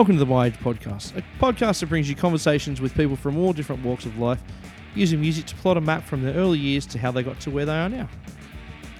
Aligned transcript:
Welcome 0.00 0.16
to 0.16 0.24
the 0.24 0.30
My 0.30 0.46
Age 0.46 0.56
Podcast, 0.56 1.14
a 1.14 1.22
podcast 1.38 1.80
that 1.80 1.90
brings 1.90 2.08
you 2.08 2.16
conversations 2.16 2.80
with 2.80 2.94
people 2.94 3.16
from 3.16 3.36
all 3.36 3.52
different 3.52 3.84
walks 3.84 4.06
of 4.06 4.18
life, 4.18 4.40
using 4.94 5.20
music 5.20 5.44
to 5.44 5.54
plot 5.56 5.76
a 5.76 5.80
map 5.82 6.04
from 6.04 6.22
their 6.22 6.32
early 6.36 6.58
years 6.58 6.86
to 6.86 6.98
how 6.98 7.10
they 7.10 7.22
got 7.22 7.38
to 7.40 7.50
where 7.50 7.66
they 7.66 7.78
are 7.78 7.90
now. 7.90 8.08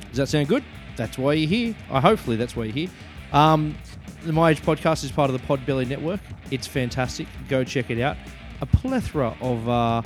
Does 0.09 0.19
that 0.19 0.29
sound 0.29 0.49
good? 0.49 0.63
That's 0.99 1.17
why 1.17 1.33
you're 1.33 1.49
here. 1.49 1.75
Uh, 1.91 2.03
hopefully, 2.03 2.37
that's 2.37 2.55
why 2.55 2.65
you're 2.65 2.75
here. 2.75 2.89
Um, 3.33 3.79
the 4.25 4.33
My 4.35 4.51
Age 4.51 4.61
Podcast 4.61 5.03
is 5.03 5.11
part 5.11 5.31
of 5.31 5.41
the 5.41 5.47
Podbelly 5.47 5.89
Network. 5.89 6.21
It's 6.51 6.67
fantastic. 6.67 7.27
Go 7.49 7.65
check 7.65 7.89
it 7.89 7.99
out. 7.99 8.19
A 8.61 8.67
plethora 8.67 9.35
of 9.41 9.67
uh, 9.71 10.03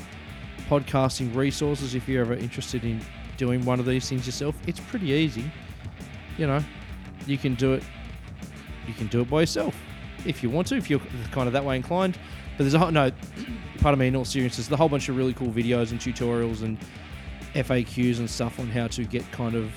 podcasting 0.68 1.34
resources 1.34 1.97
if 1.97 2.08
you're 2.08 2.20
ever 2.20 2.34
interested 2.34 2.84
in 2.84 3.00
doing 3.36 3.64
one 3.64 3.80
of 3.80 3.86
these 3.86 4.08
things 4.08 4.27
yourself. 4.27 4.55
It's 4.69 4.78
pretty 4.78 5.08
easy. 5.08 5.50
You 6.38 6.47
know, 6.47 6.62
you 7.27 7.36
can 7.36 7.56
do 7.56 7.72
it. 7.72 7.83
You 8.86 8.95
can 8.95 9.08
do 9.08 9.22
it 9.22 9.28
by 9.28 9.41
yourself 9.41 9.74
if 10.24 10.42
you 10.42 10.51
want 10.51 10.66
to, 10.69 10.77
if 10.77 10.88
you're 10.91 11.01
kind 11.33 11.46
of 11.46 11.52
that 11.52 11.64
way 11.64 11.77
inclined. 11.77 12.19
But 12.56 12.64
there's 12.64 12.74
a 12.74 12.78
whole, 12.78 12.91
no, 12.91 13.10
pardon 13.80 13.98
me, 13.98 14.09
in 14.09 14.16
all 14.16 14.24
seriousness, 14.24 14.69
there's 14.69 14.74
a 14.74 14.77
whole 14.77 14.88
bunch 14.88 15.09
of 15.09 15.16
really 15.16 15.34
cool 15.34 15.50
videos 15.50 15.91
and 15.91 16.00
tutorials 16.00 16.62
and 16.62 16.78
FAQs 17.55 18.19
and 18.19 18.28
stuff 18.28 18.59
on 18.59 18.69
how 18.69 18.87
to 18.88 19.05
get 19.05 19.30
kind 19.33 19.55
of 19.55 19.70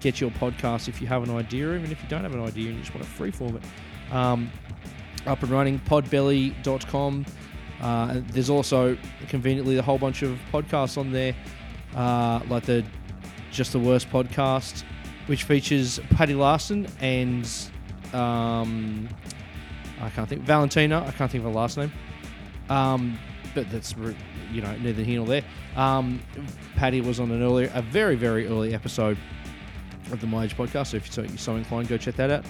get 0.00 0.20
your 0.20 0.30
podcast 0.30 0.88
if 0.88 1.00
you 1.00 1.06
have 1.06 1.22
an 1.22 1.34
idea, 1.34 1.74
even 1.74 1.90
if 1.90 2.02
you 2.02 2.08
don't 2.08 2.22
have 2.22 2.34
an 2.34 2.42
idea 2.42 2.68
and 2.68 2.76
you 2.76 2.82
just 2.82 2.94
want 2.94 3.06
to 3.06 3.10
freeform 3.10 3.56
it. 3.56 4.12
Um, 4.12 4.50
up 5.26 5.42
and 5.42 5.50
running, 5.50 5.78
podbelly.com. 5.80 7.26
Uh, 7.80 8.20
there's 8.28 8.50
also 8.50 8.96
conveniently 9.28 9.78
a 9.78 9.82
whole 9.82 9.98
bunch 9.98 10.22
of 10.22 10.38
podcasts 10.52 10.98
on 10.98 11.12
there, 11.12 11.34
uh, 11.94 12.40
like 12.48 12.64
the 12.64 12.84
Just 13.52 13.72
the 13.72 13.78
Worst 13.78 14.10
podcast, 14.10 14.84
which 15.26 15.44
features 15.44 16.00
Paddy 16.10 16.34
Larson 16.34 16.88
and 17.00 17.48
um, 18.12 19.08
I 20.00 20.10
can't 20.10 20.28
think 20.28 20.42
Valentina. 20.42 21.04
I 21.06 21.10
can't 21.12 21.30
think 21.30 21.44
of 21.44 21.50
her 21.50 21.56
last 21.56 21.76
name. 21.76 21.92
Um, 22.68 23.18
but 23.54 23.70
that's 23.70 23.94
you 24.52 24.60
know 24.60 24.76
neither 24.76 25.02
here 25.02 25.18
nor 25.18 25.26
there. 25.26 25.44
Um, 25.76 26.20
Paddy 26.76 27.00
was 27.00 27.20
on 27.20 27.30
an 27.30 27.42
earlier, 27.42 27.70
a 27.74 27.82
very 27.82 28.16
very 28.16 28.46
early 28.46 28.74
episode 28.74 29.18
of 30.12 30.20
the 30.20 30.26
My 30.26 30.44
Age 30.44 30.56
podcast. 30.56 30.88
So 30.88 30.96
if 30.98 31.06
you're 31.06 31.12
so, 31.12 31.22
you're 31.22 31.38
so 31.38 31.56
inclined, 31.56 31.88
go 31.88 31.96
check 31.96 32.16
that 32.16 32.30
out. 32.30 32.44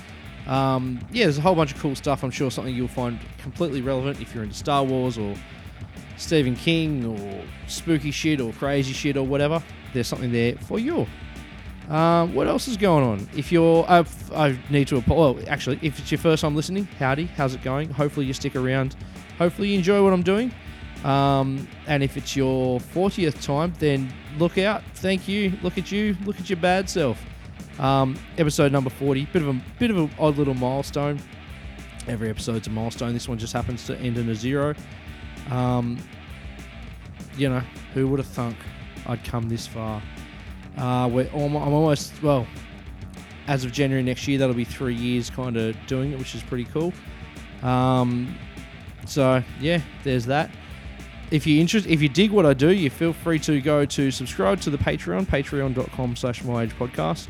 Um, 0.47 0.99
yeah, 1.13 1.25
there's 1.25 1.39
a 1.39 1.43
whole 1.43 1.55
bunch 1.55 1.73
of 1.73 1.81
cool 1.81 1.95
stuff. 1.95 2.25
I'm 2.25 2.31
sure 2.31 2.51
something 2.51 2.75
you'll 2.75 2.89
find 2.89 3.19
completely 3.39 3.83
relevant 3.83 4.21
if 4.21 4.35
you're 4.35 4.45
into 4.45 4.57
Star 4.57 4.83
Wars 4.83 5.19
or 5.19 5.35
Stephen 6.17 6.57
King 6.57 7.05
or 7.05 7.45
spooky 7.67 8.11
shit 8.11 8.41
or 8.41 8.53
crazy 8.55 8.93
shit 8.93 9.17
or 9.17 9.27
whatever. 9.27 9.63
There's 9.93 10.07
something 10.07 10.33
there 10.33 10.55
for 10.57 10.79
you. 10.79 11.07
Um, 11.89 12.35
what 12.35 12.47
else 12.49 12.69
is 12.69 12.77
going 12.77 13.05
on? 13.05 13.29
If 13.35 13.51
you're, 13.51 13.85
I 13.89 14.59
need 14.69 14.89
to, 14.89 15.03
well, 15.07 15.39
actually, 15.49 15.79
if 15.83 15.99
it's 15.99 16.11
your 16.11 16.19
first 16.19 16.43
time 16.43 16.55
listening, 16.55 16.87
howdy, 16.99 17.27
how's 17.27 17.55
it 17.55 17.63
going? 17.63 17.89
Hopefully 17.91 18.27
you 18.27 18.35
stick 18.35 18.57
around. 18.57 18.95
Hopefully 19.39 19.69
you 19.69 19.79
enjoy 19.79 20.03
what 20.05 20.13
I'm 20.13 20.23
doing. 20.23 20.53
Um, 21.05 21.67
and 21.87 22.03
if 22.03 22.17
it's 22.17 22.37
your 22.37 22.81
40th 22.81 23.43
time, 23.43 23.73
then 23.79 24.13
look 24.39 24.59
out. 24.59 24.83
Thank 24.95 25.29
you. 25.29 25.53
Look 25.63 25.79
at 25.79 25.91
you. 25.91 26.17
Look 26.25 26.39
at 26.41 26.51
your 26.51 26.59
bad 26.59 26.91
self. 26.91 27.23
Um, 27.79 28.19
episode 28.37 28.73
number 28.73 28.91
40. 28.91 29.27
Bit 29.27 29.43
of 29.43 29.49
a 29.49 29.61
bit 29.79 29.91
of 29.91 29.97
an 29.97 30.11
odd 30.19 30.37
little 30.37 30.55
milestone. 30.55 31.21
Every 32.09 32.31
episode's 32.31 32.67
a 32.67 32.71
milestone. 32.71 33.13
This 33.13 33.29
one 33.29 33.39
just 33.39 33.53
happens 33.53 33.87
to 33.87 33.97
end 33.99 34.19
in 34.19 34.29
a 34.29 34.35
zero. 34.35 34.75
Um, 35.51 35.99
you 37.37 37.49
know, 37.49 37.63
who 37.95 38.09
would 38.09 38.19
have 38.19 38.29
thunk 38.29 38.57
I'd 39.07 39.23
come 39.25 39.49
this 39.49 39.67
far? 39.67 40.03
Uh, 40.79 41.09
we're 41.13 41.29
almost, 41.33 41.67
I'm 41.67 41.73
almost 41.75 42.23
well. 42.23 42.47
As 43.49 43.65
of 43.65 43.73
January 43.73 44.03
next 44.03 44.29
year, 44.29 44.39
that'll 44.39 44.55
be 44.55 44.65
three 44.65 44.95
years 44.95 45.31
kind 45.31 45.57
of 45.57 45.75
doing 45.87 46.13
it, 46.13 46.19
which 46.19 46.35
is 46.35 46.43
pretty 46.43 46.67
cool. 46.67 46.93
Um, 47.63 48.37
so 49.07 49.43
yeah, 49.61 49.81
there's 50.05 50.27
that. 50.27 50.51
If 51.31 51.47
you 51.47 51.61
interest, 51.61 51.87
if 51.87 52.01
you 52.01 52.09
dig 52.09 52.31
what 52.31 52.47
I 52.47 52.55
do, 52.55 52.71
you 52.71 52.91
feel 52.91 53.13
free 53.13 53.39
to 53.41 53.61
go 53.61 53.85
to 53.85 54.11
subscribe 54.11 54.61
to 54.63 54.71
the 54.71 54.79
Patreon, 54.79 55.27
patreon.com 55.27 56.17
slash 56.17 56.43
my 56.45 56.63
age 56.63 56.73
podcast. 56.79 57.29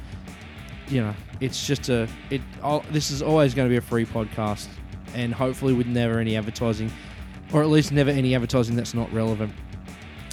You 0.89 1.03
know, 1.03 1.15
it's 1.41 1.67
just 1.67 1.89
a 1.89 2.09
it. 2.31 2.41
I'll, 2.63 2.81
this 2.91 3.11
is 3.11 3.23
always 3.23 3.55
going 3.55 3.69
to 3.69 3.73
be 3.73 3.77
a 3.77 3.81
free 3.81 4.05
podcast, 4.07 4.69
and 5.15 5.35
hopefully 5.35 5.73
with 5.73 5.87
never 5.87 6.19
any 6.19 6.37
advertising, 6.37 6.93
or 7.53 7.63
at 7.63 7.69
least 7.69 7.93
never 7.93 8.11
any 8.11 8.35
advertising 8.35 8.77
that's 8.77 8.95
not 8.95 9.13
relevant. 9.13 9.53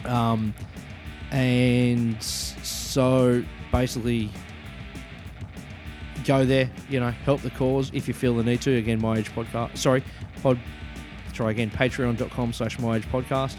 Um, 0.05 0.53
and 1.31 2.21
so 2.95 3.43
basically, 3.73 4.29
go 6.23 6.45
there. 6.45 6.71
You 6.89 7.01
know, 7.01 7.09
help 7.09 7.41
the 7.41 7.49
cause 7.49 7.91
if 7.93 8.07
you 8.07 8.13
feel 8.13 8.37
the 8.37 8.43
need 8.43 8.61
to. 8.61 8.77
Again, 8.77 9.01
my 9.01 9.17
age 9.17 9.29
podcast. 9.35 9.77
Sorry, 9.77 10.01
pod. 10.41 10.57
Try 11.33 11.51
again. 11.51 11.69
Patreon.com 11.69 12.53
slash 12.53 12.79
my 12.79 12.95
age 12.95 13.05
podcast. 13.11 13.57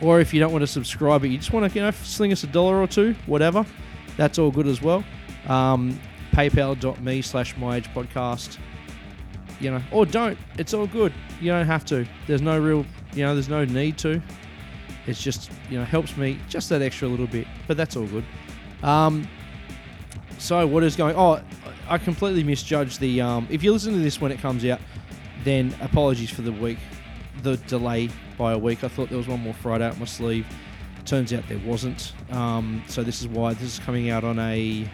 Or 0.00 0.20
if 0.20 0.32
you 0.32 0.40
don't 0.40 0.52
want 0.52 0.62
to 0.62 0.66
subscribe, 0.66 1.20
but 1.20 1.28
you 1.28 1.36
just 1.36 1.52
want 1.52 1.70
to, 1.70 1.78
you 1.78 1.84
know, 1.84 1.90
sling 1.90 2.32
us 2.32 2.44
a 2.44 2.46
dollar 2.46 2.80
or 2.80 2.86
two, 2.86 3.14
whatever. 3.26 3.66
That's 4.16 4.38
all 4.38 4.50
good 4.50 4.66
as 4.66 4.80
well. 4.80 5.04
Um, 5.48 6.00
PayPal.me 6.32 7.20
slash 7.20 7.58
my 7.58 7.76
age 7.76 7.88
podcast. 7.92 8.56
You 9.60 9.72
know, 9.72 9.82
or 9.92 10.06
don't. 10.06 10.38
It's 10.56 10.72
all 10.72 10.86
good. 10.86 11.12
You 11.42 11.48
don't 11.48 11.66
have 11.66 11.84
to. 11.86 12.06
There's 12.26 12.40
no 12.40 12.58
real, 12.58 12.86
you 13.12 13.22
know, 13.22 13.34
there's 13.34 13.50
no 13.50 13.66
need 13.66 13.98
to. 13.98 14.22
It's 15.06 15.22
just, 15.22 15.50
you 15.68 15.78
know, 15.78 15.84
helps 15.84 16.16
me 16.16 16.38
just 16.48 16.70
that 16.70 16.80
extra 16.80 17.06
little 17.06 17.26
bit. 17.26 17.46
But 17.66 17.76
that's 17.76 17.94
all 17.94 18.06
good. 18.06 18.24
Um, 18.82 19.28
so 20.38 20.66
what 20.66 20.82
is 20.84 20.96
going? 20.96 21.16
Oh, 21.16 21.40
I 21.88 21.98
completely 21.98 22.44
misjudged 22.44 23.00
the. 23.00 23.20
Um, 23.20 23.46
if 23.50 23.62
you 23.62 23.72
listen 23.72 23.92
to 23.94 23.98
this 23.98 24.20
when 24.20 24.32
it 24.32 24.38
comes 24.40 24.64
out, 24.64 24.80
then 25.44 25.74
apologies 25.80 26.30
for 26.30 26.42
the 26.42 26.52
week, 26.52 26.78
the 27.42 27.56
delay 27.56 28.10
by 28.36 28.52
a 28.52 28.58
week. 28.58 28.84
I 28.84 28.88
thought 28.88 29.08
there 29.08 29.18
was 29.18 29.28
one 29.28 29.40
more 29.40 29.54
Friday 29.54 29.86
up 29.86 29.98
my 29.98 30.04
sleeve. 30.04 30.46
Turns 31.04 31.32
out 31.32 31.42
there 31.48 31.58
wasn't. 31.58 32.12
Um, 32.30 32.82
so 32.86 33.02
this 33.02 33.20
is 33.20 33.28
why 33.28 33.54
this 33.54 33.74
is 33.74 33.78
coming 33.80 34.10
out 34.10 34.24
on 34.24 34.38
a. 34.38 34.88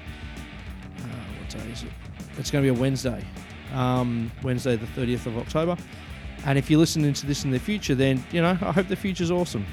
Uh, 0.99 1.07
what 1.41 1.49
day 1.51 1.71
is 1.71 1.83
it? 1.83 1.91
It's 2.39 2.51
going 2.51 2.65
to 2.65 2.73
be 2.73 2.77
a 2.77 2.81
Wednesday, 2.81 3.25
um, 3.73 4.31
Wednesday 4.43 4.77
the 4.77 4.87
30th 4.87 5.27
of 5.27 5.39
October. 5.39 5.77
And 6.47 6.59
if 6.59 6.71
you're 6.71 6.81
listening 6.81 7.13
to 7.15 7.27
this 7.27 7.45
in 7.45 7.51
the 7.51 7.59
future, 7.59 7.95
then 7.95 8.25
you 8.33 8.41
know 8.41 8.51
I 8.51 8.73
hope 8.73 8.89
the 8.89 8.97
future's 8.97 9.31
awesome 9.31 9.67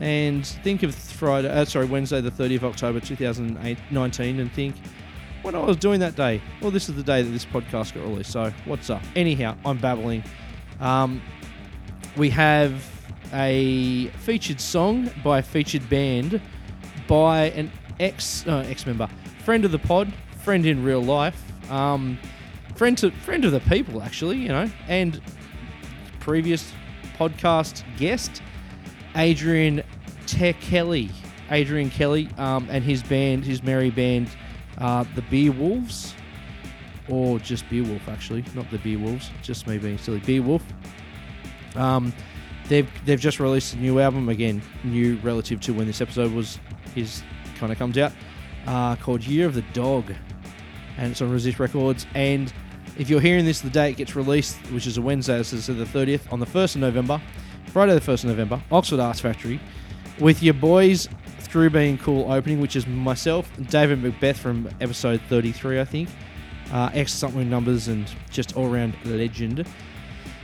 and 0.00 0.46
think 0.46 0.82
of 0.82 0.94
Friday, 0.94 1.48
uh, 1.48 1.64
sorry, 1.64 1.86
Wednesday, 1.86 2.20
the 2.20 2.30
30th 2.30 2.56
of 2.56 2.64
October 2.64 3.00
2019, 3.00 4.40
and 4.40 4.52
think 4.52 4.74
what 5.42 5.54
I 5.54 5.58
was 5.58 5.76
doing 5.76 6.00
that 6.00 6.16
day. 6.16 6.40
Well, 6.60 6.70
this 6.70 6.88
is 6.88 6.96
the 6.96 7.02
day 7.02 7.22
that 7.22 7.30
this 7.30 7.44
podcast 7.44 7.94
got 7.94 8.02
released. 8.02 8.32
So, 8.32 8.52
what's 8.64 8.90
up? 8.90 9.02
Anyhow, 9.14 9.56
I'm 9.64 9.78
babbling. 9.78 10.24
Um, 10.80 11.22
we 12.16 12.30
have 12.30 12.82
a 13.32 14.08
featured 14.18 14.60
song 14.60 15.10
by 15.22 15.38
a 15.38 15.42
featured 15.42 15.88
band 15.88 16.40
by 17.06 17.50
an 17.50 17.70
ex 17.98 18.46
uh, 18.46 18.64
ex 18.68 18.86
member, 18.86 19.08
friend 19.44 19.64
of 19.64 19.72
the 19.72 19.78
pod, 19.78 20.12
friend 20.42 20.64
in 20.66 20.82
real 20.82 21.02
life, 21.02 21.40
um, 21.70 22.18
friend 22.74 22.96
to 22.98 23.10
friend 23.10 23.44
of 23.44 23.52
the 23.52 23.60
people 23.60 24.02
actually, 24.02 24.38
you 24.38 24.48
know, 24.48 24.70
and 24.88 25.20
previous 26.20 26.72
podcast 27.18 27.84
guest. 27.96 28.42
Adrian 29.16 29.82
Te 30.26 30.52
Kelly, 30.54 31.10
Adrian 31.50 31.90
Kelly, 31.90 32.28
um, 32.38 32.68
and 32.70 32.84
his 32.84 33.02
band, 33.02 33.44
his 33.44 33.62
merry 33.62 33.90
band, 33.90 34.28
uh, 34.78 35.04
the 35.30 35.50
Wolves, 35.50 36.14
or 37.08 37.38
just 37.38 37.68
Beowulf 37.68 38.08
actually, 38.08 38.44
not 38.54 38.70
the 38.70 38.78
Beer 38.78 38.98
Wolves, 38.98 39.30
just 39.42 39.66
me 39.66 39.78
being 39.78 39.98
silly. 39.98 40.20
Beowulf. 40.20 40.62
Um, 41.76 42.12
they've 42.68 42.88
they've 43.04 43.20
just 43.20 43.40
released 43.40 43.74
a 43.74 43.76
new 43.76 44.00
album 44.00 44.28
again, 44.28 44.62
new 44.84 45.16
relative 45.16 45.60
to 45.62 45.72
when 45.74 45.86
this 45.86 46.00
episode 46.00 46.32
was 46.32 46.58
is 46.96 47.22
kind 47.58 47.72
of 47.72 47.78
comes 47.78 47.98
out, 47.98 48.12
uh, 48.66 48.96
called 48.96 49.22
Year 49.24 49.46
of 49.46 49.54
the 49.54 49.62
Dog, 49.72 50.12
and 50.96 51.12
it's 51.12 51.20
on 51.20 51.30
Resist 51.30 51.58
Records. 51.58 52.06
And 52.14 52.52
if 52.98 53.10
you're 53.10 53.20
hearing 53.20 53.44
this 53.44 53.60
the 53.60 53.70
day 53.70 53.90
it 53.90 53.96
gets 53.96 54.16
released, 54.16 54.56
which 54.72 54.86
is 54.86 54.96
a 54.96 55.02
Wednesday, 55.02 55.42
so 55.42 55.56
the 55.56 55.84
30th, 55.84 56.32
on 56.32 56.40
the 56.40 56.46
1st 56.46 56.76
of 56.76 56.80
November, 56.82 57.20
Friday 57.70 57.94
the 57.94 58.00
1st 58.00 58.24
of 58.24 58.30
November, 58.30 58.60
Oxford 58.72 58.98
Arts 58.98 59.20
Factory, 59.20 59.60
with 60.18 60.42
your 60.42 60.54
boys 60.54 61.08
through 61.38 61.70
being 61.70 61.96
cool 61.98 62.30
opening, 62.30 62.60
which 62.60 62.74
is 62.74 62.84
myself, 62.84 63.48
David 63.68 64.02
Macbeth 64.02 64.38
from 64.38 64.68
episode 64.80 65.20
33, 65.28 65.80
I 65.80 65.84
think. 65.84 66.08
Uh, 66.72 66.90
X 66.92 67.12
something 67.12 67.48
numbers 67.48 67.86
and 67.86 68.12
just 68.28 68.56
all 68.56 68.68
round 68.68 68.96
legend. 69.04 69.64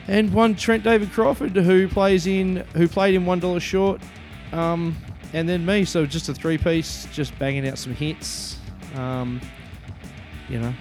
And 0.06 0.32
one 0.32 0.55
Trent 0.55 0.84
David 0.84 1.11
Crawford 1.11 1.56
who 1.56 1.88
plays 1.88 2.28
in 2.28 2.64
who 2.75 2.87
played 2.87 3.17
in 3.17 3.26
One 3.26 3.40
Dollar 3.40 3.58
Short, 3.58 4.00
um, 4.52 4.96
and 5.32 5.49
then 5.49 5.67
me. 5.67 5.84
So 5.84 6.06
just 6.06 6.28
a 6.28 6.34
three 6.34 6.58
piece, 6.58 7.08
just 7.12 7.37
banging 7.40 7.67
out 7.69 7.76
some 7.76 7.93
hits. 7.93 8.58
Um, 8.94 9.40
you 10.49 10.61
know, 10.61 10.73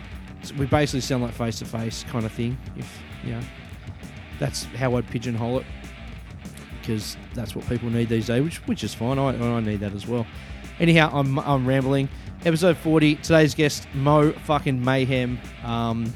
we 0.59 0.68
basically 0.68 1.01
sound 1.01 1.24
like 1.24 1.33
face 1.33 1.57
to 1.59 1.65
face 1.65 2.03
kind 2.03 2.24
of 2.25 2.31
thing. 2.31 2.56
If 2.77 3.00
you 3.24 3.31
know, 3.31 3.42
that's 4.38 4.65
how 4.65 4.95
I'd 4.95 5.07
pigeonhole 5.07 5.59
it 5.59 5.65
because 6.85 7.17
that's 7.33 7.55
what 7.55 7.67
people 7.67 7.89
need 7.89 8.09
these 8.09 8.27
days, 8.27 8.43
which 8.43 8.57
which 8.67 8.83
is 8.83 8.93
fine. 8.93 9.17
I, 9.17 9.29
I 9.29 9.59
need 9.59 9.79
that 9.79 9.93
as 9.93 10.07
well. 10.07 10.25
Anyhow, 10.79 11.09
I'm 11.13 11.39
I'm 11.39 11.65
rambling. 11.65 12.09
Episode 12.45 12.77
40. 12.77 13.15
Today's 13.15 13.55
guest 13.55 13.87
Mo 13.93 14.31
fucking 14.31 14.83
mayhem. 14.83 15.39
Um, 15.63 16.13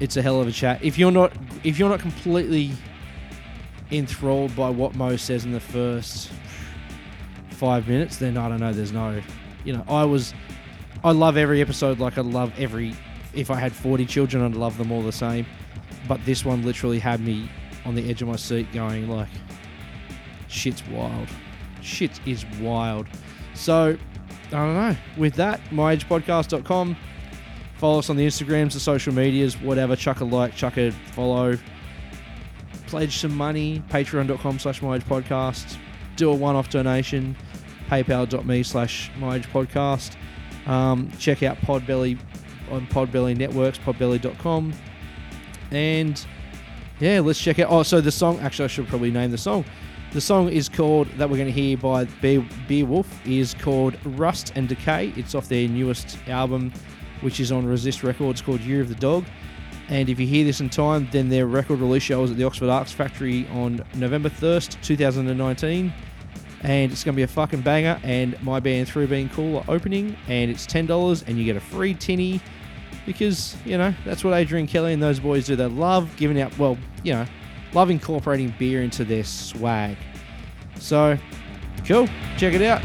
it's 0.00 0.16
a 0.16 0.22
hell 0.22 0.40
of 0.40 0.48
a 0.48 0.52
chat. 0.52 0.82
If 0.82 0.98
you're 0.98 1.10
not 1.10 1.32
if 1.64 1.78
you're 1.78 1.88
not 1.88 2.00
completely 2.00 2.72
enthralled 3.90 4.54
by 4.56 4.70
what 4.70 4.94
Mo 4.94 5.16
says 5.16 5.44
in 5.44 5.52
the 5.52 5.60
first 5.60 6.30
five 7.50 7.86
minutes, 7.86 8.16
then 8.16 8.36
I 8.36 8.48
don't 8.48 8.60
know. 8.60 8.72
There's 8.72 8.92
no, 8.92 9.20
you 9.64 9.72
know, 9.74 9.84
I 9.88 10.04
was, 10.04 10.34
I 11.04 11.12
love 11.12 11.36
every 11.36 11.60
episode 11.60 11.98
like 11.98 12.18
I 12.18 12.22
love 12.22 12.52
every. 12.58 12.94
If 13.34 13.50
I 13.50 13.56
had 13.56 13.72
40 13.72 14.06
children, 14.06 14.42
I'd 14.44 14.54
love 14.54 14.76
them 14.78 14.90
all 14.92 15.02
the 15.02 15.12
same. 15.12 15.46
But 16.08 16.24
this 16.24 16.44
one 16.44 16.62
literally 16.64 16.98
had 16.98 17.20
me 17.20 17.48
on 17.84 17.94
the 17.94 18.08
edge 18.10 18.22
of 18.22 18.28
my 18.28 18.36
seat, 18.36 18.72
going 18.72 19.08
like, 19.08 19.28
shit's 20.52 20.86
wild. 20.88 21.28
Shit 21.80 22.20
is 22.26 22.44
wild. 22.60 23.06
So 23.54 23.96
I 24.48 24.50
don't 24.50 24.74
know. 24.74 24.96
With 25.16 25.34
that, 25.34 25.60
myagepodcast.com. 25.70 26.96
Follow 27.76 27.98
us 27.98 28.10
on 28.10 28.16
the 28.16 28.26
Instagrams, 28.26 28.74
the 28.74 28.80
social 28.80 29.12
medias, 29.12 29.60
whatever. 29.60 29.96
Chuck 29.96 30.20
a 30.20 30.24
like, 30.24 30.54
chuck 30.54 30.76
a 30.76 30.92
follow. 31.12 31.58
Pledge 32.86 33.16
some 33.18 33.36
money. 33.36 33.82
Patreon.com 33.88 34.58
slash 34.58 34.80
myagepodcast. 34.80 35.78
Do 36.16 36.30
a 36.30 36.34
one-off 36.34 36.68
donation. 36.70 37.34
PayPal.me 37.88 38.62
slash 38.62 39.10
myagepodcast. 39.18 40.16
Um, 40.66 41.10
check 41.18 41.42
out 41.42 41.56
Podbelly 41.58 42.18
on 42.70 42.86
Podbelly 42.86 43.36
Networks, 43.36 43.78
podbelly.com. 43.78 44.72
And 45.70 46.26
yeah, 47.00 47.20
let's 47.20 47.40
check 47.40 47.58
out. 47.58 47.68
Oh, 47.70 47.82
so 47.82 48.00
the 48.00 48.12
song, 48.12 48.38
actually, 48.40 48.66
I 48.66 48.68
should 48.68 48.86
probably 48.86 49.10
name 49.10 49.30
the 49.30 49.38
song. 49.38 49.64
The 50.12 50.20
song 50.20 50.50
is 50.50 50.68
called, 50.68 51.08
that 51.16 51.30
we're 51.30 51.38
going 51.38 51.52
to 51.52 51.58
hear 51.58 51.78
by 51.78 52.04
Beer, 52.04 52.46
Beowulf, 52.68 53.08
is 53.26 53.54
called 53.54 53.96
Rust 54.04 54.52
and 54.54 54.68
Decay. 54.68 55.14
It's 55.16 55.34
off 55.34 55.48
their 55.48 55.66
newest 55.66 56.18
album, 56.28 56.70
which 57.22 57.40
is 57.40 57.50
on 57.50 57.64
Resist 57.64 58.02
Records 58.02 58.42
called 58.42 58.60
Year 58.60 58.82
of 58.82 58.90
the 58.90 58.94
Dog. 58.94 59.24
And 59.88 60.10
if 60.10 60.20
you 60.20 60.26
hear 60.26 60.44
this 60.44 60.60
in 60.60 60.68
time, 60.68 61.08
then 61.12 61.30
their 61.30 61.46
record 61.46 61.80
release 61.80 62.02
show 62.02 62.22
is 62.24 62.30
at 62.30 62.36
the 62.36 62.44
Oxford 62.44 62.68
Arts 62.68 62.92
Factory 62.92 63.48
on 63.54 63.82
November 63.94 64.28
1st, 64.28 64.82
2019. 64.82 65.90
And 66.60 66.92
it's 66.92 67.04
going 67.04 67.14
to 67.14 67.16
be 67.16 67.22
a 67.22 67.26
fucking 67.26 67.62
banger. 67.62 67.98
And 68.02 68.40
my 68.42 68.60
band, 68.60 68.88
Through 68.88 69.06
Being 69.06 69.30
Cool, 69.30 69.58
are 69.60 69.64
opening. 69.68 70.14
And 70.28 70.50
it's 70.50 70.66
$10 70.66 71.26
and 71.26 71.38
you 71.38 71.44
get 71.44 71.56
a 71.56 71.60
free 71.60 71.94
tinny 71.94 72.38
because, 73.06 73.56
you 73.64 73.78
know, 73.78 73.94
that's 74.04 74.22
what 74.22 74.34
Adrian 74.34 74.66
Kelly 74.66 74.92
and 74.92 75.02
those 75.02 75.20
boys 75.20 75.46
do. 75.46 75.56
They 75.56 75.64
love 75.64 76.14
giving 76.18 76.38
out, 76.38 76.56
well, 76.58 76.76
you 77.02 77.14
know, 77.14 77.24
love 77.74 77.90
incorporating 77.90 78.54
beer 78.58 78.82
into 78.82 79.04
their 79.04 79.24
swag. 79.24 79.96
So, 80.78 81.18
cool. 81.86 82.08
Check 82.36 82.54
it 82.54 82.62
out. 82.62 82.82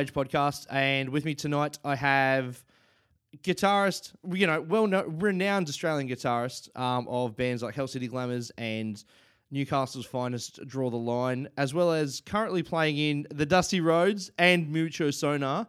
My 0.00 0.04
Age 0.04 0.14
podcast. 0.14 0.66
And 0.70 1.10
with 1.10 1.26
me 1.26 1.34
tonight, 1.34 1.78
I 1.84 1.94
have 1.94 2.64
guitarist, 3.42 4.12
you 4.32 4.46
know, 4.46 4.62
well 4.62 4.86
known, 4.86 5.18
renowned 5.18 5.68
Australian 5.68 6.08
guitarist 6.08 6.74
um, 6.74 7.06
of 7.06 7.36
bands 7.36 7.62
like 7.62 7.74
Hell 7.74 7.86
City 7.86 8.08
Glamours 8.08 8.50
and 8.56 9.02
Newcastle's 9.50 10.06
finest 10.06 10.66
Draw 10.66 10.88
the 10.88 10.96
Line, 10.96 11.48
as 11.58 11.74
well 11.74 11.92
as 11.92 12.22
currently 12.24 12.62
playing 12.62 12.96
in 12.96 13.26
The 13.30 13.44
Dusty 13.44 13.82
Roads 13.82 14.30
and 14.38 14.70
Mucho 14.70 15.10
Sonar. 15.10 15.66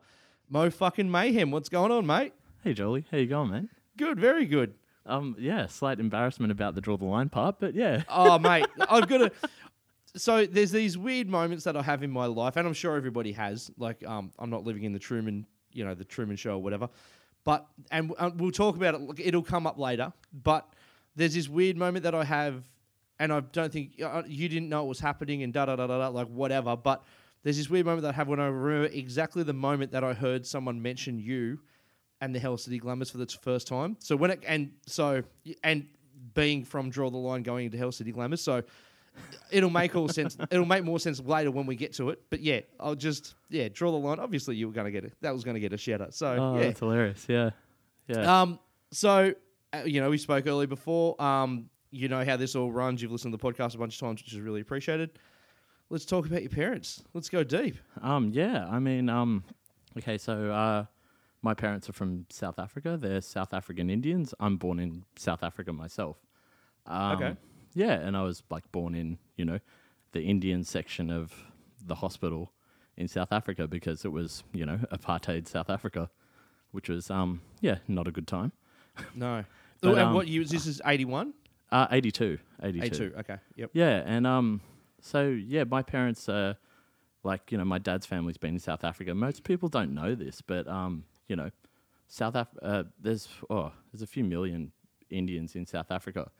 Mo 0.49 0.69
fucking 0.69 1.11
Mayhem. 1.11 1.51
What's 1.51 1.67
going 1.67 1.91
on, 1.91 2.05
mate? 2.05 2.31
Hey 2.63 2.73
Jolie, 2.73 3.03
how 3.11 3.17
you 3.17 3.25
going, 3.27 3.51
man? 3.51 3.67
Good, 3.97 4.17
very 4.17 4.45
good. 4.45 4.75
Um, 5.05 5.35
yeah, 5.39 5.65
slight 5.67 5.99
embarrassment 5.99 6.53
about 6.53 6.75
the 6.75 6.79
draw 6.79 6.95
the 6.95 7.03
line 7.03 7.27
part, 7.27 7.59
but 7.59 7.73
yeah, 7.75 8.03
Oh, 8.07 8.39
mate, 8.39 8.67
I've 8.89 9.09
got 9.09 9.17
to. 9.17 9.31
So 10.15 10.45
there's 10.45 10.71
these 10.71 10.97
weird 10.97 11.29
moments 11.29 11.63
that 11.63 11.77
I 11.77 11.81
have 11.81 12.03
in 12.03 12.11
my 12.11 12.25
life, 12.25 12.57
and 12.57 12.67
I'm 12.67 12.73
sure 12.73 12.95
everybody 12.95 13.31
has. 13.31 13.71
Like, 13.77 14.05
um, 14.05 14.31
I'm 14.39 14.49
not 14.49 14.63
living 14.65 14.83
in 14.83 14.93
the 14.93 14.99
Truman, 14.99 15.45
you 15.71 15.85
know, 15.85 15.93
the 15.93 16.03
Truman 16.03 16.35
Show 16.35 16.55
or 16.55 16.61
whatever. 16.61 16.89
But 17.43 17.65
and 17.91 18.13
uh, 18.17 18.29
we'll 18.35 18.51
talk 18.51 18.75
about 18.75 18.95
it. 18.95 19.19
It'll 19.19 19.41
come 19.41 19.65
up 19.65 19.77
later. 19.77 20.11
But 20.43 20.67
there's 21.15 21.33
this 21.33 21.49
weird 21.49 21.77
moment 21.77 22.03
that 22.03 22.13
I 22.13 22.23
have, 22.23 22.63
and 23.19 23.31
I 23.33 23.39
don't 23.39 23.71
think 23.71 24.01
uh, 24.03 24.23
you 24.27 24.47
didn't 24.49 24.69
know 24.69 24.83
it 24.83 24.87
was 24.87 24.99
happening, 24.99 25.43
and 25.43 25.53
da 25.53 25.65
da 25.65 25.75
da 25.75 25.87
da 25.87 25.97
da, 25.97 26.07
like 26.09 26.27
whatever. 26.27 26.75
But 26.75 27.03
there's 27.43 27.57
this 27.57 27.69
weird 27.69 27.85
moment 27.85 28.03
that 28.03 28.09
I 28.09 28.17
have 28.17 28.27
when 28.27 28.39
I 28.39 28.47
remember 28.47 28.93
exactly 28.93 29.43
the 29.43 29.53
moment 29.53 29.91
that 29.93 30.03
I 30.03 30.13
heard 30.13 30.45
someone 30.45 30.81
mention 30.81 31.19
you 31.19 31.59
and 32.19 32.35
the 32.35 32.39
Hell 32.39 32.57
City 32.57 32.77
Glamours 32.77 33.09
for 33.09 33.17
the 33.17 33.25
first 33.25 33.67
time. 33.67 33.97
So 33.99 34.15
when 34.15 34.31
it 34.31 34.43
and 34.47 34.71
so 34.85 35.23
and 35.63 35.87
being 36.35 36.63
from 36.63 36.89
Draw 36.89 37.09
the 37.09 37.17
Line 37.17 37.43
going 37.43 37.65
into 37.65 37.77
Hell 37.77 37.91
City 37.91 38.11
Glamours, 38.11 38.41
so 38.41 38.61
it'll 39.51 39.69
make 39.69 39.95
all 39.95 40.07
sense. 40.07 40.37
It'll 40.49 40.65
make 40.65 40.83
more 40.83 40.99
sense 40.99 41.19
later 41.19 41.51
when 41.51 41.65
we 41.65 41.75
get 41.75 41.93
to 41.93 42.09
it. 42.09 42.21
But 42.29 42.41
yeah, 42.41 42.61
I'll 42.79 42.95
just 42.95 43.35
yeah 43.49 43.69
draw 43.69 43.91
the 43.91 43.97
line. 43.97 44.19
Obviously, 44.19 44.55
you 44.55 44.67
were 44.67 44.73
gonna 44.73 44.91
get 44.91 45.03
it. 45.03 45.13
That 45.21 45.33
was 45.33 45.43
gonna 45.43 45.59
get 45.59 45.73
a 45.73 45.77
shout 45.77 46.01
out. 46.01 46.13
So 46.13 46.27
oh, 46.27 46.57
yeah. 46.57 46.63
that's 46.63 46.79
hilarious. 46.79 47.25
Yeah, 47.27 47.51
yeah. 48.07 48.41
Um. 48.41 48.59
So 48.91 49.33
uh, 49.73 49.83
you 49.85 50.01
know, 50.01 50.09
we 50.09 50.17
spoke 50.17 50.47
earlier 50.47 50.67
before. 50.67 51.21
Um. 51.21 51.69
You 51.93 52.07
know 52.07 52.23
how 52.23 52.37
this 52.37 52.55
all 52.55 52.71
runs. 52.71 53.01
You've 53.01 53.11
listened 53.11 53.33
to 53.33 53.37
the 53.37 53.53
podcast 53.53 53.75
a 53.75 53.77
bunch 53.77 53.95
of 53.95 53.99
times, 53.99 54.23
which 54.23 54.31
is 54.31 54.39
really 54.39 54.61
appreciated. 54.61 55.19
Let's 55.89 56.05
talk 56.05 56.25
about 56.25 56.41
your 56.41 56.49
parents. 56.49 57.03
Let's 57.13 57.27
go 57.27 57.43
deep. 57.43 57.75
Um, 58.01 58.31
yeah, 58.33 58.65
I 58.71 58.79
mean, 58.79 59.09
um, 59.09 59.43
okay, 59.97 60.17
so 60.17 60.49
uh, 60.49 60.85
my 61.41 61.53
parents 61.53 61.89
are 61.89 61.93
from 61.93 62.27
South 62.29 62.59
Africa. 62.59 62.97
They're 62.97 63.19
South 63.19 63.53
African 63.53 63.89
Indians. 63.89 64.33
I'm 64.39 64.55
born 64.55 64.79
in 64.79 65.03
South 65.17 65.43
Africa 65.43 65.73
myself. 65.73 66.15
Um, 66.85 67.11
Okay. 67.21 67.35
Yeah, 67.73 67.93
and 67.93 68.17
I 68.17 68.23
was 68.23 68.43
like 68.49 68.69
born 68.71 68.95
in 68.95 69.17
you 69.37 69.45
know 69.45 69.59
the 70.11 70.21
Indian 70.21 70.63
section 70.63 71.09
of 71.09 71.33
the 71.85 71.95
hospital 71.95 72.51
in 72.97 73.07
South 73.07 73.31
Africa 73.31 73.67
because 73.67 74.05
it 74.05 74.11
was 74.11 74.43
you 74.53 74.65
know 74.65 74.79
apartheid 74.91 75.47
South 75.47 75.69
Africa, 75.69 76.09
which 76.71 76.89
was 76.89 77.09
um 77.09 77.41
yeah 77.61 77.77
not 77.87 78.07
a 78.07 78.11
good 78.11 78.27
time. 78.27 78.51
No. 79.15 79.45
But, 79.81 79.91
and 79.91 79.99
um, 79.99 80.13
what 80.13 80.27
year? 80.27 80.43
This 80.43 80.67
is 80.67 80.79
81? 80.85 81.33
Uh, 81.71 81.87
82, 81.89 82.37
82. 82.61 82.85
82. 82.85 83.15
Okay. 83.19 83.37
Yep. 83.55 83.69
Yeah, 83.73 84.03
and 84.05 84.27
um, 84.27 84.61
So 84.99 85.29
yeah, 85.29 85.63
my 85.63 85.81
parents 85.81 86.29
uh 86.29 86.53
like, 87.23 87.51
you 87.51 87.57
know, 87.57 87.65
my 87.65 87.77
dad's 87.77 88.05
family's 88.05 88.37
been 88.37 88.55
in 88.55 88.59
South 88.59 88.83
Africa. 88.83 89.13
Most 89.13 89.43
people 89.43 89.69
don't 89.69 89.93
know 89.93 90.15
this, 90.15 90.41
but 90.41 90.67
um, 90.67 91.05
you 91.27 91.35
know, 91.35 91.49
South 92.07 92.35
Af- 92.35 92.57
uh, 92.61 92.83
there's 92.99 93.27
oh, 93.49 93.71
there's 93.91 94.01
a 94.01 94.07
few 94.07 94.23
million 94.23 94.71
Indians 95.09 95.55
in 95.55 95.65
South 95.65 95.91
Africa. 95.91 96.31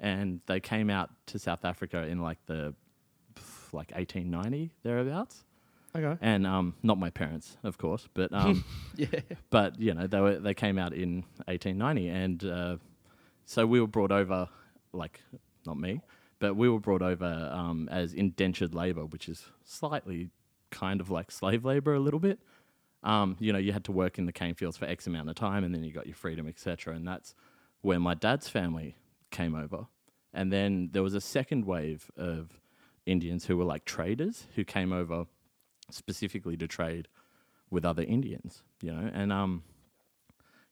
And 0.00 0.40
they 0.46 0.60
came 0.60 0.90
out 0.90 1.10
to 1.26 1.38
South 1.38 1.64
Africa 1.64 2.02
in 2.06 2.20
like 2.20 2.38
the 2.46 2.74
like 3.72 3.90
1890 3.92 4.72
thereabouts. 4.82 5.44
Okay. 5.94 6.18
And 6.20 6.46
um 6.46 6.74
not 6.82 6.98
my 6.98 7.10
parents, 7.10 7.56
of 7.64 7.78
course, 7.78 8.08
but 8.14 8.32
um 8.32 8.64
Yeah. 8.96 9.20
but 9.50 9.80
you 9.80 9.94
know 9.94 10.06
they 10.06 10.20
were 10.20 10.38
they 10.38 10.54
came 10.54 10.78
out 10.78 10.92
in 10.92 11.24
1890 11.46 12.08
and 12.08 12.44
uh, 12.44 12.76
so 13.44 13.66
we 13.66 13.80
were 13.80 13.86
brought 13.86 14.12
over 14.12 14.48
like 14.92 15.20
not 15.66 15.78
me 15.78 16.00
but 16.38 16.54
we 16.54 16.68
were 16.68 16.78
brought 16.80 17.00
over 17.02 17.50
um, 17.52 17.88
as 17.90 18.12
indentured 18.12 18.74
labor 18.74 19.04
which 19.06 19.28
is 19.28 19.46
slightly 19.64 20.28
kind 20.70 21.00
of 21.00 21.10
like 21.10 21.30
slave 21.30 21.64
labor 21.64 21.94
a 21.94 22.00
little 22.00 22.20
bit 22.20 22.38
um, 23.02 23.36
you 23.40 23.52
know 23.52 23.58
you 23.58 23.72
had 23.72 23.84
to 23.84 23.92
work 23.92 24.18
in 24.18 24.26
the 24.26 24.32
cane 24.32 24.54
fields 24.54 24.76
for 24.76 24.84
x 24.86 25.06
amount 25.06 25.28
of 25.28 25.34
time 25.34 25.64
and 25.64 25.74
then 25.74 25.82
you 25.84 25.92
got 25.92 26.06
your 26.06 26.14
freedom 26.16 26.46
etc 26.48 26.94
and 26.94 27.06
that's 27.06 27.34
where 27.82 27.98
my 28.00 28.14
dad's 28.14 28.48
family 28.48 28.96
came 29.30 29.54
over 29.54 29.86
and 30.32 30.52
then 30.52 30.90
there 30.92 31.02
was 31.02 31.14
a 31.14 31.20
second 31.20 31.64
wave 31.64 32.10
of 32.16 32.60
indians 33.06 33.46
who 33.46 33.56
were 33.56 33.64
like 33.64 33.84
traders 33.84 34.46
who 34.54 34.64
came 34.64 34.92
over 34.92 35.26
specifically 35.90 36.56
to 36.56 36.66
trade 36.66 37.08
with 37.70 37.84
other 37.84 38.02
Indians, 38.02 38.62
you 38.80 38.92
know, 38.92 39.10
and 39.12 39.32
um, 39.32 39.62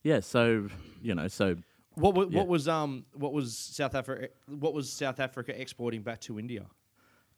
yeah, 0.03 0.19
so 0.21 0.67
you 1.01 1.13
know, 1.15 1.27
so 1.27 1.57
What 1.95 2.15
wa- 2.15 2.23
Yeah. 2.29 2.39
what 2.39 2.47
was 2.47 2.67
um 2.67 3.05
what 3.13 3.33
was 3.33 3.57
South 3.57 3.95
Africa 3.95 4.29
what 4.47 4.73
was 4.73 4.91
South 4.91 5.19
Africa 5.19 5.59
exporting 5.59 6.03
back 6.03 6.21
to 6.21 6.39
India? 6.39 6.65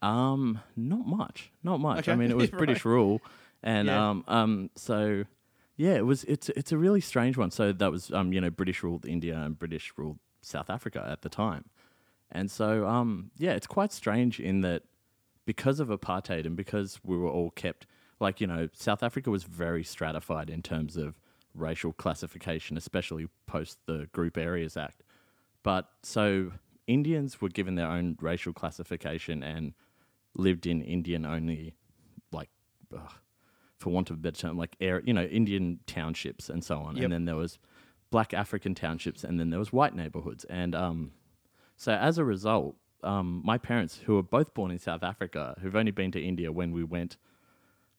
um, 0.02 0.60
not 0.76 1.08
much, 1.08 1.52
not 1.64 1.80
much. 1.80 2.08
I 2.08 2.16
mean, 2.16 2.30
it 2.32 2.38
was 2.38 2.50
Right. 2.54 2.58
British 2.58 2.86
rule, 2.86 3.20
and 3.64 3.88
Yeah. 3.88 4.10
um, 4.10 4.24
um, 4.28 4.70
so 4.76 5.24
yeah, 5.76 5.94
it 5.96 6.06
was. 6.06 6.24
It's 6.26 6.50
it's 6.50 6.72
a 6.72 6.78
really 6.78 7.02
strange 7.02 7.36
one. 7.38 7.50
So 7.52 7.72
that 7.72 7.92
was 7.92 8.12
um, 8.12 8.32
you 8.34 8.42
know, 8.42 8.50
British 8.52 8.84
ruled 8.84 9.06
India 9.06 9.38
and 9.38 9.58
British 9.58 9.92
ruled 9.98 10.20
South 10.48 10.70
Africa 10.70 11.06
at 11.10 11.22
the 11.22 11.30
time, 11.30 11.66
and 12.32 12.50
so 12.50 12.88
um, 12.88 13.32
yeah, 13.38 13.52
it's 13.52 13.68
quite 13.68 13.92
strange 13.92 14.40
in 14.40 14.62
that 14.62 14.84
because 15.46 15.80
of 15.80 15.90
apartheid 15.90 16.46
and 16.46 16.56
because 16.56 17.00
we 17.04 17.18
were 17.18 17.30
all 17.30 17.52
kept 17.52 17.88
like 18.20 18.42
you 18.42 18.48
know 18.48 18.70
South 18.74 19.04
Africa 19.04 19.30
was 19.30 19.44
very 19.44 19.84
stratified 19.84 20.50
in 20.50 20.62
terms 20.62 20.98
of 20.98 21.20
racial 21.54 21.92
classification, 21.92 22.78
especially 22.78 23.28
post 23.46 23.80
the 23.86 24.08
Group 24.12 24.38
Areas 24.38 24.78
Act. 24.78 25.04
But 25.64 25.90
so 26.04 26.52
Indians 26.86 27.42
were 27.42 27.50
given 27.50 27.76
their 27.76 27.88
own 27.88 28.18
racial 28.22 28.54
classification 28.54 29.44
and 29.44 29.74
lived 30.36 30.66
in 30.66 30.82
Indian 30.82 31.26
only, 31.26 31.74
like, 32.32 32.50
ugh, 32.96 33.14
for 33.78 33.90
want 33.90 34.10
of 34.10 34.18
a 34.18 34.20
better 34.20 34.38
term, 34.38 34.58
like 34.58 34.76
air, 34.80 35.02
you 35.06 35.14
know, 35.14 35.24
Indian 35.24 35.80
townships 35.88 36.50
and 36.50 36.64
so 36.64 36.80
on. 36.80 36.96
Yep. 36.96 37.04
And 37.04 37.14
then 37.14 37.26
there 37.26 37.36
was 37.36 37.60
black 38.10 38.34
African 38.34 38.76
townships, 38.76 39.24
and 39.24 39.40
then 39.40 39.50
there 39.50 39.60
was 39.60 39.74
white 39.74 39.96
neighborhoods. 39.96 40.46
And 40.46 40.76
um, 40.76 41.12
so 41.76 41.94
as 41.94 42.18
a 42.18 42.26
result, 42.26 42.76
um, 43.04 43.42
my 43.44 43.58
parents, 43.58 44.02
who 44.06 44.16
were 44.16 44.24
both 44.24 44.54
born 44.54 44.72
in 44.72 44.80
South 44.80 45.04
Africa, 45.04 45.56
who've 45.62 45.76
only 45.76 45.92
been 45.92 46.12
to 46.12 46.22
India 46.22 46.52
when 46.52 46.72
we 46.72 46.84
went, 46.84 47.18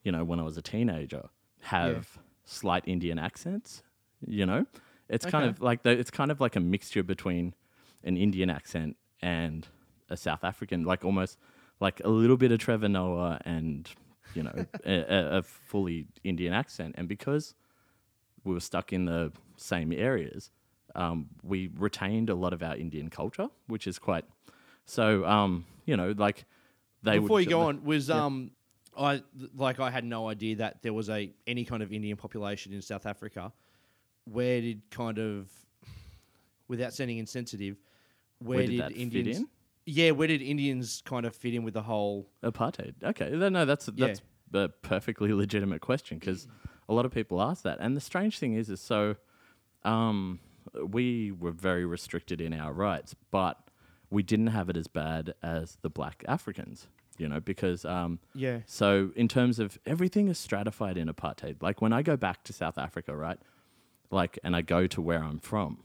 you 0.02 0.12
know, 0.12 0.24
when 0.24 0.40
I 0.40 0.42
was 0.42 0.56
a 0.56 0.62
teenager, 0.62 1.28
have 1.60 2.18
slight 2.44 2.84
Indian 2.86 3.18
accents. 3.18 3.82
You 4.26 4.46
know, 4.46 4.66
it's 5.08 5.24
kind 5.24 5.48
of 5.48 5.60
like 5.60 5.82
the, 5.84 5.90
it's 5.90 6.10
kind 6.10 6.30
of 6.30 6.40
like 6.40 6.56
a 6.56 6.60
mixture 6.60 7.02
between 7.02 7.54
an 8.02 8.16
Indian 8.16 8.50
accent 8.50 8.96
and 9.22 9.66
a 10.10 10.16
South 10.16 10.42
African, 10.42 10.84
like 10.84 11.04
almost 11.04 11.38
like 11.80 12.00
a 12.04 12.08
little 12.08 12.36
bit 12.36 12.50
of 12.50 12.58
Trevor 12.58 12.88
Noah 12.88 13.40
and 13.44 13.88
you 14.34 14.42
know 14.42 14.66
a, 14.84 15.38
a 15.38 15.42
fully 15.42 16.06
Indian 16.24 16.52
accent. 16.52 16.96
And 16.98 17.08
because 17.08 17.54
we 18.48 18.54
were 18.54 18.60
stuck 18.60 18.92
in 18.92 19.04
the 19.04 19.32
same 19.56 19.92
areas, 19.92 20.50
um, 20.94 21.28
we 21.42 21.70
retained 21.76 22.30
a 22.30 22.34
lot 22.34 22.52
of 22.52 22.62
our 22.62 22.76
Indian 22.76 23.10
culture, 23.10 23.48
which 23.66 23.86
is 23.86 23.98
quite 23.98 24.24
so. 24.84 25.24
Um, 25.24 25.66
you 25.84 25.96
know, 25.96 26.14
like 26.16 26.44
they 27.02 27.18
Before 27.18 27.36
would, 27.36 27.44
you 27.44 27.50
go 27.50 27.60
on, 27.62 27.84
was 27.84 28.10
um 28.10 28.50
I 28.98 29.22
like 29.54 29.80
I 29.80 29.90
had 29.90 30.04
no 30.04 30.28
idea 30.28 30.56
that 30.56 30.82
there 30.82 30.92
was 30.92 31.08
a 31.08 31.32
any 31.46 31.64
kind 31.64 31.82
of 31.82 31.92
Indian 31.92 32.16
population 32.16 32.72
in 32.72 32.82
South 32.82 33.06
Africa. 33.06 33.52
Where 34.24 34.60
did 34.60 34.82
kind 34.90 35.18
of 35.18 35.48
without 36.68 36.92
sounding 36.92 37.18
insensitive, 37.18 37.76
where, 38.38 38.58
Where 38.58 38.66
did 38.66 38.86
fit 38.88 38.96
Indians 38.96 39.38
in? 39.38 39.48
Yeah, 39.86 40.10
where 40.10 40.28
did 40.28 40.42
Indians 40.42 41.02
kind 41.06 41.24
of 41.24 41.34
fit 41.34 41.54
in 41.54 41.62
with 41.62 41.74
the 41.74 41.82
whole 41.82 42.28
Apartheid. 42.42 42.94
Okay, 43.02 43.30
no, 43.30 43.64
that's 43.64 43.86
that's 43.86 44.20
a 44.52 44.68
perfectly 44.68 45.32
legitimate 45.32 45.80
question 45.80 46.18
because 46.18 46.46
a 46.88 46.94
lot 46.94 47.04
of 47.04 47.12
people 47.12 47.40
ask 47.42 47.62
that. 47.62 47.78
And 47.80 47.96
the 47.96 48.00
strange 48.00 48.38
thing 48.38 48.54
is, 48.54 48.70
is 48.70 48.80
so 48.80 49.16
um, 49.84 50.40
we 50.74 51.32
were 51.32 51.50
very 51.50 51.84
restricted 51.84 52.40
in 52.40 52.52
our 52.52 52.72
rights, 52.72 53.14
but 53.30 53.58
we 54.10 54.22
didn't 54.22 54.48
have 54.48 54.68
it 54.68 54.76
as 54.76 54.86
bad 54.86 55.34
as 55.42 55.78
the 55.82 55.90
black 55.90 56.24
Africans. 56.26 56.86
You 57.18 57.28
know, 57.28 57.40
because 57.40 57.84
um, 57.84 58.20
Yeah. 58.32 58.58
So 58.66 59.10
in 59.16 59.26
terms 59.26 59.58
of 59.58 59.78
everything 59.84 60.28
is 60.28 60.38
stratified 60.38 60.96
in 60.96 61.08
apartheid. 61.08 61.56
Like 61.60 61.82
when 61.82 61.92
I 61.92 62.02
go 62.02 62.16
back 62.16 62.44
to 62.44 62.52
South 62.52 62.78
Africa, 62.78 63.16
right? 63.16 63.38
Like, 64.10 64.38
and 64.44 64.54
I 64.54 64.62
go 64.62 64.86
to 64.86 65.02
where 65.02 65.22
I'm 65.22 65.40
from, 65.40 65.78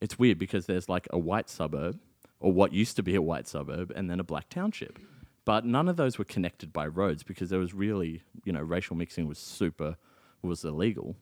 it's 0.00 0.18
weird 0.18 0.38
because 0.38 0.66
there's 0.66 0.88
like 0.88 1.06
a 1.10 1.18
white 1.18 1.48
suburb 1.48 2.00
or 2.40 2.52
what 2.52 2.72
used 2.72 2.96
to 2.96 3.02
be 3.02 3.14
a 3.14 3.22
white 3.22 3.46
suburb 3.46 3.92
and 3.94 4.10
then 4.10 4.18
a 4.18 4.24
black 4.24 4.48
township. 4.48 4.98
But 5.44 5.64
none 5.64 5.88
of 5.88 5.96
those 5.96 6.18
were 6.18 6.24
connected 6.24 6.72
by 6.72 6.86
roads 6.86 7.22
because 7.22 7.50
there 7.50 7.58
was 7.58 7.72
really, 7.72 8.22
you 8.44 8.52
know, 8.52 8.60
racial 8.60 8.96
mixing 8.96 9.26
was 9.26 9.38
super 9.38 9.96
was 10.42 10.64
illegal. 10.64 11.16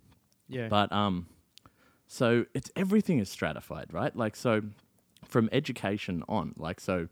Yeah. 0.48 0.68
But 0.68 0.92
um 0.92 1.26
so 2.06 2.46
it's 2.54 2.70
everything 2.74 3.18
is 3.18 3.28
stratified, 3.28 3.92
right? 3.92 4.14
Like 4.16 4.36
so 4.36 4.62
from 5.24 5.48
education 5.52 6.22
on, 6.28 6.54
like 6.56 6.80
so 6.80 7.08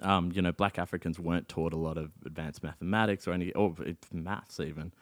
um, 0.00 0.30
you 0.32 0.42
know, 0.42 0.52
black 0.52 0.78
Africans 0.78 1.18
weren't 1.18 1.48
taught 1.48 1.72
a 1.72 1.76
lot 1.76 1.98
of 1.98 2.12
advanced 2.24 2.62
mathematics 2.62 3.26
or 3.26 3.32
any 3.32 3.52
or 3.52 3.74
it's 3.80 4.12
maths 4.12 4.60
even, 4.60 4.92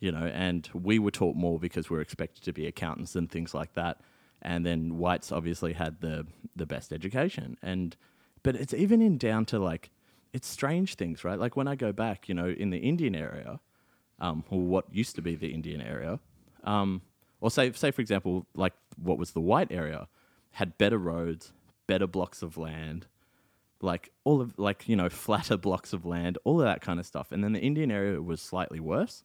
you 0.00 0.12
know, 0.12 0.26
and 0.26 0.68
we 0.74 0.98
were 0.98 1.10
taught 1.10 1.36
more 1.36 1.58
because 1.58 1.88
we 1.88 1.96
are 1.96 2.00
expected 2.00 2.44
to 2.44 2.52
be 2.52 2.66
accountants 2.66 3.16
and 3.16 3.30
things 3.30 3.54
like 3.54 3.74
that. 3.74 4.00
And 4.40 4.66
then 4.66 4.98
whites 4.98 5.30
obviously 5.32 5.72
had 5.74 6.00
the 6.00 6.26
the 6.56 6.66
best 6.66 6.92
education. 6.92 7.56
And 7.62 7.96
but 8.42 8.56
it's 8.56 8.74
even 8.74 9.00
in 9.00 9.18
down 9.18 9.44
to 9.46 9.58
like 9.58 9.90
it's 10.32 10.48
strange 10.48 10.94
things, 10.94 11.24
right? 11.24 11.38
Like 11.38 11.56
when 11.56 11.68
I 11.68 11.74
go 11.74 11.92
back, 11.92 12.28
you 12.28 12.34
know, 12.34 12.48
in 12.48 12.70
the 12.70 12.78
Indian 12.78 13.14
area, 13.14 13.60
um, 14.22 14.44
or 14.50 14.60
what 14.60 14.86
used 14.90 15.16
to 15.16 15.20
be 15.20 15.34
the 15.34 15.52
Indian 15.52 15.82
area, 15.82 16.18
um, 16.64 17.02
or 17.40 17.50
say 17.50 17.70
say 17.72 17.90
for 17.90 18.00
example, 18.00 18.46
like 18.54 18.72
what 18.96 19.18
was 19.18 19.32
the 19.32 19.40
white 19.40 19.70
area, 19.70 20.08
had 20.52 20.78
better 20.78 20.96
roads, 20.96 21.52
better 21.86 22.06
blocks 22.06 22.40
of 22.40 22.56
land, 22.56 23.06
like 23.82 24.12
all 24.24 24.40
of 24.40 24.58
like 24.58 24.88
you 24.88 24.96
know 24.96 25.08
flatter 25.26 25.56
blocks 25.56 25.92
of 25.92 26.06
land, 26.06 26.38
all 26.44 26.60
of 26.60 26.66
that 26.66 26.80
kind 26.80 27.00
of 27.00 27.04
stuff. 27.04 27.32
And 27.32 27.42
then 27.42 27.52
the 27.52 27.60
Indian 27.60 27.90
area 27.90 28.22
was 28.22 28.40
slightly 28.40 28.80
worse, 28.80 29.24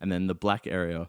and 0.00 0.10
then 0.10 0.26
the 0.26 0.34
black 0.34 0.66
area 0.66 1.08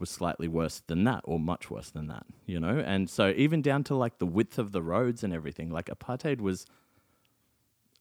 was 0.00 0.10
slightly 0.10 0.48
worse 0.48 0.82
than 0.88 1.04
that, 1.04 1.20
or 1.22 1.38
much 1.38 1.70
worse 1.70 1.90
than 1.90 2.08
that. 2.08 2.26
You 2.46 2.58
know, 2.58 2.82
and 2.84 3.08
so 3.08 3.32
even 3.36 3.62
down 3.62 3.84
to 3.84 3.94
like 3.94 4.18
the 4.18 4.26
width 4.26 4.58
of 4.58 4.72
the 4.72 4.82
roads 4.82 5.22
and 5.22 5.32
everything, 5.32 5.70
like 5.70 5.86
apartheid 5.86 6.40
was 6.40 6.66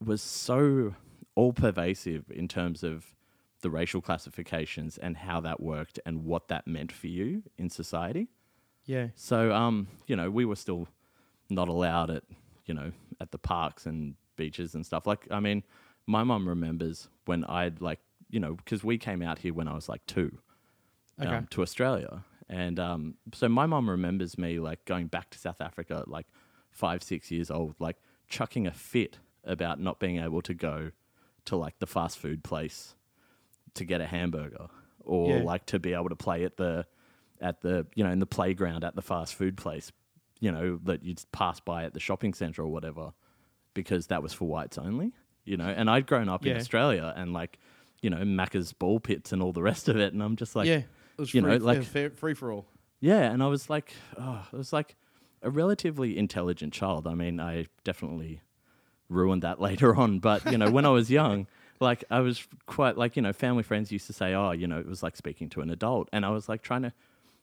was 0.04 0.24
so 0.24 0.96
all 1.36 1.54
pervasive 1.54 2.26
in 2.32 2.48
terms 2.48 2.82
of 2.82 3.14
the 3.62 3.70
racial 3.70 4.02
classifications 4.02 4.98
and 4.98 5.18
how 5.18 5.40
that 5.42 5.60
worked 5.62 6.00
and 6.06 6.26
what 6.26 6.48
that 6.48 6.68
meant 6.68 6.92
for 6.92 7.08
you 7.08 7.44
in 7.58 7.70
society. 7.70 8.28
yeah. 8.86 9.08
So, 9.16 9.54
um, 9.54 9.88
you 10.08 10.16
know, 10.16 10.30
we 10.30 10.46
were 10.46 10.56
still 10.56 10.88
not 11.50 11.68
allowed 11.68 12.10
at, 12.10 12.24
you 12.66 12.74
know, 12.74 12.92
at 13.20 13.32
the 13.32 13.38
parks 13.38 13.86
and 13.86 14.16
beaches 14.36 14.76
and 14.76 14.86
stuff. 14.86 15.06
Like, 15.06 15.28
I 15.30 15.40
mean, 15.40 15.64
my 16.08 16.24
mum 16.24 16.48
remembers 16.48 17.10
when 17.26 17.44
I'd 17.46 17.82
like, 17.82 18.00
you 18.30 18.40
know, 18.40 18.56
because 18.56 18.84
we 18.84 18.98
came 18.98 19.22
out 19.22 19.40
here 19.40 19.54
when 19.54 19.68
I 19.68 19.74
was 19.74 19.90
like 19.90 20.06
two 20.06 20.38
um, 21.20 21.28
Okay. 21.28 21.46
to 21.52 21.62
Australia. 21.62 22.24
And 22.50 22.80
um, 22.80 23.16
so 23.34 23.48
my 23.48 23.66
mum 23.66 23.90
remembers 23.90 24.38
me 24.38 24.60
like 24.60 24.84
going 24.86 25.08
back 25.08 25.30
to 25.32 25.40
South 25.40 25.62
Africa 25.62 26.00
at 26.02 26.08
like 26.08 26.28
five, 26.70 27.04
six 27.04 27.32
years 27.32 27.52
old, 27.52 27.76
like 27.80 27.98
chucking 28.28 28.68
a 28.68 28.72
fit 28.72 29.20
about 29.44 29.80
not 29.80 30.00
being 30.00 30.20
able 30.20 30.42
to 30.42 30.54
go 30.54 30.92
to 31.46 31.56
like 31.56 31.80
the 31.80 31.88
fast 31.88 32.18
food 32.18 32.44
place 32.44 32.96
to 33.76 33.86
get 33.86 34.02
a 34.02 34.06
hamburger 34.08 34.68
or 35.00 35.30
Yeah. 35.38 35.44
like 35.44 35.66
to 35.68 35.80
be 35.80 35.94
able 35.94 36.10
to 36.10 36.16
play 36.16 36.44
at 36.44 36.58
the 36.58 36.86
at 37.40 37.62
the 37.62 37.88
you 37.96 38.04
know 38.04 38.12
in 38.12 38.20
the 38.20 38.26
playground 38.26 38.84
at 38.84 38.96
the 38.96 39.02
fast 39.02 39.34
food 39.36 39.58
place 39.58 39.92
you 40.40 40.52
know 40.52 40.80
that 40.84 41.04
you'd 41.04 41.22
pass 41.32 41.60
by 41.60 41.84
at 41.86 41.94
the 41.94 42.00
shopping 42.00 42.34
center 42.34 42.62
or 42.62 42.68
whatever 42.68 43.12
because 43.74 44.08
that 44.08 44.22
was 44.22 44.34
for 44.34 44.46
whites 44.48 44.78
only 44.78 45.12
you 45.46 45.58
know 45.58 45.66
and 45.68 45.90
I'd 45.90 46.06
grown 46.08 46.30
up 46.30 46.46
in 46.46 46.56
Australia 46.58 47.14
and 47.16 47.34
like 47.34 47.58
you 48.02 48.10
know 48.10 48.18
Macca's 48.18 48.74
ball 48.74 49.00
pits 49.00 49.32
and 49.32 49.42
all 49.42 49.54
the 49.54 49.62
rest 49.64 49.88
of 49.90 49.96
it 49.98 50.14
and 50.14 50.22
I'm 50.22 50.36
just 50.36 50.56
like 50.56 50.68
yeah. 50.68 50.78
It 51.18 51.18
was 51.18 51.34
you 51.34 51.42
free, 51.42 51.52
know, 51.52 51.58
like- 51.66 51.84
fair, 51.84 52.10
free 52.10 52.34
for 52.34 52.52
all. 52.52 52.66
yeah, 53.00 53.32
and 53.32 53.44
I 53.44 53.48
was 53.48 53.70
like, 53.70 53.94
oh, 54.18 54.46
I 54.52 54.56
was 54.56 54.72
like 54.74 54.96
a 55.44 55.50
relatively 55.50 56.18
intelligent 56.18 56.74
child. 56.74 57.06
I 57.06 57.14
mean, 57.16 57.40
I 57.40 57.66
definitely 57.84 58.42
ruined 59.10 59.42
that 59.44 59.60
later 59.68 59.96
on. 59.96 60.20
But 60.20 60.50
you 60.52 60.58
know, 60.58 60.72
when 60.72 60.86
I 60.86 60.90
was 60.90 61.12
young, 61.12 61.48
like 61.82 62.04
I 62.10 62.20
was 62.20 62.48
quite 62.66 62.98
like 62.98 63.16
you 63.16 63.22
know, 63.22 63.34
family 63.34 63.64
friends 63.64 63.92
used 63.92 64.08
to 64.08 64.14
say, 64.14 64.34
"Oh, 64.34 64.52
you 64.52 64.68
know, 64.68 64.80
it 64.80 64.88
was 64.88 65.04
like 65.04 65.16
speaking 65.18 65.50
to 65.50 65.62
an 65.62 65.70
adult," 65.70 66.10
and 66.14 66.26
I 66.26 66.30
was 66.30 66.48
like 66.48 66.62
trying 66.62 66.84
to 66.84 66.94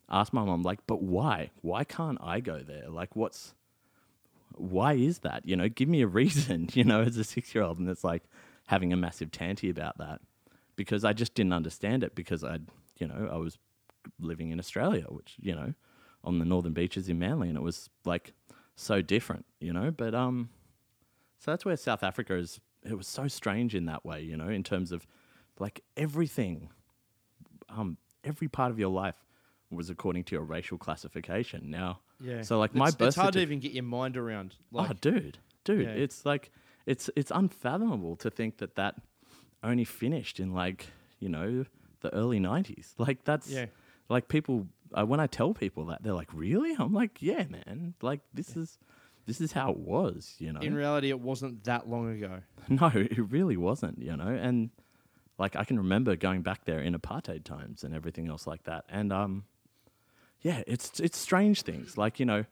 ask 0.09 0.33
my 0.33 0.45
mom, 0.45 0.63
like, 0.63 0.87
"But 0.87 1.03
why? 1.03 1.51
Why 1.63 1.85
can't 1.85 2.19
I 2.23 2.41
go 2.41 2.61
there? 2.61 2.89
Like, 2.89 3.15
what's 3.17 3.55
why 4.55 4.95
is 4.95 5.21
that? 5.21 5.47
You 5.47 5.57
know, 5.57 5.69
give 5.69 5.89
me 5.89 6.03
a 6.03 6.07
reason." 6.21 6.69
You 6.73 6.85
know, 6.85 7.03
as 7.03 7.17
a 7.17 7.25
six 7.25 7.55
year 7.55 7.65
old, 7.65 7.79
and 7.79 7.89
it's 7.89 8.05
like 8.05 8.23
having 8.69 8.93
a 8.93 8.97
massive 8.97 9.31
tanty 9.31 9.71
about 9.71 9.99
that 9.99 10.21
because 10.77 11.05
I 11.05 11.13
just 11.13 11.35
didn't 11.35 11.53
understand 11.53 12.05
it 12.05 12.15
because 12.15 12.45
I'd 12.45 12.67
you 12.99 13.07
know, 13.07 13.29
I 13.33 13.37
was 13.37 13.59
living 14.21 14.51
in 14.51 14.59
Australia, 14.59 15.07
which 15.09 15.37
you 15.41 15.55
know, 15.55 15.75
on 16.25 16.39
the 16.39 16.45
northern 16.45 16.73
beaches 16.73 17.09
in 17.09 17.19
Manly, 17.19 17.49
and 17.49 17.57
it 17.57 17.63
was 17.63 17.91
like 18.05 18.33
so 18.77 19.03
different, 19.03 19.47
you 19.61 19.73
know. 19.73 19.91
But 19.91 20.15
um, 20.15 20.51
so 21.39 21.51
that's 21.51 21.65
where 21.65 21.77
South 21.77 22.03
Africa 22.03 22.35
is. 22.35 22.61
It 22.85 22.97
was 22.97 23.07
so 23.07 23.29
strange 23.29 23.75
in 23.75 23.87
that 23.87 24.05
way, 24.05 24.23
you 24.23 24.37
know, 24.37 24.49
in 24.49 24.63
terms 24.63 24.93
of 24.93 25.07
like 25.59 25.83
everything, 25.97 26.71
um, 27.69 27.97
every 28.25 28.49
part 28.49 28.71
of 28.71 28.79
your 28.79 28.89
life 28.91 29.17
was 29.71 29.91
according 29.91 30.25
to 30.25 30.35
your 30.35 30.45
racial 30.45 30.79
classification. 30.79 31.71
Now, 31.71 32.01
Yeah. 32.21 32.43
So 32.43 32.59
like 32.59 32.75
my 32.75 32.89
it's, 32.89 32.97
birth 32.97 33.09
it's 33.09 33.17
hard 33.17 33.35
to 33.35 33.41
even 33.41 33.61
get 33.61 33.73
your 33.73 33.85
mind 33.85 34.17
around. 34.17 34.55
Like, 34.73 34.91
oh, 34.91 34.95
dude, 35.01 35.39
dude, 35.65 35.87
Yeah. 35.87 35.93
it's 35.93 36.25
like 36.25 36.51
it's 36.87 37.11
it's 37.17 37.31
unfathomable 37.35 38.17
to 38.17 38.31
think 38.31 38.59
that 38.59 38.77
that 38.77 38.95
only 39.63 39.85
finished 39.85 40.41
in 40.41 40.53
like 40.55 40.87
you 41.19 41.29
know 41.29 41.65
the 42.01 42.15
early 42.15 42.39
'90s. 42.41 42.95
Like 42.99 43.25
that's 43.25 43.51
Yeah. 43.51 43.67
like 44.09 44.29
people 44.29 44.67
uh, 44.97 45.05
when 45.05 45.21
I 45.21 45.27
tell 45.27 45.53
people 45.53 45.85
that 45.87 46.03
they're 46.03 46.15
like, 46.15 46.33
really? 46.33 46.75
I'm 46.79 46.95
like, 46.95 47.21
yeah, 47.21 47.45
man. 47.45 47.95
Like 48.01 48.21
this 48.33 48.57
is 48.57 48.79
this 49.29 49.41
is 49.41 49.53
how 49.53 49.71
it 49.71 49.77
was, 49.77 50.35
you 50.39 50.53
know. 50.53 50.61
in 50.61 50.75
reality, 50.75 51.11
it 51.11 51.21
wasn't 51.21 51.63
that 51.65 51.89
long 51.89 52.11
ago. 52.11 52.41
No, 52.69 52.91
it 52.95 53.17
really 53.31 53.57
wasn't, 53.57 54.03
you 54.03 54.17
know. 54.17 54.27
And 54.29 54.71
like 55.39 55.55
I 55.55 55.65
can 55.65 55.77
remember 55.79 56.17
going 56.17 56.43
back 56.43 56.65
there 56.65 56.81
in 56.81 56.95
apartheid 56.95 57.45
times 57.45 57.85
and 57.85 57.95
everything 57.95 58.29
else 58.29 58.47
like 58.47 58.65
that. 58.65 58.85
And 58.89 59.13
um 59.13 59.45
yeah, 60.41 60.63
it's 60.67 60.99
it's 61.01 61.17
strange 61.19 61.63
things. 61.63 61.97
Like, 61.97 62.19
you 62.21 62.27
know, 62.27 62.45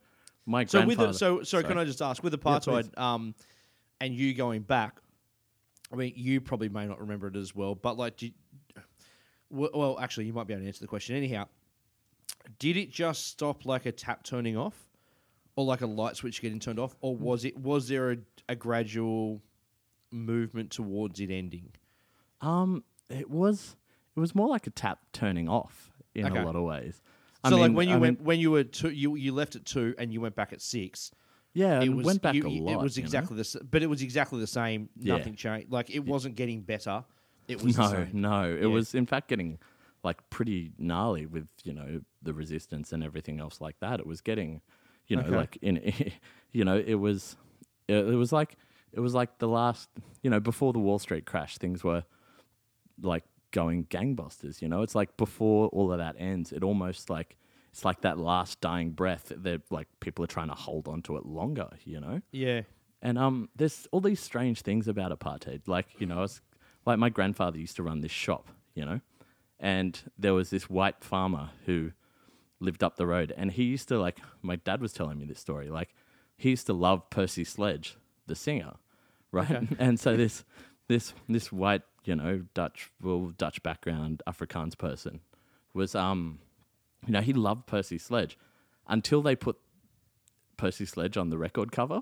my 0.45 0.65
So 0.65 0.79
with 0.79 0.97
grandfather 0.97 1.11
it, 1.11 1.15
so 1.15 1.43
sorry, 1.43 1.63
can 1.65 1.77
I 1.77 1.85
just 1.85 2.01
ask 2.01 2.23
with 2.23 2.33
Yeah, 2.33 2.39
apartheid, 2.39 2.97
um, 2.97 3.35
and 3.99 4.13
you 4.13 4.33
going 4.33 4.61
back? 4.61 4.99
I 5.91 5.95
mean, 5.95 6.13
you 6.15 6.41
probably 6.41 6.69
may 6.69 6.85
not 6.85 6.99
remember 6.99 7.27
it 7.27 7.35
as 7.35 7.55
well, 7.55 7.75
but 7.75 7.97
like, 7.97 8.21
well, 9.49 9.69
well, 9.73 9.99
actually, 9.99 10.25
you 10.25 10.33
might 10.33 10.47
be 10.47 10.53
able 10.53 10.63
to 10.63 10.67
answer 10.67 10.81
the 10.81 10.87
question 10.87 11.15
anyhow. 11.15 11.47
Did 12.59 12.77
it 12.77 12.91
just 12.91 13.27
stop 13.27 13.65
like 13.65 13.85
a 13.85 13.91
tap 13.91 14.23
turning 14.23 14.57
off, 14.57 14.86
or 15.57 15.65
like 15.65 15.81
a 15.81 15.85
light 15.87 16.15
switch 16.15 16.41
getting 16.41 16.59
turned 16.59 16.79
off, 16.79 16.95
or 17.01 17.13
was 17.17 17.43
it 17.43 17.57
was 17.57 17.89
there 17.89 18.11
a, 18.11 18.17
a 18.47 18.55
gradual 18.55 19.41
movement 20.11 20.71
towards 20.71 21.19
it 21.19 21.29
ending? 21.29 21.71
Um, 22.41 22.83
it 23.09 23.29
was 23.29 23.75
it 24.15 24.19
was 24.19 24.33
more 24.35 24.47
like 24.47 24.67
a 24.67 24.69
tap 24.69 24.99
turning 25.13 25.49
off 25.49 25.91
in 26.15 26.25
Okay. 26.25 26.39
a 26.39 26.45
lot 26.45 26.55
of 26.55 26.63
ways. 26.63 27.01
I 27.43 27.49
So 27.49 27.57
like 27.57 27.73
when 27.73 27.87
you 27.89 27.95
I 27.95 27.97
went 27.97 28.19
mean, 28.19 28.25
when 28.25 28.39
you 28.39 28.51
were 28.51 28.63
two, 28.63 28.89
you 28.89 29.15
you 29.15 29.33
left 29.33 29.55
at 29.55 29.65
two 29.65 29.93
and 29.97 30.13
you 30.13 30.21
went 30.21 30.35
back 30.35 30.53
at 30.53 30.61
six. 30.61 31.11
yeah, 31.53 31.81
it 31.81 31.89
was 31.89 32.05
went 32.05 32.21
back 32.21 32.35
you- 32.35 32.47
a 32.47 32.49
lot. 32.49 32.73
It 32.73 32.79
was 32.79 32.97
you 32.97 33.03
know? 33.03 33.07
exactly 33.07 33.37
the 33.37 33.61
but 33.69 33.81
it 33.83 33.87
was 33.87 34.01
exactly 34.01 34.39
the 34.39 34.47
same. 34.47 34.89
Yeah. 34.99 35.17
Nothing 35.17 35.35
changed. 35.35 35.71
Like 35.71 35.89
it 35.89 36.05
wasn't 36.05 36.35
getting 36.35 36.61
better. 36.61 37.03
It 37.47 37.61
was 37.63 37.77
no, 37.79 38.07
no. 38.13 38.43
It 38.55 38.61
Yeah. 38.61 38.67
was 38.67 38.93
in 38.95 39.05
fact 39.05 39.27
getting 39.27 39.57
like 40.03 40.29
pretty 40.29 40.71
gnarly 40.77 41.25
with 41.25 41.47
you 41.63 41.73
know 41.73 42.01
the 42.21 42.33
resistance 42.33 42.91
and 42.93 43.03
everything 43.03 43.39
else 43.39 43.59
like 43.61 43.79
that. 43.79 43.99
It 43.99 44.05
was 44.07 44.21
getting, 44.21 44.61
you 45.07 45.15
know, 45.17 45.23
Okay. 45.23 45.35
like 45.35 45.57
in, 45.61 45.93
you 46.51 46.63
know, 46.65 46.77
it 46.77 46.95
was, 46.95 47.35
it, 47.87 47.95
it 47.95 48.15
was 48.15 48.31
like 48.31 48.55
it 48.93 48.99
was 48.99 49.13
like 49.13 49.37
the 49.39 49.47
last, 49.47 49.89
you 50.23 50.29
know, 50.29 50.39
before 50.39 50.73
the 50.73 50.79
Wall 50.79 50.99
Street 50.99 51.25
crash, 51.25 51.57
things 51.57 51.83
were 51.83 52.03
like 53.01 53.23
going 53.51 53.85
gangbusters. 53.85 54.61
You 54.61 54.67
know, 54.67 54.81
it's 54.81 54.95
like 54.95 55.17
before 55.17 55.67
all 55.69 55.91
of 55.91 55.99
that 55.99 56.15
ends, 56.17 56.51
it 56.51 56.63
almost 56.63 57.09
like 57.09 57.37
it's 57.71 57.85
like 57.85 58.01
that 58.01 58.17
last 58.17 58.59
dying 58.61 58.91
breath. 58.91 59.31
That 59.35 59.61
like 59.71 59.87
people 59.99 60.23
are 60.23 60.27
trying 60.27 60.47
to 60.49 60.55
hold 60.55 60.87
on 60.87 61.01
to 61.03 61.17
it 61.17 61.25
longer. 61.25 61.69
You 61.85 61.99
know. 61.99 62.21
Yeah. 62.31 62.61
And 63.01 63.19
um, 63.19 63.49
there's 63.55 63.87
all 63.91 64.01
these 64.01 64.19
strange 64.19 64.61
things 64.61 64.87
about 64.87 65.17
apartheid. 65.17 65.67
Like, 65.67 65.85
you 65.99 66.07
know, 66.07 66.23
it's, 66.23 66.41
like 66.83 66.97
my 66.97 67.09
grandfather 67.09 67.59
used 67.59 67.75
to 67.75 67.83
run 67.83 68.01
this 68.01 68.11
shop, 68.11 68.47
you 68.73 68.83
know, 68.83 69.01
and 69.59 70.01
there 70.17 70.33
was 70.33 70.49
this 70.49 70.67
white 70.67 71.03
farmer 71.03 71.51
who 71.67 71.91
lived 72.59 72.83
up 72.83 72.95
the 72.95 73.07
road, 73.07 73.33
and 73.35 73.51
he 73.51 73.63
used 73.63 73.87
to 73.89 73.99
like. 73.99 74.19
My 74.41 74.55
dad 74.57 74.81
was 74.81 74.93
telling 74.93 75.17
me 75.17 75.25
this 75.25 75.39
story. 75.39 75.69
Like, 75.69 75.93
he 76.37 76.49
used 76.49 76.67
to 76.67 76.73
love 76.73 77.09
Percy 77.09 77.43
Sledge, 77.43 77.97
the 78.25 78.35
singer, 78.35 78.75
right? 79.31 79.51
Okay. 79.51 79.67
and 79.79 79.99
so 79.99 80.15
this 80.15 80.43
this 80.87 81.13
this 81.27 81.51
white, 81.51 81.83
you 82.05 82.15
know, 82.15 82.43
Dutch 82.53 82.91
well 83.01 83.33
Dutch 83.37 83.61
background 83.63 84.21
Afrikaans 84.27 84.77
person 84.77 85.21
was 85.73 85.95
um, 85.95 86.39
you 87.05 87.13
know, 87.13 87.21
he 87.21 87.33
loved 87.33 87.67
Percy 87.67 87.97
Sledge 87.97 88.37
until 88.87 89.21
they 89.21 89.35
put 89.35 89.57
Percy 90.57 90.85
Sledge 90.85 91.17
on 91.17 91.29
the 91.29 91.37
record 91.37 91.71
cover. 91.71 92.01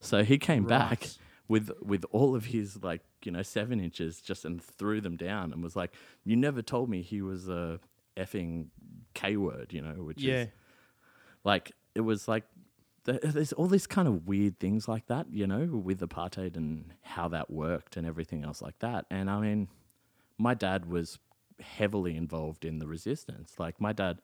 So 0.00 0.22
he 0.24 0.38
came 0.38 0.64
back 0.64 1.08
with 1.48 1.70
with 1.82 2.04
all 2.12 2.34
of 2.34 2.46
his 2.46 2.82
like 2.82 3.02
you 3.24 3.32
know 3.32 3.42
seven 3.42 3.80
inches 3.80 4.20
just 4.20 4.44
and 4.44 4.62
threw 4.62 5.00
them 5.00 5.16
down 5.16 5.52
and 5.52 5.62
was 5.62 5.76
like, 5.76 5.92
"You 6.24 6.36
never 6.36 6.62
told 6.62 6.88
me 6.88 7.02
he 7.02 7.20
was 7.20 7.48
a 7.48 7.80
effing 8.16 8.66
k 9.14 9.36
word," 9.36 9.72
you 9.72 9.80
know, 9.82 10.02
which 10.02 10.22
Yeah. 10.22 10.42
is 10.44 10.48
like 11.44 11.72
it 11.94 12.02
was 12.02 12.28
like 12.28 12.44
there's 13.04 13.52
all 13.54 13.66
these 13.66 13.86
kind 13.86 14.06
of 14.06 14.28
weird 14.28 14.58
things 14.60 14.86
like 14.86 15.06
that, 15.06 15.32
you 15.32 15.46
know, 15.46 15.66
with 15.66 16.00
apartheid 16.00 16.56
and 16.56 16.92
how 17.02 17.28
that 17.28 17.50
worked 17.50 17.96
and 17.96 18.06
everything 18.06 18.44
else 18.44 18.60
like 18.60 18.78
that. 18.80 19.06
And 19.10 19.30
I 19.30 19.40
mean, 19.40 19.68
my 20.38 20.54
dad 20.54 20.86
was 20.86 21.18
heavily 21.60 22.14
involved 22.16 22.64
in 22.64 22.78
the 22.78 22.86
resistance. 22.86 23.58
Like 23.58 23.80
my 23.80 23.92
dad, 23.92 24.20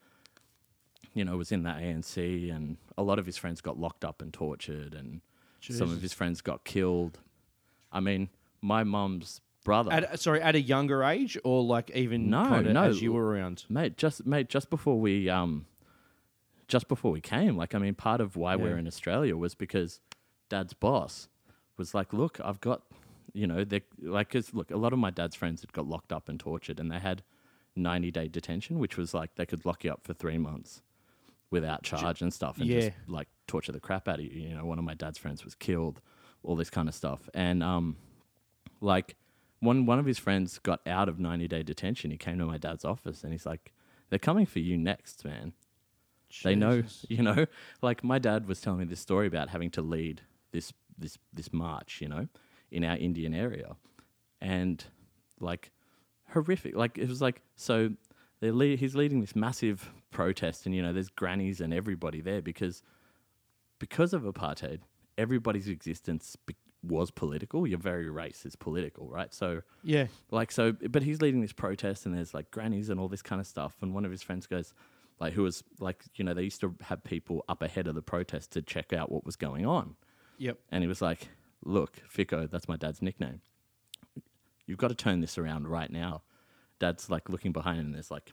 you 1.14 1.24
know, 1.24 1.36
was 1.38 1.50
in 1.52 1.62
the 1.62 1.70
ANC, 1.70 2.50
and 2.50 2.76
a 2.98 3.02
lot 3.02 3.18
of 3.18 3.24
his 3.26 3.36
friends 3.36 3.60
got 3.62 3.78
locked 3.78 4.04
up 4.04 4.20
and 4.20 4.32
tortured, 4.32 4.94
and 4.94 5.22
some 5.60 5.90
of 5.90 6.02
his 6.02 6.12
friends 6.12 6.40
got 6.42 6.64
killed. 6.64 7.18
I 7.90 8.00
mean, 8.00 8.28
my 8.60 8.84
mum's 8.84 9.40
brother, 9.66 9.92
At, 9.92 10.18
sorry, 10.20 10.40
at 10.40 10.54
a 10.54 10.60
younger 10.60 11.04
age, 11.04 11.36
or 11.44 11.62
like 11.62 11.90
even 11.90 12.30
No, 12.30 12.48
kinda 12.48 12.72
no. 12.72 12.84
as 12.84 13.02
you 13.02 13.12
were 13.12 13.26
around. 13.26 13.64
mate, 13.68 13.96
just 13.98 14.24
mate, 14.24 14.48
just 14.48 14.70
before 14.70 14.98
we 14.98 15.28
um, 15.28 15.66
just 16.68 16.88
before 16.88 17.12
we 17.12 17.20
came, 17.20 17.56
like 17.56 17.74
I 17.74 17.78
mean, 17.78 17.94
part 17.94 18.20
of 18.20 18.36
why 18.36 18.56
we're 18.56 18.78
in 18.78 18.86
Australia 18.86 19.36
was 19.36 19.54
because 19.54 20.00
Dad's 20.48 20.72
boss 20.72 21.28
was 21.76 21.94
like, 21.94 22.12
look, 22.12 22.40
I've 22.42 22.60
got, 22.60 22.82
you 23.34 23.46
know, 23.46 23.62
they 23.64 23.82
like, 24.00 24.30
cause 24.30 24.54
look, 24.54 24.70
a 24.70 24.76
lot 24.76 24.92
of 24.92 24.98
my 24.98 25.10
dad's 25.10 25.36
friends 25.36 25.60
had 25.60 25.72
got 25.72 25.86
locked 25.86 26.12
up 26.12 26.28
and 26.28 26.40
tortured, 26.40 26.80
and 26.80 26.90
they 26.90 26.98
had 26.98 27.22
ninety 27.74 28.10
day 28.10 28.28
detention, 28.28 28.78
which 28.78 28.96
was 28.96 29.12
like 29.12 29.34
they 29.34 29.46
could 29.46 29.64
lock 29.66 29.84
you 29.84 29.92
up 29.92 30.00
for 30.04 30.14
three 30.14 30.38
months 30.38 30.82
without 31.50 31.82
charge 31.82 32.22
and 32.22 32.32
stuff, 32.32 32.58
and 32.58 32.68
just 32.68 32.90
like 33.08 33.28
torture 33.46 33.72
the 33.72 33.80
crap 33.80 34.08
out 34.08 34.18
of 34.18 34.24
you. 34.24 34.48
You 34.48 34.54
know, 34.56 34.64
one 34.64 34.78
of 34.78 34.84
my 34.84 34.94
dad's 34.94 35.18
friends 35.18 35.44
was 35.44 35.54
killed, 35.54 36.00
all 36.42 36.56
this 36.56 36.70
kind 36.70 36.88
of 36.88 36.94
stuff, 36.94 37.28
and 37.34 37.62
um, 37.62 37.96
like 38.80 39.14
one 39.60 39.86
one 39.86 39.98
of 39.98 40.06
his 40.06 40.18
friends 40.18 40.58
got 40.58 40.86
out 40.86 41.08
of 41.08 41.18
90 41.18 41.48
day 41.48 41.62
detention. 41.62 42.10
He 42.10 42.16
came 42.16 42.38
to 42.38 42.46
my 42.46 42.58
dad's 42.58 42.84
office 42.84 43.22
and 43.22 43.32
he's 43.32 43.46
like 43.46 43.72
they're 44.10 44.18
coming 44.18 44.46
for 44.46 44.60
you 44.60 44.76
next 44.76 45.24
man. 45.24 45.52
They 46.42 46.54
know 46.54 46.82
you 47.08 47.22
know 47.22 47.46
like 47.82 48.04
my 48.04 48.18
dad 48.18 48.46
was 48.46 48.60
telling 48.60 48.80
me 48.80 48.84
this 48.86 49.00
story 49.00 49.26
about 49.26 49.50
having 49.50 49.70
to 49.72 49.82
lead 49.82 50.22
this 50.52 50.72
this 50.98 51.18
this 51.32 51.52
march 51.52 52.00
you 52.00 52.08
know 52.08 52.28
in 52.70 52.84
our 52.84 52.96
indian 52.96 53.34
area. 53.34 53.76
And 54.40 54.84
like 55.40 55.70
horrific 56.30 56.74
like 56.74 56.98
it 56.98 57.08
was 57.08 57.22
like 57.22 57.42
so 57.54 57.90
they're 58.40 58.52
le- 58.52 58.76
he's 58.76 58.94
leading 58.94 59.20
this 59.20 59.36
massive 59.36 59.92
protest 60.10 60.66
and 60.66 60.74
you 60.74 60.82
know 60.82 60.92
there's 60.92 61.08
grannies 61.08 61.60
and 61.60 61.72
everybody 61.72 62.20
there 62.20 62.42
because 62.42 62.82
because 63.78 64.12
of 64.12 64.22
apartheid 64.22 64.80
everybody's 65.16 65.68
existence 65.68 66.36
be- 66.46 66.56
was 66.86 67.10
political 67.10 67.66
your 67.66 67.78
very 67.78 68.08
race 68.10 68.44
is 68.46 68.56
political 68.56 69.08
right? 69.08 69.32
So 69.34 69.62
Yeah. 69.82 70.06
like 70.30 70.50
so 70.52 70.72
but 70.72 71.02
he's 71.02 71.20
leading 71.20 71.40
this 71.40 71.52
protest 71.52 72.06
and 72.06 72.14
there's 72.16 72.32
like 72.34 72.50
grannies 72.50 72.88
and 72.90 72.98
all 73.00 73.08
this 73.08 73.22
kind 73.22 73.40
of 73.40 73.46
stuff. 73.46 73.76
And 73.82 73.94
one 73.94 74.04
of 74.04 74.10
his 74.10 74.22
friends 74.22 74.46
goes 74.46 74.72
like 75.20 75.32
who 75.32 75.42
was 75.42 75.62
like 75.80 76.04
you 76.14 76.24
know 76.24 76.34
they 76.34 76.42
used 76.42 76.60
to 76.60 76.74
have 76.82 77.02
people 77.04 77.44
up 77.48 77.62
ahead 77.62 77.86
of 77.86 77.94
the 77.94 78.02
protest 78.02 78.52
to 78.52 78.62
check 78.62 78.92
out 78.92 79.10
what 79.10 79.24
was 79.24 79.36
going 79.36 79.64
on. 79.66 79.96
Yep. 80.38 80.58
and 80.70 80.82
he 80.82 80.88
was 80.88 81.00
like 81.00 81.28
look 81.64 81.96
fico 82.08 82.46
that's 82.46 82.68
my 82.68 82.76
dad's 82.76 83.00
nickname. 83.02 83.40
You've 84.66 84.78
got 84.78 84.88
to 84.88 84.94
turn 84.94 85.20
this 85.20 85.38
around 85.38 85.68
right 85.68 85.90
now. 85.90 86.22
Dad's 86.78 87.08
like 87.08 87.28
looking 87.28 87.52
behind 87.52 87.78
him 87.80 87.86
and 87.86 87.94
there's 87.94 88.10
like 88.10 88.32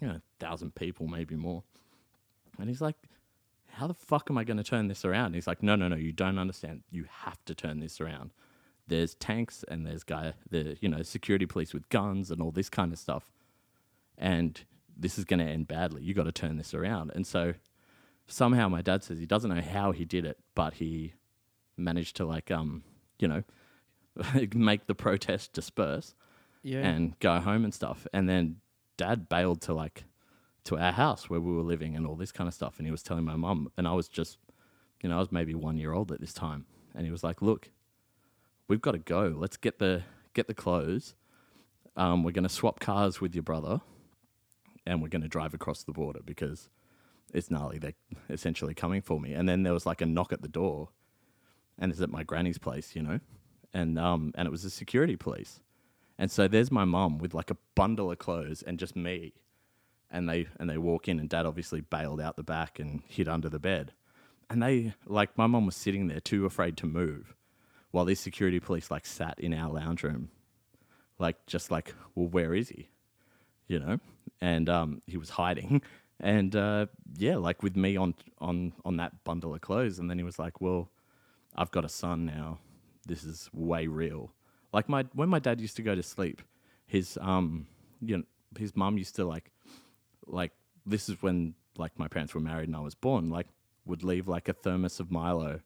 you 0.00 0.06
know 0.08 0.20
thousand 0.38 0.74
people 0.74 1.06
maybe 1.08 1.36
more. 1.36 1.62
And 2.58 2.68
he's 2.68 2.80
like 2.80 2.96
how 3.74 3.86
the 3.86 3.94
fuck 3.94 4.28
am 4.30 4.38
I 4.38 4.44
going 4.44 4.56
to 4.56 4.64
turn 4.64 4.88
this 4.88 5.04
around? 5.04 5.26
And 5.26 5.34
he's 5.34 5.46
like, 5.46 5.62
no, 5.62 5.76
no, 5.76 5.88
no, 5.88 5.96
you 5.96 6.12
don't 6.12 6.38
understand. 6.38 6.82
You 6.90 7.04
have 7.08 7.44
to 7.46 7.54
turn 7.54 7.80
this 7.80 8.00
around. 8.00 8.32
There's 8.86 9.14
tanks 9.14 9.64
and 9.68 9.86
there's 9.86 10.02
guy, 10.04 10.34
the 10.50 10.76
you 10.80 10.88
know 10.88 11.02
security 11.02 11.46
police 11.46 11.72
with 11.72 11.88
guns 11.88 12.30
and 12.30 12.42
all 12.42 12.50
this 12.50 12.68
kind 12.68 12.92
of 12.92 12.98
stuff, 12.98 13.30
and 14.18 14.60
this 14.96 15.18
is 15.18 15.24
going 15.24 15.40
to 15.40 15.46
end 15.46 15.66
badly. 15.68 16.02
You 16.02 16.14
got 16.14 16.24
to 16.24 16.32
turn 16.32 16.56
this 16.56 16.74
around. 16.74 17.10
And 17.14 17.26
so 17.26 17.54
somehow 18.26 18.68
my 18.68 18.82
dad 18.82 19.02
says 19.02 19.18
he 19.18 19.26
doesn't 19.26 19.52
know 19.54 19.62
how 19.62 19.92
he 19.92 20.04
did 20.04 20.24
it, 20.24 20.38
but 20.54 20.74
he 20.74 21.14
managed 21.76 22.16
to 22.16 22.24
like 22.26 22.50
um 22.50 22.82
you 23.18 23.26
know, 23.28 23.42
make 24.54 24.86
the 24.86 24.94
protest 24.94 25.52
disperse 25.54 26.14
Yeah. 26.62 26.80
and 26.86 27.18
go 27.20 27.40
home 27.40 27.64
and 27.64 27.72
stuff. 27.72 28.06
And 28.12 28.28
then 28.28 28.56
dad 28.96 29.28
bailed 29.28 29.62
to 29.62 29.72
like 29.74 30.04
to 30.64 30.78
our 30.78 30.92
house 30.92 31.28
where 31.28 31.40
we 31.40 31.52
were 31.52 31.62
living 31.62 31.94
and 31.94 32.06
all 32.06 32.16
this 32.16 32.32
kind 32.32 32.48
of 32.48 32.54
stuff. 32.54 32.78
And 32.78 32.86
he 32.86 32.90
was 32.90 33.02
telling 33.02 33.24
my 33.24 33.36
mum, 33.36 33.70
and 33.76 33.86
I 33.86 33.92
was 33.92 34.08
just, 34.08 34.38
you 35.02 35.08
know, 35.08 35.16
I 35.16 35.18
was 35.18 35.30
maybe 35.30 35.54
one 35.54 35.76
year 35.76 35.92
old 35.92 36.10
at 36.12 36.20
this 36.20 36.32
time, 36.32 36.66
and 36.94 37.04
he 37.04 37.12
was 37.12 37.22
like, 37.22 37.42
"Look, 37.42 37.70
we've 38.68 38.80
got 38.80 38.92
to 38.92 38.98
go. 38.98 39.34
Let's 39.36 39.56
get 39.56 39.78
the 39.78 40.02
get 40.32 40.46
the 40.46 40.54
clothes. 40.54 41.14
Um, 41.96 42.24
we're 42.24 42.32
going 42.32 42.44
to 42.44 42.48
swap 42.48 42.80
cars 42.80 43.20
with 43.20 43.34
your 43.34 43.42
brother, 43.42 43.80
and 44.86 45.02
we're 45.02 45.08
going 45.08 45.22
to 45.22 45.28
drive 45.28 45.54
across 45.54 45.84
the 45.84 45.92
border 45.92 46.20
because 46.24 46.68
it's 47.32 47.50
gnarly. 47.50 47.78
They're 47.78 47.94
essentially 48.30 48.74
coming 48.74 49.02
for 49.02 49.20
me." 49.20 49.32
And 49.34 49.48
then 49.48 49.62
there 49.62 49.74
was 49.74 49.86
like 49.86 50.00
a 50.00 50.06
knock 50.06 50.32
at 50.32 50.42
the 50.42 50.48
door, 50.48 50.88
and 51.78 51.92
it's 51.92 52.00
at 52.00 52.10
my 52.10 52.22
granny's 52.22 52.58
place, 52.58 52.96
you 52.96 53.02
know, 53.02 53.20
and 53.74 53.98
um, 53.98 54.32
and 54.34 54.46
it 54.46 54.50
was 54.50 54.62
the 54.62 54.70
security 54.70 55.16
police. 55.16 55.60
And 56.18 56.30
so 56.30 56.46
there's 56.48 56.70
my 56.70 56.84
mum 56.84 57.18
with 57.18 57.34
like 57.34 57.50
a 57.50 57.56
bundle 57.74 58.10
of 58.10 58.18
clothes 58.18 58.62
and 58.62 58.78
just 58.78 58.94
me. 58.94 59.34
And 60.14 60.28
they 60.30 60.46
and 60.60 60.70
they 60.70 60.78
walk 60.78 61.08
in 61.08 61.18
and 61.18 61.28
dad 61.28 61.44
obviously 61.44 61.82
bailed 61.82 62.20
out 62.20 62.36
the 62.36 62.44
back 62.44 62.78
and 62.78 63.02
hid 63.08 63.28
under 63.28 63.48
the 63.50 63.58
bed. 63.58 63.92
And 64.48 64.62
they 64.62 64.94
like 65.06 65.36
my 65.36 65.48
mum 65.48 65.66
was 65.66 65.76
sitting 65.76 66.06
there 66.06 66.20
too 66.20 66.46
afraid 66.46 66.76
to 66.78 66.86
move 66.86 67.34
while 67.90 68.04
these 68.04 68.20
security 68.20 68.60
police 68.60 68.90
like 68.92 69.06
sat 69.06 69.38
in 69.40 69.52
our 69.52 69.72
lounge 69.72 70.04
room. 70.04 70.30
Like 71.18 71.44
just 71.46 71.72
like, 71.72 71.94
well, 72.14 72.28
where 72.28 72.54
is 72.54 72.68
he? 72.68 72.90
You 73.66 73.80
know? 73.80 74.00
And 74.40 74.68
um 74.68 75.02
he 75.06 75.18
was 75.18 75.30
hiding. 75.30 75.82
And 76.20 76.54
uh 76.54 76.86
yeah, 77.18 77.36
like 77.38 77.64
with 77.64 77.76
me 77.76 77.96
on 77.96 78.14
on 78.40 78.72
on 78.84 78.98
that 78.98 79.24
bundle 79.24 79.52
of 79.52 79.60
clothes 79.62 79.98
and 79.98 80.08
then 80.08 80.16
he 80.16 80.24
was 80.24 80.38
like, 80.38 80.60
Well, 80.60 80.88
I've 81.56 81.72
got 81.72 81.84
a 81.84 81.88
son 81.88 82.24
now. 82.24 82.60
This 83.06 83.24
is 83.24 83.50
way 83.52 83.88
real. 83.88 84.32
Like 84.72 84.88
my 84.88 85.06
when 85.12 85.28
my 85.28 85.40
dad 85.40 85.60
used 85.60 85.76
to 85.76 85.82
go 85.82 85.96
to 85.96 86.04
sleep, 86.04 86.40
his 86.86 87.18
um 87.20 87.66
you 88.00 88.18
know 88.18 88.24
his 88.58 88.76
mum 88.76 88.96
used 88.96 89.16
to 89.16 89.24
like 89.24 89.50
like 90.26 90.52
this 90.86 91.08
is 91.08 91.22
when 91.22 91.54
like 91.76 91.98
my 91.98 92.08
parents 92.08 92.34
were 92.34 92.40
married 92.40 92.68
and 92.68 92.76
I 92.76 92.80
was 92.80 92.94
born, 92.94 93.30
like 93.30 93.46
would 93.84 94.02
leave 94.02 94.28
like 94.28 94.48
a 94.48 94.52
thermos 94.52 95.00
of 95.00 95.10
Milo 95.10 95.60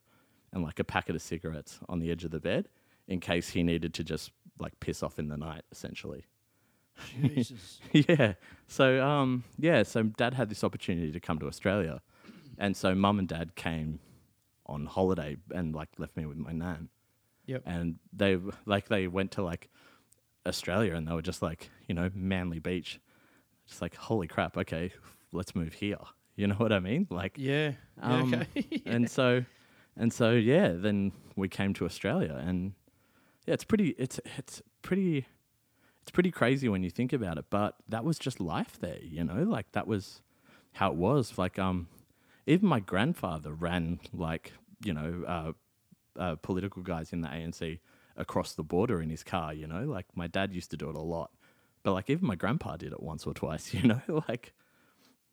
and 0.51 0.63
like 0.63 0.79
a 0.79 0.83
packet 0.83 1.15
of 1.15 1.21
cigarettes 1.21 1.79
on 1.87 1.99
the 1.99 2.11
edge 2.11 2.23
of 2.23 2.31
the 2.31 2.39
bed 2.39 2.67
in 3.07 3.19
case 3.19 3.49
he 3.49 3.63
needed 3.63 3.93
to 3.95 4.03
just 4.03 4.31
like 4.59 4.79
piss 4.79 5.03
off 5.03 5.19
in 5.19 5.27
the 5.29 5.37
night, 5.37 5.63
essentially. 5.71 6.25
Jesus. 7.21 7.79
yeah. 7.93 8.33
So 8.67 9.05
um 9.05 9.43
yeah, 9.57 9.83
so 9.83 10.03
dad 10.03 10.33
had 10.33 10.49
this 10.49 10.63
opportunity 10.63 11.11
to 11.11 11.19
come 11.19 11.39
to 11.39 11.47
Australia. 11.47 12.01
And 12.57 12.75
so 12.75 12.93
mum 12.93 13.19
and 13.19 13.27
dad 13.27 13.55
came 13.55 13.99
on 14.65 14.85
holiday 14.85 15.37
and 15.51 15.73
like 15.73 15.89
left 15.97 16.15
me 16.17 16.25
with 16.25 16.37
my 16.37 16.51
nan. 16.51 16.89
Yep. 17.45 17.63
And 17.65 17.95
they 18.13 18.37
like 18.65 18.89
they 18.89 19.07
went 19.07 19.31
to 19.31 19.41
like 19.41 19.69
Australia 20.45 20.95
and 20.95 21.07
they 21.07 21.13
were 21.13 21.21
just 21.21 21.41
like, 21.41 21.69
you 21.87 21.95
know, 21.95 22.09
Manly 22.13 22.59
Beach. 22.59 22.99
Just 23.69 23.81
like, 23.81 23.95
holy 23.95 24.27
crap, 24.27 24.57
okay, 24.57 24.91
let's 25.31 25.55
move 25.55 25.73
here. 25.73 25.99
You 26.35 26.47
know 26.47 26.55
what 26.55 26.73
I 26.73 26.79
mean? 26.79 27.07
Like 27.09 27.33
Yeah. 27.37 27.73
Yeah, 28.01 28.21
um, 28.21 28.33
okay. 28.33 28.81
and 28.85 29.09
so 29.09 29.45
and 29.95 30.11
so 30.11 30.31
yeah, 30.31 30.69
then 30.69 31.11
we 31.35 31.47
came 31.47 31.73
to 31.75 31.85
Australia 31.85 32.41
and 32.43 32.73
yeah, 33.45 33.53
it's 33.53 33.63
pretty 33.63 33.89
it's 33.97 34.19
it's 34.37 34.61
pretty 34.81 35.27
it's 36.01 36.11
pretty 36.11 36.31
crazy 36.31 36.67
when 36.69 36.81
you 36.81 36.89
think 36.89 37.13
about 37.13 37.37
it, 37.37 37.45
but 37.49 37.75
that 37.87 38.03
was 38.03 38.17
just 38.17 38.39
life 38.39 38.79
there, 38.79 38.99
you 39.01 39.23
know? 39.23 39.43
Like 39.43 39.71
that 39.73 39.85
was 39.85 40.21
how 40.73 40.91
it 40.91 40.95
was. 40.95 41.37
Like 41.37 41.59
um 41.59 41.87
even 42.47 42.67
my 42.67 42.79
grandfather 42.79 43.53
ran 43.53 43.99
like, 44.13 44.53
you 44.83 44.93
know, 44.93 45.23
uh, 45.27 45.51
uh 46.19 46.35
political 46.37 46.81
guys 46.81 47.13
in 47.13 47.21
the 47.21 47.27
ANC 47.27 47.79
across 48.17 48.53
the 48.53 48.63
border 48.63 49.01
in 49.01 49.09
his 49.09 49.23
car, 49.23 49.53
you 49.53 49.67
know? 49.67 49.83
Like 49.83 50.05
my 50.15 50.27
dad 50.27 50.53
used 50.53 50.71
to 50.71 50.77
do 50.77 50.89
it 50.89 50.95
a 50.95 51.01
lot. 51.01 51.31
But 51.83 51.93
like 51.93 52.09
even 52.09 52.27
my 52.27 52.35
grandpa 52.35 52.77
did 52.77 52.91
it 52.91 53.01
once 53.01 53.25
or 53.25 53.33
twice, 53.33 53.73
you 53.73 53.83
know? 53.83 54.01
like 54.27 54.53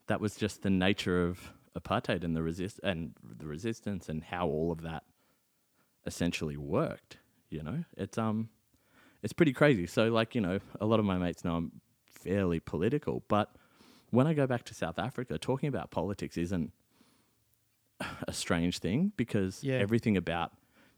that 0.06 0.20
was 0.20 0.37
just 0.37 0.62
the 0.62 0.70
nature 0.70 1.24
of 1.26 1.52
apartheid 1.78 2.24
and 2.24 2.35
the 2.37 2.42
resist 2.42 2.80
and 2.82 3.14
the 3.22 3.46
resistance 3.46 4.09
and 4.09 4.22
how 4.24 4.46
all 4.46 4.70
of 4.72 4.82
that 4.82 5.04
essentially 6.06 6.56
worked. 6.56 7.18
You 7.50 7.62
know, 7.62 7.85
it's 7.96 8.18
um, 8.18 8.48
it's 9.22 9.32
pretty 9.32 9.52
crazy. 9.52 9.87
So 9.87 10.09
like 10.09 10.35
you 10.35 10.40
know, 10.40 10.61
a 10.80 10.87
lot 10.87 10.98
of 11.00 11.04
my 11.04 11.18
mates 11.18 11.44
know 11.44 11.56
I'm 11.56 11.80
fairly 12.06 12.61
political, 12.61 13.22
but 13.28 13.54
when 14.11 14.26
I 14.26 14.35
go 14.35 14.46
back 14.46 14.64
to 14.64 14.74
South 14.74 14.98
Africa, 14.98 15.38
talking 15.38 15.68
about 15.68 15.90
politics 15.90 16.37
isn't 16.37 16.72
a 18.28 18.32
strange 18.32 18.78
thing 18.78 19.12
because 19.16 19.62
Yeah. 19.64 19.78
everything 19.78 20.16
about 20.16 20.52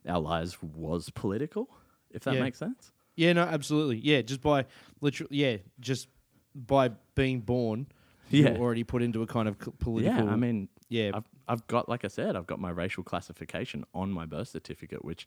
our 0.07 0.21
lives 0.21 0.63
was 0.63 1.11
political. 1.11 1.69
If 2.11 2.25
that 2.25 2.35
Yeah. 2.35 2.41
makes 2.41 2.59
sense. 2.59 2.93
Yeah, 3.19 3.33
no, 3.33 3.43
absolutely. 3.43 3.97
Yeah, 3.99 4.23
just 4.23 4.41
by 4.41 4.65
literally, 5.01 5.37
yeah, 5.37 5.57
just 5.81 6.07
by 6.55 6.91
being 7.17 7.41
born, 7.41 7.89
Yeah. 8.31 8.51
you're 8.53 8.59
already 8.59 8.85
put 8.85 9.03
into 9.03 9.23
a 9.23 9.27
kind 9.27 9.49
of 9.49 9.57
c- 9.61 9.73
political. 9.81 10.25
Yeah, 10.27 10.33
I 10.33 10.37
mean, 10.37 10.69
yeah, 10.89 11.11
I've 11.15 11.25
I've 11.49 11.67
got 11.67 11.89
like 11.89 12.05
I 12.05 12.09
said, 12.09 12.37
I've 12.37 12.47
got 12.47 12.61
my 12.61 12.71
racial 12.71 13.03
classification 13.03 13.85
on 13.93 14.13
my 14.13 14.25
birth 14.25 14.49
certificate, 14.49 15.05
which 15.05 15.27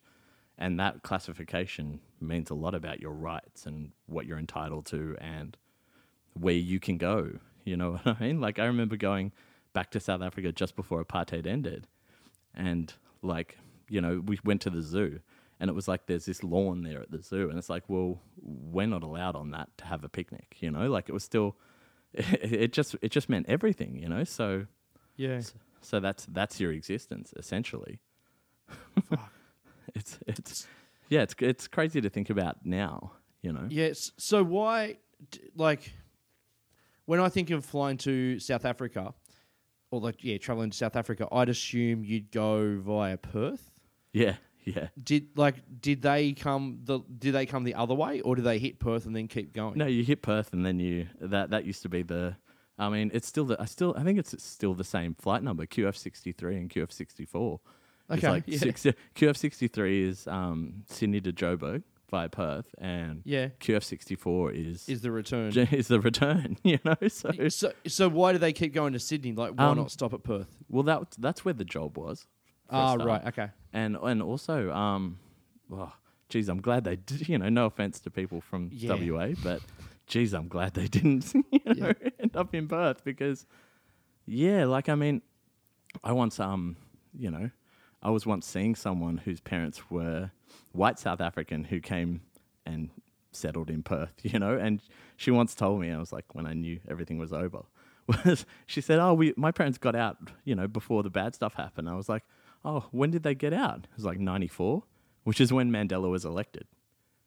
and 0.57 0.79
that 0.79 1.03
classification 1.03 1.99
means 2.21 2.49
a 2.49 2.53
lot 2.55 2.73
about 2.75 3.01
your 3.01 3.11
rights 3.11 3.65
and 3.65 3.91
what 4.05 4.25
you're 4.25 4.39
entitled 4.39 4.85
to 4.85 5.17
and 5.19 5.57
where 6.39 6.53
you 6.53 6.79
can 6.79 6.97
go. 6.97 7.39
You 7.65 7.75
know 7.75 7.91
what 8.03 8.07
I 8.07 8.23
mean? 8.23 8.39
Like 8.39 8.57
I 8.57 8.65
remember 8.65 8.95
going 8.95 9.33
back 9.73 9.91
to 9.91 9.99
South 9.99 10.21
Africa 10.21 10.53
just 10.53 10.77
before 10.77 11.03
apartheid 11.03 11.45
ended 11.45 11.87
and 12.55 12.93
like, 13.21 13.57
you 13.89 13.99
know, 13.99 14.21
we 14.25 14.39
went 14.45 14.61
to 14.61 14.69
the 14.69 14.81
zoo 14.81 15.19
and 15.61 15.69
it 15.69 15.73
was 15.73 15.87
like 15.87 16.07
there's 16.07 16.25
this 16.25 16.43
lawn 16.43 16.81
there 16.81 17.01
at 17.01 17.11
the 17.11 17.21
zoo 17.21 17.47
and 17.49 17.57
it's 17.57 17.69
like, 17.69 17.83
well, 17.87 18.19
we're 18.41 18.87
not 18.87 19.03
allowed 19.03 19.35
on 19.35 19.51
that 19.51 19.69
to 19.77 19.85
have 19.85 20.03
a 20.03 20.09
picnic, 20.09 20.57
you 20.59 20.71
know? 20.71 20.89
Like 20.89 21.07
it 21.07 21.13
was 21.13 21.23
still 21.23 21.55
it 22.13 22.73
just 22.73 22.95
it 23.01 23.09
just 23.09 23.29
meant 23.29 23.45
everything, 23.47 23.95
you 23.95 24.09
know? 24.09 24.23
So 24.23 24.65
yeah, 25.15 25.41
so 25.81 25.99
that's 25.99 26.25
that's 26.25 26.59
your 26.59 26.71
existence 26.71 27.31
essentially. 27.37 27.99
it's 29.95 30.17
it's 30.25 30.67
yeah, 31.09 31.21
it's 31.21 31.35
it's 31.39 31.67
crazy 31.67 32.01
to 32.01 32.09
think 32.09 32.31
about 32.31 32.65
now. 32.65 33.11
You 33.43 33.53
know. 33.53 33.67
yes. 33.69 34.11
So 34.17 34.43
why, 34.43 34.97
like, 35.55 35.91
when 37.05 37.19
I 37.19 37.29
think 37.29 37.49
of 37.49 37.65
flying 37.65 37.97
to 37.97 38.39
South 38.39 38.65
Africa, 38.65 39.13
or 39.91 39.99
like 39.99 40.23
yeah, 40.23 40.37
traveling 40.37 40.69
to 40.69 40.77
South 40.77 40.95
Africa, 40.95 41.27
I'd 41.31 41.49
assume 41.49 42.03
you'd 42.03 42.31
go 42.31 42.79
via 42.79 43.17
Perth. 43.17 43.71
Yeah, 44.13 44.35
yeah. 44.75 44.87
Did 45.01 45.27
like 45.35 45.55
did 45.81 46.01
they 46.01 46.33
come 46.33 46.79
the 46.83 46.99
did 47.17 47.33
they 47.33 47.45
come 47.45 47.63
the 47.63 47.75
other 47.75 47.93
way, 47.93 48.21
or 48.21 48.35
did 48.35 48.45
they 48.45 48.59
hit 48.59 48.79
Perth 48.79 49.05
and 49.05 49.15
then 49.15 49.27
keep 49.27 49.53
going? 49.53 49.77
No, 49.77 49.85
you 49.87 50.03
hit 50.03 50.21
Perth, 50.21 50.53
and 50.53 50.65
then 50.65 50.79
you 50.79 51.07
that 51.19 51.49
that 51.51 51.65
used 51.65 51.81
to 51.83 51.89
be 51.89 52.03
the. 52.03 52.35
I 52.79 52.89
mean, 52.89 53.11
it's 53.13 53.27
still 53.27 53.45
the. 53.45 53.61
I 53.61 53.65
still. 53.65 53.93
I 53.97 54.03
think 54.03 54.17
it's 54.17 54.41
still 54.43 54.73
the 54.73 54.83
same 54.83 55.13
flight 55.15 55.43
number, 55.43 55.65
QF 55.65 55.95
sixty 55.95 56.31
three 56.31 56.57
and 56.57 56.69
QF 56.69 56.91
sixty 56.91 57.25
four. 57.25 57.59
It's 58.09 58.17
Okay, 58.23 58.29
like 58.31 58.43
yeah. 58.47 58.57
six, 58.57 58.85
QF 59.15 59.37
sixty 59.37 59.67
three 59.67 60.03
is 60.07 60.27
um, 60.27 60.83
Sydney 60.89 61.21
to 61.21 61.31
Joburg 61.31 61.83
via 62.09 62.27
Perth, 62.27 62.73
and 62.77 63.21
Yeah, 63.23 63.49
QF 63.59 63.83
sixty 63.83 64.15
four 64.15 64.51
is 64.51 64.89
is 64.89 65.01
the 65.01 65.11
return. 65.11 65.55
is 65.71 65.87
the 65.87 65.99
return. 66.01 66.57
You 66.63 66.79
know, 66.83 66.95
so 67.07 67.31
So 67.49 67.71
so 67.87 68.09
why 68.09 68.33
do 68.33 68.37
they 68.39 68.51
keep 68.53 68.73
going 68.73 68.93
to 68.93 68.99
Sydney? 68.99 69.31
Like 69.33 69.53
why 69.53 69.65
Um, 69.65 69.77
not 69.77 69.91
stop 69.91 70.13
at 70.13 70.23
Perth? 70.23 70.57
well, 70.67 70.83
that 70.83 71.15
that's 71.19 71.45
where 71.45 71.53
the 71.53 71.65
job 71.65 71.97
was. 71.97 72.25
Ah, 72.71 72.93
right, 72.95 73.25
okay. 73.27 73.49
and 73.73 73.97
and 74.01 74.21
also 74.21 74.71
um 74.71 75.17
oh, 75.71 75.91
geez 76.29 76.47
i'm 76.49 76.61
glad 76.61 76.83
they 76.83 76.95
did 76.95 77.27
you 77.29 77.37
know 77.37 77.49
no 77.49 77.65
offense 77.65 77.99
to 78.01 78.09
people 78.09 78.41
from 78.41 78.69
Yeah. 78.71 78.93
wa 79.11 79.27
but 79.43 79.61
geez 80.07 80.33
i'm 80.33 80.47
glad 80.47 80.73
they 80.73 80.87
didn't 80.87 81.33
you 81.51 81.75
know 81.75 81.93
end 82.19 82.35
up 82.35 82.53
in 82.55 82.67
Perth 82.67 83.03
because 83.03 83.45
yeah 84.25 84.65
like 84.65 84.87
i 84.89 84.95
mean 84.95 85.21
i 86.03 86.11
once 86.11 86.39
um 86.39 86.75
you 87.17 87.29
know 87.31 87.49
i 88.01 88.09
was 88.09 88.25
once 88.25 88.45
seeing 88.47 88.75
someone 88.75 89.17
whose 89.17 89.41
parents 89.41 89.89
were 89.89 90.31
white 90.71 90.99
south 90.99 91.19
african 91.21 91.63
who 91.65 91.79
came 91.79 92.21
and 92.65 92.89
settled 93.31 93.69
in 93.69 93.81
perth 93.83 94.13
you 94.23 94.37
know 94.39 94.57
and 94.57 94.81
she 95.17 95.31
once 95.31 95.55
told 95.55 95.79
me 95.81 95.89
i 95.91 95.97
was 95.97 96.11
like 96.13 96.25
when 96.35 96.45
i 96.45 96.53
knew 96.53 96.79
everything 96.89 97.17
was 97.17 97.33
over 97.33 97.63
was 98.25 98.45
she 98.65 98.79
said 98.81 98.99
oh 98.99 99.13
we 99.13 99.33
my 99.37 99.51
parents 99.51 99.77
got 99.77 99.95
out 99.95 100.17
you 100.45 100.55
know 100.55 100.67
before 100.67 101.01
the 101.03 101.09
bad 101.09 101.33
stuff 101.33 101.53
happened 101.55 101.89
i 101.89 101.95
was 101.95 102.07
like 102.09 102.23
oh 102.63 102.85
when 102.91 103.11
did 103.11 103.23
they 103.23 103.35
get 103.35 103.53
out 103.53 103.79
it 103.91 103.95
was 103.95 104.05
like 104.05 104.19
94 104.19 104.83
which 105.23 105.39
is 105.41 105.51
when 105.53 105.71
mandela 105.71 106.09
was 106.09 106.25
elected 106.25 106.65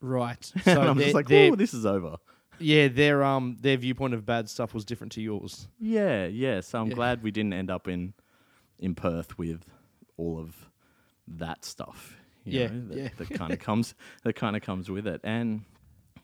Right. 0.01 0.51
and 0.55 0.65
So 0.65 0.81
i'm 0.83 0.99
just 0.99 1.15
like 1.15 1.31
oh 1.31 1.55
this 1.57 1.73
is 1.75 1.87
over 1.87 2.17
yeah, 2.61 2.87
their 2.87 3.25
um 3.25 3.57
their 3.61 3.77
viewpoint 3.77 4.15
of 4.15 4.25
bad 4.25 4.49
stuff 4.49 4.75
was 4.75 4.85
different 4.85 5.13
to 5.15 5.21
yours. 5.21 5.67
Yeah, 5.81 6.27
yeah. 6.27 6.61
So 6.61 6.81
I'm 6.81 6.89
Yeah. 6.91 6.95
glad 6.95 7.23
we 7.25 7.33
didn't 7.33 7.53
end 7.53 7.69
up 7.69 7.89
in 7.89 8.15
in 8.79 8.95
Perth 8.95 9.37
with 9.37 9.65
all 10.17 10.39
of 10.39 10.71
that 11.27 11.65
stuff. 11.65 12.17
you 12.45 12.61
Yeah, 12.61 12.67
know, 12.69 12.87
that, 12.91 12.97
yeah. 12.97 13.09
that 13.17 13.31
kind 13.31 13.53
of 13.53 13.59
comes 13.69 13.97
that 14.23 14.35
kind 14.35 14.55
of 14.55 14.63
comes 14.63 14.89
with 14.89 15.05
it. 15.09 15.21
And 15.25 15.63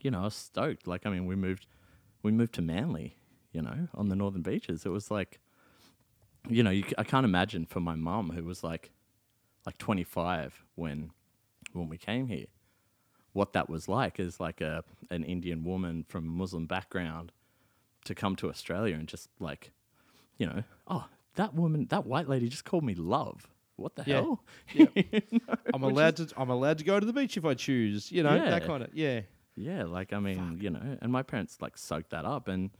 you 0.02 0.12
know, 0.12 0.20
I 0.20 0.24
was 0.24 0.34
stoked. 0.36 0.86
Like, 0.86 1.04
I 1.04 1.10
mean, 1.10 1.26
we 1.26 1.34
moved 1.34 1.66
we 2.22 2.30
moved 2.30 2.52
to 2.54 2.62
Manly. 2.62 3.16
You 3.52 3.62
know, 3.62 3.88
on 3.94 4.08
the 4.08 4.14
northern 4.14 4.42
beaches. 4.42 4.86
It 4.86 4.90
was 4.90 5.10
like, 5.10 5.40
you 6.48 6.62
know, 6.62 6.70
you, 6.70 6.84
I 6.96 7.02
can't 7.02 7.24
imagine 7.24 7.66
for 7.66 7.80
my 7.80 7.96
mum 7.96 8.30
who 8.30 8.44
was 8.44 8.62
like 8.62 8.92
like 9.66 9.78
25 9.78 10.64
when 10.74 11.10
when 11.72 11.88
we 11.88 11.98
came 11.98 12.26
here, 12.26 12.46
what 13.32 13.52
that 13.52 13.68
was 13.68 13.88
like 13.88 14.18
is 14.18 14.40
like 14.40 14.60
a 14.60 14.82
an 15.10 15.24
Indian 15.24 15.64
woman 15.64 16.04
from 16.08 16.24
a 16.24 16.30
Muslim 16.30 16.66
background 16.66 17.32
to 18.04 18.14
come 18.14 18.34
to 18.36 18.48
Australia 18.48 18.94
and 18.96 19.06
just 19.08 19.28
like, 19.38 19.72
you 20.38 20.46
know, 20.46 20.62
oh, 20.88 21.06
that 21.36 21.54
woman, 21.54 21.86
that 21.90 22.06
white 22.06 22.28
lady 22.28 22.48
just 22.48 22.64
called 22.64 22.82
me 22.84 22.94
love. 22.94 23.48
What 23.76 23.94
the 23.96 24.04
Yeah. 24.06 24.20
hell? 24.22 24.44
I'm 25.74 25.82
allowed 25.82 26.16
to. 26.16 26.28
I'm 26.36 26.50
allowed 26.50 26.78
to 26.78 26.84
go 26.84 26.98
to 27.00 27.06
the 27.06 27.12
beach 27.12 27.36
if 27.36 27.44
I 27.44 27.54
choose. 27.54 28.10
You 28.12 28.22
know 28.22 28.34
that 28.50 28.66
kind 28.66 28.82
of. 28.82 28.90
Yeah. 28.94 29.22
Yeah, 29.56 29.84
like 29.84 30.12
I 30.12 30.20
mean, 30.20 30.58
you 30.60 30.70
know, 30.70 30.98
and 31.02 31.12
my 31.12 31.22
parents 31.22 31.58
like 31.60 31.76
soaked 31.76 32.10
that 32.10 32.24
up, 32.24 32.48
and 32.48 32.70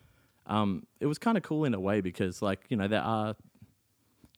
um, 0.46 0.86
it 0.98 1.06
was 1.06 1.18
kind 1.18 1.36
of 1.36 1.42
cool 1.42 1.64
in 1.64 1.74
a 1.74 1.80
way 1.80 2.00
because, 2.00 2.40
like, 2.42 2.60
you 2.70 2.76
know, 2.76 2.88
there 2.88 3.02
are, 3.02 3.36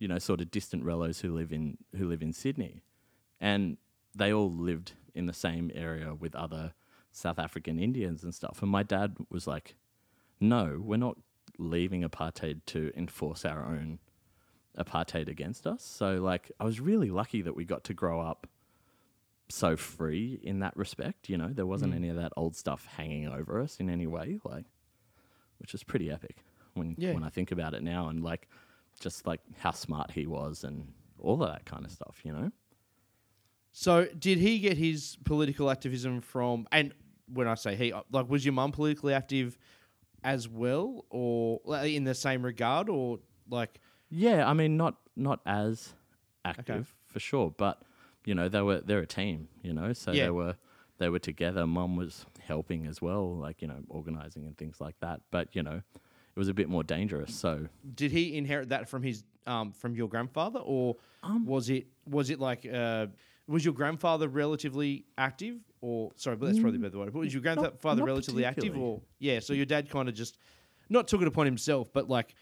you 0.02 0.08
know, 0.08 0.18
sort 0.18 0.40
of 0.40 0.50
distant 0.50 0.82
relatives 0.82 1.20
who 1.20 1.32
live 1.32 1.52
in 1.52 1.78
who 1.96 2.08
live 2.08 2.22
in 2.22 2.32
Sydney, 2.32 2.82
and 3.40 3.76
they 4.16 4.32
all 4.32 4.50
lived 4.50 4.94
in 5.14 5.26
the 5.26 5.32
same 5.32 5.70
area 5.76 6.12
with 6.12 6.34
other 6.34 6.74
South 7.12 7.38
African 7.38 7.78
Indians 7.78 8.24
and 8.24 8.34
stuff. 8.34 8.62
And 8.62 8.70
my 8.70 8.82
dad 8.82 9.14
was 9.30 9.46
like, 9.46 9.76
"No, 10.40 10.82
we're 10.82 10.96
not 10.96 11.18
leaving 11.56 12.02
apartheid 12.02 12.62
to 12.66 12.90
enforce 12.96 13.44
our 13.44 13.64
own 13.64 14.00
apartheid 14.76 15.28
against 15.28 15.68
us." 15.68 15.84
So, 15.84 16.20
like, 16.20 16.50
I 16.58 16.64
was 16.64 16.80
really 16.80 17.10
lucky 17.12 17.40
that 17.40 17.54
we 17.54 17.64
got 17.64 17.84
to 17.84 17.94
grow 17.94 18.20
up 18.20 18.48
so 19.48 19.76
free 19.76 20.40
in 20.42 20.58
that 20.58 20.76
respect. 20.76 21.28
You 21.28 21.38
know, 21.38 21.52
there 21.52 21.66
wasn't 21.66 21.92
mm. 21.92 21.96
any 21.98 22.08
of 22.08 22.16
that 22.16 22.32
old 22.36 22.56
stuff 22.56 22.86
hanging 22.86 23.28
over 23.28 23.60
us 23.60 23.78
in 23.78 23.88
any 23.88 24.08
way, 24.08 24.40
like, 24.42 24.64
which 25.58 25.74
is 25.74 25.84
pretty 25.84 26.10
epic 26.10 26.38
when 26.74 26.96
Yeah. 26.98 27.12
when 27.12 27.22
I 27.22 27.28
think 27.28 27.52
about 27.52 27.72
it 27.74 27.84
now, 27.84 28.08
and 28.08 28.20
like, 28.20 28.48
just 29.02 29.26
like 29.26 29.40
how 29.58 29.72
smart 29.72 30.10
he 30.12 30.26
was 30.26 30.64
and 30.64 30.92
all 31.18 31.42
of 31.42 31.50
that 31.50 31.64
kind 31.66 31.84
of 31.84 31.90
stuff. 31.90 32.20
You 32.24 32.32
know, 32.32 32.52
So 33.72 34.06
did 34.18 34.38
he 34.38 34.58
get 34.58 34.76
his 34.76 35.16
political 35.24 35.70
activism 35.70 36.20
from? 36.20 36.66
And 36.72 36.94
when 37.32 37.48
I 37.48 37.54
say 37.54 37.74
he, 37.74 37.92
uh, 37.92 38.02
like, 38.10 38.28
was 38.28 38.44
your 38.44 38.52
mum 38.52 38.72
politically 38.72 39.14
active 39.14 39.58
as 40.24 40.48
well, 40.48 41.04
or 41.10 41.60
like, 41.64 41.92
in 41.92 42.04
the 42.04 42.14
same 42.14 42.44
regard, 42.44 42.88
or 42.88 43.18
like? 43.50 43.80
yeah. 44.10 44.48
I 44.48 44.52
mean, 44.52 44.76
not 44.76 44.96
not 45.16 45.40
as 45.46 45.94
active 46.44 46.94
for 47.06 47.20
sure, 47.20 47.50
but 47.56 47.82
you 48.24 48.34
know, 48.34 48.48
they 48.48 48.62
were 48.62 48.80
they're 48.80 49.00
a 49.00 49.06
team. 49.06 49.48
You 49.62 49.72
know, 49.72 49.92
so 49.92 50.12
Yeah. 50.12 50.24
they 50.24 50.30
were 50.30 50.56
they 50.98 51.08
were 51.08 51.18
together. 51.18 51.66
Mum 51.66 51.96
was 51.96 52.26
helping 52.40 52.86
as 52.86 53.00
well, 53.02 53.34
like 53.36 53.62
you 53.62 53.68
know, 53.68 53.82
organizing 53.88 54.46
and 54.46 54.56
things 54.56 54.80
like 54.80 54.98
that. 55.00 55.20
But 55.30 55.56
you 55.56 55.62
know, 55.62 55.82
it 56.34 56.38
was 56.38 56.48
a 56.48 56.54
bit 56.54 56.68
more 56.68 56.82
dangerous. 56.82 57.34
So 57.34 57.68
Did 57.94 58.10
he 58.12 58.36
inherit 58.36 58.70
that 58.70 58.88
from 58.88 59.02
his 59.02 59.24
um 59.46 59.72
from 59.72 59.94
your 59.94 60.08
grandfather, 60.08 60.60
or 60.60 60.96
Um, 61.22 61.44
was 61.46 61.68
it 61.70 61.86
was 62.06 62.30
it 62.30 62.38
like 62.40 62.66
uh 62.66 63.06
was 63.48 63.64
your 63.64 63.74
grandfather 63.74 64.28
relatively 64.28 65.04
active, 65.18 65.56
or 65.80 66.12
sorry, 66.16 66.36
but 66.36 66.46
that's 66.46 66.58
probably 66.60 66.78
the 66.78 66.84
better 66.88 66.98
word. 66.98 67.12
But 67.12 67.18
was 67.20 67.34
your 67.34 67.42
grandfather 67.42 67.98
not 68.00 68.06
relatively 68.06 68.44
active, 68.44 68.76
or 68.78 69.02
yeah? 69.18 69.40
So 69.40 69.52
your 69.52 69.66
dad 69.66 69.90
kind 69.90 70.08
of 70.08 70.14
just 70.14 70.38
not 70.88 71.08
took 71.08 71.20
it 71.22 71.28
upon 71.28 71.46
himself, 71.46 71.92
but 71.92 72.08
like 72.08 72.34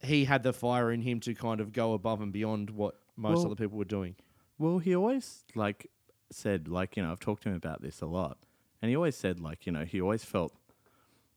he 0.00 0.24
had 0.24 0.42
the 0.44 0.52
fire 0.52 0.92
in 0.92 1.02
him 1.02 1.18
to 1.20 1.34
kind 1.34 1.60
of 1.60 1.72
go 1.72 1.92
above 1.94 2.20
and 2.20 2.32
beyond 2.32 2.70
what 2.70 2.94
most 3.16 3.38
Well- 3.38 3.46
other 3.46 3.56
people 3.56 3.76
were 3.78 3.84
doing. 3.84 4.14
Well, 4.58 4.78
he 4.78 4.94
always 4.94 5.44
like 5.54 5.90
said 6.30 6.68
like 6.68 6.96
you 6.96 7.02
know 7.02 7.10
I've 7.10 7.20
talked 7.20 7.42
to 7.44 7.48
him 7.48 7.56
about 7.56 7.82
this 7.82 8.00
a 8.00 8.06
lot, 8.06 8.38
and 8.80 8.88
he 8.90 8.96
always 8.96 9.16
said 9.16 9.40
like 9.40 9.66
you 9.66 9.72
know 9.72 9.84
he 9.84 10.00
always 10.00 10.24
felt 10.24 10.52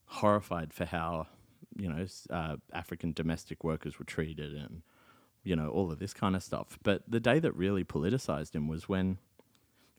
horrified 0.06 0.74
for 0.74 0.86
how 0.86 1.28
you 1.82 1.90
know 1.92 2.06
uh, 2.30 2.56
African 2.82 3.12
domestic 3.22 3.64
workers 3.64 3.94
were 4.00 4.06
treated 4.16 4.52
and 4.64 4.74
you 5.44 5.56
know 5.56 5.70
all 5.76 5.92
of 5.92 5.98
this 6.00 6.14
kind 6.14 6.36
of 6.36 6.44
stuff. 6.44 6.78
But 6.84 7.00
the 7.08 7.20
day 7.30 7.40
that 7.40 7.54
really 7.66 7.84
politicized 7.84 8.54
him 8.56 8.68
was 8.68 8.88
when 8.94 9.18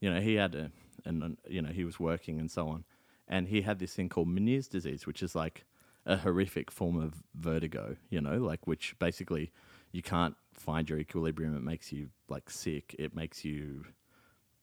you 0.01 0.09
know 0.13 0.21
he 0.21 0.35
had 0.35 0.55
a 0.55 0.71
and 1.05 1.37
you 1.49 1.61
know 1.63 1.73
he 1.81 1.85
was 1.85 1.99
working 2.11 2.39
and 2.41 2.51
so 2.51 2.69
on, 2.69 2.85
and 3.29 3.49
he 3.49 3.63
had 3.63 3.79
this 3.79 3.95
thing 3.95 4.09
called 4.09 4.29
Meniere's 4.29 4.69
disease, 4.69 5.07
which 5.07 5.23
is 5.23 5.35
like 5.35 5.65
a 6.07 6.17
horrific 6.17 6.71
form 6.71 6.97
of 7.07 7.13
vertigo. 7.35 7.97
You 8.11 8.21
know, 8.21 8.37
like 8.39 8.67
which 8.67 8.95
basically 8.99 9.51
you 9.91 10.03
can't 10.03 10.37
find 10.53 10.89
your 10.89 10.99
equilibrium. 10.99 11.57
It 11.57 11.63
makes 11.63 11.93
you 11.93 12.09
like 12.29 12.49
sick. 12.51 12.95
It 12.99 13.15
makes 13.15 13.45
you, 13.45 13.85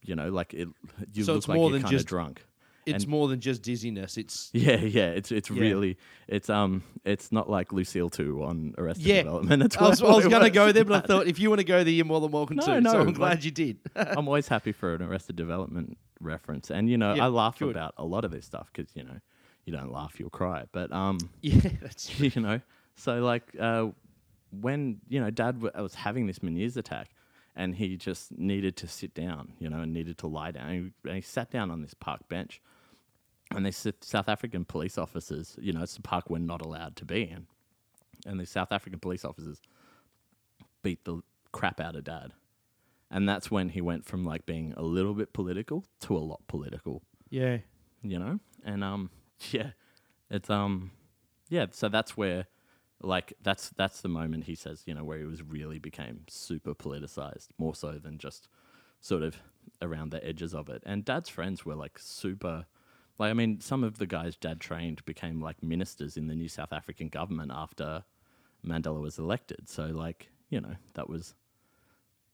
you 0.01 0.15
know, 0.15 0.29
like 0.29 0.53
it. 0.53 0.67
You 1.13 1.23
So 1.23 1.34
look 1.34 1.39
it's 1.39 1.47
like 1.49 1.60
you're 1.60 1.71
than 1.71 1.82
kind 1.82 1.93
of 1.93 1.97
just- 1.99 2.08
drunk. 2.08 2.45
It's 2.85 3.03
And- 3.03 3.11
more 3.11 3.27
than 3.27 3.39
just 3.39 3.61
dizziness. 3.61 4.17
It's 4.17 4.49
Yeah, 4.53 4.77
yeah. 4.77 5.09
It's 5.09 5.31
it's 5.31 5.49
Yeah. 5.49 5.61
really 5.61 5.97
it's 6.27 6.49
um 6.49 6.83
it's 7.05 7.31
not 7.31 7.49
like 7.49 7.71
Lucille 7.73 8.09
two 8.09 8.43
on 8.43 8.73
Arrested 8.77 9.05
yeah. 9.05 9.23
Development. 9.23 9.63
It's 9.63 9.77
I 9.77 9.89
was, 9.89 10.01
I 10.01 10.05
was 10.15 10.27
going 10.33 10.43
to 10.43 10.49
go 10.49 10.71
there, 10.71 10.85
but 10.85 11.03
I 11.03 11.07
thought 11.07 11.27
if 11.27 11.39
you 11.39 11.49
want 11.49 11.59
to 11.59 11.65
go 11.65 11.83
there, 11.83 11.93
you're 11.93 12.05
more 12.05 12.21
than 12.21 12.31
welcome 12.31 12.57
No, 12.57 12.65
to. 12.65 12.81
no, 12.81 12.91
so 12.91 12.99
I'm 13.01 13.13
glad 13.13 13.43
you 13.43 13.51
did. 13.51 13.77
I'm 13.95 14.27
always 14.27 14.47
happy 14.47 14.71
for 14.71 14.95
an 14.95 15.01
Arrested 15.01 15.35
Development 15.35 15.97
reference, 16.21 16.69
and 16.71 16.89
you 16.89 16.97
know 16.97 17.13
Yeah, 17.13 17.25
I 17.25 17.27
laugh 17.27 17.59
good. 17.59 17.69
about 17.71 17.93
a 17.97 18.05
lot 18.05 18.25
of 18.25 18.31
this 18.31 18.45
stuff 18.45 18.69
because 18.73 18.95
you 18.95 19.03
know 19.03 19.19
you 19.65 19.73
don't 19.73 19.91
laugh 19.91 20.19
you'll 20.19 20.29
cry, 20.29 20.65
but 20.71 20.91
um 20.91 21.17
yeah, 21.41 21.59
that's 21.81 22.19
you 22.19 22.41
know 22.41 22.59
so 22.95 23.19
like 23.21 23.43
uh, 23.59 23.87
when 24.51 24.99
you 25.07 25.19
know 25.19 25.29
Dad 25.29 25.61
w- 25.61 25.71
was 25.83 25.93
having 25.95 26.27
this 26.27 26.39
Meniere's 26.39 26.75
attack, 26.77 27.09
and 27.55 27.75
he 27.75 27.97
just 27.97 28.37
needed 28.37 28.75
to 28.77 28.87
sit 28.87 29.13
down, 29.13 29.53
you 29.59 29.69
know, 29.69 29.81
and 29.81 29.93
needed 29.93 30.17
to 30.19 30.27
lie 30.27 30.51
down. 30.51 30.69
And 30.69 30.91
he, 31.03 31.09
and 31.09 31.15
he 31.15 31.21
sat 31.21 31.51
down 31.51 31.71
on 31.71 31.81
this 31.81 31.93
park 31.93 32.27
bench, 32.29 32.61
and 33.51 33.65
these 33.65 33.88
South 34.01 34.29
African 34.29 34.65
police 34.65 34.97
officers, 34.97 35.55
you 35.59 35.73
know, 35.73 35.81
it's 35.83 35.97
a 35.97 36.01
park 36.01 36.29
we're 36.29 36.39
not 36.39 36.62
allowed 36.62 36.95
to 36.97 37.05
be 37.05 37.23
in, 37.23 37.47
and 38.25 38.39
these 38.39 38.49
South 38.51 38.71
African 38.71 38.99
police 38.99 39.25
officers 39.25 39.62
beat 40.83 41.03
the 41.05 41.21
crap 41.51 41.79
out 41.79 41.95
of 41.95 42.03
Dad, 42.03 42.33
and 43.12 43.27
that's 43.27 43.49
when 43.49 43.69
he 43.69 43.81
went 43.81 44.05
from 44.05 44.23
like 44.23 44.45
being 44.45 44.73
a 44.77 44.83
little 44.83 45.13
bit 45.13 45.33
political 45.33 45.85
to 46.01 46.15
a 46.15 46.19
lot 46.19 46.41
political. 46.47 47.01
Yeah. 47.29 47.59
you 48.01 48.19
know? 48.19 48.39
And 48.63 48.83
um 48.83 49.09
yeah 49.51 49.71
it's 50.29 50.49
um 50.49 50.91
yeah 51.49 51.65
so 51.71 51.89
that's 51.89 52.15
where 52.17 52.47
like 53.01 53.33
that's 53.41 53.69
that's 53.77 54.01
the 54.01 54.09
moment 54.09 54.43
he 54.43 54.55
says 54.55 54.83
you 54.85 54.93
know 54.93 55.03
where 55.03 55.17
he 55.17 55.23
was 55.23 55.41
really 55.41 55.79
became 55.79 56.21
super 56.27 56.73
politicized 56.75 57.47
more 57.57 57.73
so 57.73 57.93
than 57.93 58.17
just 58.17 58.47
sort 58.99 59.23
of 59.23 59.38
around 59.81 60.12
the 60.12 60.25
edges 60.25 60.53
of 60.53 60.67
it. 60.67 60.83
And 60.85 61.05
dad's 61.05 61.29
friends 61.29 61.65
were 61.65 61.75
like 61.75 61.97
super 61.97 62.65
like 63.19 63.29
i 63.29 63.34
mean 63.34 63.60
some 63.60 63.84
of 63.84 63.97
the 63.99 64.08
guys 64.08 64.36
dad 64.36 64.60
trained 64.60 65.03
became 65.05 65.39
like 65.41 65.62
ministers 65.62 66.17
in 66.17 66.27
the 66.27 66.36
new 66.36 66.47
south 66.47 66.73
african 66.73 67.08
government 67.10 67.51
after 67.53 68.03
mandela 68.65 68.99
was 69.01 69.19
elected 69.19 69.69
so 69.69 69.86
like 69.88 70.29
you 70.49 70.60
know 70.60 70.75
that 70.95 71.08
was 71.10 71.36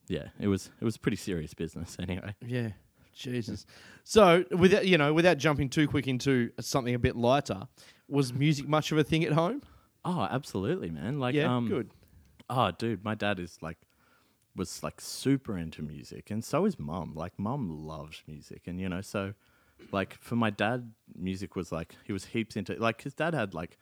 yeah 0.08 0.28
it 0.40 0.48
was 0.48 0.70
it 0.80 0.84
was 0.84 0.96
pretty 0.96 1.16
serious 1.16 1.52
business 1.54 1.96
anyway 2.08 2.34
Yeah. 2.40 2.70
Jesus. 3.14 3.64
So, 4.04 4.44
without 4.50 4.86
you 4.86 4.98
know, 4.98 5.14
without 5.14 5.38
jumping 5.38 5.70
too 5.70 5.88
quick 5.88 6.06
into 6.06 6.50
something 6.60 6.94
a 6.94 6.98
bit 6.98 7.16
lighter, 7.16 7.66
was 8.08 8.34
music 8.34 8.68
much 8.68 8.92
of 8.92 8.98
a 8.98 9.04
thing 9.04 9.24
at 9.24 9.32
home? 9.32 9.62
oh 10.04 10.28
absolutely 10.30 10.90
man 10.90 11.18
like 11.18 11.34
yeah, 11.34 11.56
um 11.56 11.66
good. 11.66 11.90
Oh, 12.50 12.70
dude, 12.72 13.02
my 13.02 13.14
dad 13.14 13.40
is 13.40 13.56
like 13.62 13.78
was 14.54 14.82
like 14.82 15.00
super 15.00 15.56
into 15.56 15.80
music, 15.80 16.30
and 16.30 16.44
so 16.44 16.66
is 16.66 16.78
mum. 16.78 17.14
Like, 17.14 17.38
mum 17.38 17.86
loves 17.86 18.22
music, 18.26 18.64
and 18.66 18.78
you 18.78 18.88
know, 18.90 19.00
so 19.00 19.32
like 19.92 20.14
for 20.20 20.36
my 20.36 20.50
dad, 20.50 20.92
music 21.14 21.56
was 21.56 21.70
like 21.72 21.94
he 22.04 22.12
was 22.12 22.26
heaps 22.26 22.56
into 22.56 22.74
like 22.74 23.02
his 23.02 23.14
dad 23.14 23.34
had 23.34 23.54
like 23.54 23.78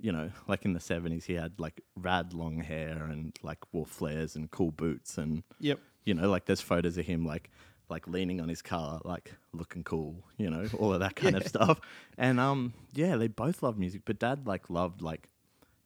you 0.00 0.12
know 0.12 0.30
like 0.46 0.64
in 0.64 0.72
the 0.72 0.80
seventies 0.80 1.24
he 1.24 1.34
had 1.34 1.58
like 1.58 1.80
rad 1.96 2.32
long 2.32 2.58
hair 2.60 3.04
and 3.04 3.36
like 3.42 3.58
wore 3.72 3.86
flares 3.86 4.36
and 4.36 4.50
cool 4.50 4.70
boots 4.70 5.18
and 5.18 5.42
Yep. 5.58 5.80
you 6.04 6.14
know 6.14 6.30
like 6.30 6.44
there's 6.46 6.60
photos 6.60 6.96
of 6.96 7.04
him 7.06 7.26
like 7.26 7.50
like 7.88 8.06
leaning 8.06 8.40
on 8.40 8.48
his 8.48 8.62
car 8.62 9.00
like 9.04 9.34
looking 9.52 9.82
cool 9.82 10.22
you 10.38 10.48
know 10.48 10.64
all 10.78 10.92
of 10.94 11.00
that 11.00 11.16
kind 11.16 11.34
of 11.36 11.44
stuff 11.46 11.80
and 12.16 12.38
um 12.38 12.72
yeah 12.94 13.16
they 13.16 13.26
both 13.26 13.62
loved 13.64 13.78
music 13.80 14.02
but 14.04 14.18
dad 14.20 14.46
like 14.46 14.70
loved 14.70 15.02
like 15.02 15.28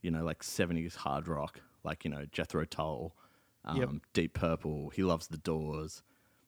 you 0.02 0.10
know 0.10 0.22
like 0.22 0.42
70s 0.42 0.96
hard 0.96 1.26
rock 1.26 1.60
like 1.82 2.04
you 2.04 2.10
know 2.10 2.24
jethro 2.30 2.64
tull 2.66 3.16
um, 3.64 3.76
Yep. 3.78 3.90
deep 4.12 4.34
purple 4.34 4.90
he 4.90 5.02
loves 5.02 5.28
the 5.28 5.38
doors 5.38 6.02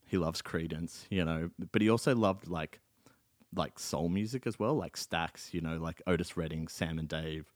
he 0.06 0.16
loves 0.16 0.40
Creedence 0.42 1.04
you 1.10 1.24
know 1.24 1.50
but 1.72 1.82
he 1.82 1.90
also 1.90 2.14
loved 2.14 2.48
like 2.48 2.80
like 3.54 3.78
soul 3.78 4.08
music 4.08 4.46
as 4.46 4.58
well 4.58 4.74
like 4.74 4.96
Stax 4.96 5.52
you 5.54 5.60
know 5.60 5.76
like 5.78 6.00
otis 6.06 6.36
redding 6.36 6.68
sam 6.68 6.98
and 6.98 7.08
dave 7.08 7.46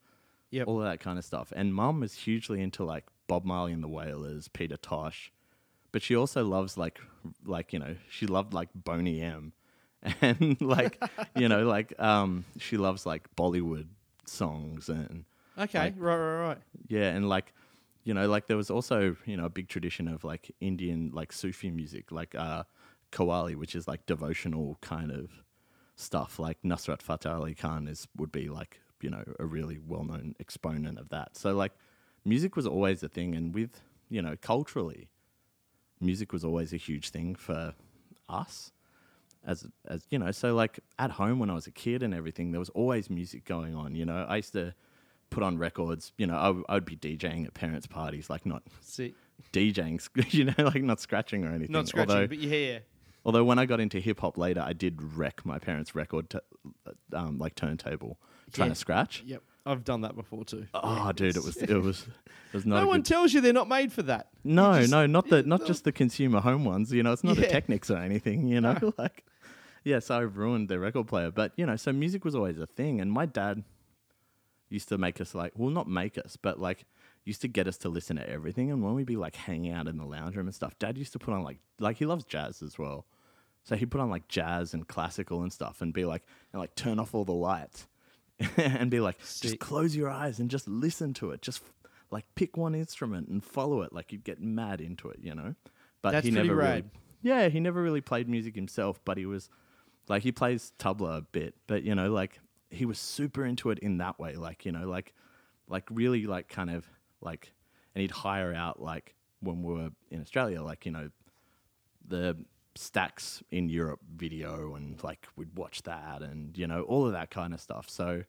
Yep. 0.53 0.67
all 0.67 0.79
of 0.83 0.85
that 0.91 0.99
kind 0.99 1.17
of 1.17 1.25
stuff. 1.25 1.53
And 1.55 1.73
mum 1.73 2.03
is 2.03 2.13
hugely 2.13 2.61
into 2.61 2.83
like 2.83 3.05
Bob 3.29 3.45
Marley 3.45 3.71
and 3.73 3.85
the 3.85 3.89
Wailers, 3.89 4.49
Peter 4.49 4.77
Tosh, 4.77 5.31
but 5.93 6.03
she 6.03 6.17
also 6.17 6.45
loves 6.45 6.77
like 6.77 7.01
like 7.45 7.73
you 7.73 7.79
know 7.79 7.95
she 8.09 8.27
loved 8.27 8.53
like 8.53 8.69
Boney 8.75 9.21
M, 9.21 9.53
and 10.21 10.61
like 10.61 11.01
you 11.37 11.49
know 11.49 11.63
like 11.77 11.95
um 12.01 12.45
she 12.59 12.77
loves 12.77 13.07
like 13.07 13.29
Bollywood 13.37 13.87
songs 14.27 14.89
and 14.89 15.25
Okay. 15.57 15.79
like- 15.79 15.95
right, 15.99 16.17
right, 16.17 16.47
right. 16.49 16.59
yeah, 16.89 17.11
and 17.11 17.29
like 17.29 17.53
you 18.05 18.15
know 18.15 18.29
like 18.29 18.47
there 18.47 18.57
was 18.57 18.71
also 18.71 19.17
you 19.27 19.37
know 19.37 19.45
a 19.45 19.51
big 19.51 19.69
tradition 19.69 20.09
of 20.09 20.25
like 20.25 20.55
Indian 20.61 21.11
like 21.13 21.33
Sufi 21.33 21.71
music 21.71 22.11
like 22.13 22.35
uh 22.35 22.65
Qawwali, 23.13 23.57
which 23.57 23.75
is 23.75 23.89
like 23.89 24.07
devotional 24.07 24.79
kind 24.81 25.11
of 25.11 25.31
stuff. 25.97 26.39
Like 26.39 26.59
Nusrat 26.63 27.03
Fateh 27.03 27.31
Ali 27.31 27.55
Khan 27.55 27.89
is 27.89 28.07
would 28.17 28.33
be 28.33 28.49
like 28.49 28.81
you 29.01 29.11
know 29.11 29.25
a 29.39 29.45
really 29.45 29.79
well 29.79 30.05
known 30.05 30.35
exponent 30.41 30.99
of 30.99 31.09
that. 31.11 31.37
So 31.37 31.55
like 31.55 31.73
music 32.25 32.57
was 32.57 32.67
always 32.67 33.03
a 33.03 33.09
thing, 33.09 33.35
and 33.35 33.55
with 33.55 33.81
you 34.09 34.23
know 34.23 34.37
culturally, 34.41 35.09
music 36.01 36.33
was 36.33 36.45
always 36.45 36.73
a 36.73 36.77
huge 36.77 37.11
thing 37.11 37.35
for 37.35 37.75
us 38.29 38.73
as 39.45 39.67
as 39.87 40.07
you 40.11 40.19
know. 40.19 40.31
So 40.31 40.55
like 40.55 40.81
at 40.99 41.13
home 41.13 41.39
when 41.39 41.51
I 41.51 41.55
was 41.55 41.67
a 41.67 41.73
kid 41.73 42.03
and 42.03 42.15
everything, 42.15 42.53
there 42.53 42.61
was 42.61 42.71
always 42.71 43.11
music 43.11 43.45
going 43.45 43.75
on. 43.75 43.95
You 43.95 44.05
know, 44.05 44.27
I 44.29 44.37
used 44.37 44.53
to 44.53 44.75
put 45.31 45.43
on 45.43 45.59
records. 45.59 46.13
You 46.19 46.27
know, 46.27 46.37
I, 46.39 46.47
w- 46.47 46.65
I 46.69 46.75
would 46.75 46.85
be 46.85 46.97
DJing 46.97 47.47
at 47.47 47.55
parents' 47.55 47.87
parties, 47.87 48.29
like 48.29 48.45
not 48.47 48.63
See, 48.83 49.15
DJing, 49.53 50.01
you 50.35 50.45
know, 50.47 50.55
like 50.59 50.83
not 50.83 51.01
scratching 51.01 51.45
or 51.45 51.49
anything. 51.49 51.73
not 51.73 51.89
scratching, 51.89 52.11
Although, 52.13 52.27
but 52.29 52.39
yeah, 52.39 52.79
although 53.25 53.45
when 53.45 53.59
I 53.59 53.67
got 53.67 53.81
into 53.81 54.01
hip 54.01 54.21
hop 54.21 54.37
later, 54.39 54.61
I 54.65 54.73
did 54.73 55.01
wreck 55.17 55.45
my 55.45 55.59
parents' 55.59 55.95
record, 55.95 56.31
t- 56.31 56.39
um, 57.13 57.39
like 57.39 57.55
turntable, 57.55 58.19
trying 58.53 58.69
Yeah. 58.69 58.75
to 58.75 58.79
scratch. 58.81 59.23
yep. 59.27 59.43
I've 59.67 59.85
done 59.85 60.01
that 60.01 60.17
before 60.17 60.45
too. 60.47 60.67
Oh, 60.73 61.13
dude, 61.13 61.37
it 61.37 61.45
was 61.45 61.59
it 61.59 61.71
was 61.71 62.01
it 62.07 62.55
was 62.57 62.65
not. 62.65 62.81
no 62.81 62.87
one 62.89 63.03
tells 63.03 63.35
you 63.35 63.43
they're 63.43 63.53
not 63.53 63.69
made 63.69 63.93
for 63.93 64.01
that. 64.05 64.29
You 64.43 64.55
no, 64.55 64.79
just- 64.81 64.91
no, 64.91 65.05
not 65.07 65.29
the 65.29 65.43
not 65.43 65.67
just 65.67 65.85
the 65.85 65.93
consumer 65.93 66.41
home 66.41 66.65
ones. 66.65 66.91
You 66.91 67.03
know, 67.03 67.13
it's 67.13 67.23
not 67.23 67.37
the 67.37 67.43
Yeah. 67.43 67.49
Technics 67.49 67.91
or 67.91 67.99
anything. 67.99 68.49
You 68.49 68.63
know, 68.63 68.79
like 68.99 69.23
yeah. 69.85 69.99
So 69.99 70.15
I 70.17 70.21
ruined 70.21 70.71
their 70.71 70.81
record 70.81 71.09
player, 71.09 71.31
but 71.31 71.53
you 71.57 71.67
know, 71.67 71.77
so 71.77 71.93
music 71.93 72.25
was 72.25 72.35
always 72.35 72.59
a 72.59 72.67
thing, 72.67 73.03
and 73.03 73.13
my 73.13 73.27
dad 73.27 73.63
used 74.71 74.89
to 74.89 74.99
make 74.99 75.21
us 75.21 75.35
like, 75.35 75.53
well, 75.57 75.71
not 75.71 75.89
make 75.89 76.17
us, 76.17 76.39
but 76.41 76.59
like 76.59 76.87
used 77.25 77.43
to 77.43 77.49
get 77.49 77.69
us 77.69 77.77
to 77.79 77.89
listen 77.89 78.17
to 78.17 78.29
everything. 78.29 78.71
And 78.71 78.83
when 78.83 78.95
we'd 78.95 79.07
be 79.07 79.17
like 79.17 79.37
hanging 79.37 79.73
out 79.73 79.89
in 79.89 79.99
the 79.99 80.07
lounge 80.07 80.37
room 80.37 80.47
and 80.47 80.55
stuff, 80.55 80.79
Dad 80.79 80.97
used 80.97 81.13
to 81.13 81.19
put 81.19 81.35
on 81.35 81.43
like 81.43 81.59
like 81.79 81.99
he 81.99 82.07
loves 82.07 82.25
jazz 82.25 82.63
as 82.63 82.79
well, 82.79 83.07
so 83.65 83.77
he'd 83.77 83.91
put 83.91 84.01
on 84.01 84.09
like 84.09 84.29
jazz 84.29 84.73
and 84.73 84.89
classical 84.89 85.43
and 85.43 85.53
stuff, 85.53 85.83
and 85.83 85.93
be 85.93 86.05
like 86.05 86.23
and 86.53 86.61
like 86.61 86.75
turn 86.75 86.99
off 86.99 87.15
all 87.15 87.25
the 87.25 87.33
lights, 87.33 87.87
and 88.57 88.91
be 88.91 89.01
like, 89.01 89.19
just 89.19 89.59
close 89.59 89.95
your 89.95 90.09
eyes 90.09 90.39
and 90.39 90.51
just 90.51 90.67
listen 90.69 91.13
to 91.15 91.33
it, 91.33 91.43
just 91.43 91.63
like 92.11 92.25
pick 92.35 92.57
one 92.57 92.75
instrument 92.75 93.29
and 93.29 93.45
follow 93.45 93.83
it, 93.83 93.93
like 93.93 94.13
you'd 94.13 94.25
get 94.25 94.41
mad 94.41 94.81
into 94.81 95.09
it, 95.11 95.19
you 95.21 95.35
know. 95.35 95.55
But 96.03 96.13
That's 96.13 96.25
he 96.25 96.31
never 96.31 96.55
really, 96.55 96.85
yeah, 97.23 97.49
he 97.49 97.61
never 97.61 97.83
really 97.83 98.01
played 98.01 98.29
music 98.29 98.55
himself, 98.55 99.01
but 99.05 99.19
he 99.19 99.27
was 99.27 99.51
like 100.09 100.23
he 100.23 100.33
plays 100.33 100.73
tabla 100.79 101.19
a 101.19 101.23
bit, 101.23 101.55
but 101.67 101.83
you 101.83 101.95
know, 101.95 102.11
like 102.11 102.41
he 102.71 102.85
was 102.85 102.99
super 102.99 103.45
into 103.45 103.71
it 103.71 103.79
in 103.81 103.99
that 103.99 104.19
way, 104.19 104.37
like 104.37 104.65
you 104.65 104.73
know, 104.73 104.89
like 104.89 105.15
like 105.69 105.85
really 105.91 106.27
like 106.27 106.49
kind 106.49 106.71
of 106.71 106.87
like, 107.21 107.53
and 107.95 108.03
he'd 108.03 108.11
hire 108.11 108.55
out 108.55 108.81
like 108.81 109.15
when 109.41 109.63
we 109.63 109.75
were 109.75 109.91
in 110.11 110.21
Australia, 110.21 110.63
like 110.63 110.87
you 110.87 110.93
know, 110.93 111.11
the 112.07 112.37
Stax 112.77 113.43
in 113.51 113.69
Europe 113.69 114.01
video, 114.17 114.75
and 114.75 115.03
like 115.03 115.27
we'd 115.37 115.57
watch 115.57 115.83
that, 115.83 116.23
and 116.23 116.57
you 116.57 116.67
know, 116.67 116.83
all 116.83 117.07
of 117.07 117.13
that 117.13 117.31
kind 117.31 117.55
of 117.55 117.61
stuff. 117.61 117.89
So. 117.89 118.25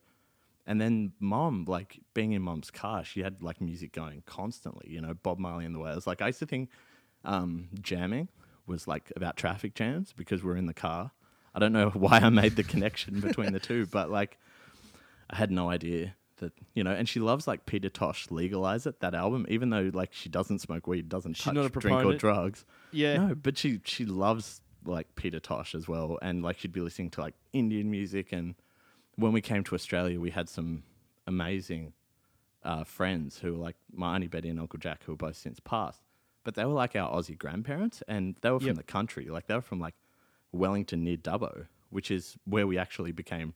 And 0.68 0.80
then 0.80 1.14
mom, 1.20 1.66
like 1.68 2.00
being 2.14 2.34
in 2.34 2.44
mom's 2.44 2.70
car, 2.70 3.04
she 3.04 3.22
had 3.22 3.42
like 3.42 3.60
music 3.60 3.92
going 3.92 4.22
constantly, 4.28 4.92
you 4.92 5.02
know, 5.02 5.16
Bob 5.16 5.40
Marley 5.40 5.66
and 5.66 5.74
the 5.74 5.80
Wailers. 5.80 6.06
Like 6.06 6.22
I 6.22 6.28
used 6.28 6.38
to 6.40 6.46
think 6.46 6.70
um, 7.26 7.70
jamming 7.82 8.30
was 8.68 8.88
like 8.88 9.12
about 9.16 9.38
traffic 9.38 9.74
jams 9.74 10.14
because 10.14 10.44
we're 10.44 10.56
in 10.56 10.68
the 10.68 10.74
car. 10.74 11.12
I 11.54 11.60
don't 11.60 11.74
know 11.74 11.90
why 11.94 12.20
I 12.20 12.30
made 12.30 12.56
the 12.56 12.64
connection 12.64 13.20
between 13.20 13.52
the 13.54 13.60
two, 13.60 13.86
but 13.86 14.10
like 14.10 14.38
I 15.30 15.36
had 15.38 15.52
no 15.52 15.70
idea 15.70 16.16
that 16.38 16.54
you 16.74 16.84
know. 16.84 16.92
And 16.92 17.08
she 17.08 17.20
loves 17.20 17.48
like 17.48 17.66
Peter 17.66 17.90
Tosh, 17.90 18.30
"Legalize 18.32 18.86
It," 18.86 19.00
that 19.02 19.14
album, 19.14 19.46
even 19.50 19.70
though 19.70 19.92
like 19.94 20.14
she 20.14 20.30
doesn't 20.30 20.60
smoke 20.60 20.88
weed, 20.88 21.10
doesn't 21.10 21.34
She's 21.36 21.46
touch 21.46 21.54
not 21.56 21.66
a 21.66 21.70
drink 21.70 21.86
or 21.86 22.00
proponent. 22.00 22.20
drugs. 22.20 22.66
Yeah. 22.92 23.18
No, 23.28 23.36
but 23.36 23.58
she 23.58 23.82
she 23.84 24.06
loves 24.06 24.62
like 24.86 25.14
Peter 25.16 25.40
Tosh 25.40 25.76
as 25.76 25.88
well, 25.88 26.18
and 26.22 26.42
like 26.44 26.58
she'd 26.60 26.74
be 26.74 26.82
listening 26.82 27.10
to 27.12 27.22
like 27.22 27.36
Indian 27.54 27.92
music. 27.92 28.32
And 28.32 28.56
when 29.16 29.32
we 29.34 29.42
came 29.42 29.64
to 29.66 29.76
Australia, 29.76 30.20
we 30.20 30.32
had 30.32 30.50
some 30.50 30.84
amazing 31.28 31.94
uh, 32.64 32.84
friends 32.84 33.40
who 33.40 33.54
were 33.54 33.60
like 33.60 33.76
my 33.94 34.16
auntie 34.16 34.28
Betty 34.28 34.50
and 34.50 34.60
Uncle 34.60 34.80
Jack, 34.80 35.04
who 35.06 35.14
are 35.14 35.18
both 35.18 35.36
since 35.36 35.60
passed. 35.60 36.02
But 36.44 36.56
they 36.56 36.66
were 36.66 36.74
like 36.74 36.96
our 36.96 37.12
Aussie 37.16 37.38
grandparents, 37.38 38.02
and 38.08 38.36
they 38.42 38.50
were 38.50 38.60
from 38.60 38.68
Yep. 38.70 38.76
the 38.78 38.84
country. 38.84 39.26
Like 39.30 39.46
they 39.48 39.54
were 39.54 39.62
from 39.62 39.80
like 39.80 39.94
Wellington 40.52 41.04
near 41.04 41.18
Dubbo, 41.18 41.68
which 41.90 42.12
is 42.12 42.38
where 42.46 42.68
we 42.68 42.78
actually 42.78 43.12
became 43.12 43.54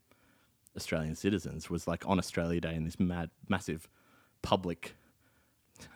Australian 0.76 1.16
citizens. 1.16 1.70
Was 1.70 1.88
like 1.88 2.08
on 2.08 2.20
Australia 2.20 2.62
Day 2.62 2.76
in 2.76 2.84
this 2.86 3.00
mad, 3.00 3.30
massive 3.50 3.88
public, 4.42 4.96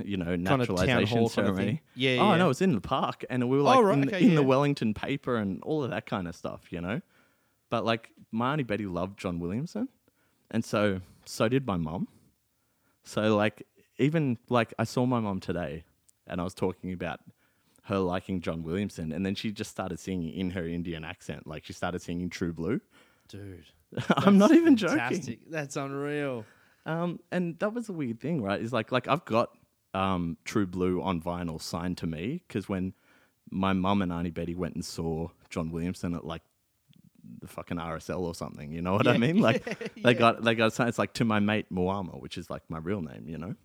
you 0.03 0.17
know, 0.17 0.25
Kind 0.25 0.47
of 0.49 0.59
naturalization 0.59 1.07
kind 1.07 1.25
of 1.25 1.31
ceremony. 1.31 1.81
Yeah, 1.95 2.17
Oh 2.21 2.31
yeah. 2.31 2.37
no, 2.37 2.47
was 2.47 2.61
in 2.61 2.73
the 2.73 2.81
park, 2.81 3.23
and 3.29 3.49
we 3.49 3.57
were 3.57 3.63
Oh, 3.63 3.65
like 3.65 3.83
right, 3.83 3.97
in, 3.99 4.07
okay, 4.09 4.25
in 4.25 4.35
the. 4.35 4.43
Wellington 4.43 4.93
paper 4.93 5.35
and 5.37 5.61
all 5.63 5.83
of 5.83 5.89
that 5.91 6.05
kind 6.05 6.27
of 6.27 6.35
stuff, 6.35 6.71
you 6.71 6.81
know. 6.81 7.01
But 7.69 7.85
like 7.85 8.09
my 8.31 8.51
auntie 8.53 8.63
Betty 8.63 8.85
loved 8.87 9.19
John 9.19 9.39
Williamson, 9.39 9.89
and 10.51 10.65
so 10.65 11.01
so 11.25 11.47
did 11.47 11.65
my 11.67 11.77
mom. 11.77 12.07
So 13.03 13.35
like 13.35 13.65
even 13.97 14.37
like 14.49 14.73
I 14.79 14.83
saw 14.85 15.05
my 15.05 15.19
mom 15.19 15.39
today, 15.39 15.83
and 16.27 16.41
I 16.41 16.43
was 16.43 16.53
talking 16.53 16.91
about 16.93 17.19
her 17.89 17.99
liking 17.99 18.41
John 18.41 18.63
Williamson, 18.63 19.11
and 19.11 19.25
then 19.25 19.35
she 19.35 19.51
just 19.51 19.69
started 19.69 19.99
singing 19.99 20.33
in 20.33 20.51
her 20.51 20.65
Indian 20.65 21.03
accent, 21.03 21.45
like 21.45 21.65
she 21.65 21.73
started 21.73 22.01
singing 22.01 22.29
True 22.29 22.53
Blue. 22.53 22.79
dude. 23.27 23.65
I'm 24.09 24.37
not 24.37 24.51
even 24.51 24.77
Fantastic. 24.77 25.21
joking. 25.21 25.39
That's 25.49 25.75
unreal. 25.75 26.45
Um, 26.85 27.19
and 27.31 27.57
that 27.59 27.73
was 27.73 27.89
a 27.89 27.93
weird 27.93 28.19
thing, 28.19 28.41
right? 28.41 28.61
Is 28.61 28.71
like 28.71 28.91
like 28.91 29.07
I've 29.07 29.25
got 29.25 29.49
um, 29.93 30.37
True 30.45 30.67
Blue 30.67 31.01
on 31.01 31.21
vinyl 31.21 31.61
signed 31.61 31.97
to 31.99 32.07
me 32.07 32.43
because 32.47 32.69
when 32.69 32.93
my 33.51 33.73
mum 33.73 34.01
and 34.01 34.11
Auntie 34.11 34.29
Betty 34.29 34.53
went 34.55 34.75
and 34.75 34.85
saw 34.85 35.29
John 35.49 35.71
Williamson 35.71 36.13
at 36.13 36.23
like 36.23 36.43
the 37.41 37.47
fucking 37.47 37.77
RSL 37.77 38.19
or 38.19 38.35
something, 38.35 38.71
you 38.71 38.81
know 38.81 38.93
what 38.93 39.07
I 39.07 39.17
mean? 39.17 39.39
Like 39.41 39.65
yeah, 39.65 39.73
they 40.03 40.11
yeah. 40.11 40.13
got 40.13 40.43
they 40.43 40.55
got 40.55 40.73
signed. 40.73 40.89
It's 40.89 40.99
like 40.99 41.13
to 41.13 41.25
my 41.25 41.39
mate 41.39 41.65
Muama, 41.73 42.21
which 42.21 42.37
is 42.37 42.49
like 42.49 42.61
my 42.69 42.77
real 42.77 43.01
name, 43.01 43.25
you 43.27 43.37
know. 43.37 43.55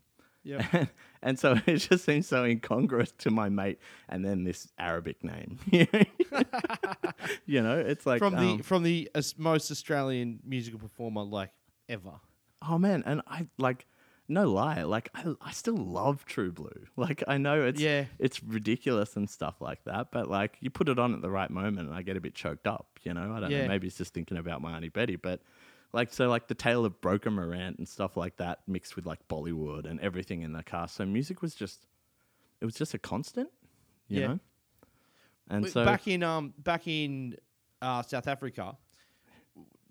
Yeah. 0.44 0.66
And, 0.72 0.88
and 1.22 1.38
so 1.38 1.56
it 1.66 1.78
just 1.78 2.04
seems 2.04 2.26
so 2.28 2.44
incongruous 2.44 3.10
to 3.18 3.30
my 3.30 3.48
mate, 3.48 3.78
and 4.10 4.22
then 4.24 4.44
this 4.44 4.68
Arabic 4.78 5.24
name. 5.24 5.58
you 7.46 7.62
know, 7.62 7.78
it's 7.78 8.06
like 8.06 8.18
from 8.18 8.34
um, 8.34 8.58
the 8.58 8.62
from 8.62 8.82
the 8.82 9.08
most 9.38 9.70
Australian 9.70 10.40
musical 10.44 10.78
performer 10.78 11.22
like 11.22 11.50
ever. 11.88 12.12
Oh 12.66 12.78
man, 12.78 13.02
and 13.06 13.22
I 13.26 13.46
like 13.58 13.86
no 14.28 14.50
lie, 14.50 14.82
like 14.82 15.10
I, 15.14 15.34
I 15.40 15.52
still 15.52 15.76
love 15.76 16.24
True 16.24 16.50
Blue. 16.52 16.86
Like 16.96 17.22
I 17.28 17.36
know 17.38 17.62
it's 17.62 17.80
Yeah. 17.80 18.06
it's 18.18 18.42
ridiculous 18.42 19.16
and 19.16 19.28
stuff 19.28 19.60
like 19.60 19.84
that, 19.84 20.10
but 20.10 20.28
like 20.30 20.56
you 20.60 20.70
put 20.70 20.88
it 20.88 20.98
on 20.98 21.14
at 21.14 21.20
the 21.22 21.30
right 21.30 21.50
moment 21.50 21.88
and 21.88 21.94
I 21.96 22.02
get 22.02 22.16
a 22.16 22.20
bit 22.20 22.34
choked 22.34 22.66
up, 22.66 22.86
you 23.02 23.12
know? 23.12 23.32
I 23.34 23.40
don't 23.40 23.50
Yeah. 23.50 23.62
know, 23.62 23.68
maybe 23.68 23.86
it's 23.86 23.98
just 23.98 24.14
thinking 24.14 24.38
about 24.38 24.62
my 24.62 24.76
Auntie 24.76 24.88
Betty, 24.88 25.16
but 25.16 25.40
like 25.94 26.12
so 26.12 26.28
like 26.28 26.48
the 26.48 26.54
tale 26.54 26.84
of 26.84 27.00
Breaker 27.00 27.30
Morant 27.30 27.78
and 27.78 27.88
stuff 27.88 28.16
like 28.16 28.36
that 28.36 28.60
mixed 28.66 28.96
with 28.96 29.06
like 29.06 29.26
Bollywood 29.28 29.88
and 29.88 30.00
everything 30.00 30.42
in 30.42 30.52
the 30.52 30.62
cast. 30.62 30.96
So 30.96 31.06
music 31.06 31.40
was 31.40 31.54
just 31.54 31.86
it 32.60 32.64
was 32.64 32.74
just 32.74 32.94
a 32.94 32.98
constant, 32.98 33.48
you 34.08 34.20
Yeah. 34.20 34.26
know? 34.28 34.40
And 35.48 35.68
so 35.68 35.84
back 35.84 36.08
in 36.08 36.22
um 36.22 36.52
back 36.58 36.88
in 36.88 37.36
uh, 37.80 38.02
South 38.02 38.26
Africa, 38.26 38.76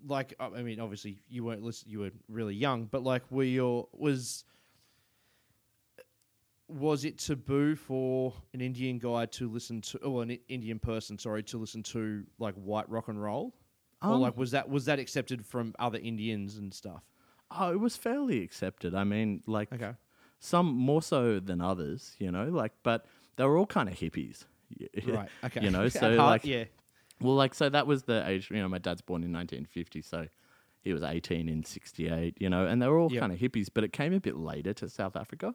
like 0.06 0.34
I 0.38 0.46
I 0.46 0.62
mean, 0.62 0.78
obviously 0.78 1.22
you 1.28 1.44
weren't 1.44 1.62
listen, 1.62 1.88
you 1.88 2.00
were 2.00 2.10
really 2.28 2.54
young, 2.54 2.84
but 2.84 3.02
like 3.02 3.22
were 3.30 3.44
your 3.44 3.88
was 3.92 4.44
was 6.68 7.04
it 7.04 7.18
taboo 7.18 7.76
for 7.76 8.32
an 8.52 8.60
Indian 8.60 8.98
guy 8.98 9.26
to 9.26 9.48
listen 9.48 9.80
to, 9.82 9.98
or 9.98 10.22
an 10.22 10.38
Indian 10.48 10.78
person, 10.78 11.18
sorry, 11.18 11.42
to 11.44 11.58
listen 11.58 11.82
to 11.82 12.24
like 12.38 12.54
white 12.54 12.88
rock 12.88 13.08
and 13.08 13.22
roll, 13.22 13.54
or 14.06 14.14
Um, 14.14 14.20
like 14.22 14.36
was 14.36 14.50
that 14.52 14.68
was 14.68 14.84
that 14.86 14.98
accepted 14.98 15.44
from 15.46 15.74
other 15.78 15.98
Indians 15.98 16.56
and 16.56 16.72
stuff? 16.74 17.02
oh, 17.50 17.72
it 17.72 17.78
was 17.80 17.96
fairly 17.96 18.42
accepted. 18.42 18.94
I 18.94 19.04
mean, 19.04 19.42
like 19.46 19.72
Okay, 19.72 19.92
some 20.40 20.66
more 20.66 21.02
so 21.02 21.38
than 21.40 21.60
others, 21.60 22.16
you 22.18 22.30
know, 22.30 22.46
like, 22.46 22.72
but 22.82 23.06
they 23.36 23.44
were 23.44 23.56
all 23.56 23.66
kind 23.66 23.88
of 23.88 23.96
hippies. 23.96 24.44
y- 24.80 24.88
right, 25.06 25.30
okay, 25.44 25.60
You 25.62 25.70
know, 25.70 25.88
so 26.00 26.10
like, 26.16 26.44
yeah, 26.44 26.64
well, 27.20 27.34
like, 27.34 27.54
so 27.54 27.68
that 27.68 27.86
was 27.86 28.02
the 28.04 28.26
age, 28.28 28.50
you 28.50 28.56
know, 28.60 28.68
my 28.68 28.78
dad's 28.78 29.02
born 29.02 29.22
in 29.22 29.30
1950, 29.32 30.02
so 30.02 30.26
he 30.82 30.92
was 30.92 31.02
18 31.02 31.48
in 31.48 31.64
68, 31.64 32.36
you 32.40 32.50
know, 32.50 32.66
and 32.66 32.82
they 32.82 32.88
were 32.88 32.98
all 32.98 33.10
Yep. 33.10 33.20
kind 33.20 33.32
of 33.32 33.38
hippies, 33.38 33.68
but 33.72 33.84
it 33.84 33.92
came 33.92 34.12
a 34.12 34.20
bit 34.20 34.36
later 34.36 34.72
to 34.74 34.88
South 34.88 35.16
Africa 35.16 35.54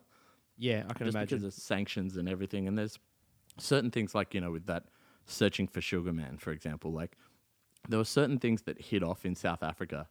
yeah, 0.58 0.84
I 0.90 0.94
can 0.94 1.06
just 1.06 1.16
imagine. 1.16 1.40
because 1.40 1.44
of 1.44 1.54
sanctions 1.54 2.18
and 2.18 2.28
everything. 2.28 2.68
And 2.68 2.78
there's 2.78 3.00
certain 3.58 3.92
things 3.92 4.14
like, 4.14 4.34
you 4.34 4.42
know, 4.42 4.52
with 4.52 4.66
that 4.66 4.84
searching 5.26 5.68
for 5.68 5.80
Sugar 5.82 6.12
Man, 6.12 6.38
for 6.38 6.52
example, 6.52 6.92
like, 6.92 7.16
there 7.88 7.98
were 8.00 8.06
certain 8.06 8.40
things 8.40 8.64
that 8.64 8.82
hit 8.82 9.04
off 9.04 9.26
in 9.26 9.36
South 9.36 9.64
Africa 9.64 10.08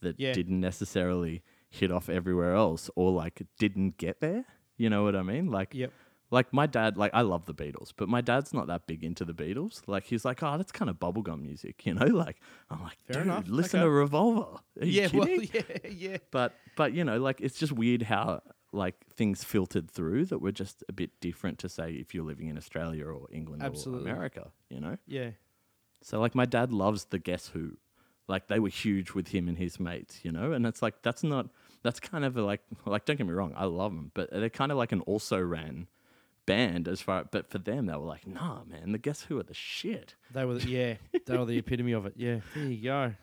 that 0.00 0.18
Yeah. 0.18 0.32
didn't 0.32 0.60
necessarily 0.60 1.42
hit 1.70 1.90
off 1.90 2.08
everywhere 2.08 2.54
else 2.54 2.88
or 2.96 3.10
like 3.10 3.42
didn't 3.58 3.96
get 3.98 4.20
there. 4.20 4.44
You 4.76 4.88
know 4.90 5.02
what 5.02 5.16
I 5.16 5.22
mean? 5.22 5.50
Like, 5.50 5.74
Yep. 5.74 5.92
like 6.30 6.52
my 6.52 6.66
dad, 6.66 6.96
like 6.96 7.12
I 7.14 7.22
love 7.22 7.46
the 7.46 7.54
Beatles, 7.54 7.92
but 7.96 8.08
my 8.08 8.20
dad's 8.20 8.54
not 8.54 8.68
that 8.68 8.86
big 8.86 9.02
into 9.02 9.24
the 9.24 9.34
Beatles. 9.34 9.82
Like 9.88 10.04
he's 10.04 10.24
like, 10.24 10.42
oh, 10.42 10.56
that's 10.56 10.70
kind 10.72 10.88
of 10.88 10.96
bubblegum 11.00 11.42
music, 11.42 11.84
you 11.86 11.94
know? 11.94 12.06
Like 12.06 12.40
I'm 12.70 12.82
like, 12.82 12.98
Fair 13.06 13.16
dude, 13.22 13.22
enough. 13.24 13.48
listen 13.48 13.80
Okay. 13.80 13.84
to 13.86 13.90
Revolver. 13.90 14.60
Are 14.80 14.84
you 14.86 15.02
Yeah, 15.02 15.08
well, 15.12 15.26
kidding? 15.26 15.50
yeah, 15.84 15.90
yeah. 15.90 16.16
But 16.30 16.54
but 16.76 16.92
you 16.92 17.02
know, 17.04 17.18
like 17.18 17.40
it's 17.40 17.58
just 17.58 17.72
weird 17.72 18.02
how 18.02 18.42
like 18.72 18.94
things 19.16 19.42
filtered 19.42 19.90
through 19.90 20.26
that 20.26 20.38
were 20.40 20.52
just 20.52 20.84
a 20.88 20.92
bit 20.92 21.10
different 21.20 21.58
to 21.58 21.68
say 21.70 21.92
if 21.94 22.14
you're 22.14 22.24
living 22.24 22.48
in 22.48 22.56
Australia 22.58 23.06
or 23.06 23.26
England 23.32 23.62
Absolutely. 23.62 24.10
or 24.10 24.14
America, 24.14 24.52
you 24.70 24.78
know? 24.78 24.96
Yeah. 25.06 25.30
So 26.02 26.20
like 26.20 26.34
my 26.34 26.44
dad 26.44 26.72
loves 26.72 27.06
the 27.06 27.18
Guess 27.18 27.48
Who. 27.48 27.76
Like 28.26 28.48
they 28.48 28.58
were 28.58 28.68
huge 28.68 29.12
with 29.12 29.28
him 29.28 29.48
and 29.48 29.56
his 29.56 29.80
mates, 29.80 30.20
you 30.22 30.30
know? 30.30 30.52
And 30.52 30.66
it's 30.66 30.82
like 30.82 31.02
that's 31.02 31.22
not 31.22 31.48
that's 31.82 32.00
kind 32.00 32.24
of 32.24 32.36
like 32.36 32.60
like 32.84 33.04
don't 33.04 33.16
get 33.16 33.26
me 33.26 33.32
wrong, 33.32 33.54
I 33.56 33.64
love 33.64 33.94
them, 33.94 34.10
but 34.14 34.30
they're 34.30 34.50
kind 34.50 34.70
of 34.70 34.78
like 34.78 34.92
an 34.92 35.00
also 35.02 35.40
ran 35.40 35.86
band 36.46 36.88
as 36.88 37.00
far, 37.00 37.24
but 37.30 37.50
for 37.50 37.58
them 37.58 37.86
they 37.86 37.94
were 37.94 38.06
like, 38.06 38.26
nah, 38.26 38.64
man, 38.64 38.92
the 38.92 38.98
Guess 38.98 39.22
Who 39.22 39.38
are 39.38 39.42
the 39.42 39.54
shit. 39.54 40.14
They 40.32 40.44
were, 40.44 40.54
the, 40.54 40.68
yeah, 40.68 40.94
they 41.26 41.36
were 41.36 41.44
the 41.44 41.58
epitome 41.58 41.92
of 41.92 42.06
it. 42.06 42.14
Yeah, 42.16 42.40
there 42.54 42.64
you 42.64 42.82
go. 42.82 43.14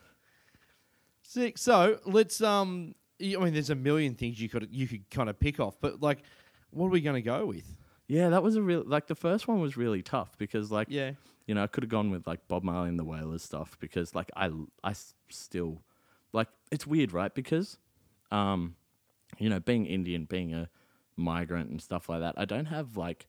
Sick. 1.22 1.58
So 1.58 2.00
let's 2.06 2.42
um. 2.42 2.96
I 3.22 3.38
mean, 3.38 3.54
there's 3.54 3.70
a 3.70 3.76
million 3.76 4.14
things 4.16 4.42
you 4.42 4.50
could 4.50 4.68
you 4.72 4.88
could 4.88 5.10
kind 5.10 5.30
of 5.30 5.40
pick 5.40 5.60
off, 5.60 5.76
but 5.80 6.02
like, 6.02 6.24
what 6.72 6.88
are 6.88 6.90
we 6.90 7.02
going 7.02 7.16
to 7.16 7.22
go 7.22 7.46
with? 7.46 7.66
Yeah, 8.08 8.30
that 8.30 8.44
was 8.44 8.56
a 8.56 8.62
real 8.62 8.84
like 8.86 9.08
the 9.08 9.16
first 9.16 9.48
one 9.48 9.60
was 9.60 9.78
really 9.78 10.04
tough 10.04 10.38
because 10.38 10.72
like 10.72 10.88
Yeah, 10.90 11.12
you 11.46 11.56
know 11.56 11.64
I 11.64 11.68
could 11.68 11.84
have 11.84 11.90
gone 11.90 12.12
with 12.12 12.28
like 12.28 12.48
Bob 12.48 12.64
Marley 12.64 12.90
and 12.90 13.00
the 13.00 13.04
Wailers 13.04 13.44
stuff 13.44 13.78
because 13.80 14.16
like 14.16 14.30
I 14.36 14.52
I 14.84 14.94
still 15.30 15.84
like 16.34 16.48
it's 16.72 16.88
weird 16.88 17.14
right? 17.14 17.34
Because 17.34 17.78
um 18.32 18.76
you 19.38 19.50
know 19.50 19.60
being 19.60 19.86
Indian 19.86 20.26
being 20.26 20.54
a 20.54 20.70
migrant 21.16 21.70
and 21.70 21.82
stuff 21.82 22.10
like 22.10 22.20
that 22.20 22.36
I 22.38 22.46
don't 22.46 22.66
have 22.66 22.98
like 22.98 23.28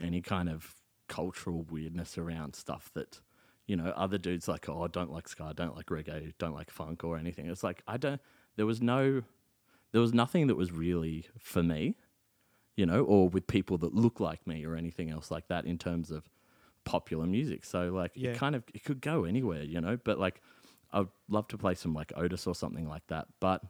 any 0.00 0.22
kind 0.22 0.48
of 0.48 0.74
cultural 1.08 1.66
weirdness 1.68 2.16
around 2.16 2.54
stuff 2.54 2.90
that 2.94 3.20
you 3.66 3.76
know 3.76 3.92
other 3.96 4.16
dudes 4.16 4.48
like 4.48 4.68
oh 4.68 4.82
I 4.82 4.88
don't 4.88 5.12
like 5.12 5.28
ska 5.28 5.44
I 5.44 5.52
don't 5.52 5.76
like 5.76 5.86
reggae 5.86 6.32
don't 6.38 6.54
like 6.54 6.70
funk 6.70 7.04
or 7.04 7.16
anything. 7.16 7.46
It's 7.46 7.64
like 7.64 7.82
I 7.86 7.96
don't 7.96 8.20
there 8.56 8.66
was 8.66 8.80
no 8.80 9.22
there 9.92 10.00
was 10.00 10.14
nothing 10.14 10.46
that 10.46 10.56
was 10.56 10.72
really 10.72 11.26
for 11.38 11.62
me 11.62 11.96
you 12.80 12.86
know, 12.86 13.04
or 13.04 13.28
with 13.28 13.46
people 13.46 13.76
that 13.76 13.94
look 13.94 14.20
like 14.20 14.46
me 14.46 14.64
or 14.64 14.74
anything 14.74 15.10
else 15.10 15.30
like 15.30 15.48
that 15.48 15.66
in 15.66 15.76
terms 15.76 16.10
of 16.10 16.30
popular 16.90 17.26
music. 17.26 17.64
So 17.64 17.90
like 17.90 18.12
Yeah. 18.14 18.30
it 18.30 18.36
kind 18.36 18.56
of 18.56 18.64
it 18.74 18.84
could 18.84 19.00
go 19.00 19.24
anywhere, 19.24 19.62
you 19.62 19.80
know, 19.80 19.96
but 20.02 20.18
like 20.18 20.40
I'd 20.92 21.06
love 21.28 21.46
to 21.48 21.58
play 21.58 21.74
some 21.74 21.94
like 21.94 22.12
Otis 22.16 22.46
or 22.48 22.54
something 22.54 22.88
like 22.88 23.06
that. 23.06 23.28
But 23.38 23.62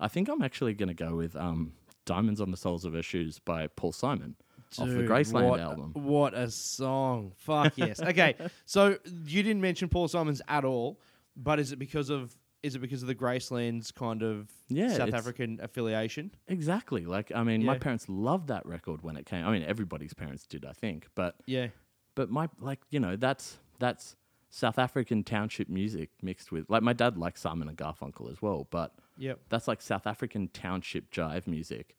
I 0.00 0.08
think 0.08 0.28
I'm 0.28 0.42
actually 0.42 0.74
gonna 0.74 0.94
go 0.94 1.14
with 1.14 1.36
um 1.36 1.74
Diamonds 2.04 2.40
on 2.40 2.50
the 2.50 2.56
Soles 2.56 2.84
of 2.84 2.92
Her 2.92 3.02
Shoes 3.02 3.38
by 3.38 3.68
Paul 3.68 3.92
Simon 3.92 4.36
off 4.78 4.88
the 4.88 5.02
Graceland 5.02 5.48
what, 5.48 5.60
album. 5.60 5.92
What 5.94 6.34
a 6.34 6.50
song! 6.50 7.32
Fuck 7.36 7.78
yes. 7.78 8.00
Okay, 8.00 8.34
so 8.66 8.98
you 9.24 9.42
didn't 9.42 9.60
mention 9.60 9.88
Paul 9.88 10.08
Simons 10.08 10.42
at 10.48 10.64
all, 10.64 11.00
but 11.36 11.60
is 11.60 11.72
it 11.72 11.78
because 11.78 12.10
of 12.10 12.36
is 12.62 12.74
it 12.74 12.80
because 12.80 13.02
of 13.02 13.08
the 13.08 13.14
Graceland's 13.14 13.92
kind 13.92 14.22
of 14.22 14.50
Yeah, 14.68 14.88
South 14.88 15.14
African 15.14 15.60
affiliation? 15.62 16.32
Exactly. 16.48 17.06
Like 17.06 17.30
I 17.34 17.44
mean, 17.44 17.64
my 17.64 17.78
parents 17.78 18.08
loved 18.08 18.48
that 18.48 18.66
record 18.66 19.02
when 19.02 19.16
it 19.16 19.24
came. 19.26 19.44
I 19.46 19.52
mean, 19.52 19.62
everybody's 19.62 20.14
parents 20.14 20.46
did, 20.46 20.64
I 20.64 20.72
think. 20.72 21.06
But 21.14 21.36
Yeah, 21.46 21.68
but 22.16 22.28
my 22.28 22.48
like 22.60 22.80
you 22.90 22.98
know 22.98 23.14
that's 23.14 23.58
that's 23.78 24.16
South 24.50 24.78
African 24.78 25.22
township 25.22 25.68
music 25.68 26.10
mixed 26.22 26.50
with 26.50 26.68
like 26.68 26.82
my 26.82 26.92
dad 26.92 27.16
likes 27.16 27.42
Simon 27.42 27.68
and 27.68 27.78
Garfunkel 27.78 28.32
as 28.32 28.42
well, 28.42 28.66
but 28.70 28.92
yep, 29.16 29.38
that's 29.48 29.68
like 29.68 29.80
South 29.80 30.08
African 30.08 30.48
township 30.48 31.12
jive 31.12 31.46
music 31.46 31.94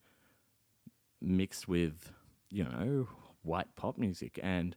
mixed 1.22 1.68
with 1.68 2.12
you 2.50 2.64
know 2.64 3.08
white 3.42 3.74
pop 3.76 3.96
music. 3.96 4.38
And 4.42 4.76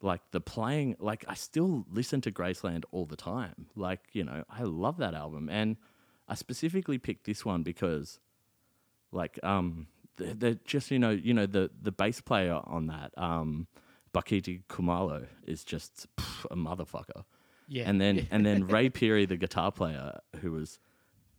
like 0.00 0.22
the 0.32 0.40
playing 0.40 0.96
like 0.98 1.24
I 1.28 1.34
still 1.34 1.84
listen 1.92 2.20
to 2.22 2.32
Graceland 2.32 2.84
all 2.90 3.04
the 3.04 3.16
time. 3.16 3.66
Like 3.76 4.00
you 4.12 4.24
know 4.24 4.42
I 4.50 4.62
love 4.62 4.96
that 4.98 5.14
album. 5.14 5.48
And 5.48 5.76
I 6.28 6.34
specifically 6.34 6.98
picked 6.98 7.26
this 7.26 7.44
one 7.44 7.62
because 7.62 8.20
like 9.12 9.38
um 9.42 9.86
they're, 10.16 10.34
they're 10.34 10.58
just 10.64 10.90
you 10.90 10.98
know 10.98 11.10
you 11.10 11.34
know 11.34 11.46
the 11.46 11.70
the 11.80 11.92
bass 11.92 12.20
player 12.20 12.60
on 12.64 12.86
that 12.86 13.12
um 13.16 13.66
Bakithi 14.14 14.62
Kumalo 14.68 15.26
is 15.46 15.64
just 15.64 16.06
pff, 16.16 16.44
a 16.50 16.56
motherfucker 16.56 17.24
yeah, 17.68 17.88
and 17.88 18.00
then 18.00 18.26
and 18.30 18.44
then 18.44 18.66
Ray 18.74 18.90
Phiri, 18.90 19.26
the 19.26 19.36
guitar 19.36 19.72
player, 19.72 20.20
who 20.40 20.52
was 20.52 20.78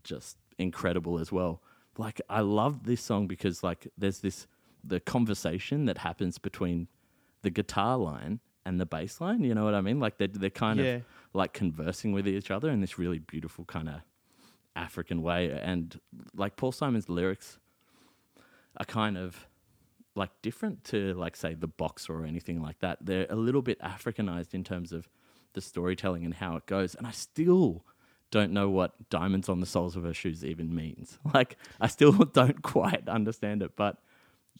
just 0.04 0.38
incredible 0.58 1.20
as 1.20 1.32
well. 1.32 1.62
Like 1.98 2.22
I 2.30 2.40
love 2.42 2.86
this 2.86 3.02
song 3.02 3.28
because 3.28 3.64
like 3.64 3.88
there's 3.98 4.20
this 4.20 4.48
the 4.84 5.00
conversation 5.00 5.86
that 5.86 6.00
happens 6.00 6.38
between 6.40 6.88
the 7.44 7.50
guitar 7.52 7.98
line 7.98 8.40
and 8.66 8.80
the 8.80 8.86
bass 8.86 9.22
line. 9.22 9.44
You 9.44 9.54
know 9.54 9.64
what 9.66 9.76
I 9.76 9.82
mean? 9.82 10.00
Like 10.00 10.18
they're 10.18 10.28
they're 10.28 10.50
kind 10.50 10.80
Yeah. 10.80 10.86
of 10.96 11.04
like 11.34 11.54
conversing 11.54 12.14
with 12.14 12.28
each 12.28 12.50
other 12.50 12.70
in 12.72 12.82
this 12.82 12.98
really 12.98 13.20
beautiful 13.20 13.66
kind 13.66 13.90
of 13.90 13.96
African 14.76 15.22
way. 15.22 15.52
And 15.52 16.00
like 16.36 16.56
Paul 16.56 16.72
Simon's 16.72 17.10
lyrics 17.10 17.60
are 18.78 18.86
kind 18.86 19.18
of 19.18 19.48
like 20.16 20.30
different 20.42 20.84
to 20.86 21.14
like 21.16 21.36
say 21.36 21.54
the 21.54 21.68
boxer 21.68 22.14
or 22.14 22.26
anything 22.26 22.62
like 22.62 22.80
that. 22.80 23.00
They're 23.02 23.28
a 23.30 23.36
little 23.36 23.62
bit 23.62 23.80
Africanized 23.82 24.54
in 24.54 24.64
terms 24.64 24.92
of 24.92 25.10
the 25.54 25.62
storytelling 25.62 26.26
and 26.26 26.34
how 26.34 26.56
it 26.56 26.66
goes. 26.66 26.96
And 26.96 27.08
I 27.08 27.12
still 27.12 27.84
don't 28.32 28.52
know 28.52 28.70
what 28.70 29.10
diamonds 29.10 29.50
on 29.50 29.60
the 29.60 29.66
soles 29.66 29.96
of 29.96 30.04
her 30.04 30.14
shoes 30.14 30.44
even 30.44 30.74
means. 30.74 31.20
Like 31.34 31.58
I 31.80 31.88
still 31.88 32.12
don't 32.34 32.62
quite 32.62 33.08
understand 33.08 33.62
it, 33.62 33.76
but 33.76 33.98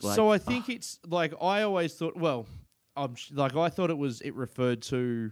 like, 0.02 0.16
so 0.16 0.32
I 0.32 0.38
think 0.40 0.70
it's 0.70 1.00
like 1.08 1.34
I 1.42 1.62
always 1.62 1.94
thought. 1.94 2.18
Well, 2.18 2.48
I'm 2.96 3.16
like 3.32 3.56
I 3.56 3.70
thought 3.70 3.90
it 3.90 3.98
was 3.98 4.22
it 4.22 4.34
referred 4.34 4.82
to 4.84 5.32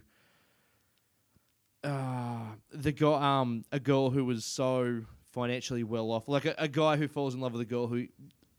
uh, 1.84 2.44
the 2.70 2.92
guy, 2.92 3.40
um, 3.40 3.64
a 3.72 3.80
girl 3.80 4.10
who 4.10 4.24
was 4.24 4.44
so 4.44 5.02
financially 5.32 5.82
well 5.82 6.10
off, 6.12 6.28
like 6.28 6.44
a, 6.44 6.54
a 6.58 6.68
guy 6.68 6.96
who 6.96 7.08
falls 7.08 7.34
in 7.34 7.40
love 7.40 7.52
with 7.52 7.62
a 7.62 7.66
girl 7.66 7.86
who 7.86 8.06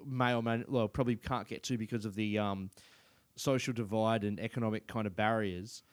may 0.05 0.33
or 0.33 0.43
may 0.43 0.63
well 0.67 0.87
probably 0.87 1.15
can't 1.15 1.47
get 1.47 1.63
to 1.63 1.77
because 1.77 2.05
of 2.05 2.15
the 2.15 2.37
um, 2.39 2.69
social 3.35 3.73
divide 3.73 4.23
and 4.23 4.39
economic 4.39 4.87
kind 4.87 5.07
of 5.07 5.15
barriers. 5.15 5.83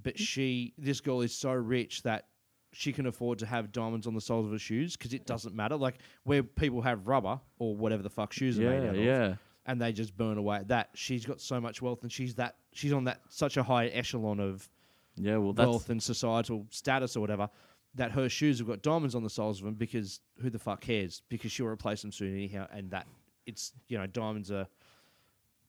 But 0.00 0.18
she, 0.18 0.74
this 0.78 1.00
girl, 1.00 1.22
is 1.22 1.34
so 1.34 1.52
rich 1.52 2.02
that 2.02 2.26
she 2.72 2.92
can 2.92 3.06
afford 3.06 3.38
to 3.40 3.46
have 3.46 3.72
diamonds 3.72 4.06
on 4.06 4.14
the 4.14 4.20
soles 4.20 4.46
of 4.46 4.52
her 4.52 4.58
shoes 4.58 4.96
because 4.96 5.14
it 5.14 5.26
doesn't 5.26 5.54
matter. 5.54 5.76
Like 5.76 5.96
where 6.24 6.42
people 6.42 6.82
have 6.82 7.06
rubber 7.06 7.40
or 7.58 7.74
whatever 7.74 8.02
the 8.02 8.10
fuck 8.10 8.32
shoes 8.32 8.58
are 8.58 8.62
made 8.62 8.86
out 8.86 8.94
of 8.94 9.02
yeah. 9.02 9.34
and 9.66 9.80
they 9.80 9.92
just 9.92 10.16
burn 10.16 10.38
away 10.38 10.58
at 10.58 10.68
that. 10.68 10.90
She's 10.94 11.24
got 11.24 11.40
so 11.40 11.60
much 11.60 11.82
wealth, 11.82 12.02
and 12.02 12.12
she's 12.12 12.34
that 12.36 12.56
she's 12.72 12.92
on 12.92 13.04
that 13.04 13.22
such 13.28 13.56
a 13.56 13.62
high 13.62 13.86
echelon 13.86 14.38
of 14.38 14.68
Yeah, 15.16 15.38
well 15.38 15.52
that's 15.52 15.66
wealth 15.66 15.90
and 15.90 16.02
societal 16.02 16.66
status 16.70 17.16
or 17.16 17.20
whatever 17.20 17.48
that 17.94 18.12
her 18.12 18.28
shoes 18.28 18.58
have 18.58 18.68
got 18.68 18.82
diamonds 18.82 19.14
on 19.14 19.22
the 19.22 19.30
soles 19.30 19.58
of 19.58 19.64
them 19.64 19.74
because 19.74 20.20
who 20.40 20.50
the 20.50 20.58
fuck 20.58 20.80
cares? 20.80 21.22
Because 21.28 21.52
she'll 21.52 21.66
replace 21.66 22.02
them 22.02 22.12
soon 22.12 22.34
anyhow, 22.34 22.66
and 22.72 22.90
that 22.90 23.06
it's 23.48 23.72
you 23.88 23.98
know 23.98 24.06
diamonds 24.06 24.50
are 24.52 24.66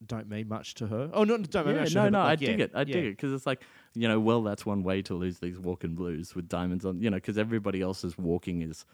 don't 0.05 0.29
mean 0.29 0.47
much 0.47 0.75
to 0.75 0.87
her. 0.87 1.09
Oh 1.13 1.23
no, 1.23 1.37
don't 1.37 1.65
mean 1.65 1.75
yeah, 1.75 1.81
much. 1.81 1.89
to 1.89 1.95
no, 1.95 2.03
her, 2.03 2.11
no, 2.11 2.19
but 2.19 2.25
I 2.25 2.29
like, 2.29 2.39
dig 2.39 2.59
it. 2.59 2.71
I 2.73 2.83
dig 2.83 3.05
it 3.05 3.11
because 3.17 3.33
it's 3.33 3.45
like 3.45 3.61
you 3.95 4.07
know, 4.07 4.19
well, 4.19 4.43
that's 4.43 4.65
one 4.65 4.83
way 4.83 5.01
to 5.03 5.13
lose 5.13 5.39
these 5.39 5.59
walking 5.59 5.95
blues 5.95 6.35
with 6.35 6.47
diamonds 6.47 6.85
on. 6.85 7.01
You 7.01 7.09
know, 7.09 7.17
because 7.17 7.37
everybody 7.37 7.81
else's 7.81 8.17
walking 8.17 8.61
is 8.61 8.85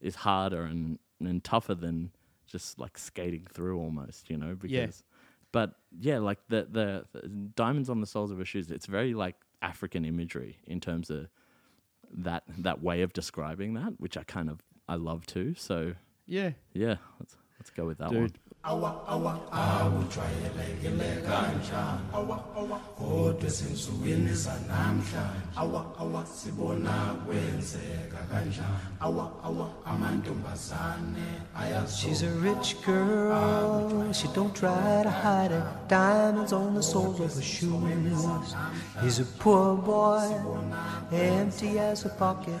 is 0.00 0.14
harder 0.16 0.62
and 0.64 0.98
and 1.20 1.42
tougher 1.42 1.74
than 1.74 2.10
just 2.46 2.78
like 2.78 2.98
skating 2.98 3.46
through 3.52 3.78
almost. 3.78 4.28
You 4.30 4.36
know, 4.36 4.54
because 4.54 4.70
Yeah. 4.70 4.88
but 5.52 5.74
yeah, 5.98 6.18
like 6.18 6.38
the, 6.48 6.66
the 6.70 7.04
the 7.12 7.28
diamonds 7.28 7.88
on 7.88 8.00
the 8.00 8.06
soles 8.06 8.30
of 8.30 8.38
her 8.38 8.44
shoes. 8.44 8.70
It's 8.70 8.86
very 8.86 9.14
like 9.14 9.36
African 9.62 10.04
imagery 10.04 10.58
in 10.66 10.80
terms 10.80 11.10
of 11.10 11.28
that 12.14 12.44
that 12.58 12.82
way 12.82 13.02
of 13.02 13.12
describing 13.12 13.74
that, 13.74 13.94
which 13.98 14.16
I 14.16 14.22
kind 14.22 14.48
of 14.50 14.60
I 14.88 14.94
love 14.96 15.26
too. 15.26 15.54
So 15.56 15.94
Yeah, 16.26 16.50
yeah, 16.72 16.96
let's 17.18 17.36
let's 17.62 17.70
go 17.70 17.86
with 17.86 17.98
that 17.98 18.10
dude. 18.10 18.20
one. 18.20 18.32
Awa, 18.64 18.90
awa, 19.08 19.40
awujwayeleke 19.52 20.90
le 20.98 21.22
kanjani 21.26 22.00
awa 22.12 22.44
awa 22.56 22.78
kodwa 22.98 23.46
ezinsukwini 23.46 24.34
zanamhlanje 24.34 25.46
awa 25.56 25.84
awa 26.00 26.26
sibona 26.26 27.14
kwenzeka 27.26 28.18
kanjani 28.30 28.78
awa 29.00 29.30
awa 29.44 29.68
amantombazane 29.86 31.26
She's 31.88 32.22
a 32.22 32.30
rich 32.30 32.76
girl, 32.84 34.12
she 34.12 34.28
don't 34.34 34.54
try 34.54 35.02
to 35.02 35.10
hide 35.10 35.52
it. 35.52 35.64
Diamonds 35.88 36.52
on 36.52 36.74
the 36.74 36.82
soles 36.82 37.20
of 37.20 37.34
her 37.34 37.42
shoes. 37.42 38.26
He's 39.02 39.18
a 39.20 39.24
poor 39.38 39.76
boy, 39.76 40.26
empty 41.12 41.78
as 41.78 42.04
a 42.06 42.08
pocket, 42.10 42.60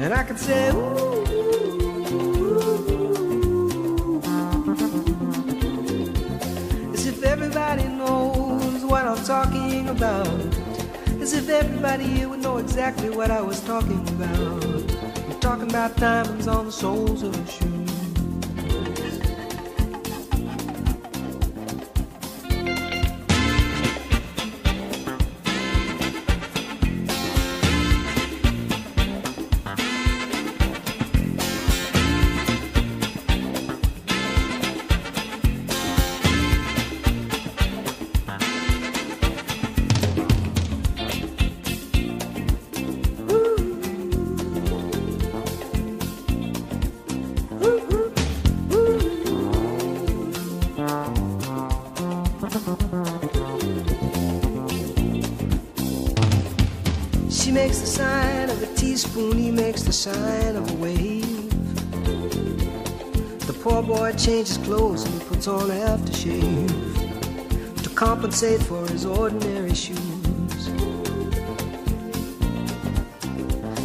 And 0.00 0.14
I 0.14 0.22
could 0.22 0.38
say, 0.38 0.70
Ooh. 0.70 1.24
As 6.94 7.06
if 7.06 7.24
everybody 7.24 7.82
knows 7.88 8.84
what 8.84 9.06
I'm 9.06 9.24
talking 9.24 9.88
about. 9.88 10.28
As 11.20 11.32
if 11.32 11.48
everybody 11.48 12.04
here 12.04 12.28
would 12.28 12.40
know 12.40 12.58
exactly 12.58 13.10
what 13.10 13.32
I 13.32 13.42
was 13.42 13.60
talking 13.60 14.08
about. 14.10 14.64
I'm 14.64 15.40
talking 15.40 15.68
about 15.68 15.96
diamonds 15.96 16.46
on 16.46 16.66
the 16.66 16.72
soles 16.72 17.24
of 17.24 17.34
her 17.34 17.46
shoes. 17.46 17.77
He 59.18 59.50
makes 59.50 59.82
the 59.82 59.92
sign 59.92 60.54
of 60.54 60.70
a 60.70 60.74
wave. 60.74 61.50
The 63.46 63.52
poor 63.62 63.82
boy 63.82 64.12
changes 64.12 64.58
clothes 64.58 65.04
and 65.04 65.14
he 65.14 65.28
puts 65.28 65.48
on 65.48 65.70
aftershave 65.70 67.82
to 67.82 67.90
compensate 67.90 68.62
for 68.62 68.86
his 68.86 69.04
ordinary 69.04 69.74
shoes. 69.74 70.68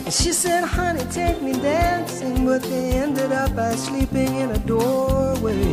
And 0.05 0.13
she 0.13 0.31
said, 0.31 0.65
honey, 0.65 1.03
take 1.11 1.41
me 1.41 1.53
dancing, 1.53 2.45
but 2.45 2.61
they 2.61 2.91
ended 2.91 3.31
up 3.31 3.55
by 3.55 3.73
sleeping 3.75 4.35
in 4.35 4.51
a 4.51 4.59
doorway 4.59 5.63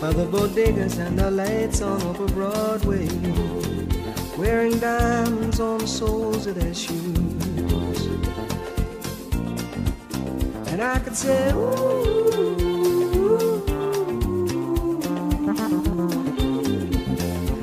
by 0.00 0.12
the 0.12 0.26
bodegas 0.26 0.98
and 0.98 1.18
the 1.18 1.30
lights 1.30 1.82
on 1.82 2.00
over 2.02 2.26
Broadway 2.28 3.06
wearing 4.38 4.78
diamonds 4.78 5.60
on 5.60 5.78
the 5.78 5.86
soles 5.86 6.46
of 6.46 6.54
their 6.54 6.74
shoes. 6.74 7.21
And 10.82 10.90
I 10.90 10.98
could 10.98 11.16
say, 11.16 11.52
ooh. 11.52 12.42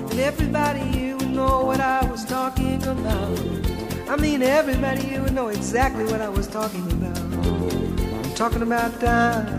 And 0.09 0.19
everybody 0.21 0.79
here 0.79 1.17
would 1.17 1.29
know 1.31 1.65
what 1.65 1.81
I 1.81 2.09
was 2.09 2.23
talking 2.23 2.81
about. 2.81 3.37
I 4.07 4.15
mean, 4.15 4.41
everybody 4.41 5.01
here 5.01 5.21
would 5.21 5.33
know 5.33 5.49
exactly 5.49 6.05
what 6.05 6.21
I 6.21 6.29
was 6.29 6.47
talking 6.47 6.89
about. 6.93 7.19
I'm 7.19 8.35
talking 8.35 8.61
about 8.61 8.97
diamonds. 9.01 9.58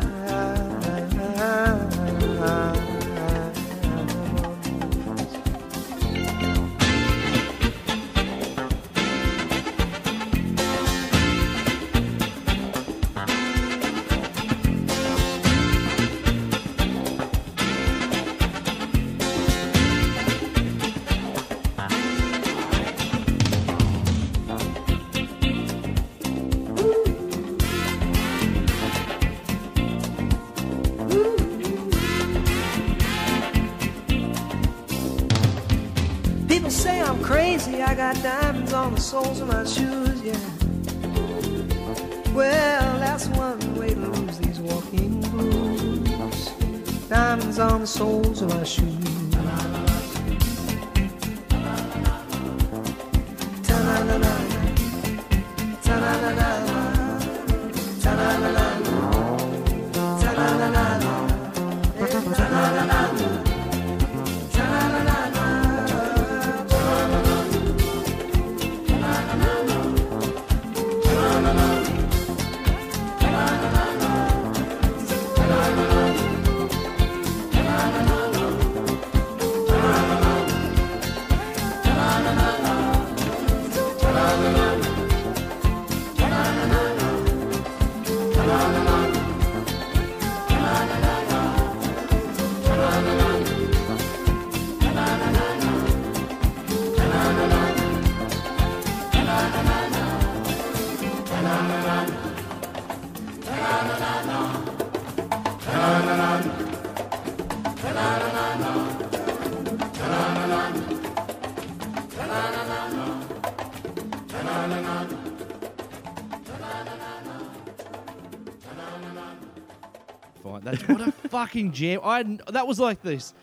Fucking 121.40 121.72
jam. 121.72 122.00
I 122.02 122.22
that 122.48 122.66
was 122.66 122.78
like 122.80 123.02
this. 123.02 123.34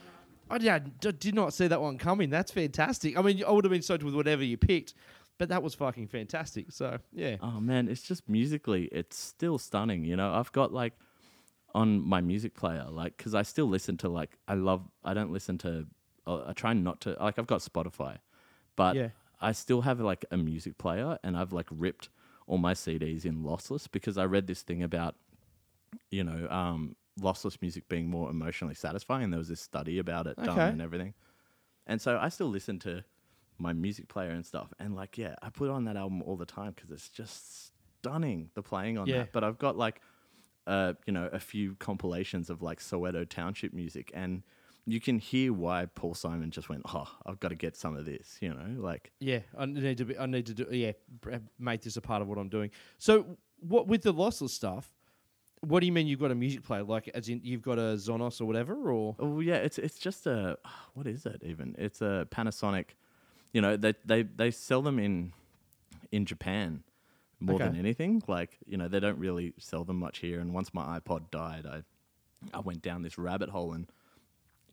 I 0.50 0.58
did, 0.58 1.20
did 1.20 1.36
not 1.36 1.54
see 1.54 1.68
that 1.68 1.82
one 1.82 1.98
coming. 1.98 2.30
That's 2.30 2.52
fantastic. 2.52 3.18
I 3.18 3.22
mean, 3.22 3.44
I 3.46 3.52
would 3.52 3.66
have 3.66 3.72
been 3.72 3.82
stoked 3.82 4.04
with 4.04 4.16
whatever 4.16 4.44
you 4.44 4.56
picked, 4.56 4.94
but 5.38 5.50
that 5.50 5.62
was 5.62 5.74
fucking 5.76 6.08
fantastic. 6.08 6.72
So 6.72 7.00
yeah, 7.12 7.36
Oh 7.42 7.60
man, 7.60 7.90
it's 7.90 8.02
just 8.02 8.30
musically, 8.30 8.86
it's 8.86 9.18
still 9.18 9.58
stunning. 9.58 10.06
You 10.06 10.16
know, 10.16 10.34
I've 10.34 10.52
got 10.54 10.72
like 10.74 10.94
on 11.76 12.02
my 12.02 12.22
music 12.22 12.56
player, 12.56 12.86
like, 12.90 13.18
because 13.18 13.36
I 13.36 13.44
still 13.44 13.68
listen 13.68 13.98
to 13.98 14.10
like, 14.10 14.38
I 14.48 14.54
love, 14.54 14.88
I 15.04 15.14
don't 15.14 15.32
listen 15.32 15.58
to, 15.60 15.86
uh, 16.26 16.46
I 16.48 16.54
try 16.54 16.74
not 16.74 17.02
to, 17.02 17.16
like, 17.20 17.38
I've 17.38 17.46
got 17.46 17.60
Spotify, 17.60 18.18
but 18.76 18.96
Yeah. 18.96 19.10
I 19.40 19.52
still 19.52 19.82
have 19.82 20.00
like 20.00 20.26
a 20.32 20.38
music 20.38 20.78
player 20.80 21.20
and 21.24 21.38
I've 21.38 21.54
like 21.54 21.68
ripped 21.70 22.10
all 22.48 22.58
my 22.58 22.74
CDs 22.74 23.26
in 23.26 23.44
lossless 23.44 23.88
because 23.92 24.18
I 24.18 24.26
read 24.26 24.48
this 24.48 24.64
thing 24.64 24.82
about, 24.82 25.16
you 26.10 26.24
know, 26.24 26.48
um, 26.50 26.96
lossless 27.20 27.62
music 27.62 27.88
being 27.90 28.10
more 28.10 28.30
emotionally 28.30 28.76
satisfying. 28.76 29.24
And 29.26 29.34
there 29.34 29.38
was 29.40 29.48
this 29.50 29.62
study 29.62 30.00
about 30.00 30.28
it 30.28 30.38
done 30.38 30.50
Okay. 30.50 30.70
and 30.70 30.82
everything. 30.82 31.14
And 31.86 32.02
so 32.02 32.18
I 32.18 32.30
still 32.30 32.48
listen 32.50 32.80
to 32.80 33.04
my 33.58 33.74
music 33.74 34.08
player 34.08 34.32
and 34.32 34.46
stuff. 34.46 34.74
And 34.80 34.96
like, 34.96 35.18
yeah, 35.18 35.36
I 35.42 35.50
put 35.50 35.70
on 35.70 35.86
that 35.86 35.96
album 35.98 36.22
all 36.22 36.36
the 36.38 36.46
time 36.46 36.74
because 36.76 36.92
it's 36.92 37.10
just 37.10 37.72
stunning 38.00 38.50
the 38.54 38.62
playing 38.62 38.98
on 38.98 39.08
Yeah. 39.08 39.20
that. 39.20 39.32
But 39.32 39.44
I've 39.44 39.58
got 39.58 39.78
like, 39.78 40.02
uh, 40.68 40.94
you 41.06 41.14
know, 41.14 41.30
a 41.32 41.40
few 41.40 41.76
compilations 41.76 42.50
of 42.50 42.62
like 42.62 42.80
Soweto 42.80 43.28
Township 43.28 43.74
music, 43.74 44.12
and 44.14 44.44
you 44.86 45.00
can 45.00 45.18
hear 45.18 45.54
why 45.54 45.86
Paul 45.96 46.14
Simon 46.14 46.52
just 46.52 46.68
went, 46.70 46.82
"Oh, 46.94 47.10
I've 47.26 47.40
got 47.40 47.50
to 47.50 47.56
get 47.56 47.78
some 47.78 47.96
of 47.96 48.04
this," 48.06 48.38
you 48.42 48.50
know, 48.50 48.76
like. 48.82 49.12
Yeah, 49.22 49.40
I 49.58 49.66
need 49.66 49.98
to 49.98 50.06
be. 50.06 50.18
I 50.18 50.26
need 50.26 50.46
to 50.48 50.54
do. 50.54 50.68
Yeah, 50.70 50.92
br- 51.22 51.36
make 51.58 51.82
this 51.84 51.96
a 51.96 52.02
part 52.02 52.22
of 52.22 52.28
what 52.28 52.38
I'm 52.38 52.50
doing. 52.50 52.72
So, 52.98 53.38
what 53.62 53.88
with 53.88 54.02
the 54.04 54.14
lossless 54.14 54.50
stuff? 54.50 54.94
What 55.62 55.80
do 55.80 55.86
you 55.86 55.92
mean 55.92 56.08
you've 56.08 56.20
got 56.20 56.32
a 56.32 56.36
music 56.36 56.64
player? 56.64 56.84
Like, 56.84 57.10
as 57.14 57.30
in 57.30 57.42
you've 57.44 57.64
got 57.64 57.80
a 57.80 57.96
Sonos 57.98 58.40
or 58.42 58.46
whatever, 58.46 58.92
or 58.92 59.16
Oh 59.20 59.40
yeah, 59.40 59.56
it's 59.56 59.78
it's 59.78 59.98
just 59.98 60.28
a 60.28 60.58
what 60.94 61.08
is 61.08 61.26
it 61.26 61.42
even? 61.44 61.76
It's 61.78 62.02
a 62.02 62.28
Panasonic. 62.30 62.90
You 63.54 63.62
know 63.62 63.78
they 63.78 63.94
they 64.06 64.24
they 64.24 64.52
sell 64.52 64.82
them 64.82 65.00
in 65.00 65.34
in 66.12 66.26
Japan 66.26 66.84
more 67.40 67.60
than 67.60 67.76
anything. 67.76 68.22
Like 68.28 68.58
you 68.66 68.78
know 68.78 68.88
they 68.88 69.00
don't 69.00 69.18
really 69.18 69.54
sell 69.58 69.84
them 69.84 69.98
much 69.98 70.20
here. 70.20 70.40
And 70.40 70.54
once 70.54 70.74
my 70.74 71.00
iPod 71.00 71.32
died, 71.32 71.66
I 71.66 71.84
I 72.54 72.60
went 72.60 72.82
down 72.82 73.02
this 73.02 73.18
rabbit 73.18 73.50
hole 73.50 73.74
and 73.74 73.88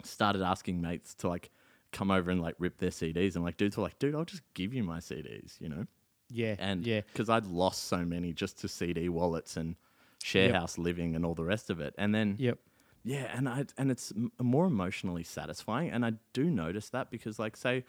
started 0.03 0.43
asking 0.43 0.80
mates 0.80 1.14
to 1.14 1.28
like 1.28 1.51
come 1.93 2.11
over 2.11 2.30
and 2.30 2.43
like 2.43 2.57
rip 2.59 2.78
their 2.78 2.91
CDs. 2.91 3.37
And 3.37 3.45
like 3.45 3.57
dudes 3.57 3.76
were 3.76 3.82
like, 3.85 3.99
dude, 3.99 4.14
I'll 4.14 4.24
just 4.24 4.43
give 4.55 4.74
you 4.74 4.82
my 4.82 4.99
CDs. 4.99 5.61
You 5.61 5.68
know. 5.70 5.87
yeah, 6.30 6.57
And 6.59 6.87
yeah, 6.87 7.03
because 7.12 7.30
I'd 7.30 7.47
lost 7.47 7.85
so 7.85 8.05
many 8.05 8.32
just 8.32 8.61
to 8.61 8.68
CD 8.68 9.09
wallets 9.09 9.57
and 9.57 9.76
share 10.24 10.46
Yep. 10.48 10.54
house 10.54 10.78
living 10.78 11.14
and 11.14 11.24
all 11.26 11.34
the 11.34 11.44
rest 11.44 11.68
of 11.68 11.80
it. 11.80 11.94
And 11.98 12.14
then 12.14 12.36
yep, 12.38 12.58
yeah, 13.02 13.36
and 13.36 13.46
I 13.46 13.66
and 13.76 13.90
it's 13.90 14.10
m- 14.16 14.32
more 14.40 14.64
emotionally 14.66 15.22
satisfying, 15.22 15.90
and 15.90 16.04
I 16.04 16.12
do 16.32 16.44
notice 16.44 16.88
that 16.90 17.10
because, 17.10 17.38
like, 17.38 17.56
say, 17.58 17.84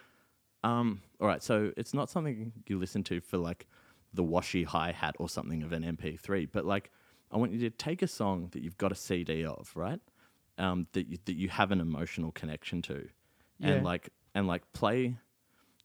um, 0.61 1.01
all 1.21 1.27
right, 1.27 1.41
so 1.41 1.71
it's 1.77 1.93
not 1.93 2.09
something 2.09 2.51
you 2.67 2.77
listen 2.77 3.03
to 3.05 3.21
for 3.21 3.37
like 3.37 3.67
the 4.13 4.23
washy 4.23 4.63
hi 4.63 4.91
hat 4.91 5.15
or 5.17 5.29
something 5.29 5.63
of 5.63 5.71
an 5.71 5.83
MP3, 5.83 6.51
but 6.51 6.65
like, 6.65 6.91
I 7.31 7.37
want 7.37 7.53
you 7.53 7.59
to 7.59 7.69
take 7.69 8.01
a 8.01 8.07
song 8.07 8.49
that 8.51 8.61
you've 8.61 8.77
got 8.77 8.91
a 8.91 8.95
CD 8.95 9.45
of, 9.45 9.71
right, 9.75 10.01
um, 10.57 10.87
that 10.91 11.07
you, 11.07 11.17
that 11.25 11.35
you 11.37 11.47
have 11.49 11.71
an 11.71 11.79
emotional 11.79 12.31
connection 12.33 12.81
to, 12.83 13.07
Yeah. 13.59 13.75
and 13.75 13.85
like 13.85 14.09
and 14.33 14.45
like 14.45 14.63
play 14.73 15.15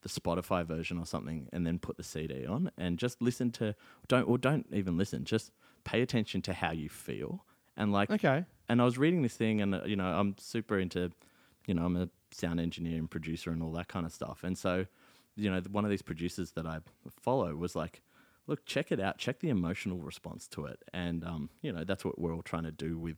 the 0.03 0.09
Spotify 0.09 0.67
version 0.67 0.99
or 0.99 1.07
something, 1.07 1.49
and 1.53 1.65
then 1.65 1.79
put 1.79 1.97
the 1.97 2.03
CD 2.03 2.45
on, 2.45 2.73
and 2.77 2.99
just 2.99 3.23
listen 3.23 3.53
to 3.53 3.77
don't 4.09 4.27
or 4.29 4.37
don't 4.39 4.67
even 4.73 4.97
listen, 4.99 5.25
just 5.25 5.53
pay 5.85 6.03
attention 6.03 6.43
to 6.43 6.53
how 6.53 6.73
you 6.73 6.89
feel, 6.89 7.45
and 7.77 7.93
like 7.93 8.11
okay, 8.11 8.45
and 8.69 8.81
I 8.81 8.85
was 8.85 8.99
reading 8.99 9.23
this 9.23 9.37
thing, 9.37 9.61
and 9.61 9.75
uh, 9.75 9.83
you 9.85 9.97
know, 9.97 10.07
I'm 10.07 10.37
super 10.39 10.79
into, 10.79 11.11
you 11.67 11.75
know, 11.75 11.85
I'm 11.85 11.97
a 11.97 12.09
sound 12.33 12.61
engineer 12.61 12.99
and 12.99 13.11
producer 13.11 13.51
and 13.51 13.63
all 13.63 13.73
that 13.73 13.89
kind 13.89 14.07
of 14.07 14.13
stuff. 14.13 14.45
And 14.45 14.57
so, 14.57 14.87
you 15.37 15.51
know, 15.51 15.61
one 15.71 15.85
of 15.85 15.91
these 15.91 16.03
producers 16.03 16.53
that 16.53 16.67
I 16.67 16.81
follow 17.09 17.55
was 17.57 17.75
like, 17.75 18.03
look, 18.47 18.65
check 18.67 18.93
it 18.93 19.01
out, 19.01 19.19
check 19.19 19.41
the 19.41 19.49
emotional 19.49 19.99
response 19.99 20.47
to 20.49 20.67
it, 20.67 20.83
and 20.93 21.25
um, 21.25 21.51
you 21.63 21.73
know, 21.73 21.85
that's 21.85 22.05
what 22.05 22.19
we're 22.19 22.35
all 22.35 22.43
trying 22.43 22.65
to 22.65 22.73
do 22.73 22.99
with, 22.99 23.17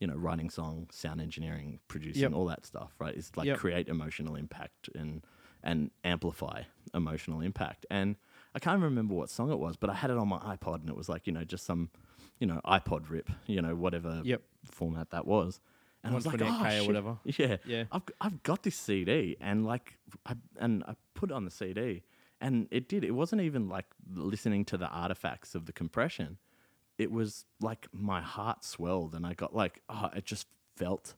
you 0.00 0.06
know, 0.06 0.14
writing 0.14 0.50
song, 0.50 0.88
sound 0.90 1.20
engineering, 1.20 1.80
producing, 1.88 2.22
Yep. 2.22 2.32
all 2.34 2.46
that 2.46 2.66
stuff, 2.66 2.92
right? 2.98 3.14
Is 3.14 3.30
like 3.36 3.46
Yep. 3.46 3.58
create 3.58 3.88
emotional 3.88 4.34
impact 4.36 4.88
and 4.94 5.24
and 5.62 5.90
amplify 6.04 6.64
emotional 6.92 7.40
impact. 7.40 7.86
And 7.90 8.16
I 8.54 8.58
can't 8.60 8.80
remember 8.82 9.14
what 9.14 9.30
song 9.30 9.50
it 9.50 9.58
was, 9.58 9.76
but 9.76 9.90
I 9.90 9.94
had 9.94 10.10
it 10.10 10.16
on 10.16 10.28
my 10.28 10.38
iPod, 10.38 10.80
and 10.80 10.88
it 10.88 10.96
was 10.96 11.08
like, 11.08 11.26
you 11.26 11.32
know, 11.32 11.44
just 11.44 11.64
some, 11.64 11.90
you 12.38 12.46
know, 12.46 12.60
iPod 12.64 13.10
rip, 13.10 13.28
you 13.46 13.60
know, 13.60 13.74
whatever 13.74 14.20
Yep. 14.24 14.42
format 14.70 15.10
that 15.10 15.26
was. 15.26 15.60
And 16.04 16.12
I 16.12 16.16
was 16.16 16.26
like, 16.26 16.40
oh, 16.40 16.44
128K 16.44 16.80
or 16.82 16.86
whatever. 16.86 17.18
Yeah, 17.24 17.56
Yeah. 17.64 17.84
I've 17.90 18.02
I've 18.20 18.42
got 18.42 18.62
this 18.62 18.76
CD, 18.76 19.36
and 19.40 19.64
like, 19.64 19.94
I 20.26 20.34
and 20.58 20.84
I 20.86 20.94
put 21.14 21.30
it 21.30 21.34
on 21.34 21.44
the 21.44 21.50
CD, 21.50 22.02
and 22.40 22.68
it 22.70 22.88
did. 22.88 23.02
It 23.04 23.12
wasn't 23.12 23.42
even 23.42 23.68
like 23.68 23.86
listening 24.14 24.64
to 24.66 24.76
the 24.76 24.88
artifacts 24.88 25.54
of 25.54 25.66
the 25.66 25.72
compression. 25.72 26.38
It 26.96 27.10
was 27.10 27.44
like 27.60 27.88
my 27.92 28.20
heart 28.20 28.64
swelled, 28.64 29.14
and 29.14 29.26
I 29.26 29.34
got 29.34 29.54
like, 29.54 29.80
oh, 29.88 30.10
it 30.14 30.24
just 30.26 30.46
felt 30.76 31.14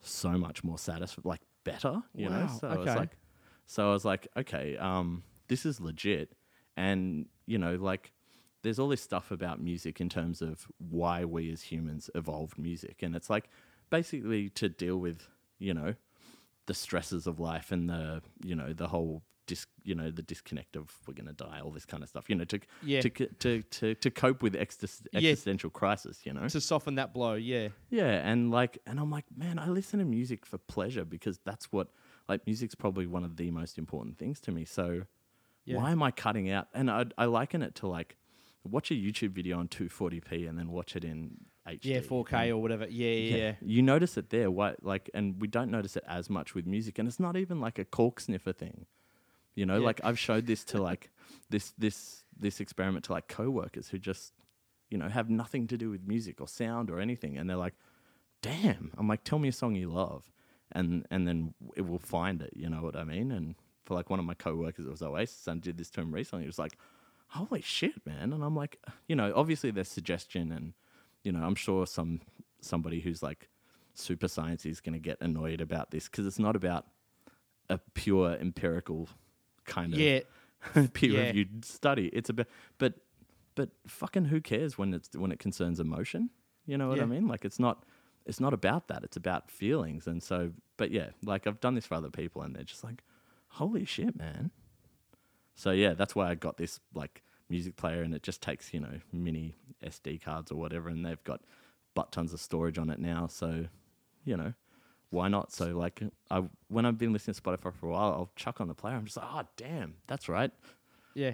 so 0.00 0.30
much 0.32 0.62
more 0.62 0.78
satisfied, 0.78 1.24
like 1.24 1.40
better, 1.64 2.02
you 2.14 2.28
know. 2.28 2.40
Wow, 2.40 2.58
So 2.60 2.68
I 2.68 2.76
was 2.76 2.86
like, 2.96 3.16
so 3.66 3.88
I 3.88 3.92
was 3.92 4.04
like, 4.04 4.28
okay, 4.36 4.76
um, 4.76 5.22
this 5.48 5.64
is 5.64 5.80
legit, 5.80 6.32
and 6.86 7.26
you 7.46 7.58
know, 7.58 7.74
like, 7.90 8.12
there's 8.62 8.78
all 8.78 8.88
this 8.88 9.02
stuff 9.02 9.30
about 9.30 9.60
music 9.60 10.00
in 10.00 10.08
terms 10.08 10.40
of 10.42 10.66
why 10.78 11.24
we 11.24 11.50
as 11.52 11.62
humans 11.62 12.08
evolved 12.14 12.56
music, 12.58 13.02
and 13.02 13.14
it's 13.16 13.30
like 13.30 13.46
basically 13.90 14.48
to 14.50 14.68
deal 14.68 14.98
with, 14.98 15.28
you 15.58 15.74
know, 15.74 15.94
the 16.66 16.74
stresses 16.74 17.26
of 17.26 17.40
life 17.40 17.72
and 17.72 17.88
the, 17.88 18.22
you 18.44 18.54
know, 18.54 18.72
the 18.72 18.88
whole. 18.88 19.22
Dis, 19.48 19.64
you 19.82 19.94
know 19.94 20.10
the 20.10 20.20
disconnect 20.22 20.76
of 20.76 20.94
we're 21.06 21.14
gonna 21.14 21.32
die, 21.32 21.58
all 21.64 21.70
this 21.70 21.86
kind 21.86 22.02
of 22.02 22.08
stuff. 22.10 22.28
You 22.28 22.36
know 22.36 22.44
to 22.44 22.58
Yeah. 22.82 23.00
to 23.00 23.08
to 23.44 23.62
to, 23.62 23.94
to 23.94 24.10
cope 24.10 24.42
with 24.42 24.52
exis- 24.52 25.06
Yeah. 25.10 25.30
existential 25.30 25.70
crisis. 25.70 26.20
You 26.26 26.34
know, 26.34 26.46
to 26.48 26.60
soften 26.60 26.96
that 26.96 27.14
blow. 27.14 27.32
Yeah, 27.32 27.68
yeah, 27.88 28.30
and 28.30 28.50
like, 28.50 28.76
and 28.86 29.00
I'm 29.00 29.10
like, 29.10 29.24
man, 29.34 29.58
I 29.58 29.68
listen 29.70 30.00
to 30.00 30.04
music 30.04 30.44
for 30.44 30.58
pleasure 30.58 31.06
because 31.06 31.38
that's 31.46 31.72
what, 31.72 31.86
like, 32.28 32.46
music's 32.46 32.74
probably 32.74 33.06
one 33.06 33.24
of 33.24 33.36
the 33.36 33.50
most 33.50 33.78
important 33.78 34.18
things 34.18 34.38
to 34.40 34.52
me. 34.52 34.66
So, 34.66 35.04
Yeah. 35.68 35.76
why 35.78 35.90
am 35.92 36.02
I 36.02 36.10
cutting 36.10 36.50
out? 36.50 36.68
And 36.74 36.90
I, 36.90 37.04
I 37.16 37.26
liken 37.26 37.62
it 37.62 37.74
to 37.76 37.86
like, 37.86 38.16
watch 38.64 38.90
a 38.90 38.94
YouTube 38.94 39.30
video 39.30 39.58
on 39.58 39.68
240p 39.68 40.48
and 40.48 40.58
then 40.58 40.70
watch 40.70 40.96
it 40.96 41.04
in 41.04 41.36
HD. 41.66 41.78
yeah, 41.84 42.00
4K 42.00 42.48
or 42.50 42.58
whatever. 42.58 42.86
Yeah, 42.88 43.10
yeah, 43.10 43.36
yeah. 43.36 43.52
You 43.60 43.82
notice 43.82 44.16
it 44.16 44.30
there, 44.30 44.50
why? 44.50 44.74
Like, 44.82 45.10
and 45.14 45.40
we 45.40 45.48
don't 45.48 45.70
notice 45.70 45.96
it 45.96 46.04
as 46.08 46.28
much 46.30 46.54
with 46.54 46.66
music, 46.66 46.98
and 46.98 47.06
it's 47.08 47.20
not 47.20 47.36
even 47.36 47.60
like 47.60 47.78
a 47.78 47.84
cork 47.84 48.20
sniffer 48.20 48.52
thing. 48.52 48.86
You 49.54 49.66
know, 49.66 49.78
Yeah. 49.78 49.84
like 49.86 50.00
I've 50.04 50.18
showed 50.18 50.46
this 50.46 50.64
to 50.64 50.80
like 50.82 51.10
this 51.50 51.72
this 51.78 52.24
this 52.38 52.60
experiment 52.60 53.04
to 53.06 53.12
like 53.12 53.28
coworkers 53.28 53.88
who 53.88 53.98
just 53.98 54.32
you 54.90 54.96
know 54.96 55.08
have 55.08 55.28
nothing 55.28 55.66
to 55.66 55.76
do 55.76 55.90
with 55.90 56.06
music 56.06 56.40
or 56.40 56.48
sound 56.48 56.90
or 56.90 57.00
anything, 57.00 57.36
and 57.36 57.48
they're 57.50 57.56
like, 57.56 57.74
"Damn!" 58.42 58.92
I'm 58.96 59.08
like, 59.08 59.24
"Tell 59.24 59.38
me 59.38 59.48
a 59.48 59.52
song 59.52 59.74
you 59.74 59.90
love," 59.90 60.30
and 60.72 61.06
and 61.10 61.26
then 61.26 61.54
it 61.76 61.82
will 61.82 61.98
find 61.98 62.40
it. 62.42 62.52
You 62.54 62.68
know 62.70 62.82
what 62.82 62.96
I 62.96 63.04
mean? 63.04 63.30
And 63.32 63.54
for 63.88 63.94
like 63.94 64.10
one 64.10 64.18
of 64.20 64.24
my 64.26 64.34
coworkers, 64.34 64.84
it 64.86 64.90
was 64.90 65.02
Oasis, 65.02 65.46
and 65.48 65.60
did 65.62 65.78
this 65.78 65.90
to 65.90 66.02
him 66.02 66.12
recently. 66.14 66.44
He 66.44 66.46
was 66.48 66.58
like, 66.58 66.76
"Holy 67.28 67.62
shit, 67.62 68.04
man!" 68.06 68.32
And 68.34 68.44
I'm 68.44 68.54
like, 68.54 68.78
you 69.08 69.16
know, 69.16 69.32
obviously 69.34 69.70
there's 69.70 69.88
suggestion, 69.88 70.52
and 70.52 70.74
you 71.24 71.32
know, 71.32 71.42
I'm 71.44 71.54
sure 71.54 71.86
some 71.86 72.20
somebody 72.60 73.00
who's 73.00 73.22
like 73.22 73.48
super 73.94 74.28
science 74.28 74.66
is 74.66 74.80
going 74.80 74.92
to 74.92 74.98
get 75.00 75.18
annoyed 75.20 75.60
about 75.60 75.90
this 75.90 76.04
because 76.08 76.26
it's 76.26 76.38
not 76.38 76.54
about 76.54 76.86
a 77.68 77.78
pure 77.94 78.32
empirical 78.40 79.08
kind 79.64 79.92
of 79.94 79.98
Yeah, 80.00 80.20
peer 80.92 81.12
Yeah. 81.14 81.26
reviewed 81.26 81.64
study. 81.64 82.08
It's 82.12 82.28
about 82.30 82.46
but 82.78 82.94
but 83.54 83.70
fucking 83.86 84.26
who 84.26 84.40
cares 84.40 84.76
when 84.78 84.92
it's 84.94 85.08
when 85.16 85.32
it 85.32 85.38
concerns 85.38 85.80
emotion? 85.80 86.30
You 86.66 86.76
know 86.78 86.88
what 86.88 86.98
Yeah. 86.98 87.04
I 87.04 87.06
mean? 87.06 87.26
Like 87.26 87.44
it's 87.44 87.58
not 87.58 87.84
it's 88.26 88.40
not 88.40 88.52
about 88.52 88.88
that. 88.88 89.02
It's 89.02 89.16
about 89.16 89.50
feelings. 89.50 90.06
And 90.06 90.22
so 90.22 90.52
but 90.76 90.90
yeah, 90.90 91.10
like 91.24 91.46
I've 91.46 91.60
done 91.60 91.74
this 91.74 91.86
for 91.86 91.94
other 91.94 92.10
people 92.10 92.42
and 92.42 92.54
they're 92.54 92.64
just 92.64 92.84
like, 92.84 93.02
Holy 93.48 93.84
shit, 93.84 94.16
man. 94.16 94.50
So 95.54 95.70
yeah, 95.72 95.94
that's 95.94 96.14
why 96.14 96.30
I 96.30 96.34
got 96.34 96.56
this 96.56 96.80
like 96.94 97.22
music 97.48 97.76
player 97.76 98.02
and 98.02 98.14
it 98.14 98.22
just 98.22 98.40
takes, 98.42 98.72
you 98.72 98.80
know, 98.80 99.00
mini 99.12 99.56
SD 99.84 100.22
cards 100.22 100.52
or 100.52 100.56
whatever 100.56 100.88
and 100.88 101.04
they've 101.04 101.22
got 101.24 101.40
butt 101.94 102.12
tons 102.12 102.32
of 102.32 102.40
storage 102.40 102.78
on 102.78 102.90
it 102.90 102.98
now. 103.00 103.26
So, 103.26 103.64
you 104.24 104.36
know, 104.36 104.52
why 105.10 105.28
not? 105.28 105.52
So 105.52 105.76
like 105.76 106.02
I 106.30 106.44
when 106.68 106.84
I've 106.86 106.98
been 106.98 107.12
listening 107.12 107.34
to 107.34 107.40
Spotify 107.42 107.72
for 107.74 107.86
a 107.88 107.90
while, 107.90 108.12
I'll 108.12 108.30
chuck 108.36 108.60
on 108.60 108.68
the 108.68 108.74
player. 108.74 108.94
I'm 108.94 109.04
just 109.06 109.16
like, 109.16 109.26
oh 109.32 109.42
damn, 109.56 109.94
that's 110.06 110.28
right. 110.28 110.50
yeah. 111.14 111.32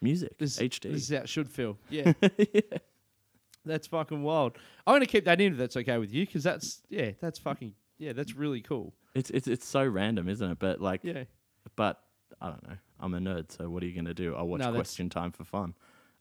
Music. 0.00 0.36
This, 0.36 0.58
HD. 0.58 0.92
This 0.92 1.02
is 1.08 1.10
how 1.10 1.22
it 1.22 1.28
should 1.28 1.48
feel. 1.48 1.78
Yeah. 1.88 2.12
That's 3.64 3.86
fucking 3.86 4.24
wild. 4.24 4.58
I'm 4.86 4.94
gonna 4.96 5.06
keep 5.06 5.24
that 5.26 5.40
in 5.40 5.52
if 5.52 5.58
that's 5.58 5.76
okay 5.76 5.96
with 5.98 6.12
you, 6.12 6.26
because 6.26 6.42
that's 6.42 6.82
yeah, 6.88 7.12
that's 7.20 7.38
fucking 7.38 7.74
yeah, 7.98 8.12
that's 8.12 8.34
really 8.34 8.60
cool. 8.60 8.92
It's 9.14 9.30
it's 9.30 9.46
it's 9.46 9.64
so 9.64 9.86
random, 9.86 10.28
isn't 10.28 10.50
it? 10.50 10.58
But 10.58 10.80
like 10.80 11.02
Yeah. 11.04 11.24
But 11.76 12.00
I 12.40 12.48
don't 12.50 12.68
know. 12.68 12.76
I'm 13.00 13.14
a 13.14 13.18
nerd, 13.18 13.50
so 13.52 13.68
what 13.68 13.82
are 13.82 13.86
you 13.86 13.94
gonna 13.94 14.14
do? 14.14 14.34
I'll 14.34 14.46
watch 14.48 14.60
No, 14.60 14.66
that's- 14.66 14.76
question 14.78 15.08
time 15.10 15.32
for 15.32 15.44
fun. 15.44 15.74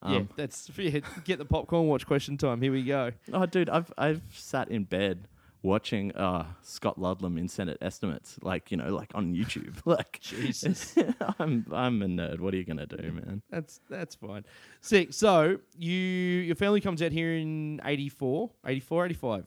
yeah, 0.08 0.18
Um, 0.18 0.30
that's 0.36 0.70
yeah, 0.78 1.00
get 1.26 1.38
the 1.40 1.46
popcorn, 1.46 1.88
watch 1.88 2.06
question 2.08 2.38
time. 2.38 2.62
Here 2.62 2.72
we 2.72 2.84
go. 2.84 3.12
Oh 3.34 3.46
dude, 3.46 3.70
I've 3.70 3.92
I've 3.98 4.22
sat 4.32 4.70
in 4.70 4.84
bed 4.86 5.28
watching 5.64 6.12
uh 6.16 6.44
Scott 6.64 6.98
Ludlam 7.00 7.38
in 7.38 7.48
Senate 7.48 7.78
estimates, 7.82 8.40
like, 8.42 8.72
you 8.72 8.78
know, 8.78 8.96
like 8.96 9.12
on 9.14 9.36
YouTube. 9.36 9.76
like 9.86 10.20
Jesus. 10.22 10.96
I'm 11.40 11.68
I'm 11.72 12.02
a 12.02 12.08
nerd. 12.08 12.40
What 12.40 12.54
are 12.56 12.58
you 12.58 12.66
gonna 12.66 12.88
do, 12.88 13.12
man? 13.12 13.44
That's 13.52 13.80
that's 13.90 14.16
fine. 14.16 14.44
Sick. 14.82 15.14
So 15.14 15.60
you 15.78 15.94
your 15.94 16.56
family 16.56 16.82
comes 16.82 17.02
out 17.04 17.12
here 17.12 17.34
in 17.34 17.80
84, 17.86 18.50
84, 18.66 19.06
85. 19.06 19.46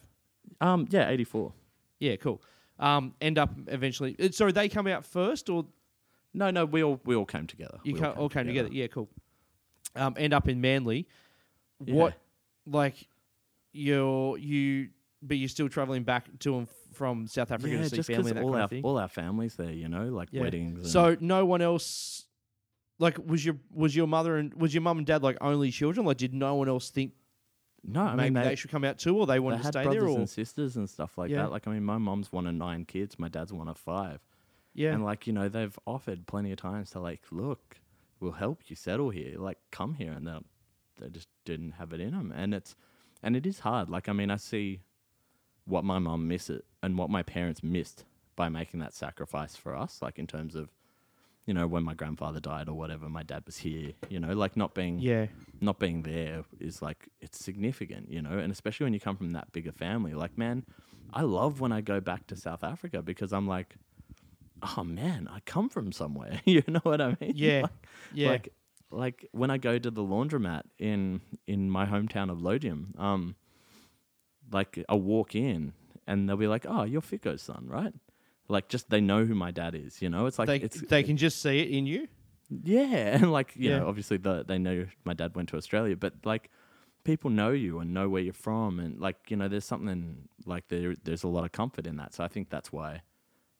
Um 0.60 0.86
yeah, 0.90 1.08
eighty 1.10 1.24
four. 1.24 1.52
Yeah, 1.98 2.14
cool. 2.16 2.40
Um, 2.78 3.14
end 3.20 3.38
up 3.38 3.50
eventually. 3.68 4.14
uh, 4.20 4.28
Sorry, 4.30 4.50
they 4.52 4.68
come 4.68 4.86
out 4.88 5.04
first, 5.04 5.48
or 5.48 5.64
No, 6.34 6.50
no, 6.50 6.64
we 6.64 6.82
all 6.82 7.00
we 7.04 7.14
all 7.14 7.24
came 7.24 7.46
together. 7.46 7.78
you 7.84 7.94
We 7.94 8.00
ca- 8.00 8.10
all 8.12 8.28
came 8.28 8.46
together. 8.46 8.68
Yeah, 8.70 8.88
cool. 8.88 9.08
Um, 9.94 10.14
end 10.18 10.34
up 10.34 10.48
in 10.48 10.60
Manly. 10.60 11.06
What, 11.78 12.14
like, 12.66 13.08
you're 13.72 14.36
you, 14.38 14.88
but 15.22 15.36
you're 15.36 15.48
still 15.48 15.68
traveling 15.68 16.02
back 16.02 16.26
to 16.40 16.58
and 16.58 16.68
from 16.92 17.26
South 17.26 17.50
Africa 17.50 17.74
yeah, 17.74 17.82
to 17.82 17.88
see 17.88 17.96
just 17.96 18.08
family 18.08 18.30
and 18.30 18.38
that 18.38 18.44
all 18.44 18.50
kind 18.50 18.60
our 18.60 18.64
of 18.64 18.70
thing. 18.70 18.82
all 18.84 18.98
our 18.98 19.08
families 19.08 19.54
there, 19.56 19.72
you 19.72 19.88
know, 19.88 20.06
like 20.06 20.28
Yeah. 20.32 20.42
weddings. 20.42 20.80
And, 20.80 20.88
So 20.88 21.16
no 21.20 21.44
one 21.44 21.60
else, 21.62 22.26
like, 22.98 23.18
was 23.24 23.44
your 23.44 23.56
was 23.72 23.94
your 23.94 24.06
mother 24.06 24.36
and 24.36 24.54
was 24.54 24.74
your 24.74 24.80
mum 24.82 24.98
and 24.98 25.06
dad 25.06 25.22
like 25.22 25.36
only 25.40 25.70
children? 25.70 26.06
Like, 26.06 26.16
did 26.18 26.34
no 26.34 26.54
one 26.56 26.68
else 26.68 26.90
think 26.90 27.12
no, 27.86 28.00
I 28.00 28.14
maybe 28.14 28.30
mean 28.30 28.42
they, 28.42 28.48
they, 28.50 28.54
should 28.54 28.70
come 28.70 28.84
out 28.84 28.98
too, 28.98 29.18
or 29.18 29.26
they 29.26 29.34
they 29.34 29.40
wanted 29.40 29.62
to 29.62 29.68
stay 29.68 29.82
brothers 29.82 30.02
there, 30.02 30.08
or 30.08 30.18
and 30.20 30.30
sisters 30.30 30.76
and 30.76 30.88
stuff 30.88 31.18
like 31.18 31.30
Yeah. 31.30 31.42
that. 31.42 31.50
Like 31.52 31.68
I 31.68 31.72
mean, 31.72 31.84
my 31.84 31.98
mom's 31.98 32.32
one 32.32 32.46
of 32.46 32.54
nine 32.54 32.84
kids, 32.86 33.18
my 33.18 33.28
dad's 33.28 33.52
one 33.52 33.68
of 33.68 33.76
five. 33.76 34.20
Yeah, 34.74 34.92
And 34.92 35.04
like, 35.04 35.26
you 35.26 35.32
know, 35.32 35.48
they've 35.48 35.78
offered 35.86 36.26
plenty 36.26 36.50
of 36.50 36.58
times 36.58 36.90
to 36.90 37.00
like, 37.00 37.22
look, 37.30 37.76
we'll 38.20 38.32
help 38.32 38.62
you 38.66 38.76
settle 38.76 39.10
here. 39.10 39.38
Like, 39.38 39.58
come 39.70 39.94
here. 39.94 40.12
And 40.12 40.26
they 40.26 40.38
they 41.00 41.08
just 41.08 41.28
didn't 41.44 41.72
have 41.72 41.92
it 41.92 42.00
in 42.00 42.12
them. 42.12 42.32
And 42.36 42.52
it's, 42.52 42.74
and 43.22 43.36
it 43.36 43.46
is 43.46 43.60
hard. 43.60 43.88
Like, 43.88 44.08
I 44.08 44.12
mean, 44.12 44.30
I 44.30 44.36
see 44.36 44.80
what 45.64 45.84
my 45.84 45.98
mum 45.98 46.28
missed 46.28 46.50
it 46.50 46.64
and 46.82 46.98
what 46.98 47.08
my 47.08 47.22
parents 47.22 47.62
missed 47.62 48.04
by 48.36 48.48
making 48.48 48.80
that 48.80 48.94
sacrifice 48.94 49.56
for 49.56 49.74
us. 49.76 50.00
Like, 50.02 50.18
in 50.18 50.26
terms 50.26 50.54
of, 50.54 50.70
you 51.46 51.54
know, 51.54 51.66
when 51.66 51.84
my 51.84 51.94
grandfather 51.94 52.40
died 52.40 52.68
or 52.68 52.74
whatever, 52.74 53.08
my 53.08 53.22
dad 53.22 53.44
was 53.46 53.58
here, 53.58 53.92
you 54.08 54.18
know, 54.18 54.32
like 54.32 54.56
not 54.56 54.74
being, 54.74 54.98
yeah, 54.98 55.26
not 55.60 55.78
being 55.78 56.02
there 56.02 56.44
is 56.58 56.80
like 56.80 57.08
it's 57.20 57.38
significant, 57.44 58.10
you 58.10 58.22
know, 58.22 58.38
and 58.38 58.50
especially 58.50 58.84
when 58.84 58.94
you 58.94 59.00
come 59.00 59.16
from 59.16 59.32
that 59.32 59.52
bigger 59.52 59.72
family. 59.72 60.14
Like, 60.14 60.38
man, 60.38 60.64
I 61.12 61.20
love 61.20 61.60
when 61.60 61.70
I 61.70 61.82
go 61.82 62.00
back 62.00 62.26
to 62.28 62.36
South 62.36 62.64
Africa 62.64 63.02
because 63.02 63.32
I'm 63.32 63.46
like, 63.46 63.76
oh 64.76 64.84
man, 64.84 65.28
I 65.30 65.40
come 65.40 65.68
from 65.68 65.92
somewhere. 65.92 66.40
you 66.44 66.62
know 66.66 66.80
what 66.82 67.00
I 67.00 67.16
mean? 67.20 67.32
Yeah, 67.34 67.62
Like, 67.62 67.70
yeah. 68.12 68.28
Like, 68.30 68.48
like 68.90 69.28
when 69.32 69.50
I 69.50 69.58
go 69.58 69.78
to 69.78 69.90
the 69.90 70.02
laundromat 70.02 70.62
in 70.78 71.20
in 71.46 71.70
my 71.70 71.86
hometown 71.86 72.30
of 72.30 72.40
Lodium, 72.40 72.94
um, 72.98 73.34
like 74.52 74.84
I 74.88 74.94
walk 74.94 75.34
in 75.34 75.72
and 76.06 76.28
they'll 76.28 76.36
be 76.36 76.46
like, 76.46 76.66
"Oh, 76.68 76.84
you're 76.84 77.00
Fico's 77.00 77.42
son, 77.42 77.66
right?" 77.68 77.92
Like, 78.48 78.68
just 78.68 78.90
they 78.90 79.00
know 79.00 79.24
who 79.24 79.34
my 79.34 79.50
dad 79.50 79.74
is. 79.74 80.02
You 80.02 80.10
know, 80.10 80.26
it's 80.26 80.38
like 80.38 80.46
they 80.48 80.56
it's 80.58 80.80
they 80.82 81.02
can 81.02 81.16
just 81.16 81.40
see 81.42 81.60
it 81.60 81.70
in 81.70 81.86
you. 81.86 82.08
yeah, 82.50 82.86
and 83.18 83.32
like 83.32 83.54
you 83.56 83.70
Yeah. 83.70 83.78
know, 83.80 83.88
obviously 83.88 84.16
the, 84.18 84.44
they 84.44 84.58
know 84.58 84.86
my 85.04 85.14
dad 85.14 85.34
went 85.34 85.48
to 85.50 85.56
Australia, 85.56 85.96
but 85.96 86.14
like 86.24 86.50
people 87.04 87.30
know 87.30 87.50
you 87.50 87.80
and 87.80 87.92
know 87.92 88.08
where 88.08 88.22
you're 88.22 88.32
from, 88.32 88.78
and 88.78 89.00
like 89.00 89.16
you 89.30 89.36
know, 89.36 89.48
there's 89.48 89.64
something 89.64 90.28
like 90.46 90.68
there. 90.68 90.94
There's 91.02 91.24
a 91.24 91.28
lot 91.28 91.44
of 91.44 91.52
comfort 91.52 91.86
in 91.86 91.96
that, 91.96 92.14
so 92.14 92.22
I 92.22 92.28
think 92.28 92.50
that's 92.50 92.70
why, 92.70 93.02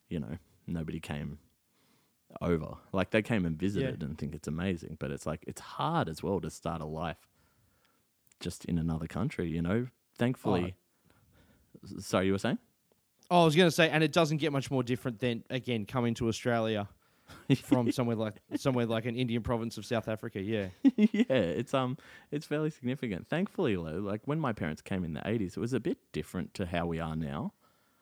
you 0.07 0.19
know, 0.19 0.37
nobody 0.67 0.99
came 0.99 1.39
over. 2.41 2.75
Like 2.91 3.11
they 3.11 3.21
came 3.21 3.45
and 3.45 3.57
visited 3.57 4.01
Yeah. 4.01 4.05
and 4.07 4.17
think 4.17 4.35
it's 4.35 4.47
amazing, 4.47 4.97
but 4.99 5.11
it's 5.11 5.25
like 5.25 5.43
it's 5.47 5.61
hard 5.61 6.09
as 6.09 6.21
well 6.23 6.39
to 6.41 6.49
start 6.49 6.81
a 6.81 6.85
life 6.85 7.27
just 8.39 8.65
in 8.65 8.77
another 8.77 9.07
country. 9.07 9.49
You 9.49 9.61
know, 9.61 9.87
thankfully. 10.17 10.75
S- 11.83 12.05
Sorry, 12.05 12.25
you 12.27 12.31
were 12.31 12.37
saying? 12.39 12.57
Oh, 13.31 13.41
I 13.41 13.45
was 13.45 13.55
going 13.55 13.67
to 13.67 13.71
say, 13.75 13.89
and 13.89 14.03
it 14.03 14.11
doesn't 14.11 14.37
get 14.37 14.51
much 14.51 14.69
more 14.69 14.83
different 14.83 15.19
than 15.19 15.43
again 15.49 15.85
coming 15.85 16.13
to 16.15 16.27
Australia 16.27 16.87
from 17.63 17.91
somewhere 17.97 18.15
like 18.15 18.35
somewhere 18.55 18.85
like 18.85 19.05
an 19.05 19.15
Indian 19.15 19.41
province 19.41 19.77
of 19.77 19.85
South 19.85 20.07
Africa. 20.07 20.39
Yeah, 20.41 20.67
yeah, 20.95 21.23
it's 21.29 21.73
um, 21.73 21.97
it's 22.31 22.45
fairly 22.45 22.69
significant. 22.69 23.27
Thankfully, 23.27 23.75
though, 23.75 23.81
like 23.81 24.21
when 24.25 24.39
my 24.39 24.53
parents 24.53 24.81
came 24.81 25.03
in 25.03 25.13
the 25.13 25.27
eighties, 25.27 25.57
it 25.57 25.59
was 25.59 25.73
a 25.73 25.79
bit 25.79 25.97
different 26.11 26.53
to 26.55 26.65
how 26.67 26.85
we 26.85 26.99
are 26.99 27.15
now. 27.15 27.53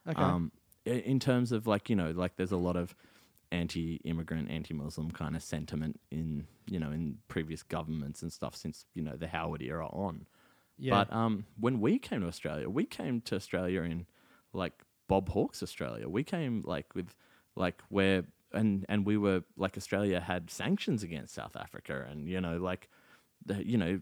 okay, 0.07 0.21
Um, 0.21 0.51
in 0.85 1.19
terms 1.19 1.51
of 1.51 1.67
like 1.67 1.89
you 1.89 1.95
know, 1.95 2.11
like 2.11 2.35
there's 2.35 2.51
a 2.51 2.57
lot 2.57 2.75
of 2.75 2.95
anti-immigrant, 3.51 4.49
anti-Muslim 4.49 5.11
kind 5.11 5.35
of 5.35 5.43
sentiment 5.43 5.99
in 6.11 6.47
you 6.67 6.79
know 6.79 6.91
in 6.91 7.17
previous 7.27 7.63
governments 7.63 8.21
and 8.21 8.33
stuff 8.33 8.55
since 8.55 8.85
you 8.93 9.03
know 9.03 9.15
the 9.15 9.27
Howard 9.27 9.61
era 9.61 9.87
on. 9.87 10.25
yeah, 10.77 10.91
But 11.05 11.13
um, 11.13 11.45
when 11.59 11.79
we 11.79 11.99
came 11.99 12.21
to 12.21 12.27
Australia, 12.27 12.69
we 12.69 12.85
came 12.85 13.21
to 13.21 13.35
Australia 13.35 13.81
in 13.83 14.05
like 14.53 14.73
Bob 15.07 15.29
Hawke's 15.29 15.61
Australia. 15.61 16.09
We 16.09 16.23
came 16.23 16.63
like 16.65 16.95
with 16.95 17.15
like 17.55 17.81
where 17.89 18.23
and 18.51 18.85
and 18.89 19.05
we 19.05 19.17
were 19.17 19.43
like 19.57 19.77
Australia 19.77 20.19
had 20.19 20.49
sanctions 20.49 21.03
against 21.03 21.33
South 21.33 21.55
Africa, 21.55 22.05
and 22.09 22.27
you 22.27 22.41
know 22.41 22.57
like 22.57 22.89
the, 23.45 23.65
you 23.65 23.77
know 23.77 23.99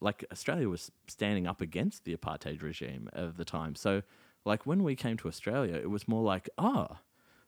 like 0.00 0.24
Australia 0.30 0.68
was 0.68 0.90
standing 1.08 1.46
up 1.46 1.60
against 1.60 2.04
the 2.04 2.16
apartheid 2.16 2.62
regime 2.62 3.08
of 3.12 3.36
the 3.36 3.44
time. 3.44 3.74
So 3.74 4.02
like 4.44 4.66
when 4.66 4.82
we 4.82 4.96
came 4.96 5.16
to 5.18 5.28
Australia, 5.28 5.74
it 5.74 5.90
was 5.90 6.08
more 6.08 6.22
like 6.22 6.48
ah. 6.58 6.98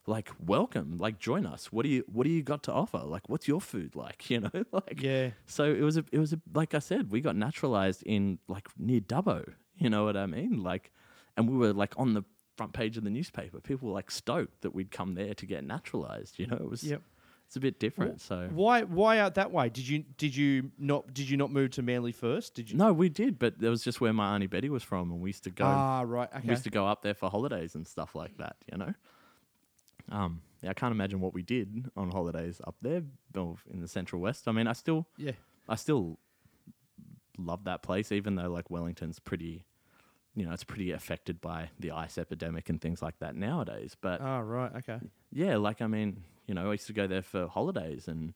like 0.05 0.31
welcome, 0.39 0.97
like 0.97 1.19
join 1.19 1.45
us. 1.45 1.71
What 1.71 1.83
do 1.83 1.89
you 1.89 2.03
what 2.11 2.25
do 2.25 2.29
you 2.29 2.43
got 2.43 2.63
to 2.63 2.71
offer? 2.71 2.99
Like 2.99 3.29
what's 3.29 3.47
your 3.47 3.61
food 3.61 3.95
like? 3.95 4.29
You 4.29 4.41
know, 4.41 4.51
like 4.71 5.01
Yeah. 5.01 5.31
So 5.45 5.63
it 5.65 5.81
was 5.81 5.97
a 5.97 6.05
it 6.11 6.19
was 6.19 6.33
a 6.33 6.41
like 6.53 6.73
I 6.73 6.79
said, 6.79 7.11
we 7.11 7.21
got 7.21 7.35
naturalized 7.35 8.03
in 8.03 8.39
like 8.47 8.67
near 8.77 9.01
Dubbo. 9.01 9.53
You 9.77 9.89
know 9.89 10.05
what 10.05 10.15
I 10.15 10.27
mean? 10.27 10.61
Like, 10.61 10.91
and 11.35 11.49
we 11.49 11.57
were 11.57 11.73
like 11.73 11.93
on 11.97 12.13
the 12.13 12.23
front 12.57 12.73
page 12.73 12.97
of 12.97 13.03
the 13.03 13.09
newspaper. 13.09 13.59
People 13.59 13.89
were 13.89 13.93
like 13.95 14.11
stoked 14.11 14.61
that 14.61 14.75
we'd 14.75 14.91
come 14.91 15.15
there 15.15 15.33
to 15.33 15.45
get 15.45 15.63
naturalized. 15.63 16.37
You 16.37 16.47
know, 16.47 16.57
it 16.57 16.69
was 16.69 16.83
Yep. 16.83 17.01
It's 17.53 17.57
a 17.57 17.59
bit 17.59 17.79
different. 17.79 18.19
So 18.19 18.49
why 18.51 18.81
why 18.81 19.19
out 19.19 19.35
that 19.35 19.51
way? 19.51 19.69
Did 19.69 19.87
you 19.87 19.99
did 20.17 20.35
you 20.35 20.71
not 20.79 21.13
did 21.13 21.29
you 21.29 21.37
not 21.37 21.51
move 21.51 21.69
to 21.71 21.83
Manly 21.83 22.11
first? 22.11 22.55
Did 22.55 22.71
you? 22.71 22.77
no, 22.77 22.91
we 22.91 23.09
did, 23.09 23.37
but 23.37 23.59
that 23.59 23.69
was 23.69 23.83
just 23.83 24.01
where 24.01 24.11
my 24.11 24.33
auntie 24.33 24.47
Betty 24.47 24.69
was 24.69 24.81
from, 24.81 25.11
and 25.11 25.21
we 25.21 25.29
used 25.29 25.43
to 25.43 25.51
go. 25.51 25.65
Ah, 25.65 26.01
right. 26.03 26.27
Okay. 26.35 26.41
We 26.45 26.49
used 26.49 26.63
to 26.63 26.71
go 26.71 26.87
up 26.87 27.03
there 27.03 27.13
for 27.13 27.29
holidays 27.29 27.75
and 27.75 27.87
stuff 27.87 28.15
like 28.15 28.35
that, 28.37 28.55
you 28.71 28.79
know. 28.79 28.93
Um, 30.11 30.41
yeah, 30.63 30.71
I 30.71 30.73
can't 30.73 30.91
imagine 30.91 31.21
what 31.21 31.35
we 31.35 31.43
did 31.43 31.91
on 31.95 32.09
holidays 32.09 32.59
up 32.65 32.75
there 32.81 33.03
in 33.35 33.81
the 33.81 33.87
Central 33.87 34.19
West. 34.19 34.47
I 34.47 34.51
mean, 34.51 34.65
I 34.65 34.73
still, 34.73 35.05
yeah. 35.17 35.33
I 35.69 35.75
still 35.75 36.17
love 37.37 37.65
that 37.65 37.83
place, 37.83 38.11
even 38.11 38.33
though 38.35 38.49
like 38.49 38.71
Wellington's 38.71 39.19
pretty, 39.19 39.63
you 40.35 40.43
know, 40.45 40.53
it's 40.53 40.63
pretty 40.63 40.91
affected 40.91 41.39
by 41.39 41.69
the 41.79 41.91
ice 41.91 42.17
epidemic 42.17 42.69
and 42.69 42.81
things 42.81 43.01
like 43.03 43.19
that 43.19 43.35
nowadays. 43.35 43.95
But 44.01 44.21
Ah, 44.21 44.39
right. 44.39 44.71
Okay. 44.77 44.99
yeah, 45.31 45.57
like 45.57 45.81
I 45.83 45.87
mean, 45.87 46.23
you 46.47 46.53
know, 46.53 46.69
I 46.69 46.73
used 46.73 46.87
to 46.87 46.93
go 46.93 47.07
there 47.07 47.21
for 47.21 47.47
holidays 47.47 48.07
and 48.07 48.33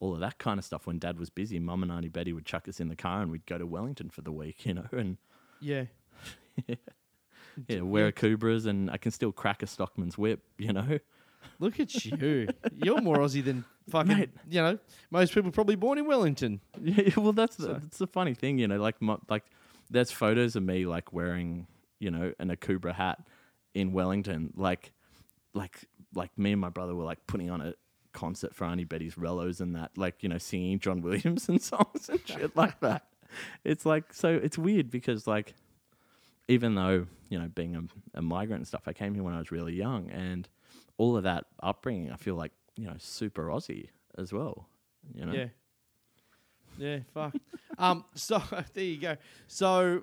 all 0.00 0.14
of 0.14 0.20
that 0.20 0.38
kind 0.38 0.58
of 0.58 0.64
stuff. 0.64 0.86
When 0.86 0.98
Dad 0.98 1.18
was 1.18 1.30
busy, 1.30 1.58
Mum 1.58 1.82
and 1.82 1.90
Auntie 1.92 2.08
Betty 2.08 2.32
would 2.32 2.44
chuck 2.46 2.68
us 2.68 2.80
in 2.80 2.88
the 2.88 2.96
car 2.96 3.22
and 3.22 3.30
we'd 3.30 3.46
go 3.46 3.58
to 3.58 3.66
Wellington 3.66 4.10
for 4.10 4.22
the 4.22 4.32
week, 4.32 4.64
you 4.66 4.74
know, 4.74 4.86
and 4.92 5.16
Yeah. 5.60 5.84
yeah, 7.68 7.80
wear 7.80 8.10
Akubras 8.10 8.66
and 8.66 8.90
I 8.90 8.96
can 8.96 9.12
still 9.12 9.32
crack 9.32 9.62
a 9.62 9.66
Stockman's 9.66 10.18
whip, 10.18 10.40
you 10.58 10.72
know. 10.72 10.98
Look 11.60 11.78
at 11.78 12.04
you. 12.04 12.48
You're 12.74 13.00
more 13.02 13.18
Aussie 13.18 13.44
than 13.44 13.64
fucking. 13.90 14.16
Mate. 14.16 14.30
You 14.48 14.62
know, 14.62 14.78
most 15.10 15.34
people 15.34 15.50
probably 15.50 15.76
born 15.76 15.98
in 15.98 16.06
Wellington. 16.06 16.60
Yeah, 16.80 17.10
well, 17.16 17.32
that's 17.32 17.56
So- 17.58 17.66
the, 17.66 17.72
that's 17.74 17.98
the 17.98 18.06
funny 18.06 18.34
thing, 18.34 18.58
you 18.58 18.66
know. 18.66 18.78
Like, 18.80 19.00
mo- 19.02 19.20
like 19.28 19.44
there's 19.90 20.10
photos 20.10 20.56
of 20.56 20.62
me 20.62 20.86
like 20.86 21.12
wearing, 21.12 21.66
you 22.00 22.10
know, 22.10 22.32
an 22.38 22.48
Akubra 22.48 22.94
hat 22.94 23.20
in 23.74 23.92
Wellington. 23.92 24.52
Like, 24.56 24.92
like, 25.52 25.84
like 26.14 26.36
me 26.38 26.52
and 26.52 26.60
my 26.60 26.68
brother 26.68 26.94
were 26.94 27.04
like 27.04 27.26
putting 27.26 27.50
on 27.50 27.60
a 27.60 27.74
concert 28.12 28.54
for 28.54 28.64
Auntie 28.64 28.84
Betty's 28.84 29.14
Rellos 29.14 29.60
and 29.60 29.74
that, 29.76 29.96
like, 29.96 30.22
you 30.22 30.28
know, 30.28 30.38
singing 30.38 30.78
John 30.78 31.00
Williamson 31.02 31.58
songs 31.58 32.08
and 32.08 32.20
shit 32.24 32.56
like 32.56 32.80
that. 32.80 33.06
It's 33.64 33.84
like 33.84 34.12
so. 34.12 34.28
It's 34.28 34.56
weird 34.56 34.90
because 34.90 35.26
like, 35.26 35.54
even 36.46 36.76
though 36.76 37.06
you 37.30 37.38
know, 37.38 37.48
being 37.48 37.74
a, 37.74 38.18
a 38.18 38.22
migrant 38.22 38.60
and 38.60 38.68
stuff, 38.68 38.82
I 38.86 38.92
came 38.92 39.14
here 39.14 39.24
when 39.24 39.34
I 39.34 39.38
was 39.38 39.50
really 39.50 39.74
young, 39.74 40.08
and 40.10 40.48
all 40.98 41.16
of 41.16 41.24
that 41.24 41.46
upbringing, 41.60 42.12
I 42.12 42.16
feel 42.16 42.36
like 42.36 42.52
you 42.76 42.86
know, 42.86 42.94
super 42.98 43.46
Aussie 43.46 43.88
as 44.16 44.32
well. 44.32 44.68
You 45.14 45.26
know. 45.26 45.32
Yeah. 45.32 45.46
Yeah, 46.76 46.98
fuck. 47.12 47.34
um, 47.78 48.04
so 48.14 48.42
there 48.74 48.84
you 48.84 49.00
go. 49.00 49.16
So 49.46 50.02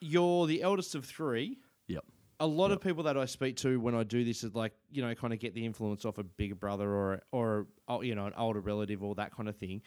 you're 0.00 0.46
the 0.46 0.62
eldest 0.62 0.94
of 0.94 1.04
three. 1.04 1.58
Yep. 1.88 2.04
A 2.42 2.46
lot 2.46 2.72
of 2.72 2.80
people 2.80 3.04
that 3.04 3.16
I 3.16 3.24
speak 3.26 3.56
to 3.58 3.78
when 3.78 3.94
I 3.94 4.02
do 4.02 4.24
this 4.24 4.42
is 4.42 4.54
like, 4.54 4.72
you 4.90 5.02
know, 5.02 5.14
kind 5.14 5.32
of 5.32 5.38
get 5.38 5.54
the 5.54 5.64
influence 5.64 6.04
off 6.04 6.18
a 6.18 6.24
bigger 6.24 6.54
brother 6.54 6.90
or 6.90 7.22
or 7.30 7.66
oh, 7.88 8.02
you 8.02 8.14
know, 8.14 8.26
an 8.26 8.34
older 8.36 8.60
relative 8.60 9.02
or 9.02 9.14
that 9.14 9.34
kind 9.34 9.48
of 9.48 9.56
thing. 9.56 9.82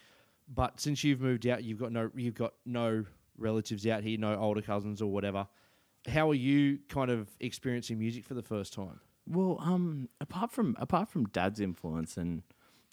But 0.47 0.80
since 0.80 1.03
you've 1.03 1.22
moved 1.22 1.47
out, 1.47 1.64
you've 1.64 1.80
got 1.80 1.91
no 1.91 2.10
you've 2.16 2.36
got 2.36 2.53
no 2.66 3.06
relatives 3.38 3.86
out 3.88 4.03
here, 4.03 4.18
no 4.18 4.36
older 4.38 4.62
cousins 4.62 5.01
or 5.01 5.12
whatever. 5.12 5.47
How 6.08 6.30
are 6.30 6.36
you 6.36 6.80
kind 6.88 7.12
of 7.12 7.30
experiencing 7.39 7.99
music 7.99 8.24
for 8.26 8.36
the 8.36 8.43
first 8.43 8.74
time? 8.74 8.99
Well, 9.28 9.58
um, 9.60 10.10
apart 10.22 10.51
from 10.51 10.76
apart 10.80 11.10
from 11.10 11.26
Dad's 11.26 11.60
influence 11.60 12.16
and 12.16 12.43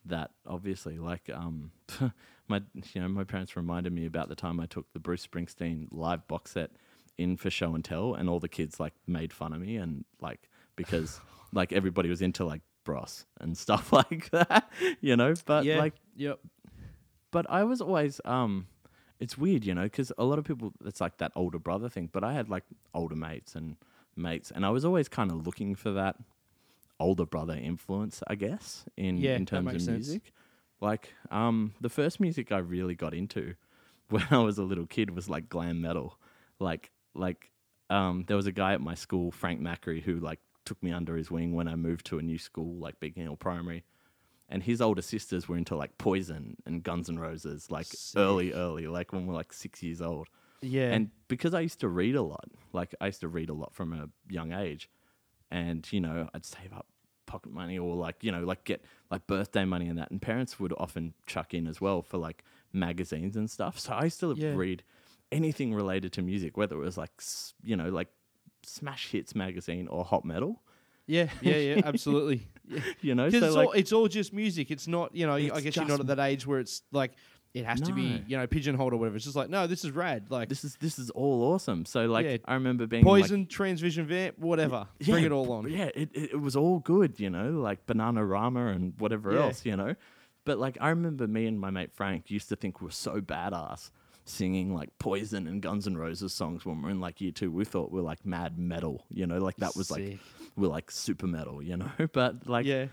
that, 0.04 0.30
obviously, 0.46 0.98
like 0.98 1.30
um, 1.32 1.72
my 2.48 2.62
you 2.92 3.00
know 3.00 3.08
my 3.08 3.24
parents 3.24 3.56
reminded 3.56 3.92
me 3.92 4.06
about 4.06 4.28
the 4.28 4.34
time 4.34 4.60
I 4.60 4.66
took 4.66 4.92
the 4.92 4.98
Bruce 4.98 5.26
Springsteen 5.26 5.88
live 5.90 6.26
box 6.26 6.52
set 6.52 6.70
in 7.18 7.36
for 7.36 7.50
show 7.50 7.74
and 7.74 7.84
tell, 7.84 8.14
and 8.14 8.28
all 8.28 8.40
the 8.40 8.48
kids 8.48 8.80
like 8.80 8.94
made 9.06 9.32
fun 9.32 9.52
of 9.52 9.60
me 9.60 9.76
and 9.76 10.04
like 10.20 10.48
because 10.76 11.20
like 11.52 11.72
everybody 11.72 12.08
was 12.08 12.22
into 12.22 12.44
like 12.44 12.62
Bros 12.84 13.26
and 13.40 13.56
stuff 13.56 13.92
like 14.00 14.30
that, 14.30 14.70
you 15.00 15.16
know. 15.16 15.34
But 15.46 15.64
like 15.66 15.94
yep. 16.16 16.40
but 17.30 17.46
I 17.48 17.64
was 17.64 17.80
always 17.80 18.20
um 18.24 18.66
it's 19.20 19.38
weird, 19.38 19.64
you 19.64 19.74
know, 19.74 19.84
because 19.84 20.10
a 20.18 20.24
lot 20.24 20.38
of 20.38 20.44
people 20.44 20.72
it's 20.84 21.00
like 21.00 21.18
that 21.18 21.32
older 21.36 21.58
brother 21.58 21.88
thing, 21.88 22.08
but 22.12 22.24
I 22.24 22.32
had 22.32 22.48
like 22.48 22.64
older 22.92 23.14
mates 23.14 23.54
and 23.54 23.76
mates 24.16 24.50
and 24.54 24.66
I 24.66 24.70
was 24.70 24.84
always 24.84 25.08
kind 25.08 25.30
of 25.30 25.46
looking 25.46 25.74
for 25.76 25.92
that 25.92 26.16
older 26.98 27.24
brother 27.24 27.54
influence, 27.54 28.22
I 28.26 28.34
guess, 28.34 28.84
in 28.96 29.18
Yeah, 29.18 29.36
in 29.36 29.46
terms 29.46 29.72
of 29.74 29.82
sense. 29.82 30.08
music. 30.08 30.32
Like 30.80 31.14
um 31.30 31.74
the 31.80 31.88
first 31.88 32.18
music 32.18 32.50
I 32.50 32.58
really 32.58 32.96
got 32.96 33.14
into 33.14 33.54
when 34.08 34.26
I 34.30 34.38
was 34.38 34.58
a 34.58 34.64
little 34.64 34.86
kid 34.86 35.10
was 35.10 35.28
like 35.28 35.48
glam 35.48 35.80
metal. 35.80 36.18
Like 36.58 36.90
like 37.14 37.50
um 37.90 38.24
there 38.26 38.36
was 38.36 38.46
a 38.46 38.52
guy 38.52 38.72
at 38.74 38.80
my 38.80 38.94
school, 38.94 39.30
Frank 39.30 39.60
Macri, 39.60 40.02
who 40.02 40.18
like 40.18 40.40
took 40.64 40.82
me 40.82 40.92
under 40.92 41.16
his 41.16 41.30
wing 41.30 41.54
when 41.54 41.68
I 41.68 41.76
moved 41.76 42.06
to 42.06 42.18
a 42.18 42.22
new 42.22 42.38
school, 42.38 42.76
like 42.76 43.00
Big 43.00 43.16
Hill 43.16 43.36
Primary. 43.36 43.84
And 44.48 44.62
his 44.62 44.82
older 44.82 45.02
sisters 45.02 45.48
were 45.48 45.56
into 45.56 45.74
like 45.76 45.96
Poison 45.96 46.56
and 46.66 46.82
Guns 46.82 47.08
N' 47.08 47.18
Roses, 47.18 47.70
like 47.70 47.86
early, 48.16 48.52
early, 48.52 48.86
like 48.86 49.12
when 49.12 49.22
we 49.22 49.28
we're 49.28 49.34
like 49.34 49.52
six 49.52 49.82
years 49.82 50.02
old. 50.02 50.28
Yeah. 50.60 50.92
And 50.92 51.10
because 51.26 51.54
I 51.54 51.60
used 51.60 51.80
to 51.80 51.88
read 51.88 52.14
a 52.16 52.22
lot, 52.22 52.44
like 52.72 52.94
I 53.00 53.06
used 53.06 53.20
to 53.20 53.28
read 53.28 53.48
a 53.48 53.54
lot 53.54 53.74
from 53.74 53.92
a 53.94 54.10
young 54.28 54.52
age, 54.52 54.90
and 55.50 55.90
you 55.90 56.00
know, 56.00 56.28
I'd 56.34 56.44
save 56.44 56.72
up 56.72 56.86
pocket 57.24 57.52
money 57.52 57.78
or 57.78 57.96
like, 57.96 58.16
you 58.22 58.30
know, 58.30 58.44
like 58.44 58.64
get 58.64 58.84
like 59.10 59.26
birthday 59.26 59.64
money 59.64 59.88
and 59.88 59.98
that. 59.98 60.10
And 60.10 60.20
parents 60.20 60.60
would 60.60 60.74
often 60.76 61.14
chuck 61.26 61.54
in 61.54 61.66
as 61.66 61.80
well 61.80 62.02
for 62.02 62.18
like 62.18 62.44
magazines 62.72 63.36
and 63.36 63.50
stuff. 63.50 63.78
So 63.78 63.94
I 63.94 64.04
used 64.04 64.20
to 64.20 64.34
Yeah. 64.34 64.54
read 64.54 64.82
anything 65.32 65.74
related 65.74 66.12
to 66.14 66.22
music, 66.22 66.56
whether 66.56 66.76
it 66.76 66.80
was 66.80 66.96
like, 66.96 67.10
you 67.62 67.76
know, 67.76 67.88
like 67.88 68.08
Smash 68.64 69.10
Hits 69.10 69.34
magazine 69.34 69.88
or 69.88 70.04
Hot 70.04 70.24
Metal, 70.24 70.62
yeah, 71.06 71.28
yeah, 71.42 71.56
yeah, 71.56 71.80
absolutely. 71.84 72.46
you 73.00 73.14
know? 73.14 73.28
So 73.30 73.36
it's, 73.38 73.56
like, 73.56 73.66
all, 73.66 73.72
it's 73.72 73.92
all 73.92 74.08
just 74.08 74.32
music. 74.32 74.70
It's 74.70 74.86
not, 74.86 75.14
you 75.14 75.26
know, 75.26 75.34
I 75.34 75.60
guess 75.60 75.76
you're 75.76 75.84
not 75.84 76.00
at 76.00 76.06
that 76.06 76.20
age 76.20 76.46
where 76.46 76.60
it's 76.60 76.82
like, 76.92 77.12
it 77.54 77.66
has 77.66 77.82
to 77.82 77.92
be, 77.92 78.24
you 78.26 78.38
know, 78.38 78.46
pigeonholed 78.46 78.94
or 78.94 78.96
whatever. 78.96 79.16
It's 79.16 79.26
just 79.26 79.36
like, 79.36 79.50
no, 79.50 79.66
this 79.66 79.84
is 79.84 79.90
rad. 79.90 80.30
Like, 80.30 80.48
this 80.48 80.64
is 80.64 80.74
this 80.80 80.98
is 80.98 81.10
all 81.10 81.52
awesome. 81.52 81.84
So 81.84 82.06
like, 82.06 82.24
Yeah. 82.24 82.36
I 82.46 82.54
remember 82.54 82.86
being 82.86 83.04
like, 83.04 83.22
Poison, 83.24 83.44
Transvision 83.44 84.06
Vamp, 84.06 84.38
whatever. 84.38 84.86
Bring 85.04 85.24
it 85.24 85.32
all 85.32 85.52
on. 85.52 85.68
Yeah, 85.70 85.90
it, 85.94 86.08
it, 86.14 86.30
it 86.32 86.40
was 86.40 86.56
all 86.56 86.78
good, 86.78 87.20
you 87.20 87.28
know, 87.28 87.50
like 87.50 87.84
Bananarama 87.86 88.74
and 88.74 88.94
whatever 88.98 89.34
Yeah. 89.34 89.42
else, 89.42 89.66
you 89.66 89.76
know. 89.76 89.94
But 90.46 90.58
like 90.58 90.78
I 90.80 90.88
remember 90.88 91.28
me 91.28 91.46
and 91.46 91.60
my 91.60 91.68
mate 91.68 91.92
Frank 91.92 92.30
used 92.30 92.48
to 92.48 92.56
think 92.56 92.80
we 92.80 92.86
were 92.86 92.90
so 92.90 93.20
badass 93.20 93.90
singing 94.24 94.74
like 94.74 94.90
Poison 94.98 95.46
and 95.46 95.60
Guns 95.62 95.86
N' 95.86 95.96
Roses 95.96 96.32
songs 96.32 96.64
when 96.64 96.80
we're 96.82 96.90
in 96.90 97.00
like 97.00 97.20
year 97.20 97.32
two. 97.32 97.50
We 97.50 97.64
thought 97.64 97.90
we 97.90 98.00
were 98.00 98.06
like 98.06 98.24
mad 98.24 98.58
metal, 98.58 99.04
you 99.10 99.26
know, 99.26 99.38
like 99.38 99.56
that 99.56 99.74
was 99.76 99.90
like 99.90 100.02
Sick. 100.04 100.18
we're 100.56 100.68
like 100.68 100.90
super 100.90 101.26
metal, 101.26 101.62
you 101.62 101.76
know. 101.76 101.90
But 102.12 102.46
like 102.48 102.66
Yeah. 102.66 102.86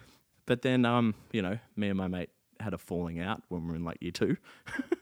but 0.45 0.61
then 0.61 0.85
um, 0.85 1.13
you 1.31 1.41
know, 1.41 1.59
me 1.75 1.89
and 1.89 1.97
my 1.97 2.07
mate 2.07 2.29
had 2.59 2.73
a 2.73 2.77
falling 2.77 3.19
out 3.19 3.41
when 3.49 3.67
we're 3.67 3.75
in 3.75 3.83
like 3.85 3.97
year 4.01 4.11
two. 4.11 4.37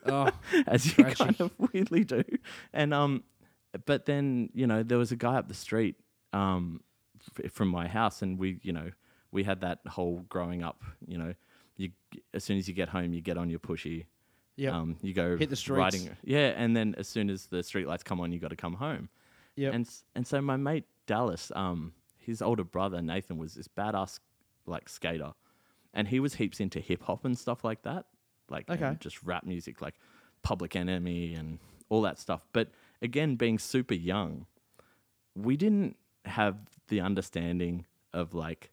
Oh, 0.06 0.30
as 0.68 0.86
you 0.98 1.04
Trashy. 1.04 1.16
kind 1.24 1.42
of 1.42 1.52
weirdly 1.74 2.04
do. 2.04 2.24
And 2.74 2.94
um, 2.94 3.24
but 3.86 4.06
then 4.06 4.50
you 4.54 4.68
know 4.68 4.84
there 4.84 4.98
was 4.98 5.12
a 5.12 5.16
guy 5.16 5.36
up 5.36 5.48
the 5.48 5.54
street 5.54 5.96
um 6.34 6.82
f- 7.44 7.52
from 7.52 7.70
my 7.70 7.88
house, 7.88 8.22
and 8.22 8.38
we 8.38 8.60
you 8.64 8.74
know 8.74 8.92
we 9.32 9.44
had 9.44 9.62
that 9.62 9.80
whole 9.88 10.26
growing 10.30 10.62
up. 10.64 10.84
You 11.08 11.18
know, 11.18 11.34
you 11.78 11.92
as 12.34 12.44
soon 12.44 12.58
as 12.58 12.68
you 12.68 12.74
get 12.74 12.90
home, 12.90 13.14
you 13.14 13.22
get 13.22 13.38
on 13.38 13.50
your 13.50 13.60
pushy. 13.60 14.06
Yep. 14.58 14.74
Um, 14.74 14.96
you 15.02 15.14
go 15.14 15.38
Hit 15.38 15.50
the 15.50 15.56
streets. 15.56 15.78
riding. 15.78 16.10
Yeah, 16.24 16.48
and 16.58 16.76
then 16.76 16.96
as 16.98 17.08
soon 17.08 17.30
as 17.30 17.46
the 17.46 17.64
street 17.64 17.88
lights 17.88 18.04
come 18.04 18.20
on, 18.20 18.32
you 18.32 18.40
got 18.40 18.50
to 18.50 18.56
come 18.56 18.74
home. 18.74 19.10
Yeah. 19.56 19.70
And 19.70 19.86
s- 19.86 20.04
and 20.16 20.26
so 20.28 20.42
my 20.42 20.58
mate 20.58 20.86
Dallas, 21.06 21.52
um, 21.56 21.94
his 22.18 22.42
older 22.42 22.64
brother 22.64 23.02
Nathan 23.02 23.38
was 23.38 23.54
this 23.54 23.68
badass 23.68 24.20
like 24.66 24.90
skater, 24.90 25.34
and 25.94 26.08
he 26.08 26.20
was 26.20 26.36
heaps 26.36 26.60
into 26.60 26.80
hip 26.80 27.04
hop 27.04 27.24
and 27.24 27.38
stuff 27.38 27.64
like 27.64 27.84
that, 27.84 28.06
like 28.50 28.66
and 28.68 28.82
Okay. 28.84 28.98
just 29.00 29.22
rap 29.24 29.46
music, 29.46 29.82
like 29.82 29.96
Public 30.44 30.76
Enemy 30.76 31.36
and 31.36 31.60
all 31.90 32.02
that 32.02 32.20
stuff. 32.20 32.46
But 32.52 32.70
again, 33.02 33.36
being 33.36 33.58
super 33.60 33.94
young, 33.94 34.46
we 35.36 35.56
didn't 35.56 35.96
have 36.26 36.58
the 36.88 37.00
understanding 37.00 37.86
of 38.14 38.34
like 38.34 38.72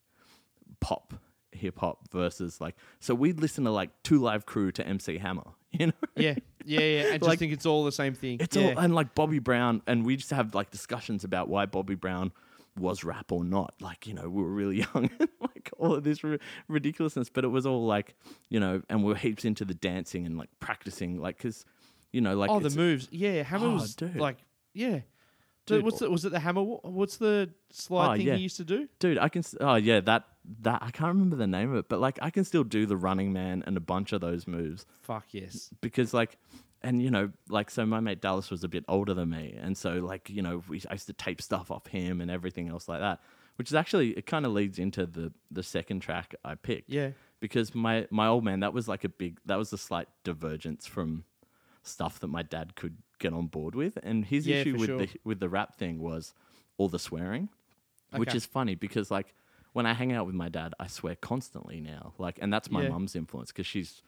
pop 0.80 1.14
hip 1.54 1.78
hop 1.78 2.10
versus 2.12 2.60
like 2.60 2.76
so 3.00 3.14
we'd 3.14 3.40
listen 3.40 3.64
to 3.64 3.70
like 3.70 3.90
Two 4.02 4.18
Live 4.20 4.46
Crew 4.46 4.70
to 4.72 4.86
MC 4.86 5.18
Hammer, 5.18 5.44
you 5.72 5.86
know. 5.88 5.92
yeah, 6.16 6.34
yeah, 6.64 6.80
yeah. 6.80 7.00
And 7.12 7.20
just 7.20 7.22
Like- 7.22 7.38
think 7.38 7.52
it's 7.52 7.66
all 7.66 7.84
the 7.84 7.92
same 7.92 8.14
thing. 8.14 8.38
It's 8.40 8.56
yeah. 8.56 8.72
all 8.72 8.78
and 8.78 8.94
like 8.94 9.14
Bobby 9.14 9.38
Brown, 9.38 9.82
and 9.86 10.04
we 10.04 10.16
just 10.16 10.30
have 10.30 10.54
like 10.54 10.70
discussions 10.70 11.24
about 11.24 11.48
why 11.48 11.66
Bobby 11.66 11.94
Brown 11.94 12.32
was 12.78 13.04
rap 13.04 13.30
or 13.32 13.44
not. 13.44 13.74
Like 13.80 14.06
you 14.06 14.14
know, 14.14 14.28
we 14.28 14.42
were 14.42 14.48
really 14.52 14.78
young, 14.94 15.10
and 15.18 15.28
like 15.40 15.70
all 15.78 15.94
of 15.94 16.04
this 16.04 16.24
ri- 16.24 16.38
ridiculousness. 16.68 17.28
But 17.30 17.44
it 17.44 17.48
was 17.48 17.66
all 17.66 17.86
like 17.86 18.14
you 18.48 18.60
know, 18.60 18.82
and 18.88 19.04
we 19.04 19.12
are 19.12 19.16
heaps 19.16 19.44
into 19.44 19.64
the 19.64 19.74
dancing 19.74 20.26
and 20.26 20.36
like 20.36 20.50
practicing, 20.60 21.20
like 21.20 21.36
because 21.38 21.64
you 22.12 22.20
know, 22.20 22.36
like 22.36 22.50
oh, 22.50 22.60
the 22.60 22.70
moves. 22.76 23.08
Yeah, 23.10 23.42
Hammer 23.42 23.66
Oh, 23.66 23.72
was 23.74 23.94
dude. 23.94 24.16
like, 24.16 24.38
yeah. 24.72 25.00
Dude, 25.66 25.84
what's 25.84 25.98
the, 26.00 26.10
was 26.10 26.24
it 26.24 26.30
the 26.32 26.40
Hammer? 26.40 26.62
What's 26.62 27.16
the 27.16 27.50
slide 27.70 28.12
Oh, 28.12 28.16
thing 28.16 28.26
yeah. 28.26 28.36
he 28.36 28.42
used 28.42 28.56
to 28.58 28.64
do? 28.64 28.88
dude. 28.98 29.18
I 29.18 29.28
can. 29.28 29.42
Oh 29.60 29.76
yeah, 29.76 30.00
that 30.00 30.24
that 30.60 30.82
I 30.82 30.90
can't 30.90 31.08
remember 31.08 31.36
the 31.36 31.46
name 31.46 31.70
of 31.72 31.76
it, 31.76 31.88
but 31.88 32.00
like 32.00 32.18
I 32.20 32.30
can 32.30 32.44
still 32.44 32.64
do 32.64 32.84
the 32.86 32.96
Running 32.96 33.32
Man 33.32 33.62
and 33.66 33.76
a 33.76 33.80
bunch 33.80 34.12
of 34.12 34.20
those 34.20 34.46
moves. 34.46 34.84
Fuck 35.02 35.26
yes. 35.32 35.70
because 35.80 36.12
like 36.12 36.36
and 36.82 37.00
you 37.02 37.10
know 37.10 37.30
like 37.48 37.70
so 37.70 37.86
my 37.86 37.98
mate 37.98 38.20
dallas 38.20 38.50
was 38.50 38.62
a 38.62 38.68
bit 38.68 38.84
older 38.88 39.14
than 39.14 39.30
me 39.30 39.56
and 39.58 39.74
so 39.78 39.94
like 40.00 40.28
you 40.28 40.42
know 40.42 40.62
we 40.68 40.82
I 40.90 40.92
used 40.92 41.06
to 41.06 41.14
tape 41.14 41.40
stuff 41.40 41.70
off 41.70 41.86
him 41.86 42.20
and 42.20 42.30
everything 42.30 42.68
else 42.68 42.88
like 42.88 43.00
that 43.00 43.20
which 43.56 43.68
is 43.70 43.74
actually 43.74 44.10
it 44.10 44.26
kind 44.26 44.44
of 44.44 44.52
leads 44.52 44.78
into 44.78 45.06
the 45.06 45.32
the 45.50 45.62
second 45.62 46.00
track 46.00 46.34
i 46.44 46.54
picked 46.54 46.90
Yeah. 46.90 47.12
because 47.40 47.74
my 47.74 48.06
my 48.10 48.26
old 48.26 48.44
man 48.44 48.60
that 48.60 48.74
was 48.74 48.86
like 48.86 49.02
a 49.04 49.08
big 49.08 49.38
that 49.46 49.56
was 49.56 49.72
a 49.72 49.78
slight 49.78 50.08
divergence 50.24 50.86
from 50.86 51.24
stuff 51.82 52.20
that 52.20 52.26
my 52.28 52.42
dad 52.42 52.74
could 52.74 52.98
get 53.18 53.32
on 53.32 53.46
board 53.46 53.74
with 53.74 53.98
and 54.02 54.24
his 54.26 54.46
Yeah, 54.46 54.60
issue 54.60 54.76
with 54.76 54.88
sure. 54.88 54.98
the 54.98 55.08
with 55.24 55.40
the 55.40 55.48
rap 55.48 55.76
thing 55.76 55.98
was 56.00 56.34
all 56.76 56.88
the 56.88 56.98
swearing 56.98 57.48
which 58.16 58.34
is 58.34 58.46
funny 58.46 58.74
because 58.74 59.10
like 59.10 59.34
when 59.72 59.86
I 59.86 59.92
hang 59.92 60.12
out 60.12 60.24
with 60.26 60.36
my 60.36 60.48
dad, 60.48 60.72
I 60.78 60.86
swear 60.86 61.16
constantly 61.16 61.80
now. 61.80 62.12
Like, 62.16 62.38
and 62.40 62.52
that's 62.52 62.70
my 62.70 62.82
Yeah. 62.82 62.90
mum's 62.90 63.16
influence 63.16 63.50
because 63.50 63.66
she's 63.66 64.02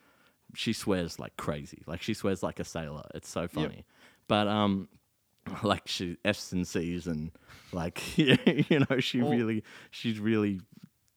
she 0.55 0.71
swears 0.71 1.19
like 1.19 1.35
crazy. 1.35 1.83
Like 1.85 2.01
she 2.01 2.13
swears 2.13 2.41
like 2.41 2.59
a 2.61 2.63
sailor. 2.63 3.03
It's 3.13 3.27
so 3.29 3.49
funny. 3.49 3.85
But 4.29 4.47
um, 4.47 4.87
like 5.63 5.87
she 5.87 6.15
F's 6.23 6.53
and 6.53 6.65
C's 6.65 7.05
and 7.05 7.31
like 7.73 8.17
you 8.17 8.85
know 8.89 8.99
she 8.99 9.21
really 9.21 9.63
she's 9.91 10.19
really 10.19 10.61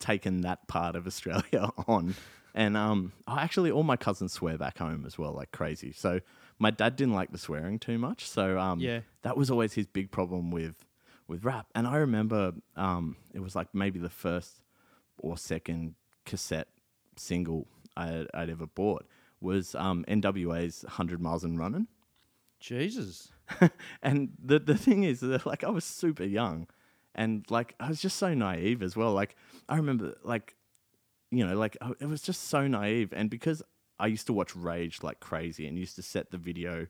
taken 0.00 0.40
that 0.40 0.66
part 0.66 0.96
of 0.96 1.06
Australia 1.06 1.70
on. 1.86 2.16
And 2.52 2.76
um, 2.76 3.12
oh, 3.28 3.36
actually, 3.38 3.70
all 3.70 3.84
my 3.84 3.96
cousins 3.96 4.32
swear 4.32 4.58
back 4.58 4.78
home 4.78 5.04
as 5.06 5.16
well, 5.16 5.32
like 5.32 5.52
crazy. 5.52 5.92
So 5.92 6.18
my 6.60 6.70
dad 6.70 6.94
didn't 6.94 7.14
like 7.14 7.32
the 7.32 7.38
swearing 7.38 7.78
too 7.80 7.98
much. 7.98 8.28
So 8.28 8.58
um, 8.58 8.78
Yeah. 8.78 9.00
that 9.22 9.36
was 9.36 9.50
always 9.50 9.72
his 9.72 9.86
big 9.88 10.12
problem 10.12 10.50
with 10.52 10.84
with 11.26 11.44
rap. 11.44 11.66
And 11.74 11.86
I 11.86 11.96
remember 11.96 12.52
um, 12.76 13.16
it 13.34 13.40
was 13.40 13.54
like 13.56 13.68
maybe 13.74 13.98
the 13.98 14.10
first 14.10 14.62
or 15.18 15.36
second 15.36 15.94
cassette 16.26 16.68
single 17.16 17.66
I, 17.96 18.26
I'd 18.34 18.50
ever 18.50 18.66
bought 18.66 19.06
was 19.40 19.74
um, 19.74 20.04
NWA's 20.06 20.84
"100 20.84 21.20
Miles 21.20 21.44
and 21.44 21.58
Running." 21.58 21.86
Jesus. 22.60 23.32
and 24.02 24.30
the 24.42 24.58
the 24.58 24.76
thing 24.76 25.02
is 25.04 25.20
that 25.20 25.46
like 25.46 25.64
I 25.64 25.70
was 25.70 25.84
super 25.84 26.24
young 26.24 26.66
and 27.14 27.44
like 27.50 27.74
I 27.80 27.88
was 27.88 28.00
just 28.00 28.16
so 28.18 28.34
naive 28.34 28.82
as 28.82 28.96
well. 28.96 29.12
Like 29.12 29.34
I 29.68 29.76
remember 29.76 30.14
like 30.22 30.54
you 31.30 31.46
know 31.46 31.56
like 31.56 31.76
it 32.00 32.06
was 32.06 32.22
just 32.22 32.48
so 32.48 32.66
naive 32.66 33.12
and 33.12 33.30
because 33.30 33.62
I 34.00 34.06
used 34.06 34.26
to 34.26 34.32
watch 34.32 34.56
Rage 34.56 35.02
like 35.02 35.20
crazy 35.20 35.66
and 35.66 35.78
used 35.78 35.96
to 35.96 36.02
set 36.02 36.30
the 36.30 36.38
video 36.38 36.86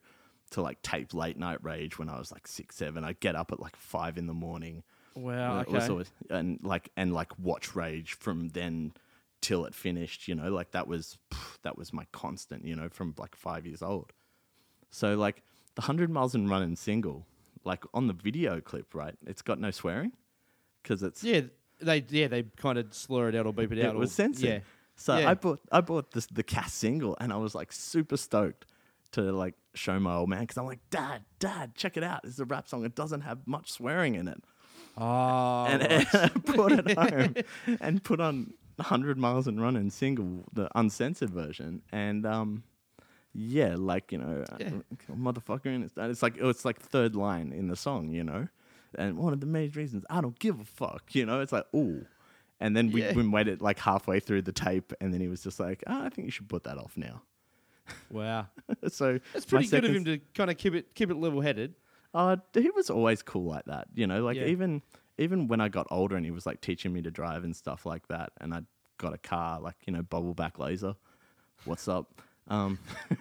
to 0.51 0.63
like 0.63 0.81
tape 0.83 1.15
late 1.15 1.37
night 1.37 1.63
Rage 1.63 1.99
when 1.99 2.09
I 2.09 2.19
was 2.19 2.33
like 2.33 2.47
six 2.47 2.77
seven. 2.77 3.05
I'd 3.05 3.21
get 3.21 3.37
up 3.37 3.53
at 3.53 3.61
like 3.61 3.77
five 3.77 4.19
in 4.19 4.27
the 4.27 4.35
morning. 4.35 4.83
Wow. 5.15 5.61
It 5.61 5.69
Okay. 5.69 5.87
always- 5.89 6.11
and 6.31 6.59
like 6.63 6.91
and 6.97 7.13
like 7.13 7.39
watch 7.39 7.75
Rage 7.75 8.15
from 8.15 8.49
then 8.49 8.93
till 9.41 9.65
it 9.65 9.75
finished. 9.75 10.29
You 10.29 10.35
know, 10.35 10.51
like 10.51 10.71
that 10.73 10.87
was 10.89 11.19
that 11.63 11.77
was 11.77 11.93
my 11.93 12.07
constant. 12.13 12.65
You 12.65 12.77
know, 12.77 12.89
from 12.89 13.15
like 13.19 13.35
five 13.37 13.67
years 13.67 13.83
old. 13.83 14.13
So 14.91 15.15
like 15.17 15.43
the 15.77 15.83
hundred 15.83 16.11
miles 16.11 16.35
and 16.35 16.49
running 16.51 16.77
single, 16.77 17.27
like 17.65 17.85
on 17.95 18.07
the 18.07 18.13
video 18.13 18.61
clip, 18.61 18.95
right? 18.95 19.15
It's 19.27 19.43
got 19.43 19.59
no 19.61 19.71
swearing 19.71 20.13
because 20.83 21.03
it's 21.03 21.23
Yeah. 21.23 21.43
They 21.83 22.05
yeah 22.11 22.29
they 22.29 22.43
kind 22.57 22.77
of 22.79 22.93
slur 22.93 23.31
it 23.31 23.35
out 23.35 23.47
or 23.47 23.53
beep 23.55 23.73
it 23.73 23.83
out. 23.85 23.95
it 23.95 23.99
was 23.99 24.13
censored. 24.13 24.45
Yeah. 24.49 24.59
So 25.01 25.17
Yeah. 25.17 25.31
I 25.31 25.35
bought 25.35 25.61
I 25.73 25.81
bought 25.81 26.11
this 26.13 26.27
the 26.27 26.43
Cass 26.43 26.75
single 26.75 27.17
and 27.21 27.33
I 27.33 27.37
was 27.39 27.55
like 27.55 27.73
super 27.73 28.19
stoked 28.19 28.67
to 29.13 29.23
like 29.33 29.55
show 29.75 29.99
my 29.99 30.15
old 30.15 30.29
man 30.29 30.41
because 30.43 30.59
I'm 30.59 30.67
like, 30.67 30.81
Dad, 30.91 31.23
Dad, 31.39 31.75
check 31.75 31.97
it 31.97 32.05
out. 32.05 32.21
Is 32.25 32.39
a 32.39 32.45
rap 32.45 32.69
song. 32.69 32.85
It 32.85 32.95
doesn't 32.95 33.23
have 33.23 33.39
much 33.47 33.73
swearing 33.73 34.15
in 34.15 34.29
it. 34.29 34.45
Oh. 34.99 35.65
and, 35.65 35.83
and 35.95 36.07
I 36.13 36.29
brought 36.29 36.73
it 36.73 36.99
home 36.99 37.35
and 37.81 38.05
put 38.05 38.21
on 38.21 38.53
100 38.77 39.17
miles 39.17 39.47
and 39.47 39.61
running 39.61 39.89
single, 39.91 40.45
the 40.53 40.69
uncensored 40.75 41.31
version, 41.31 41.81
and 41.93 42.27
um, 42.27 42.63
yeah, 43.33 43.77
like 43.79 44.13
you 44.13 44.19
know, 44.19 44.45
Yeah. 44.59 44.71
motherfucker, 45.11 45.67
and 45.67 45.85
it's, 45.85 45.95
it's 45.97 46.23
like 46.23 46.37
it's 46.39 46.65
like 46.65 46.79
third 46.79 47.17
line 47.17 47.53
in 47.53 47.69
the 47.69 47.77
song, 47.77 48.11
you 48.11 48.25
know, 48.25 48.49
and 48.97 49.17
one 49.17 49.33
of 49.33 49.41
the 49.41 49.47
major 49.47 49.81
reasons 49.81 50.05
I 50.11 50.21
don't 50.21 50.39
give 50.39 50.61
a 50.61 50.65
fuck, 50.65 51.15
you 51.15 51.25
know, 51.25 51.41
it's 51.41 51.53
like 51.53 51.65
ooh. 51.75 52.07
And 52.61 52.77
then 52.77 52.91
we, 52.93 53.01
Yeah. 53.03 53.13
we 53.13 53.27
waited 53.27 53.63
like 53.63 53.79
halfway 53.79 54.21
through 54.21 54.43
the 54.43 54.53
tape, 54.53 54.93
and 55.01 55.13
then 55.15 55.21
he 55.21 55.29
was 55.29 55.43
just 55.43 55.59
like, 55.59 55.83
oh, 55.87 56.03
"I 56.05 56.09
think 56.11 56.27
you 56.27 56.31
should 56.31 56.49
put 56.49 56.65
that 56.65 56.77
off 56.79 56.97
now." 56.97 57.23
wow. 58.11 58.47
so 58.89 59.19
That's 59.33 59.51
my 59.51 59.59
pretty 59.61 59.69
good 59.69 59.85
of 59.85 59.95
him 59.97 60.05
to 60.05 60.19
kind 60.35 60.51
of 60.51 60.57
keep 60.59 60.75
it 60.75 60.95
keep 60.95 61.11
it 61.11 61.17
level 61.17 61.41
headed. 61.41 61.75
uh, 62.15 62.37
he 62.55 62.71
was 62.71 62.91
always 62.91 63.23
cool 63.23 63.45
like 63.45 63.65
that, 63.65 63.89
you 63.95 64.07
know. 64.07 64.23
Like 64.25 64.37
Yeah. 64.37 64.47
even 64.47 64.83
even 65.19 65.49
when 65.49 65.61
I 65.61 65.69
got 65.69 65.87
older 65.91 66.17
and 66.17 66.25
he 66.25 66.31
was 66.31 66.47
like 66.47 66.61
teaching 66.61 66.93
me 66.93 67.03
to 67.03 67.11
drive 67.11 67.45
and 67.45 67.55
stuff 67.57 67.87
like 67.87 68.07
that, 68.09 68.33
and 68.41 68.53
I 68.55 68.63
got 68.99 69.15
a 69.15 69.19
car, 69.19 69.61
like 69.61 69.77
you 69.87 69.93
know, 69.93 70.03
bubble 70.03 70.35
back 70.35 70.59
laser. 70.59 70.95
What's 71.65 71.89
up? 71.89 72.21
Um, 72.49 72.79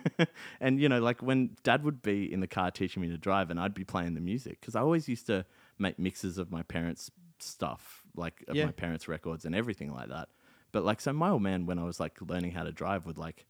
and 0.61 0.79
you 0.79 0.89
know, 0.89 0.99
like 0.99 1.21
when 1.21 1.55
Dad 1.63 1.83
would 1.83 2.01
be 2.01 2.31
in 2.31 2.39
the 2.39 2.47
car 2.47 2.71
teaching 2.71 3.01
me 3.01 3.09
to 3.09 3.17
drive, 3.17 3.49
and 3.51 3.59
I'd 3.59 3.73
be 3.73 3.83
playing 3.85 4.15
the 4.15 4.21
music 4.21 4.59
because 4.59 4.75
I 4.75 4.81
always 4.81 5.07
used 5.07 5.27
to 5.27 5.45
make 5.77 5.97
mixes 5.99 6.37
of 6.37 6.51
my 6.51 6.63
parents' 6.63 7.09
stuff 7.39 7.98
like 8.19 8.43
of 8.47 8.55
yeah. 8.55 8.65
my 8.65 8.71
parents' 8.71 9.07
records 9.07 9.45
and 9.45 9.55
everything 9.55 9.93
like 9.93 10.09
that. 10.09 10.29
But 10.71 10.85
like, 10.85 11.01
so 11.01 11.11
my 11.13 11.29
old 11.29 11.41
man, 11.41 11.65
when 11.65 11.79
I 11.79 11.83
was 11.83 11.99
like 11.99 12.17
learning 12.21 12.51
how 12.51 12.63
to 12.63 12.71
drive, 12.71 13.05
would 13.05 13.17
like, 13.17 13.45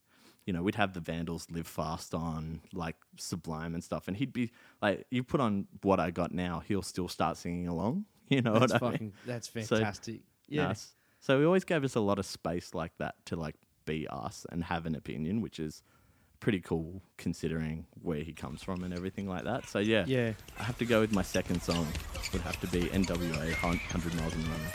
you 0.45 0.53
know, 0.53 0.63
we'd 0.63 0.75
have 0.75 0.93
the 0.93 1.01
Vandals 1.01 1.47
live 1.51 1.67
fast 1.67 2.15
on 2.15 2.61
like 2.73 2.95
Sublime 3.17 3.73
and 3.73 3.83
stuff, 3.83 4.07
and 4.07 4.15
he'd 4.15 4.31
be 4.31 4.51
like, 4.81 5.05
you 5.11 5.23
put 5.23 5.41
on 5.41 5.67
what 5.81 5.99
I 5.99 6.11
got 6.11 6.31
now, 6.31 6.63
he'll 6.65 6.81
still 6.81 7.07
start 7.07 7.37
singing 7.37 7.67
along. 7.67 8.05
You 8.29 8.43
know, 8.43 8.59
that's 8.59 8.73
fucking, 8.73 8.85
I 8.85 8.99
mean? 8.99 9.13
that's 9.25 9.47
fantastic. 9.47 10.17
So, 10.17 10.21
yeah. 10.49 10.67
Nice. 10.67 10.93
So 11.19 11.39
he 11.39 11.45
always 11.45 11.63
gave 11.63 11.83
us 11.83 11.95
a 11.95 11.99
lot 11.99 12.19
of 12.19 12.27
space 12.27 12.75
like 12.75 12.95
that 12.99 13.15
to 13.25 13.35
like 13.35 13.55
be 13.85 14.07
us 14.07 14.45
and 14.51 14.63
have 14.65 14.85
an 14.85 14.93
opinion, 14.93 15.41
which 15.41 15.59
is 15.59 15.81
pretty 16.39 16.59
cool 16.59 17.01
considering 17.17 17.85
where 18.01 18.21
he 18.21 18.33
comes 18.33 18.63
from 18.63 18.83
and 18.83 18.93
everything 18.93 19.27
like 19.27 19.43
that. 19.43 19.67
So 19.67 19.79
yeah, 19.79 20.05
yeah, 20.07 20.33
I 20.57 20.63
have 20.63 20.77
to 20.79 20.85
go 20.85 21.01
with 21.01 21.13
my 21.13 21.21
second 21.21 21.61
song. 21.61 21.87
Would 22.33 22.41
have 22.41 22.59
to 22.61 22.67
be 22.67 22.91
N.W.A. 22.91 23.51
Hundred 23.53 24.15
Miles 24.15 24.33
in 24.33 24.43
the 24.43 24.49
Morning. 24.49 24.67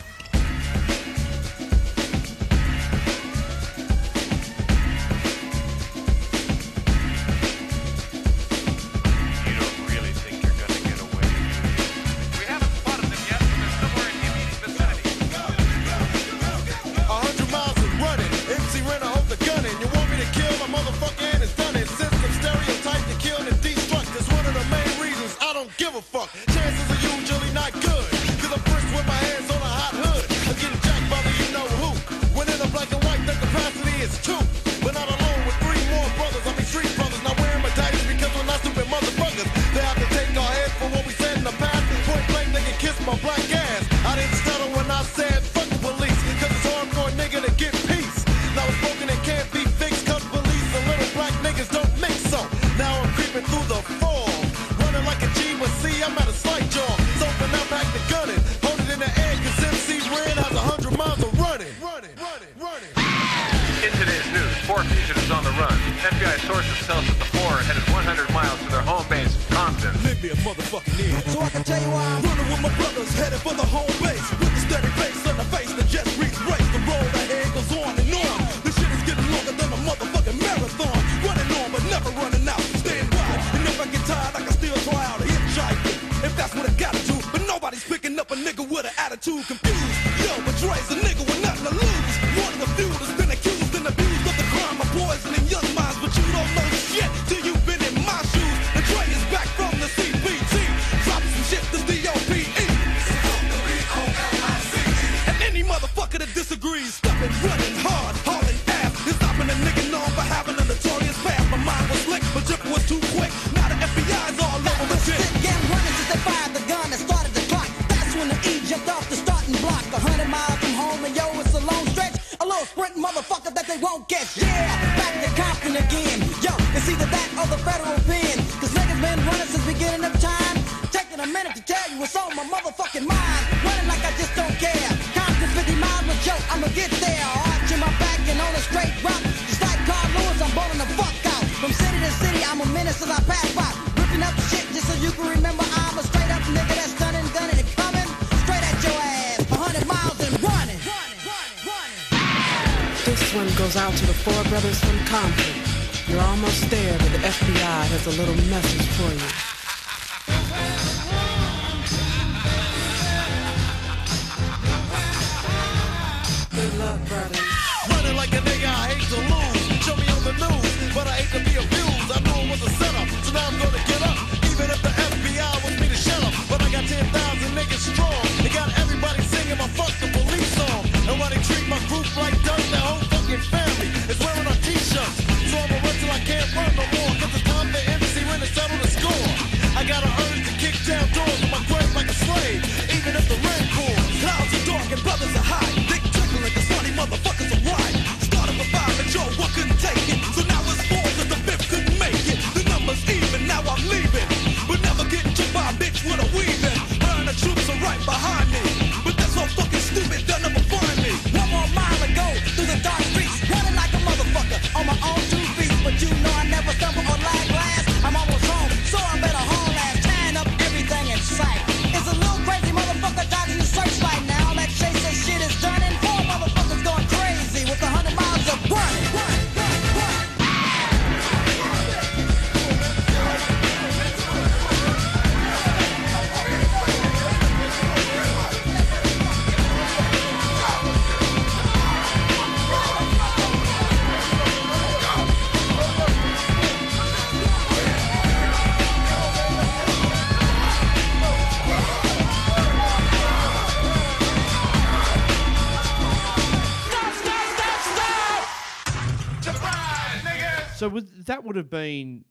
would 261.44 261.56
have 261.56 261.70
been. 261.70 262.24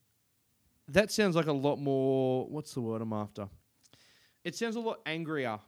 That 0.90 1.12
sounds 1.12 1.36
like 1.36 1.48
a 1.48 1.54
lot 1.54 1.78
more. 1.78 2.46
What's 2.48 2.74
the 2.74 2.82
word 2.82 3.02
I'm 3.02 3.14
after? 3.14 3.48
It 4.44 4.56
sounds 4.56 4.76
a 4.76 4.80
lot 4.80 5.00
angrier. 5.06 5.60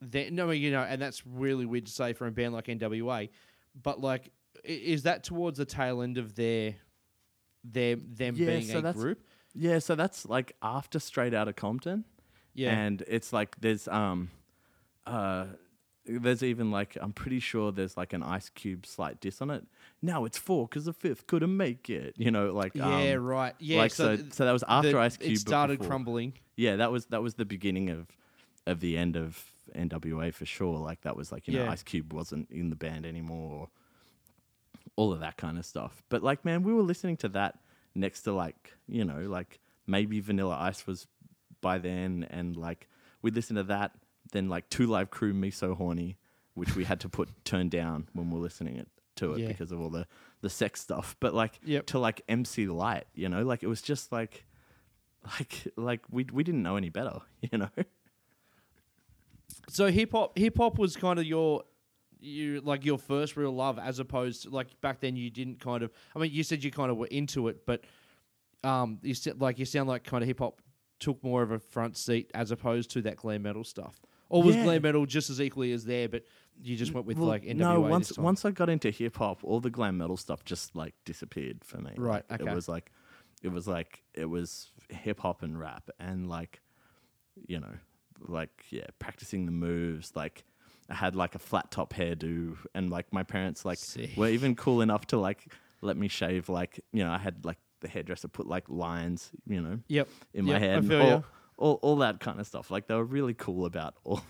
Than, 0.00 0.34
no, 0.34 0.50
you 0.50 0.70
know, 0.70 0.82
and 0.82 1.02
that's 1.02 1.26
really 1.26 1.66
weird 1.66 1.86
to 1.86 1.92
say 1.92 2.12
for 2.12 2.26
a 2.26 2.30
band 2.30 2.54
like 2.54 2.66
NWA, 2.66 3.30
but 3.82 4.00
like, 4.00 4.30
is 4.62 5.02
that 5.04 5.24
towards 5.24 5.58
the 5.58 5.64
tail 5.64 6.02
end 6.02 6.18
of 6.18 6.36
their, 6.36 6.76
their 7.64 7.96
them 7.96 8.36
yeah, 8.36 8.46
being 8.46 8.62
so 8.62 8.78
a 8.78 8.92
group? 8.92 9.20
Yeah, 9.54 9.80
so 9.80 9.96
that's 9.96 10.24
like 10.26 10.54
after 10.62 11.00
Straight 11.00 11.34
out 11.34 11.48
of 11.48 11.56
Compton. 11.56 12.04
Yeah, 12.54 12.70
and 12.76 13.02
it's 13.08 13.32
like 13.32 13.60
there's 13.60 13.88
um, 13.88 14.30
uh, 15.06 15.46
there's 16.06 16.42
even 16.42 16.70
like 16.70 16.96
I'm 17.00 17.12
pretty 17.12 17.40
sure 17.40 17.72
there's 17.72 17.96
like 17.96 18.12
an 18.12 18.22
Ice 18.22 18.48
Cube 18.50 18.86
slight 18.86 19.20
diss 19.20 19.42
on 19.42 19.50
it 19.50 19.64
now 20.00 20.24
it's 20.24 20.38
four 20.38 20.66
because 20.68 20.84
the 20.84 20.92
fifth 20.92 21.26
couldn't 21.26 21.56
make 21.56 21.90
it. 21.90 22.14
You 22.16 22.30
know, 22.30 22.52
like 22.52 22.74
Yeah, 22.74 23.14
um, 23.14 23.24
right. 23.24 23.54
Yeah, 23.58 23.78
like 23.78 23.92
so 23.92 24.16
so. 24.16 24.16
th- 24.22 24.32
So, 24.32 24.44
that 24.44 24.52
was 24.52 24.64
after 24.68 24.92
the- 24.92 24.98
Ice 25.00 25.16
Cube. 25.16 25.32
It 25.32 25.38
started 25.38 25.80
crumbling. 25.80 26.34
Yeah, 26.56 26.76
that 26.76 26.92
was 26.92 27.06
that 27.06 27.22
was 27.22 27.34
the 27.34 27.44
beginning 27.44 27.90
of 27.90 28.06
of 28.66 28.80
the 28.80 28.96
end 28.96 29.16
of 29.16 29.44
NWA 29.74 30.32
for 30.32 30.46
sure. 30.46 30.78
Like 30.78 31.00
that 31.02 31.16
was 31.16 31.32
like 31.32 31.48
you 31.48 31.54
know 31.58 31.68
Ice 31.70 31.82
Cube 31.82 32.12
wasn't 32.12 32.50
in 32.50 32.70
the 32.70 32.76
band 32.76 33.06
anymore. 33.06 33.68
All 34.96 35.12
of 35.12 35.20
that 35.20 35.36
kind 35.36 35.58
of 35.58 35.64
stuff. 35.66 36.02
But 36.08 36.22
like, 36.22 36.44
man, 36.44 36.62
we 36.62 36.72
were 36.72 36.82
listening 36.82 37.16
to 37.18 37.28
that 37.30 37.58
next 37.94 38.22
to 38.22 38.32
like 38.32 38.74
you 38.86 39.04
know 39.04 39.20
like 39.28 39.58
maybe 39.86 40.20
Vanilla 40.20 40.56
Ice 40.60 40.86
was 40.86 41.06
by 41.60 41.78
then, 41.78 42.26
and 42.30 42.56
like 42.56 42.88
we 43.22 43.30
listened 43.30 43.56
to 43.56 43.64
that. 43.64 43.92
Then 44.30 44.48
like 44.48 44.68
Two 44.68 44.86
Live 44.86 45.10
Crew, 45.10 45.32
Me 45.32 45.50
So 45.50 45.74
Horny, 45.74 46.18
which 46.54 46.76
we 46.76 46.84
had 46.84 47.00
to 47.00 47.08
put 47.08 47.28
turned 47.44 47.70
down 47.70 48.08
when 48.12 48.30
we 48.30 48.36
we're 48.36 48.42
listening 48.42 48.76
it 48.76 48.88
to 49.18 49.34
it 49.34 49.40
Yeah. 49.40 49.48
because 49.48 49.70
of 49.72 49.80
all 49.80 49.90
the 49.90 50.06
the 50.40 50.50
sex 50.50 50.80
stuff. 50.80 51.16
But 51.20 51.34
like 51.34 51.58
Yep. 51.64 51.86
to 51.86 51.98
like 51.98 52.22
MC 52.28 52.66
Lyte, 52.66 53.06
you 53.14 53.28
know, 53.28 53.42
like 53.44 53.62
it 53.62 53.68
was 53.68 53.82
just 53.82 54.10
like 54.12 54.44
like 55.38 55.66
like 55.76 56.00
we 56.10 56.26
we 56.32 56.42
didn't 56.44 56.62
know 56.62 56.76
any 56.76 56.88
better, 56.90 57.20
you 57.52 57.58
know. 57.58 57.68
So 59.68 59.90
hip 59.90 60.12
hop, 60.12 60.38
hip 60.38 60.56
hop 60.56 60.78
was 60.78 60.96
kind 60.96 61.18
of 61.18 61.24
your, 61.26 61.62
you 62.20 62.60
like 62.62 62.84
your 62.84 62.98
first 62.98 63.36
real 63.36 63.52
love, 63.52 63.78
as 63.78 63.98
opposed 63.98 64.42
to 64.44 64.50
like 64.50 64.80
back 64.80 65.00
then 65.00 65.16
you 65.16 65.30
didn't 65.30 65.60
kind 65.60 65.82
of. 65.82 65.92
I 66.14 66.18
mean, 66.18 66.32
you 66.32 66.42
said 66.42 66.64
you 66.64 66.70
kind 66.70 66.90
of 66.90 66.96
were 66.96 67.06
into 67.06 67.48
it, 67.48 67.66
but 67.66 67.82
um, 68.64 68.98
you 69.02 69.14
said 69.14 69.40
like 69.40 69.58
you 69.58 69.64
sound 69.64 69.88
like 69.88 70.04
kind 70.04 70.22
of 70.22 70.28
hip 70.28 70.38
hop 70.40 70.60
took 71.00 71.22
more 71.22 71.42
of 71.42 71.50
a 71.52 71.58
front 71.58 71.96
seat 71.96 72.30
as 72.34 72.50
opposed 72.50 72.90
to 72.90 73.02
that 73.02 73.16
glam 73.16 73.42
metal 73.42 73.62
stuff. 73.64 74.00
Or 74.30 74.42
was 74.42 74.56
Yeah. 74.56 74.64
glam 74.64 74.82
metal 74.82 75.06
just 75.06 75.30
as 75.30 75.40
equally 75.40 75.72
as 75.72 75.84
there, 75.84 76.08
but 76.08 76.24
you 76.62 76.76
just 76.76 76.92
went 76.92 77.06
with 77.06 77.18
Well, 77.18 77.26
like 77.28 77.44
NWA 77.44 77.56
no, 77.56 77.80
once 77.80 78.16
once 78.18 78.44
I 78.44 78.50
got 78.50 78.68
into 78.68 78.90
hip 78.90 79.16
hop, 79.16 79.42
all 79.44 79.60
the 79.60 79.70
glam 79.70 79.98
metal 79.98 80.16
stuff 80.16 80.44
just 80.44 80.74
like 80.76 80.94
disappeared 81.04 81.64
for 81.64 81.78
me. 81.78 81.92
Right, 81.96 82.24
Like, 82.30 82.40
okay. 82.40 82.50
It 82.50 82.54
was 82.54 82.68
like 82.68 82.92
it 83.42 83.48
was 83.48 83.68
like 83.68 84.02
it 84.14 84.26
was 84.26 84.70
hip 84.88 85.20
hop 85.20 85.42
and 85.42 85.58
rap 85.58 85.88
and 86.00 86.28
like 86.28 86.60
you 87.46 87.60
know, 87.60 87.74
like 88.20 88.64
yeah, 88.70 88.86
practicing 88.98 89.46
the 89.46 89.52
moves, 89.52 90.12
like 90.16 90.44
I 90.90 90.94
had 90.94 91.14
like 91.14 91.34
a 91.34 91.38
flat 91.38 91.70
top 91.70 91.94
hairdo 91.94 92.56
and 92.74 92.90
like 92.90 93.12
my 93.12 93.22
parents 93.22 93.64
like 93.64 93.78
Sick. 93.78 94.16
were 94.16 94.28
even 94.28 94.56
cool 94.56 94.80
enough 94.80 95.06
to 95.08 95.18
like 95.18 95.52
let 95.80 95.96
me 95.96 96.08
shave 96.08 96.48
like, 96.48 96.80
you 96.92 97.04
know, 97.04 97.10
I 97.12 97.18
had 97.18 97.44
like 97.44 97.58
the 97.80 97.88
hairdresser 97.88 98.26
put 98.26 98.48
like 98.48 98.68
lines, 98.68 99.30
you 99.46 99.60
know, 99.60 99.78
Yep. 99.86 100.08
in 100.34 100.44
my 100.46 100.52
Yep, 100.52 100.62
I 100.62 100.64
head 100.64 100.86
feel 100.86 101.24
all, 101.58 101.74
all, 101.74 101.78
all 101.82 101.96
that 101.96 102.20
kind 102.20 102.40
of 102.40 102.46
stuff. 102.46 102.70
Like 102.70 102.86
they 102.86 102.94
were 102.94 103.04
really 103.04 103.34
cool 103.34 103.66
about 103.66 103.94
all 104.04 104.22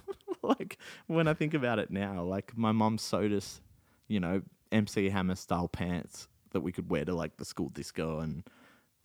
like 0.43 0.79
when 1.07 1.29
I 1.29 1.35
think 1.35 1.55
about 1.55 1.79
it 1.79 1.91
now, 1.91 2.23
like 2.23 2.57
my 2.57 2.73
mom 2.73 2.99
sewed 2.99 3.33
us, 3.33 3.61
you 4.09 4.21
know, 4.21 4.43
MC 4.73 5.09
Hammer 5.11 5.35
style 5.35 5.69
pants 5.69 6.29
that 6.53 6.61
we 6.61 6.73
could 6.73 6.91
wear 6.91 7.05
to 7.05 7.15
like 7.15 7.37
the 7.37 7.45
school 7.45 7.69
disco 7.69 8.21
and 8.21 8.43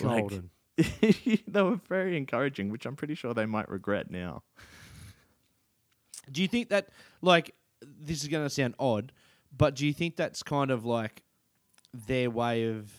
like, 0.01 0.29
Golden. 0.29 0.49
they 0.77 1.61
were 1.61 1.79
very 1.87 2.17
encouraging, 2.17 2.69
which 2.69 2.85
I'm 2.85 2.95
pretty 2.95 3.15
sure 3.15 3.33
they 3.33 3.45
might 3.45 3.69
regret 3.69 4.09
now. 4.09 4.43
Do 6.31 6.41
you 6.41 6.47
think 6.47 6.69
that 6.69 6.89
like 7.21 7.53
this 7.81 8.21
is 8.21 8.29
going 8.29 8.45
to 8.45 8.49
sound 8.49 8.75
odd, 8.79 9.11
but 9.55 9.75
do 9.75 9.85
you 9.85 9.93
think 9.93 10.15
that's 10.15 10.41
kind 10.41 10.71
of 10.71 10.85
like 10.85 11.23
their 11.93 12.29
way 12.29 12.69
of 12.69 12.91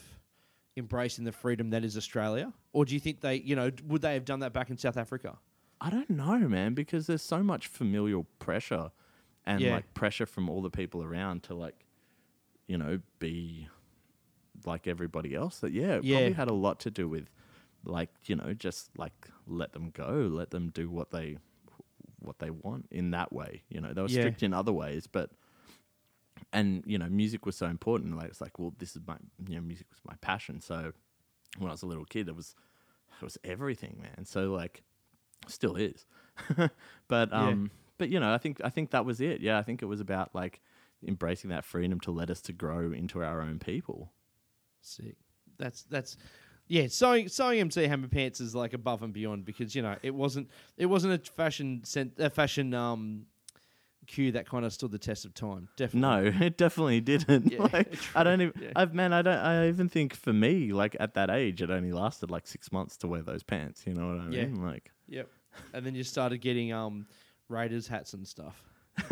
embracing 0.77 1.25
the 1.25 1.33
freedom 1.33 1.71
that 1.71 1.85
is 1.85 1.97
Australia, 1.97 2.53
or 2.75 2.85
do 2.85 2.93
you 2.93 3.01
think 3.01 3.21
they, 3.23 3.37
you 3.37 3.57
know, 3.57 3.71
would 3.87 4.03
they 4.03 4.13
have 4.15 4.27
done 4.27 4.41
that 4.41 4.53
back 4.53 4.69
in 4.69 4.77
South 4.77 4.99
Africa? 4.99 5.39
I 5.81 5.91
don't 5.91 6.11
know, 6.11 6.39
man, 6.41 6.75
because 6.75 7.07
there's 7.07 7.23
so 7.23 7.43
much 7.43 7.67
familial 7.69 8.27
pressure 8.39 8.91
and 9.47 9.63
Yeah. 9.63 9.73
like 9.73 9.95
pressure 9.95 10.27
from 10.27 10.51
all 10.51 10.61
the 10.61 10.71
people 10.71 11.03
around 11.03 11.45
to 11.45 11.55
like, 11.55 11.87
you 12.67 12.77
know, 12.77 13.01
be 13.19 13.69
like 14.67 14.87
everybody 14.87 15.35
else. 15.35 15.61
That 15.61 15.73
yeah, 15.73 15.97
it 15.97 16.05
Yeah. 16.05 16.15
probably 16.15 16.33
had 16.33 16.49
a 16.49 16.53
lot 16.53 16.81
to 16.81 16.91
do 16.91 17.09
with 17.09 17.29
like, 17.85 18.11
you 18.25 18.35
know, 18.35 18.55
just 18.55 18.91
like 18.99 19.29
let 19.47 19.73
them 19.73 19.91
go, 19.91 20.29
let 20.31 20.51
them 20.51 20.71
do 20.71 20.91
what 20.91 21.11
they 21.13 21.39
what 22.19 22.39
they 22.41 22.51
want 22.51 22.87
in 22.91 23.11
that 23.13 23.33
way. 23.33 23.63
You 23.69 23.81
know, 23.81 23.93
they 23.93 24.03
were 24.03 24.09
Yeah. 24.09 24.21
strict 24.21 24.43
in 24.43 24.53
other 24.53 24.73
ways, 24.73 25.07
but 25.07 25.31
and 26.53 26.83
you 26.87 26.99
know, 26.99 27.09
music 27.09 27.47
was 27.47 27.57
so 27.57 27.67
important. 27.67 28.17
Like 28.17 28.29
it's 28.29 28.41
like, 28.41 28.59
well, 28.59 28.75
this 28.79 28.97
is 28.97 29.03
my 29.07 29.17
you 29.49 29.57
know, 29.57 29.61
music 29.63 29.87
was 29.91 30.01
my 30.05 30.15
passion. 30.21 30.61
So 30.61 30.93
when 31.59 31.69
I 31.69 31.73
was 31.73 31.83
a 31.83 31.87
little 31.87 32.05
kid, 32.05 32.29
it 32.29 32.37
was 32.37 32.55
it 33.21 33.25
was 33.25 33.39
everything, 33.45 33.99
man. 34.03 34.25
So 34.25 34.53
like, 34.53 34.83
still 35.47 35.77
is. 35.77 36.07
but 37.09 37.31
Yeah. 37.31 37.49
um, 37.49 37.71
but 37.99 38.09
you 38.09 38.19
know, 38.21 38.33
I 38.33 38.39
think 38.39 38.61
I 38.65 38.71
think 38.71 38.91
that 38.91 39.05
was 39.05 39.21
it. 39.21 39.41
Yeah, 39.41 39.59
I 39.59 39.63
think 39.63 39.83
it 39.83 39.87
was 39.87 40.01
about 40.01 40.35
like 40.35 40.61
embracing 41.07 41.51
that 41.51 41.65
freedom 41.65 42.01
to 42.01 42.11
let 42.11 42.31
us 42.31 42.41
to 42.43 42.53
grow 42.53 42.93
into 42.93 43.23
our 43.23 43.41
own 43.41 43.59
people. 43.59 44.13
Sick. 44.81 45.17
That's 45.59 45.83
that's 45.85 46.17
yeah. 46.67 46.87
Sewing 46.89 47.29
sewing 47.29 47.61
MC 47.61 47.87
Hammer 47.87 48.09
pants 48.09 48.41
is 48.41 48.55
like 48.55 48.73
above 48.73 49.03
and 49.03 49.13
beyond 49.13 49.45
because 49.45 49.75
you 49.77 49.83
know 49.83 49.97
it 50.03 50.15
wasn't 50.15 50.49
it 50.77 50.87
wasn't 50.87 51.13
a 51.15 51.33
fashion 51.33 51.83
sent 51.85 52.19
a 52.19 52.31
fashion 52.31 52.75
um 52.75 53.27
cue 54.07 54.33
that 54.33 54.49
kind 54.49 54.65
of 54.65 54.73
stood 54.73 54.91
the 54.91 54.99
test 54.99 55.25
of 55.25 55.35
time. 55.35 55.69
Definitely. 55.77 56.31
No, 56.31 56.39
it 56.47 56.57
definitely 56.57 57.01
didn't. 57.01 57.53
Yeah, 57.53 57.63
like, 57.73 57.95
I 58.15 58.23
don't 58.25 58.41
even. 58.41 58.55
yeah. 58.63 58.71
I've 58.77 58.95
man, 58.95 59.13
I 59.13 59.23
don't. 59.23 59.39
I 59.39 59.69
even 59.69 59.89
think 59.89 60.15
for 60.15 60.33
me, 60.33 60.73
like 60.73 60.97
at 61.01 61.15
that 61.15 61.31
age, 61.31 61.63
it 61.63 61.71
only 61.71 61.93
lasted 61.93 62.31
like 62.31 62.47
six 62.47 62.71
months 62.73 62.97
to 62.99 63.07
wear 63.09 63.23
those 63.23 63.43
pants. 63.43 63.83
You 63.87 63.95
know 63.95 64.09
what 64.09 64.21
I 64.21 64.29
Yeah. 64.31 64.45
mean? 64.47 64.63
Like, 64.65 64.91
Yep. 65.09 65.29
And 65.73 65.85
then 65.87 65.95
you 65.95 66.03
started 66.05 66.39
getting 66.39 66.73
um 66.73 67.07
Raiders 67.49 67.87
hats 67.89 68.13
and 68.15 68.27
stuff. 68.27 68.63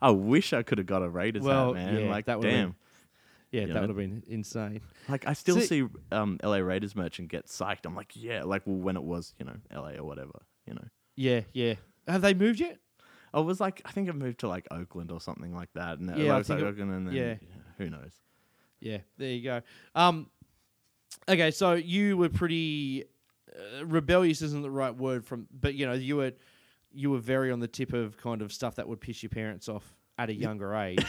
I 0.00 0.10
wish 0.10 0.52
I 0.52 0.62
could 0.62 0.78
have 0.78 0.86
got 0.86 1.02
a 1.02 1.08
Raiders 1.08 1.42
Well, 1.42 1.74
hat, 1.74 1.86
man. 1.92 2.04
yeah, 2.04 2.10
like, 2.10 2.26
that 2.26 2.40
damn. 2.40 2.50
been- 2.70 2.74
Yeah, 3.50 3.60
You 3.62 3.72
that 3.74 3.80
would 3.80 3.88
have 3.90 3.96
been 3.96 4.22
insane. 4.28 4.80
Like 5.08 5.26
I 5.26 5.32
still 5.34 5.56
See- 5.60 5.66
see 5.82 5.88
um, 6.10 6.38
LA 6.42 6.58
Raiders 6.58 6.94
merch 6.96 7.18
and 7.18 7.28
get 7.28 7.46
psyched. 7.46 7.84
I'm 7.84 7.94
like, 7.94 8.12
yeah, 8.14 8.44
like 8.44 8.62
well, 8.66 8.76
when 8.76 8.96
it 8.96 9.02
was, 9.02 9.34
you 9.38 9.44
know, 9.44 9.56
LA 9.74 9.96
or 9.98 10.04
whatever, 10.04 10.42
you 10.66 10.74
know. 10.74 10.84
Yeah, 11.16 11.42
yeah. 11.52 11.74
Have 12.08 12.22
they 12.22 12.34
moved 12.34 12.60
yet? 12.60 12.78
I 13.34 13.40
was 13.40 13.60
like, 13.60 13.82
I 13.84 13.92
think 13.92 14.08
I 14.08 14.12
moved 14.12 14.40
to 14.40 14.48
like 14.48 14.66
Oakland 14.70 15.10
or 15.10 15.20
something 15.20 15.54
like 15.54 15.72
that. 15.74 15.98
And 15.98 16.16
Yeah, 16.16 16.34
I 16.34 16.38
was 16.38 16.48
like 16.48 16.60
Oakland, 16.60 16.92
and 16.92 17.06
then 17.08 17.14
yeah. 17.14 17.34
who 17.78 17.90
knows? 17.90 18.12
Yeah, 18.80 18.98
there 19.16 19.30
you 19.30 19.42
go. 19.42 19.62
Um, 19.94 20.28
okay, 21.28 21.50
so 21.50 21.74
you 21.74 22.16
were 22.16 22.28
pretty 22.28 23.04
uh, 23.54 23.86
rebellious, 23.86 24.42
isn't 24.42 24.62
the 24.62 24.70
right 24.70 24.94
word 24.94 25.24
from, 25.24 25.46
but 25.52 25.74
you 25.74 25.86
know, 25.86 25.92
you 25.92 26.16
were 26.16 26.32
you 26.92 27.10
were 27.10 27.18
very 27.18 27.50
on 27.50 27.60
the 27.60 27.68
tip 27.68 27.92
of 27.92 28.16
kind 28.16 28.42
of 28.42 28.52
stuff 28.52 28.74
that 28.74 28.86
would 28.86 29.00
piss 29.00 29.22
your 29.22 29.30
parents 29.30 29.68
off 29.68 29.96
at 30.18 30.28
a 30.28 30.34
younger 30.34 30.74
age. 30.74 31.04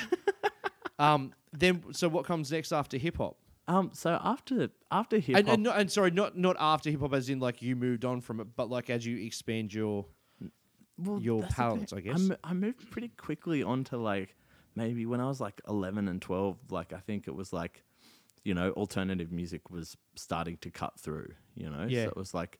um, 0.99 1.33
then, 1.51 1.83
so 1.91 2.07
what 2.07 2.25
comes 2.25 2.51
next 2.51 2.71
after 2.71 2.97
hip 2.97 3.17
hop? 3.17 3.37
Um, 3.67 3.91
so 3.93 4.19
after 4.23 4.69
after 4.91 5.19
hip 5.19 5.35
hop, 5.35 5.47
and, 5.47 5.63
not, 5.63 5.79
and 5.79 5.91
sorry, 5.91 6.11
not 6.11 6.37
not 6.37 6.55
after 6.59 6.89
hip 6.89 7.01
hop, 7.01 7.13
as 7.13 7.29
in 7.29 7.39
like 7.39 7.61
you 7.61 7.75
moved 7.75 8.05
on 8.05 8.21
from 8.21 8.39
it, 8.39 8.47
but 8.55 8.69
like 8.69 8.89
as 8.89 9.05
you 9.05 9.17
expand 9.17 9.73
your 9.73 10.05
well, 10.97 11.19
your 11.21 11.41
that's 11.41 11.55
the 11.55 11.61
palettes, 11.61 11.91
thing. 11.91 11.99
I 11.99 12.01
guess. 12.01 12.19
mo- 12.21 12.37
I 12.43 12.53
moved 12.53 12.89
pretty 12.91 13.09
quickly 13.09 13.63
onto 13.63 13.97
like 13.97 14.35
maybe 14.75 15.05
when 15.05 15.19
I 15.19 15.25
was 15.27 15.39
like 15.41 15.61
11 15.67 16.07
and 16.07 16.21
12. 16.21 16.57
Like 16.71 16.93
I 16.93 16.99
think 16.99 17.27
it 17.27 17.35
was 17.35 17.51
like, 17.53 17.83
you 18.43 18.53
know, 18.53 18.71
alternative 18.71 19.31
music 19.31 19.69
was 19.69 19.95
starting 20.15 20.57
to 20.57 20.69
cut 20.71 20.99
through. 20.99 21.33
You 21.55 21.69
know, 21.69 21.85
Yeah. 21.87 22.05
so 22.05 22.09
it 22.09 22.17
was 22.17 22.33
like, 22.33 22.59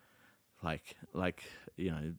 like, 0.63 0.95
like 1.13 1.43
you 1.77 1.91
know, 1.91 2.13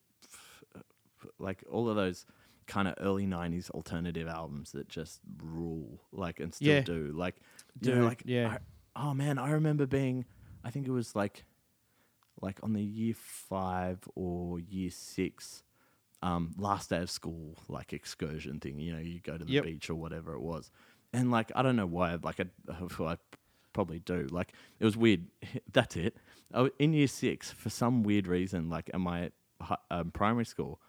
like 1.39 1.65
all 1.71 1.89
of 1.89 1.97
those 1.97 2.27
kind 2.67 2.89
of 2.89 2.95
early 3.01 3.27
90s 3.27 3.71
alternative 3.71 4.27
albums 4.27 4.73
that 4.73 4.89
just 4.89 5.21
rule 5.43 6.01
like 6.13 6.41
and 6.41 6.55
still 6.55 6.69
Yeah. 6.69 6.81
do 6.81 7.13
like 7.15 7.37
Do, 7.81 8.03
like 8.03 8.23
yeah. 8.25 8.57
I- 8.97 9.01
oh 9.09 9.13
man 9.13 9.39
i 9.39 9.51
remember 9.51 9.87
being 9.87 10.25
i 10.65 10.71
think 10.71 10.87
it 10.87 10.91
was 10.93 11.15
like 11.17 11.45
like 12.41 12.59
on 12.63 12.73
the 12.73 12.83
year 12.83 13.13
five 13.17 13.99
or 14.15 14.61
year 14.61 14.89
six 14.91 15.63
um, 16.25 16.55
last 16.57 16.89
day 16.91 16.99
of 17.03 17.11
school 17.11 17.57
like 17.69 17.93
excursion 17.93 18.59
thing. 18.61 18.79
You 18.79 18.95
know, 18.95 18.99
you 19.01 19.21
go 19.21 19.37
to 19.37 19.45
the 19.45 19.53
Yep. 19.53 19.65
beach 19.65 19.91
or 19.91 19.95
whatever 19.95 20.33
it 20.35 20.41
was, 20.41 20.71
and 21.13 21.31
like 21.31 21.53
I 21.55 21.63
don't 21.63 21.77
know 21.77 21.87
why. 21.87 22.15
Like 22.23 22.41
I, 22.41 22.47
I 23.05 23.17
probably 23.73 23.99
do. 24.01 24.27
Like 24.31 24.53
it 24.81 24.85
was 24.85 24.97
weird. 24.97 25.27
That's 25.73 25.97
it. 25.97 26.17
Oh, 26.53 26.71
in 26.79 26.93
year 26.93 27.09
six, 27.09 27.51
for 27.51 27.69
some 27.71 28.03
weird 28.03 28.27
reason, 28.27 28.71
like 28.71 28.91
at 28.95 29.01
my 29.01 29.31
um, 29.91 30.11
primary 30.13 30.45
school, 30.47 30.81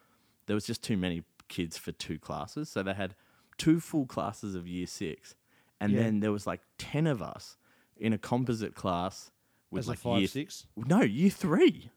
there 0.46 0.54
was 0.56 0.66
just 0.66 0.84
too 0.84 0.96
many 0.98 1.24
kids 1.48 1.78
for 1.78 1.92
two 1.92 2.18
classes, 2.20 2.70
so 2.70 2.82
they 2.84 2.94
had 2.94 3.16
two 3.58 3.80
full 3.80 4.06
classes 4.06 4.56
of 4.56 4.68
year 4.68 4.88
six, 4.88 5.36
and 5.82 5.94
Yeah. 5.94 6.04
then 6.04 6.20
there 6.22 6.32
was 6.32 6.46
like 6.48 6.62
ten 6.78 7.08
of 7.08 7.22
us 7.22 7.58
in 7.98 8.14
a 8.14 8.18
composite 8.18 8.76
class 8.76 9.32
with 9.72 9.82
as 9.82 9.88
a 9.88 9.92
like 9.92 10.00
five 10.00 10.20
year 10.20 10.28
six. 10.28 10.66
no 10.76 11.02
year 11.02 11.30
three. 11.30 11.90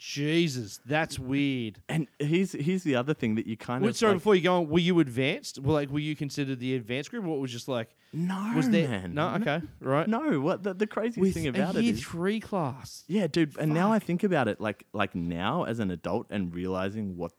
Jesus, 0.00 0.80
that's 0.86 1.18
weird. 1.18 1.78
And 1.86 2.08
here's 2.18 2.52
here's 2.52 2.82
the 2.84 2.96
other 2.96 3.12
thing 3.12 3.34
that 3.34 3.46
you 3.46 3.54
kind 3.58 3.84
Wait, 3.84 3.90
of 3.90 3.96
sorry, 3.98 4.12
like- 4.12 4.20
before 4.20 4.34
you 4.34 4.40
go 4.40 4.56
on, 4.56 4.68
were 4.70 4.78
you 4.78 4.98
advanced? 4.98 5.58
Well, 5.58 5.74
like, 5.74 5.90
were 5.90 5.98
you 5.98 6.16
considered 6.16 6.58
the 6.58 6.74
advanced 6.74 7.10
group, 7.10 7.26
or 7.26 7.36
it 7.36 7.40
was 7.40 7.52
just 7.52 7.68
like 7.68 7.94
no 8.14 8.52
was 8.56 8.70
there? 8.70 8.88
man 8.88 9.12
No, 9.14 9.34
okay, 9.34 9.60
right. 9.78 10.08
no 10.08 10.40
what 10.40 10.62
the, 10.62 10.72
the 10.72 10.86
craziest 10.86 11.18
With 11.20 11.34
thing 11.34 11.46
a 11.46 11.50
about 11.50 11.76
it 11.76 11.82
year 11.82 11.92
is 11.92 12.02
three 12.02 12.40
class. 12.40 13.04
Yeah, 13.08 13.26
dude. 13.26 13.58
And 13.58 13.74
now 13.74 13.92
I 13.92 13.98
think 13.98 14.24
about 14.24 14.48
it, 14.48 14.58
like 14.58 14.84
like 14.94 15.14
now 15.14 15.64
as 15.64 15.80
an 15.80 15.90
adult 15.90 16.28
and 16.30 16.54
realizing 16.54 17.18
what, 17.18 17.32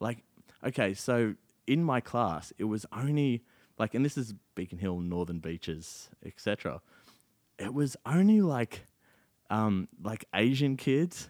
like, 0.00 0.24
okay, 0.64 0.94
so 0.94 1.34
in 1.66 1.84
my 1.84 2.00
class 2.00 2.50
it 2.56 2.64
was 2.64 2.86
only 2.92 3.42
like, 3.78 3.94
and 3.94 4.02
this 4.02 4.16
is 4.16 4.32
Beacon 4.54 4.78
Hill, 4.78 5.00
Northern 5.00 5.38
Beaches, 5.40 6.08
etc. 6.24 6.80
It 7.58 7.74
was 7.74 7.94
only 8.06 8.40
like, 8.40 8.86
um, 9.50 9.88
like 10.02 10.24
Asian 10.34 10.78
kids, 10.78 11.28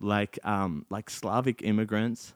like 0.00 0.38
um, 0.44 0.86
like 0.90 1.10
Slavic 1.10 1.62
immigrants. 1.62 2.34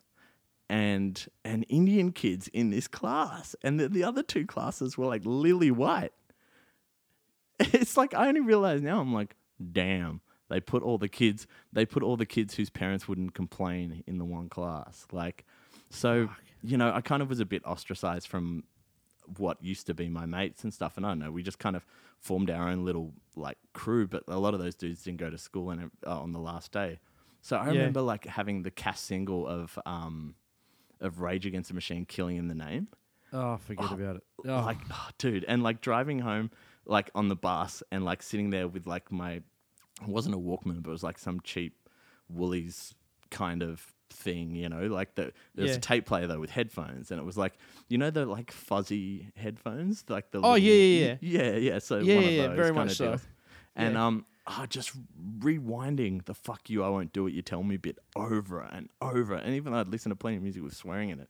And 0.69 1.23
and 1.43 1.65
Indian 1.69 2.11
kids 2.13 2.47
in 2.47 2.71
this 2.71 2.87
class, 2.87 3.55
and 3.61 3.79
the, 3.79 3.89
the 3.89 4.03
other 4.03 4.23
two 4.23 4.47
classes 4.47 4.97
were 4.97 5.05
like 5.05 5.21
lily 5.25 5.69
white. 5.69 6.13
It's 7.59 7.95
like 7.95 8.15
I 8.15 8.27
only 8.27 8.41
realize 8.41 8.81
now. 8.81 8.99
I'm 8.99 9.13
like, 9.13 9.35
damn. 9.71 10.21
They 10.49 10.59
put 10.59 10.83
all 10.83 10.97
the 10.97 11.09
kids. 11.09 11.47
They 11.71 11.85
put 11.85 12.01
all 12.01 12.17
the 12.17 12.25
kids 12.25 12.55
whose 12.55 12.69
parents 12.69 13.07
wouldn't 13.07 13.33
complain 13.33 14.03
in 14.07 14.17
the 14.17 14.25
one 14.25 14.49
class. 14.49 15.05
Like, 15.11 15.45
so 15.89 16.29
you 16.63 16.77
know, 16.77 16.91
I 16.91 17.01
kind 17.01 17.21
of 17.21 17.29
was 17.29 17.39
a 17.39 17.45
bit 17.45 17.61
ostracized 17.65 18.27
from 18.27 18.63
what 19.37 19.63
used 19.63 19.87
to 19.87 19.93
be 19.93 20.09
my 20.09 20.25
mates 20.25 20.63
and 20.63 20.73
stuff. 20.73 20.97
And 20.97 21.05
I 21.05 21.09
don't 21.09 21.19
know, 21.19 21.31
we 21.31 21.43
just 21.43 21.59
kind 21.59 21.75
of 21.75 21.85
formed 22.19 22.49
our 22.49 22.69
own 22.69 22.85
little 22.85 23.13
like 23.35 23.57
crew. 23.73 24.07
But 24.07 24.23
a 24.27 24.37
lot 24.37 24.53
of 24.53 24.59
those 24.59 24.75
dudes 24.75 25.03
didn't 25.03 25.19
go 25.19 25.29
to 25.29 25.37
school 25.37 25.71
and 25.71 25.91
uh, 26.05 26.19
on 26.19 26.31
the 26.31 26.39
last 26.39 26.71
day. 26.71 26.99
So 27.43 27.57
I 27.57 27.65
Yeah. 27.65 27.71
remember 27.73 28.01
like 28.01 28.25
having 28.25 28.63
the 28.63 28.71
cast 28.71 29.05
single 29.05 29.45
of 29.47 29.77
um 29.85 30.33
of 30.99 31.19
Rage 31.19 31.45
Against 31.45 31.67
the 31.67 31.75
Machine, 31.75 32.05
"Killing 32.05 32.37
in 32.37 32.47
the 32.47 32.55
Name." 32.55 32.87
Oh, 33.31 33.57
forget 33.57 33.91
about 33.91 34.15
it. 34.17 34.23
Oh, 34.45 34.61
like 34.65 34.79
oh, 34.91 35.09
dude 35.17 35.43
and 35.47 35.61
like 35.63 35.81
driving 35.81 36.19
home 36.19 36.51
like 36.85 37.09
on 37.15 37.27
the 37.29 37.35
bus 37.35 37.81
and 37.91 38.03
like 38.03 38.21
sitting 38.23 38.49
there 38.49 38.67
with 38.67 38.85
like 38.87 39.11
my 39.11 39.33
it 39.33 39.43
wasn't 40.07 40.35
a 40.35 40.37
walkman 40.37 40.81
but 40.83 40.89
it 40.89 40.91
was 40.91 41.03
like 41.03 41.17
some 41.17 41.39
cheap 41.41 41.87
woolies 42.29 42.93
kind 43.31 43.63
of 43.63 43.93
thing 44.09 44.53
you 44.53 44.67
know 44.69 44.85
like 44.87 45.15
the 45.15 45.31
there 45.55 45.63
was 45.63 45.71
Yeah. 45.71 45.77
a 45.77 45.81
tape 45.81 46.05
player 46.05 46.27
though 46.27 46.39
with 46.41 46.49
headphones 46.51 47.09
and 47.09 47.19
it 47.19 47.23
was 47.23 47.37
like 47.37 47.53
you 47.87 47.97
know 47.97 48.09
the 48.11 48.25
like 48.25 48.51
fuzzy 48.51 49.29
headphones 49.37 50.03
like 50.09 50.29
the 50.31 50.41
Oh, 50.43 50.55
yeah, 50.55 50.73
yeah, 50.73 51.15
yeah 51.21 51.55
yeah 51.55 51.79
so 51.79 52.03
Yeah, 52.03 52.15
one 52.15 52.23
yeah, 52.25 52.29
of 52.29 52.35
yeah, 52.35 52.47
very 52.55 52.73
much 52.73 52.97
so. 52.97 53.05
deals. 53.11 53.21
and 53.77 53.95
Yeah. 53.95 54.05
um 54.07 54.25
oh, 54.47 54.65
just 54.67 54.91
rewinding 55.39 56.25
the 56.25 56.33
fuck 56.33 56.69
you 56.69 56.83
I 56.83 56.89
won't 56.89 57.13
do 57.13 57.23
what 57.23 57.33
you 57.33 57.41
tell 57.41 57.63
me 57.63 57.77
bit 57.77 57.99
over 58.15 58.61
and 58.61 58.89
over 59.01 59.35
and 59.35 59.55
even 59.55 59.73
though 59.73 59.79
I'd 59.79 59.87
listen 59.87 60.09
to 60.09 60.15
plenty 60.15 60.37
of 60.37 60.43
music 60.43 60.63
with 60.63 60.75
swearing 60.75 61.09
in 61.09 61.19
it 61.19 61.29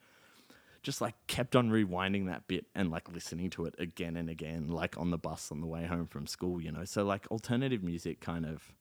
just 0.83 0.99
like 0.99 1.15
kept 1.27 1.55
on 1.55 1.69
rewinding 1.69 2.27
that 2.27 2.45
bit 2.47 2.65
and 2.75 2.91
like 2.91 3.09
listening 3.11 3.49
to 3.51 3.65
it 3.65 3.73
again 3.79 4.17
and 4.17 4.29
again, 4.29 4.67
like 4.67 4.97
on 4.97 5.09
the 5.09 5.17
bus 5.17 5.51
on 5.51 5.61
the 5.61 5.65
way 5.65 5.85
home 5.85 6.07
from 6.07 6.27
school, 6.27 6.61
you 6.61 6.71
know. 6.71 6.83
So 6.83 7.03
like 7.05 7.25
alternative 7.31 7.81
music 7.81 8.19
kind 8.19 8.45
of 8.45 8.73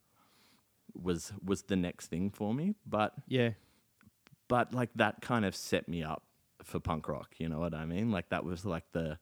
was 1.01 1.33
was 1.43 1.63
the 1.63 1.77
next 1.77 2.09
thing 2.09 2.31
for 2.31 2.53
me, 2.53 2.75
but 2.85 3.15
yeah. 3.29 3.51
but 4.49 4.75
like 4.75 4.91
that 4.97 5.23
kind 5.23 5.45
of 5.45 5.55
set 5.55 5.89
me 5.89 6.03
up 6.03 6.25
for 6.65 6.81
punk 6.81 7.09
rock, 7.09 7.35
you 7.39 7.49
know 7.49 7.61
what 7.61 7.73
I 7.73 7.87
mean? 7.87 8.11
Like 8.11 8.29
that 8.31 8.45
was 8.45 8.65
like 8.65 8.85
the 8.93 9.19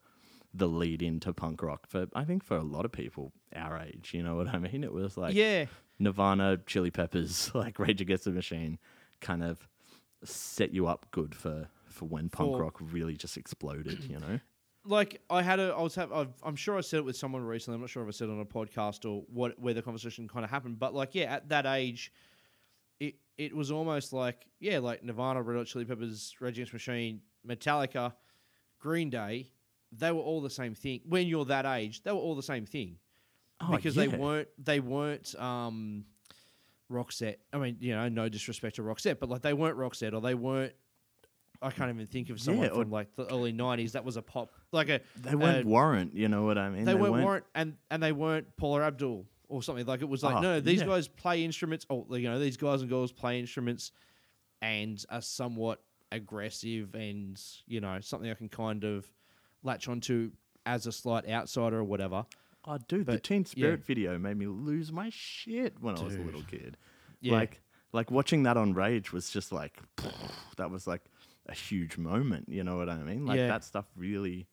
the 0.53 0.67
lead 0.69 1.01
into 1.03 1.33
punk 1.33 1.63
rock 1.63 1.87
for 1.89 2.07
I 2.15 2.25
think 2.25 2.45
for 2.45 2.57
a 2.57 2.63
lot 2.63 2.85
of 2.85 2.93
people 2.93 3.33
our 3.55 3.79
age, 3.79 4.11
you 4.15 4.23
know 4.23 4.37
what 4.37 4.49
I 4.49 4.59
mean? 4.67 4.83
It 4.85 4.93
was 4.93 5.17
like 5.17 5.35
Yeah. 5.35 5.67
Nirvana, 5.99 6.59
Chili 6.67 6.91
Peppers, 6.91 7.55
like 7.55 7.79
Rage 7.79 8.01
Against 8.01 8.25
the 8.25 8.31
Machine, 8.31 8.79
kind 9.21 9.43
of 9.43 9.69
set 10.25 10.73
you 10.73 10.87
up 10.87 11.07
good 11.11 11.35
for 11.35 11.69
for 11.89 12.05
when 12.07 12.29
punk 12.29 12.53
For- 12.53 12.63
rock 12.63 12.77
really 12.81 13.17
just 13.17 13.37
exploded. 13.37 14.05
You 14.05 14.19
know? 14.19 14.41
like 14.85 15.21
I 15.29 15.43
had 15.43 15.61
a, 15.61 15.75
I 15.77 15.83
was 15.83 15.95
have, 15.97 16.11
I've, 16.13 16.33
I'm 16.43 16.57
sure 16.57 16.79
I 16.79 16.81
said 16.81 16.99
it 16.99 17.05
with 17.05 17.17
someone 17.17 17.43
recently. 17.43 17.75
I'm 17.77 17.81
not 17.83 17.91
sure 17.91 18.03
if 18.03 18.09
I 18.09 18.13
said 18.13 18.29
it 18.29 18.33
on 18.33 18.41
a 18.41 18.45
podcast 18.45 19.05
or 19.09 19.25
what, 19.33 19.59
where 19.59 19.75
the 19.75 19.83
conversation 19.83 20.27
kind 20.27 20.45
of 20.45 20.51
happened. 20.51 20.79
But 20.79 20.95
like, 20.95 21.15
yeah, 21.15 21.25
at 21.35 21.49
that 21.51 21.67
age, 21.67 22.13
it 22.99 23.17
it 23.39 23.55
was 23.55 23.71
almost 23.71 24.13
like, 24.13 24.47
yeah, 24.59 24.79
like 24.79 25.05
Nirvana, 25.05 25.43
Red 25.43 25.57
Hot 25.59 25.67
Chili 25.67 25.85
Peppers, 25.85 26.35
Rage 26.41 26.55
Against 26.59 26.73
the 26.73 26.77
Machine, 26.77 27.21
Metallica, 27.47 28.15
Green 28.79 29.11
Day. 29.11 29.51
They 29.93 30.13
were 30.13 30.21
all 30.21 30.41
the 30.41 30.51
same 30.51 30.75
thing. 30.75 31.01
When 31.05 31.27
you're 31.27 31.45
that 31.47 31.67
age, 31.67 32.03
they 32.03 32.13
were 32.13 32.19
all 32.19 32.35
the 32.37 32.43
same 32.43 32.65
thing 32.67 32.97
Oh, 33.61 33.73
because 33.77 33.95
they 33.95 34.09
weren't 34.09 34.49
they 34.59 34.81
weren't 34.81 35.35
um, 35.39 36.05
Roxette. 36.91 37.37
I 37.53 37.59
mean, 37.59 37.77
you 37.81 37.95
know, 37.95 38.09
no 38.09 38.29
disrespect 38.29 38.77
to 38.77 38.83
Roxette, 38.83 39.19
but 39.21 39.29
like 39.29 39.43
they 39.43 39.53
weren't 39.53 39.77
Roxette 39.77 40.13
or 40.15 40.21
they 40.21 40.35
weren't. 40.35 40.73
I 41.63 41.71
can't 41.71 41.91
even 41.93 42.07
think 42.07 42.31
of 42.31 42.41
someone 42.41 42.65
Yeah, 42.67 42.73
or- 42.73 42.83
from 42.83 42.91
like 42.91 43.15
the 43.17 43.27
early 43.33 43.53
'90s 43.53 43.93
that 43.93 44.05
was 44.05 44.17
a 44.17 44.23
pop 44.23 44.51
like 44.73 44.89
a. 44.89 45.01
They 45.17 45.35
weren't 45.35 45.67
uh, 45.67 45.69
Warrant. 45.69 46.15
You 46.15 46.29
know 46.29 46.45
what 46.45 46.57
I 46.57 46.71
mean? 46.71 46.85
they, 46.85 46.95
weren't, 46.95 47.23
Warrant, 47.23 47.45
and 47.55 47.77
and 47.91 48.03
they 48.03 48.13
weren't 48.13 48.57
Paula 48.57 48.83
Abdul 48.83 49.27
or 49.49 49.63
something. 49.63 49.85
Like 49.85 50.01
it 50.01 50.09
was 50.09 50.23
like 50.23 50.37
Oh, 50.37 50.41
no, 50.41 50.61
these 50.61 50.81
yeah. 50.81 50.87
guys 50.87 51.07
play 51.09 51.45
instruments. 51.45 51.85
Oh, 51.91 52.07
you 52.17 52.31
know, 52.31 52.39
these 52.39 52.57
guys 52.57 52.81
and 52.81 52.89
girls 52.89 53.13
play 53.13 53.39
instruments, 53.41 53.93
and 54.63 55.05
are 55.11 55.21
somewhat 55.21 55.83
aggressive, 56.13 56.95
and 56.95 57.39
you 57.67 57.81
know, 57.83 57.99
something 58.01 58.31
I 58.31 58.35
can 58.35 58.49
kind 58.49 58.83
of 58.85 59.07
latch 59.63 59.89
onto 59.89 60.33
as 60.67 60.87
a 60.87 60.93
slight 60.93 61.29
outsider 61.29 61.79
or 61.79 61.85
whatever. 61.85 62.27
Oh, 62.67 62.79
dude, 62.89 63.07
the 63.07 63.19
Teen 63.19 63.45
Spirit 63.47 63.81
yeah. 63.81 63.87
video 63.87 64.19
made 64.19 64.37
me 64.37 64.47
lose 64.47 64.93
my 64.93 65.11
shit 65.13 65.75
when 65.81 65.97
I 65.97 66.03
was 66.03 66.17
a 66.17 66.21
little 66.21 66.43
kid. 66.43 66.77
Yeah. 67.21 67.33
Like, 67.35 67.61
like 67.93 68.11
watching 68.11 68.43
that 68.45 68.57
on 68.57 68.75
Rage 68.75 69.13
was 69.13 69.31
just 69.31 69.51
like, 69.53 69.79
that 70.59 70.71
was 70.71 70.87
like 70.87 71.03
a 71.47 71.55
huge 71.55 71.97
moment. 71.97 72.49
You 72.49 72.63
know 72.65 72.77
what 72.77 72.89
I 72.91 72.99
mean? 72.99 73.25
Like 73.27 73.39
Yeah. 73.39 73.49
that 73.49 73.65
stuff 73.65 73.87
really, 73.97 74.47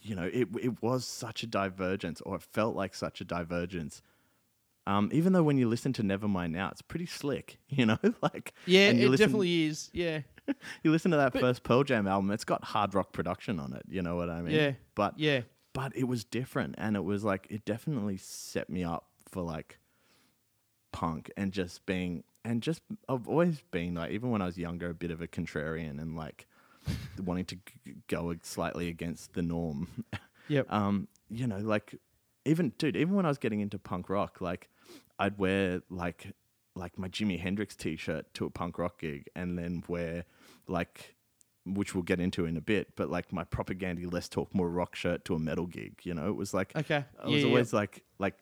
you 0.00 0.14
know, 0.14 0.24
it 0.32 0.48
it 0.60 0.82
was 0.82 1.06
such 1.06 1.42
a 1.42 1.46
divergence, 1.46 2.20
or 2.22 2.36
it 2.36 2.42
felt 2.42 2.74
like 2.74 2.94
such 2.94 3.20
a 3.20 3.24
divergence. 3.24 4.02
Um, 4.86 5.08
even 5.12 5.32
though 5.32 5.42
when 5.42 5.56
you 5.56 5.66
listen 5.68 5.94
to 5.94 6.02
Nevermind 6.02 6.50
now, 6.50 6.68
it's 6.70 6.82
pretty 6.82 7.06
slick. 7.06 7.58
You 7.68 7.86
know, 7.86 7.98
like 8.22 8.52
Yeah, 8.66 8.88
it 8.90 9.08
listen- 9.10 9.26
definitely 9.26 9.64
is. 9.64 9.90
Yeah, 9.92 10.20
you 10.82 10.90
listen 10.90 11.10
to 11.12 11.16
that 11.16 11.38
first 11.38 11.62
Pearl 11.62 11.84
Jam 11.84 12.06
album, 12.06 12.30
it's 12.30 12.44
got 12.44 12.64
hard 12.64 12.94
rock 12.94 13.12
production 13.12 13.58
on 13.60 13.72
it. 13.72 13.82
You 13.88 14.02
know 14.02 14.16
what 14.16 14.28
I 14.30 14.42
mean? 14.42 14.54
Yeah. 14.54 14.72
But 14.94 15.18
Yeah. 15.18 15.42
but 15.72 15.96
it 15.96 16.04
was 16.04 16.24
different, 16.24 16.74
and 16.78 16.96
it 16.96 17.04
was 17.04 17.24
like 17.24 17.46
it 17.50 17.64
definitely 17.64 18.16
set 18.16 18.68
me 18.70 18.84
up 18.84 19.06
for 19.28 19.42
like 19.42 19.78
punk 20.92 21.30
and 21.36 21.52
just 21.52 21.84
being 21.86 22.22
and 22.44 22.62
just 22.62 22.82
I've 23.08 23.26
always 23.26 23.62
been 23.70 23.94
like 23.94 24.12
even 24.12 24.30
when 24.30 24.42
I 24.42 24.46
was 24.46 24.56
younger 24.58 24.90
a 24.90 24.94
bit 24.94 25.10
of 25.10 25.20
a 25.20 25.26
contrarian 25.26 26.00
and 26.00 26.16
like 26.16 26.46
wanting 27.24 27.46
to 27.46 27.56
g- 27.56 27.94
go 28.08 28.34
slightly 28.42 28.88
against 28.88 29.32
the 29.34 29.42
norm. 29.42 30.04
Yep. 30.48 30.70
Um, 30.70 31.08
you 31.30 31.46
know, 31.46 31.56
like 31.56 31.94
even 32.44 32.74
dude, 32.76 32.96
even 32.96 33.14
when 33.14 33.24
I 33.24 33.28
was 33.28 33.38
getting 33.38 33.60
into 33.60 33.78
punk 33.78 34.10
rock, 34.10 34.42
like 34.42 34.68
I'd 35.18 35.38
wear 35.38 35.80
like 35.88 36.34
like 36.76 36.98
my 36.98 37.08
Jimi 37.08 37.40
Hendrix 37.40 37.74
t-shirt 37.74 38.34
to 38.34 38.44
a 38.44 38.50
punk 38.50 38.76
rock 38.78 39.00
gig 39.00 39.26
and 39.34 39.56
then 39.58 39.82
wear 39.88 40.26
like 40.68 41.14
which 41.66 41.94
we'll 41.94 42.02
get 42.02 42.20
into 42.20 42.44
in 42.44 42.56
a 42.58 42.60
bit, 42.60 42.94
but 42.94 43.08
like 43.10 43.32
my 43.32 43.42
Propagandhi 43.44 44.10
less 44.12 44.28
talk 44.28 44.54
more 44.54 44.68
rock 44.68 44.94
shirt 44.94 45.24
to 45.24 45.34
a 45.34 45.38
metal 45.38 45.66
gig, 45.66 45.98
you 46.02 46.12
know? 46.12 46.28
It 46.28 46.36
was 46.36 46.52
like 46.52 46.76
Okay. 46.76 47.04
I 47.18 47.24
was 47.24 47.32
Yeah, 47.32 47.38
yeah. 47.38 47.46
always 47.46 47.72
like 47.72 48.02
like 48.18 48.34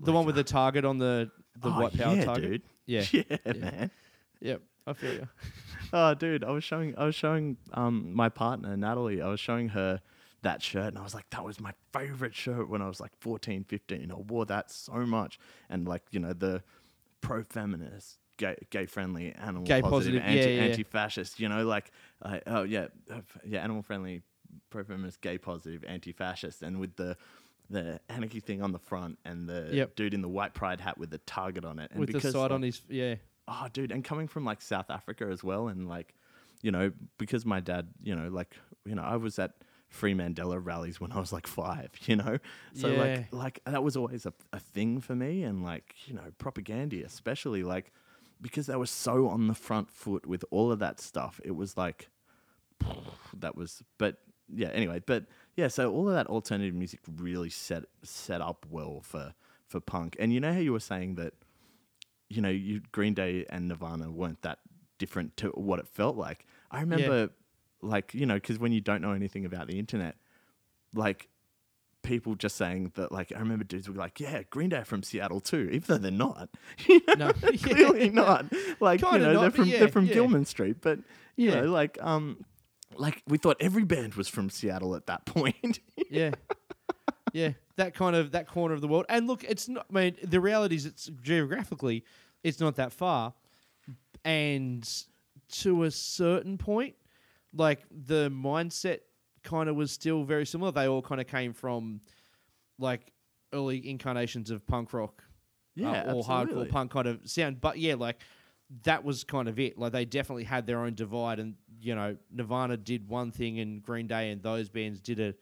the 0.00 0.12
one 0.12 0.26
with 0.26 0.34
the 0.34 0.44
target 0.44 0.84
on 0.84 0.98
the 0.98 1.30
the 1.60 1.68
oh, 1.68 1.80
white 1.80 1.96
power 1.96 2.16
yeah, 2.16 2.24
target. 2.24 2.50
dude. 2.50 2.62
Yeah. 2.86 3.04
Yeah, 3.12 3.52
man. 3.54 3.90
Yep. 4.40 4.62
I 4.86 4.92
feel 4.94 5.12
you. 5.14 5.28
Oh, 5.92 6.14
dude, 6.14 6.44
I 6.44 6.50
was 6.50 6.62
showing 6.64 6.96
I 6.96 7.04
was 7.04 7.14
showing 7.14 7.56
um 7.74 8.14
my 8.14 8.28
partner 8.28 8.76
Natalie. 8.76 9.20
I 9.22 9.28
was 9.28 9.40
showing 9.40 9.68
her 9.70 10.00
that 10.42 10.62
shirt, 10.62 10.86
and 10.86 10.98
I 10.98 11.02
was 11.02 11.14
like, 11.14 11.28
that 11.30 11.44
was 11.44 11.60
my 11.60 11.72
favorite 11.92 12.34
shirt 12.34 12.68
when 12.68 12.80
I 12.80 12.88
was 12.88 12.98
like 13.00 13.10
14, 13.20 13.64
15. 13.64 14.10
I 14.10 14.14
wore 14.14 14.46
that 14.46 14.70
so 14.70 14.94
much, 15.06 15.38
and 15.68 15.86
like 15.86 16.02
you 16.12 16.18
know 16.20 16.32
the 16.32 16.62
pro 17.20 17.42
feminist. 17.44 18.18
Gay, 18.40 18.56
gay 18.70 18.86
friendly, 18.86 19.32
animal 19.34 19.64
Gay 19.64 19.82
positive, 19.82 20.14
positive, 20.14 20.22
anti, 20.22 20.40
yeah, 20.40 20.56
yeah, 20.56 20.62
anti-fascist. 20.70 21.38
You 21.40 21.48
know, 21.50 21.64
like, 21.66 21.90
uh, 22.22 22.38
oh 22.46 22.62
yeah, 22.62 22.86
uh, 23.12 23.20
yeah, 23.46 23.62
animal 23.62 23.82
friendly, 23.82 24.22
pro 24.70 24.82
feminist, 24.82 25.20
gay 25.20 25.36
positive, 25.36 25.84
anti-fascist, 25.86 26.62
and 26.62 26.80
with 26.80 26.96
the 26.96 27.16
the 27.68 28.00
anarchy 28.08 28.40
thing 28.40 28.62
on 28.62 28.72
the 28.72 28.78
front, 28.78 29.18
and 29.26 29.46
the 29.46 29.68
Yep. 29.72 29.94
dude 29.94 30.14
in 30.14 30.22
the 30.22 30.28
white 30.28 30.54
pride 30.54 30.80
hat 30.80 30.96
with 30.96 31.10
the 31.10 31.18
target 31.18 31.64
on 31.66 31.78
it, 31.78 31.90
and 31.90 32.00
With 32.00 32.08
the 32.08 32.14
because, 32.14 32.32
side 32.32 32.40
like, 32.44 32.50
on 32.52 32.62
his 32.62 32.80
yeah. 32.88 33.16
oh 33.46 33.66
dude 33.72 33.92
and 33.92 34.02
coming 34.04 34.26
from 34.26 34.44
like 34.44 34.60
south 34.62 34.90
africa 34.90 35.28
as 35.30 35.44
well 35.44 35.68
and 35.68 35.88
like 35.88 36.14
you 36.62 36.70
know 36.70 36.92
because 37.18 37.44
my 37.44 37.60
dad 37.60 37.88
you 38.02 38.14
know 38.16 38.28
like 38.28 38.54
you 38.84 38.94
know 38.94 39.02
i 39.02 39.16
was 39.16 39.38
at 39.38 39.52
free 39.88 40.14
mandela 40.14 40.58
rallies 40.64 41.00
when 41.00 41.10
i 41.12 41.18
was 41.18 41.32
like 41.32 41.46
five 41.48 41.90
you 42.06 42.14
know 42.16 42.38
so 42.74 42.88
Yeah. 42.88 42.98
like 43.02 43.32
like 43.32 43.60
that 43.66 43.82
was 43.82 43.96
always 43.96 44.24
a, 44.26 44.32
a 44.52 44.58
thing 44.60 45.00
for 45.00 45.14
me 45.16 45.42
and 45.42 45.62
like 45.64 45.94
you 46.06 46.14
know 46.14 46.28
Propagandhi 46.38 47.04
especially 47.04 47.62
like 47.64 47.92
because 48.40 48.66
they 48.66 48.76
were 48.76 48.86
so 48.86 49.28
on 49.28 49.46
the 49.46 49.54
front 49.54 49.90
foot 49.90 50.26
with 50.26 50.44
all 50.50 50.72
of 50.72 50.78
that 50.78 51.00
stuff 51.00 51.40
it 51.44 51.52
was 51.52 51.76
like 51.76 52.08
that 53.38 53.56
was 53.56 53.82
but 53.98 54.16
yeah 54.52 54.68
anyway 54.68 55.00
but 55.06 55.26
yeah 55.56 55.68
so 55.68 55.92
all 55.92 56.08
of 56.08 56.14
that 56.14 56.26
alternative 56.26 56.74
music 56.74 57.00
really 57.16 57.50
set 57.50 57.84
set 58.02 58.40
up 58.40 58.66
well 58.68 59.00
for 59.02 59.34
for 59.66 59.80
punk 59.80 60.16
and 60.18 60.32
you 60.32 60.40
know 60.40 60.52
how 60.52 60.58
you 60.58 60.72
were 60.72 60.80
saying 60.80 61.14
that 61.14 61.34
you 62.30 62.40
know, 62.40 62.48
you, 62.48 62.80
Green 62.92 63.12
Day 63.12 63.44
and 63.50 63.68
Nirvana 63.68 64.10
weren't 64.10 64.40
that 64.42 64.60
different 64.98 65.36
to 65.38 65.48
what 65.48 65.80
it 65.80 65.88
felt 65.88 66.16
like. 66.16 66.46
I 66.70 66.80
remember, 66.80 67.30
like, 67.82 68.14
you 68.14 68.24
know, 68.24 68.34
because 68.34 68.58
when 68.58 68.72
you 68.72 68.80
don't 68.80 69.02
know 69.02 69.10
anything 69.10 69.44
about 69.44 69.66
the 69.66 69.78
internet, 69.78 70.14
like, 70.94 71.28
people 72.02 72.34
just 72.34 72.56
saying 72.56 72.92
that, 72.94 73.12
like, 73.12 73.32
I 73.34 73.38
remember 73.38 73.64
dudes 73.64 73.88
were 73.88 73.94
like, 73.94 74.20
yeah, 74.20 74.42
Green 74.50 74.70
Day 74.70 74.78
are 74.78 74.84
from 74.84 75.02
Seattle 75.02 75.40
too, 75.40 75.68
even 75.72 75.82
though 75.86 75.98
they're 75.98 76.10
not. 76.10 76.48
You 76.88 77.00
know, 77.08 77.14
No. 77.28 77.32
clearly 77.62 78.06
Yeah. 78.06 78.12
not. 78.12 78.46
Like, 78.80 79.00
Kinda 79.00 79.18
you 79.18 79.22
know, 79.24 79.32
not, 79.34 79.40
they're 79.42 79.50
from, 79.50 79.64
yeah, 79.68 79.78
they're 79.80 79.88
from 79.88 80.06
yeah. 80.06 80.14
Gilman 80.14 80.44
Street, 80.44 80.76
but, 80.80 80.98
you 81.36 81.50
know, 81.50 81.64
like, 81.64 81.98
um, 82.02 82.44
like 82.96 83.22
we 83.28 83.38
thought 83.38 83.56
every 83.60 83.84
band 83.84 84.14
was 84.14 84.28
from 84.28 84.50
Seattle 84.50 84.94
at 84.96 85.06
that 85.06 85.24
point. 85.26 85.78
yeah, 86.10 86.32
yeah, 87.32 87.52
that 87.76 87.94
kind 87.94 88.16
of 88.16 88.32
that 88.32 88.48
corner 88.48 88.74
of 88.74 88.80
the 88.80 88.88
world. 88.88 89.06
And 89.08 89.26
look, 89.28 89.44
it's 89.44 89.68
not. 89.68 89.86
I 89.90 89.94
mean, 89.94 90.16
the 90.22 90.40
reality 90.40 90.74
is, 90.76 90.86
it's 90.86 91.06
geographically, 91.22 92.04
it's 92.42 92.58
not 92.60 92.76
that 92.76 92.92
far, 92.92 93.32
and 94.24 94.88
to 95.50 95.84
a 95.84 95.90
certain 95.90 96.58
point, 96.58 96.94
like 97.54 97.80
the 97.90 98.28
mindset 98.30 99.00
kind 99.42 99.68
of 99.68 99.76
was 99.76 99.90
still 99.90 100.24
very 100.24 100.46
similar. 100.46 100.70
They 100.72 100.86
all 100.88 101.02
kind 101.02 101.20
of 101.20 101.26
came 101.26 101.52
from 101.52 102.00
like 102.78 103.12
early 103.52 103.88
incarnations 103.88 104.50
of 104.50 104.66
punk 104.66 104.92
rock, 104.92 105.22
Yeah, 105.74 105.90
uh, 105.90 106.14
or 106.14 106.18
absolutely. 106.20 106.66
hardcore 106.66 106.70
punk 106.70 106.90
kind 106.92 107.06
of 107.06 107.20
sound. 107.24 107.60
But 107.60 107.78
yeah, 107.78 107.94
like 107.94 108.20
that 108.84 109.04
was 109.04 109.24
kind 109.24 109.48
of 109.48 109.58
it. 109.58 109.78
Like 109.78 109.92
they 109.92 110.04
definitely 110.04 110.44
had 110.44 110.66
their 110.66 110.78
own 110.80 110.94
divide, 110.94 111.38
and 111.40 111.54
you 111.80 111.94
know, 111.94 112.16
Nirvana 112.32 112.76
did 112.76 113.08
one 113.08 113.30
thing, 113.32 113.58
and 113.60 113.82
Green 113.82 114.06
Day 114.06 114.30
and 114.30 114.42
those 114.42 114.68
bands 114.68 115.00
did 115.00 115.20
a 115.20 115.34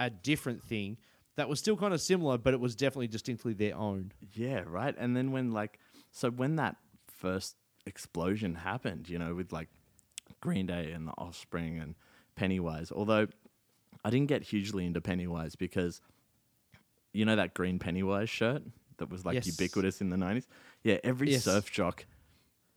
a 0.00 0.10
different 0.10 0.62
thing 0.62 0.96
that 1.36 1.48
was 1.48 1.58
still 1.60 1.76
kind 1.76 1.94
of 1.94 2.00
similar, 2.00 2.36
but 2.38 2.52
it 2.54 2.60
was 2.60 2.74
definitely 2.74 3.06
distinctly 3.08 3.52
their 3.52 3.76
own. 3.76 4.10
Yeah, 4.32 4.62
right. 4.66 4.94
And 4.98 5.16
then 5.16 5.30
when 5.32 5.52
like 5.52 5.78
so 6.10 6.30
when 6.30 6.56
that 6.56 6.76
first 7.06 7.56
explosion 7.86 8.54
happened, 8.56 9.08
you 9.08 9.18
know, 9.18 9.34
with 9.34 9.52
like 9.52 9.68
Green 10.40 10.66
Day 10.66 10.90
and 10.92 11.06
the 11.06 11.12
Offspring 11.12 11.78
and 11.78 11.94
Pennywise, 12.36 12.90
although 12.92 13.26
I 14.04 14.10
didn't 14.10 14.28
get 14.28 14.42
hugely 14.42 14.84
into 14.86 15.00
Pennywise 15.00 15.54
because 15.56 16.00
you 17.12 17.24
know 17.24 17.36
that 17.36 17.54
green 17.54 17.78
Pennywise 17.78 18.28
shirt 18.30 18.62
that 18.98 19.10
was 19.10 19.24
like 19.24 19.34
Yes. 19.34 19.46
ubiquitous 19.46 20.00
in 20.00 20.10
the 20.10 20.16
nineties? 20.16 20.46
Yeah, 20.82 20.98
every 21.04 21.30
Yes. 21.30 21.44
surf 21.44 21.70
jock 21.70 22.06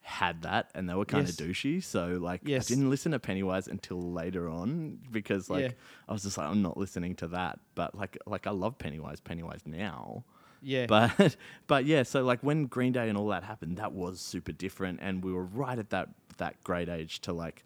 had 0.02 0.42
that 0.44 0.72
and 0.74 0.90
they 0.90 0.94
were 0.94 1.04
kind 1.06 1.28
Yes. 1.28 1.40
of 1.40 1.46
douchey. 1.48 1.84
So 1.84 2.18
like. 2.22 2.42
I 2.50 2.60
didn't 2.60 2.90
listen 2.90 3.12
to 3.12 3.20
Pennywise 3.20 3.68
until 3.68 4.00
later 4.14 4.48
on 4.50 5.00
because 5.12 5.50
like 5.50 5.64
Yeah. 5.66 5.72
I 6.08 6.14
was 6.14 6.24
just 6.24 6.38
like 6.38 6.48
I'm 6.48 6.62
not 6.62 6.78
listening 6.78 7.16
to 7.18 7.28
that. 7.30 7.60
But 7.76 7.96
like 7.96 8.18
like 8.26 8.48
I 8.48 8.52
love 8.52 8.78
Pennywise, 8.78 9.20
Pennywise 9.20 9.62
now. 9.66 10.24
Yeah, 10.62 10.86
But 10.90 11.36
but 11.68 11.86
yeah, 11.86 12.04
so 12.04 12.24
like 12.24 12.42
when 12.42 12.66
Green 12.66 12.92
Day 12.94 13.10
and 13.10 13.18
all 13.18 13.28
that 13.28 13.44
happened, 13.44 13.78
that 13.78 13.92
was 13.94 14.20
super 14.20 14.52
different, 14.52 15.00
and 15.04 15.24
we 15.24 15.32
were 15.34 15.44
right 15.46 15.78
at 15.78 15.90
that 15.92 16.10
that 16.38 16.64
great 16.64 16.90
age 16.90 17.20
to 17.22 17.34
like 17.34 17.64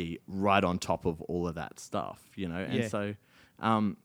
be 0.00 0.18
right 0.26 0.62
on 0.64 0.78
top 0.78 1.06
of 1.06 1.20
all 1.22 1.46
of 1.48 1.54
that 1.54 1.78
stuff, 1.80 2.20
you 2.36 2.48
know. 2.48 2.56
And 2.72 2.74
Yeah. 2.82 2.88
so, 2.88 3.14
um, 3.60 3.96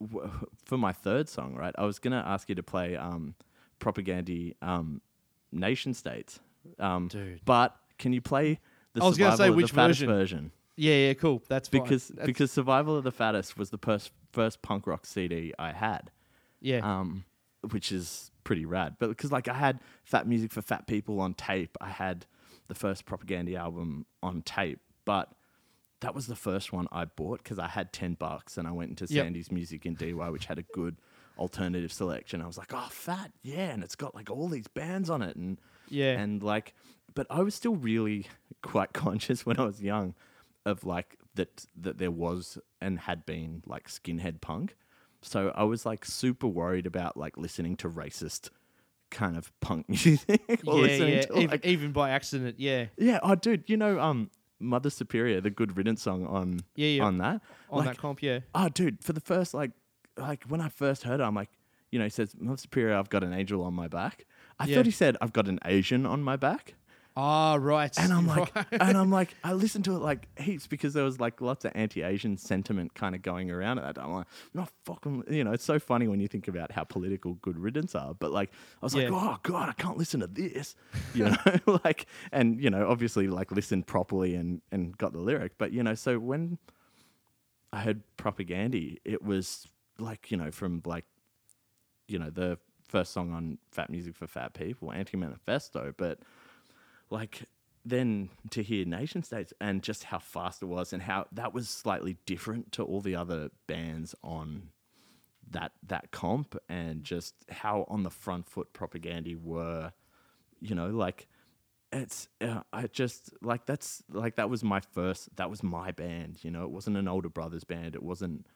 w- 0.00 0.30
for 0.64 0.78
my 0.78 0.92
third 0.92 1.28
song, 1.28 1.54
right, 1.54 1.74
I 1.76 1.84
was 1.84 1.98
gonna 1.98 2.22
ask 2.26 2.48
you 2.48 2.54
to 2.54 2.62
play 2.62 2.96
um, 2.96 3.34
Propagandhi 3.80 4.54
um, 4.62 5.00
Nation 5.52 5.94
States, 5.94 6.40
um, 6.78 7.08
Dude. 7.08 7.40
But 7.44 7.76
can 7.98 8.12
you 8.12 8.20
play 8.20 8.58
the 8.94 9.02
I 9.02 9.06
was 9.06 9.18
gonna 9.18 9.36
say 9.36 9.48
of 9.48 9.54
which 9.54 9.70
version. 9.72 10.08
version? 10.08 10.52
yeah, 10.76 10.94
yeah, 11.08 11.14
cool. 11.14 11.42
That's 11.48 11.68
fine. 11.68 11.82
Because 11.82 12.08
That's- 12.08 12.26
because 12.26 12.50
Survival 12.50 12.96
of 12.96 13.04
the 13.04 13.12
Fattest 13.12 13.56
was 13.58 13.70
the 13.70 13.78
first 13.78 14.10
first 14.32 14.62
punk 14.62 14.86
rock 14.86 15.06
CD 15.06 15.52
I 15.58 15.70
had 15.72 16.10
yeah, 16.60 16.78
um, 16.78 17.24
which 17.70 17.92
is 17.92 18.30
pretty 18.42 18.64
rad. 18.64 18.96
But 18.98 19.08
because 19.10 19.30
like 19.30 19.46
I 19.48 19.54
had 19.54 19.80
Fat 20.04 20.26
Music 20.26 20.50
for 20.50 20.62
Fat 20.62 20.86
People 20.86 21.20
on 21.20 21.34
tape, 21.34 21.76
I 21.80 21.90
had 21.90 22.26
the 22.68 22.74
first 22.74 23.04
Propagandhi 23.06 23.56
album 23.56 24.06
on 24.22 24.40
tape, 24.42 24.80
but 25.04 25.32
that 26.00 26.14
was 26.14 26.26
the 26.26 26.36
first 26.36 26.72
one 26.72 26.86
I 26.92 27.04
bought 27.06 27.42
because 27.42 27.58
I 27.58 27.68
had 27.68 27.92
ten 27.92 28.14
bucks 28.14 28.58
and 28.58 28.68
I 28.68 28.72
went 28.72 28.90
into 28.90 29.06
Yep. 29.12 29.24
Sandy's 29.24 29.50
Music 29.52 29.86
in 29.86 29.94
DY, 29.94 30.28
which 30.30 30.46
had 30.46 30.58
a 30.58 30.62
good 30.74 30.96
alternative 31.38 31.92
selection. 31.92 32.40
I 32.42 32.46
was 32.46 32.58
like, 32.58 32.72
oh, 32.74 32.88
Fat, 32.90 33.32
yeah, 33.42 33.70
and 33.70 33.82
it's 33.82 33.96
got 33.96 34.14
like 34.14 34.30
all 34.30 34.48
these 34.48 34.68
bands 34.68 35.08
on 35.10 35.22
it, 35.22 35.36
and 35.36 35.58
Yeah. 35.88 36.18
and 36.18 36.42
like, 36.42 36.74
but 37.14 37.26
I 37.30 37.42
was 37.42 37.54
still 37.54 37.76
really 37.76 38.26
quite 38.62 38.92
conscious 38.92 39.46
when 39.46 39.58
I 39.58 39.64
was 39.64 39.80
young 39.80 40.14
of 40.66 40.84
like 40.84 41.16
that 41.34 41.64
that 41.80 41.98
there 41.98 42.10
was 42.10 42.58
and 42.80 42.98
had 43.00 43.24
been 43.26 43.62
like 43.66 43.88
skinhead 43.88 44.40
punk. 44.40 44.76
So 45.22 45.52
I 45.54 45.64
was 45.64 45.86
like 45.86 46.04
super 46.04 46.46
worried 46.46 46.86
about 46.86 47.16
like 47.16 47.38
listening 47.38 47.76
to 47.78 47.88
racist 47.88 48.50
kind 49.10 49.36
of 49.38 49.58
punk 49.60 49.88
music 49.88 50.60
or 50.66 50.76
yeah, 50.76 50.82
listening 50.82 51.14
yeah. 51.14 51.22
to 51.22 51.38
Even, 51.38 51.60
even 51.64 51.92
by 51.92 52.10
accident, 52.10 52.56
yeah, 52.60 52.86
yeah, 52.98 53.20
oh 53.22 53.34
dude, 53.34 53.64
you 53.68 53.76
know 53.78 53.98
um 54.00 54.30
Mother 54.60 54.90
Superior, 54.90 55.40
the 55.40 55.50
Good 55.50 55.76
Riddance 55.76 56.02
song 56.02 56.26
on 56.26 56.60
Yeah, 56.76 56.88
yeah. 56.88 57.04
on 57.04 57.18
that. 57.18 57.42
on 57.70 57.78
Like, 57.84 57.88
that 57.94 57.98
comp, 57.98 58.22
yeah, 58.22 58.40
Oh, 58.54 58.68
dude, 58.68 59.02
for 59.02 59.12
the 59.12 59.20
first 59.20 59.54
like, 59.54 59.72
like 60.16 60.44
when 60.44 60.60
I 60.60 60.68
first 60.68 61.02
heard 61.02 61.20
it, 61.20 61.24
I'm 61.24 61.34
like, 61.34 61.50
you 61.90 61.98
know, 61.98 62.04
he 62.04 62.10
says, 62.10 62.34
"Mother 62.38 62.56
Superior, 62.56 62.96
I've 62.96 63.08
got 63.10 63.22
an 63.24 63.32
angel 63.32 63.62
on 63.62 63.74
my 63.74 63.88
back." 63.88 64.26
I 64.58 64.66
Yeah. 64.66 64.76
thought 64.76 64.86
he 64.86 64.90
said, 64.92 65.16
"I've 65.20 65.32
got 65.32 65.48
an 65.48 65.58
Asian 65.64 66.06
on 66.06 66.22
my 66.22 66.36
back," 66.36 66.74
ah, 67.16 67.56
right, 67.60 67.96
and 67.98 68.12
I'm 68.12 68.26
like, 68.36 68.54
right. 68.54 68.66
and 68.72 68.96
I'm 68.96 69.10
like, 69.10 69.34
I 69.42 69.52
listened 69.52 69.84
to 69.86 69.96
it 69.96 70.00
like 70.00 70.28
heaps 70.38 70.66
because 70.66 70.94
there 70.94 71.04
was 71.04 71.20
like 71.20 71.40
lots 71.40 71.64
of 71.64 71.72
anti-Asian 71.74 72.36
sentiment 72.36 72.94
kind 72.94 73.14
of 73.14 73.22
going 73.22 73.50
around 73.50 73.78
at 73.78 73.84
that 73.84 74.00
time. 74.00 74.10
I'm 74.10 74.14
like, 74.16 74.26
not 74.52 74.70
fucking, 74.84 75.24
you 75.28 75.44
know, 75.44 75.52
it's 75.52 75.64
so 75.64 75.78
funny 75.78 76.08
when 76.08 76.20
you 76.20 76.28
think 76.28 76.48
about 76.48 76.72
how 76.72 76.84
political 76.84 77.34
Good 77.34 77.58
Riddance 77.58 77.94
are, 77.94 78.14
but 78.14 78.32
like, 78.32 78.50
I 78.82 78.86
was 78.86 78.94
like, 78.94 79.08
oh 79.10 79.38
god, 79.42 79.68
I 79.68 79.72
can't 79.72 79.96
listen 79.96 80.20
to 80.20 80.26
this, 80.26 80.76
you 81.14 81.24
know, 81.24 81.36
like, 81.84 82.06
and 82.32 82.60
you 82.60 82.70
know, 82.70 82.88
obviously 82.88 83.28
like 83.28 83.52
listened 83.52 83.86
properly 83.86 84.34
and 84.34 84.60
and 84.72 84.96
got 84.98 85.12
the 85.12 85.20
lyric, 85.20 85.58
but 85.58 85.72
you 85.72 85.82
know, 85.82 85.94
so 85.94 86.18
when 86.18 86.58
I 87.72 87.80
heard 87.80 88.02
Propagandhi, 88.16 88.98
it 89.04 89.22
was 89.22 89.66
like, 89.98 90.30
you 90.30 90.36
know, 90.36 90.50
from 90.50 90.82
like, 90.84 91.04
you 92.06 92.18
know, 92.18 92.30
the 92.30 92.58
first 92.88 93.12
song 93.12 93.32
on 93.32 93.58
Fat 93.70 93.90
Music 93.90 94.14
for 94.14 94.26
Fat 94.26 94.54
People, 94.54 94.92
Anti 94.92 95.16
Manifesto, 95.16 95.92
but 95.96 96.20
like 97.10 97.44
then 97.84 98.30
to 98.50 98.62
hear 98.62 98.84
Nation 98.86 99.22
States 99.22 99.52
and 99.60 99.82
just 99.82 100.04
how 100.04 100.18
fast 100.18 100.62
it 100.62 100.66
was 100.66 100.92
and 100.92 101.02
how 101.02 101.26
that 101.32 101.52
was 101.52 101.68
slightly 101.68 102.16
different 102.24 102.72
to 102.72 102.82
all 102.82 103.00
the 103.00 103.14
other 103.14 103.50
bands 103.66 104.14
on 104.24 104.70
that 105.50 105.72
that 105.86 106.10
comp 106.10 106.56
and 106.68 107.04
just 107.04 107.34
how 107.50 107.84
on 107.88 108.02
the 108.02 108.10
front 108.10 108.48
foot 108.48 108.72
Propagandhi 108.72 109.40
were, 109.40 109.92
you 110.60 110.74
know, 110.74 110.88
like 110.88 111.28
it's 111.92 112.28
uh, 112.40 112.62
I 112.72 112.86
just 112.86 113.32
like 113.42 113.66
that's 113.66 114.02
like 114.10 114.36
that 114.36 114.48
was 114.48 114.64
my 114.64 114.80
first 114.80 115.28
that 115.36 115.50
was 115.50 115.62
my 115.62 115.90
band 115.92 116.38
you 116.42 116.50
know? 116.50 116.64
It 116.64 116.70
wasn't 116.70 116.96
an 116.96 117.06
older 117.06 117.28
brothers 117.28 117.64
band. 117.64 117.94
It 117.94 118.02
wasn't 118.02 118.46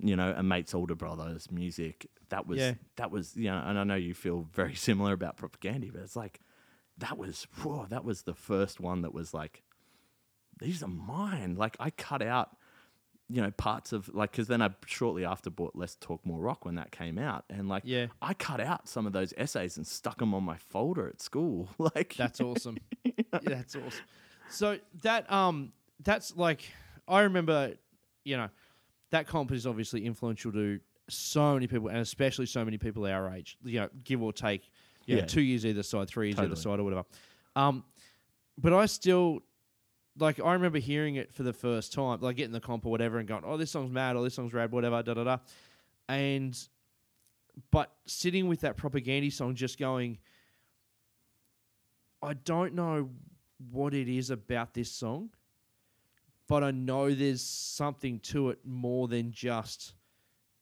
you 0.00 0.14
know 0.14 0.32
a 0.36 0.42
mate's 0.42 0.74
older 0.74 0.94
brothers 0.94 1.50
music. 1.50 2.06
That 2.28 2.46
was 2.46 2.58
Yeah. 2.58 2.74
that 2.96 3.10
was 3.10 3.34
you 3.34 3.50
know 3.50 3.62
and 3.64 3.78
I 3.78 3.84
know 3.84 3.94
you 3.94 4.12
feel 4.12 4.46
very 4.52 4.74
similar 4.88 5.14
about 5.14 5.38
Propagandhi 5.38 5.90
but 5.90 6.02
it's 6.02 6.14
like 6.16 6.40
that 6.98 7.16
was 7.18 7.46
whoa, 7.62 7.86
that 7.90 8.04
was 8.04 8.22
the 8.22 8.34
first 8.34 8.80
one 8.80 9.02
that 9.02 9.14
was 9.14 9.32
like 9.34 9.62
these 10.58 10.82
are 10.82 10.88
mine 10.88 11.54
like 11.56 11.76
I 11.78 11.90
cut 11.90 12.22
out 12.22 12.56
you 13.28 13.40
know 13.42 13.50
parts 13.52 13.92
of 13.92 14.12
like 14.14 14.32
because 14.32 14.48
then 14.48 14.62
I 14.62 14.70
shortly 14.86 15.24
after 15.24 15.50
bought 15.50 15.76
Less 15.76 15.96
Talk 16.00 16.24
More 16.24 16.40
Rock 16.40 16.64
when 16.64 16.74
that 16.76 16.90
came 16.90 17.18
out 17.18 17.44
and 17.50 17.68
like 17.68 17.82
Yeah. 17.84 18.06
I 18.22 18.34
cut 18.34 18.60
out 18.60 18.88
some 18.88 19.06
of 19.06 19.12
those 19.12 19.32
essays 19.36 19.76
and 19.76 19.86
stuck 19.86 20.18
them 20.18 20.34
on 20.34 20.42
my 20.44 20.56
folder 20.56 21.06
at 21.08 21.20
school 21.20 21.68
like 21.78 22.14
That's 22.16 22.40
awesome. 22.40 22.78
Yeah, 23.04 23.38
that's 23.44 23.76
awesome. 23.76 24.04
So 24.50 24.78
that 25.02 25.30
um 25.30 25.72
that's 26.02 26.34
like 26.36 26.62
I 27.06 27.20
remember, 27.22 27.74
you 28.24 28.36
know, 28.36 28.48
that 29.10 29.26
comp 29.26 29.52
is 29.52 29.66
obviously 29.66 30.04
influential 30.06 30.50
to 30.52 30.80
so 31.10 31.54
many 31.54 31.66
people 31.66 31.88
and 31.88 31.98
especially 31.98 32.46
so 32.46 32.64
many 32.64 32.78
people 32.78 33.06
our 33.06 33.30
age. 33.30 33.56
You 33.64 33.80
know, 33.80 33.88
give 34.04 34.22
or 34.22 34.32
take, 34.32 34.70
you 35.08 35.14
know, 35.16 35.20
Yeah. 35.22 35.26
two 35.26 35.40
years 35.40 35.64
either 35.66 35.82
side, 35.82 36.08
three 36.08 36.28
years 36.28 36.38
either 36.38 36.54
side 36.56 36.78
or 36.78 36.84
whatever. 36.84 37.04
Um 37.56 37.84
but 38.56 38.72
I 38.72 38.86
still 38.86 39.40
like 40.18 40.38
I 40.40 40.52
remember 40.52 40.78
hearing 40.78 41.16
it 41.16 41.32
for 41.32 41.42
the 41.44 41.52
first 41.52 41.92
time, 41.92 42.20
like 42.20 42.36
getting 42.36 42.52
the 42.52 42.60
comp 42.60 42.84
or 42.86 42.90
whatever 42.90 43.18
and 43.18 43.26
going, 43.28 43.42
Oh, 43.44 43.56
this 43.56 43.70
song's 43.70 43.90
mad 43.90 44.16
or 44.16 44.22
this 44.24 44.34
song's 44.34 44.52
rad, 44.52 44.70
whatever, 44.72 45.02
da 45.02 45.14
da 45.14 45.24
da. 45.24 45.38
And 46.08 46.58
but 47.70 47.92
sitting 48.06 48.46
with 48.48 48.60
that 48.60 48.76
Propagandhi 48.76 49.32
song 49.32 49.54
just 49.54 49.78
going 49.78 50.18
I 52.22 52.34
don't 52.34 52.74
know 52.74 53.10
what 53.70 53.94
it 53.94 54.08
is 54.08 54.30
about 54.30 54.74
this 54.74 54.90
song, 54.90 55.30
but 56.48 56.64
I 56.64 56.70
know 56.72 57.12
there's 57.14 57.42
something 57.42 58.18
to 58.20 58.50
it 58.50 58.58
more 58.64 59.06
than 59.08 59.30
just 59.32 59.94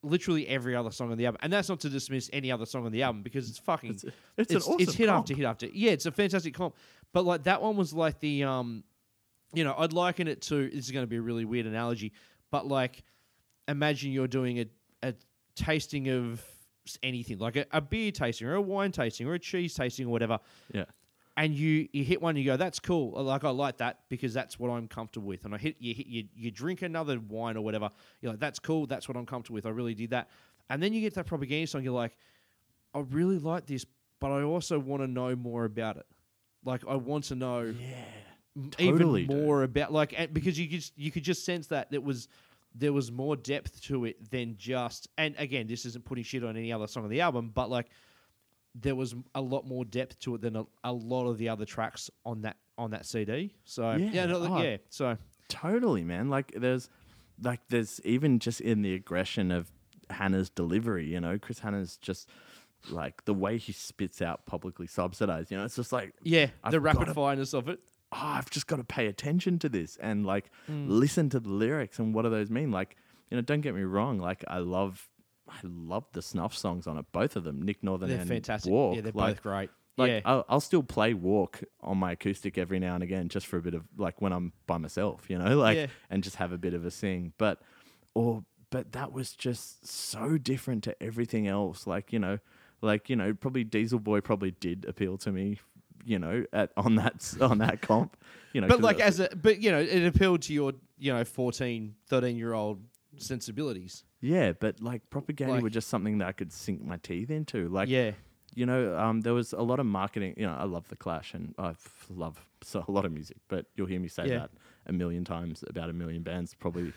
literally 0.07 0.47
every 0.49 0.75
other 0.77 0.91
song 0.91 1.11
on 1.13 1.19
the 1.19 1.27
album. 1.27 1.39
And 1.43 1.53
that's 1.53 1.69
not 1.69 1.81
to 1.81 1.89
dismiss 1.89 2.31
any 2.33 2.51
other 2.53 2.67
song 2.67 2.87
on 2.87 2.93
the 2.93 3.03
album 3.03 3.23
because 3.23 3.49
it's 3.51 3.59
fucking 3.59 3.91
It's- 3.91 4.13
it's 4.39 4.51
an 4.53 4.59
awesome 4.73 4.79
hit 4.95 5.07
comp. 5.09 5.19
after 5.21 5.35
hit 5.35 5.45
after. 5.45 5.67
Yeah, 5.67 5.91
it's 5.93 6.07
a 6.07 6.13
fantastic 6.13 6.55
comp. 6.55 6.75
But 7.13 7.25
like 7.25 7.45
that 7.45 7.61
one 7.63 7.77
was 7.77 7.93
like 7.93 8.21
the 8.21 8.45
um 8.45 8.85
you 9.55 9.65
know, 9.65 9.75
I'd 9.79 9.93
liken 9.93 10.29
it 10.29 10.43
to 10.43 10.69
this 10.71 10.85
is 10.87 10.91
going 10.91 11.05
to 11.05 11.07
be 11.09 11.17
a 11.17 11.23
really 11.23 11.45
weird 11.45 11.67
analogy, 11.67 12.13
but 12.51 12.67
like 12.67 13.03
imagine 13.69 14.13
you're 14.13 14.29
doing 14.29 14.61
a 14.61 14.67
a 15.03 15.15
tasting 15.55 16.09
of 16.09 16.45
anything 17.03 17.39
like 17.39 17.57
a, 17.57 17.67
a 17.73 17.81
beer 17.81 18.11
tasting 18.13 18.47
or 18.47 18.55
a 18.55 18.61
wine 18.61 18.93
tasting 18.93 19.27
or 19.27 19.35
a 19.35 19.39
cheese 19.39 19.75
tasting 19.75 20.07
or 20.07 20.11
whatever, 20.11 20.39
Yeah. 20.73 20.85
And 21.39 21.55
you 21.55 21.89
you 21.93 22.03
hit 22.03 22.23
one, 22.23 22.37
and 22.37 22.45
you 22.45 22.51
go, 22.51 22.57
"That's 22.57 22.81
cool." 22.81 23.15
Uh, 23.17 23.23
like 23.23 23.45
I 23.45 23.51
like 23.51 23.77
that 23.79 24.01
because 24.09 24.33
that's 24.33 24.59
what 24.59 24.71
I'm 24.71 24.89
comfortable 24.89 25.29
with. 25.29 25.45
And 25.45 25.55
I 25.55 25.59
hit 25.59 25.77
you 25.79 25.95
hit 25.95 26.07
you 26.07 26.25
you 26.35 26.51
drink 26.51 26.81
another 26.83 27.21
wine 27.21 27.57
or 27.57 27.61
whatever. 27.63 27.91
You're 28.21 28.33
like, 28.33 28.41
"That's 28.41 28.59
cool. 28.59 28.87
That's 28.87 29.07
what 29.07 29.17
I'm 29.17 29.27
comfortable 29.27 29.57
with. 29.57 29.67
I 29.67 29.71
really 29.71 29.95
did 29.95 30.11
that." 30.11 30.31
And 30.71 30.83
then 30.83 30.93
you 30.95 31.01
get 31.03 31.15
that 31.15 31.27
Propagandhi 31.27 31.69
song. 31.69 31.83
You're 31.85 31.93
like, 31.93 32.17
"I 32.95 33.01
really 33.01 33.39
like 33.39 33.67
this, 33.67 33.85
but 34.19 34.31
I 34.33 34.43
also 34.43 34.79
want 34.79 35.03
to 35.03 35.07
know 35.07 35.37
more 35.37 35.67
about 35.67 35.99
it. 35.99 36.07
Like 36.65 36.83
I 36.89 36.97
want 36.97 37.25
to 37.25 37.35
know." 37.35 37.75
Yeah. 37.79 38.05
even 38.79 38.99
Totally, 39.01 39.27
dude. 39.27 39.37
more 39.37 39.63
about 39.63 39.93
like 39.93 40.15
and 40.19 40.33
because 40.33 40.59
you 40.59 40.67
just, 40.67 40.97
you 40.97 41.11
could 41.11 41.23
just 41.23 41.45
sense 41.45 41.67
that 41.67 41.91
there 41.91 42.01
was 42.01 42.29
there 42.75 42.93
was 42.93 43.13
more 43.13 43.37
depth 43.37 43.83
to 43.83 44.07
it 44.07 44.31
than 44.31 44.57
just 44.57 45.09
and 45.19 45.35
again 45.39 45.67
this 45.67 45.85
isn't 45.85 46.05
putting 46.07 46.25
shit 46.25 46.43
on 46.43 46.57
any 46.57 46.73
other 46.73 46.87
song 46.87 47.05
on 47.05 47.11
the 47.11 47.21
album 47.21 47.51
but 47.55 47.69
like 47.71 47.89
there 48.79 48.95
was 48.95 49.15
a 49.35 49.41
lot 49.41 49.67
more 49.67 49.85
depth 49.85 50.19
to 50.21 50.35
it 50.35 50.41
than 50.43 50.57
a, 50.57 50.65
a 50.85 50.93
lot 50.93 51.27
of 51.27 51.39
the 51.39 51.49
other 51.49 51.65
tracks 51.65 52.11
on 52.25 52.43
that 52.43 52.57
on 52.79 52.91
that 52.91 53.07
CD 53.07 53.55
so 53.65 53.93
yeah 53.93 54.11
Yeah. 54.13 54.27
no, 54.27 54.39
Oh. 54.55 54.63
yeah 54.63 54.77
so 54.91 55.17
Totally, 55.49 56.03
man. 56.03 56.29
Like 56.29 56.53
there's 56.57 56.91
like 57.41 57.61
there's 57.69 58.01
even 58.05 58.41
just 58.41 58.61
in 58.61 58.83
the 58.83 58.95
aggression 58.95 59.53
of 59.53 59.71
Hannah's 60.11 60.51
delivery, 60.51 61.07
you 61.07 61.21
know, 61.21 61.39
Chris 61.39 61.61
Hannah's 61.61 61.97
just 61.99 62.29
like 62.91 63.25
the 63.27 63.33
way 63.35 63.57
he 63.57 63.73
spits 63.73 64.21
out 64.21 64.45
publicly 64.47 64.87
subsidized, 64.89 65.51
you 65.53 65.57
know, 65.57 65.65
it's 65.65 65.77
just 65.77 65.93
like 65.93 66.15
yeah 66.23 66.49
I've 66.65 66.73
the 66.73 66.81
rapid 66.81 67.09
fireness 67.09 67.55
of 67.55 67.69
it 67.69 67.79
oh, 68.13 68.19
I've 68.21 68.51
just 68.51 68.67
got 68.67 68.77
to 68.77 68.85
pay 68.85 69.07
attention 69.07 69.59
to 69.61 69.69
this 69.69 69.97
and 70.01 70.27
like 70.27 70.51
Mm. 70.71 70.87
listen 70.89 71.29
to 71.31 71.39
the 71.41 71.49
lyrics 71.51 71.99
and 72.01 72.13
what 72.15 72.23
do 72.23 72.31
those 72.31 72.51
mean? 72.51 72.71
Like, 72.73 72.97
you 73.31 73.37
know, 73.37 73.41
don't 73.43 73.61
get 73.61 73.75
me 73.75 73.83
wrong, 73.83 74.19
like 74.19 74.45
I 74.49 74.59
love 74.59 75.09
I 75.49 75.59
love 75.63 76.05
the 76.13 76.23
snuff 76.23 76.57
songs 76.57 76.87
on 76.87 76.99
it, 76.99 77.05
both 77.13 77.37
of 77.37 77.45
them, 77.45 77.63
Nick 77.63 77.83
Northern 77.83 78.09
they're 78.09 78.19
and 78.21 78.29
fantastic 78.29 78.71
Walk. 78.73 78.97
yeah 78.97 79.03
they're 79.03 79.13
like, 79.13 79.37
both 79.37 79.43
great 79.43 79.71
Like 79.97 80.09
yeah 80.11 80.21
I'll, 80.25 80.45
I'll 80.49 80.61
still 80.61 80.83
play 80.83 81.15
Walk 81.15 81.63
on 81.81 81.99
my 81.99 82.13
acoustic 82.13 82.59
every 82.59 82.79
now 82.79 82.95
and 82.95 83.03
again, 83.03 83.29
just 83.29 83.47
for 83.47 83.57
a 83.57 83.63
bit 83.63 83.75
of 83.75 83.85
like 83.97 84.21
when 84.21 84.33
I'm 84.33 84.53
by 84.67 84.79
myself, 84.79 85.31
you 85.31 85.39
know, 85.39 85.57
like 85.67 85.77
Yeah. 85.77 85.87
and 86.11 86.23
just 86.23 86.37
have 86.37 86.53
a 86.53 86.59
bit 86.59 86.75
of 86.75 86.85
a 86.85 86.91
sing. 86.91 87.33
But 87.39 87.61
or 88.15 88.45
but 88.71 88.93
that 88.93 89.13
was 89.13 89.33
just 89.33 89.87
so 89.87 90.37
different 90.39 90.83
to 90.85 91.03
everything 91.03 91.47
else. 91.47 91.87
Like 91.87 92.13
you 92.13 92.19
know, 92.19 92.39
like 92.83 93.09
you 93.09 93.17
know, 93.17 93.33
probably 93.33 93.63
Diesel 93.65 94.01
Boy 94.01 94.21
probably 94.21 94.51
did 94.51 94.85
appeal 94.87 95.17
to 95.19 95.31
me, 95.33 95.61
you 96.05 96.19
know, 96.19 96.45
at 96.53 96.73
on 96.77 96.97
that 96.97 97.35
on 97.41 97.59
that 97.59 97.81
comp, 97.81 98.17
you 98.53 98.61
know. 98.61 98.67
But 98.69 98.81
like 98.81 99.01
as 99.01 99.21
a 99.21 99.29
but 99.35 99.63
you 99.63 99.71
know 99.71 99.79
it 99.81 100.05
appealed 100.05 100.43
to 100.43 100.53
your 100.53 100.73
you 100.99 101.13
know 101.13 101.25
14 101.25 101.95
13 102.09 102.37
year 102.37 102.53
old 102.55 102.83
sensibilities 103.19 104.05
yeah, 104.21 104.53
but 104.53 104.81
like 104.81 105.09
Propagandhi 105.11 105.49
like- 105.49 105.63
were 105.63 105.71
just 105.71 105.89
something 105.89 106.19
that 106.19 106.29
I 106.29 106.33
could 106.33 106.53
sink 106.53 106.83
my 106.85 106.97
teeth 106.99 107.31
into. 107.31 107.69
Like 107.69 107.89
yeah 107.89 108.13
you 108.55 108.65
know, 108.65 108.97
um, 108.99 109.21
there 109.21 109.35
was 109.35 109.53
a 109.53 109.61
lot 109.61 109.79
of 109.81 109.85
marketing. 109.85 110.33
You 110.39 110.47
know, 110.47 110.55
I 110.55 110.65
love 110.65 110.89
the 110.89 110.97
Clash 110.97 111.35
and 111.35 111.55
I 111.59 111.71
f- 111.71 112.07
love 112.09 112.41
so 112.63 112.83
a 112.89 112.91
lot 112.91 113.05
of 113.05 113.13
music, 113.13 113.37
but 113.49 113.67
you'll 113.77 113.87
hear 113.89 114.01
me 114.01 114.09
say 114.09 114.29
Yeah. 114.29 114.39
that 114.39 114.51
a 114.87 114.93
million 114.95 115.25
times 115.27 115.63
about 115.69 115.91
a 115.91 115.93
million 115.93 116.23
bands 116.23 116.55
probably 116.55 116.95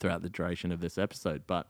throughout 0.00 0.22
the 0.22 0.28
duration 0.28 0.72
of 0.72 0.80
this 0.80 0.98
episode. 0.98 1.42
But 1.46 1.68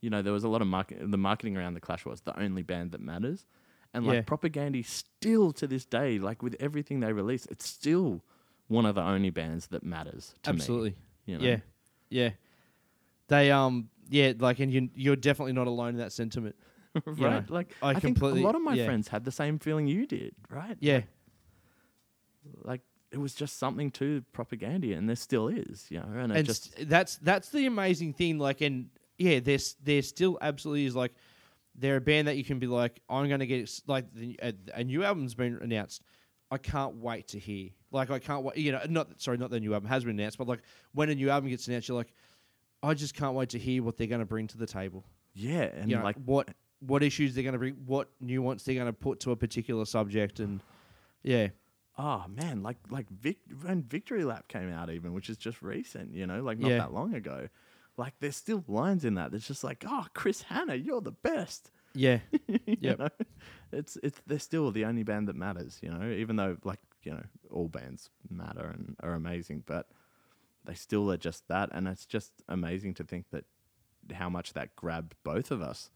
you 0.00 0.10
know, 0.10 0.22
there 0.22 0.32
was 0.32 0.44
a 0.44 0.48
lot 0.48 0.60
of 0.62 0.68
market. 0.68 0.98
The 1.10 1.16
marketing 1.18 1.56
around 1.56 1.74
the 1.74 1.80
Clash 1.80 2.04
was 2.04 2.20
the 2.20 2.38
only 2.38 2.62
band 2.62 2.92
that 2.92 3.00
matters, 3.00 3.46
and 3.92 4.06
like 4.06 4.14
Yeah. 4.14 4.22
Propagandhi 4.22 4.84
still 4.84 5.50
to 5.52 5.66
this 5.66 5.84
day, 5.84 6.18
like 6.20 6.40
with 6.42 6.54
everything 6.60 7.00
they 7.00 7.12
release, 7.12 7.46
it's 7.46 7.66
still 7.66 8.22
one 8.68 8.86
of 8.86 8.94
the 8.94 9.02
only 9.02 9.30
bands 9.30 9.68
that 9.68 9.82
matters. 9.82 10.34
To 10.44 10.50
Absolutely. 10.50 10.90
me, 10.90 10.96
you 11.26 11.38
know? 11.38 11.44
Yeah, 11.44 11.56
yeah. 12.10 12.30
They 13.28 13.50
um 13.50 13.88
yeah 14.08 14.32
like 14.38 14.60
and 14.60 14.72
you 14.72 14.90
you're 14.94 15.16
definitely 15.16 15.52
not 15.52 15.66
alone 15.66 15.90
in 15.90 15.96
that 15.96 16.12
sentiment. 16.12 16.56
right. 17.06 17.18
know, 17.18 17.42
like 17.48 17.74
I 17.82 17.90
I, 17.90 17.94
think 17.94 18.20
a 18.20 18.26
lot 18.26 18.54
of 18.54 18.62
my 18.62 18.74
yeah. 18.74 18.84
friends 18.84 19.08
had 19.08 19.24
the 19.24 19.32
same 19.32 19.58
feeling 19.58 19.88
you 19.88 20.06
did, 20.06 20.34
right? 20.48 20.76
Yeah, 20.78 21.02
like 22.62 22.82
it 23.10 23.18
was 23.18 23.34
just 23.34 23.58
something 23.58 23.90
to 23.92 24.24
Propagandhi, 24.32 24.96
and 24.96 25.08
there 25.08 25.16
still 25.16 25.48
is, 25.48 25.86
you 25.88 25.98
know. 25.98 26.06
And, 26.16 26.32
and 26.32 26.46
just 26.46 26.74
st- 26.74 26.88
that's 26.88 27.16
that's 27.18 27.48
the 27.48 27.66
amazing 27.66 28.12
thing. 28.12 28.38
Like 28.38 28.60
and 28.60 28.90
yeah, 29.18 29.40
there's 29.40 29.76
there 29.82 30.02
still 30.02 30.38
absolutely 30.40 30.86
is 30.86 30.94
like 30.96 31.12
they're 31.76 31.96
a 31.96 32.00
band 32.00 32.28
that 32.28 32.36
you 32.36 32.44
can 32.44 32.58
be 32.58 32.66
like 32.66 33.00
I'm 33.08 33.28
gonna 33.28 33.46
get 33.46 33.62
ex- 33.62 33.82
like 33.86 34.12
the, 34.12 34.38
a, 34.42 34.54
a 34.74 34.84
new 34.84 35.04
album's 35.04 35.34
been 35.34 35.58
announced. 35.62 36.02
I 36.50 36.58
can't 36.58 36.96
wait 36.96 37.28
to 37.28 37.38
hear. 37.38 37.70
Like 37.90 38.10
I 38.10 38.18
can't 38.18 38.44
wait. 38.44 38.56
You 38.56 38.72
know, 38.72 38.80
not 38.88 39.20
sorry, 39.20 39.38
not 39.38 39.50
the 39.50 39.60
new 39.60 39.74
album 39.74 39.88
has 39.88 40.04
been 40.04 40.18
announced, 40.18 40.38
but 40.38 40.48
like 40.48 40.62
when 40.92 41.08
a 41.08 41.14
new 41.14 41.30
album 41.30 41.50
gets 41.50 41.66
announced, 41.68 41.88
you're 41.88 41.96
like, 41.96 42.12
I 42.84 42.94
just 42.94 43.14
can't 43.14 43.34
wait 43.34 43.48
to 43.50 43.58
hear 43.58 43.82
what 43.82 43.96
they're 43.96 44.06
gonna 44.06 44.24
bring 44.26 44.46
to 44.48 44.58
the 44.58 44.66
table. 44.66 45.04
yeah, 45.34 45.62
and 45.74 45.90
you 45.90 45.96
know, 45.96 46.04
like 46.04 46.16
what 46.24 46.48
what 46.80 47.02
issues 47.02 47.34
they're 47.34 47.42
going 47.44 47.54
to 47.54 47.58
bring, 47.58 47.74
what 47.86 48.10
nuance 48.20 48.62
they're 48.64 48.74
going 48.74 48.86
to 48.86 48.92
put 48.92 49.18
to 49.20 49.30
a 49.30 49.36
particular 49.36 49.86
subject, 49.86 50.38
and 50.38 50.60
yeah, 51.22 51.48
oh 51.98 52.24
man, 52.28 52.62
like 52.62 52.76
like 52.90 53.08
Vic, 53.08 53.38
when 53.62 53.82
Victory 53.82 54.22
Lap 54.24 54.48
came 54.48 54.70
out, 54.70 54.90
even 54.90 55.14
which 55.14 55.30
is 55.30 55.38
just 55.38 55.62
recent, 55.62 56.14
you 56.14 56.26
know, 56.26 56.42
like 56.42 56.58
not 56.58 56.70
Yeah. 56.70 56.78
that 56.78 56.92
long 56.92 57.14
ago. 57.14 57.48
Like 57.96 58.14
there's 58.20 58.36
still 58.36 58.64
lines 58.68 59.04
in 59.06 59.14
that 59.14 59.30
that's 59.32 59.46
just 59.46 59.64
like, 59.64 59.84
oh, 59.88 60.06
Chris 60.14 60.42
Hannah, 60.42 60.74
you're 60.74 61.00
the 61.00 61.12
best. 61.12 61.70
yeah, 61.94 62.18
know? 62.98 63.08
It's 63.72 63.96
it's 64.02 64.20
they're 64.26 64.38
still 64.40 64.70
the 64.72 64.84
only 64.84 65.04
band 65.04 65.28
that 65.28 65.36
matters, 65.36 65.78
you 65.80 65.90
know, 65.90 66.10
even 66.10 66.36
though 66.36 66.56
like, 66.64 66.80
you 67.02 67.12
know, 67.12 67.22
all 67.50 67.68
bands 67.68 68.10
matter 68.28 68.66
and 68.66 68.94
are 69.00 69.14
amazing, 69.14 69.62
but 69.64 69.88
they 70.64 70.74
still 70.74 71.10
are 71.10 71.16
just 71.16 71.46
that 71.48 71.68
and 71.72 71.86
it's 71.88 72.06
just 72.06 72.32
amazing 72.48 72.94
to 72.94 73.04
think 73.04 73.26
that 73.30 73.44
how 74.12 74.28
much 74.28 74.52
that 74.52 74.74
grabbed 74.76 75.14
both 75.24 75.50
of 75.50 75.60
us. 75.62 75.90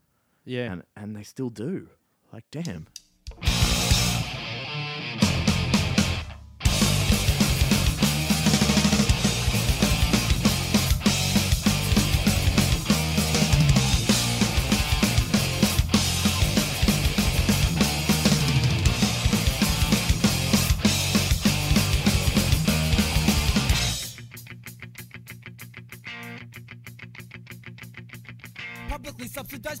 yeah. 0.45 0.71
And 0.71 0.83
and 0.95 1.15
they 1.15 1.23
still 1.23 1.49
do. 1.49 1.89
Like 2.33 2.45
damn. 2.51 2.87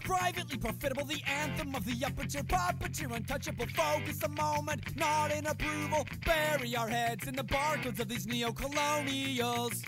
Privately 0.09 0.57
profitable, 0.57 1.05
the 1.05 1.21
anthem 1.27 1.75
of 1.75 1.85
the 1.85 2.03
upper 2.03 2.25
tier 2.25 2.41
puppeteer, 2.41 3.15
untouchable. 3.15 3.67
Focus 3.75 4.23
a 4.23 4.29
moment, 4.29 4.81
not 4.97 5.31
in 5.31 5.45
approval. 5.45 6.03
Bury 6.25 6.75
our 6.75 6.89
heads 6.89 7.27
in 7.27 7.35
the 7.35 7.43
barcodes 7.43 7.99
of 7.99 8.07
these 8.09 8.25
neo-colonials. 8.25 9.83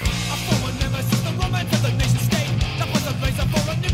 A 0.00 0.36
forward 0.46 0.74
the 1.26 1.32
of 1.74 1.82
the 1.82 1.90
nation 1.98 2.20
state. 2.30 2.52
For 3.48 3.70
a 3.70 3.76
new 3.76 3.90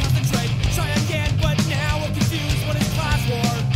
concentrate. 0.00 0.50
Try 0.74 0.88
again, 1.04 1.38
but 1.42 1.58
now 1.68 1.98
we're 2.00 2.14
confused. 2.14 2.66
What 2.68 2.76
is 2.80 2.88
class 2.94 3.22
war? 3.28 3.71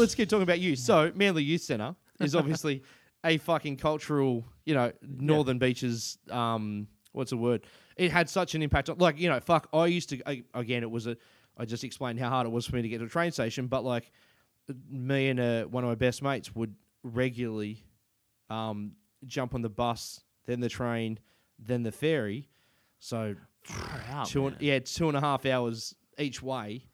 Let's 0.00 0.14
keep 0.14 0.28
talking 0.28 0.42
about 0.42 0.60
you. 0.60 0.76
So 0.76 1.12
Manly 1.14 1.42
Youth 1.42 1.62
Centre 1.62 1.94
is 2.20 2.34
obviously 2.34 2.82
a 3.24 3.38
fucking 3.38 3.76
cultural, 3.76 4.44
you 4.64 4.74
know, 4.74 4.92
Northern 5.02 5.58
Beaches. 5.58 6.18
Um, 6.30 6.88
what's 7.12 7.30
the 7.30 7.36
word? 7.36 7.66
It 7.96 8.10
had 8.10 8.28
such 8.28 8.54
an 8.54 8.62
impact 8.62 8.88
on, 8.88 8.98
like, 8.98 9.18
you 9.18 9.28
know, 9.28 9.40
fuck. 9.40 9.68
I 9.72 9.86
used 9.86 10.08
to 10.10 10.22
I, 10.26 10.42
again. 10.54 10.82
It 10.82 10.90
was 10.90 11.06
a. 11.06 11.16
I 11.58 11.66
just 11.66 11.84
explained 11.84 12.18
how 12.18 12.30
hard 12.30 12.46
it 12.46 12.50
was 12.50 12.64
for 12.66 12.76
me 12.76 12.82
to 12.82 12.88
get 12.88 12.98
to 12.98 13.04
a 13.04 13.08
train 13.08 13.32
station, 13.32 13.66
but 13.66 13.84
like, 13.84 14.10
me 14.88 15.28
and 15.28 15.38
uh, 15.38 15.64
one 15.64 15.84
of 15.84 15.88
my 15.88 15.94
best 15.94 16.22
mates 16.22 16.54
would 16.54 16.74
regularly 17.02 17.84
um, 18.48 18.92
jump 19.26 19.54
on 19.54 19.60
the 19.60 19.68
bus, 19.68 20.22
then 20.46 20.60
the 20.60 20.68
train, 20.68 21.18
then 21.58 21.82
the 21.82 21.92
ferry. 21.92 22.48
So 22.98 23.34
Wow, 24.10 24.24
two 24.24 24.46
and, 24.46 24.56
yeah, 24.60 24.78
two 24.78 25.08
and 25.08 25.16
a 25.16 25.20
half 25.20 25.44
hours 25.44 25.94
each 26.18 26.42
way 26.42 26.86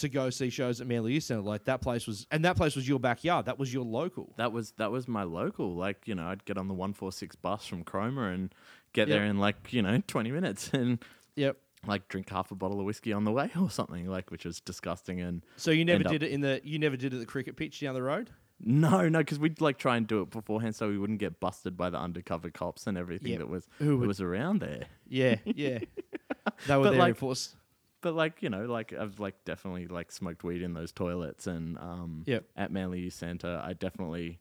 to 0.00 0.08
go 0.08 0.28
see 0.30 0.50
shows 0.50 0.80
at 0.80 0.86
Manly 0.86 1.14
Youth 1.14 1.24
Centre. 1.24 1.42
Like 1.42 1.64
that 1.64 1.80
place 1.80 2.06
was, 2.06 2.26
and 2.30 2.44
that 2.44 2.56
place 2.56 2.76
was 2.76 2.86
your 2.88 3.00
backyard. 3.00 3.46
That 3.46 3.58
was 3.58 3.72
your 3.72 3.84
local. 3.84 4.34
That 4.36 4.52
was 4.52 4.72
that 4.78 4.90
was 4.92 5.08
my 5.08 5.22
local. 5.22 5.74
Like 5.74 6.06
you 6.06 6.14
know, 6.14 6.26
I'd 6.26 6.44
get 6.44 6.58
on 6.58 6.68
the 6.68 6.74
one 6.74 6.92
four 6.92 7.12
six 7.12 7.36
bus 7.36 7.66
from 7.66 7.84
Cromer 7.84 8.28
and 8.30 8.54
get 8.92 9.08
Yep. 9.08 9.16
there 9.18 9.24
in 9.26 9.38
like 9.38 9.72
you 9.72 9.82
know 9.82 10.02
twenty 10.06 10.30
minutes 10.30 10.70
and 10.74 10.98
Yep. 11.36 11.56
like 11.86 12.08
drink 12.08 12.28
half 12.28 12.50
a 12.50 12.54
bottle 12.54 12.80
of 12.80 12.86
whiskey 12.86 13.12
on 13.12 13.24
the 13.24 13.32
way 13.32 13.50
or 13.60 13.70
something. 13.70 14.06
Like 14.06 14.30
which 14.30 14.44
was 14.44 14.60
disgusting. 14.60 15.20
And 15.20 15.44
So 15.56 15.70
you 15.70 15.84
never 15.84 16.04
did 16.04 16.22
it 16.22 16.30
in 16.32 16.40
the, 16.42 16.60
you 16.64 16.78
never 16.78 16.96
did 16.96 17.12
it 17.12 17.16
at 17.16 17.20
the 17.20 17.26
cricket 17.26 17.56
pitch 17.56 17.80
down 17.80 17.94
the 17.94 18.02
road. 18.02 18.30
no, 18.62 19.08
no, 19.08 19.20
because 19.20 19.38
we'd 19.38 19.60
like 19.62 19.78
try 19.78 19.96
and 19.96 20.06
do 20.06 20.20
it 20.20 20.28
beforehand 20.30 20.74
so 20.76 20.86
we 20.88 20.98
wouldn't 20.98 21.18
get 21.18 21.40
busted 21.40 21.78
by 21.78 21.88
the 21.88 21.96
undercover 21.98 22.50
cops 22.50 22.86
and 22.86 22.98
everything 22.98 23.30
Yep. 23.32 23.38
that 23.38 23.48
was 23.48 23.66
Who 23.78 23.86
that 23.92 23.96
would- 23.96 24.08
was 24.08 24.20
around 24.20 24.60
there. 24.60 24.84
Yeah, 25.08 25.36
yeah. 25.46 25.78
they 26.66 26.76
were 26.76 26.84
But, 26.84 26.90
there 26.90 26.98
like- 26.98 27.22
us. 27.22 27.56
But 28.02 28.14
like 28.14 28.42
you 28.42 28.48
know, 28.50 28.64
like 28.66 28.92
I've 28.92 29.18
like 29.20 29.44
definitely 29.44 29.86
like 29.86 30.10
smoked 30.12 30.42
weed 30.44 30.62
in 30.62 30.74
those 30.74 30.92
toilets, 30.92 31.46
and 31.46 31.76
um, 31.78 32.22
Yep. 32.26 32.44
at 32.56 32.70
Manly 32.72 33.00
Youth 33.00 33.14
Centre, 33.14 33.60
I 33.62 33.74
definitely 33.74 34.38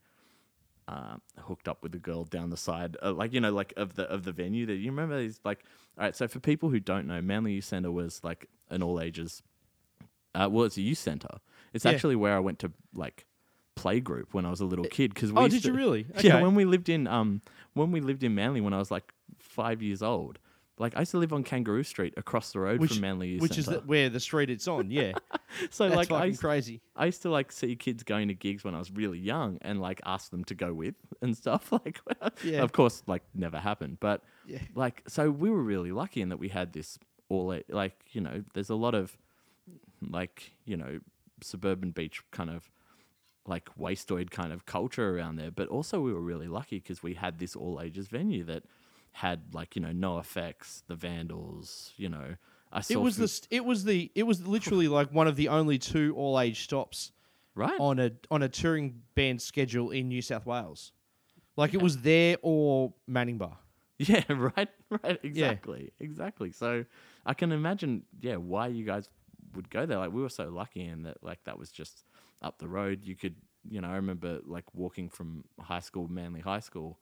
uh, 0.87 1.17
hooked 1.39 1.67
up 1.67 1.83
with 1.83 1.93
a 1.93 1.99
girl 1.99 2.23
down 2.23 2.49
the 2.49 2.57
side, 2.57 2.97
uh, 3.03 3.11
like 3.11 3.33
you 3.33 3.39
know, 3.41 3.51
like 3.51 3.73
of 3.77 3.95
the 3.95 4.03
of 4.03 4.23
the 4.23 4.31
venue. 4.31 4.65
That 4.65 4.75
you 4.75 4.89
remember 4.91 5.19
these 5.19 5.39
like, 5.43 5.63
all 5.97 6.05
right. 6.05 6.15
So 6.15 6.27
for 6.27 6.39
people 6.39 6.69
who 6.69 6.79
don't 6.79 7.05
know, 7.05 7.21
Manly 7.21 7.53
Youth 7.53 7.65
Centre 7.65 7.91
was 7.91 8.21
like 8.23 8.47
an 8.69 8.81
all 8.81 8.99
ages. 9.01 9.43
Uh, 10.33 10.47
well, 10.49 10.65
it's 10.65 10.77
a 10.77 10.81
youth 10.81 10.97
centre. 10.99 11.39
It's 11.73 11.85
Yeah. 11.85 11.91
actually 11.91 12.15
where 12.15 12.35
I 12.35 12.39
went 12.39 12.59
to 12.59 12.71
like 12.93 13.25
play 13.75 13.99
group 13.99 14.33
when 14.33 14.45
I 14.45 14.51
was 14.51 14.61
a 14.61 14.65
little 14.65 14.85
kid. 14.85 15.13
Because 15.13 15.31
Oh, 15.35 15.47
did 15.47 15.65
you 15.65 15.73
really? 15.73 16.05
Yeah, 16.21 16.39
when 16.41 16.55
we 16.55 16.65
lived 16.65 16.87
in 16.87 17.07
um 17.07 17.41
when 17.73 17.91
we 17.91 17.99
lived 17.99 18.23
in 18.23 18.35
Manly 18.35 18.61
when 18.61 18.73
I 18.73 18.77
was 18.77 18.89
like 18.91 19.11
five 19.37 19.81
years 19.81 20.01
old. 20.01 20.39
Like 20.79 20.95
I 20.95 20.99
used 21.01 21.11
to 21.11 21.17
live 21.17 21.33
on 21.33 21.43
Kangaroo 21.43 21.83
Street 21.83 22.13
across 22.15 22.53
the 22.53 22.59
road 22.61 22.79
Which, 22.79 22.91
from 22.91 23.01
Manly 23.01 23.27
Youth 23.27 23.41
which 23.41 23.57
is 23.57 23.65
the, 23.65 23.79
where 23.81 24.09
the 24.09 24.19
street 24.19 24.49
it's 24.49 24.67
on. 24.67 24.89
Yeah, 24.89 25.13
So 25.71 25.89
that's 25.89 26.09
like 26.09 26.11
I 26.11 26.25
used, 26.25 26.39
crazy. 26.39 26.81
I 26.95 27.05
used 27.05 27.21
to 27.23 27.29
like 27.29 27.51
see 27.51 27.75
kids 27.75 28.03
going 28.03 28.29
to 28.29 28.33
gigs 28.33 28.63
when 28.63 28.73
I 28.73 28.79
was 28.79 28.89
really 28.89 29.19
young 29.19 29.57
and 29.61 29.81
like 29.81 29.99
ask 30.05 30.31
them 30.31 30.43
to 30.45 30.55
go 30.55 30.73
with 30.73 30.95
and 31.21 31.35
stuff. 31.35 31.71
Like, 31.85 31.99
Yeah. 32.43 32.61
of 32.63 32.71
course, 32.71 33.03
like 33.07 33.23
never 33.35 33.59
happened. 33.59 33.97
But 33.99 34.23
Yeah. 34.45 34.59
like, 34.73 35.03
so 35.07 35.29
we 35.29 35.49
were 35.49 35.61
really 35.61 35.91
lucky 35.91 36.21
in 36.21 36.29
that 36.29 36.37
we 36.39 36.49
had 36.49 36.73
this 36.73 36.97
all 37.27 37.53
like 37.69 38.05
you 38.11 38.21
know, 38.21 38.43
there's 38.53 38.69
a 38.69 38.75
lot 38.75 38.95
of 38.95 39.17
like 40.09 40.53
you 40.65 40.77
know 40.77 40.99
suburban 41.41 41.91
beach 41.91 42.21
kind 42.31 42.49
of 42.49 42.71
like 43.45 43.69
wastoid 43.79 44.29
kind 44.29 44.53
of 44.53 44.65
culture 44.65 45.17
around 45.17 45.35
there. 45.35 45.51
But 45.51 45.67
also 45.67 45.99
we 45.99 46.13
were 46.13 46.21
really 46.21 46.47
lucky 46.47 46.77
because 46.79 47.03
we 47.03 47.15
had 47.15 47.39
this 47.39 47.55
all 47.55 47.81
ages 47.81 48.07
venue 48.07 48.43
that 48.45 48.63
had 49.11 49.53
like 49.53 49.75
you 49.75 49.81
know 49.81 49.89
NOFX, 49.89 50.83
the 50.87 50.95
Vandals, 50.95 51.93
you 51.97 52.09
know. 52.09 52.35
I 52.71 52.81
saw 52.81 52.93
It 52.93 53.01
was 53.01 53.17
the, 53.17 53.27
st- 53.27 53.47
it 53.49 53.65
was 53.65 53.83
the, 53.83 54.11
it 54.13 54.23
was 54.23 54.45
literally 54.45 54.87
like 54.99 55.11
one 55.11 55.27
of 55.27 55.35
the 55.35 55.47
only 55.47 55.79
two 55.79 56.13
all 56.15 56.39
age 56.39 56.63
stops 56.63 57.11
right 57.55 57.79
on 57.79 57.99
a 57.99 58.11
on 58.29 58.43
a 58.43 58.49
touring 58.49 59.01
band 59.15 59.41
schedule 59.41 59.89
in 59.91 60.07
New 60.07 60.21
South 60.21 60.45
Wales. 60.45 60.91
Like 61.55 61.73
it 61.73 61.81
was 61.81 61.97
there 61.97 62.37
or 62.41 62.93
Manning 63.07 63.37
Bar. 63.37 63.57
Yeah, 63.97 64.23
right, 64.29 64.69
right, 65.03 65.19
exactly, 65.23 65.91
exactly. 65.99 66.51
So 66.51 66.85
I 67.25 67.33
can 67.33 67.51
imagine, 67.51 68.03
yeah, 68.21 68.37
why 68.37 68.67
you 68.67 68.85
guys 68.85 69.09
would 69.55 69.69
go 69.69 69.85
there. 69.85 69.97
Like 69.97 70.13
we 70.13 70.21
were 70.21 70.29
so 70.29 70.47
lucky 70.49 70.85
in 70.85 71.03
that, 71.03 71.17
like 71.21 71.43
that 71.43 71.59
was 71.59 71.69
just 71.69 72.05
up 72.41 72.59
the 72.59 72.67
road. 72.69 73.03
You 73.03 73.15
could, 73.15 73.35
you 73.69 73.81
know, 73.81 73.89
I 73.89 73.95
remember 73.95 74.39
like 74.45 74.63
walking 74.73 75.09
from 75.09 75.43
high 75.59 75.81
school, 75.81 76.07
Manly 76.07 76.39
High 76.39 76.61
School, 76.61 76.97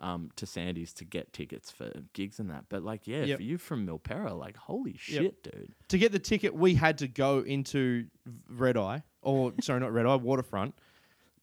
um, 0.00 0.30
to 0.36 0.46
Sandy's 0.46 0.92
to 0.94 1.04
get 1.04 1.32
tickets 1.32 1.70
for 1.70 1.90
gigs 2.14 2.40
and 2.40 2.50
that. 2.50 2.64
But 2.68 2.82
like, 2.82 3.06
yeah, 3.06 3.24
Yep. 3.24 3.36
for 3.38 3.42
you 3.42 3.58
from 3.58 3.86
Milperra, 3.86 4.36
like, 4.36 4.56
holy 4.56 4.96
shit, 4.98 5.42
dude. 5.42 5.72
To 5.88 5.98
get 5.98 6.10
the 6.12 6.18
ticket, 6.18 6.54
we 6.54 6.74
had 6.74 6.98
to 6.98 7.08
go 7.08 7.40
into 7.40 8.06
Red 8.48 8.76
Eye, 8.76 9.02
or 9.22 9.52
sorry, 9.60 9.80
not 9.80 9.92
Red 9.92 10.06
Eye, 10.06 10.16
Waterfront, 10.16 10.74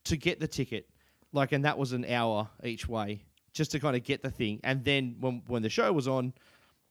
to 0.05 0.17
get 0.17 0.39
the 0.39 0.47
ticket. 0.47 0.89
Like, 1.33 1.51
and 1.51 1.65
that 1.65 1.77
was 1.77 1.91
an 1.93 2.05
hour 2.05 2.49
each 2.63 2.87
way 2.87 3.21
just 3.53 3.71
to 3.71 3.79
kind 3.79 3.95
of 3.95 4.03
get 4.03 4.23
the 4.23 4.31
thing. 4.31 4.59
And 4.63 4.83
then 4.83 5.17
when 5.19 5.43
when 5.47 5.61
the 5.61 5.69
show 5.69 5.91
was 5.93 6.07
on, 6.07 6.33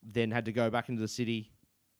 then 0.02 0.30
had 0.30 0.44
to 0.44 0.52
go 0.52 0.70
back 0.70 0.88
into 0.88 1.00
the 1.00 1.08
city, 1.08 1.50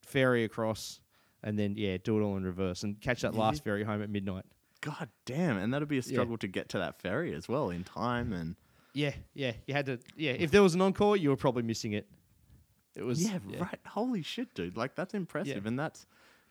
ferry 0.05 0.45
across, 0.45 1.01
and 1.43 1.59
then 1.59 1.75
yeah, 1.77 1.97
do 2.03 2.19
it 2.21 2.23
all 2.23 2.37
in 2.37 2.45
reverse 2.45 2.83
and 2.85 3.01
catch 3.01 3.23
that 3.23 3.35
last 3.35 3.65
ferry 3.65 3.83
home 3.85 4.03
at 4.03 4.11
midnight. 4.11 4.45
God 4.83 5.09
damn, 5.25 5.57
and 5.57 5.73
that'd 5.75 5.89
be 5.89 5.99
a 5.99 6.03
struggle 6.03 6.37
to 6.39 6.47
get 6.47 6.69
to 6.69 6.79
that 6.79 7.01
ferry 7.01 7.35
as 7.35 7.49
well 7.49 7.71
in 7.71 7.83
time 7.83 8.33
and. 8.33 8.55
Yeah, 8.97 9.13
yeah, 9.35 9.53
you 9.67 9.75
had 9.75 9.85
to. 9.87 9.99
Yeah, 10.17 10.33
if 10.33 10.51
there 10.51 10.63
was 10.63 10.75
an 10.75 10.81
encore, 10.81 11.19
you 11.19 11.29
were 11.29 11.37
probably 11.37 11.63
missing 11.63 11.93
it. 11.93 12.07
It 12.95 13.03
was 13.03 13.23
Yeah, 13.23 13.39
right. 13.59 13.79
Holy 13.87 14.23
shit, 14.23 14.55
dude. 14.55 14.75
Like 14.77 14.95
that's 14.95 15.13
impressive, 15.13 15.65
Yeah. 15.65 15.69
and 15.69 15.79
that's. 15.79 16.07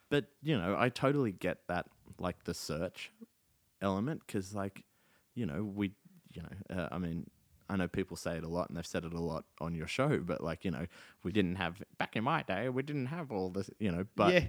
But 0.10 0.26
you 0.44 0.56
know, 0.56 0.76
I 0.78 0.90
totally 0.90 1.32
get 1.32 1.58
that, 1.70 1.88
like 2.20 2.44
the 2.44 2.54
search 2.54 3.12
element, 3.82 4.22
because 4.28 4.54
like, 4.54 4.84
you 5.34 5.48
know, 5.48 5.64
we, 5.64 5.92
you 6.34 6.44
know, 6.44 6.78
uh, 6.84 6.90
I 6.92 7.00
mean, 7.00 7.28
I 7.68 7.78
know 7.78 7.88
people 7.88 8.16
say 8.16 8.38
it 8.38 8.44
a 8.44 8.48
lot, 8.48 8.70
and 8.70 8.78
they've 8.78 8.86
said 8.86 9.06
it 9.06 9.14
a 9.14 9.20
lot 9.20 9.46
on 9.60 9.74
your 9.74 9.88
show, 9.88 10.20
but 10.20 10.42
like, 10.44 10.64
you 10.64 10.70
know, 10.70 10.86
we 11.24 11.32
didn't 11.32 11.56
have 11.56 11.82
back 11.98 12.16
in 12.16 12.24
my 12.24 12.44
day, 12.44 12.70
we 12.70 12.84
didn't 12.84 13.08
have 13.08 13.32
all 13.32 13.50
this, 13.50 13.72
you 13.80 13.92
know, 13.92 14.06
but 14.16 14.32
yeah, 14.34 14.46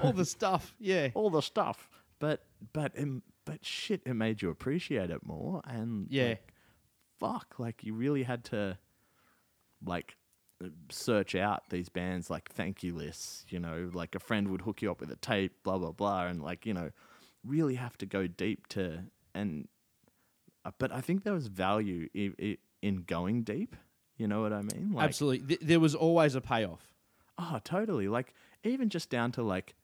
all 0.00 0.12
the 0.12 0.24
stuff. 0.24 0.72
Yeah, 0.78 1.08
all 1.14 1.30
the 1.30 1.42
stuff, 1.42 1.90
but 2.20 2.44
but 2.72 2.96
um, 2.96 3.22
but 3.44 3.64
shit, 3.64 4.02
it 4.06 4.14
made 4.14 4.40
you 4.40 4.50
appreciate 4.50 5.10
it 5.10 5.26
more, 5.26 5.62
and 5.64 6.06
Yeah. 6.10 6.28
like, 6.28 6.49
fuck, 7.20 7.54
like 7.58 7.84
you 7.84 7.94
really 7.94 8.22
had 8.24 8.42
to, 8.46 8.78
like, 9.84 10.16
search 10.90 11.34
out 11.34 11.62
these 11.70 11.88
bands 11.88 12.28
like 12.28 12.50
thank 12.50 12.82
you 12.82 12.94
lists, 12.94 13.46
you 13.48 13.58
know, 13.58 13.90
like 13.94 14.14
a 14.14 14.18
friend 14.18 14.48
would 14.48 14.60
hook 14.62 14.82
you 14.82 14.90
up 14.90 15.00
with 15.00 15.10
a 15.10 15.16
tape, 15.16 15.54
blah 15.62 15.78
blah 15.78 15.92
blah, 15.92 16.26
and 16.26 16.42
like 16.42 16.66
you 16.66 16.74
know, 16.74 16.90
really 17.46 17.76
have 17.76 17.96
to 17.98 18.04
go 18.06 18.26
deep 18.26 18.66
to 18.68 19.04
and, 19.34 19.68
uh, 20.66 20.70
but 20.78 20.92
I 20.92 21.00
think 21.00 21.22
there 21.24 21.32
was 21.32 21.46
value 21.46 22.08
i- 22.14 22.34
i- 22.42 22.58
in 22.82 22.96
going 23.04 23.42
deep. 23.42 23.74
You 24.18 24.28
know 24.28 24.42
what 24.42 24.52
I 24.52 24.60
mean? 24.60 24.92
Like, 24.92 25.06
absolutely. 25.06 25.46
Th- 25.46 25.60
there 25.62 25.80
was 25.80 25.94
always 25.94 26.34
a 26.34 26.42
payoff. 26.42 26.92
Oh, 27.38 27.58
totally. 27.64 28.08
Like 28.08 28.34
even 28.64 28.90
just 28.90 29.08
down 29.08 29.32
to 29.32 29.42
like 29.42 29.74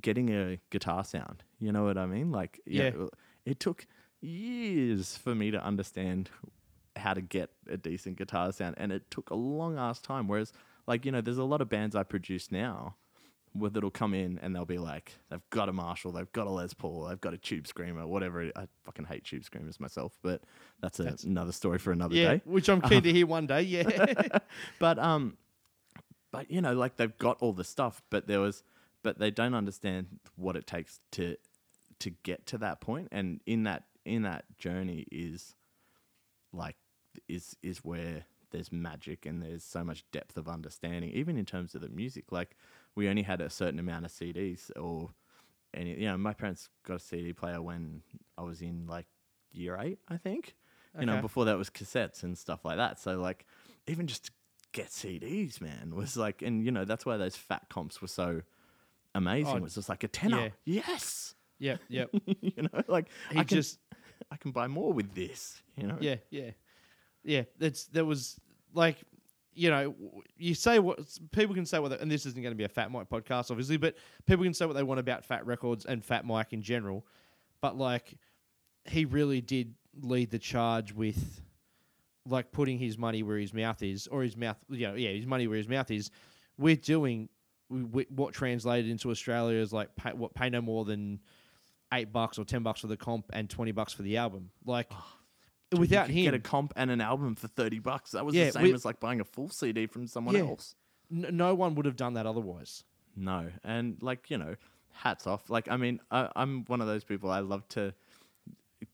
getting 0.00 0.28
a 0.30 0.60
guitar 0.70 1.02
sound. 1.02 1.42
You 1.58 1.72
know 1.72 1.82
what 1.82 1.98
I 1.98 2.06
mean? 2.06 2.30
Like 2.30 2.60
yeah, 2.66 2.92
Yeah. 2.96 3.06
it 3.44 3.58
took 3.58 3.86
years 4.20 5.16
for 5.16 5.34
me 5.34 5.50
to 5.50 5.60
understand 5.64 6.30
how 6.96 7.14
to 7.14 7.20
get 7.20 7.50
a 7.68 7.76
decent 7.76 8.16
guitar 8.16 8.52
sound 8.52 8.74
and 8.78 8.92
it 8.92 9.10
took 9.10 9.30
a 9.30 9.34
long 9.34 9.78
ass 9.78 10.00
time 10.00 10.28
whereas 10.28 10.52
like 10.86 11.04
you 11.04 11.12
know 11.12 11.20
there's 11.20 11.38
a 11.38 11.44
lot 11.44 11.60
of 11.60 11.68
bands 11.68 11.96
I 11.96 12.02
produce 12.02 12.52
now 12.52 12.94
where 13.52 13.70
that'll 13.70 13.90
come 13.90 14.14
in 14.14 14.38
and 14.42 14.54
they'll 14.54 14.64
be 14.64 14.78
like 14.78 15.12
they've 15.30 15.48
got 15.50 15.68
a 15.68 15.72
Marshall, 15.72 16.10
they've 16.12 16.32
got 16.32 16.46
a 16.46 16.50
Les 16.50 16.74
Paul, 16.74 17.04
they've 17.04 17.20
got 17.20 17.34
a 17.34 17.38
Tube 17.38 17.66
Screamer, 17.68 18.04
whatever. 18.06 18.42
it- 18.42 18.52
I 18.56 18.66
fucking 18.82 19.04
hate 19.04 19.24
Tube 19.24 19.44
Screamers 19.44 19.78
myself, 19.78 20.18
but 20.22 20.42
that's, 20.80 20.98
a, 20.98 21.16
another 21.24 21.52
story 21.52 21.78
for 21.78 21.92
another 21.92 22.16
Yeah, 22.16 22.32
day 22.34 22.40
which 22.44 22.68
I'm 22.68 22.80
keen 22.82 23.02
to 23.02 23.12
hear 23.12 23.26
one 23.26 23.46
day. 23.46 23.62
Yeah, 23.62 24.38
but 24.80 24.98
um 24.98 25.36
but 26.32 26.50
you 26.50 26.60
know 26.60 26.74
like 26.74 26.96
they've 26.96 27.16
got 27.18 27.38
all 27.40 27.52
the 27.52 27.62
stuff 27.64 28.02
but 28.10 28.26
there 28.26 28.40
was 28.40 28.64
but 29.04 29.18
they 29.18 29.30
don't 29.30 29.54
understand 29.54 30.06
what 30.36 30.56
it 30.56 30.66
takes 30.66 30.98
to 31.12 31.36
to 32.00 32.10
get 32.24 32.44
to 32.46 32.58
that 32.58 32.80
point 32.80 33.06
and 33.12 33.40
in 33.46 33.62
that 33.64 33.84
in 34.04 34.22
that 34.22 34.44
journey 34.58 35.06
is 35.12 35.54
like 36.52 36.74
is 37.28 37.56
is 37.62 37.78
where 37.78 38.24
there's 38.50 38.70
magic 38.70 39.26
and 39.26 39.42
there's 39.42 39.64
so 39.64 39.82
much 39.82 40.04
depth 40.12 40.36
of 40.36 40.48
understanding 40.48 41.10
even 41.10 41.36
in 41.36 41.44
terms 41.44 41.74
of 41.74 41.80
the 41.80 41.88
music. 41.88 42.30
Like 42.30 42.56
we 42.94 43.08
only 43.08 43.22
had 43.22 43.40
a 43.40 43.50
certain 43.50 43.80
amount 43.80 44.04
of 44.04 44.12
CDs 44.12 44.70
or 44.80 45.10
any 45.74 45.98
you 45.98 46.06
know 46.06 46.16
my 46.16 46.32
parents 46.32 46.68
got 46.86 46.96
a 46.96 47.00
CD 47.00 47.32
player 47.32 47.60
when 47.60 48.02
I 48.38 48.42
was 48.42 48.62
in 48.62 48.86
like 48.86 49.06
year 49.52 49.76
8 49.80 49.98
I 50.08 50.16
think. 50.16 50.54
You 50.98 51.06
know 51.06 51.20
before 51.20 51.44
that 51.46 51.58
was 51.58 51.70
cassettes 51.70 52.22
and 52.22 52.38
stuff 52.38 52.64
like 52.64 52.76
that. 52.76 53.00
So 53.00 53.18
like 53.18 53.44
even 53.88 54.06
just 54.06 54.26
to 54.26 54.30
get 54.70 54.90
CDs 54.90 55.60
man 55.60 55.94
was 55.94 56.16
like 56.16 56.40
and 56.42 56.64
you 56.64 56.70
know 56.70 56.84
that's 56.84 57.04
why 57.04 57.16
those 57.16 57.34
fat 57.34 57.66
comps 57.68 58.00
were 58.00 58.08
so 58.08 58.42
amazing. 59.14 59.52
Oh, 59.52 59.56
it 59.56 59.62
was 59.62 59.74
just 59.74 59.88
like 59.88 60.04
a 60.04 60.08
tenner. 60.08 60.52
Yes! 60.64 61.34
Yep, 61.58 61.80
yep. 61.88 62.10
you 62.40 62.62
know 62.62 62.82
like 62.86 63.08
He 63.32 63.38
I 63.38 63.44
can 63.44 63.56
just 63.56 63.80
I 64.30 64.36
can 64.36 64.52
buy 64.52 64.68
more 64.68 64.92
with 64.92 65.12
this 65.14 65.60
you 65.76 65.88
know? 65.88 65.96
Yeah, 66.00 66.16
yeah, 66.30 66.50
yeah. 67.24 67.42
That's 67.58 67.86
there 67.86 68.04
was 68.04 68.38
like, 68.72 68.96
you 69.54 69.70
know, 69.70 69.94
you 70.36 70.54
say 70.54 70.78
what 70.78 70.98
people 71.32 71.54
can 71.54 71.64
say 71.66 71.78
what, 71.78 71.90
they, 71.90 71.98
and 71.98 72.10
this 72.10 72.26
isn't 72.26 72.42
going 72.42 72.52
to 72.52 72.56
be 72.56 72.64
a 72.64 72.68
Fat 72.68 72.90
Mike 72.90 73.08
podcast, 73.08 73.50
obviously, 73.50 73.76
but 73.76 73.94
people 74.26 74.44
can 74.44 74.54
say 74.54 74.66
what 74.66 74.74
they 74.74 74.82
want 74.82 75.00
about 75.00 75.24
Fat 75.24 75.46
Wreck 75.46 75.60
Chords 75.60 75.84
and 75.84 76.04
Fat 76.04 76.24
Mike 76.24 76.52
in 76.52 76.62
general. 76.62 77.06
but 77.64 77.78
like 77.78 78.18
he 78.84 79.06
really 79.06 79.40
did 79.40 79.74
lead 80.02 80.30
the 80.30 80.38
charge 80.38 80.92
with 80.92 81.40
like 82.28 82.52
putting 82.52 82.78
his 82.78 82.98
money 82.98 83.22
where 83.22 83.38
his 83.38 83.54
mouth 83.54 83.82
is, 83.82 84.06
or 84.08 84.22
his 84.22 84.36
mouth, 84.36 84.58
you 84.68 84.86
know, 84.86 84.94
yeah, 84.94 85.10
his 85.10 85.26
money 85.26 85.46
where 85.46 85.56
his 85.56 85.68
mouth 85.68 85.90
is. 85.90 86.10
We're 86.58 86.76
doing 86.76 87.30
what 87.68 88.34
translated 88.34 88.90
into 88.90 89.10
Australia 89.10 89.58
is 89.58 89.72
like 89.72 89.96
pay, 89.96 90.10
what 90.12 90.34
pay 90.34 90.50
no 90.50 90.60
more 90.60 90.84
than 90.84 91.20
eight 91.94 92.12
bucks 92.12 92.38
or 92.38 92.44
ten 92.44 92.62
bucks 92.62 92.80
for 92.80 92.86
the 92.86 92.98
comp 92.98 93.30
and 93.32 93.48
twenty 93.48 93.72
bucks 93.72 93.94
for 93.94 94.02
the 94.02 94.18
album. 94.18 94.50
Like 94.66 94.90
Dude, 94.90 94.98
without 95.72 96.08
you 96.08 96.14
him, 96.14 96.24
get 96.24 96.34
a 96.34 96.38
comp 96.38 96.72
and 96.76 96.90
an 96.90 97.00
album 97.00 97.34
for 97.34 97.48
thirty 97.48 97.78
bucks. 97.78 98.12
That 98.12 98.24
was 98.24 98.34
Yeah, 98.34 98.46
the 98.46 98.52
same 98.52 98.62
with- 98.64 98.74
as 98.74 98.84
like 98.84 99.00
buying 99.00 99.20
a 99.20 99.24
full 99.24 99.48
CD 99.48 99.86
from 99.86 100.06
someone 100.06 100.34
Yeah. 100.34 100.42
else. 100.42 100.74
n- 101.10 101.26
no 101.32 101.54
one 101.54 101.74
would 101.74 101.86
have 101.86 101.96
done 101.96 102.14
that 102.14 102.26
otherwise. 102.26 102.84
No, 103.16 103.50
and 103.62 104.02
like 104.02 104.30
you 104.30 104.38
know, 104.38 104.56
hats 104.92 105.26
off. 105.26 105.48
Like 105.50 105.68
I 105.70 105.76
mean, 105.76 106.00
I, 106.10 106.30
I'm 106.34 106.64
one 106.66 106.80
of 106.80 106.86
those 106.86 107.04
people. 107.04 107.30
I 107.30 107.40
love 107.40 107.68
to 107.70 107.94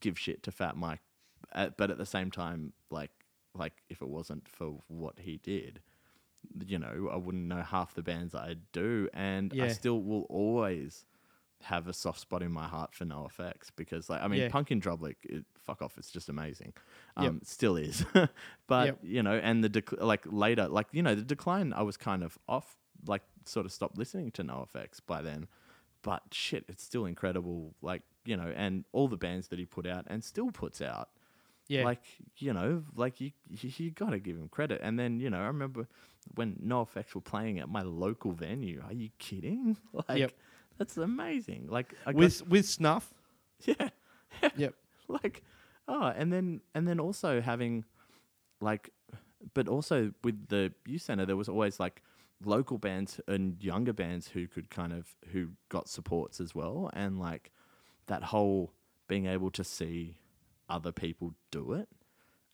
give 0.01 0.19
shit 0.19 0.43
to 0.45 0.51
Fat 0.53 0.77
Mike, 0.77 1.01
uh, 1.53 1.71
but 1.77 1.91
at 1.91 1.99
the 1.99 2.07
same 2.07 2.31
time, 2.31 2.73
like 2.91 3.11
like 3.55 3.75
if 3.89 4.01
it 4.03 4.09
wasn't 4.09 4.47
for 4.49 4.81
what 4.89 5.19
he 5.19 5.37
did, 5.39 5.81
you 6.67 6.79
know, 6.79 7.09
I 7.13 7.17
wouldn't 7.17 7.45
know 7.49 7.63
half 7.63 7.95
the 7.95 8.03
bands 8.03 8.35
I 8.35 8.57
do, 8.73 9.09
and 9.13 9.53
I 9.53 9.57
Yeah. 9.57 9.69
still 9.69 10.03
will 10.03 10.23
always 10.29 11.05
have 11.63 11.89
a 11.89 11.93
soft 11.93 12.21
spot 12.21 12.43
in 12.43 12.51
my 12.53 12.67
heart 12.67 12.95
for 12.95 13.05
NOFX 13.05 13.71
because, 13.77 14.09
like, 14.09 14.23
I 14.23 14.29
mean, 14.29 14.41
Yeah. 14.41 14.49
Punk 14.49 14.71
in 14.71 14.81
Drublic, 14.81 15.17
it, 15.25 15.45
fuck 15.65 15.83
off, 15.83 15.99
it's 15.99 16.11
just 16.11 16.29
amazing. 16.29 16.73
Um, 17.17 17.25
Yep. 17.25 17.35
Still 17.45 17.77
is, 17.77 18.05
but 18.67 18.87
Yep. 18.87 18.99
you 19.03 19.23
know, 19.23 19.35
and 19.35 19.63
the 19.63 19.71
dec- 19.71 20.01
like 20.01 20.23
later, 20.27 20.69
like 20.69 20.87
you 20.93 21.03
know, 21.03 21.15
the 21.15 21.23
decline, 21.23 21.73
I 21.73 21.83
was 21.83 21.97
kind 21.97 22.23
of 22.23 22.39
off, 22.49 22.77
like 23.07 23.23
sort 23.45 23.67
of 23.67 23.73
stopped 23.73 23.99
listening 23.99 24.31
to 24.33 24.43
NOFX 24.45 25.01
by 25.07 25.23
then. 25.23 25.49
But 26.03 26.23
shit, 26.33 26.65
it's 26.69 26.83
still 26.83 27.05
incredible. 27.05 27.75
Like 27.83 28.03
you 28.25 28.37
know, 28.37 28.53
and 28.57 28.85
all 28.93 29.09
the 29.09 29.17
bands 29.19 29.49
that 29.49 29.59
he 29.59 29.67
put 29.67 29.87
out 29.87 30.05
and 30.09 30.25
still 30.25 30.51
puts 30.51 30.81
out. 30.81 31.11
Yeah, 31.69 31.85
Like 31.85 32.03
you 32.39 32.53
know, 32.55 32.85
like 32.97 33.21
you 33.21 33.33
you, 33.49 33.71
you 33.77 33.91
got 33.91 34.11
to 34.11 34.19
give 34.19 34.37
him 34.37 34.49
credit. 34.49 34.81
And 34.83 34.99
then 34.99 35.21
you 35.21 35.29
know, 35.31 35.41
I 35.41 35.47
remember 35.47 35.87
when 36.35 36.55
NOFX 36.65 37.15
were 37.15 37.21
playing 37.21 37.59
at 37.61 37.69
my 37.69 37.83
local 37.83 38.33
venue. 38.33 38.83
Are 38.87 38.93
you 38.95 39.11
kidding? 39.19 39.77
Like 39.93 40.19
Yep. 40.19 40.33
That's 40.81 40.97
amazing. 40.97 41.67
Like 41.69 41.95
I 42.07 42.13
got- 42.13 42.19
with 42.19 42.47
with 42.49 42.67
snuff. 42.67 43.13
yeah, 43.67 43.91
Yep. 44.57 44.75
like 45.09 45.43
oh 45.87 46.07
and 46.17 46.33
then 46.33 46.61
and 46.75 46.89
then 46.89 46.99
also 46.99 47.41
having 47.41 47.85
like 48.61 48.91
but 49.55 49.69
also 49.69 50.13
with 50.25 50.49
the 50.49 50.73
youth 50.87 51.03
center 51.03 51.27
there 51.27 51.37
was 51.37 51.49
always 51.49 51.79
like 51.81 52.03
local 52.45 52.79
bands 52.79 53.21
and 53.29 53.63
younger 53.63 53.93
bands 53.93 54.29
who 54.29 54.47
could 54.49 54.71
kind 54.71 54.93
of 54.93 55.15
who 55.33 55.49
got 55.69 55.89
supports 55.89 56.41
as 56.41 56.55
well 56.55 56.89
and 56.95 57.19
like 57.21 57.51
that 58.07 58.23
whole 58.25 58.73
being 59.09 59.27
able 59.27 59.51
to 59.51 59.63
see 59.65 60.17
other 60.69 60.93
people 60.93 61.35
do 61.51 61.73
it 61.73 61.89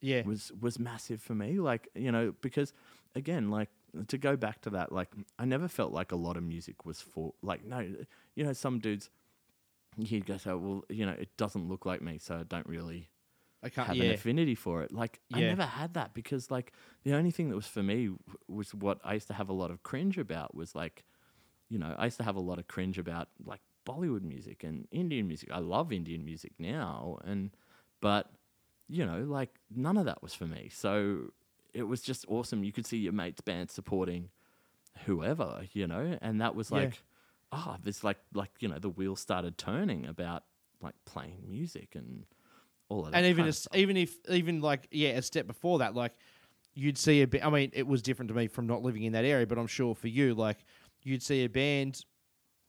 Yeah, 0.01 0.23
was 0.27 0.51
was 0.61 0.79
massive 0.79 1.21
for 1.23 1.35
me 1.37 1.61
like 1.61 1.89
you 1.95 2.11
know 2.11 2.35
because 2.41 2.73
again 3.15 3.51
like 3.51 3.69
to 4.05 4.19
go 4.19 4.37
back 4.37 4.61
to 4.63 4.71
that 4.71 4.93
like 4.93 5.09
i 5.39 5.45
never 5.45 5.69
felt 5.69 5.93
like 5.93 6.13
a 6.13 6.17
lot 6.17 6.37
of 6.37 6.43
music 6.43 6.85
was 6.85 7.01
for 7.01 7.35
like 7.43 7.65
no 7.65 7.79
you 8.35 8.45
know 8.45 8.53
some 8.53 8.79
dudes 8.79 9.11
he'd 9.99 10.27
go 10.27 10.37
so 10.37 10.59
well 10.59 10.85
you 10.89 11.07
know 11.07 11.13
it 11.13 11.35
doesn't 11.37 11.69
look 11.69 11.87
like 11.87 12.03
me 12.03 12.19
so 12.19 12.37
i 12.37 12.43
don't 12.43 12.67
really 12.67 13.09
I 13.63 13.69
can't. 13.71 13.89
have 13.89 13.97
yeah, 13.97 14.05
an 14.05 14.11
affinity 14.11 14.55
for 14.55 14.83
it 14.83 14.93
like 14.93 15.21
i 15.33 15.41
never 15.41 15.65
had 15.65 15.95
that 15.95 16.15
because 16.15 16.51
like 16.51 16.73
the 17.05 17.15
only 17.15 17.31
thing 17.31 17.49
that 17.49 17.57
was 17.57 17.67
for 17.67 17.83
me 17.83 18.07
w- 18.07 18.19
was 18.49 18.75
what 18.75 19.01
i 19.05 19.15
used 19.15 19.27
to 19.29 19.35
have 19.35 19.49
a 19.49 19.55
lot 19.55 19.71
of 19.71 19.83
cringe 19.83 20.19
about 20.19 20.55
was 20.55 20.75
like 20.75 21.05
you 21.69 21.79
know 21.79 21.95
i 21.99 22.05
used 22.05 22.19
to 22.19 22.23
have 22.25 22.37
a 22.37 22.41
lot 22.41 22.59
of 22.59 22.69
cringe 22.69 22.99
about 22.99 23.29
like 23.45 23.61
bollywood 23.87 24.23
music 24.23 24.63
and 24.65 24.87
indian 24.91 25.27
music 25.27 25.49
i 25.53 25.59
love 25.59 25.93
indian 25.93 26.25
music 26.25 26.53
now 26.59 27.19
and 27.25 27.51
but 28.01 28.31
you 28.89 29.05
know, 29.05 29.23
like 29.23 29.51
none 29.75 29.97
of 29.97 30.05
that 30.05 30.23
was 30.23 30.35
for 30.35 30.47
me. 30.47 30.71
So 30.73 31.33
it 31.77 31.83
was 31.87 32.01
just 32.01 32.25
awesome. 32.29 32.65
You 32.65 32.73
could 32.73 32.87
see 32.87 32.97
your 32.97 33.13
mates' 33.13 33.43
band 33.43 33.71
supporting 33.71 34.31
whoever, 35.05 35.63
you 35.73 35.87
know, 35.87 36.19
and 36.23 36.41
that 36.41 36.55
was 36.55 36.73
like, 36.73 37.03
ah, 37.53 37.77
this 37.83 38.03
like 38.03 38.19
like 38.33 38.51
you 38.61 38.69
know 38.69 38.79
the 38.79 38.89
wheel 38.89 39.15
started 39.15 39.59
turning 39.59 40.07
about 40.07 40.45
like 40.81 40.95
playing 41.05 41.45
music 41.47 41.95
and 41.95 42.25
all 42.89 43.05
of 43.05 43.13
that. 43.13 43.19
and 43.19 43.27
even 43.27 43.47
as, 43.47 43.69
even 43.75 43.97
if 43.97 44.15
even 44.31 44.61
like 44.61 44.89
yeah, 44.91 45.11
a 45.11 45.23
step 45.23 45.47
before 45.47 45.81
that, 45.81 45.95
like 45.95 46.13
you'd 46.75 46.99
see 46.99 47.23
a 47.23 47.27
bit. 47.27 47.45
I 47.45 47.51
mean, 47.51 47.71
it 47.75 47.87
was 47.87 48.01
different 48.03 48.31
to 48.31 48.35
me 48.35 48.49
from 48.49 48.67
not 48.67 48.83
living 48.83 49.03
in 49.03 49.13
that 49.13 49.25
area, 49.25 49.47
but 49.47 49.59
I'm 49.59 49.67
sure 49.67 49.95
for 49.95 50.09
you, 50.09 50.35
like 50.35 50.65
you'd 51.03 51.23
see 51.23 51.45
a 51.45 51.49
band, 51.49 52.05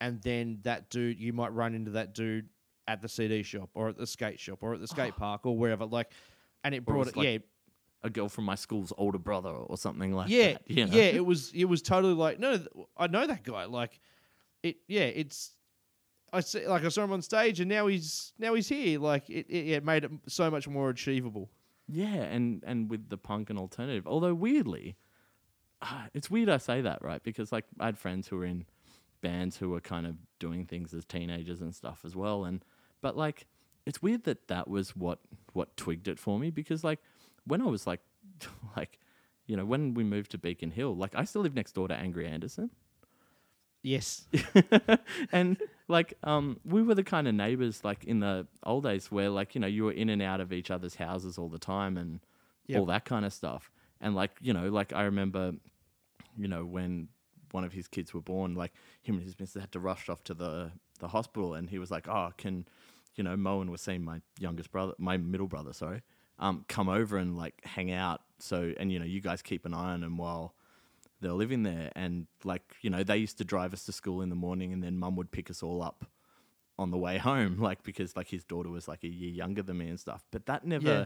and 0.02 0.22
then 0.22 0.60
that 0.64 0.90
dude, 0.90 1.20
you 1.20 1.32
might 1.32 1.54
run 1.54 1.74
into 1.76 1.92
that 1.92 2.14
dude 2.14 2.50
at 2.90 3.02
the 3.02 3.10
CD 3.10 3.44
shop 3.44 3.70
or 3.74 3.90
at 3.90 3.98
the 3.98 4.08
skate 4.08 4.40
shop 4.40 4.60
or 4.62 4.74
at 4.74 4.80
the 4.80 4.88
skate 4.88 5.16
park 5.16 5.46
or 5.46 5.58
wherever. 5.58 5.86
Like, 5.86 6.12
and 6.64 6.76
it 6.76 6.86
brought 6.86 7.08
it, 7.08 7.16
like 7.18 7.26
yeah, 7.26 7.38
a 8.08 8.10
girl 8.10 8.30
from 8.30 8.46
my 8.46 8.56
school's 8.56 8.92
older 8.98 9.20
brother 9.20 9.50
or 9.50 9.78
something 9.78 10.14
like 10.14 10.30
yeah, 10.30 10.54
that. 10.54 10.62
You 10.66 10.86
know? 10.88 10.94
yeah. 10.94 11.04
It 11.04 11.26
was 11.26 11.52
it 11.54 11.66
was 11.66 11.82
totally 11.82 12.14
like 12.14 12.40
no, 12.40 12.60
I 12.98 13.08
know 13.08 13.28
that 13.28 13.44
guy. 13.44 13.66
Like, 13.66 14.00
it 14.64 14.78
yeah, 14.88 15.04
it's. 15.04 15.52
I 16.34 16.42
see, 16.42 16.68
like 16.68 16.84
I 16.84 16.90
saw 16.90 17.04
him 17.04 17.14
on 17.14 17.22
stage, 17.22 17.62
and 17.62 17.70
now 17.70 17.88
he's 17.88 18.34
now 18.38 18.54
he's 18.54 18.68
here. 18.68 19.00
Like 19.00 19.30
it, 19.30 19.46
it, 19.48 19.70
it 19.70 19.86
made 19.86 20.04
it 20.04 20.12
so 20.28 20.50
much 20.50 20.68
more 20.68 20.90
achievable. 20.90 21.50
Yeah, 21.88 22.16
and 22.16 22.64
and 22.66 22.90
with 22.90 23.10
the 23.10 23.18
punk 23.18 23.50
and 23.50 23.60
alternative. 23.60 24.08
Although 24.08 24.34
weirdly, 24.34 24.98
ah, 25.82 26.08
it's 26.14 26.30
weird 26.30 26.50
I 26.50 26.58
say 26.58 26.82
that, 26.82 27.02
right? 27.02 27.24
Because 27.24 27.52
like 27.52 27.66
I 27.80 27.86
had 27.86 27.98
friends 27.98 28.28
who 28.28 28.38
were 28.38 28.46
in 28.46 28.66
bands 29.22 29.58
who 29.58 29.70
were 29.70 29.80
kind 29.80 30.06
of 30.06 30.16
doing 30.40 30.66
things 30.66 30.94
as 30.94 31.06
teenagers 31.06 31.62
and 31.62 31.74
stuff 31.74 32.02
as 32.04 32.16
well, 32.16 32.44
and 32.44 32.64
but 33.02 33.16
like 33.16 33.48
it's 33.88 34.02
weird 34.02 34.26
that 34.26 34.50
that 34.50 34.68
was 34.68 34.96
what 34.98 35.20
what 35.54 35.76
twigged 35.78 36.10
it 36.10 36.20
for 36.20 36.38
me 36.38 36.50
because 36.50 36.84
like 36.84 37.00
when 37.48 37.62
I 37.62 37.66
was 37.66 37.88
like 37.88 38.02
like 38.78 39.00
you 39.46 39.56
know 39.56 39.66
when 39.66 39.94
we 39.94 40.04
moved 40.04 40.32
to 40.32 40.38
Beacon 40.38 40.72
Hill, 40.72 40.96
like 40.96 41.14
I 41.16 41.24
still 41.24 41.42
live 41.42 41.56
next 41.56 41.74
door 41.74 41.88
to 41.88 41.94
Angry 41.96 42.28
Anderson. 42.28 42.70
Yes. 43.84 44.28
and 45.32 45.58
like 45.88 46.16
um 46.24 46.60
we 46.66 46.82
were 46.84 46.96
the 46.96 47.04
kind 47.04 47.28
of 47.28 47.36
neighbors 47.36 47.84
like 47.84 48.04
in 48.04 48.20
the 48.20 48.48
old 48.64 48.84
days 48.84 49.10
where 49.12 49.30
like 49.30 49.56
you 49.56 49.62
know 49.62 49.68
you 49.68 49.86
were 49.86 49.92
in 49.92 50.10
and 50.10 50.22
out 50.22 50.42
of 50.42 50.52
each 50.52 50.70
other's 50.72 50.96
houses 50.96 51.38
all 51.38 51.50
the 51.50 51.60
time 51.60 51.98
and 51.98 52.20
Yep. 52.70 52.80
all 52.82 52.86
that 52.88 53.06
kind 53.06 53.24
of 53.24 53.32
stuff 53.32 53.72
and 54.02 54.14
like 54.14 54.32
you 54.42 54.52
know 54.52 54.68
like 54.68 54.92
i 54.92 55.04
remember 55.04 55.54
you 56.38 56.50
know 56.50 56.66
when 56.66 57.08
one 57.52 57.64
of 57.64 57.72
his 57.72 57.88
kids 57.88 58.14
were 58.14 58.20
born 58.20 58.56
like 58.56 58.74
him 59.04 59.16
and 59.16 59.24
his 59.24 59.40
missus 59.40 59.62
had 59.62 59.72
to 59.72 59.80
rush 59.80 60.10
off 60.10 60.22
to 60.26 60.34
the 60.34 60.74
the 61.00 61.08
hospital 61.08 61.54
and 61.54 61.70
he 61.70 61.80
was 61.80 61.90
like 61.92 62.10
oh 62.10 62.32
can 62.36 62.68
you 63.16 63.24
know 63.24 63.38
moen 63.38 63.72
was 63.72 63.80
seeing 63.80 64.04
my 64.04 64.20
youngest 64.38 64.70
brother 64.70 64.92
my 64.98 65.16
middle 65.16 65.48
brother 65.48 65.72
sorry 65.72 66.02
um 66.40 66.66
come 66.68 66.90
over 66.90 67.18
and 67.18 67.36
like 67.38 67.56
hang 67.64 67.92
out 67.92 68.22
so 68.40 68.74
and 68.80 68.92
you 68.92 69.00
know 69.00 69.06
you 69.06 69.22
guys 69.22 69.42
keep 69.42 69.66
an 69.66 69.74
eye 69.74 69.92
on 69.94 70.04
him 70.04 70.18
while 70.18 70.54
they're 71.20 71.32
living 71.34 71.64
there 71.64 71.92
and 71.96 72.28
like 72.44 72.76
you 72.82 72.90
know 72.90 73.04
they 73.04 73.18
used 73.18 73.38
to 73.40 73.44
drive 73.44 73.74
us 73.74 73.84
to 73.86 73.92
school 73.92 74.22
in 74.22 74.30
the 74.30 74.36
morning 74.36 74.72
and 74.74 74.84
then 74.84 74.98
mum 74.98 75.16
would 75.16 75.32
pick 75.32 75.50
us 75.50 75.64
all 75.64 75.82
up 75.82 76.06
on 76.78 76.92
the 76.92 76.98
way 76.98 77.18
home 77.30 77.58
like 77.60 77.82
because 77.84 78.16
like 78.16 78.28
his 78.28 78.44
daughter 78.44 78.70
was 78.70 78.88
like 78.88 79.04
a 79.04 79.08
year 79.08 79.32
younger 79.32 79.64
than 79.64 79.78
me 79.80 79.88
and 79.90 80.00
stuff 80.00 80.24
but 80.32 80.46
that 80.46 80.64
never 80.66 80.86
Yeah. 80.88 81.06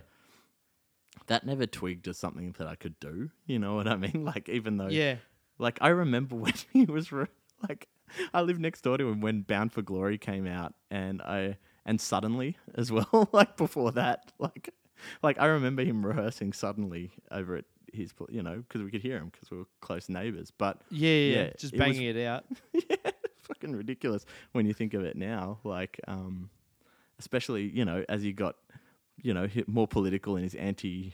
that 1.27 1.45
never 1.45 1.65
twigged 1.65 2.07
as 2.07 2.17
something 2.17 2.53
that 2.57 2.67
i 2.67 2.75
could 2.75 2.99
do 2.99 3.29
you 3.45 3.59
know 3.59 3.75
what 3.75 3.87
i 3.87 3.95
mean 3.95 4.23
like 4.25 4.49
even 4.49 4.77
though 4.77 4.87
Yeah. 4.89 5.15
like 5.57 5.77
i 5.81 5.89
remember 5.89 6.35
when 6.45 6.53
he 6.73 6.85
was 6.85 7.11
re- 7.11 7.27
like 7.67 7.87
i 8.33 8.41
lived 8.41 8.59
next 8.59 8.81
door 8.81 8.97
to 8.97 9.07
him 9.09 9.21
when 9.21 9.41
bound 9.43 9.71
for 9.71 9.81
glory 9.81 10.17
came 10.17 10.47
out 10.47 10.73
and 10.89 11.21
i 11.21 11.57
and 11.85 11.99
suddenly 12.01 12.57
as 12.75 12.91
well 12.91 13.29
like 13.31 13.55
before 13.57 13.91
that 13.93 14.31
like 14.39 14.73
like 15.23 15.39
i 15.39 15.45
remember 15.45 15.83
him 15.83 16.05
rehearsing 16.05 16.53
suddenly 16.53 17.11
over 17.31 17.55
at 17.55 17.65
his 17.93 18.13
you 18.29 18.41
know 18.41 18.57
because 18.67 18.81
we 18.81 18.89
could 18.91 19.01
hear 19.01 19.17
him 19.17 19.29
because 19.31 19.51
we 19.51 19.57
were 19.57 19.65
close 19.81 20.07
neighbors 20.09 20.51
but 20.57 20.81
Yeah, 20.89 21.09
yeah, 21.09 21.35
Yeah, 21.43 21.49
just 21.57 21.73
it 21.73 21.79
was- 21.79 21.87
banging 21.87 22.03
it, 22.15 22.25
out. 22.25 22.45
yeah, 22.73 23.11
fucking 23.41 23.75
ridiculous 23.75 24.25
when 24.53 24.65
you 24.65 24.73
think 24.73 24.93
of 24.93 25.03
it 25.03 25.15
now. 25.17 25.59
Like, 25.65 25.99
um, 26.07 26.49
especially 27.19 27.63
you 27.63 27.83
know 27.85 28.05
as 28.07 28.21
he 28.21 28.31
got, 28.31 28.55
you 29.21 29.33
know, 29.33 29.47
more 29.67 29.87
political 29.87 30.37
in 30.37 30.43
his 30.43 30.55
anti, 30.55 31.13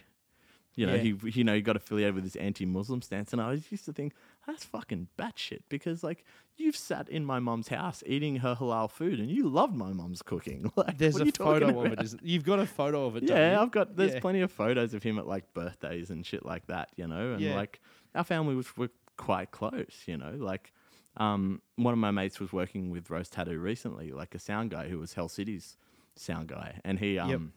you 0.75 0.85
know, 0.85 0.93
Yeah. 0.95 1.01
he 1.01 1.15
you 1.31 1.43
know 1.43 1.55
he 1.55 1.61
got 1.61 1.75
affiliated 1.75 2.13
with 2.15 2.23
his 2.23 2.35
anti-Muslim 2.35 3.01
stance, 3.01 3.33
and 3.33 3.41
I 3.41 3.49
was 3.49 3.71
used 3.71 3.85
to 3.85 3.93
think 3.93 4.13
that's 4.47 4.63
fucking 4.63 5.09
batshit 5.19 5.59
because 5.69 6.03
like 6.03 6.23
you've 6.55 6.75
sat 6.75 7.07
in 7.09 7.23
my 7.25 7.37
mum's 7.39 7.67
house 7.67 8.01
eating 8.07 8.37
her 8.37 8.55
halal 8.55 8.89
food, 8.89 9.19
and 9.19 9.29
you 9.29 9.47
loved 9.47 9.75
my 9.75 9.91
mum's 9.93 10.21
cooking. 10.23 10.71
Like, 10.77 10.97
There's 10.97 11.19
a 11.19 11.25
photo 11.31 11.79
of 11.85 11.91
it. 11.93 12.01
Isn't, 12.01 12.23
you've 12.23 12.43
got 12.45 12.57
a 12.59 12.65
photo 12.65 13.05
of 13.05 13.17
it. 13.17 13.27
don't 13.27 13.37
Yeah? 13.37 13.61
I've 13.61 13.69
got. 13.71 13.95
There's 13.95 14.13
Yeah. 14.13 14.19
plenty 14.21 14.41
of 14.41 14.51
photos 14.51 14.93
of 14.95 15.03
him 15.03 15.19
at 15.19 15.27
like 15.27 15.53
birthdays 15.53 16.09
and 16.09 16.25
shit 16.25 16.43
like 16.45 16.65
that, 16.67 16.89
you 16.95 17.05
know. 17.07 17.33
And 17.33 17.41
Yeah. 17.41 17.53
like 17.55 17.79
our 18.15 18.23
family 18.23 18.55
was 18.55 18.75
were 18.77 18.89
quite 19.17 19.51
close, 19.51 20.03
you 20.07 20.17
know. 20.17 20.31
Like 20.37 20.71
um, 21.17 21.61
one 21.75 21.93
of 21.93 21.99
my 21.99 22.11
mates 22.11 22.39
was 22.39 22.51
working 22.53 22.89
with 22.89 23.09
Rose 23.09 23.29
Tattoo 23.29 23.59
recently, 23.59 24.11
like 24.11 24.33
a 24.33 24.39
sound 24.39 24.71
guy 24.71 24.87
who 24.87 24.97
was 24.99 25.13
Hell 25.13 25.27
City's 25.29 25.77
sound 26.15 26.47
guy, 26.47 26.79
and 26.85 26.97
he 26.99 27.19
um, 27.19 27.53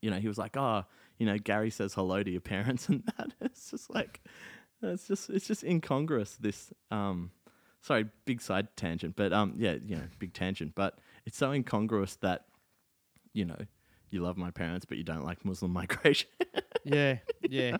you 0.00 0.10
know, 0.10 0.18
he 0.18 0.28
was 0.28 0.38
like, 0.38 0.56
oh, 0.56 0.84
you 1.18 1.26
know, 1.26 1.36
Gary 1.36 1.70
says 1.70 1.92
hello 1.94 2.22
to 2.22 2.30
your 2.30 2.40
parents 2.40 2.88
and 2.90 3.02
that. 3.18 3.32
It's 3.40 3.70
just 3.70 3.92
like, 3.92 4.20
it's 4.82 5.06
just 5.06 5.30
it's 5.30 5.46
just 5.46 5.64
incongruous. 5.64 6.36
This 6.36 6.72
um, 6.90 7.30
sorry, 7.82 8.06
big 8.24 8.40
side 8.40 8.68
tangent, 8.76 9.16
but 9.16 9.32
um, 9.32 9.54
yeah, 9.56 9.76
you 9.84 9.96
know, 9.96 10.02
big 10.18 10.32
tangent, 10.32 10.74
but 10.74 10.98
it's 11.26 11.36
so 11.36 11.52
incongruous 11.52 12.16
that 12.16 12.46
you 13.32 13.44
know, 13.44 13.58
you 14.10 14.20
love 14.20 14.36
my 14.36 14.50
parents, 14.50 14.84
but 14.84 14.98
you 14.98 15.04
don't 15.04 15.24
like 15.24 15.44
Muslim 15.44 15.72
migration. 15.72 16.28
Yeah, 16.84 17.18
yeah. 17.48 17.76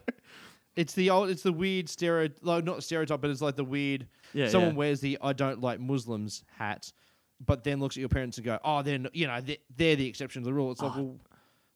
It's 0.77 0.95
the 0.95 1.11
old. 1.11 1.31
It's 1.31 1.43
the 1.43 1.53
weird 1.53 1.89
stereo. 1.89 2.29
Like 2.43 2.65
not 2.65 2.83
stereotype, 2.85 3.21
but 3.21 3.31
it's 3.31 3.43
like 3.43 3.57
the 3.57 3.65
weird. 3.65 4.07
Yeah, 4.33 4.49
someone 4.49 4.73
yeah. 4.73 4.77
wears 4.77 5.01
the 5.01 5.19
"I 5.21 5.33
don't 5.33 5.61
like 5.61 5.81
Muslims" 5.81 6.45
hat, 6.57 6.93
but 7.45 7.65
then 7.65 7.81
looks 7.81 7.97
at 7.97 8.01
your 8.01 8.09
parents 8.09 8.39
and 8.39 8.45
go, 8.45 8.59
"Oh, 8.65 8.83
they're 8.83 9.01
you 9.13 9.27
know 9.27 9.41
they're, 9.41 9.57
they're 9.77 9.97
the 9.97 10.07
exception 10.07 10.43
to 10.43 10.47
the 10.47 10.55
rule." 10.55 10.71
It's 10.71 10.81
like, 10.81 10.95
well, 10.95 11.17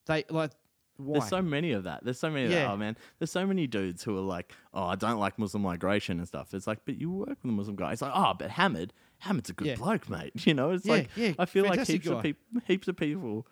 they 0.07 0.25
like 0.31 0.53
why? 0.97 1.19
There's 1.19 1.29
so 1.29 1.43
many 1.43 1.73
of 1.73 1.85
that. 1.85 2.05
There's 2.05 2.19
so 2.19 2.31
many 2.31 2.47
of 2.47 2.51
that. 2.53 2.71
Oh 2.71 2.77
man, 2.77 2.97
there's 3.19 3.31
so 3.31 3.47
many 3.47 3.67
dudes 3.67 4.03
who 4.03 4.17
are 4.17 4.21
like, 4.21 4.53
oh, 4.73 4.85
I 4.85 4.95
don't 4.95 5.19
like 5.19 5.39
Muslim 5.39 5.63
migration 5.63 6.19
and 6.19 6.27
stuff. 6.29 6.55
It's 6.55 6.67
like, 6.67 6.81
but 6.85 6.97
you 7.01 7.11
work 7.11 7.29
with 7.43 7.45
a 7.45 7.47
Muslim 7.49 7.77
guy. 7.77 7.93
It's 7.93 8.03
like, 8.03 8.13
oh, 8.15 8.35
but 8.39 8.51
Hamid, 8.51 8.93
Hamid's 9.19 9.51
a 9.51 9.53
good 9.55 9.67
Yeah. 9.69 9.75
bloke, 9.77 10.09
mate. 10.09 10.33
You 10.47 10.55
know, 10.55 10.71
it's 10.71 10.85
Yeah, 10.87 10.93
like, 10.93 11.11
yeah, 11.17 11.33
I 11.39 11.47
feel 11.47 11.65
like 11.65 11.87
heaps 11.87 12.07
of 12.07 12.23
people, 12.23 12.43
heaps 12.67 12.89
of 12.89 12.97
people, 12.97 13.47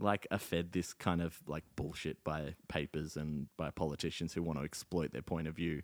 like 0.00 0.26
are 0.30 0.38
fed 0.38 0.72
this 0.72 0.94
kind 0.94 1.20
of 1.20 1.38
like 1.46 1.64
bullshit 1.76 2.24
by 2.24 2.54
papers 2.68 3.16
and 3.16 3.48
by 3.58 3.70
politicians 3.70 4.32
who 4.32 4.42
want 4.42 4.58
to 4.58 4.64
exploit 4.64 5.12
their 5.12 5.20
point 5.22 5.46
of 5.46 5.54
view 5.54 5.82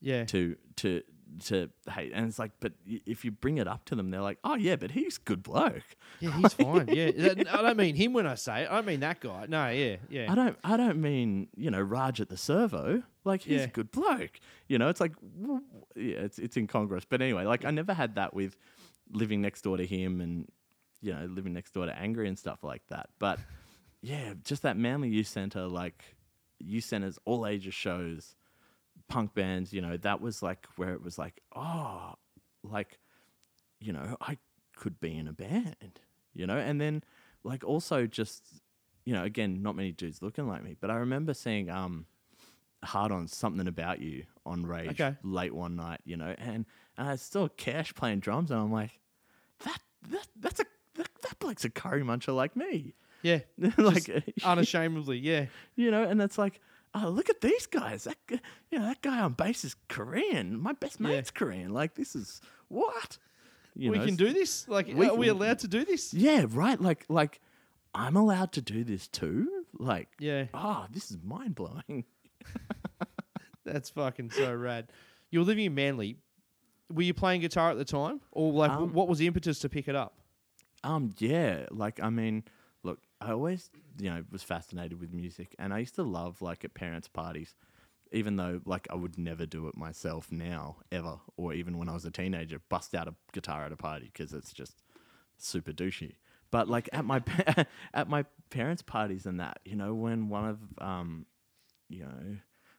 yeah, 0.00 0.24
to 0.26 0.56
to 0.76 1.02
to 1.46 1.70
hate. 1.90 2.12
And 2.14 2.26
it's 2.28 2.38
like, 2.38 2.52
but 2.60 2.72
if 2.86 3.24
you 3.24 3.30
bring 3.30 3.58
it 3.58 3.66
up 3.68 3.84
to 3.86 3.94
them, 3.94 4.10
they're 4.10 4.20
like, 4.20 4.38
oh 4.44 4.56
yeah, 4.56 4.76
but 4.76 4.90
he's 4.90 5.18
good 5.18 5.42
bloke. 5.42 5.82
yeah. 6.20 6.32
He's 6.36 6.52
fine. 6.54 6.88
Yeah, 6.88 7.10
I 7.50 7.62
don't 7.62 7.76
mean 7.76 7.94
him 7.94 8.12
when 8.12 8.26
I 8.26 8.34
say 8.34 8.62
it. 8.64 8.68
I 8.70 8.80
mean 8.82 9.00
that 9.00 9.20
guy. 9.20 9.46
No, 9.48 9.68
yeah, 9.68 9.96
yeah. 10.08 10.30
I 10.30 10.34
don't 10.34 10.56
I 10.64 10.76
don't 10.76 11.00
mean, 11.00 11.48
you 11.56 11.70
know, 11.70 11.80
Raj 11.80 12.20
at 12.20 12.28
the 12.28 12.36
servo. 12.36 13.02
Like 13.24 13.42
he's 13.42 13.58
Yeah. 13.60 13.64
a 13.64 13.68
good 13.68 13.90
bloke. 13.90 14.40
You 14.68 14.78
know, 14.78 14.88
it's 14.88 15.00
like 15.00 15.12
yeah, 15.96 16.18
it's 16.18 16.38
it's 16.38 16.56
incongruous. 16.56 17.04
But 17.04 17.22
anyway, 17.22 17.44
like 17.44 17.64
I 17.64 17.70
never 17.70 17.94
had 17.94 18.14
that 18.16 18.34
with 18.34 18.56
living 19.12 19.40
next 19.40 19.62
door 19.62 19.76
to 19.76 19.86
him 19.86 20.20
and 20.20 20.48
you 21.02 21.12
know, 21.14 21.24
living 21.26 21.52
next 21.54 21.72
door 21.72 21.86
to 21.86 21.98
Angry 21.98 22.28
and 22.28 22.38
stuff 22.38 22.62
like 22.62 22.82
that. 22.88 23.08
But 23.18 23.38
yeah, 24.02 24.34
just 24.44 24.62
that 24.62 24.76
Manly 24.76 25.08
Youth 25.08 25.28
Centre, 25.28 25.66
like 25.66 26.02
youth 26.58 26.84
centers, 26.84 27.18
all 27.24 27.46
ages 27.46 27.72
shows, 27.72 28.36
punk 29.10 29.34
bands, 29.34 29.72
you 29.72 29.82
know, 29.82 29.96
that 29.98 30.20
was 30.22 30.42
like 30.42 30.66
where 30.76 30.94
it 30.94 31.02
was 31.02 31.18
like, 31.18 31.42
oh, 31.54 32.14
like, 32.62 32.98
you 33.80 33.92
know, 33.92 34.16
I 34.20 34.38
could 34.76 34.98
be 35.00 35.16
in 35.16 35.28
a 35.28 35.32
band, 35.32 36.00
you 36.32 36.46
know, 36.46 36.56
and 36.56 36.80
then 36.80 37.02
like 37.44 37.64
also 37.64 38.06
just, 38.06 38.42
you 39.04 39.12
know, 39.12 39.24
again, 39.24 39.62
not 39.62 39.76
many 39.76 39.92
dudes 39.92 40.22
looking 40.22 40.46
like 40.48 40.62
me, 40.62 40.76
but 40.80 40.90
I 40.90 40.94
remember 40.96 41.34
seeing 41.34 41.68
um 41.68 42.06
hard 42.82 43.12
on 43.12 43.26
something 43.26 43.68
about 43.68 44.00
you 44.00 44.24
on 44.46 44.64
Rage 44.64 44.92
Okay. 44.92 45.14
late 45.22 45.54
one 45.54 45.76
night, 45.76 46.00
you 46.04 46.16
know, 46.16 46.34
and, 46.38 46.64
and 46.96 47.08
I 47.08 47.16
saw 47.16 47.48
Cash 47.48 47.94
playing 47.94 48.20
drums, 48.20 48.50
and 48.50 48.58
I'm 48.60 48.72
like, 48.72 49.00
that 49.64 49.80
that 50.08 50.26
that's 50.38 50.60
a 50.60 50.64
that, 50.94 51.08
that 51.22 51.38
bloke's 51.38 51.64
a 51.64 51.70
curry 51.70 52.02
muncher 52.02 52.34
like 52.34 52.56
me, 52.56 52.94
yeah, 53.22 53.40
like 53.76 54.08
unashamedly. 54.44 55.18
Yeah, 55.18 55.46
you 55.76 55.90
know, 55.90 56.04
and 56.04 56.22
it's 56.22 56.38
like, 56.38 56.60
oh, 56.94 57.08
look 57.08 57.30
at 57.30 57.40
these 57.40 57.66
guys. 57.66 58.04
That 58.04 58.16
you 58.70 58.78
know, 58.78 58.86
that 58.86 59.02
guy 59.02 59.20
on 59.20 59.32
bass 59.34 59.64
is 59.64 59.76
Korean. 59.88 60.58
My 60.60 60.72
best 60.72 61.00
mate's 61.00 61.30
Korean. 61.30 61.72
Like 61.72 61.94
this 61.94 62.14
is 62.16 62.40
what 62.68 63.18
you 63.74 63.90
we 63.92 63.98
know, 63.98 64.04
can 64.06 64.16
do 64.16 64.32
this. 64.32 64.68
Like, 64.68 64.88
we 64.88 65.08
are 65.08 65.14
we 65.14 65.28
allowed 65.28 65.60
to 65.60 65.68
do 65.68 65.84
this? 65.84 66.12
Yeah, 66.14 66.46
right. 66.48 66.80
Like 66.80 67.04
like 67.08 67.40
I'm 67.94 68.16
allowed 68.16 68.52
to 68.52 68.60
do 68.62 68.84
this 68.84 69.08
too. 69.08 69.64
Like 69.78 70.08
Yeah. 70.18 70.46
ah, 70.54 70.86
this 70.90 71.10
is 71.10 71.18
mind 71.22 71.54
blowing. 71.54 72.04
That's 73.64 73.90
fucking 73.90 74.30
so 74.30 74.54
rad. 74.54 74.88
You 75.30 75.40
were 75.40 75.44
living 75.44 75.66
in 75.66 75.74
Manly. 75.74 76.16
Were 76.92 77.02
you 77.02 77.14
playing 77.14 77.40
guitar 77.42 77.70
at 77.70 77.78
the 77.78 77.84
time, 77.84 78.20
or 78.32 78.52
like, 78.52 78.70
Um, 78.72 78.92
what 78.92 79.06
was 79.06 79.18
the 79.18 79.26
impetus 79.28 79.60
to 79.60 79.68
pick 79.68 79.86
it 79.86 79.94
up? 79.94 80.18
Um, 80.82 81.12
yeah, 81.18 81.66
like 81.70 82.00
I 82.02 82.10
mean, 82.10 82.42
I 83.20 83.32
always 83.32 83.70
you 83.98 84.10
know 84.10 84.24
was 84.30 84.42
fascinated 84.42 85.00
with 85.00 85.12
music, 85.12 85.54
and 85.58 85.72
I 85.74 85.78
used 85.78 85.94
to 85.96 86.02
love 86.02 86.40
like 86.42 86.64
at 86.64 86.74
parents' 86.74 87.08
parties, 87.08 87.54
even 88.12 88.36
though 88.36 88.60
like 88.64 88.86
I 88.90 88.94
would 88.94 89.18
never 89.18 89.46
do 89.46 89.68
it 89.68 89.76
myself 89.76 90.30
now 90.30 90.76
ever, 90.90 91.20
or 91.36 91.52
even 91.52 91.78
when 91.78 91.88
I 91.88 91.94
was 91.94 92.04
a 92.04 92.10
teenager, 92.10 92.60
bust 92.68 92.94
out 92.94 93.08
a 93.08 93.14
guitar 93.32 93.64
at 93.64 93.72
a 93.72 93.76
party 93.76 94.10
because 94.12 94.32
it's 94.32 94.52
just 94.52 94.82
super 95.36 95.72
douchey. 95.72 96.16
But 96.50 96.68
like 96.68 96.88
at 96.92 97.04
my 97.04 97.20
pa- 97.20 97.64
at 97.94 98.08
my 98.08 98.24
parents' 98.50 98.82
parties 98.82 99.26
and 99.26 99.38
that, 99.40 99.60
you 99.64 99.76
know, 99.76 99.94
when 99.94 100.28
one 100.28 100.48
of 100.48 100.58
um, 100.78 101.26
you 101.88 102.04
know, 102.04 102.36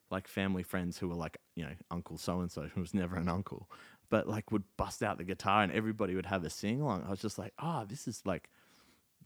like 0.09 0.27
family 0.27 0.63
friends 0.63 0.97
who 0.97 1.07
were 1.07 1.15
like, 1.15 1.37
you 1.55 1.63
know, 1.63 1.73
Uncle 1.89 2.17
so 2.17 2.39
and 2.41 2.51
so, 2.51 2.63
who 2.73 2.81
was 2.81 2.93
never 2.93 3.15
an 3.15 3.29
uncle, 3.29 3.69
but 4.09 4.27
like 4.27 4.51
would 4.51 4.63
bust 4.77 5.03
out 5.03 5.17
the 5.17 5.23
guitar 5.23 5.63
and 5.63 5.71
everybody 5.71 6.15
would 6.15 6.25
have 6.25 6.43
a 6.43 6.49
sing 6.49 6.81
along. 6.81 7.03
I 7.05 7.09
was 7.09 7.21
just 7.21 7.37
like, 7.37 7.53
ah, 7.59 7.85
this 7.85 8.07
is 8.07 8.21
like, 8.25 8.49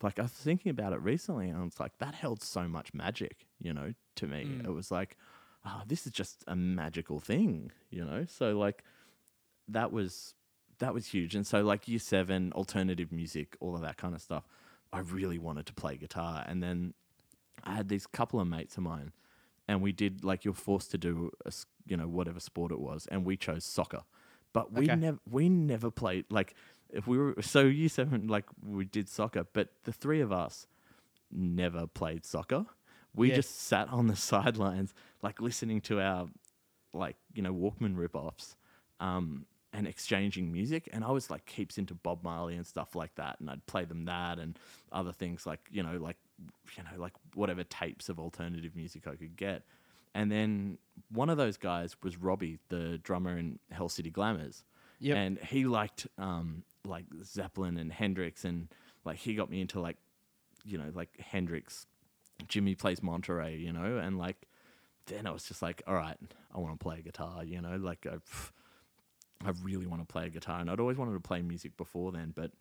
like 0.01 0.19
I 0.19 0.23
was 0.23 0.31
thinking 0.31 0.69
about 0.69 0.93
it 0.93 1.01
recently, 1.01 1.49
and 1.49 1.65
it's 1.67 1.79
like 1.79 1.97
that 1.99 2.15
held 2.15 2.41
so 2.43 2.67
much 2.67 2.93
magic, 2.93 3.45
you 3.59 3.73
know, 3.73 3.93
to 4.15 4.27
me. 4.27 4.57
It 4.63 4.69
was 4.69 4.91
like, 4.91 5.17
ah, 5.65 5.83
this 5.87 6.05
is 6.05 6.11
just 6.13 6.43
a 6.47 6.55
magical 6.55 7.19
thing, 7.19 7.71
you 7.89 8.03
know. 8.03 8.25
So 8.27 8.57
like, 8.57 8.83
that 9.67 9.91
was 9.91 10.35
that 10.79 10.93
was 10.93 11.07
huge. 11.07 11.35
And 11.35 11.47
so 11.47 11.61
like 11.61 11.87
year 11.87 11.99
seven, 11.99 12.51
alternative 12.53 13.11
music, 13.11 13.55
all 13.59 13.75
of 13.75 13.81
that 13.81 13.97
kind 13.97 14.13
of 14.13 14.21
stuff. 14.21 14.47
I 14.91 14.99
really 14.99 15.39
wanted 15.39 15.65
to 15.67 15.73
play 15.73 15.97
guitar, 15.97 16.43
and 16.47 16.61
then 16.63 16.93
I 17.63 17.73
had 17.75 17.89
these 17.89 18.07
couple 18.07 18.39
of 18.39 18.47
mates 18.47 18.77
of 18.77 18.83
mine, 18.83 19.11
and 19.67 19.81
we 19.81 19.91
did 19.91 20.23
like 20.23 20.45
you're 20.45 20.53
forced 20.53 20.91
to 20.91 20.97
do 20.97 21.31
a 21.45 21.51
you 21.85 21.97
know 21.97 22.07
whatever 22.07 22.39
sport 22.39 22.71
it 22.71 22.79
was, 22.79 23.07
and 23.07 23.25
we 23.25 23.35
chose 23.37 23.65
soccer, 23.65 24.03
but 24.53 24.71
we 24.73 24.85
Okay. 24.85 24.95
never 24.95 25.19
we 25.29 25.49
never 25.49 25.91
played 25.91 26.25
like 26.29 26.53
if 26.95 27.05
we 27.07 27.17
were 27.17 27.35
so 27.41 27.61
year 27.61 27.89
seven 27.89 28.27
like 28.27 28.45
we 28.65 28.85
did 28.85 29.07
soccer, 29.09 29.45
but 29.53 29.69
the 29.83 29.91
three 29.93 30.21
of 30.21 30.31
us 30.31 30.65
never 31.31 31.87
played 31.87 32.25
soccer. 32.25 32.65
We 33.13 33.29
Yeah. 33.29 33.35
just 33.35 33.61
sat 33.61 33.89
on 33.89 34.07
the 34.07 34.15
sidelines 34.31 34.93
like 35.21 35.41
listening 35.41 35.81
to 35.81 35.99
our 36.01 36.27
like 36.93 37.17
you 37.33 37.41
know 37.43 37.53
Walkman 37.53 37.97
rip-offs. 37.97 38.55
Um, 38.99 39.45
and 39.77 39.87
exchanging 39.87 40.53
music, 40.53 40.87
and 40.93 41.03
I 41.03 41.11
was 41.11 41.29
like 41.29 41.49
heaps 41.49 41.77
into 41.77 41.93
Bob 41.93 42.23
Marley 42.23 42.55
and 42.55 42.65
stuff 42.65 42.95
like 42.95 43.13
that, 43.15 43.41
and 43.41 43.49
I'd 43.49 43.65
play 43.65 43.83
them 43.83 44.05
that 44.05 44.39
and 44.39 44.57
other 44.93 45.11
things 45.11 45.45
like 45.45 45.59
you 45.69 45.83
know 45.83 45.97
like 45.97 46.15
you 46.77 46.83
know 46.83 46.97
like 46.97 47.11
whatever 47.33 47.65
tapes 47.65 48.07
of 48.07 48.17
alternative 48.17 48.73
music 48.73 49.05
I 49.05 49.17
could 49.17 49.35
get, 49.35 49.63
and 50.13 50.31
then 50.31 50.77
one 51.11 51.29
of 51.29 51.35
those 51.35 51.57
guys 51.57 51.97
was 52.01 52.15
Robbie, 52.15 52.57
the 52.69 52.99
drummer 52.99 53.37
in 53.37 53.59
Hell 53.69 53.89
City 53.89 54.09
Glamours, 54.09 54.63
Yep. 54.99 55.17
and 55.17 55.39
he 55.39 55.65
liked 55.65 56.07
um 56.17 56.63
like 56.85 57.05
Zeppelin 57.23 57.77
and 57.77 57.91
Hendrix, 57.91 58.45
and 58.45 58.67
like 59.03 59.17
he 59.17 59.35
got 59.35 59.49
me 59.49 59.61
into 59.61 59.79
like 59.79 59.97
you 60.63 60.77
know 60.77 60.91
like 60.93 61.09
Hendrix, 61.19 61.87
Jimi 62.47 62.77
plays 62.77 63.01
Monterey, 63.03 63.57
you 63.57 63.71
know, 63.73 63.97
and 63.97 64.17
like 64.17 64.47
then 65.07 65.27
I 65.27 65.31
was 65.31 65.43
just 65.43 65.61
like, 65.61 65.83
all 65.85 65.93
right, 65.95 66.17
I 66.53 66.59
want 66.59 66.79
to 66.79 66.83
play 66.83 67.01
guitar, 67.01 67.43
you 67.43 67.61
know, 67.61 67.75
like 67.77 68.07
I, 68.11 68.15
I 69.47 69.51
really 69.61 69.85
want 69.85 70.01
to 70.01 70.11
play 70.11 70.25
a 70.25 70.29
guitar, 70.29 70.59
and 70.59 70.69
I'd 70.69 70.79
always 70.79 70.97
wanted 70.97 71.13
to 71.13 71.19
play 71.19 71.41
music 71.41 71.77
before 71.77 72.11
then, 72.11 72.33
but 72.35 72.51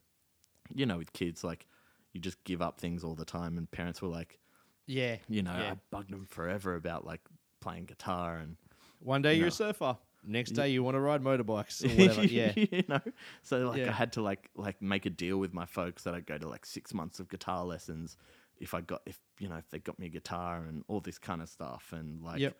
you 0.75 0.87
know, 0.87 0.99
with 0.99 1.13
kids, 1.13 1.43
like 1.45 1.67
you 2.13 2.21
just 2.21 2.43
give 2.45 2.61
up 2.63 2.79
things 2.79 3.03
all 3.05 3.15
the 3.15 3.25
time, 3.25 3.57
and 3.59 3.71
parents 3.71 4.03
were 4.03 4.09
like, 4.09 4.39
Yeah, 4.87 5.17
you 5.29 5.43
know, 5.43 5.53
yeah. 5.59 5.73
I 5.73 5.77
bugged 5.91 6.11
them 6.11 6.27
forever 6.29 6.75
about 6.75 7.07
like 7.07 7.21
playing 7.61 7.87
guitar 7.87 8.37
and 8.37 8.57
One 9.01 9.23
day 9.23 9.35
you're 9.35 9.45
No. 9.45 9.49
a 9.49 9.53
surfer. 9.53 9.97
Next 10.27 10.53
day 10.53 10.71
you 10.71 10.83
want 10.83 10.95
to 10.95 11.01
ride 11.01 11.23
motorbikes 11.23 11.85
or 11.85 11.89
whatever. 12.01 12.25
yeah, 12.25 12.53
you 12.57 12.85
know. 12.89 13.01
So 13.43 13.69
like 13.69 13.79
Yeah. 13.79 13.89
I 13.91 13.93
had 13.93 14.13
to 14.15 14.23
like 14.23 14.51
like 14.57 14.81
make 14.83 15.07
a 15.07 15.11
deal 15.11 15.39
with 15.39 15.53
my 15.53 15.67
folks 15.67 16.05
that 16.05 16.15
I'd 16.15 16.27
go 16.27 16.39
to 16.39 16.49
like 16.49 16.65
six 16.67 16.95
months 16.95 17.21
of 17.21 17.29
guitar 17.29 17.65
lessons 17.65 18.17
if 18.59 18.73
I 18.75 18.81
got 18.81 19.03
if 19.07 19.19
you 19.39 19.49
know 19.49 19.57
if 19.57 19.69
they 19.71 19.79
got 19.79 19.99
me 19.99 20.07
a 20.07 20.11
guitar 20.11 20.65
and 20.65 20.85
all 20.89 21.01
this 21.01 21.19
kind 21.19 21.43
of 21.43 21.49
stuff 21.49 21.93
and 21.93 22.23
like 22.23 22.41
Yep. 22.41 22.57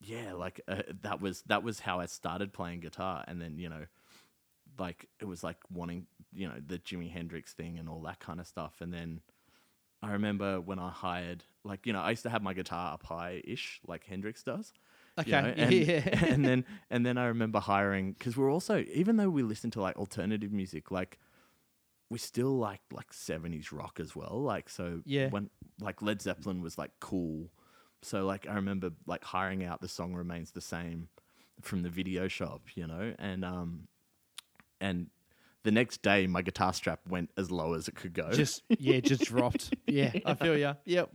yeah 0.00 0.32
like 0.32 0.60
uh, 0.68 0.82
that 1.02 1.20
was 1.20 1.42
that 1.46 1.62
was 1.62 1.80
how 1.80 2.00
I 2.00 2.06
started 2.06 2.52
playing 2.52 2.80
guitar 2.80 3.24
and 3.28 3.40
then 3.40 3.58
you 3.58 3.68
know 3.68 3.84
like 4.78 5.08
it 5.20 5.24
was 5.26 5.42
like 5.44 5.58
wanting 5.72 6.06
you 6.34 6.48
know 6.48 6.54
the 6.64 6.78
Jimi 6.78 7.10
Hendrix 7.10 7.52
thing 7.52 7.78
and 7.78 7.88
all 7.88 8.00
that 8.02 8.20
kind 8.20 8.40
of 8.40 8.46
stuff 8.46 8.80
and 8.80 8.92
then 8.92 9.20
I 10.02 10.12
remember 10.12 10.60
when 10.60 10.78
I 10.78 10.90
hired 10.90 11.44
like 11.64 11.86
you 11.86 11.92
know 11.92 12.00
I 12.00 12.10
used 12.10 12.22
to 12.22 12.30
have 12.30 12.42
my 12.42 12.54
guitar 12.54 12.94
up 12.94 13.02
high 13.02 13.42
ish 13.44 13.80
like 13.86 14.04
Hendrix 14.04 14.42
does 14.42 14.72
you 15.26 15.32
Okay, 15.32 15.42
know, 15.42 15.54
and, 15.56 15.72
yeah. 15.72 16.24
and 16.26 16.44
then 16.44 16.64
and 16.90 17.04
then 17.06 17.18
I 17.18 17.26
remember 17.26 17.60
hiring 17.60 18.12
because 18.12 18.36
we're 18.36 18.50
also 18.52 18.84
even 18.92 19.16
though 19.16 19.30
we 19.30 19.42
listen 19.42 19.70
to 19.72 19.80
like 19.80 19.96
alternative 19.96 20.52
music, 20.52 20.90
like 20.90 21.18
we 22.10 22.18
still 22.18 22.56
like 22.58 22.80
like 22.92 23.12
seventies 23.12 23.72
rock 23.72 23.98
as 24.00 24.16
well. 24.16 24.40
Like 24.42 24.68
so 24.70 25.02
Yeah. 25.04 25.28
when 25.30 25.50
like 25.80 26.00
Led 26.02 26.22
Zeppelin 26.22 26.60
was 26.62 26.78
like 26.78 26.92
cool. 27.00 27.50
So 28.02 28.24
like 28.24 28.46
I 28.48 28.54
remember 28.54 28.90
like 29.06 29.24
hiring 29.24 29.64
out 29.64 29.80
the 29.80 29.88
song 29.88 30.14
remains 30.14 30.52
the 30.52 30.60
same 30.60 31.08
from 31.60 31.82
the 31.82 31.90
video 31.90 32.28
shop, 32.28 32.62
you 32.74 32.86
know, 32.86 33.14
and 33.18 33.44
um 33.44 33.88
and 34.80 35.08
the 35.64 35.72
next 35.72 36.02
day 36.02 36.26
my 36.26 36.40
guitar 36.40 36.72
strap 36.72 37.00
went 37.08 37.30
as 37.36 37.50
low 37.50 37.74
as 37.74 37.88
it 37.88 37.94
could 37.96 38.14
go. 38.14 38.30
just 38.30 38.62
yeah, 38.78 39.00
just 39.00 39.24
dropped. 39.32 39.74
Yeah, 39.86 40.12
I 40.24 40.34
feel 40.34 40.56
ya. 40.56 40.74
Yep. 40.84 41.10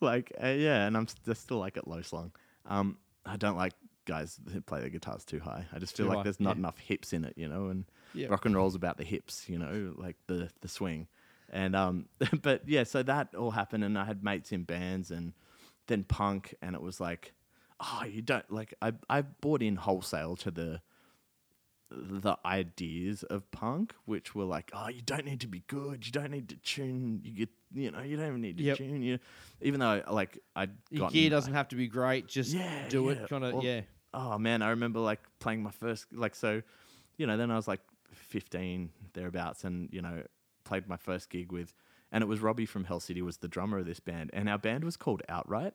like 0.00 0.32
uh, 0.42 0.48
yeah, 0.48 0.86
and 0.86 0.96
I'm 0.96 1.06
st- 1.06 1.36
still 1.36 1.58
like 1.58 1.76
at 1.76 1.86
low 1.86 2.02
slung. 2.02 2.32
Um, 2.66 2.96
I 3.26 3.36
don't 3.36 3.56
like 3.56 3.72
guys 4.06 4.38
that 4.44 4.66
play 4.66 4.80
their 4.80 4.90
guitars 4.90 5.24
too 5.24 5.40
high. 5.40 5.64
I 5.72 5.78
just 5.78 5.96
feel 5.96 6.06
Too 6.06 6.08
like 6.10 6.18
high, 6.18 6.22
there's 6.24 6.40
not 6.40 6.56
yeah. 6.56 6.60
enough 6.60 6.78
hips 6.78 7.12
in 7.12 7.24
it, 7.24 7.34
you 7.36 7.48
know. 7.48 7.68
And 7.68 7.84
Yep. 8.14 8.30
rock 8.30 8.44
and 8.46 8.54
roll's 8.54 8.74
about 8.74 8.96
the 8.96 9.04
hips, 9.04 9.48
you 9.48 9.58
know, 9.58 9.94
like 9.96 10.16
the 10.26 10.50
the 10.60 10.68
swing. 10.68 11.08
and 11.50 11.74
um, 11.74 12.06
but 12.42 12.68
yeah, 12.68 12.84
so 12.84 13.02
that 13.02 13.34
all 13.34 13.50
happened, 13.52 13.82
and 13.84 13.98
I 13.98 14.04
had 14.04 14.22
mates 14.22 14.52
in 14.52 14.64
bands, 14.64 15.10
and 15.10 15.32
then 15.86 16.04
punk, 16.04 16.54
and 16.62 16.74
it 16.76 16.82
was 16.82 17.00
like, 17.00 17.32
oh, 17.80 18.04
you 18.04 18.22
don't 18.22 18.48
like. 18.50 18.74
I 18.82 18.92
I 19.08 19.22
bought 19.22 19.62
in 19.62 19.76
wholesale 19.76 20.36
to 20.36 20.50
the 20.50 20.80
the 21.90 22.36
ideas 22.44 23.22
of 23.24 23.50
punk, 23.50 23.94
which 24.04 24.34
were 24.34 24.44
like, 24.44 24.70
oh, 24.74 24.88
you 24.88 25.02
don't 25.02 25.24
need 25.24 25.40
to 25.40 25.46
be 25.46 25.62
good, 25.66 26.04
you 26.06 26.12
don't 26.12 26.30
need 26.30 26.48
to 26.48 26.56
tune, 26.56 27.20
you 27.22 27.30
get, 27.32 27.48
you 27.74 27.90
know, 27.90 28.00
you 28.02 28.16
don't 28.16 28.28
even 28.28 28.40
need 28.40 28.58
to 28.58 28.64
Yep. 28.64 28.78
tune. 28.78 29.02
You, 29.02 29.18
even 29.60 29.80
though 29.80 30.02
like 30.10 30.38
I'd 30.56 30.70
Your 30.90 31.00
gotten, 31.00 31.12
gear 31.18 31.30
doesn't 31.30 31.52
have 31.54 31.68
to 31.68 31.76
be 31.76 31.86
great. 31.88 32.26
Just 32.28 32.54
yeah, 32.54 32.88
do 32.88 33.06
yeah. 33.10 33.22
it. 33.22 33.28
Kind 33.28 33.44
of 33.44 33.54
Well, 33.54 33.64
yeah. 33.64 33.82
Oh 34.12 34.38
man, 34.38 34.62
I 34.62 34.70
remember 34.70 35.00
like 35.00 35.20
playing 35.40 35.62
my 35.62 35.70
first 35.72 36.06
like 36.12 36.34
so, 36.34 36.62
you 37.16 37.26
know. 37.26 37.36
Then 37.36 37.50
I 37.50 37.56
was 37.56 37.66
like 37.68 37.80
fifteen 38.12 38.90
thereabouts, 39.12 39.64
and 39.64 39.88
you 39.92 40.00
know 40.02 40.22
played 40.64 40.88
my 40.88 40.96
first 40.96 41.28
gig 41.30 41.52
with, 41.52 41.74
and 42.12 42.22
it 42.22 42.26
was 42.26 42.40
Robbie 42.40 42.64
from 42.66 42.84
Hell 42.84 43.00
City 43.00 43.20
was 43.22 43.38
the 43.38 43.48
drummer 43.48 43.78
of 43.78 43.86
this 43.86 44.00
band, 44.00 44.30
and 44.32 44.48
our 44.48 44.58
band 44.58 44.84
was 44.84 44.96
called 44.96 45.22
Outright, 45.28 45.74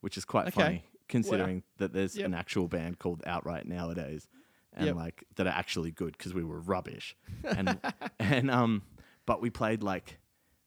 which 0.00 0.16
is 0.16 0.24
quite 0.24 0.46
Okay. 0.48 0.62
funny 0.62 0.84
considering 1.08 1.62
that 1.78 1.92
there's 1.92 2.16
Yep. 2.16 2.26
an 2.26 2.34
actual 2.34 2.68
band 2.68 2.98
called 3.00 3.22
Outright 3.26 3.66
nowadays, 3.66 4.28
and 4.72 4.86
Yep. 4.86 4.96
like 4.96 5.24
that 5.36 5.46
are 5.48 5.50
actually 5.52 5.90
good 5.90 6.16
because 6.16 6.32
we 6.32 6.44
were 6.44 6.60
rubbish, 6.60 7.16
and 7.44 7.80
and 8.20 8.50
um, 8.50 8.82
but 9.26 9.42
we 9.42 9.50
played 9.50 9.82
like 9.82 10.18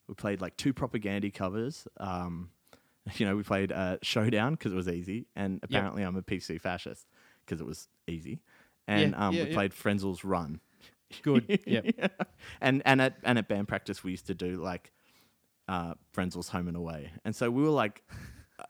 we 0.08 0.16
played 0.16 0.42
like 0.42 0.58
two 0.58 0.74
Propagandhi 0.74 1.34
covers. 1.34 1.88
Um, 1.98 2.50
you 3.16 3.26
know, 3.26 3.36
we 3.36 3.44
played 3.44 3.72
uh, 3.72 3.98
Showdown 4.02 4.54
because 4.54 4.72
it 4.72 4.76
was 4.76 4.88
easy, 4.88 5.28
and 5.36 5.60
apparently 5.64 6.04
I'm 6.04 6.16
a 6.16 6.22
PC 6.22 6.60
fascist 6.60 7.08
because 7.46 7.60
it 7.62 7.68
was 7.68 7.88
easy. 8.08 8.42
And 8.88 9.12
Yeah, 9.12 9.28
um, 9.28 9.34
yeah, 9.34 9.44
we 9.44 9.50
yeah. 9.50 9.56
played 9.56 9.72
Frenzal 9.72 10.20
Rhomb. 10.24 10.60
Good. 11.22 11.62
Yep. 11.66 12.22
And 12.60 12.82
and 12.86 13.02
at 13.02 13.18
and 13.24 13.38
at 13.38 13.48
band 13.48 13.68
practice 13.68 14.04
we 14.04 14.12
used 14.12 14.28
to 14.28 14.34
do 14.34 14.58
like 14.58 14.92
uh, 15.68 15.94
Frenzel's 16.16 16.50
Home 16.50 16.68
and 16.68 16.76
Away, 16.76 17.12
and 17.24 17.36
so 17.36 17.50
we 17.52 17.62
were 17.64 17.70
like, 17.70 18.04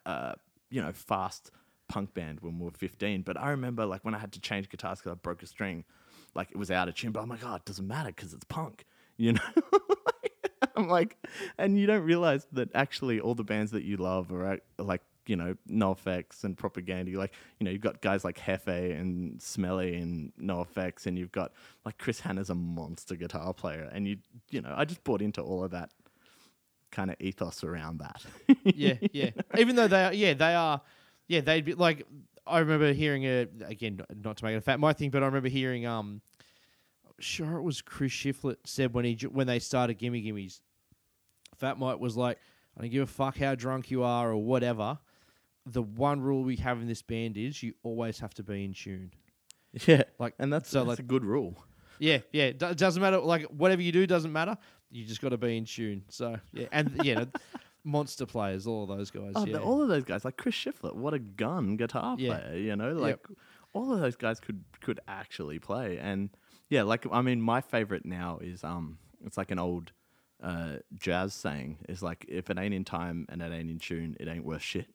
uh, 0.06 0.34
you 0.70 0.82
know, 0.82 0.92
fast 0.92 1.52
punk 1.88 2.14
band 2.14 2.40
when 2.42 2.58
we 2.60 2.66
were 2.66 2.72
15. 2.72 3.22
But 3.22 3.40
I 3.40 3.52
remember 3.52 3.86
like 3.86 4.04
when 4.04 4.14
I 4.16 4.20
had 4.20 4.32
to 4.34 4.40
change 4.40 4.70
guitars 4.70 5.00
because 5.00 5.12
I 5.12 5.16
broke 5.16 5.42
a 5.44 5.48
string, 5.48 5.86
like 6.36 6.50
it 6.52 6.58
was 6.58 6.70
out 6.72 6.88
of 6.88 6.96
tune. 6.96 7.12
But 7.12 7.22
I'm 7.22 7.30
like, 7.30 7.46
oh, 7.46 7.56
it 7.56 7.66
doesn't 7.66 7.88
matter 7.88 8.10
because 8.10 8.34
it's 8.34 8.46
punk, 8.46 8.86
you 9.18 9.34
know. 9.34 9.42
I'm 10.78 10.88
like, 10.88 11.18
and 11.58 11.78
you 11.78 11.86
don't 11.88 12.04
realize 12.04 12.48
that 12.54 12.70
actually 12.74 13.20
all 13.20 13.36
the 13.36 13.44
bands 13.44 13.72
that 13.72 13.84
you 13.84 13.98
love 13.98 14.32
are 14.32 14.60
like, 14.78 15.02
you 15.26 15.36
know, 15.36 15.56
NoFX 15.70 16.44
and 16.44 16.58
Propagandhi. 16.58 17.16
Like, 17.16 17.34
you 17.60 17.66
know, 17.66 17.72
you've 17.72 17.82
got 17.82 18.02
guys 18.02 18.24
like 18.24 18.38
Hefe 18.38 19.00
and 19.00 19.42
Smelly 19.42 19.96
and 19.96 20.34
NoFX, 20.42 21.06
and 21.06 21.18
you've 21.18 21.32
got 21.32 21.54
like 21.86 21.98
Chris 21.98 22.20
Hannah's 22.20 22.50
a 22.50 22.56
monster 22.56 23.16
guitar 23.16 23.54
player. 23.54 23.90
And 23.94 24.08
you, 24.08 24.18
you 24.50 24.62
know, 24.62 24.74
I 24.76 24.86
just 24.86 25.04
bought 25.04 25.22
into 25.22 25.42
all 25.42 25.64
of 25.64 25.72
that 25.72 25.92
kind 26.92 27.10
of 27.10 27.18
ethos 27.20 27.64
around 27.64 28.00
that. 28.00 28.24
yeah, 28.64 28.96
yeah. 29.12 29.30
Even 29.58 29.76
though 29.76 29.88
they 29.88 30.04
are, 30.04 30.14
yeah, 30.14 30.34
they 30.34 30.56
are, 30.56 30.82
yeah, 31.28 31.42
they'd 31.42 31.66
be 31.66 31.74
like. 31.74 32.06
I 32.46 32.60
remember 32.60 32.92
hearing 32.92 33.24
a 33.24 33.48
again, 33.66 34.02
not 34.22 34.36
to 34.36 34.44
make 34.44 34.54
it 34.54 34.58
a 34.58 34.62
Fat 34.62 34.78
Mike 34.78 34.98
thing, 34.98 35.12
but 35.12 35.24
I 35.24 35.28
remember 35.28 35.48
hearing 35.48 35.86
um, 35.86 36.20
sure 37.20 37.58
it 37.58 37.62
was 37.64 37.82
Chris 37.82 38.12
Shiflett 38.12 38.58
said 38.66 38.94
when 38.94 39.06
he 39.06 39.16
when 39.28 39.48
they 39.48 39.60
started 39.60 39.96
Gimme 39.96 40.22
Gimmes, 40.22 40.62
Fat 41.58 41.78
Mike 41.78 42.00
was 42.00 42.18
like, 42.18 42.38
I 42.78 42.82
don't 42.82 42.90
give 42.92 43.04
a 43.04 43.08
fuck 43.12 43.38
how 43.38 43.56
drunk 43.56 43.92
you 43.92 44.04
are 44.04 44.32
or 44.32 44.38
whatever. 44.38 44.98
The 45.66 45.82
one 45.82 46.20
rule 46.22 46.44
we 46.44 46.58
have 46.58 46.82
in 46.82 46.88
this 46.88 47.02
band 47.02 47.38
is 47.38 47.64
you 47.64 47.74
always 47.84 48.20
have 48.20 48.34
to 48.36 48.44
be 48.44 48.66
in 48.66 48.74
tune. 48.74 49.12
yeah. 49.88 50.04
Like, 50.20 50.34
and 50.40 50.52
that's, 50.52 50.70
so, 50.70 50.80
that's 50.80 50.90
like- 50.90 51.00
a 51.00 51.04
good 51.04 51.24
rule. 51.24 51.64
Yeah, 52.00 52.18
yeah. 52.34 52.46
It 52.46 52.58
do- 52.60 52.74
doesn't 52.74 53.02
matter. 53.02 53.20
Like 53.20 53.44
whatever 53.46 53.82
you 53.82 53.92
do 53.92 54.06
doesn't 54.06 54.32
matter. 54.34 54.58
You 54.92 55.06
just 55.06 55.22
got 55.22 55.30
to 55.30 55.38
be 55.38 55.56
in 55.58 55.66
tune. 55.66 56.04
So 56.10 56.38
yeah, 56.52 56.68
and 56.72 57.00
yeah, 57.04 57.26
monster 57.84 58.26
players, 58.26 58.68
all 58.68 58.84
of 58.84 58.90
those 58.98 59.10
guys. 59.12 59.32
Oh, 59.36 59.46
yeah. 59.46 59.58
all 59.58 59.82
of 59.82 59.88
those 59.88 60.04
guys, 60.04 60.26
like 60.26 60.36
Chris 60.38 60.56
Shiflett, 60.56 60.96
what 60.96 61.14
a 61.14 61.20
gun 61.20 61.78
guitar 61.78 62.16
Yeah. 62.20 62.40
player, 62.40 62.58
you 62.58 62.76
know, 62.76 62.92
like 62.94 63.20
all 63.74 63.94
of 63.94 64.00
those 64.02 64.16
guys 64.16 64.40
could 64.40 64.64
could 64.82 65.00
actually 65.08 65.60
play, 65.60 65.98
and 65.98 66.30
yeah, 66.74 66.82
like 66.84 67.06
I 67.12 67.22
mean, 67.22 67.40
my 67.40 67.62
favorite 67.62 68.04
now 68.06 68.40
is 68.42 68.64
um, 68.64 68.98
it's 69.24 69.38
like 69.38 69.52
an 69.52 69.60
old 69.60 69.92
uh 70.42 70.78
jazz 70.98 71.34
saying 71.34 71.78
is 71.88 72.02
like 72.02 72.26
if 72.28 72.50
it 72.50 72.58
ain't 72.58 72.74
in 72.74 72.84
time 72.84 73.26
and 73.30 73.42
it 73.42 73.52
ain't 73.54 73.70
in 73.70 73.78
tune, 73.80 74.18
it 74.20 74.28
ain't 74.28 74.44
worth 74.44 74.64
shit. 74.64 74.88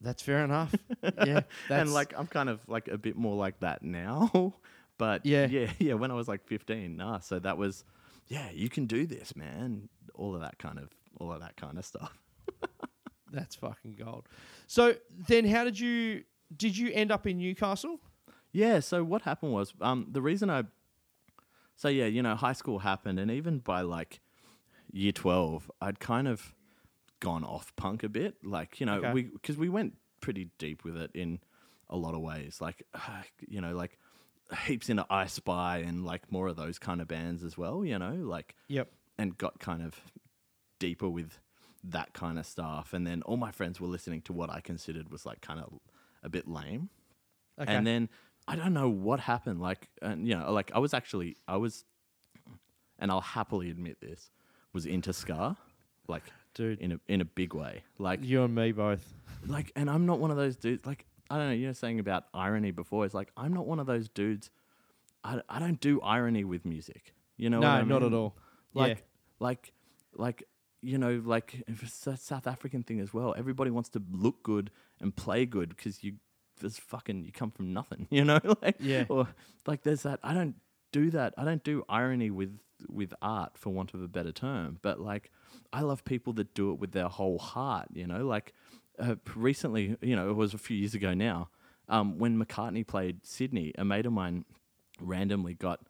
That's 0.00 0.22
fair 0.22 0.44
enough. 0.44 0.74
Yeah, 1.26 1.42
and 1.70 1.92
like 1.92 2.14
I'm 2.16 2.26
kind 2.26 2.48
of 2.48 2.60
like 2.68 2.88
a 2.88 2.98
bit 2.98 3.16
more 3.16 3.36
like 3.36 3.60
that 3.60 3.82
now, 3.82 4.54
but 4.98 5.24
Yeah. 5.26 5.46
yeah, 5.46 5.70
yeah. 5.78 5.94
When 5.94 6.10
I 6.10 6.14
was 6.14 6.26
like 6.28 6.44
15, 6.46 6.96
nah, 6.96 7.18
so 7.20 7.38
that 7.38 7.58
was 7.58 7.84
yeah, 8.28 8.50
you 8.52 8.68
can 8.68 8.86
do 8.86 9.06
this, 9.06 9.36
man. 9.36 9.88
All 10.14 10.34
of 10.34 10.40
that 10.40 10.58
kind 10.58 10.78
of 10.78 10.88
all 11.20 11.32
of 11.32 11.40
that 11.40 11.56
kind 11.56 11.78
of 11.78 11.84
stuff. 11.84 12.16
that's 13.30 13.54
fucking 13.56 13.94
gold. 13.94 14.26
So 14.66 14.94
then, 15.28 15.44
how 15.46 15.64
did 15.64 15.78
you 15.78 16.24
did 16.56 16.76
you 16.76 16.90
end 16.92 17.10
up 17.12 17.26
in 17.26 17.38
Newcastle? 17.38 18.00
Yeah. 18.56 18.80
So 18.80 19.04
what 19.04 19.22
happened 19.22 19.52
was, 19.52 19.74
um, 19.80 20.06
the 20.10 20.22
reason 20.22 20.48
I, 20.50 20.64
so 21.76 21.88
yeah, 21.88 22.06
you 22.06 22.22
know, 22.22 22.34
high 22.34 22.54
school 22.54 22.78
happened, 22.80 23.18
and 23.18 23.30
even 23.30 23.58
by 23.58 23.82
like 23.82 24.20
year 24.90 25.12
twelve, 25.12 25.70
I'd 25.80 26.00
kind 26.00 26.26
of 26.26 26.54
gone 27.20 27.44
off 27.44 27.74
punk 27.76 28.02
a 28.02 28.08
bit. 28.08 28.36
Like 28.44 28.80
you 28.80 28.86
know, 28.86 28.98
Okay. 28.98 29.12
we 29.12 29.22
because 29.24 29.56
we 29.56 29.68
went 29.68 29.94
pretty 30.20 30.50
deep 30.58 30.84
with 30.84 30.96
it 30.96 31.10
in 31.14 31.40
a 31.90 31.96
lot 31.96 32.14
of 32.14 32.20
ways. 32.20 32.60
Like 32.60 32.82
you 33.48 33.60
know, 33.60 33.74
like 33.74 33.98
heaps 34.64 34.88
into 34.88 35.04
I 35.10 35.26
Spy 35.26 35.78
and 35.78 36.04
like 36.04 36.30
more 36.32 36.48
of 36.48 36.56
those 36.56 36.78
kind 36.78 37.00
of 37.00 37.08
bands 37.08 37.44
as 37.44 37.58
well. 37.58 37.84
You 37.84 37.98
know, 37.98 38.14
like 38.14 38.54
Yep. 38.68 38.88
and 39.18 39.36
got 39.36 39.58
kind 39.60 39.82
of 39.82 40.00
deeper 40.78 41.08
with 41.08 41.38
that 41.84 42.12
kind 42.14 42.38
of 42.38 42.46
stuff. 42.46 42.92
And 42.94 43.06
then 43.06 43.22
all 43.22 43.36
my 43.36 43.50
friends 43.52 43.80
were 43.80 43.88
listening 43.88 44.22
to 44.22 44.32
what 44.32 44.50
I 44.50 44.60
considered 44.60 45.10
was 45.10 45.24
like 45.26 45.40
kind 45.40 45.60
of 45.60 45.72
a 46.22 46.28
bit 46.28 46.48
lame. 46.48 46.88
Okay. 47.60 47.72
And 47.72 47.86
then 47.86 48.08
I 48.48 48.56
don't 48.56 48.72
know 48.72 48.88
what 48.88 49.20
happened. 49.20 49.60
Like, 49.60 49.88
and 50.02 50.26
you 50.26 50.36
know, 50.36 50.52
like 50.52 50.70
I 50.74 50.78
was 50.78 50.94
actually, 50.94 51.36
I 51.48 51.56
was, 51.56 51.84
and 52.98 53.10
I'll 53.10 53.20
happily 53.20 53.70
admit 53.70 54.00
this, 54.00 54.30
was 54.72 54.86
into 54.86 55.12
ska, 55.12 55.56
like, 56.08 56.22
Dude. 56.54 56.80
in 56.80 56.92
a 56.92 57.00
in 57.08 57.20
a 57.20 57.24
big 57.24 57.54
way. 57.54 57.82
Like, 57.98 58.20
you 58.22 58.42
and 58.44 58.54
me 58.54 58.72
both. 58.72 59.14
like, 59.46 59.72
and 59.76 59.90
I'm 59.90 60.06
not 60.06 60.18
one 60.20 60.30
of 60.30 60.36
those 60.36 60.56
dudes. 60.56 60.86
Like, 60.86 61.04
I 61.30 61.36
don't 61.38 61.48
know. 61.48 61.54
You 61.54 61.66
know, 61.68 61.72
saying 61.72 61.98
about 62.00 62.24
irony 62.32 62.70
before. 62.70 63.04
It's 63.04 63.14
like 63.14 63.30
I'm 63.36 63.52
not 63.52 63.66
one 63.66 63.78
of 63.80 63.86
those 63.86 64.08
dudes. 64.08 64.50
I, 65.24 65.40
I 65.48 65.58
don't 65.58 65.80
do 65.80 66.00
irony 66.02 66.44
with 66.44 66.64
music. 66.64 67.12
You 67.36 67.50
know? 67.50 67.58
No, 67.60 67.66
what 67.68 67.74
I 67.74 67.82
not 67.82 68.02
mean? 68.02 68.12
at 68.12 68.16
all. 68.16 68.36
Like, 68.74 68.98
Yeah. 68.98 69.02
like, 69.40 69.72
like. 70.14 70.44
You 70.82 70.98
know, 70.98 71.20
like 71.24 71.64
if 71.66 71.82
it's 71.82 72.06
a 72.06 72.16
South 72.16 72.46
African 72.46 72.84
thing 72.84 73.00
as 73.00 73.12
well. 73.12 73.34
Everybody 73.36 73.72
wants 73.72 73.88
to 73.90 74.02
look 74.12 74.44
good 74.44 74.70
and 75.00 75.16
play 75.16 75.44
good 75.44 75.70
because 75.70 76.04
you, 76.04 76.12
there's 76.60 76.78
fucking 76.78 77.24
you 77.24 77.32
come 77.32 77.50
from 77.50 77.72
nothing. 77.72 78.06
You 78.10 78.24
know, 78.24 78.40
like 78.62 78.76
Yeah. 78.80 79.04
or 79.08 79.28
like 79.66 79.82
there's 79.82 80.02
that. 80.02 80.20
I 80.22 80.34
don't 80.34 80.56
do 80.92 81.10
that. 81.10 81.34
I 81.36 81.44
don't 81.44 81.62
do 81.64 81.84
irony 81.88 82.30
with 82.30 82.58
with 82.88 83.14
art, 83.22 83.56
for 83.56 83.70
want 83.70 83.94
of 83.94 84.02
a 84.02 84.08
better 84.08 84.32
term. 84.32 84.78
But 84.82 85.00
like, 85.00 85.30
I 85.72 85.80
love 85.80 86.04
people 86.04 86.32
that 86.34 86.52
do 86.54 86.72
it 86.72 86.78
with 86.78 86.92
their 86.92 87.08
whole 87.08 87.38
heart. 87.38 87.88
You 87.94 88.06
know, 88.06 88.26
like 88.26 88.52
uh, 88.98 89.16
recently, 89.34 89.96
you 90.02 90.14
know, 90.16 90.28
it 90.30 90.34
was 90.34 90.52
a 90.54 90.58
few 90.58 90.76
years 90.76 90.94
ago 90.94 91.14
now. 91.14 91.48
Um, 91.88 92.18
when 92.18 92.36
McCartney 92.38 92.86
played 92.86 93.24
Sydney, 93.24 93.72
a 93.78 93.84
mate 93.84 94.06
of 94.06 94.12
mine 94.12 94.44
randomly 95.00 95.54
got 95.54 95.80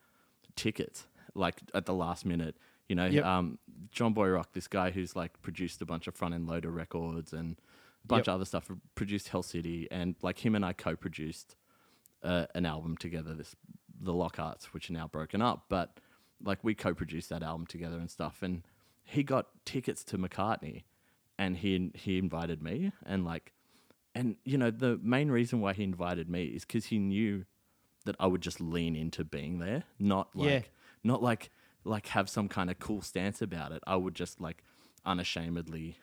tickets 0.56 1.06
like 1.34 1.56
at 1.74 1.86
the 1.86 1.94
last 1.94 2.24
minute. 2.24 2.56
You 2.88 2.94
know, 2.94 3.06
Yep. 3.06 3.24
um, 3.24 3.58
John 3.90 4.14
Boyrock, 4.14 4.46
this 4.52 4.68
guy 4.68 4.90
who's 4.90 5.16
like 5.16 5.40
produced 5.42 5.82
a 5.82 5.86
bunch 5.86 6.06
of 6.06 6.14
front 6.14 6.34
end 6.34 6.46
loader 6.46 6.70
records 6.70 7.32
and 7.32 7.56
bunch 8.06 8.26
Yep. 8.26 8.28
of 8.28 8.34
other 8.36 8.44
stuff, 8.44 8.70
produced 8.94 9.28
Hell 9.28 9.42
City, 9.42 9.88
and 9.90 10.14
like 10.22 10.44
him 10.44 10.54
and 10.54 10.64
I 10.64 10.72
co-produced 10.72 11.56
uh, 12.22 12.46
an 12.54 12.66
album 12.66 12.96
together, 12.96 13.34
this 13.34 13.54
the 13.98 14.12
Lockharts, 14.12 14.66
which 14.66 14.90
are 14.90 14.92
now 14.92 15.08
broken 15.08 15.40
up, 15.40 15.64
but 15.68 16.00
like 16.42 16.62
we 16.62 16.74
co-produced 16.74 17.30
that 17.30 17.42
album 17.42 17.66
together 17.66 17.98
and 17.98 18.10
stuff, 18.10 18.42
and 18.42 18.62
he 19.04 19.22
got 19.22 19.46
tickets 19.64 20.04
to 20.04 20.18
McCartney, 20.18 20.84
and 21.38 21.56
he 21.58 21.90
he 21.94 22.18
invited 22.18 22.62
me, 22.62 22.92
and 23.04 23.24
like, 23.24 23.52
and 24.14 24.36
you 24.44 24.58
know 24.58 24.70
the 24.70 24.98
main 25.02 25.30
reason 25.30 25.60
why 25.60 25.72
he 25.72 25.82
invited 25.82 26.28
me 26.28 26.44
is 26.46 26.64
because 26.64 26.86
he 26.86 26.98
knew 26.98 27.44
that 28.04 28.16
I 28.20 28.26
would 28.26 28.40
just 28.42 28.60
lean 28.60 28.94
into 28.96 29.24
being 29.24 29.58
there, 29.58 29.84
not 29.98 30.34
like 30.36 30.46
Yeah. 30.46 30.60
not 31.04 31.22
like 31.22 31.50
like 31.84 32.08
have 32.08 32.28
some 32.28 32.48
kind 32.48 32.70
of 32.70 32.78
cool 32.78 33.00
stance 33.00 33.40
about 33.40 33.72
it. 33.72 33.82
I 33.86 33.96
would 33.96 34.14
just 34.14 34.40
like 34.40 34.62
unashamedly 35.04 35.98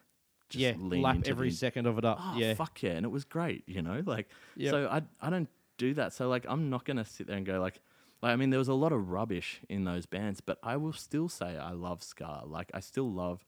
just 0.54 0.62
yeah, 0.62 1.00
lap 1.02 1.20
every 1.26 1.50
the- 1.50 1.56
second 1.56 1.86
of 1.88 1.98
it 1.98 2.06
up. 2.06 2.18
oh, 2.22 2.36
yeah, 2.38 2.54
fuck 2.54 2.82
yeah, 2.82 2.92
and 2.92 3.06
it 3.06 3.10
was 3.10 3.26
great, 3.26 3.64
you 3.68 3.82
know, 3.82 4.02
like 4.06 4.28
Yep. 4.56 4.72
so 4.72 4.88
I 4.88 5.02
I 5.22 5.30
don't 5.30 5.50
do 5.78 5.94
that. 5.96 6.14
So 6.14 6.30
like 6.30 6.46
I'm 6.48 6.70
not 6.70 6.86
gonna 6.86 7.06
sit 7.06 7.28
there 7.28 7.38
and 7.38 7.46
go 7.46 7.60
like 7.60 7.80
like 8.22 8.32
I 8.32 8.36
mean 8.38 8.50
there 8.52 8.60
was 8.60 8.68
a 8.70 8.74
lot 8.74 8.92
of 8.94 9.10
rubbish 9.10 9.62
in 9.70 9.84
those 9.84 10.06
bands, 10.06 10.40
but 10.42 10.58
I 10.64 10.78
will 10.78 10.94
still 10.94 11.28
say 11.30 11.58
I 11.58 11.72
love 11.72 12.02
ska. 12.04 12.44
Like 12.46 12.72
I 12.74 12.80
still 12.80 13.12
love 13.12 13.44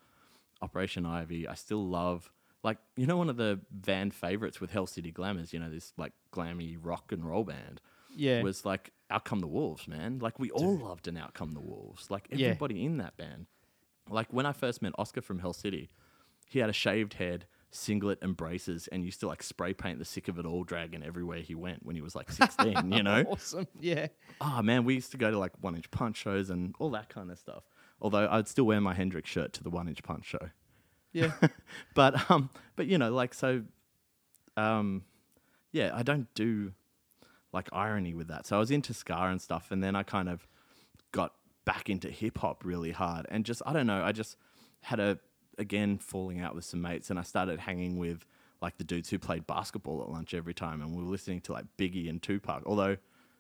Operation 0.61 1.06
Ivy. 1.06 1.48
I 1.48 1.53
still 1.56 1.86
love 1.88 2.32
like 2.64 2.77
you 2.98 3.06
know 3.06 3.18
one 3.18 3.30
of 3.30 3.38
the 3.38 3.60
van 3.72 4.11
favorites 4.11 4.60
with 4.60 4.72
Hell 4.72 4.88
City 4.88 5.11
Glamours, 5.11 5.53
you 5.53 5.60
know, 5.60 5.69
this 5.69 5.94
like 5.98 6.14
glammy 6.34 6.77
rock 6.82 7.11
and 7.11 7.23
roll 7.26 7.44
band. 7.44 7.80
Yeah. 8.18 8.41
Was 8.44 8.65
like 8.65 8.91
Out 9.10 9.26
Come 9.26 9.40
the 9.41 9.48
Wolves, 9.48 9.88
man. 9.88 10.19
Like 10.19 10.40
we 10.40 10.49
all 10.52 10.77
loved 10.77 11.07
an 11.07 11.18
Out 11.18 11.34
Come 11.34 11.52
the 11.52 11.60
Wolves. 11.60 12.10
Like 12.10 12.27
Yeah. 12.32 12.48
everybody 12.48 12.84
in 12.86 12.98
that 12.98 13.18
band. 13.18 13.48
like 14.10 14.32
when 14.32 14.45
I 14.45 14.52
first 14.53 14.82
met 14.82 14.94
Oscar 14.98 15.22
from 15.22 15.40
Hell 15.40 15.53
City, 15.53 15.90
he 16.47 16.59
had 16.59 16.69
a 16.69 16.73
shaved 16.73 17.15
head, 17.15 17.45
singlet 17.72 18.19
and 18.22 18.38
braces, 18.38 18.88
and 18.91 19.03
used 19.03 19.19
to 19.19 19.27
like 19.27 19.43
spray 19.43 19.73
paint 19.73 19.99
the 19.99 20.05
sick 20.05 20.27
of 20.27 20.39
it 20.39 20.45
all 20.45 20.63
dragon 20.63 21.03
everywhere 21.03 21.39
he 21.39 21.55
went 21.55 21.85
when 21.85 21.95
he 21.95 22.01
was 22.01 22.15
like 22.15 22.31
16, 22.31 22.91
you 22.91 23.03
know? 23.09 23.23
Awesome. 23.27 23.67
Yeah. 23.80 24.07
Oh 24.39 24.61
man, 24.61 24.85
we 24.85 24.93
used 24.95 25.11
to 25.11 25.17
go 25.17 25.31
to 25.31 25.38
like 25.38 25.51
one 25.61 25.76
inch 25.76 25.89
punch 25.91 26.17
shows 26.17 26.49
and 26.49 26.76
all 26.80 26.91
that 26.91 27.09
kind 27.09 27.31
of 27.31 27.38
stuff. 27.38 27.63
Although 28.01 28.27
I'd 28.30 28.47
still 28.47 28.65
wear 28.65 28.80
my 28.81 28.93
Hendrix 28.93 29.30
shirt 29.30 29.53
to 29.53 29.63
the 29.63 29.69
one 29.69 29.88
inch 29.88 30.03
punch 30.03 30.26
show. 30.26 30.49
Yeah. 31.13 31.31
But 31.95 32.30
um 32.30 32.49
but 32.76 32.88
you 32.88 32.97
know, 32.97 33.11
like 33.11 33.34
so 33.34 33.63
um 34.57 35.03
yeah, 35.72 35.91
I 35.93 36.03
don't 36.03 36.34
do 36.35 36.73
like 37.51 37.69
irony 37.73 38.13
with 38.13 38.27
that. 38.27 38.45
So 38.45 38.57
I 38.57 38.59
was 38.59 38.69
into 38.72 38.93
ska 38.93 39.15
and 39.15 39.41
stuff 39.41 39.72
and 39.72 39.84
then 39.84 39.95
I 39.95 40.03
kind 40.03 40.30
of 40.30 40.47
got 41.11 41.34
back 41.63 41.89
into 41.89 42.09
hip 42.09 42.38
hop 42.38 42.63
really 42.63 42.91
hard 42.91 43.26
and 43.30 43.45
just 43.45 43.61
I 43.65 43.73
don't 43.73 43.88
know, 43.88 44.03
I 44.03 44.11
just 44.11 44.35
had 44.81 44.99
a 44.99 45.17
again 45.57 45.98
falling 45.98 46.40
out 46.41 46.56
with 46.56 46.65
some 46.65 46.82
mates 46.82 47.10
and 47.10 47.19
I 47.19 47.23
started 47.23 47.60
hanging 47.60 47.98
with 47.98 48.26
like 48.61 48.77
the 48.77 48.84
dudes 48.84 49.10
who 49.10 49.19
played 49.19 49.45
basketball 49.48 50.02
at 50.02 50.10
lunch 50.10 50.34
every 50.34 50.53
time 50.53 50.82
and 50.82 50.95
we 50.95 51.03
were 51.03 51.10
listening 51.11 51.41
to 51.41 51.53
like 51.53 51.65
Biggie 51.77 52.10
and 52.10 52.22
Tupac. 52.22 52.64
Although 52.65 52.98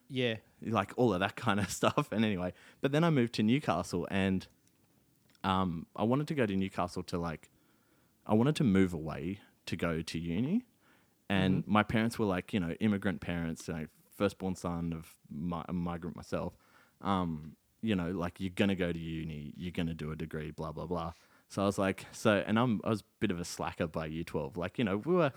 Yeah. 0.09 0.35
like 0.61 0.93
all 0.97 1.13
of 1.13 1.19
that 1.21 1.35
kind 1.45 1.59
of 1.59 1.69
stuff. 1.71 2.09
And 2.11 2.23
anyway, 2.25 2.53
but 2.81 2.91
then 2.91 3.03
I 3.03 3.09
moved 3.09 3.33
to 3.35 3.43
Newcastle 3.43 4.07
and 4.11 4.45
um, 5.43 5.85
I 5.95 6.03
wanted 6.03 6.27
to 6.29 6.35
go 6.35 6.45
to 6.45 6.55
Newcastle 6.55 7.03
to 7.03 7.17
like, 7.17 7.49
I 8.25 8.33
wanted 8.33 8.55
to 8.57 8.63
move 8.63 8.93
away 8.93 9.39
to 9.67 9.75
go 9.75 10.01
to 10.01 10.19
uni. 10.19 10.65
And 11.29 11.63
my 11.67 11.81
parents 11.83 12.19
were 12.19 12.25
like, 12.25 12.53
you 12.53 12.59
know, 12.59 12.71
immigrant 12.79 13.19
parents, 13.21 13.67
you 13.67 13.73
know, 13.73 13.85
firstborn 14.15 14.55
son 14.55 14.93
of 14.93 15.11
mi- 15.31 15.63
a 15.67 15.73
migrant 15.73 16.15
myself. 16.15 16.53
Um, 17.01 17.55
you 17.81 17.95
know, 17.95 18.11
like 18.11 18.39
you're 18.39 18.51
gonna 18.55 18.75
go 18.75 18.91
to 18.91 18.97
uni, 18.99 19.53
you're 19.57 19.71
gonna 19.71 19.93
do 19.95 20.11
a 20.11 20.15
degree, 20.15 20.51
blah 20.51 20.71
blah 20.71 20.85
blah. 20.85 21.13
So 21.47 21.61
I 21.61 21.65
was 21.65 21.77
like, 21.77 22.05
so, 22.11 22.43
and 22.45 22.57
I'm 22.57 22.81
I 22.83 22.89
was 22.89 23.01
a 23.01 23.05
bit 23.19 23.31
of 23.31 23.39
a 23.39 23.45
slacker 23.45 23.87
by 23.87 24.07
year 24.07 24.23
twelve. 24.23 24.57
Like, 24.57 24.77
you 24.77 24.83
know, 24.83 24.97
we 24.97 25.15
were 25.15 25.31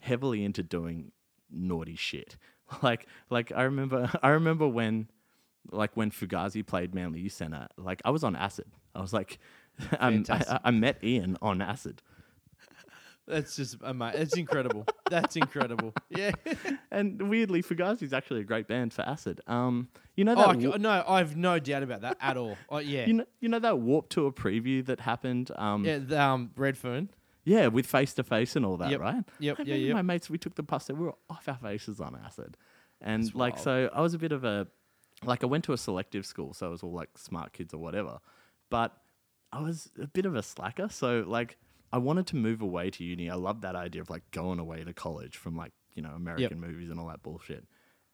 heavily 0.00 0.44
into 0.44 0.62
doing 0.62 1.12
naughty 1.50 1.96
shit. 1.96 2.36
Like, 2.84 3.08
like 3.30 3.50
I 3.52 3.62
remember, 3.62 4.08
I 4.22 4.28
remember 4.28 4.68
when, 4.68 5.08
like 5.72 5.96
when 5.96 6.12
Fugazi 6.12 6.64
played 6.64 6.94
Manly 6.94 7.18
Youth 7.18 7.32
Centre, 7.32 7.66
like 7.76 8.00
I 8.04 8.10
was 8.10 8.22
on 8.22 8.36
acid. 8.36 8.66
I 8.94 9.00
was 9.00 9.12
like, 9.12 9.40
I, 10.00 10.60
I 10.62 10.70
met 10.70 11.02
Ian 11.02 11.36
on 11.42 11.60
acid. 11.62 12.00
That's 13.26 13.56
just 13.56 13.76
amazing. 13.82 14.20
It's 14.20 14.36
incredible. 14.36 14.86
That's 15.10 15.34
incredible. 15.34 15.94
Yeah. 16.10 16.30
And 16.92 17.28
weirdly, 17.28 17.60
Fugazi's 17.62 18.12
actually 18.12 18.40
a 18.40 18.44
great 18.44 18.68
band 18.68 18.92
for 18.92 19.02
acid. 19.02 19.40
Um, 19.46 19.88
you 20.20 20.24
know 20.26 20.32
Oh, 20.32 20.36
that 20.36 20.48
I 20.48 20.60
c- 20.60 20.68
wa- 20.68 20.76
no, 20.76 21.04
I've 21.08 21.34
no 21.36 21.58
doubt 21.58 21.82
about 21.82 22.00
that 22.02 22.16
at 22.20 22.36
all. 22.36 22.56
Oh, 22.68 22.78
yeah. 22.78 23.06
you 23.06 23.14
know 23.14 23.24
you 23.40 23.48
know 23.48 23.58
that 23.58 23.78
Warped 23.78 24.10
Tour 24.10 24.30
preview 24.32 24.84
that 24.86 25.00
happened. 25.00 25.50
Um, 25.56 25.84
yeah, 25.84 25.98
the, 25.98 26.20
um, 26.22 26.50
Redfern. 26.56 27.08
Yeah, 27.44 27.68
with 27.68 27.86
face 27.86 28.12
to 28.14 28.22
face 28.22 28.54
and 28.56 28.64
all 28.66 28.76
that, 28.76 28.90
Yep. 28.90 29.00
right? 29.00 29.24
Yep, 29.38 29.56
I 29.60 29.62
yeah, 29.62 29.74
remember 29.74 29.86
yep. 29.86 29.94
My 29.96 30.02
mates, 30.02 30.28
we 30.28 30.36
took 30.38 30.54
the 30.56 30.62
bus 30.62 30.86
there. 30.86 30.94
We 30.96 31.06
were 31.06 31.14
off 31.30 31.48
our 31.48 31.56
faces 31.56 31.98
on 32.00 32.14
acid, 32.24 32.56
and 33.00 33.24
That's 33.24 33.34
like 33.34 33.54
wild. 33.54 33.64
so, 33.64 33.90
I 33.94 34.00
was 34.02 34.12
a 34.14 34.18
bit 34.18 34.32
of 34.32 34.44
a 34.44 34.66
like 35.24 35.42
I 35.42 35.46
went 35.46 35.64
to 35.64 35.72
a 35.72 35.78
selective 35.78 36.24
school, 36.26 36.52
so 36.54 36.66
it 36.68 36.70
was 36.70 36.82
all 36.82 36.92
like 36.92 37.10
smart 37.16 37.52
kids 37.54 37.72
or 37.74 37.78
whatever. 37.78 38.18
But 38.70 38.96
I 39.52 39.60
was 39.62 39.90
a 40.00 40.06
bit 40.06 40.26
of 40.26 40.34
a 40.36 40.42
slacker, 40.42 40.88
so 40.90 41.24
like 41.26 41.56
I 41.92 41.98
wanted 41.98 42.26
to 42.28 42.36
move 42.36 42.60
away 42.62 42.90
to 42.90 43.04
uni. 43.04 43.28
I 43.30 43.34
loved 43.36 43.62
that 43.62 43.74
idea 43.74 44.00
of 44.02 44.10
like 44.10 44.30
going 44.32 44.58
away 44.58 44.84
to 44.84 44.92
college 44.92 45.36
from 45.38 45.56
like 45.56 45.72
you 45.94 46.02
know 46.02 46.10
American 46.10 46.60
movies 46.60 46.90
and 46.90 47.00
all 47.00 47.08
that 47.08 47.22
bullshit. 47.22 47.64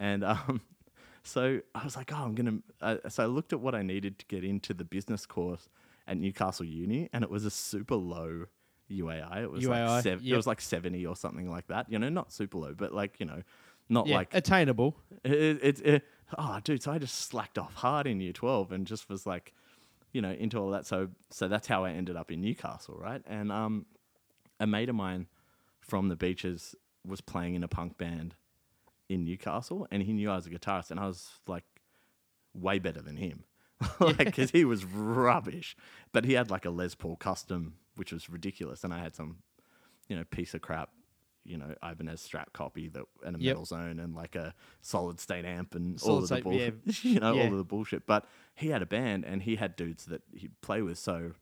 And 0.00 0.22
um, 0.32 0.60
so 1.26 1.60
I 1.74 1.84
was 1.84 1.96
like, 1.96 2.12
oh, 2.12 2.16
I'm 2.24 2.34
gonna. 2.34 2.58
Uh, 2.80 2.96
so 3.08 3.24
I 3.24 3.26
looked 3.26 3.52
at 3.52 3.60
what 3.60 3.74
I 3.74 3.82
needed 3.82 4.18
to 4.20 4.26
get 4.26 4.44
into 4.44 4.72
the 4.72 4.84
business 4.84 5.26
course 5.26 5.68
at 6.06 6.16
Newcastle 6.16 6.64
Uni, 6.64 7.08
and 7.12 7.24
it 7.24 7.30
was 7.30 7.44
a 7.44 7.50
super 7.50 7.96
low 7.96 8.44
UAI. 8.90 9.42
It 9.42 9.50
was 9.50 9.64
UAI, 9.64 9.86
like 9.88 10.02
sev- 10.04 10.22
it 10.24 10.36
was 10.36 10.46
like 10.46 10.60
seventy 10.60 11.04
or 11.04 11.16
something 11.16 11.50
like 11.50 11.66
that. 11.66 11.90
You 11.90 11.98
know, 11.98 12.08
not 12.08 12.32
super 12.32 12.58
low, 12.58 12.74
but 12.74 12.94
like 12.94 13.18
you 13.18 13.26
know, 13.26 13.42
not 13.88 14.06
Yeah, 14.06 14.16
like 14.18 14.34
attainable. 14.34 14.96
it, 15.24 15.32
it, 15.62 15.80
it, 15.86 16.04
oh, 16.38 16.60
dude. 16.62 16.82
So 16.82 16.92
I 16.92 16.98
just 16.98 17.16
slacked 17.26 17.58
off 17.58 17.74
hard 17.74 18.06
in 18.06 18.20
year 18.20 18.32
twelve 18.32 18.70
and 18.72 18.86
just 18.86 19.08
was 19.08 19.26
like, 19.26 19.52
you 20.12 20.22
know, 20.22 20.30
into 20.30 20.58
all 20.58 20.70
that. 20.70 20.86
So 20.86 21.08
so 21.30 21.48
that's 21.48 21.66
how 21.66 21.84
I 21.84 21.90
ended 21.90 22.16
up 22.16 22.30
in 22.30 22.40
Newcastle, 22.40 22.96
right? 23.00 23.22
And 23.26 23.50
um, 23.50 23.86
a 24.60 24.66
mate 24.66 24.88
of 24.88 24.94
mine 24.94 25.26
from 25.80 26.08
the 26.08 26.16
beaches 26.16 26.74
was 27.04 27.20
playing 27.20 27.54
in 27.56 27.62
a 27.64 27.68
punk 27.68 27.98
band 27.98 28.34
in 29.08 29.24
Newcastle, 29.24 29.86
and 29.90 30.02
he 30.02 30.12
knew 30.12 30.30
I 30.30 30.36
was 30.36 30.46
a 30.46 30.50
guitarist, 30.50 30.90
and 30.90 30.98
I 31.00 31.06
was 31.06 31.28
like 31.46 31.64
way 32.54 32.78
better 32.78 33.00
than 33.02 33.16
him, 33.16 33.44
like 34.00 34.18
because 34.18 34.50
he 34.50 34.64
was 34.64 34.84
rubbish, 34.84 35.76
but 36.12 36.24
he 36.24 36.32
had 36.34 36.50
like 36.50 36.64
a 36.64 36.70
Les 36.70 36.94
Paul 36.94 37.16
custom, 37.16 37.74
which 37.96 38.12
was 38.12 38.28
ridiculous, 38.30 38.82
and 38.84 38.92
I 38.92 38.98
had 39.00 39.14
some, 39.14 39.38
you 40.08 40.16
know, 40.16 40.24
piece 40.24 40.54
of 40.54 40.60
crap. 40.62 40.90
You 41.48 41.58
know, 41.58 41.76
Ibanez 41.80 42.28
Strat 42.28 42.46
copy 42.52 42.88
that 42.88 43.04
and 43.24 43.36
a 43.36 43.38
Yep. 43.38 43.50
metal 43.54 43.64
zone 43.66 44.00
and 44.00 44.16
like 44.16 44.34
a 44.34 44.52
solid 44.82 45.20
state 45.20 45.44
amp 45.44 45.76
and 45.76 46.02
all 46.02 46.16
of 46.16 46.22
the 46.22 46.26
state, 46.26 46.42
bull- 46.42 46.54
yeah. 46.54 46.70
you 47.02 47.20
know, 47.20 47.34
Yeah. 47.34 47.42
all 47.44 47.52
of 47.52 47.58
the 47.58 47.62
bullshit. 47.64 48.04
But 48.04 48.26
he 48.56 48.70
had 48.70 48.82
a 48.82 48.86
band 48.86 49.24
and 49.24 49.40
he 49.44 49.54
had 49.54 49.76
dudes 49.76 50.06
that 50.06 50.22
he'd 50.34 50.60
play 50.60 50.82
with. 50.82 50.98
So 50.98 51.34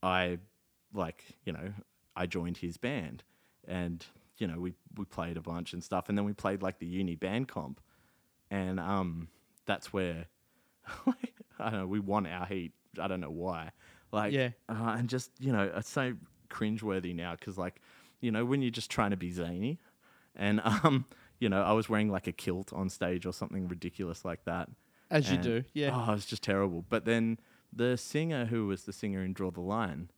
I, 0.00 0.38
like, 0.94 1.24
you 1.44 1.52
know, 1.52 1.72
I 2.14 2.26
joined 2.26 2.58
his 2.58 2.76
band 2.76 3.24
and, 3.66 4.06
you 4.38 4.46
know, 4.46 4.58
we, 4.58 4.74
we 4.96 5.04
played 5.04 5.36
a 5.36 5.40
bunch 5.40 5.72
and 5.72 5.82
stuff. 5.82 6.08
And 6.08 6.16
then 6.18 6.24
we 6.24 6.32
played 6.32 6.62
like 6.62 6.78
the 6.78 6.86
uni 6.86 7.14
band 7.14 7.48
comp. 7.48 7.80
And 8.50 8.78
um, 8.80 9.28
that's 9.66 9.92
where, 9.92 10.26
I 11.58 11.70
don't 11.70 11.72
know, 11.80 11.86
we 11.86 12.00
won 12.00 12.26
our 12.26 12.46
heat. 12.46 12.72
I 13.00 13.08
don't 13.08 13.20
know 13.20 13.30
why. 13.30 13.70
Like, 14.12 14.32
Yeah. 14.32 14.50
uh, 14.68 14.94
and 14.98 15.08
just, 15.08 15.30
you 15.38 15.52
know, 15.52 15.70
it's 15.76 15.88
so 15.90 16.14
cringeworthy 16.50 17.14
now 17.14 17.32
because, 17.38 17.56
like, 17.56 17.80
you 18.20 18.30
know, 18.30 18.44
when 18.44 18.62
you're 18.62 18.70
just 18.70 18.90
trying 18.90 19.10
to 19.10 19.16
be 19.16 19.30
zany 19.30 19.78
and, 20.36 20.60
um, 20.64 21.06
you 21.38 21.48
know, 21.48 21.62
I 21.62 21.72
was 21.72 21.88
wearing 21.88 22.08
like 22.10 22.26
a 22.26 22.32
kilt 22.32 22.72
on 22.72 22.88
stage 22.88 23.26
or 23.26 23.32
something 23.32 23.66
ridiculous 23.68 24.24
like 24.24 24.44
that. 24.44 24.68
As 25.10 25.30
you 25.30 25.36
do, 25.38 25.64
yeah. 25.74 25.90
Oh, 25.92 26.12
it 26.12 26.14
was 26.14 26.24
just 26.26 26.42
terrible. 26.42 26.84
But 26.88 27.04
then 27.04 27.38
the 27.72 27.96
singer 27.98 28.46
who 28.46 28.66
was 28.66 28.84
the 28.84 28.92
singer 28.92 29.22
in 29.22 29.32
Draw 29.34 29.50
the 29.50 29.60
Line 29.60 30.10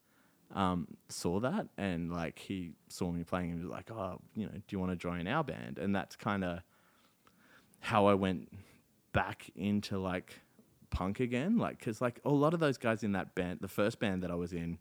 um, 0.52 0.88
saw 1.08 1.40
that 1.40 1.66
and 1.76 2.12
like 2.12 2.38
he 2.38 2.72
saw 2.88 3.10
me 3.10 3.24
playing 3.24 3.52
and 3.52 3.62
was 3.62 3.70
like, 3.70 3.90
oh, 3.90 4.20
you 4.34 4.46
know, 4.46 4.52
do 4.52 4.62
you 4.70 4.78
want 4.78 4.92
to 4.92 4.96
join 4.96 5.26
our 5.26 5.44
band? 5.44 5.78
And 5.78 5.94
that's 5.94 6.16
kind 6.16 6.44
of 6.44 6.60
how 7.80 8.06
I 8.06 8.14
went 8.14 8.50
back 9.12 9.50
into 9.56 9.98
like 9.98 10.40
punk 10.90 11.20
again. 11.20 11.58
Like, 11.58 11.78
because 11.78 12.00
like 12.00 12.20
a 12.24 12.30
lot 12.30 12.54
of 12.54 12.60
those 12.60 12.78
guys 12.78 13.02
in 13.02 13.12
that 13.12 13.34
band, 13.34 13.58
the 13.60 13.68
first 13.68 13.98
band 13.98 14.22
that 14.22 14.30
I 14.30 14.34
was 14.34 14.52
in 14.52 14.78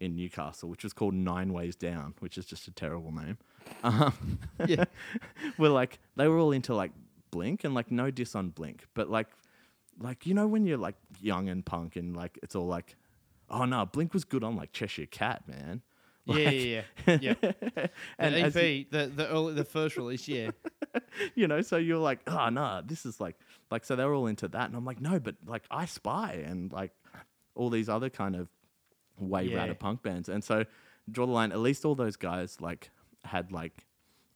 in 0.00 0.16
Newcastle, 0.16 0.68
which 0.68 0.82
was 0.82 0.92
called 0.92 1.14
Nine 1.14 1.52
Ways 1.52 1.76
Down, 1.76 2.14
which 2.20 2.38
is 2.38 2.46
just 2.46 2.66
a 2.68 2.72
terrible 2.72 3.12
name. 3.12 3.38
Um, 3.82 4.38
Yeah. 4.66 4.84
were 5.58 5.68
like 5.68 5.98
they 6.16 6.26
were 6.26 6.38
all 6.38 6.50
into 6.52 6.74
like 6.74 6.92
Blink 7.30 7.62
and 7.62 7.74
like 7.74 7.90
no 7.90 8.10
diss 8.10 8.34
on 8.34 8.48
Blink, 8.48 8.86
but 8.94 9.10
like 9.10 9.28
like 10.00 10.26
you 10.26 10.34
know 10.34 10.46
when 10.48 10.64
you're 10.64 10.78
like 10.78 10.96
young 11.20 11.48
and 11.48 11.64
punk 11.64 11.96
and 11.96 12.16
like 12.16 12.38
it's 12.42 12.54
all 12.54 12.66
like 12.66 12.96
oh 13.50 13.64
no 13.64 13.86
Blink 13.86 14.14
was 14.14 14.24
good 14.24 14.44
on 14.44 14.56
like 14.56 14.72
Cheshire 14.72 15.06
Cat 15.06 15.46
man. 15.48 15.82
yeah, 16.26 16.34
Like, 16.34 16.54
yeah, 16.54 16.82
yeah, 17.06 17.34
yeah. 17.40 17.86
and 18.18 18.34
and 18.34 18.44
as 18.44 18.56
EP, 18.56 18.88
the 18.90 19.06
the 19.14 19.26
early, 19.28 19.54
the 19.54 19.64
first 19.64 19.96
release, 19.96 20.28
yeah, 20.28 20.50
you 21.34 21.48
know, 21.48 21.60
so 21.62 21.76
you're 21.76 21.98
like, 21.98 22.20
oh 22.26 22.50
no, 22.50 22.82
this 22.84 23.04
is 23.06 23.20
like, 23.20 23.36
like, 23.70 23.84
so 23.84 23.96
they're 23.96 24.12
all 24.14 24.26
into 24.26 24.46
that, 24.48 24.66
and 24.68 24.76
I'm 24.76 24.84
like, 24.84 25.00
no, 25.00 25.18
but 25.18 25.36
like, 25.46 25.64
I 25.70 25.86
Spy 25.86 26.44
and 26.46 26.70
like 26.72 26.92
all 27.54 27.70
these 27.70 27.88
other 27.88 28.10
kind 28.10 28.36
of 28.36 28.48
way 29.18 29.44
Yeah. 29.44 29.66
radder 29.66 29.78
punk 29.78 30.02
bands, 30.02 30.28
and 30.28 30.44
so 30.44 30.64
draw 31.10 31.26
the 31.26 31.32
line. 31.32 31.52
At 31.52 31.58
least 31.58 31.84
all 31.84 31.94
those 31.94 32.16
guys 32.16 32.60
like 32.60 32.90
had 33.24 33.50
like 33.50 33.86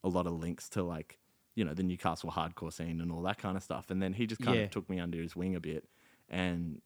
a 0.02 0.08
lot 0.08 0.26
of 0.26 0.32
links 0.32 0.68
to 0.70 0.82
like 0.82 1.18
you 1.54 1.64
know 1.64 1.74
the 1.74 1.82
Newcastle 1.84 2.30
hardcore 2.30 2.72
scene 2.72 3.00
and 3.00 3.12
all 3.12 3.22
that 3.22 3.38
kind 3.38 3.56
of 3.58 3.62
stuff, 3.62 3.90
and 3.90 4.02
then 4.02 4.14
he 4.14 4.26
just 4.26 4.40
kind 4.40 4.56
Yeah. 4.58 4.64
of 4.64 4.70
took 4.70 4.88
me 4.90 4.98
under 5.00 5.20
his 5.20 5.36
wing 5.36 5.54
a 5.54 5.60
bit, 5.60 5.84
and 6.28 6.80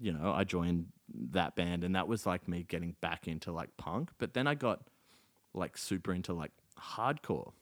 you 0.00 0.12
know, 0.12 0.32
I 0.32 0.44
joined 0.44 0.86
that 1.30 1.56
band, 1.56 1.84
and 1.84 1.94
that 1.94 2.08
was 2.08 2.26
like 2.26 2.48
me 2.48 2.64
getting 2.68 2.96
back 3.00 3.28
into 3.28 3.52
like 3.52 3.76
punk, 3.76 4.10
but 4.18 4.34
then 4.34 4.46
I 4.46 4.54
got 4.54 4.82
like 5.54 5.76
super 5.76 6.12
into 6.12 6.32
like 6.32 6.52
hardcore 6.78 7.52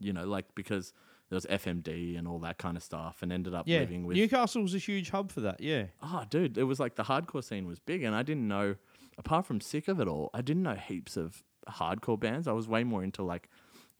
you 0.00 0.12
know, 0.12 0.24
like 0.24 0.54
because 0.54 0.92
there 1.28 1.36
was 1.36 1.46
FMD 1.46 2.18
and 2.18 2.26
all 2.26 2.38
that 2.40 2.58
kind 2.58 2.76
of 2.76 2.82
stuff, 2.82 3.18
and 3.22 3.32
ended 3.32 3.54
up 3.54 3.66
yeah. 3.66 3.80
living 3.80 4.06
with. 4.06 4.16
Newcastle's 4.16 4.74
a 4.74 4.78
huge 4.78 5.10
hub 5.10 5.30
for 5.30 5.40
that. 5.40 5.60
Yeah, 5.60 5.86
oh, 6.02 6.24
dude, 6.28 6.56
it 6.58 6.64
was 6.64 6.80
like 6.80 6.96
the 6.96 7.04
hardcore 7.04 7.44
scene 7.44 7.66
was 7.66 7.78
big, 7.78 8.02
and 8.02 8.14
I 8.14 8.22
didn't 8.22 8.48
know. 8.48 8.76
Apart 9.18 9.46
from 9.46 9.60
sick 9.60 9.88
of 9.88 9.98
it 9.98 10.06
all, 10.06 10.30
I 10.32 10.42
didn't 10.42 10.62
know 10.62 10.76
heaps 10.76 11.16
of 11.16 11.42
hardcore 11.68 12.18
bands. 12.18 12.46
I 12.46 12.52
was 12.52 12.68
way 12.68 12.84
more 12.84 13.02
into 13.02 13.22
like 13.22 13.48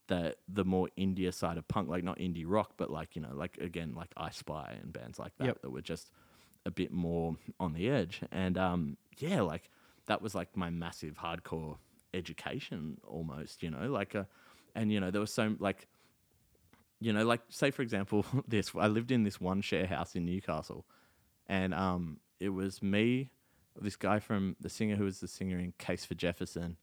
the 0.07 0.35
the 0.47 0.63
more 0.63 0.87
indie 0.97 1.31
side 1.33 1.57
of 1.57 1.67
punk, 1.67 1.89
like 1.89 2.03
not 2.03 2.17
indie 2.19 2.45
rock, 2.47 2.73
but 2.77 2.89
like 2.89 3.15
you 3.15 3.21
know, 3.21 3.33
like 3.33 3.57
again, 3.57 3.93
like 3.95 4.11
I 4.15 4.29
Spy 4.31 4.77
and 4.81 4.93
bands 4.93 5.19
like 5.19 5.33
that 5.37 5.45
Yep. 5.45 5.61
that 5.61 5.71
were 5.71 5.81
just 5.81 6.09
a 6.65 6.71
bit 6.71 6.91
more 6.91 7.35
on 7.59 7.73
the 7.73 7.89
edge. 7.89 8.21
And 8.31 8.57
um, 8.57 8.97
yeah, 9.17 9.41
like 9.41 9.69
that 10.07 10.21
was 10.21 10.35
like 10.35 10.55
my 10.55 10.69
massive 10.69 11.17
hardcore 11.17 11.77
education 12.13 12.97
almost, 13.05 13.63
you 13.63 13.69
know, 13.69 13.89
like 13.89 14.15
a, 14.15 14.27
and 14.75 14.91
you 14.91 14.99
know, 14.99 15.11
there 15.11 15.21
was 15.21 15.33
so 15.33 15.55
like 15.59 15.87
you 17.01 17.13
know, 17.13 17.25
like 17.25 17.41
say 17.49 17.71
for 17.71 17.81
example, 17.81 18.25
this 18.47 18.71
I 18.77 18.87
lived 18.87 19.11
in 19.11 19.23
this 19.23 19.39
one 19.39 19.61
share 19.61 19.87
house 19.87 20.15
in 20.15 20.25
Newcastle, 20.25 20.85
and 21.47 21.73
um, 21.73 22.19
it 22.39 22.49
was 22.49 22.81
me, 22.81 23.31
this 23.79 23.95
guy 23.95 24.19
from 24.19 24.55
the 24.59 24.69
singer 24.69 24.95
who 24.95 25.05
was 25.05 25.19
the 25.19 25.27
singer 25.27 25.57
in 25.59 25.73
Case 25.77 26.05
for 26.05 26.15
Jefferson, 26.15 26.77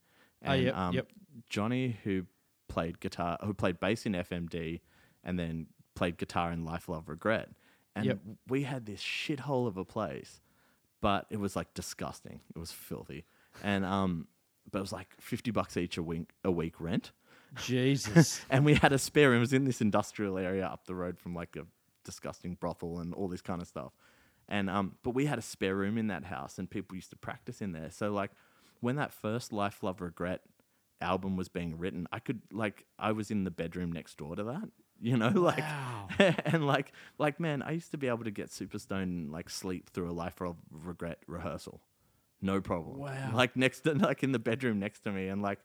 Oh, 0.45 0.51
and 0.51 0.63
yep, 0.63 0.77
um, 0.77 0.93
yep. 0.93 1.07
Johnny 1.49 1.97
who 2.03 2.25
played 2.67 2.99
guitar, 2.99 3.37
who 3.43 3.53
played 3.53 3.79
bass 3.79 4.05
in 4.05 4.13
FMD, 4.13 4.81
and 5.23 5.39
then 5.39 5.67
played 5.95 6.17
guitar 6.17 6.51
in 6.51 6.65
Life, 6.65 6.89
Love, 6.89 7.09
Regret, 7.09 7.49
and 7.97 8.05
Yep. 8.05 8.19
we 8.47 8.63
had 8.63 8.85
this 8.85 9.01
shithole 9.01 9.67
of 9.67 9.77
a 9.77 9.85
place, 9.85 10.41
but 11.01 11.25
it 11.29 11.39
was 11.39 11.55
like 11.55 11.73
disgusting. 11.73 12.41
It 12.55 12.59
was 12.59 12.71
filthy, 12.71 13.25
and 13.63 13.85
um, 13.85 14.27
but 14.71 14.79
it 14.79 14.81
was 14.81 14.93
like 14.93 15.09
fifty 15.19 15.51
bucks 15.51 15.77
each 15.77 15.97
a 15.97 16.03
week 16.03 16.29
a 16.43 16.51
week 16.51 16.79
rent 16.79 17.11
Jesus. 17.63 18.41
and 18.49 18.65
we 18.65 18.75
had 18.75 18.93
a 18.93 18.99
spare 18.99 19.29
room. 19.29 19.37
It 19.37 19.41
was 19.41 19.53
in 19.53 19.65
this 19.65 19.81
industrial 19.81 20.37
area 20.37 20.65
up 20.65 20.85
the 20.85 20.95
road 20.95 21.17
from 21.19 21.33
like 21.33 21.55
a 21.55 21.65
disgusting 22.03 22.55
brothel 22.55 22.99
and 22.99 23.13
all 23.13 23.27
this 23.27 23.41
kind 23.41 23.61
of 23.61 23.67
stuff. 23.67 23.93
And 24.49 24.69
um, 24.69 24.95
but 25.03 25.11
we 25.11 25.25
had 25.25 25.39
a 25.39 25.41
spare 25.41 25.75
room 25.75 25.97
in 25.97 26.07
that 26.07 26.25
house, 26.25 26.57
and 26.57 26.69
people 26.69 26.95
used 26.95 27.09
to 27.11 27.17
practice 27.17 27.61
in 27.61 27.71
there. 27.73 27.89
So 27.91 28.11
like, 28.11 28.31
when 28.79 28.95
that 28.97 29.11
first 29.13 29.51
Life, 29.51 29.83
Love, 29.83 30.01
Regret 30.01 30.41
album 31.01 31.35
was 31.37 31.47
being 31.49 31.77
written, 31.77 32.07
I 32.11 32.19
could 32.19 32.41
like 32.51 32.85
I 32.97 33.11
was 33.11 33.29
in 33.31 33.43
the 33.43 33.51
bedroom 33.51 33.91
next 33.91 34.17
door 34.17 34.35
to 34.35 34.43
that. 34.45 34.69
You 35.01 35.17
know, 35.17 35.29
like, 35.35 35.63
and 36.45 36.65
like, 36.65 36.91
like, 37.17 37.39
man, 37.39 37.61
I 37.61 37.71
used 37.71 37.91
to 37.91 37.97
be 37.97 38.07
able 38.07 38.23
to 38.23 38.31
get 38.31 38.51
super 38.51 38.79
stoned 38.79 39.03
and 39.11 39.31
like 39.31 39.49
sleep 39.49 39.89
through 39.91 40.09
a 40.09 40.13
Life, 40.13 40.41
Love, 40.41 40.57
Regret 40.71 41.19
rehearsal, 41.27 41.81
no 42.41 42.61
problem. 42.61 42.97
Wow. 42.97 43.31
Like 43.33 43.55
next, 43.55 43.81
to, 43.81 43.93
like 43.93 44.23
in 44.23 44.31
the 44.31 44.39
bedroom 44.39 44.79
next 44.79 45.01
to 45.01 45.11
me, 45.11 45.27
and 45.27 45.41
like, 45.41 45.59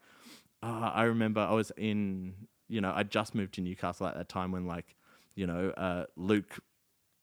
uh, 0.61 0.91
I 0.93 1.03
remember 1.03 1.41
I 1.41 1.53
was 1.53 1.71
in, 1.77 2.35
you 2.67 2.79
know, 2.81 2.93
I 2.95 3.03
just 3.03 3.33
moved 3.35 3.55
to 3.55 3.61
Newcastle 3.61 4.07
at 4.07 4.15
that 4.15 4.29
time 4.29 4.51
when 4.51 4.65
like, 4.67 4.95
you 5.35 5.47
know, 5.47 5.69
uh, 5.75 6.05
Luke 6.15 6.59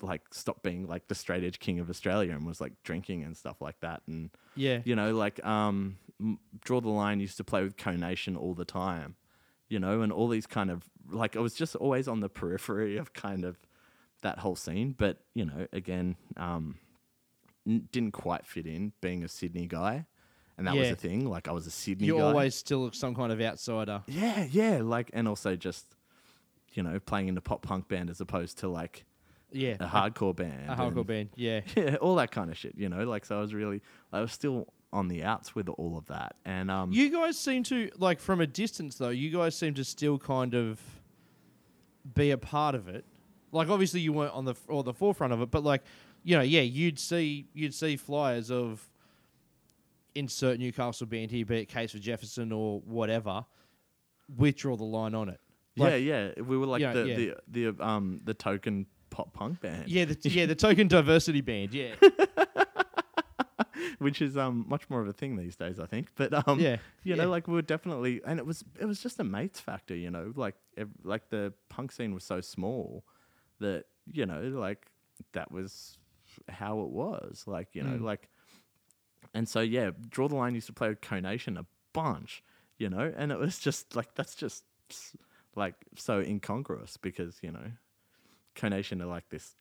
like 0.03 0.23
stopped 0.33 0.63
being 0.63 0.87
like 0.87 1.09
the 1.09 1.15
straight 1.15 1.45
edge 1.45 1.59
king 1.59 1.79
of 1.79 1.91
Australia 1.91 2.33
and 2.33 2.47
was 2.47 2.61
like 2.61 2.73
drinking 2.85 3.23
and 3.23 3.37
stuff 3.37 3.61
like 3.61 3.79
that. 3.81 4.03
And, 4.07 4.31
Yeah. 4.57 4.81
you 4.85 4.97
know, 4.97 5.15
like, 5.15 5.45
um, 5.45 5.99
Draw 6.65 6.81
the 6.81 6.89
Line 6.89 7.21
used 7.21 7.37
to 7.37 7.45
play 7.45 7.63
with 7.63 7.77
Conation 7.77 8.37
all 8.37 8.55
the 8.55 8.65
time, 8.65 9.17
you 9.71 9.79
know, 9.79 10.03
and 10.03 10.13
all 10.13 10.29
these 10.29 10.47
kind 10.47 10.71
of 10.71 10.83
like, 11.11 11.35
I 11.37 11.41
was 11.41 11.55
just 11.55 11.75
always 11.77 12.07
on 12.09 12.21
the 12.21 12.29
periphery 12.29 12.99
of 12.99 13.13
kind 13.15 13.45
of 13.47 13.57
that 14.21 14.41
whole 14.41 14.55
scene. 14.57 14.95
But, 14.99 15.19
you 15.35 15.47
know, 15.47 15.67
again, 15.73 16.17
um, 16.37 16.77
n- 17.67 17.89
didn't 17.91 18.13
quite 18.13 18.47
fit 18.47 18.67
in 18.67 18.93
being 19.01 19.25
a 19.25 19.29
Sydney 19.29 19.67
guy. 19.67 20.05
And 20.59 20.67
that 20.67 20.75
was 20.77 20.85
Yeah. 20.89 20.91
the 20.91 20.97
thing. 20.97 21.25
Like, 21.27 21.49
I 21.49 21.53
was 21.53 21.67
a 21.67 21.71
Sydney 21.71 22.09
You're 22.09 22.19
guy. 22.21 22.27
always 22.27 22.55
still 22.55 22.93
some 22.93 23.15
kind 23.15 23.33
of 23.33 23.41
outsider. 23.41 24.03
Yeah, 24.07 24.45
yeah, 24.51 24.81
like 24.83 25.09
and 25.15 25.27
also 25.27 25.57
just 25.57 25.97
you 26.75 26.83
know 26.83 27.01
playing 27.01 27.29
in 27.29 27.37
a 27.37 27.41
pop 27.41 27.63
punk 27.63 27.89
band 27.89 28.11
as 28.11 28.21
opposed 28.21 28.59
to 28.59 28.69
like 28.69 29.05
Yeah. 29.53 29.77
a 29.81 29.87
hardcore 29.87 30.37
band, 30.37 30.71
A 30.71 30.75
hardcore 30.77 30.99
and- 30.99 31.07
band. 31.07 31.29
Yeah. 31.35 31.61
yeah, 31.77 31.95
all 31.97 32.15
that 32.17 32.31
kind 32.31 32.51
of 32.51 32.59
shit. 32.59 32.75
You 32.77 32.89
know, 32.91 33.05
like 33.05 33.25
so 33.25 33.39
I 33.39 33.41
was 33.41 33.55
really 33.55 33.81
I 34.13 34.21
was 34.21 34.33
still 34.33 34.69
on 34.93 35.09
the 35.09 35.23
outs 35.23 35.55
with 35.55 35.69
all 35.69 35.97
of 35.97 36.07
that, 36.07 36.35
and 36.45 36.71
um, 36.71 36.91
You 36.93 37.11
guys 37.11 37.39
seem 37.39 37.63
to 37.65 37.91
like 37.99 38.19
from 38.21 38.41
a 38.41 38.47
distance 38.47 38.97
though. 38.97 39.11
You 39.11 39.31
guys 39.31 39.55
seem 39.55 39.75
to 39.75 39.85
still 39.85 40.19
kind 40.19 40.55
of 40.55 40.81
be 42.15 42.31
a 42.33 42.39
part 42.39 42.75
of 42.75 42.89
it. 42.89 43.05
Like 43.53 43.69
obviously 43.69 44.01
you 44.01 44.13
weren't 44.13 44.33
on 44.35 44.45
the 44.45 44.55
or 44.69 44.83
the 44.83 44.93
forefront 44.95 45.33
of 45.33 45.41
it, 45.43 45.51
but 45.51 45.63
like 45.63 45.83
you 46.25 46.37
know, 46.37 46.43
yeah, 46.43 46.61
you'd 46.63 46.99
see 46.99 47.47
you'd 47.55 47.75
see 47.75 47.97
flyers 47.97 48.51
of 48.51 48.89
insert 50.15 50.59
Newcastle 50.59 51.07
band 51.07 51.31
here, 51.31 51.45
be 51.47 51.59
it 51.61 51.67
Case 51.67 51.93
for 51.93 51.99
Jefferson 51.99 52.53
or 52.53 52.81
whatever, 52.81 53.45
with 54.37 54.57
draw 54.57 54.77
the 54.77 54.85
line 54.85 55.15
on 55.15 55.29
it. 55.29 55.41
Like, 55.77 56.03
yeah, 56.03 56.31
yeah, 56.37 56.43
we 56.43 56.59
were 56.59 56.67
like 56.67 56.81
Yeah, 56.81 56.93
the, 56.93 57.07
yeah. 57.09 57.17
the 57.17 57.35
the 57.73 57.85
um 57.85 58.21
the 58.25 58.35
token 58.35 58.87
pop 59.11 59.33
punk 59.33 59.61
band, 59.61 59.89
yeah, 59.89 60.05
the, 60.05 60.17
yeah, 60.29 60.47
the 60.47 60.55
token 60.55 60.89
diversity 60.89 61.41
band. 61.41 61.73
Yeah, 61.73 61.95
which 63.99 64.21
is 64.23 64.37
um 64.37 64.65
much 64.69 64.89
more 64.91 65.01
of 65.01 65.09
a 65.09 65.13
thing 65.13 65.37
these 65.37 65.57
days, 65.57 65.79
I 65.81 65.87
think. 65.87 66.09
But 66.17 66.33
um, 66.49 66.59
Yeah, 66.61 66.77
you 67.05 67.15
yeah. 67.17 67.25
know, 67.25 67.31
like 67.31 67.49
we 67.49 67.55
were 67.55 67.63
definitely, 67.63 68.21
and 68.27 68.39
it 68.39 68.47
was 68.47 68.65
it 68.79 68.85
was 68.87 69.01
just 69.01 69.19
a 69.21 69.25
mates 69.25 69.61
factor, 69.61 69.95
you 69.95 70.11
know, 70.11 70.33
like 70.37 70.55
ev- 70.77 70.89
like 71.05 71.29
the 71.31 71.53
punk 71.69 71.93
scene 71.93 72.15
was 72.15 72.25
so 72.25 72.41
small 72.41 73.05
that 73.61 73.85
you 74.13 74.27
know, 74.27 74.41
like 74.43 74.87
that 75.33 75.51
was 75.53 75.99
how 76.49 76.81
it 76.81 76.91
was, 76.91 77.45
like 77.47 77.69
you 77.75 77.83
know, 77.83 77.99
Mm. 77.99 78.03
like, 78.03 78.29
and 79.35 79.49
so 79.49 79.61
yeah, 79.61 79.91
draw 80.09 80.29
the 80.29 80.37
line 80.37 80.55
used 80.55 80.67
to 80.69 80.73
play 80.73 80.89
with 80.89 81.01
Conation 81.01 81.57
a 81.59 81.67
bunch, 81.93 82.43
you 82.79 82.89
know, 82.89 83.13
and 83.17 83.31
it 83.33 83.39
was 83.39 83.59
just 83.59 83.95
like 83.97 84.15
that's 84.15 84.35
just 84.35 84.65
like 85.57 85.75
so 85.97 86.21
incongruous 86.21 86.97
because 86.97 87.39
you 87.43 87.51
know, 87.51 87.73
Conation 88.55 89.01
are 89.03 89.07
like 89.07 89.29
this, 89.31 89.55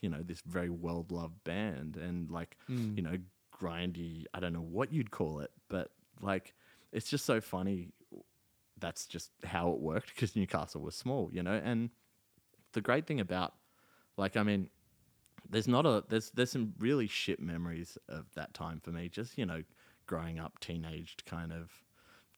you 0.00 0.08
know, 0.08 0.22
this 0.22 0.40
very 0.46 0.70
well 0.70 1.06
loved 1.10 1.42
band 1.44 1.96
and 1.96 2.30
like 2.30 2.56
Mm. 2.68 2.96
you 2.96 3.02
know, 3.02 3.16
grindy. 3.54 4.24
I 4.34 4.40
don't 4.40 4.52
know 4.52 4.60
what 4.62 4.92
you'd 4.92 5.10
call 5.10 5.40
it, 5.40 5.50
but 5.68 5.90
like 6.20 6.54
it's 6.92 7.08
just 7.08 7.24
so 7.24 7.40
funny. 7.40 7.88
That's 8.78 9.06
just 9.06 9.30
how 9.44 9.70
it 9.72 9.78
worked 9.80 10.08
because 10.14 10.34
Newcastle 10.34 10.80
was 10.80 10.94
small, 10.94 11.30
you 11.32 11.42
know. 11.42 11.60
And 11.64 11.90
the 12.72 12.80
great 12.80 13.06
thing 13.06 13.20
about, 13.20 13.54
like, 14.16 14.36
I 14.36 14.42
mean, 14.42 14.68
there's 15.48 15.68
not 15.68 15.86
a 15.86 16.02
there's 16.08 16.30
there's 16.30 16.50
some 16.50 16.74
really 16.78 17.06
shit 17.06 17.38
memories 17.40 17.96
of 18.08 18.26
that 18.34 18.54
time 18.54 18.80
for 18.80 18.90
me. 18.90 19.08
Just 19.08 19.38
you 19.38 19.46
know, 19.46 19.62
growing 20.06 20.38
up, 20.38 20.58
teenaged 20.60 21.24
kind 21.26 21.52
of 21.52 21.70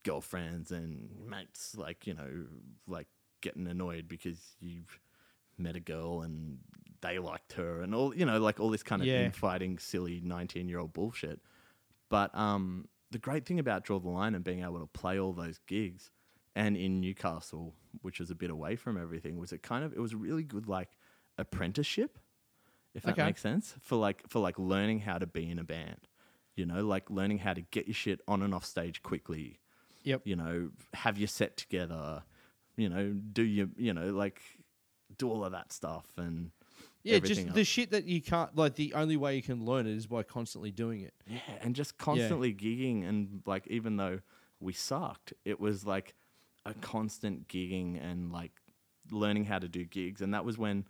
girlfriends 0.03 0.71
and 0.71 1.09
mates, 1.27 1.75
like 1.77 2.05
you 2.05 2.13
know, 2.13 2.45
like 2.87 3.07
getting 3.41 3.67
annoyed 3.67 4.07
because 4.07 4.55
you've 4.59 4.99
met 5.57 5.75
a 5.75 5.79
girl 5.79 6.21
and 6.21 6.59
they 7.01 7.19
liked 7.19 7.53
her 7.53 7.81
and 7.81 7.93
all 7.95 8.15
you 8.15 8.25
know, 8.25 8.39
like 8.39 8.59
all 8.59 8.69
this 8.69 8.83
kind 8.83 9.01
of 9.01 9.07
Yeah. 9.07 9.25
infighting, 9.25 9.77
silly 9.79 10.21
nineteen 10.23 10.67
year 10.69 10.79
old 10.79 10.93
bullshit. 10.93 11.39
But 12.09 12.35
um, 12.37 12.87
the 13.11 13.17
great 13.19 13.45
thing 13.45 13.59
about 13.59 13.83
Draw 13.83 13.99
the 13.99 14.09
Line 14.09 14.35
and 14.35 14.43
being 14.43 14.61
able 14.63 14.79
to 14.79 14.87
play 14.87 15.19
all 15.19 15.33
those 15.33 15.59
gigs, 15.67 16.11
and 16.55 16.77
in 16.77 17.01
Newcastle, 17.01 17.73
which 18.01 18.19
was 18.19 18.29
a 18.31 18.35
bit 18.35 18.49
away 18.49 18.75
from 18.75 18.97
everything, 19.01 19.37
was 19.37 19.51
it 19.51 19.63
kind 19.63 19.83
of 19.83 19.93
it 19.93 19.99
was 19.99 20.13
really 20.15 20.43
good 20.43 20.67
like 20.67 20.89
apprenticeship, 21.37 22.17
if 22.93 23.03
that 23.03 23.11
Okay. 23.13 23.25
makes 23.25 23.41
sense, 23.41 23.75
for 23.81 23.95
like 23.97 24.23
for 24.29 24.39
like 24.39 24.57
learning 24.59 24.99
how 25.01 25.17
to 25.17 25.27
be 25.27 25.49
in 25.49 25.59
a 25.59 25.63
band. 25.63 26.07
You 26.55 26.65
know, 26.65 26.85
like 26.85 27.09
learning 27.09 27.39
how 27.39 27.53
to 27.53 27.61
get 27.61 27.87
your 27.87 27.93
shit 27.93 28.21
on 28.27 28.41
and 28.41 28.53
off 28.55 28.63
stage 28.63 29.03
quickly. 29.03 29.59
Yep. 30.03 30.21
You 30.23 30.35
know, 30.37 30.69
have 30.93 31.17
your 31.17 31.27
set 31.27 31.57
together. 31.57 32.23
You 32.77 32.89
know, 32.89 33.11
do 33.13 33.41
your 33.43 33.67
you 33.75 33.93
know 33.93 34.11
like 34.13 34.41
do 35.17 35.29
all 35.29 35.43
of 35.43 35.51
that 35.51 35.71
stuff 35.73 36.05
and 36.17 36.51
yeah, 37.05 37.19
just 37.19 37.53
the 37.53 37.63
shit 37.63 37.91
that 37.91 38.05
you 38.05 38.21
can't 38.21 38.55
like. 38.55 38.75
The 38.75 38.93
only 38.93 39.15
way 39.15 39.35
you 39.35 39.41
can 39.41 39.63
learn 39.63 39.87
it 39.87 39.95
is 39.95 40.07
by 40.07 40.23
constantly 40.23 40.71
doing 40.71 41.01
it. 41.01 41.13
Yeah, 41.27 41.39
and 41.61 41.75
just 41.75 41.97
constantly 41.97 42.53
gigging 42.53 43.07
and 43.07 43.41
like 43.45 43.67
even 43.67 43.97
though 43.97 44.19
we 44.59 44.73
sucked, 44.73 45.33
it 45.45 45.59
was 45.59 45.85
like 45.85 46.15
a 46.65 46.73
constant 46.73 47.47
gigging 47.47 48.03
and 48.03 48.31
like 48.31 48.51
learning 49.11 49.45
how 49.45 49.59
to 49.59 49.67
do 49.67 49.85
gigs 49.85 50.21
and 50.21 50.33
that 50.33 50.43
was 50.43 50.57
when 50.57 50.83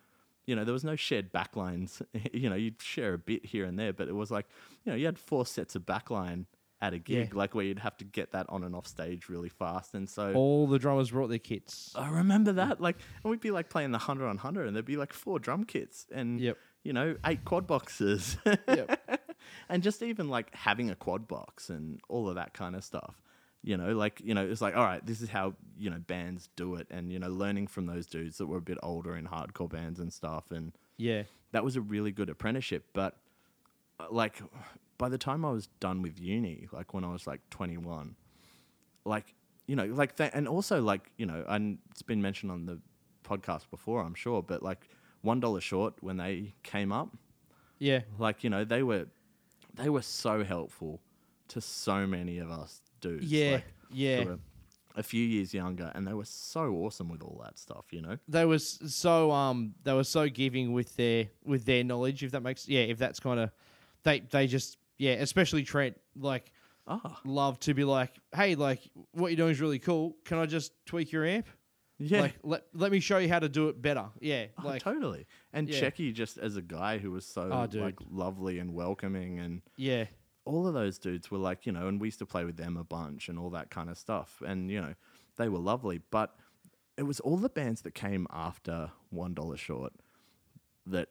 you 0.46 0.56
know 0.56 0.64
there 0.64 0.74
was 0.74 0.84
no 0.84 0.96
shared 0.96 1.34
backlines 1.34 2.02
you 2.34 2.50
know 2.50 2.56
you'd 2.56 2.82
share 2.82 3.14
a 3.14 3.18
bit 3.18 3.46
here 3.46 3.66
and 3.66 3.78
there 3.78 3.92
but 3.92 4.08
it 4.08 4.16
was 4.16 4.32
like 4.32 4.48
you 4.86 4.92
know 4.92 4.98
you 4.98 5.06
had 5.06 5.20
four 5.20 5.46
sets 5.46 5.76
of 5.76 5.82
backline 5.84 6.46
at 6.82 6.94
a 6.94 7.00
gig 7.00 7.30
Yeah. 7.32 7.38
like 7.38 7.56
where 7.56 7.64
you'd 7.66 7.80
have 7.80 7.96
to 7.98 8.06
get 8.06 8.32
that 8.34 8.46
on 8.50 8.64
and 8.64 8.76
off 8.76 8.86
stage 8.86 9.30
really 9.30 9.50
fast 9.50 9.96
and 9.96 10.10
so 10.10 10.34
All 10.34 10.68
the 10.68 10.78
drummers 10.78 11.12
brought 11.12 11.28
their 11.30 11.40
kits. 11.40 11.94
I 11.96 12.10
remember 12.10 12.52
that. 12.54 12.82
Like, 12.82 12.98
and 13.24 13.32
we'd 13.32 13.40
be 13.40 13.52
like 13.52 13.70
playing 13.70 13.92
the 13.92 13.98
hundred 13.98 14.28
on 14.28 14.38
hundred, 14.38 14.68
and 14.68 14.76
there'd 14.76 14.86
be 14.86 14.98
like 14.98 15.14
four 15.14 15.40
drum 15.40 15.64
kits 15.64 16.06
and 16.12 16.40
Yep. 16.40 16.58
you 16.84 16.94
know 16.94 17.16
eight 17.26 17.46
quad 17.46 17.66
boxes, 17.66 18.38
Yep. 18.46 19.22
and 19.70 19.82
just 19.84 20.04
even 20.04 20.28
like 20.30 20.54
having 20.54 20.90
a 20.90 20.96
quad 20.96 21.28
box 21.28 21.70
and 21.70 22.00
all 22.10 22.28
of 22.28 22.36
that 22.36 22.54
kind 22.54 22.76
of 22.76 22.84
stuff. 22.84 23.22
You 23.64 23.78
know, 23.78 23.96
like 23.96 24.22
you 24.24 24.34
know, 24.36 24.46
it's 24.46 24.62
like 24.62 24.76
all 24.76 24.84
right, 24.84 25.04
this 25.04 25.22
is 25.22 25.30
how 25.30 25.56
you 25.80 25.90
know 25.90 25.98
bands 26.00 26.50
do 26.56 26.76
it, 26.76 26.88
and 26.92 27.12
you 27.12 27.18
know, 27.20 27.30
learning 27.30 27.68
from 27.68 27.86
those 27.88 28.06
dudes 28.06 28.38
that 28.38 28.46
were 28.48 28.58
a 28.58 28.62
bit 28.62 28.78
older 28.84 29.16
in 29.16 29.26
hardcore 29.26 29.70
bands 29.70 30.00
and 30.00 30.12
stuff, 30.14 30.52
and 30.52 30.74
Yeah. 30.98 31.24
that 31.52 31.64
was 31.64 31.76
a 31.76 31.82
really 31.82 32.12
good 32.12 32.30
apprenticeship. 32.30 32.86
But 32.94 33.18
uh, 34.00 34.08
like 34.12 34.40
by 34.98 35.10
the 35.10 35.18
time 35.18 35.44
I 35.46 35.52
was 35.52 35.68
done 35.80 36.02
with 36.02 36.20
uni, 36.20 36.68
like 36.72 36.94
when 36.94 37.04
I 37.04 37.12
was 37.12 37.28
like 37.28 37.42
21, 37.50 38.16
like 39.06 39.34
you 39.68 39.76
know, 39.76 39.86
like 39.86 40.16
that, 40.18 40.34
and 40.36 40.48
also 40.48 40.82
like 40.82 41.12
you 41.18 41.26
know, 41.26 41.44
and 41.48 41.80
it's 41.92 42.02
been 42.02 42.22
mentioned 42.22 42.52
on 42.52 42.66
the 42.66 42.80
podcast 43.24 43.70
before, 43.72 44.02
I'm 44.02 44.14
sure, 44.16 44.42
but 44.44 44.62
like 44.64 44.88
one 45.22 45.40
dollar 45.40 45.60
short 45.62 45.96
when 46.02 46.18
they 46.18 46.54
came 46.64 46.92
up, 46.92 47.10
Yeah. 47.80 48.02
like 48.20 48.44
you 48.44 48.50
know, 48.50 48.64
they 48.64 48.84
were 48.84 49.08
they 49.74 49.90
were 49.90 50.04
so 50.04 50.44
helpful 50.44 51.02
to 51.50 51.62
so 51.62 52.06
many 52.08 52.38
of 52.40 52.50
us 52.52 52.82
dudes. 53.02 53.26
Yeah. 53.26 53.54
like, 53.54 53.64
yeah. 53.92 54.36
a 54.96 55.04
few 55.04 55.24
years 55.26 55.54
younger, 55.54 55.92
and 55.96 56.08
they 56.08 56.14
were 56.14 56.26
so 56.26 56.72
awesome 56.76 57.10
with 57.10 57.22
all 57.22 57.42
that 57.44 57.58
stuff. 57.60 57.86
You 57.92 58.02
know. 58.02 58.18
they 58.28 58.46
was 58.46 58.80
so 58.88 59.32
um 59.32 59.74
they 59.84 59.94
were 59.94 60.04
so 60.06 60.30
giving 60.30 60.74
with 60.74 60.96
their 60.96 61.28
with 61.44 61.66
their 61.66 61.84
knowledge 61.84 62.24
if 62.24 62.32
that 62.32 62.42
makes 62.42 62.68
yeah 62.70 62.82
if 62.82 62.98
that's 62.98 63.20
kind 63.20 63.40
of 63.40 63.50
they 64.04 64.20
they 64.22 64.46
just 64.48 64.78
yeah 64.98 65.14
especially 65.14 65.64
Trent 65.64 66.00
like 66.18 66.52
Ah, 66.88 67.20
love 67.26 67.60
to 67.62 67.74
be 67.74 67.84
like 67.84 68.12
hey 68.36 68.54
like 68.54 68.80
what 69.12 69.30
you're 69.30 69.38
doing 69.38 69.52
is 69.52 69.60
really 69.60 69.80
cool 69.80 70.16
can 70.24 70.38
I 70.38 70.46
just 70.46 70.72
tweak 70.86 71.12
your 71.12 71.26
amp 71.26 71.48
yeah. 71.98 72.22
like 72.22 72.36
let 72.44 72.64
let 72.74 72.92
me 72.92 73.00
show 73.00 73.18
you 73.18 73.28
how 73.28 73.40
to 73.40 73.50
do 73.50 73.70
it 73.70 73.82
better 73.82 74.06
yeah 74.20 74.46
Oh, 74.64 74.68
like 74.68 74.84
totally. 74.84 75.26
And 75.52 75.68
yeah. 75.68 75.80
Checky 75.80 76.14
just 76.14 76.38
as 76.38 76.58
a 76.58 76.62
guy 76.62 77.00
who 77.00 77.10
was 77.10 77.26
so 77.26 77.50
Oh, 77.52 77.80
like 77.80 77.96
lovely 78.12 78.60
and 78.60 78.74
welcoming 78.76 79.40
and 79.40 79.62
yeah 79.78 80.06
all 80.46 80.68
of 80.68 80.74
those 80.74 80.98
dudes 81.00 81.32
were 81.32 81.40
like, 81.40 81.66
you 81.66 81.72
know, 81.72 81.88
and 81.88 82.00
we 82.00 82.08
used 82.08 82.20
to 82.20 82.26
play 82.26 82.46
with 82.46 82.56
them 82.56 82.78
a 82.78 82.84
bunch 82.84 83.30
and 83.30 83.40
all 83.40 83.50
that 83.50 83.72
kind 83.72 83.90
of 83.90 83.98
stuff. 83.98 84.42
And, 84.46 84.70
you 84.70 84.80
know, 84.80 84.94
they 85.38 85.50
were 85.50 85.58
lovely. 85.60 86.02
But 86.12 86.36
it 86.98 87.04
was 87.04 87.20
all 87.20 87.38
the 87.38 87.50
bands 87.50 87.82
that 87.82 87.96
came 87.96 88.28
after 88.32 88.92
One 89.10 89.34
Dollar 89.34 89.58
Short 89.58 89.94
that 90.86 91.10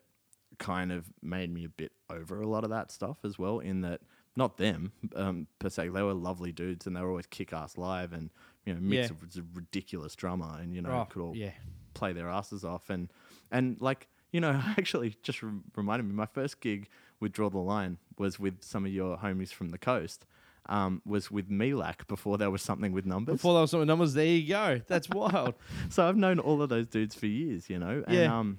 kind 0.59 0.93
of 0.93 1.05
made 1.23 1.53
me 1.53 1.65
a 1.65 1.69
bit 1.69 1.93
over 2.11 2.41
a 2.41 2.47
lot 2.49 2.65
of 2.65 2.71
that 2.71 2.91
stuff 2.91 3.19
as 3.25 3.39
well. 3.39 3.59
In 3.59 3.81
that, 3.83 4.01
not 4.37 4.57
them 4.57 4.93
um, 5.15 5.47
per 5.59 5.69
se, 5.69 5.89
they 5.89 6.03
were 6.03 6.13
lovely 6.15 6.53
dudes 6.53 6.87
and 6.87 6.97
they 6.97 7.01
were 7.01 7.09
always 7.11 7.27
kick 7.27 7.53
ass 7.53 7.79
live. 7.79 8.13
And, 8.13 8.31
you 8.67 8.75
know, 8.75 8.81
Mix 8.81 9.11
Yeah. 9.11 9.17
was 9.25 9.37
a 9.37 9.45
ridiculous 9.55 10.15
drummer 10.17 10.59
and, 10.61 10.75
you 10.75 10.83
know, 10.83 10.91
Oh, 10.91 11.07
could 11.09 11.23
all 11.23 11.37
yeah. 11.37 11.53
play 11.95 12.13
their 12.13 12.29
asses 12.29 12.65
off 12.65 12.91
and 12.91 13.09
and 13.53 13.81
like 13.81 14.09
you 14.33 14.41
know 14.41 14.51
actually 14.77 15.15
just 15.23 15.41
re- 15.45 15.53
reminded 15.77 16.03
me 16.05 16.13
my 16.13 16.27
first 16.27 16.61
gig 16.61 16.89
with 17.21 17.31
draw 17.33 17.49
the 17.49 17.59
line 17.59 17.99
was 18.19 18.41
with 18.41 18.65
some 18.65 18.85
of 18.85 18.91
your 18.93 19.17
homies 19.19 19.53
from 19.53 19.71
the 19.71 19.79
coast 19.79 20.27
um, 20.69 21.01
was 21.07 21.31
with 21.31 21.49
Milak 21.51 22.09
before 22.09 22.37
there 22.39 22.51
was 22.51 22.63
something 22.63 22.91
with 22.91 23.07
numbers 23.07 23.35
Before 23.35 23.53
there 23.53 23.61
was 23.61 23.71
some 23.71 23.87
numbers, 23.87 24.15
there 24.15 24.25
you 24.27 24.49
go. 24.49 24.81
That's 24.89 25.09
wild. 25.11 25.55
so 25.91 26.09
I've 26.09 26.17
known 26.17 26.39
all 26.41 26.63
of 26.63 26.69
those 26.69 26.89
dudes 26.89 27.15
for 27.15 27.27
years 27.27 27.71
you 27.71 27.79
know 27.79 28.03
and 28.09 28.17
Yeah. 28.17 28.39
um, 28.39 28.59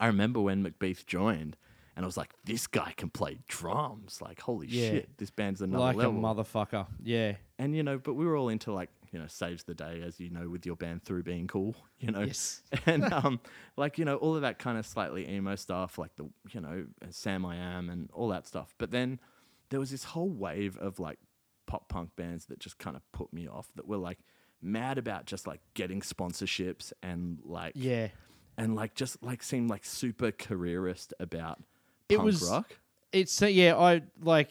I 0.00 0.06
remember 0.06 0.40
when 0.40 0.64
McBeath 0.64 1.06
joined 1.06 1.56
and 1.96 2.04
I 2.04 2.06
was 2.06 2.16
like 2.16 2.32
this 2.44 2.66
guy 2.66 2.94
can 2.96 3.10
play 3.10 3.38
drums 3.48 4.20
like 4.22 4.40
holy 4.40 4.66
Yeah. 4.68 4.90
shit 4.90 5.18
this 5.18 5.30
band's 5.30 5.60
another 5.60 5.84
like 5.84 5.96
level 5.96 6.12
a 6.16 6.34
motherfucker. 6.34 6.86
Yeah. 7.02 7.34
and 7.58 7.76
you 7.76 7.82
know, 7.82 7.98
but 7.98 8.14
we 8.14 8.24
were 8.26 8.36
all 8.36 8.48
into 8.48 8.72
like 8.72 8.90
you 9.12 9.18
know 9.18 9.26
saves 9.26 9.64
the 9.64 9.74
day 9.74 10.00
as 10.02 10.18
you 10.18 10.30
know 10.30 10.48
with 10.48 10.64
your 10.64 10.74
band 10.76 11.02
through 11.04 11.22
being 11.22 11.46
cool, 11.46 11.76
you 12.00 12.10
know. 12.10 12.22
Yes. 12.22 12.62
And 12.86 13.12
um, 13.12 13.40
like 13.76 13.98
you 13.98 14.04
know 14.06 14.16
all 14.16 14.34
of 14.36 14.42
that 14.42 14.58
kind 14.58 14.78
of 14.78 14.86
slightly 14.86 15.28
emo 15.28 15.54
stuff, 15.56 15.98
like 15.98 16.16
the 16.16 16.24
you 16.50 16.60
know 16.62 16.86
Sam 17.10 17.44
I 17.44 17.56
Am 17.56 17.90
and 17.90 18.08
all 18.14 18.28
that 18.28 18.46
stuff. 18.46 18.74
But 18.78 18.90
then 18.90 19.20
there 19.68 19.78
was 19.80 19.90
this 19.90 20.04
whole 20.04 20.30
wave 20.30 20.78
of 20.78 20.98
like 20.98 21.18
pop 21.66 21.88
punk 21.90 22.16
bands 22.16 22.46
that 22.46 22.58
just 22.58 22.78
kind 22.78 22.96
of 22.96 23.02
put 23.12 23.32
me 23.34 23.46
off. 23.46 23.68
That 23.76 23.86
were 23.86 23.98
like 23.98 24.18
mad 24.62 24.96
about 24.96 25.26
just 25.26 25.46
like 25.46 25.60
getting 25.74 26.00
sponsorships 26.00 26.92
and 27.02 27.38
like 27.44 27.72
Yeah. 27.76 28.08
And 28.58 28.74
like 28.74 28.94
just 28.94 29.22
like 29.22 29.42
seemed 29.42 29.70
like 29.70 29.84
super 29.84 30.30
careerist 30.30 31.14
about 31.18 31.60
It 32.08 32.16
punk 32.16 32.26
was- 32.26 32.48
rock. 32.48 32.76
It's 33.12 33.42
uh, 33.42 33.46
yeah, 33.46 33.76
I 33.76 34.02
like 34.22 34.50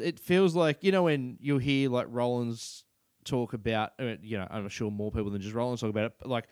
it, 0.00 0.18
feels 0.18 0.54
like 0.54 0.82
you 0.82 0.92
know 0.92 1.02
when 1.02 1.36
you'll 1.40 1.58
hear 1.58 1.90
like 1.90 2.06
Rollins 2.08 2.84
talk 3.24 3.52
about 3.52 3.92
uh, 4.00 4.14
you 4.22 4.38
know 4.38 4.46
I'm 4.50 4.68
sure 4.70 4.90
more 4.90 5.10
people 5.10 5.30
than 5.30 5.42
just 5.42 5.54
Rollins 5.54 5.80
talk 5.80 5.90
about 5.90 6.04
it. 6.06 6.12
But 6.18 6.28
like, 6.28 6.44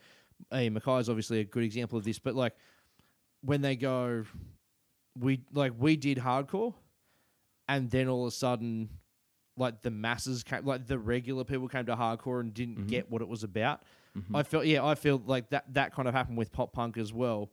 hey, 0.51 0.69
MacKaye 0.69 1.01
is 1.01 1.09
obviously 1.09 1.41
a 1.41 1.45
good 1.45 1.63
example 1.63 1.97
of 1.99 2.05
this. 2.05 2.19
But 2.19 2.35
like 2.35 2.55
when 3.41 3.63
they 3.63 3.75
go, 3.75 4.25
we 5.19 5.41
like 5.55 5.73
we 5.79 5.97
did 5.97 6.19
hardcore, 6.19 6.75
and 7.69 7.91
then 7.91 8.07
all 8.09 8.25
of 8.27 8.29
a 8.29 8.37
sudden, 8.37 8.91
like 9.57 9.81
the 9.81 9.91
masses 9.91 10.43
came, 10.43 10.67
like 10.67 10.87
the 10.87 10.99
regular 10.99 11.45
people 11.45 11.69
came 11.69 11.87
to 11.87 11.97
hardcore 11.97 12.41
and 12.41 12.53
didn't 12.53 12.87
get 12.87 13.11
what 13.11 13.23
it 13.23 13.29
was 13.29 13.45
about. 13.45 13.83
I 14.33 14.43
felt 14.45 14.67
yeah, 14.67 14.85
I 14.85 14.95
feel 14.95 15.21
like 15.27 15.51
that 15.51 15.73
that 15.75 15.93
kind 15.95 16.07
of 16.09 16.15
happened 16.15 16.39
with 16.39 16.53
pop 16.53 16.73
punk 16.73 16.97
as 16.97 17.13
well 17.13 17.51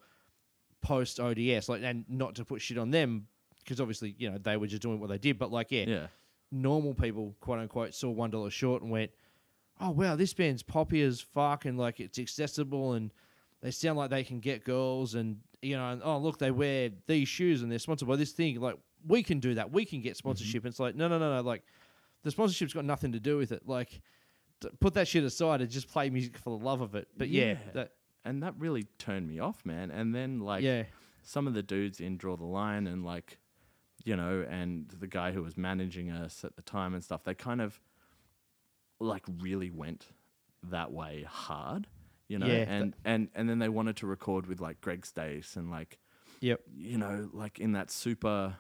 post 0.82 1.20
ODS, 1.20 1.70
like, 1.70 1.82
and 1.84 2.06
not 2.10 2.36
to 2.36 2.46
put 2.46 2.62
shit 2.62 2.78
on 2.78 2.92
them 2.92 3.28
because 3.60 3.80
obviously 3.80 4.16
you 4.18 4.30
know 4.30 4.38
they 4.38 4.58
were 4.58 4.68
just 4.68 4.82
doing 4.82 5.00
what 5.00 5.10
they 5.10 5.18
did, 5.18 5.38
but 5.38 5.52
like 5.52 5.72
yeah, 5.72 5.86
Yeah. 5.88 6.08
normal 6.52 6.94
people 6.94 7.36
quote 7.40 7.60
unquote 7.60 7.94
saw 7.94 8.10
one 8.10 8.32
dollar 8.32 8.50
short 8.50 8.82
and 8.82 8.92
went, 8.92 9.12
oh 9.80 9.92
wow, 9.92 10.16
this 10.16 10.34
band's 10.34 10.64
poppy 10.64 11.02
as 11.02 11.22
fuck 11.22 11.66
and 11.66 11.78
like 11.78 12.00
it's 12.00 12.20
accessible 12.20 12.94
and 12.94 13.12
they 13.62 13.72
sound 13.72 13.98
like 13.98 14.10
they 14.10 14.24
can 14.24 14.40
get 14.40 14.64
girls 14.64 15.16
and 15.16 15.38
you 15.62 15.78
know 15.78 15.92
and 15.92 16.02
oh 16.04 16.18
look 16.18 16.40
they 16.40 16.52
wear 16.52 16.90
these 17.08 17.28
shoes 17.28 17.62
and 17.62 17.72
they're 17.72 17.80
sponsored 17.80 18.08
by 18.08 18.16
this 18.16 18.32
thing 18.32 18.60
like 18.60 18.76
we 19.08 19.22
can 19.22 19.40
do 19.40 19.54
that 19.54 19.72
we 19.72 19.86
can 19.86 20.02
get 20.02 20.12
mm-hmm. 20.12 20.18
sponsorship. 20.18 20.64
And 20.66 20.72
It's 20.72 20.80
like 20.80 20.96
no 20.96 21.08
no 21.08 21.20
no 21.20 21.36
no 21.36 21.42
like 21.42 21.64
the 22.24 22.32
sponsorship's 22.32 22.74
got 22.74 22.86
nothing 22.86 23.12
to 23.14 23.20
do 23.20 23.38
with 23.38 23.52
it 23.52 23.68
like. 23.68 24.02
Put 24.80 24.94
that 24.96 25.08
shit 25.08 25.24
aside 25.24 25.62
and 25.62 25.70
just 25.70 25.88
play 25.90 26.10
music 26.10 26.38
for 26.38 26.58
the 26.58 26.64
love 26.64 26.82
of 26.82 26.96
it. 26.96 27.08
But 27.18 27.30
yeah, 27.30 27.52
Yeah. 27.52 27.58
that 27.74 27.94
and 28.24 28.44
that 28.44 28.54
really 28.60 28.84
turned 29.00 29.28
me 29.28 29.40
off, 29.40 29.66
man. 29.66 29.90
And 29.92 30.14
then 30.14 30.40
like 30.40 30.64
Yeah. 30.64 30.84
some 31.24 31.48
of 31.48 31.54
the 31.54 31.64
dudes 31.64 32.00
in 32.00 32.18
Draw 32.18 32.36
the 32.38 32.46
Line 32.46 32.88
and 32.88 33.04
like 33.04 33.38
you 34.04 34.16
know, 34.16 34.44
and 34.50 34.88
the 35.00 35.06
guy 35.08 35.32
who 35.32 35.44
was 35.44 35.56
managing 35.58 36.10
us 36.10 36.44
at 36.44 36.56
the 36.56 36.62
time 36.64 36.96
and 36.96 37.04
stuff, 37.04 37.24
they 37.24 37.36
kind 37.36 37.62
of 37.62 37.80
like 39.00 39.24
really 39.40 39.70
went 39.70 40.08
that 40.64 40.92
way 40.92 41.24
hard, 41.28 41.88
you 42.28 42.38
know, 42.40 42.46
Yeah, 42.48 42.66
and 42.68 42.96
and 43.06 43.30
and 43.36 43.50
then 43.50 43.60
they 43.60 43.70
wanted 43.70 43.98
to 43.98 44.08
record 44.08 44.46
with 44.48 44.60
like 44.62 44.82
Greg 44.82 45.06
Stace 45.06 45.56
and 45.56 45.70
like 45.72 46.00
yep, 46.40 46.62
you 46.76 46.98
know, 46.98 47.30
like 47.34 47.60
in 47.60 47.74
that 47.74 47.90
super 47.92 48.56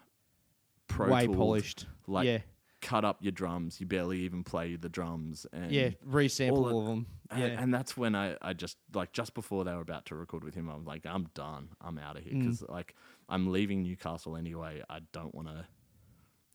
pro 0.88 1.10
way 1.12 1.28
polished. 1.28 1.86
like 2.08 2.26
yeah, 2.28 2.40
cut 2.82 3.06
up 3.06 3.18
your 3.22 3.32
drums, 3.32 3.80
you 3.80 3.86
barely 3.86 4.20
even 4.22 4.44
play 4.44 4.76
the 4.76 4.90
drums 4.90 5.46
and 5.54 5.72
yeah, 5.72 5.90
resample 6.08 6.52
all 6.58 6.66
all, 6.74 6.80
of- 6.82 6.88
them. 6.88 7.06
and, 7.30 7.40
Yeah, 7.40 7.62
and 7.62 7.74
that's 7.74 7.96
when 7.96 8.16
I, 8.16 8.36
I 8.42 8.54
just 8.54 8.78
like 8.94 9.12
just 9.14 9.34
before 9.34 9.64
they 9.64 9.74
were 9.74 9.82
about 9.82 10.06
to 10.08 10.16
record 10.16 10.44
with 10.44 10.56
him, 10.56 10.70
I'm 10.70 10.84
like, 10.86 11.06
I'm 11.06 11.30
done. 11.34 11.70
I'm 11.80 11.98
out 11.98 12.18
of 12.18 12.24
here 12.24 12.34
Mm. 12.34 12.40
because 12.42 12.62
like 12.64 12.96
I'm 13.30 13.52
leaving 13.52 13.84
Newcastle 13.84 14.36
anyway. 14.36 14.82
I 14.90 15.00
don't 15.12 15.34
want 15.34 15.48
to. 15.48 15.66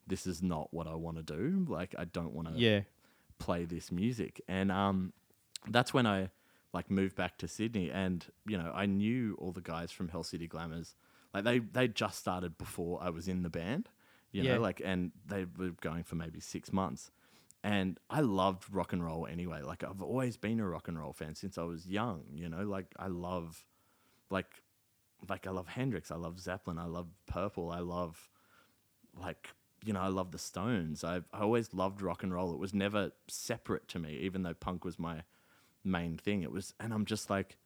This 0.06 0.26
is 0.26 0.42
not 0.42 0.72
what 0.72 0.86
I 0.86 0.94
want 0.94 1.16
to 1.16 1.22
do. 1.22 1.64
Like 1.68 1.94
I 1.98 2.04
don't 2.04 2.32
want 2.32 2.48
to 2.48 2.54
yeah, 2.54 2.80
play 3.38 3.64
this 3.64 3.90
music, 3.90 4.40
and 4.48 4.70
um, 4.70 5.12
that's 5.68 5.92
when 5.94 6.06
I 6.06 6.30
like 6.72 6.90
moved 6.90 7.16
back 7.16 7.38
to 7.38 7.48
Sydney, 7.48 7.90
and 7.90 8.24
you 8.46 8.56
know 8.58 8.70
I 8.74 8.86
knew 8.86 9.34
all 9.40 9.52
the 9.52 9.60
guys 9.62 9.90
from 9.90 10.08
Hell 10.08 10.22
City 10.22 10.46
Glamours. 10.46 10.94
Like 11.34 11.44
they 11.44 11.58
they 11.58 11.88
just 11.88 12.18
started 12.18 12.56
before 12.58 13.02
I 13.02 13.10
was 13.10 13.26
in 13.26 13.42
the 13.42 13.50
band, 13.50 13.88
you 14.36 14.44
Yeah. 14.44 14.54
know, 14.54 14.60
like 14.60 14.80
and 14.84 15.12
they 15.26 15.46
were 15.56 15.70
going 15.80 16.04
for 16.04 16.16
maybe 16.16 16.40
six 16.40 16.72
months. 16.72 17.10
And 17.64 17.98
I 18.10 18.20
loved 18.20 18.72
rock 18.72 18.92
and 18.92 19.04
roll 19.04 19.26
anyway. 19.26 19.62
Like 19.62 19.82
I've 19.82 20.02
always 20.02 20.36
been 20.36 20.60
a 20.60 20.68
rock 20.68 20.88
and 20.88 20.98
roll 20.98 21.12
fan 21.12 21.34
since 21.34 21.58
I 21.58 21.62
was 21.64 21.86
young, 21.86 22.24
you 22.34 22.48
know, 22.48 22.64
like 22.64 22.86
I 22.98 23.08
love 23.08 23.64
like 24.30 24.62
like 25.28 25.46
I 25.46 25.50
love 25.50 25.68
Hendrix, 25.68 26.10
I 26.10 26.16
love 26.16 26.38
Zeppelin, 26.38 26.78
I 26.78 26.86
love 26.86 27.08
Purple, 27.26 27.70
I 27.70 27.80
love 27.80 28.28
like 29.18 29.50
you 29.84 29.92
know, 29.92 30.00
I 30.00 30.08
love 30.08 30.32
the 30.32 30.38
Stones. 30.38 31.04
I 31.04 31.18
I 31.32 31.40
always 31.40 31.72
loved 31.74 32.02
rock 32.02 32.22
and 32.22 32.32
roll. 32.34 32.52
It 32.52 32.58
was 32.58 32.74
never 32.74 33.12
separate 33.28 33.88
to 33.88 33.98
me, 33.98 34.18
even 34.22 34.42
though 34.42 34.54
punk 34.54 34.84
was 34.84 34.98
my 34.98 35.22
main 35.84 36.18
thing. 36.18 36.42
It 36.42 36.52
was, 36.52 36.74
and 36.80 36.92
I'm 36.92 37.04
just 37.04 37.30
like, 37.30 37.56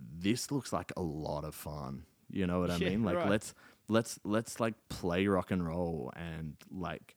this 0.00 0.50
looks 0.50 0.72
like 0.72 0.92
a 0.96 1.02
lot 1.02 1.44
of 1.44 1.54
fun. 1.54 2.04
You 2.30 2.46
know 2.46 2.60
what 2.60 2.70
I 2.70 2.78
Yeah, 2.80 2.90
mean? 2.90 3.02
Like 3.04 3.16
right. 3.16 3.30
let's 3.30 3.54
let's 3.88 4.18
let's 4.24 4.58
like 4.60 4.74
play 4.88 5.26
rock 5.26 5.50
and 5.50 5.66
roll 5.66 6.12
and 6.16 6.54
like 6.70 7.16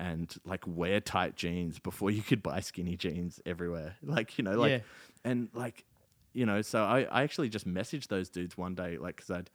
and 0.00 0.34
like 0.44 0.64
wear 0.66 1.00
tight 1.00 1.34
jeans 1.36 1.78
before 1.78 2.10
you 2.10 2.22
could 2.22 2.42
buy 2.42 2.60
skinny 2.60 2.96
jeans 2.96 3.40
everywhere. 3.46 3.96
Like 4.02 4.38
you 4.38 4.44
know, 4.44 4.56
like 4.58 4.70
Yeah. 4.72 4.78
and 5.24 5.48
like 5.54 5.84
you 6.32 6.46
know. 6.46 6.62
So 6.62 6.84
I 6.84 7.02
I 7.10 7.22
actually 7.22 7.48
just 7.48 7.66
messaged 7.66 8.08
those 8.08 8.28
dudes 8.28 8.56
one 8.56 8.74
day, 8.74 8.96
like 8.98 9.16
because 9.16 9.30
I'd 9.30 9.50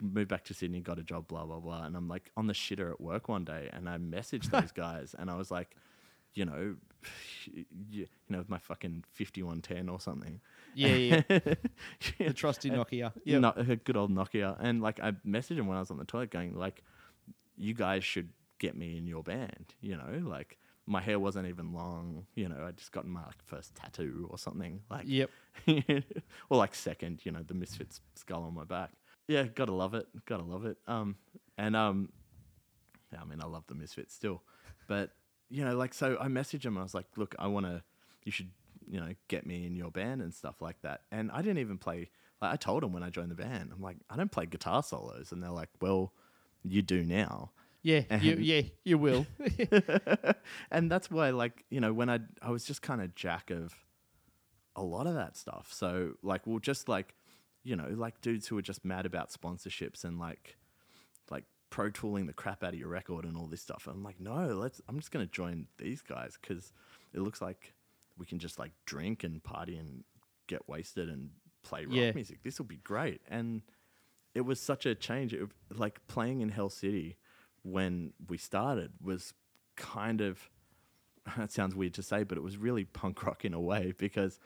moved 0.00 0.28
back 0.28 0.44
to 0.44 0.54
Sydney, 0.54 0.80
got 0.80 0.98
a 0.98 1.02
job, 1.02 1.26
blah 1.26 1.44
blah 1.44 1.58
blah, 1.60 1.84
and 1.84 1.96
I'm 1.96 2.06
like 2.08 2.30
on 2.36 2.46
the 2.46 2.52
shitter 2.52 2.90
at 2.90 3.00
work 3.00 3.28
one 3.28 3.44
day, 3.44 3.68
and 3.72 3.88
I 3.88 3.96
messaged 3.98 4.50
those 4.50 4.72
guys, 4.84 5.14
and 5.18 5.30
I 5.30 5.36
was 5.36 5.50
like, 5.50 5.76
you 6.34 6.44
know, 6.44 6.76
you, 7.52 7.64
you 7.90 8.06
know, 8.28 8.44
my 8.48 8.58
fucking 8.58 9.04
fifty 9.12 9.42
one 9.42 9.62
ten 9.62 9.88
or 9.88 10.00
something. 10.00 10.40
Yeah, 10.76 11.20
yeah. 11.28 11.38
the 12.18 12.32
trusty 12.34 12.70
Nokia. 12.70 13.12
Yeah, 13.24 13.38
No, 13.38 13.52
a 13.56 13.76
good 13.76 13.96
old 13.96 14.10
Nokia. 14.10 14.56
And 14.60 14.82
like 14.82 15.00
I 15.00 15.12
messaged 15.26 15.56
him 15.58 15.66
when 15.66 15.76
I 15.76 15.80
was 15.80 15.90
on 15.90 15.98
the 15.98 16.04
toilet, 16.04 16.30
going 16.30 16.54
like, 16.54 16.82
"You 17.56 17.74
guys 17.74 18.04
should 18.04 18.30
get 18.58 18.76
me 18.76 18.96
in 18.98 19.06
your 19.06 19.22
band." 19.22 19.74
You 19.80 19.96
know, 19.96 20.22
like 20.22 20.58
my 20.86 21.00
hair 21.00 21.18
wasn't 21.18 21.48
even 21.48 21.72
long. 21.72 22.26
You 22.34 22.48
know, 22.48 22.64
I 22.66 22.72
just 22.72 22.92
gotten 22.92 23.10
my 23.10 23.24
like, 23.24 23.42
first 23.44 23.74
tattoo 23.74 24.28
or 24.30 24.38
something. 24.38 24.80
Like, 24.90 25.04
Yep. 25.06 25.30
or 26.50 26.58
like 26.58 26.74
second. 26.74 27.20
You 27.24 27.32
know, 27.32 27.42
the 27.46 27.54
Misfits 27.54 28.00
skull 28.14 28.44
on 28.44 28.54
my 28.54 28.64
back. 28.64 28.90
Yeah, 29.28 29.44
gotta 29.44 29.72
love 29.72 29.94
it. 29.94 30.06
Gotta 30.26 30.44
love 30.44 30.66
it. 30.66 30.76
Um, 30.86 31.16
and 31.58 31.74
um, 31.74 32.10
yeah, 33.12 33.20
I 33.22 33.24
mean, 33.24 33.40
I 33.42 33.46
love 33.46 33.64
the 33.66 33.74
Misfits 33.74 34.14
still, 34.14 34.42
but 34.88 35.10
you 35.48 35.64
know, 35.64 35.76
like, 35.76 35.94
so 35.94 36.16
I 36.20 36.26
messaged 36.26 36.64
him. 36.64 36.76
I 36.76 36.82
was 36.82 36.94
like, 36.94 37.06
"Look, 37.16 37.34
I 37.38 37.46
want 37.46 37.66
to. 37.66 37.82
You 38.24 38.32
should, 38.32 38.50
you 38.88 39.00
know, 39.00 39.12
get 39.28 39.46
me 39.46 39.66
in 39.66 39.76
your 39.76 39.90
band 39.90 40.22
and 40.22 40.32
stuff 40.32 40.60
like 40.60 40.80
that." 40.82 41.02
And 41.10 41.30
I 41.30 41.42
didn't 41.42 41.58
even 41.58 41.78
play. 41.78 42.10
Like, 42.40 42.52
I 42.52 42.56
told 42.56 42.84
him 42.84 42.92
when 42.92 43.02
I 43.02 43.10
joined 43.10 43.30
the 43.30 43.36
band, 43.36 43.70
I'm 43.74 43.80
like, 43.80 43.96
I 44.10 44.16
don't 44.16 44.30
play 44.30 44.46
guitar 44.46 44.82
solos, 44.82 45.32
and 45.32 45.42
they're 45.42 45.50
like, 45.50 45.70
"Well, 45.80 46.12
you 46.62 46.82
do 46.82 47.02
now." 47.04 47.52
Yeah, 47.86 48.02
you, 48.20 48.34
yeah, 48.34 48.62
you 48.82 48.98
will. 48.98 49.26
and 50.72 50.90
that's 50.90 51.08
why, 51.08 51.30
like, 51.30 51.64
you 51.70 51.80
know, 51.80 51.92
when 51.92 52.10
I 52.10 52.18
I 52.42 52.50
was 52.50 52.64
just 52.64 52.82
kind 52.82 53.00
of 53.00 53.14
jack 53.14 53.50
of 53.50 53.74
a 54.74 54.82
lot 54.82 55.06
of 55.06 55.14
that 55.14 55.36
stuff. 55.36 55.68
So, 55.70 56.14
like, 56.20 56.48
we'll 56.48 56.58
just 56.58 56.88
like, 56.88 57.14
you 57.62 57.76
know, 57.76 57.88
like 57.94 58.20
dudes 58.20 58.48
who 58.48 58.58
are 58.58 58.62
just 58.62 58.84
mad 58.84 59.06
about 59.06 59.30
sponsorships 59.30 60.04
and 60.04 60.18
like, 60.18 60.56
like 61.30 61.44
pro 61.70 61.90
tooling 61.90 62.26
the 62.26 62.32
crap 62.32 62.64
out 62.64 62.74
of 62.74 62.78
your 62.78 62.88
record 62.88 63.24
and 63.24 63.36
all 63.36 63.46
this 63.46 63.62
stuff. 63.62 63.86
I'm 63.88 64.02
like, 64.02 64.20
no, 64.20 64.48
let's. 64.48 64.82
I'm 64.88 64.98
just 64.98 65.12
gonna 65.12 65.26
join 65.26 65.66
these 65.78 66.02
guys 66.02 66.36
because 66.40 66.72
it 67.14 67.20
looks 67.20 67.40
like 67.40 67.72
we 68.18 68.26
can 68.26 68.38
just 68.38 68.58
like 68.58 68.72
drink 68.84 69.24
and 69.24 69.42
party 69.42 69.76
and 69.76 70.04
get 70.46 70.68
wasted 70.68 71.08
and 71.08 71.30
play 71.62 71.84
rock 71.84 71.94
Yeah. 71.94 72.12
music. 72.14 72.42
This 72.42 72.58
will 72.58 72.66
be 72.66 72.76
great. 72.78 73.20
And 73.28 73.62
it 74.34 74.42
was 74.42 74.60
such 74.60 74.86
a 74.86 74.94
change. 74.94 75.32
It, 75.34 75.48
like 75.74 76.06
playing 76.06 76.40
in 76.40 76.48
Hell 76.50 76.68
City 76.70 77.16
when 77.62 78.12
we 78.28 78.36
started 78.38 78.92
was 79.02 79.34
kind 79.76 80.20
of 80.20 80.50
it 81.38 81.50
sounds 81.50 81.74
weird 81.74 81.94
to 81.94 82.02
say, 82.02 82.22
but 82.22 82.38
it 82.38 82.42
was 82.42 82.56
really 82.56 82.84
punk 82.84 83.24
rock 83.24 83.44
in 83.44 83.52
a 83.52 83.60
way 83.60 83.92
because 83.98 84.38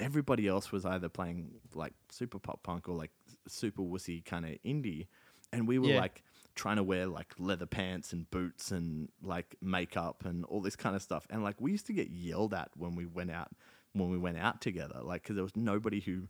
everybody 0.00 0.46
else 0.48 0.72
was 0.72 0.84
either 0.84 1.08
playing 1.08 1.52
like 1.74 1.92
super 2.10 2.38
pop 2.38 2.62
punk 2.62 2.88
or 2.88 2.96
like 2.96 3.10
super 3.46 3.82
wussy 3.82 4.24
kind 4.24 4.44
of 4.44 4.52
indie, 4.64 5.06
and 5.52 5.66
we 5.68 5.78
were 5.78 5.88
Yeah. 5.90 5.96
like 6.00 6.22
trying 6.58 6.76
to 6.76 6.82
wear 6.82 7.06
like 7.06 7.34
leather 7.38 7.66
pants 7.66 8.12
and 8.12 8.30
boots 8.30 8.70
and 8.70 9.08
like 9.22 9.56
makeup 9.62 10.24
and 10.24 10.44
all 10.44 10.60
this 10.60 10.76
kind 10.76 10.94
of 10.94 11.02
stuff, 11.02 11.26
and 11.30 11.42
like 11.42 11.56
we 11.60 11.70
used 11.70 11.86
to 11.86 11.92
get 11.92 12.10
yelled 12.10 12.52
at 12.52 12.70
when 12.76 12.94
we 12.94 13.06
went 13.06 13.30
out 13.30 13.48
when 13.94 14.10
we 14.10 14.18
went 14.18 14.38
out 14.38 14.60
together, 14.60 15.00
like 15.02 15.22
because 15.22 15.36
there 15.36 15.42
was 15.44 15.56
nobody 15.56 16.00
who 16.00 16.28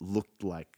looked 0.00 0.44
like 0.44 0.68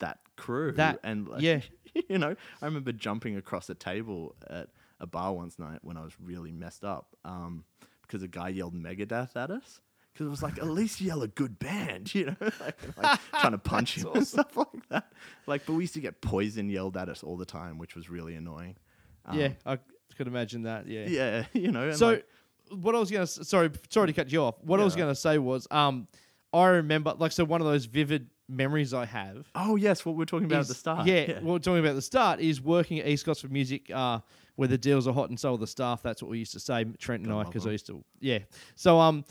that 0.00 0.18
crew. 0.36 0.72
That- 0.72 0.98
and 1.04 1.28
like, 1.28 1.42
yeah. 1.42 1.60
you 2.08 2.18
know 2.18 2.34
i 2.62 2.64
remember 2.64 2.92
jumping 2.92 3.36
across 3.36 3.68
a 3.68 3.74
table 3.74 4.34
at 4.48 4.68
a 4.98 5.06
bar 5.06 5.32
once 5.34 5.58
night 5.58 5.80
when 5.82 5.96
i 5.98 6.02
was 6.02 6.14
really 6.18 6.50
messed 6.50 6.84
up 6.84 7.14
um, 7.24 7.64
because 8.02 8.22
a 8.22 8.28
guy 8.28 8.48
yelled 8.48 8.74
megadeth 8.74 9.36
at 9.36 9.50
us 9.50 9.80
because 10.12 10.26
it 10.26 10.30
was 10.30 10.42
like 10.42 10.58
at 10.58 10.66
least 10.66 11.00
yell 11.00 11.22
a 11.22 11.28
good 11.28 11.58
band 11.58 12.14
you 12.14 12.26
know 12.26 12.36
like, 12.40 12.76
like 13.02 13.20
trying 13.40 13.52
to 13.52 13.58
punch 13.58 13.96
him 13.98 14.08
and 14.14 14.26
stuff 14.26 14.56
like 14.56 14.88
that 14.90 15.10
like 15.46 15.64
but 15.66 15.72
we 15.74 15.82
used 15.84 15.94
to 15.94 16.00
get 16.00 16.20
poison 16.20 16.68
yelled 16.68 16.96
at 16.96 17.08
us 17.08 17.22
all 17.22 17.36
the 17.36 17.44
time 17.46 17.78
which 17.78 17.94
was 17.94 18.08
really 18.10 18.34
annoying 18.34 18.76
um, 19.24 19.38
yeah, 19.38 19.50
I 19.64 19.78
could 20.16 20.26
imagine 20.26 20.62
that. 20.64 20.88
Yeah. 20.88 21.06
yeah 21.06 21.44
you 21.52 21.70
know 21.70 21.92
So, 21.92 22.06
like- 22.08 22.26
what 22.70 22.94
I 22.94 22.98
was 22.98 23.10
gonna 23.10 23.26
sorry 23.26 23.70
sorry 23.90 24.06
to 24.08 24.12
cut 24.12 24.32
you 24.32 24.42
off. 24.42 24.56
What 24.64 24.80
I 24.80 24.84
was 24.84 24.96
gonna 24.96 25.14
say 25.14 25.38
was, 25.38 25.68
um, 25.70 26.08
I 26.52 26.66
remember 26.68 27.14
like 27.18 27.30
so 27.32 27.44
one 27.44 27.60
of 27.60 27.66
those 27.66 27.84
vivid 27.84 28.28
memories 28.48 28.92
I 28.92 29.04
have. 29.04 29.46
oh 29.54 29.76
yes 29.76 30.04
what 30.04 30.16
we 30.16 30.22
are 30.22 30.26
talking 30.26 30.46
about 30.46 30.60
is- 30.62 30.70
at 30.70 30.74
the 30.74 30.78
start 30.80 31.06
Yeah, 31.06 31.34
what 31.34 31.44
we're 31.44 31.58
talking 31.60 31.78
about 31.78 31.90
at 31.90 31.94
the 31.96 32.02
start 32.02 32.40
is 32.40 32.60
working 32.60 32.98
at 32.98 33.06
East 33.06 33.24
Gosford 33.24 33.52
Music, 33.52 33.90
uh, 33.94 34.18
where 34.56 34.68
the 34.68 34.76
deals 34.78 35.06
are 35.06 35.12
hot 35.14 35.28
and 35.30 35.38
so 35.38 35.54
are 35.54 35.58
the 35.58 35.66
staff. 35.66 36.02
That's 36.02 36.20
what 36.22 36.30
we 36.30 36.38
used 36.38 36.52
to 36.52 36.60
say, 36.60 36.84
Trent 36.98 37.22
and 37.24 37.32
I, 37.32 37.44
because 37.44 37.66
I 37.66 37.70
used 37.70 37.86
to. 37.86 38.02
Yeah. 38.20 38.40
So 38.74 38.98
um, 38.98 39.24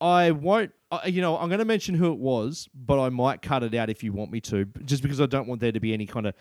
I 0.00 0.30
won't. 0.30 0.72
Uh, 0.90 1.00
you 1.06 1.20
know, 1.20 1.36
I'm 1.36 1.48
going 1.48 1.58
to 1.60 1.64
mention 1.64 1.94
who 1.94 2.12
it 2.12 2.18
was, 2.18 2.68
but 2.74 3.00
I 3.00 3.10
might 3.10 3.42
cut 3.42 3.62
it 3.62 3.74
out 3.74 3.90
if 3.90 4.02
you 4.02 4.12
want 4.12 4.30
me 4.32 4.40
to, 4.42 4.64
just 4.84 5.02
because 5.02 5.20
I 5.20 5.26
don't 5.26 5.46
want 5.46 5.60
there 5.60 5.70
to 5.72 5.78
be 5.80 5.92
any 5.92 6.06
kind 6.06 6.26
of 6.26 6.34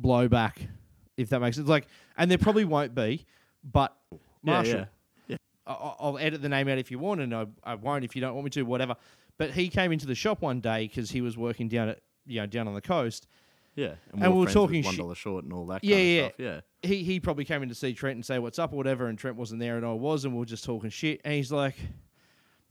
blowback, 0.00 0.68
if 1.16 1.28
that 1.30 1.40
makes 1.40 1.56
sense. 1.56 1.68
Like, 1.68 1.88
and 2.16 2.30
there 2.30 2.38
probably 2.38 2.64
won't 2.64 2.94
be, 2.94 3.26
but 3.64 3.96
Marshall. 4.42 4.80
yeah. 4.80 4.84
yeah. 5.28 5.36
I- 5.66 5.72
I- 5.72 5.94
I'll 5.98 6.18
edit 6.18 6.42
the 6.42 6.48
name 6.48 6.68
out 6.68 6.78
if 6.78 6.90
you 6.90 6.98
want, 6.98 7.20
and 7.20 7.34
I, 7.34 7.46
I 7.64 7.74
won't 7.74 8.04
if 8.04 8.14
you 8.14 8.20
don't 8.20 8.34
want 8.34 8.44
me 8.44 8.50
to, 8.50 8.62
whatever. 8.62 8.94
But 9.38 9.50
he 9.50 9.68
came 9.68 9.92
into 9.92 10.06
the 10.06 10.14
shop 10.14 10.40
one 10.40 10.60
day 10.60 10.86
because 10.86 11.10
he 11.10 11.20
was 11.20 11.36
working 11.36 11.68
down 11.68 11.88
at 11.90 12.00
you 12.26 12.40
know 12.40 12.46
down 12.46 12.68
on 12.68 12.74
the 12.74 12.80
coast. 12.80 13.26
Yeah, 13.74 13.92
And 14.12 14.32
we 14.32 14.40
were 14.40 14.46
talking 14.50 14.82
one 14.84 14.94
shi- 14.94 15.14
short 15.20 15.44
and 15.44 15.52
all 15.52 15.66
that. 15.66 15.84
Yeah, 15.84 15.96
kind 15.96 16.00
of 16.02 16.08
yeah, 16.14 16.28
stuff. 16.28 16.62
yeah. 16.82 16.88
He 16.88 17.02
he 17.04 17.20
probably 17.20 17.44
came 17.44 17.62
in 17.62 17.68
to 17.68 17.74
see 17.74 17.92
Trent 17.92 18.14
and 18.14 18.24
say 18.24 18.38
what's 18.38 18.58
up 18.58 18.72
or 18.72 18.76
whatever, 18.76 19.08
and 19.08 19.18
Trent 19.18 19.36
wasn't 19.36 19.60
there, 19.60 19.76
and 19.76 19.84
I 19.84 19.92
was, 19.92 20.24
and 20.24 20.32
we 20.32 20.38
were 20.38 20.46
just 20.46 20.64
talking 20.64 20.88
shit. 20.88 21.20
And 21.24 21.34
he's 21.34 21.52
like, 21.52 21.74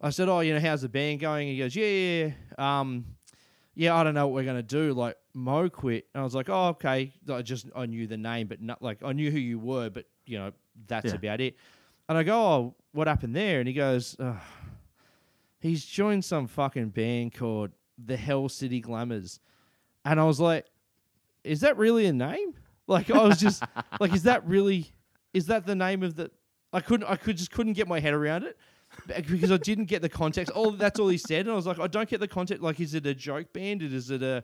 I 0.05 0.11
said, 0.11 0.29
oh, 0.29 0.41
you 0.41 0.53
know, 0.53 0.59
how's 0.59 0.83
the 0.83 0.89
band 0.89 1.19
going? 1.19 1.47
He 1.47 1.57
goes, 1.57 1.75
yeah, 1.75 1.87
yeah, 1.87 2.31
yeah. 2.57 2.79
um, 2.79 3.05
yeah, 3.73 3.95
I 3.95 4.03
don't 4.03 4.13
know 4.13 4.27
what 4.27 4.35
we're 4.35 4.45
gonna 4.45 4.63
do. 4.63 4.93
Like 4.93 5.17
Mo 5.33 5.69
quit, 5.69 6.05
and 6.13 6.21
I 6.21 6.23
was 6.23 6.35
like, 6.35 6.47
oh, 6.49 6.67
okay. 6.69 7.11
I 7.29 7.41
just 7.41 7.65
I 7.75 7.85
knew 7.87 8.07
the 8.07 8.17
name, 8.17 8.47
but 8.47 8.61
not 8.61 8.81
like 8.81 9.03
I 9.03 9.11
knew 9.13 9.31
who 9.31 9.39
you 9.39 9.59
were, 9.59 9.89
but 9.89 10.05
you 10.25 10.37
know 10.37 10.51
that's 10.87 11.07
Yeah. 11.07 11.15
about 11.15 11.41
it. 11.41 11.57
And 12.07 12.17
I 12.17 12.23
go, 12.23 12.37
oh, 12.39 12.75
what 12.93 13.07
happened 13.07 13.35
there? 13.35 13.59
And 13.59 13.67
he 13.67 13.73
goes, 13.73 14.15
"Ugh, 14.19 14.37
he's 15.59 15.83
joined 15.85 16.23
some 16.23 16.47
fucking 16.47 16.89
band 16.89 17.33
called 17.33 17.71
the 17.97 18.15
Hell 18.15 18.47
City 18.47 18.79
Glamours, 18.79 19.39
and 20.05 20.19
I 20.19 20.23
was 20.23 20.39
like, 20.39 20.65
is 21.43 21.61
that 21.61 21.77
really 21.77 22.05
a 22.05 22.13
name? 22.13 22.53
Like 22.87 23.09
I 23.09 23.23
was 23.23 23.39
just 23.39 23.63
like, 23.99 24.13
is 24.13 24.23
that 24.23 24.45
really? 24.47 24.93
Is 25.33 25.47
that 25.47 25.65
the 25.65 25.75
name 25.75 26.03
of 26.03 26.15
the? 26.15 26.29
I 26.71 26.79
couldn't. 26.79 27.09
I 27.09 27.15
could 27.15 27.35
just 27.37 27.51
couldn't 27.51 27.73
get 27.73 27.87
my 27.87 27.99
head 27.99 28.13
around 28.13 28.43
it 28.43 28.57
because 29.07 29.51
I 29.51 29.57
didn't 29.57 29.85
get 29.85 30.01
the 30.01 30.09
context. 30.09 30.51
All 30.51 30.71
that's 30.71 30.99
all 30.99 31.07
he 31.07 31.17
said, 31.17 31.41
and 31.41 31.51
I 31.51 31.55
was 31.55 31.67
like, 31.67 31.79
I 31.79 31.87
don't 31.87 32.09
get 32.09 32.19
the 32.19 32.27
context. 32.27 32.63
Like, 32.63 32.79
is 32.79 32.93
it 32.93 33.05
a 33.05 33.13
joke 33.13 33.53
band? 33.53 33.81
Is 33.81 34.09
it 34.09 34.23
a? 34.23 34.43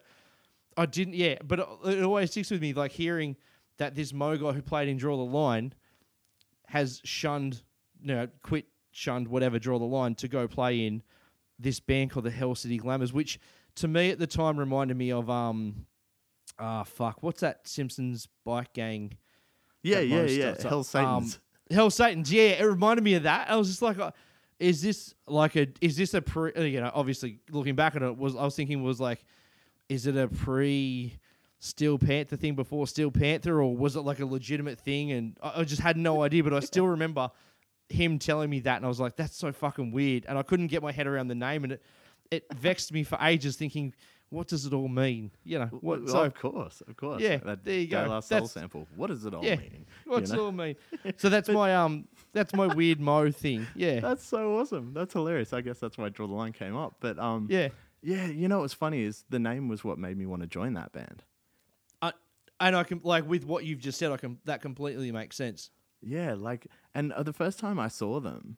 I 0.78 0.86
didn't. 0.86 1.16
Yeah, 1.16 1.36
but 1.44 1.60
it, 1.60 1.68
it 1.86 2.04
always 2.04 2.32
sticks 2.32 2.52
with 2.52 2.62
me. 2.62 2.74
Like 2.74 2.92
hearing 2.92 3.36
that 3.78 3.96
this 3.96 4.14
Mo 4.14 4.38
guy 4.38 4.52
who 4.52 4.62
played 4.62 4.88
in 4.88 4.98
Draw 4.98 5.18
the 5.18 5.24
Line 5.24 5.74
has 6.68 7.02
shunned, 7.04 7.62
you 8.02 8.14
know, 8.14 8.28
quit, 8.44 8.66
shunned, 8.92 9.28
whatever, 9.28 9.60
Draw 9.60 9.80
the 9.80 9.86
Line 9.86 10.16
to 10.16 10.28
go 10.28 10.48
play 10.48 10.86
in 10.86 11.04
this 11.60 11.80
band 11.80 12.12
called 12.12 12.26
the 12.26 12.32
Hell 12.32 12.56
City 12.56 12.78
Glamours, 12.78 13.14
which 13.14 13.40
to 13.76 13.88
me 13.88 14.10
at 14.10 14.20
the 14.20 14.28
time 14.28 14.58
reminded 14.58 14.98
me 14.98 15.12
of 15.12 15.30
um, 15.30 15.86
ah 16.60 16.84
fuck, 16.84 17.22
what's 17.22 17.42
that 17.42 17.68
Simpsons 17.68 18.28
bike 18.46 18.74
gang? 18.74 19.18
Yeah, 19.84 20.00
yeah, 20.00 20.24
yeah. 20.24 20.56
Hell 20.62 20.84
Satan's. 20.84 21.36
Um, 21.36 21.42
Hell 21.76 21.90
Satan's, 21.90 22.32
yeah. 22.32 22.62
It 22.62 22.64
reminded 22.64 23.04
me 23.04 23.16
of 23.16 23.24
that. 23.24 23.50
I 23.50 23.56
was 23.56 23.68
just 23.68 23.82
like, 23.82 23.98
uh, 23.98 24.12
is 24.62 24.82
this 24.82 25.14
like 25.28 25.56
a? 25.56 25.68
Is 25.82 25.98
this 25.98 26.14
a 26.14 26.22
pre? 26.22 26.54
uh, 26.54 26.62
You 26.62 26.82
know, 26.82 26.92
obviously 26.94 27.40
looking 27.50 27.76
back 27.76 27.96
at 27.96 28.02
it, 28.04 28.18
was 28.18 28.36
I 28.36 28.44
was 28.44 28.56
thinking 28.56 28.84
was 28.84 29.00
like, 29.00 29.26
is 29.90 30.08
it 30.08 30.16
a 30.16 30.28
pre? 30.28 31.18
Steel 31.64 32.00
Panther 32.00 32.36
thing 32.38 32.56
before 32.56 32.88
Steel 32.88 33.12
Panther, 33.12 33.62
or 33.62 33.78
was 33.78 33.96
it 33.96 34.02
like 34.02 34.20
a 34.20 34.26
legitimate 34.26 34.80
thing? 34.80 35.12
And 35.12 35.38
I, 35.44 35.60
I 35.62 35.64
just 35.64 35.80
had 35.80 35.96
no 35.96 36.24
idea, 36.24 36.44
but 36.44 36.56
I 36.56 36.60
still 36.60 36.88
remember 36.98 37.30
him 37.88 38.18
telling 38.18 38.50
me 38.50 38.62
that, 38.62 38.78
and 38.78 38.86
I 38.86 38.88
was 38.88 39.00
like, 39.00 39.16
"That's 39.16 39.38
so 39.38 39.52
fucking 39.52 39.92
weird," 39.92 40.26
and 40.28 40.40
I 40.40 40.42
couldn't 40.42 40.68
get 40.68 40.82
my 40.82 40.92
head 40.92 41.06
around 41.06 41.28
the 41.28 41.36
name, 41.36 41.64
and 41.64 41.74
it 41.74 41.84
it 42.32 42.46
vexed 42.56 42.92
me 42.92 43.04
for 43.04 43.18
ages, 43.22 43.58
thinking, 43.58 43.94
"What 44.32 44.48
does 44.48 44.66
it 44.66 44.74
all 44.74 44.88
mean?" 44.88 45.30
You 45.44 45.60
know, 45.60 45.66
what? 45.68 46.03
Well, 46.03 46.08
So 46.08 46.24
of 46.24 46.34
course, 46.34 46.82
of 46.88 46.98
course. 46.98 47.22
Yeah, 47.22 47.38
that 47.38 47.64
there 47.64 47.80
you 47.80 47.88
go. 47.88 48.03
De 48.03 48.10
La 48.10 48.20
Soul 48.22 48.48
sample. 48.48 48.88
What 48.95 49.08
does 49.08 49.24
it 49.26 49.34
all 49.34 49.45
yeah, 49.45 49.58
mean? 49.58 49.86
what's 50.06 50.32
you 50.32 50.38
know? 50.38 50.41
it 50.41 50.45
all 50.45 50.52
mean? 50.52 50.76
So 51.18 51.30
that's 51.30 51.49
my 51.49 51.76
um, 51.76 52.08
that's 52.34 52.53
my 52.53 52.68
weird 52.68 52.99
Mo 52.99 53.32
thing. 53.32 53.68
Yeah, 53.76 53.99
That's 53.99 54.26
so 54.26 54.60
awesome. 54.60 54.94
That's 54.94 55.14
hilarious. 55.14 55.53
I 55.53 55.62
guess 55.62 55.80
that's 55.80 55.98
why 55.98 56.10
Draw 56.10 56.28
the 56.28 56.34
Line 56.34 56.53
came 56.53 56.76
up. 56.76 56.95
But 56.99 57.20
um, 57.20 57.48
yeah. 57.49 57.70
yeah. 58.02 58.26
You 58.26 58.48
know 58.48 58.60
what's 58.60 58.74
funny 58.74 59.03
is 59.03 59.24
the 59.30 59.40
name 59.40 59.68
was 59.68 59.84
what 59.84 59.99
made 59.99 60.18
me 60.18 60.26
want 60.26 60.41
to 60.41 60.48
join 60.48 60.74
that 60.74 60.91
band. 60.91 61.24
I, 62.02 62.14
and 62.60 62.76
I 62.76 62.84
can 62.84 63.02
like 63.03 63.30
with 63.30 63.45
what 63.45 63.66
you've 63.66 63.80
just 63.80 63.99
said, 63.99 64.12
I 64.12 64.18
can 64.18 64.40
that 64.45 64.62
completely 64.62 65.12
makes 65.12 65.36
sense. 65.36 65.70
Yeah, 66.02 66.36
like, 66.38 66.68
and 66.95 67.14
uh, 67.14 67.24
the 67.24 67.34
first 67.34 67.60
time 67.60 67.80
I 67.80 67.88
saw 67.88 68.20
them, 68.20 68.58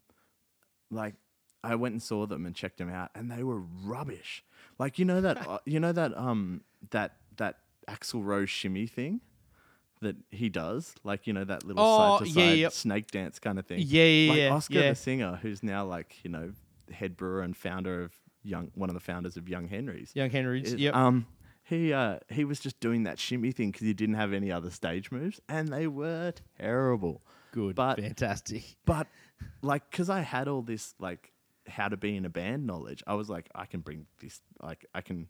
like, 0.89 1.15
I 1.63 1.75
went 1.75 1.93
and 1.93 2.01
saw 2.01 2.25
them 2.25 2.45
and 2.45 2.55
checked 2.55 2.77
them 2.77 2.89
out, 2.89 3.09
and 3.15 3.29
they 3.29 3.43
were 3.43 3.59
rubbish. 3.59 4.43
Like, 4.79 4.97
you 4.99 5.05
know 5.05 5.21
that, 5.21 5.47
uh, 5.47 5.59
you 5.65 5.79
know 5.79 5.91
that, 5.91 6.17
um, 6.17 6.61
that 6.91 7.15
that 7.37 7.57
Axl 7.87 8.23
Rose 8.23 8.49
shimmy 8.49 8.87
thing 8.87 9.21
that 10.01 10.15
he 10.31 10.49
does, 10.49 10.95
like, 11.03 11.27
you 11.27 11.33
know 11.33 11.43
that 11.45 11.65
little 11.65 11.83
Oh, 11.83 12.17
side 12.19 12.25
to 12.27 12.31
yeah, 12.31 12.45
side 12.49 12.57
yep. 12.59 12.71
snake 12.73 13.11
dance 13.11 13.39
kind 13.39 13.57
of 13.59 13.65
thing. 13.65 13.79
Yeah, 13.85 14.03
yeah, 14.03 14.29
like 14.31 14.39
yeah, 14.39 14.49
Oscar 14.53 14.73
yeah. 14.75 14.89
the 14.89 14.95
singer, 14.95 15.39
who's 15.41 15.63
now 15.63 15.85
like, 15.85 16.17
you 16.23 16.29
know, 16.29 16.51
head 16.91 17.15
brewer 17.17 17.41
and 17.41 17.55
founder 17.55 18.03
of 18.03 18.11
Young, 18.45 18.71
one 18.75 18.89
of 18.89 18.93
the 18.93 18.99
founders 18.99 19.37
of 19.37 19.47
Young 19.47 19.67
Henry's. 19.69 20.11
Young 20.15 20.29
Henry's, 20.29 20.73
It- 20.73 20.79
yep. 20.79 20.93
Um, 20.95 21.25
he 21.65 21.93
uh, 21.93 22.19
he 22.29 22.43
was 22.43 22.59
just 22.59 22.77
doing 22.81 23.03
that 23.03 23.17
shimmy 23.17 23.53
thing 23.53 23.71
because 23.71 23.87
he 23.87 23.93
didn't 23.93 24.15
have 24.15 24.33
any 24.33 24.51
other 24.51 24.69
stage 24.69 25.11
moves, 25.11 25.39
and 25.47 25.69
they 25.69 25.87
were 25.87 26.33
terrible. 26.59 27.21
Good, 27.53 27.75
but 27.75 28.01
fantastic. 28.01 28.63
but 28.85 29.07
like, 29.61 29.89
because 29.89 30.09
I 30.09 30.19
had 30.21 30.49
all 30.49 30.61
this 30.61 30.93
like 30.99 31.31
how 31.67 31.87
to 31.87 31.97
be 31.97 32.15
in 32.15 32.25
a 32.25 32.29
band 32.29 32.65
knowledge, 32.67 33.03
I 33.07 33.13
was 33.15 33.29
like, 33.29 33.49
I 33.55 33.65
can 33.65 33.81
bring 33.81 34.05
this, 34.19 34.41
like, 34.61 34.85
I 34.93 35.01
can 35.01 35.27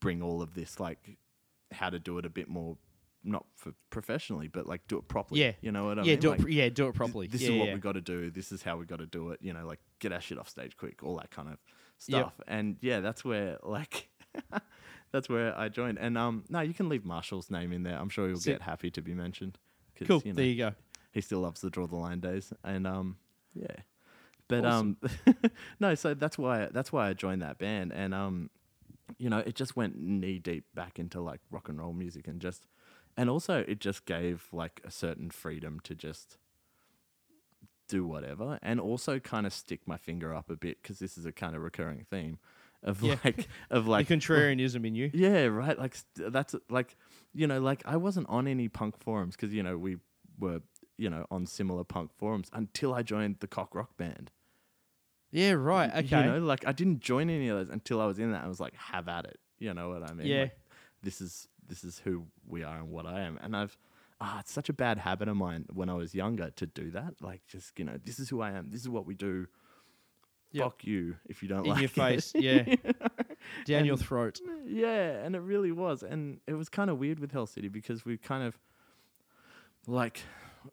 bring 0.00 0.22
all 0.22 0.42
of 0.42 0.54
this, 0.54 0.78
like, 0.80 1.18
how 1.72 1.90
to 1.90 1.98
do 1.98 2.18
it 2.18 2.26
a 2.26 2.30
bit 2.30 2.48
more, 2.48 2.76
not 3.24 3.44
for 3.56 3.72
professionally, 3.90 4.46
but 4.48 4.66
like 4.66 4.86
do 4.86 4.98
it 4.98 5.08
properly. 5.08 5.40
Yeah, 5.40 5.52
you 5.60 5.72
know 5.72 5.84
what 5.86 5.98
I 5.98 6.02
mean? 6.02 6.06
yeah, 6.10 6.12
mean? 6.14 6.20
do 6.20 6.30
Like, 6.30 6.40
it. 6.42 6.50
Yeah, 6.50 6.68
do 6.68 6.86
it 6.86 6.94
properly. 6.94 7.26
This 7.26 7.42
yeah, 7.42 7.50
is 7.50 7.58
what 7.58 7.68
yeah. 7.68 7.74
we 7.74 7.80
got 7.80 7.92
to 7.92 8.00
do. 8.00 8.30
This 8.30 8.52
is 8.52 8.62
how 8.62 8.76
we 8.76 8.86
got 8.86 9.00
to 9.00 9.06
do 9.06 9.30
it. 9.30 9.40
You 9.42 9.52
know, 9.52 9.66
like 9.66 9.80
get 9.98 10.12
our 10.12 10.20
shit 10.20 10.38
off 10.38 10.48
stage 10.48 10.76
quick, 10.76 11.02
all 11.02 11.16
that 11.16 11.30
kind 11.30 11.48
of 11.48 11.58
Yep. 12.06 12.20
stuff. 12.20 12.40
And 12.46 12.76
yeah, 12.82 13.00
that's 13.00 13.24
where 13.24 13.58
like. 13.62 14.10
That's 15.12 15.28
where 15.30 15.56
I 15.58 15.68
joined, 15.70 15.98
and 15.98 16.18
um, 16.18 16.44
no, 16.50 16.60
you 16.60 16.74
can 16.74 16.88
leave 16.90 17.04
Marshall's 17.04 17.48
name 17.50 17.72
in 17.72 17.84
there. 17.84 17.96
I'm 17.98 18.08
sure 18.10 18.28
he'll 18.28 18.38
get 18.38 18.60
happy 18.60 18.90
to 18.90 19.00
be 19.00 19.14
mentioned. 19.14 19.56
Cool. 20.04 20.20
you 20.24 20.32
know, 20.32 20.36
there 20.36 20.44
you 20.44 20.56
go. 20.56 20.72
he 21.12 21.20
still 21.22 21.40
loves 21.40 21.60
the 21.62 21.70
draw 21.70 21.86
the 21.86 21.96
line 21.96 22.20
days 22.20 22.52
and 22.64 22.86
um 22.86 23.16
yeah 23.54 23.68
but 24.48 24.64
Awesome. 24.64 24.96
um 25.02 25.34
no 25.80 25.94
so 25.94 26.14
that's 26.14 26.38
why 26.38 26.68
that's 26.72 26.92
why 26.92 27.08
i 27.08 27.12
joined 27.12 27.42
that 27.42 27.58
band 27.58 27.92
and 27.92 28.14
um 28.14 28.50
you 29.18 29.28
know 29.30 29.38
it 29.38 29.54
just 29.54 29.76
went 29.76 29.98
knee 29.98 30.38
deep 30.38 30.64
back 30.74 30.98
into 30.98 31.20
like 31.20 31.40
rock 31.50 31.68
and 31.68 31.78
roll 31.80 31.92
music 31.92 32.26
and 32.28 32.40
just 32.40 32.66
and 33.16 33.28
also 33.30 33.64
it 33.68 33.80
just 33.80 34.04
gave 34.04 34.48
like 34.52 34.80
a 34.84 34.90
certain 34.90 35.30
freedom 35.30 35.80
to 35.80 35.94
just 35.94 36.38
do 37.88 38.04
whatever 38.04 38.58
and 38.62 38.80
also 38.80 39.18
kind 39.20 39.46
of 39.46 39.52
stick 39.52 39.80
my 39.86 39.96
finger 39.96 40.34
up 40.34 40.50
a 40.50 40.56
bit 40.56 40.82
because 40.82 40.98
this 40.98 41.16
is 41.16 41.24
a 41.24 41.32
kind 41.32 41.54
of 41.54 41.62
recurring 41.62 42.04
theme 42.10 42.38
of 42.82 43.00
Yeah. 43.02 43.16
like 43.24 43.48
of 43.70 43.86
like 43.94 44.08
the 44.08 44.16
contrarianism 44.16 44.84
in 44.86 44.94
you. 44.96 45.10
yeah, 45.14 45.44
right. 45.46 45.78
Like 45.78 45.94
st- 45.94 46.32
that's 46.32 46.54
like 46.68 46.96
you 47.32 47.46
know, 47.46 47.60
like 47.60 47.82
I 47.86 47.96
wasn't 47.96 48.28
on 48.28 48.48
any 48.48 48.68
punk 48.68 48.98
forums 48.98 49.36
because 49.36 49.52
you 49.54 49.62
know 49.62 49.78
we 49.78 49.98
were 50.38 50.60
you 50.98 51.08
know 51.10 51.26
on 51.30 51.46
similar 51.46 51.84
punk 51.84 52.10
forums 52.16 52.48
until 52.52 52.92
I 52.92 53.02
joined 53.02 53.36
the 53.40 53.46
cock 53.46 53.74
rock 53.74 53.96
band. 53.96 54.30
Yeah, 55.36 55.52
right. 55.52 55.94
Okay. 55.94 56.18
You 56.18 56.24
know, 56.24 56.38
like 56.38 56.66
I 56.66 56.72
didn't 56.72 57.00
join 57.00 57.28
any 57.28 57.48
of 57.48 57.58
those 57.58 57.68
until 57.68 58.00
I 58.00 58.06
was 58.06 58.18
in 58.18 58.32
that. 58.32 58.42
I 58.42 58.48
was 58.48 58.58
like, 58.58 58.74
have 58.74 59.06
at 59.06 59.26
it. 59.26 59.38
You 59.58 59.74
know 59.74 59.90
what 59.90 60.02
I 60.02 60.14
mean? 60.14 60.26
Yeah. 60.26 60.40
Like, 60.42 60.58
this 61.02 61.20
is 61.20 61.46
this 61.68 61.84
is 61.84 61.98
who 61.98 62.24
we 62.48 62.64
are 62.64 62.78
and 62.78 62.90
what 62.90 63.04
I 63.04 63.20
am, 63.20 63.38
and 63.42 63.54
I've 63.54 63.76
ah, 64.18 64.40
it's 64.40 64.50
such 64.50 64.70
a 64.70 64.72
bad 64.72 64.96
habit 64.96 65.28
of 65.28 65.36
mine 65.36 65.66
when 65.74 65.90
I 65.90 65.94
was 65.94 66.14
younger 66.14 66.50
to 66.56 66.66
do 66.66 66.90
that. 66.92 67.16
Like, 67.20 67.42
just 67.48 67.78
you 67.78 67.84
know, 67.84 67.98
this 68.02 68.18
is 68.18 68.30
who 68.30 68.40
I 68.40 68.52
am. 68.52 68.70
This 68.70 68.80
is 68.80 68.88
what 68.88 69.04
we 69.04 69.14
do. 69.14 69.46
Yep. 70.52 70.64
Fuck 70.64 70.84
you 70.84 71.16
if 71.26 71.42
you 71.42 71.50
don't 71.50 71.66
In 71.66 71.72
like 71.72 71.80
your 71.80 71.90
it. 71.90 72.22
face, 72.22 72.32
yeah. 72.34 72.64
Down 73.66 73.84
your 73.84 73.98
throat. 73.98 74.40
Yeah, 74.64 75.22
and 75.22 75.36
it 75.36 75.40
really 75.40 75.70
was, 75.70 76.02
and 76.02 76.40
it 76.46 76.54
was 76.54 76.70
kind 76.70 76.88
of 76.88 76.96
weird 76.98 77.20
with 77.20 77.32
Hell 77.32 77.46
City 77.46 77.68
because 77.68 78.06
we 78.06 78.16
kind 78.16 78.42
of 78.42 78.58
like, 79.86 80.22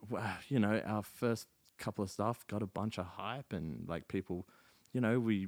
wow, 0.09 0.35
you 0.47 0.59
know, 0.59 0.81
our 0.85 1.03
first 1.03 1.47
couple 1.83 2.03
of 2.03 2.09
stuff 2.09 2.45
got 2.47 2.61
a 2.63 2.67
bunch 2.67 2.97
of 2.97 3.05
hype, 3.05 3.51
and 3.53 3.87
like 3.87 4.07
people, 4.07 4.47
you 4.93 5.01
know, 5.01 5.19
we, 5.19 5.47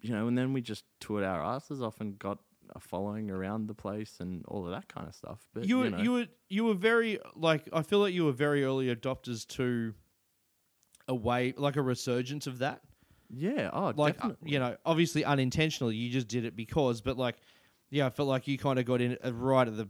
you 0.00 0.10
know, 0.14 0.26
and 0.28 0.36
then 0.38 0.52
we 0.52 0.60
just 0.62 0.84
toured 1.00 1.24
our 1.24 1.42
asses 1.54 1.82
off 1.82 2.00
and 2.00 2.18
got 2.18 2.38
a 2.74 2.80
following 2.80 3.30
around 3.30 3.66
the 3.66 3.74
place 3.74 4.20
and 4.20 4.44
all 4.48 4.64
of 4.64 4.70
that 4.70 4.88
kind 4.88 5.06
of 5.06 5.14
stuff. 5.14 5.40
But 5.52 5.66
You 5.66 5.78
were 5.78 5.84
you, 5.84 5.90
know, 5.90 5.98
you 6.04 6.12
were 6.12 6.26
you 6.48 6.64
were 6.64 6.74
very 6.74 7.18
like 7.36 7.68
I 7.72 7.82
feel 7.82 7.98
like 7.98 8.14
you 8.14 8.24
were 8.24 8.32
very 8.46 8.64
early 8.64 8.94
adopters 8.94 9.46
to 9.58 9.94
a 11.08 11.14
way 11.14 11.52
like 11.56 11.76
a 11.76 11.82
resurgence 11.82 12.46
of 12.46 12.58
that. 12.60 12.80
yeah, 13.28 13.68
oh, 13.72 13.92
like 13.96 14.14
uh, 14.24 14.28
definitely. 14.28 14.52
you 14.52 14.58
know 14.58 14.76
obviously 14.86 15.24
unintentionally 15.24 15.96
you 15.96 16.08
just 16.10 16.28
did 16.28 16.44
it 16.44 16.54
because 16.56 17.00
but 17.00 17.16
like 17.18 17.36
yeah 17.90 18.06
i 18.06 18.10
felt 18.10 18.28
like 18.28 18.46
you 18.46 18.56
kind 18.56 18.78
of 18.78 18.84
got 18.84 19.00
in 19.00 19.18
right 19.32 19.66
at 19.68 19.76
the 19.76 19.88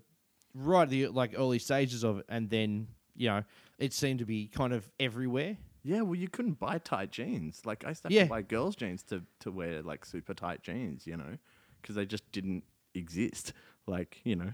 right 0.55 0.84
at 0.84 0.90
the 0.90 1.09
like 1.09 1.34
early 1.36 1.59
stages 1.59 2.02
of 2.05 2.18
it 2.20 2.26
and 2.28 2.48
then 2.51 2.89
you 3.16 3.28
know 3.28 3.43
it 3.78 3.93
seemed 3.93 4.18
to 4.18 4.24
be 4.26 4.47
kind 4.48 4.72
of 4.72 4.90
everywhere 5.01 5.56
Yeah, 5.84 6.02
well, 6.02 6.14
you 6.14 6.28
couldn't 6.28 6.60
buy 6.60 6.78
tight 6.78 7.10
jeans. 7.10 7.62
Like 7.66 7.84
I 7.84 7.89
used 7.89 8.02
to 8.02 8.06
have 8.06 8.12
Yeah. 8.12 8.22
to 8.24 8.28
buy 8.28 8.43
girls' 8.43 8.76
jeans 8.76 9.02
to 9.05 9.22
to 9.40 9.51
wear 9.51 9.82
like 9.82 10.05
super 10.05 10.32
tight 10.34 10.62
jeans, 10.62 11.06
you 11.06 11.16
know, 11.16 11.36
because 11.80 11.97
they 11.97 12.06
just 12.06 12.30
didn't 12.32 12.62
exist. 12.94 13.52
Like 13.86 14.20
you 14.24 14.36
know, 14.36 14.52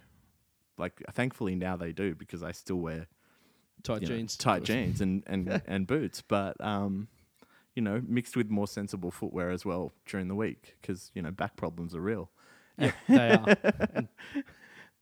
like 0.78 1.02
thankfully 1.12 1.54
now 1.54 1.76
they 1.76 1.92
do 1.92 2.14
because 2.14 2.42
I 2.42 2.52
still 2.52 2.76
wear 2.80 3.08
tight 3.82 4.00
you 4.02 4.08
know, 4.08 4.14
jeans 4.14 4.36
tight 4.36 4.62
jeans, 4.64 5.00
and 5.02 5.22
and 5.26 5.60
and 5.66 5.86
boots. 5.86 6.22
But 6.22 6.56
um, 6.64 7.08
you 7.76 7.82
know, 7.82 8.00
mixed 8.06 8.34
with 8.36 8.48
more 8.50 8.66
sensible 8.66 9.10
footwear 9.10 9.50
as 9.50 9.64
well 9.66 9.92
during 10.06 10.28
the 10.28 10.34
week 10.34 10.76
because 10.80 11.10
you 11.14 11.20
know 11.22 11.30
back 11.30 11.56
problems 11.56 11.94
are 11.94 12.00
real. 12.00 12.30
yeah 12.78 12.92
they 13.08 13.30
are 13.32 13.46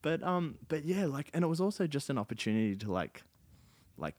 But 0.01 0.21
um, 0.23 0.55
but 0.67 0.85
yeah, 0.85 1.05
like, 1.05 1.29
and 1.33 1.43
it 1.43 1.47
was 1.47 1.59
also 1.59 1.87
just 1.87 2.09
an 2.09 2.17
opportunity 2.17 2.75
to 2.75 2.91
like, 2.91 3.23
like, 3.97 4.15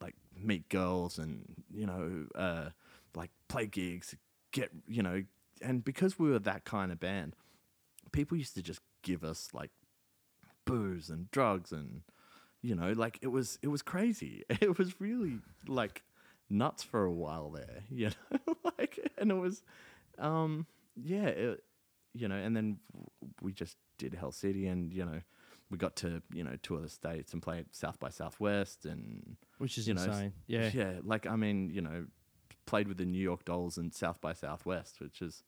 like 0.00 0.14
meet 0.36 0.68
girls 0.68 1.18
and 1.18 1.44
you 1.72 1.86
know, 1.86 2.26
uh, 2.34 2.70
like 3.14 3.30
play 3.48 3.66
gigs, 3.66 4.14
get 4.52 4.70
you 4.86 5.02
know, 5.02 5.24
and 5.62 5.84
because 5.84 6.18
we 6.18 6.30
were 6.30 6.38
that 6.40 6.64
kind 6.64 6.92
of 6.92 7.00
band, 7.00 7.36
people 8.12 8.36
used 8.36 8.54
to 8.54 8.62
just 8.62 8.80
give 9.02 9.24
us 9.24 9.48
like 9.52 9.70
booze 10.64 11.10
and 11.10 11.30
drugs 11.30 11.72
and 11.72 12.02
you 12.62 12.74
know, 12.74 12.92
like 12.92 13.18
it 13.20 13.28
was 13.28 13.58
it 13.62 13.68
was 13.68 13.82
crazy. 13.82 14.42
It 14.60 14.78
was 14.78 15.00
really 15.00 15.40
like 15.68 16.02
nuts 16.48 16.82
for 16.82 17.04
a 17.04 17.12
while 17.12 17.50
there, 17.50 17.82
you 17.90 18.10
know, 18.10 18.54
like, 18.78 18.98
and 19.18 19.30
it 19.30 19.34
was, 19.34 19.62
um, 20.18 20.66
yeah, 20.96 21.26
it, 21.26 21.64
you 22.14 22.28
know, 22.28 22.36
and 22.36 22.56
then 22.56 22.78
we 23.42 23.52
just 23.52 23.76
did 23.98 24.14
Hell 24.14 24.32
City, 24.32 24.66
and 24.66 24.92
you 24.92 25.04
know, 25.04 25.20
we 25.70 25.78
got 25.78 25.96
to 25.96 26.22
you 26.32 26.44
know 26.44 26.56
tour 26.62 26.80
the 26.80 26.88
states 26.88 27.32
and 27.32 27.42
play 27.42 27.64
South 27.72 27.98
by 27.98 28.08
Southwest, 28.10 28.84
and 28.84 29.36
which 29.58 29.78
is 29.78 29.88
you 29.88 29.94
know, 29.94 30.02
insane 30.02 30.32
yeah 30.46 30.70
yeah, 30.72 30.92
like 31.02 31.26
I 31.26 31.36
mean, 31.36 31.70
you 31.70 31.80
know, 31.80 32.06
played 32.66 32.88
with 32.88 32.98
the 32.98 33.06
New 33.06 33.22
York 33.22 33.44
Dolls 33.44 33.78
and 33.78 33.92
South 33.92 34.20
by 34.20 34.32
Southwest, 34.32 35.00
which 35.00 35.22
is 35.22 35.42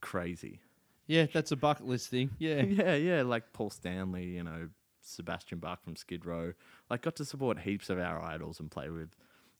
crazy. 0.00 0.60
yeah 1.06 1.26
that's 1.32 1.50
a 1.50 1.56
bucket 1.56 1.86
list 1.86 2.08
thing 2.08 2.30
yeah 2.38 2.62
yeah, 2.62 2.94
yeah, 2.94 3.22
like 3.22 3.52
Paul 3.52 3.70
Stanley, 3.70 4.26
you 4.26 4.42
know, 4.42 4.68
Sebastian 5.04 5.58
Bach 5.58 5.82
from 5.82 5.96
Skid 5.96 6.26
Row. 6.26 6.52
Like, 6.90 7.02
got 7.02 7.16
to 7.16 7.24
support 7.24 7.60
heaps 7.60 7.90
of 7.90 7.98
our 7.98 8.20
idols 8.20 8.60
and 8.60 8.70
play 8.70 8.88
with, 8.88 9.10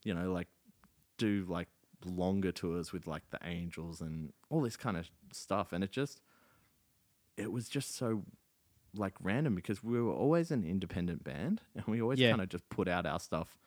you 0.03 0.13
know, 0.13 0.31
like 0.31 0.47
do 1.17 1.45
like 1.47 1.67
longer 2.03 2.51
tours 2.51 2.91
with 2.91 3.07
like 3.07 3.29
the 3.29 3.39
Angels 3.43 4.01
and 4.01 4.33
all 4.49 4.61
this 4.61 4.77
kind 4.77 4.97
of 4.97 5.09
stuff. 5.31 5.71
And 5.71 5.83
it 5.83 5.91
just, 5.91 6.21
it 7.37 7.51
was 7.51 7.69
just 7.69 7.95
so 7.95 8.23
like 8.97 9.13
random 9.21 9.55
because 9.55 9.83
we 9.83 10.01
were 10.01 10.13
always 10.13 10.51
an 10.51 10.63
independent 10.63 11.23
band 11.23 11.61
and 11.75 11.85
we 11.87 12.01
always 12.01 12.19
Yeah. 12.19 12.31
kind 12.31 12.41
of 12.41 12.49
just 12.49 12.67
put 12.69 12.87
out 12.87 13.05
our 13.05 13.19
stuff 13.19 13.57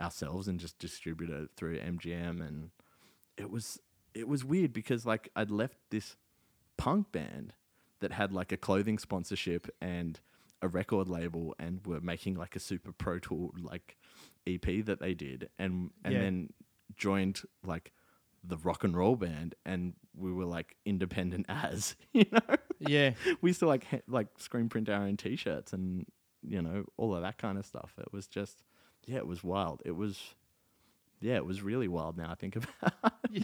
ourselves 0.00 0.48
and 0.48 0.58
just 0.58 0.78
distribute 0.78 1.30
it 1.30 1.50
through 1.56 1.78
MGM 1.78 2.40
and 2.46 2.70
it 3.36 3.50
was 3.50 3.78
it 4.14 4.26
was 4.28 4.44
weird 4.44 4.72
because 4.72 5.06
like 5.06 5.28
I'd 5.36 5.50
left 5.50 5.78
this 5.90 6.16
punk 6.76 7.12
band 7.12 7.54
that 8.00 8.12
had 8.12 8.32
like 8.32 8.52
a 8.52 8.56
clothing 8.56 8.98
sponsorship 8.98 9.68
and 9.80 10.18
a 10.60 10.68
record 10.68 11.08
label 11.08 11.54
and 11.58 11.86
were 11.86 12.00
making 12.00 12.34
like 12.34 12.56
a 12.56 12.60
super 12.60 12.92
pro 12.92 13.18
tool 13.18 13.52
like 13.60 13.96
EP 14.46 14.84
that 14.84 14.98
they 15.00 15.14
did 15.14 15.48
and 15.58 15.90
and 16.04 16.14
Yeah. 16.14 16.20
then 16.20 16.52
joined 16.96 17.42
like 17.64 17.92
the 18.44 18.56
rock 18.58 18.82
and 18.84 18.96
roll 18.96 19.14
band 19.16 19.54
and 19.64 19.94
we 20.16 20.32
were 20.32 20.44
like 20.44 20.76
independent 20.84 21.46
as 21.50 21.94
you 22.12 22.24
know 22.32 22.56
yeah 22.80 23.12
we 23.40 23.50
used 23.50 23.60
to 23.60 23.66
like 23.66 23.84
ha- 23.84 24.00
like 24.08 24.26
screen 24.38 24.68
print 24.68 24.88
our 24.88 25.02
own 25.02 25.16
t-shirts 25.16 25.72
and 25.72 26.06
you 26.42 26.60
know 26.60 26.84
all 26.96 27.14
of 27.14 27.22
that 27.22 27.38
kind 27.38 27.56
of 27.56 27.64
stuff 27.64 27.94
it 27.98 28.12
was 28.12 28.26
just 28.26 28.62
yeah 29.06 29.16
it 29.18 29.26
was 29.26 29.44
wild 29.44 29.80
it 29.84 29.92
was 29.92 30.34
yeah 31.20 31.36
it 31.36 31.46
was 31.46 31.62
really 31.62 31.86
wild 31.88 32.16
now 32.16 32.30
i 32.30 32.34
think 32.34 32.56
about 32.56 33.12
yeah. 33.30 33.42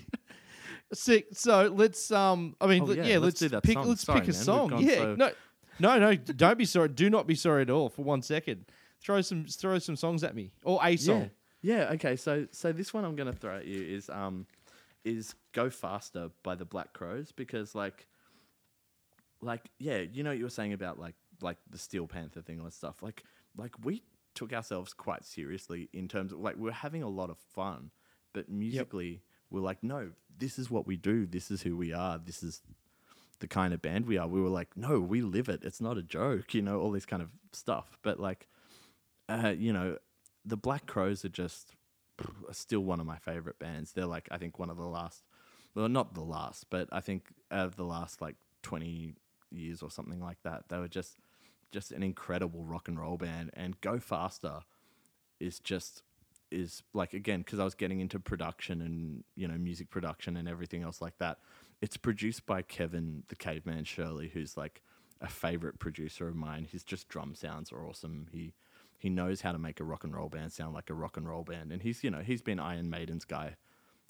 Sick. 0.92 1.26
So 1.32 1.70
let's 1.74 2.10
um. 2.10 2.56
I 2.62 2.66
mean, 2.66 2.82
Oh, 2.82 2.92
yeah, 2.92 3.02
yeah, 3.04 3.12
let's 3.18 3.24
let's, 3.24 3.40
do 3.40 3.48
that 3.50 3.62
pick. 3.62 3.74
song. 3.74 3.88
Let's 3.88 4.02
Sorry, 4.02 4.20
pick 4.20 4.28
a 4.30 4.32
man, 4.32 4.42
song. 4.42 4.78
Yeah. 4.78 4.94
so- 4.96 5.14
No, 5.16 5.30
no, 5.78 5.98
no. 5.98 6.14
Don't 6.14 6.56
be 6.58 6.64
sorry. 6.64 6.88
Do 6.88 7.10
not 7.10 7.26
be 7.26 7.34
sorry 7.34 7.60
at 7.62 7.68
all 7.70 7.90
for 7.90 8.02
one 8.02 8.22
second. 8.22 8.64
Throw 9.02 9.20
some. 9.20 9.44
Throw 9.44 9.78
some 9.80 9.96
songs 9.96 10.24
at 10.24 10.34
me 10.34 10.50
or 10.64 10.80
a 10.82 10.96
song. 10.96 11.30
Yeah. 11.60 11.76
Yeah. 11.80 11.92
Okay. 11.92 12.16
So 12.16 12.46
so 12.52 12.72
this 12.72 12.94
one 12.94 13.04
I'm 13.04 13.16
gonna 13.16 13.34
throw 13.34 13.56
at 13.58 13.66
you 13.66 13.82
is 13.82 14.08
um 14.08 14.46
is 15.08 15.34
"Go 15.52 15.70
Faster" 15.70 16.30
by 16.42 16.54
the 16.54 16.64
Black 16.64 16.92
Crowes 16.92 17.32
because 17.32 17.74
like 17.74 18.06
like 19.40 19.70
yeah 19.78 19.98
you 19.98 20.22
know 20.22 20.30
what 20.30 20.38
you 20.38 20.44
were 20.44 20.50
saying 20.50 20.72
about 20.72 20.98
like 20.98 21.14
like 21.40 21.58
the 21.70 21.78
Steel 21.78 22.06
Panther 22.06 22.42
thing 22.42 22.60
and 22.60 22.72
stuff. 22.72 23.02
Like 23.02 23.24
like 23.56 23.72
we 23.82 24.02
took 24.34 24.52
ourselves 24.52 24.92
quite 24.92 25.24
seriously 25.24 25.88
in 25.92 26.08
terms 26.08 26.32
of 26.32 26.40
like 26.40 26.56
we 26.56 26.62
we're 26.62 26.72
having 26.72 27.02
a 27.02 27.08
lot 27.08 27.28
of 27.28 27.38
fun 27.38 27.90
but 28.32 28.48
musically 28.48 29.20
we're 29.50 29.60
like 29.60 29.82
no 29.82 30.10
this 30.38 30.58
is 30.58 30.70
what 30.70 30.86
we 30.86 30.96
do. 30.96 31.26
This 31.26 31.50
is 31.50 31.62
who 31.62 31.76
we 31.76 31.92
are. 31.92 32.18
This 32.18 32.42
is 32.42 32.62
the 33.40 33.48
kind 33.48 33.72
of 33.74 33.82
band 33.82 34.06
we 34.06 34.18
are. 34.18 34.28
We 34.28 34.40
were 34.40 34.48
like 34.48 34.76
no 34.76 35.00
we 35.00 35.20
live 35.22 35.48
it. 35.48 35.64
It's 35.64 35.80
not 35.80 35.98
a 35.98 36.02
joke 36.02 36.54
you 36.54 36.62
know 36.62 36.80
all 36.80 36.90
this 36.90 37.06
kind 37.06 37.22
of 37.22 37.30
stuff. 37.52 37.98
But 38.02 38.20
like 38.20 38.48
uh, 39.28 39.54
you 39.56 39.72
know, 39.72 39.98
the 40.44 40.56
Black 40.56 40.86
Crowes 40.86 41.24
are 41.24 41.30
just 41.30 41.74
are 42.20 42.54
still 42.54 42.80
one 42.80 43.00
of 43.00 43.06
my 43.06 43.18
favorite 43.18 43.58
bands. 43.58 43.92
They're 43.92 44.06
like 44.06 44.28
I 44.30 44.38
think 44.38 44.58
one 44.58 44.70
of 44.70 44.76
the 44.76 44.86
last, 44.86 45.22
well, 45.74 45.88
not 45.88 46.14
the 46.14 46.22
last, 46.22 46.66
but 46.70 46.88
I 46.92 47.00
think 47.00 47.32
of 47.50 47.76
the 47.76 47.84
last 47.84 48.20
like 48.20 48.36
twenty 48.62 49.14
years 49.50 49.82
or 49.82 49.90
something 49.90 50.20
like 50.20 50.38
that, 50.44 50.64
they 50.68 50.78
were 50.78 50.88
just 50.88 51.18
just 51.70 51.92
an 51.92 52.02
incredible 52.02 52.64
rock 52.64 52.88
and 52.88 52.98
roll 52.98 53.16
band. 53.16 53.50
And 53.54 53.80
Go 53.80 53.98
Faster 53.98 54.60
is 55.40 55.60
just 55.60 56.02
is 56.50 56.82
like 56.94 57.12
again 57.12 57.40
because 57.40 57.58
I 57.58 57.64
was 57.64 57.74
getting 57.74 58.00
into 58.00 58.18
production 58.18 58.80
and 58.80 59.22
you 59.36 59.46
know 59.46 59.58
music 59.58 59.90
production 59.90 60.36
and 60.36 60.48
everything 60.48 60.82
else 60.82 61.00
like 61.00 61.18
that. 61.18 61.38
It's 61.80 61.96
produced 61.96 62.46
by 62.46 62.62
Kevin 62.62 63.24
the 63.28 63.36
Caveman 63.36 63.84
Shirley, 63.84 64.28
who's 64.28 64.56
like 64.56 64.82
a 65.20 65.28
favorite 65.28 65.78
producer 65.78 66.28
of 66.28 66.36
mine. 66.36 66.66
His 66.70 66.84
just 66.84 67.08
drum 67.08 67.34
sounds 67.34 67.72
are 67.72 67.84
awesome. 67.84 68.28
He 68.32 68.54
he 68.98 69.08
knows 69.08 69.40
how 69.42 69.52
to 69.52 69.58
make 69.58 69.80
a 69.80 69.84
rock 69.84 70.04
and 70.04 70.14
roll 70.14 70.28
band 70.28 70.52
sound 70.52 70.74
like 70.74 70.90
a 70.90 70.94
rock 70.94 71.16
and 71.16 71.28
roll 71.28 71.44
band, 71.44 71.72
and 71.72 71.82
he's 71.82 72.02
you 72.04 72.10
know 72.10 72.20
he's 72.20 72.42
been 72.42 72.58
Iron 72.58 72.90
Maiden's 72.90 73.24
guy 73.24 73.56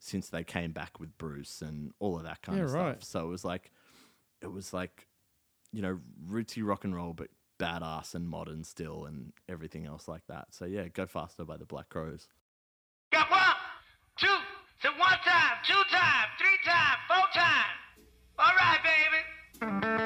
since 0.00 0.28
they 0.28 0.44
came 0.44 0.72
back 0.72 0.98
with 0.98 1.16
Bruce 1.18 1.60
and 1.60 1.92
all 1.98 2.16
of 2.16 2.22
that 2.24 2.40
kind 2.42 2.58
Yeah, 2.58 2.64
of 2.64 2.72
right. 2.72 3.02
stuff. 3.02 3.04
So 3.08 3.26
it 3.26 3.28
was 3.28 3.44
like 3.44 3.70
it 4.40 4.50
was 4.52 4.72
like 4.72 5.06
you 5.72 5.82
know 5.82 6.00
rootsy 6.26 6.66
rock 6.66 6.84
and 6.84 6.94
roll, 6.94 7.12
but 7.12 7.28
badass 7.58 8.14
and 8.14 8.28
modern 8.28 8.64
still, 8.64 9.04
and 9.04 9.32
everything 9.48 9.84
else 9.86 10.08
like 10.08 10.26
that. 10.28 10.48
So 10.50 10.64
yeah, 10.64 10.88
go 10.88 11.06
faster 11.06 11.44
by 11.44 11.56
the 11.56 11.66
Black 11.66 11.88
Crowes. 11.88 12.28
Got 13.12 13.30
one, 13.30 13.40
two, 14.18 14.26
so 14.82 14.90
one 14.90 15.18
time, 15.24 15.56
two 15.66 15.82
time, 15.90 16.26
three 16.38 16.58
time, 16.64 16.96
four 17.08 17.24
time. 17.34 17.74
All 18.38 18.52
right, 18.56 18.78
baby. 18.82 19.97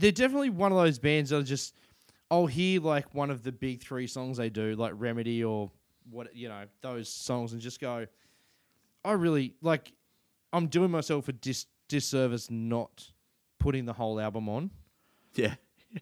They're 0.00 0.12
definitely 0.12 0.50
one 0.50 0.72
of 0.72 0.78
those 0.78 0.98
bands 0.98 1.30
that 1.30 1.36
are 1.36 1.42
just. 1.42 1.76
I'll 2.32 2.46
hear 2.46 2.80
like 2.80 3.12
one 3.12 3.30
of 3.30 3.42
the 3.42 3.50
big 3.50 3.82
three 3.82 4.06
songs 4.06 4.36
they 4.36 4.50
do, 4.50 4.76
like 4.76 4.92
Remedy 4.96 5.42
or 5.42 5.70
what 6.10 6.34
you 6.34 6.48
know 6.48 6.64
those 6.80 7.08
songs, 7.08 7.52
and 7.52 7.60
just 7.60 7.80
go. 7.80 8.06
I 9.04 9.12
really 9.12 9.54
like. 9.62 9.92
I'm 10.52 10.66
doing 10.66 10.90
myself 10.90 11.28
a 11.28 11.32
dis 11.32 11.66
disservice 11.88 12.50
not 12.50 13.10
putting 13.58 13.84
the 13.84 13.92
whole 13.92 14.20
album 14.20 14.48
on. 14.48 14.70
Yeah. 15.34 15.54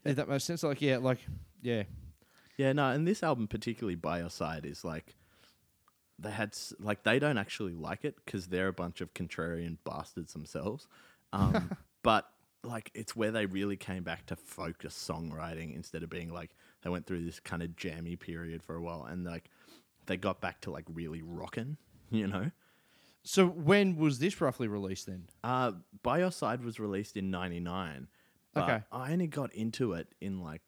If 0.04 0.16
that 0.16 0.28
makes 0.28 0.44
sense. 0.44 0.62
Like 0.62 0.80
yeah, 0.82 0.98
like 0.98 1.18
yeah, 1.62 1.84
Yeah, 2.56 2.72
no, 2.72 2.90
and 2.90 3.06
this 3.06 3.22
album 3.22 3.48
particularly 3.48 3.96
by 3.96 4.20
your 4.20 4.30
side 4.30 4.64
is 4.64 4.84
like 4.84 5.16
they 6.18 6.30
had 6.30 6.56
like 6.78 7.02
they 7.04 7.18
don't 7.18 7.38
actually 7.38 7.74
like 7.74 8.04
it 8.04 8.16
because 8.24 8.46
they're 8.48 8.68
a 8.68 8.72
bunch 8.72 9.00
of 9.00 9.14
contrarian 9.14 9.78
bastards 9.84 10.32
themselves. 10.32 10.86
Um, 11.32 11.70
but 12.02 12.30
like 12.64 12.90
it's 12.94 13.14
where 13.14 13.30
they 13.30 13.47
really 13.47 13.76
came 13.76 14.02
back 14.02 14.26
to 14.26 14.36
focus 14.36 14.94
songwriting 14.94 15.74
instead 15.74 16.02
of 16.02 16.10
being 16.10 16.32
like 16.32 16.51
they 16.82 16.90
went 16.90 17.06
through 17.06 17.24
this 17.24 17.40
kind 17.40 17.62
of 17.62 17.76
jammy 17.76 18.16
period 18.16 18.62
for 18.62 18.74
a 18.74 18.82
while 18.82 19.05
and 19.05 19.24
like 19.24 19.51
they 20.06 20.16
got 20.16 20.40
back 20.40 20.60
to 20.62 20.70
like 20.70 20.85
really 20.93 21.22
rocking, 21.22 21.76
you 22.10 22.26
know. 22.26 22.51
So 23.22 23.47
when 23.47 23.97
was 23.97 24.18
this 24.18 24.40
roughly 24.40 24.68
released 24.68 25.06
then? 25.06 25.24
Uh, 25.44 25.72
By 26.02 26.20
Your 26.20 26.32
Side 26.32 26.64
was 26.64 26.80
released 26.80 27.16
in 27.16 27.30
'99. 27.30 28.09
But 28.55 28.62
Okay. 28.62 28.82
I 28.90 29.12
only 29.12 29.26
got 29.26 29.52
into 29.52 29.93
it 29.93 30.09
in 30.20 30.43
like, 30.43 30.62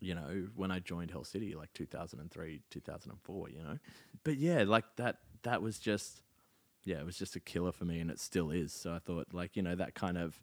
you 0.00 0.14
know, 0.14 0.48
when 0.56 0.70
I 0.70 0.78
joined 0.78 1.10
Hell 1.10 1.24
City, 1.24 1.54
like 1.54 1.72
2003, 1.74 2.62
2004. 2.70 3.50
You 3.50 3.62
know, 3.62 3.78
but 4.24 4.36
yeah, 4.36 4.62
like 4.66 4.84
that. 4.96 5.18
That 5.42 5.62
was 5.62 5.78
just, 5.78 6.22
yeah, 6.84 6.98
it 6.98 7.06
was 7.06 7.16
just 7.16 7.36
a 7.36 7.40
killer 7.40 7.70
for 7.70 7.84
me, 7.84 8.00
and 8.00 8.10
it 8.10 8.18
still 8.18 8.50
is. 8.50 8.72
So 8.72 8.92
I 8.92 8.98
thought, 8.98 9.28
like, 9.32 9.54
you 9.56 9.62
know, 9.62 9.76
that 9.76 9.94
kind 9.94 10.18
of 10.18 10.42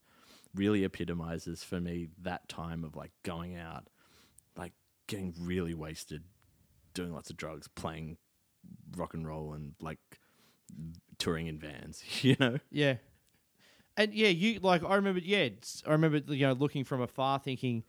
really 0.55 0.83
epitomizes 0.83 1.63
for 1.63 1.79
me 1.79 2.07
that 2.21 2.47
time 2.49 2.83
of 2.83 2.95
like 2.95 3.11
going 3.23 3.55
out, 3.55 3.87
like 4.57 4.73
getting 5.07 5.33
really 5.39 5.73
wasted, 5.73 6.23
doing 6.93 7.13
lots 7.13 7.29
of 7.29 7.37
drugs, 7.37 7.67
playing 7.67 8.17
rock 8.95 9.13
and 9.13 9.27
roll, 9.27 9.53
and 9.53 9.73
like 9.79 9.99
touring 11.17 11.47
in 11.47 11.59
vans. 11.59 12.03
You 12.21 12.35
know. 12.39 12.59
Yeah. 12.71 12.95
And 13.97 14.13
yeah, 14.13 14.27
you 14.27 14.59
like 14.59 14.83
I 14.83 14.95
remember 14.95 15.21
yeah, 15.21 15.49
I 15.85 15.91
remember 15.91 16.17
you 16.33 16.47
know 16.47 16.53
looking 16.53 16.83
from 16.83 17.01
afar 17.01 17.39
thinking 17.39 17.83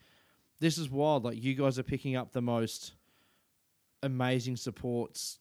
this 0.61 0.79
is 0.79 0.91
wild 0.91 1.25
like 1.25 1.43
you 1.43 1.55
guys 1.55 1.79
are 1.79 1.83
picking 1.83 2.17
up 2.17 2.33
the 2.33 2.41
most 2.41 2.95
amazing 4.03 4.57
supports 4.57 5.39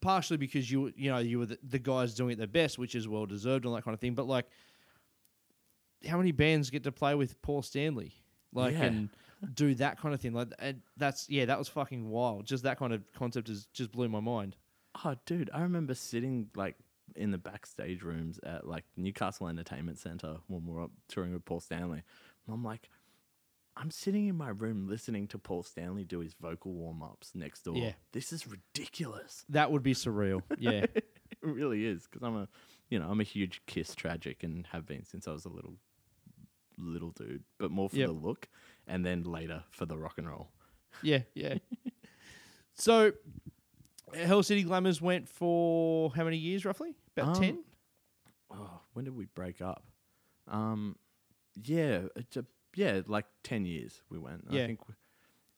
partially 0.00 0.36
because 0.36 0.70
you 0.70 0.92
you 0.96 1.10
know 1.10 1.18
you 1.18 1.38
were 1.38 1.46
the, 1.46 1.58
the 1.62 1.78
guys 1.78 2.14
doing 2.14 2.32
it 2.32 2.38
the 2.38 2.46
best 2.46 2.78
which 2.78 2.94
is 2.94 3.06
well 3.06 3.26
deserved 3.26 3.64
and 3.64 3.74
that 3.74 3.84
kind 3.84 3.94
of 3.94 4.00
thing 4.00 4.14
but 4.14 4.26
like 4.26 4.46
how 6.06 6.16
many 6.18 6.32
bands 6.32 6.70
get 6.70 6.84
to 6.84 6.92
play 6.92 7.14
with 7.14 7.40
Paul 7.42 7.62
Stanley 7.62 8.12
like 8.52 8.74
Yeah. 8.74 8.84
and 8.84 9.08
do 9.54 9.74
that 9.74 9.98
kind 10.00 10.14
of 10.14 10.20
thing 10.20 10.32
like 10.32 10.48
and 10.58 10.80
that's 10.96 11.28
yeah 11.28 11.44
that 11.44 11.58
was 11.58 11.68
fucking 11.68 12.08
wild 12.08 12.46
just 12.46 12.62
that 12.64 12.78
kind 12.78 12.92
of 12.94 13.02
concept 13.12 13.48
is 13.48 13.66
just 13.72 13.92
blew 13.92 14.08
my 14.08 14.20
mind 14.20 14.56
Oh, 15.04 15.16
dude, 15.26 15.50
I 15.52 15.62
remember 15.62 15.92
sitting 15.94 16.50
like 16.54 16.76
in 17.16 17.32
the 17.32 17.36
backstage 17.38 18.02
rooms 18.04 18.38
at 18.44 18.64
like 18.66 18.84
Newcastle 18.96 19.48
Entertainment 19.48 19.98
Centre 19.98 20.36
when 20.46 20.64
we 20.64 20.72
were 20.72 20.82
up 20.84 20.92
touring 21.08 21.32
with 21.32 21.44
Paul 21.44 21.58
Stanley. 21.58 22.00
And 22.46 22.54
I'm 22.54 22.62
like, 22.62 22.88
I'm 23.76 23.90
sitting 23.90 24.28
in 24.28 24.36
my 24.36 24.50
room 24.50 24.86
listening 24.88 25.26
to 25.28 25.38
Paul 25.38 25.64
Stanley 25.64 26.04
do 26.04 26.20
his 26.20 26.34
vocal 26.34 26.72
warm 26.74 27.02
ups 27.02 27.32
next 27.34 27.62
door. 27.64 27.74
Yeah. 27.76 27.94
This 28.12 28.32
is 28.32 28.46
ridiculous. 28.46 29.44
that 29.48 29.72
would 29.72 29.82
be 29.82 29.94
surreal 29.94 30.42
yeah 30.60 30.86
It 30.94 31.02
really 31.42 31.84
is 31.84 32.04
because 32.04 32.22
I'm 32.22 32.36
a, 32.36 32.48
you 32.88 33.00
know, 33.00 33.08
I'm 33.10 33.20
a 33.20 33.24
huge 33.24 33.62
Kiss 33.66 33.96
tragic 33.96 34.44
and 34.44 34.64
have 34.68 34.86
been 34.86 35.04
since 35.04 35.26
I 35.26 35.32
was 35.32 35.44
a 35.44 35.48
little, 35.50 35.74
little 36.78 37.10
dude. 37.10 37.44
But 37.58 37.70
more 37.70 37.88
for 37.88 37.96
Yep. 37.96 38.06
the 38.08 38.12
look, 38.14 38.48
and 38.86 39.04
then 39.04 39.22
later 39.24 39.64
for 39.70 39.86
the 39.86 39.96
rock 39.98 40.18
and 40.18 40.28
roll. 40.28 40.50
Yeah, 41.02 41.22
yeah. 41.34 41.58
so, 42.74 43.12
Hell 44.14 44.42
City 44.42 44.62
Glamours 44.62 45.00
went 45.00 45.28
for 45.28 46.10
how 46.14 46.24
many 46.24 46.36
years 46.36 46.64
roughly? 46.64 46.94
About 47.16 47.36
Um, 47.36 47.42
10? 47.42 47.64
oh, 48.50 48.80
when 48.92 49.04
did 49.04 49.14
we 49.16 49.24
break 49.26 49.60
up? 49.60 49.84
Um, 50.48 50.96
yeah, 51.62 52.02
it's 52.16 52.36
a, 52.36 52.44
yeah, 52.74 53.00
like 53.06 53.26
ten 53.42 53.64
years 53.64 54.02
we 54.10 54.18
went. 54.18 54.44
Yeah. 54.50 54.64
I 54.64 54.66
think, 54.66 54.88
we- 54.88 54.94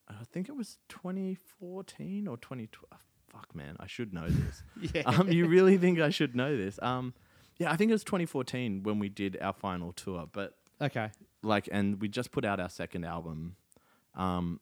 I 0.09 0.25
think 0.25 0.49
it 0.49 0.57
was 0.57 0.79
2014 0.89 2.27
or 2.29 2.37
2012. 2.37 3.01
Fuck, 3.29 3.55
man, 3.55 3.77
I 3.81 3.87
should 3.87 4.13
know 4.15 4.29
this. 4.29 4.63
Yeah. 4.95 5.03
Um, 5.07 5.31
you 5.31 5.47
really 5.49 5.77
think 5.79 5.99
I 6.01 6.11
should 6.11 6.35
know 6.37 6.57
this? 6.57 6.79
Um, 6.83 7.15
yeah, 7.59 7.73
I 7.73 7.77
think 7.77 7.91
it 7.91 7.95
was 7.95 8.05
2014 8.05 8.83
when 8.85 8.99
we 8.99 9.09
did 9.09 9.37
our 9.41 9.53
final 9.53 9.93
tour, 9.93 10.29
but 10.31 10.57
Okay. 10.81 11.11
like, 11.43 11.69
and 11.73 12.01
we 12.01 12.09
just 12.09 12.31
put 12.33 12.45
out 12.45 12.61
our 12.61 12.69
second 12.69 13.05
album. 13.05 13.57
Um, 14.15 14.61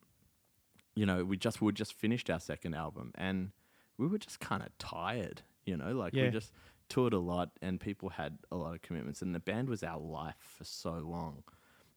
you 0.95 1.07
know, 1.07 1.25
we 1.25 1.37
just 1.37 1.61
we 1.61 1.73
just 1.73 1.93
finished 1.95 2.31
our 2.31 2.41
second 2.41 2.75
album, 2.75 3.13
and 3.17 3.51
we 3.99 4.07
were 4.07 4.19
just 4.19 4.39
kind 4.41 4.63
of 4.63 4.77
tired. 4.79 5.43
You 5.67 5.77
know, 5.77 5.93
like 5.93 6.15
Yeah. 6.15 6.25
we 6.25 6.31
just 6.31 6.53
toured 6.89 7.13
a 7.15 7.19
lot, 7.19 7.51
and 7.63 7.81
people 7.81 8.11
had 8.11 8.39
a 8.53 8.57
lot 8.57 8.75
of 8.75 8.83
commitments, 8.83 9.23
and 9.23 9.35
the 9.35 9.41
band 9.41 9.69
was 9.69 9.83
our 9.83 9.99
life 9.99 10.37
for 10.39 10.65
so 10.65 10.93
long 10.93 11.43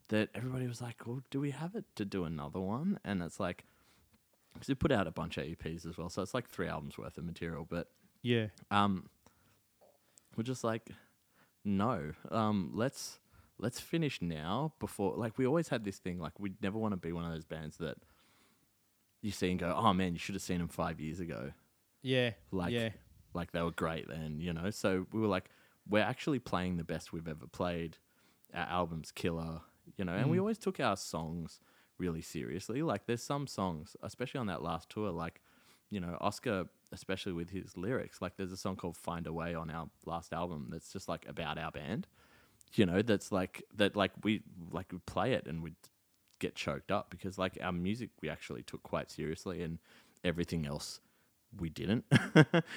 that 0.07 0.29
everybody 0.33 0.65
was 0.67 0.81
like, 0.81 1.05
"Well, 1.05 1.21
do 1.29 1.39
we 1.39 1.51
have 1.51 1.75
it 1.75 1.85
to 1.97 2.05
do 2.05 2.23
another 2.23 2.59
one?" 2.61 2.99
And 3.03 3.21
it's 3.21 3.39
like, 3.39 3.65
because 4.53 4.69
we 4.69 4.75
put 4.75 4.91
out 4.91 5.05
a 5.05 5.11
bunch 5.11 5.37
of 5.37 5.45
EPs 5.45 5.85
as 5.85 5.97
well, 5.97 6.09
so 6.09 6.21
it's 6.21 6.33
like 6.33 6.47
three 6.49 6.67
albums 6.67 6.97
worth 6.97 7.17
of 7.17 7.25
material, 7.25 7.65
but 7.69 7.91
Yeah. 8.23 8.47
um, 8.71 9.09
we're 10.35 10.43
just 10.43 10.63
like, 10.63 10.89
no, 11.65 12.13
um, 12.31 12.71
let's 12.73 13.19
let's 13.59 13.79
finish 13.79 14.21
now 14.21 14.73
before. 14.79 15.15
Like 15.15 15.37
we 15.37 15.45
always 15.45 15.69
had 15.69 15.83
this 15.83 15.97
thing, 15.97 16.19
like 16.19 16.39
we'd 16.39 16.61
never 16.61 16.77
want 16.77 16.93
to 16.93 16.97
be 16.97 17.11
one 17.11 17.25
of 17.25 17.31
those 17.31 17.45
bands 17.45 17.77
that 17.77 17.97
you 19.21 19.31
see 19.31 19.49
and 19.49 19.59
go, 19.59 19.73
oh 19.75 19.93
man, 19.93 20.13
you 20.13 20.19
should 20.19 20.35
have 20.35 20.41
seen 20.41 20.59
them 20.59 20.67
five 20.67 20.99
years 20.99 21.19
ago. 21.19 21.51
Yeah. 22.01 22.31
Like, 22.51 22.71
yeah. 22.71 22.89
like 23.33 23.51
they 23.51 23.61
were 23.61 23.71
great 23.71 24.07
then, 24.07 24.39
you 24.39 24.53
know. 24.53 24.69
So 24.69 25.07
we 25.11 25.19
were 25.19 25.27
like, 25.27 25.49
we're 25.89 26.03
actually 26.03 26.39
playing 26.39 26.77
the 26.77 26.83
best 26.83 27.11
we've 27.11 27.27
ever 27.27 27.47
played. 27.47 27.97
Our 28.53 28.65
album's 28.65 29.11
killer, 29.11 29.61
you 29.97 30.05
know, 30.05 30.13
and 30.13 30.29
we 30.29 30.37
mm. 30.37 30.41
always 30.41 30.57
took 30.57 30.79
our 30.79 30.95
songs 30.95 31.59
really 31.97 32.21
seriously. 32.21 32.81
Like, 32.81 33.05
there's 33.05 33.23
some 33.23 33.47
songs, 33.47 33.95
especially 34.03 34.39
on 34.39 34.47
that 34.47 34.61
last 34.61 34.89
tour, 34.89 35.11
like, 35.11 35.41
you 35.89 35.99
know, 35.99 36.17
Oscar, 36.21 36.65
especially 36.91 37.33
with 37.33 37.49
his 37.49 37.75
lyrics, 37.75 38.21
like, 38.21 38.37
there's 38.37 38.51
a 38.51 38.57
song 38.57 38.75
called 38.75 38.95
Find 38.95 39.27
a 39.27 39.33
Way 39.33 39.55
on 39.55 39.69
our 39.69 39.89
last 40.05 40.31
album 40.33 40.67
that's 40.69 40.93
just 40.93 41.09
like 41.09 41.25
about 41.27 41.57
our 41.57 41.71
band, 41.71 42.07
you 42.73 42.85
know, 42.85 43.01
that's 43.01 43.31
like, 43.31 43.63
that, 43.75 43.95
like, 43.95 44.11
we, 44.23 44.43
like, 44.71 44.91
we 44.91 44.99
play 44.99 45.33
it 45.33 45.47
and 45.47 45.63
we'd 45.63 45.75
get 46.39 46.55
choked 46.55 46.91
up 46.91 47.09
because, 47.09 47.37
like, 47.37 47.57
our 47.61 47.71
music 47.71 48.09
we 48.21 48.29
actually 48.29 48.63
took 48.63 48.83
quite 48.83 49.09
seriously 49.09 49.61
and 49.63 49.79
everything 50.23 50.65
else 50.65 50.99
we 51.59 51.69
didn't. 51.69 52.05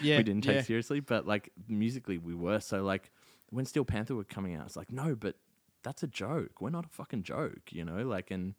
Yeah, 0.03 0.19
we 0.19 0.23
didn't 0.23 0.43
take 0.43 0.57
yeah. 0.57 0.63
seriously, 0.63 1.01
but 1.01 1.27
like 1.27 1.51
musically 1.69 2.19
we 2.19 2.35
were. 2.35 2.61
So 2.61 2.83
like 2.83 3.11
when 3.51 3.65
Steel 3.65 3.85
Panther 3.85 4.15
were 4.15 4.25
coming 4.25 4.55
out, 4.55 4.67
it's 4.67 4.77
like 4.77 4.93
no, 4.93 5.15
but 5.15 5.37
that's 5.83 6.03
a 6.03 6.07
joke. 6.07 6.61
We're 6.61 6.71
not 6.71 6.87
a 6.87 6.89
fucking 6.89 7.23
joke, 7.23 7.71
you 7.71 7.85
know. 7.85 8.07
Like 8.07 8.31
and 8.31 8.55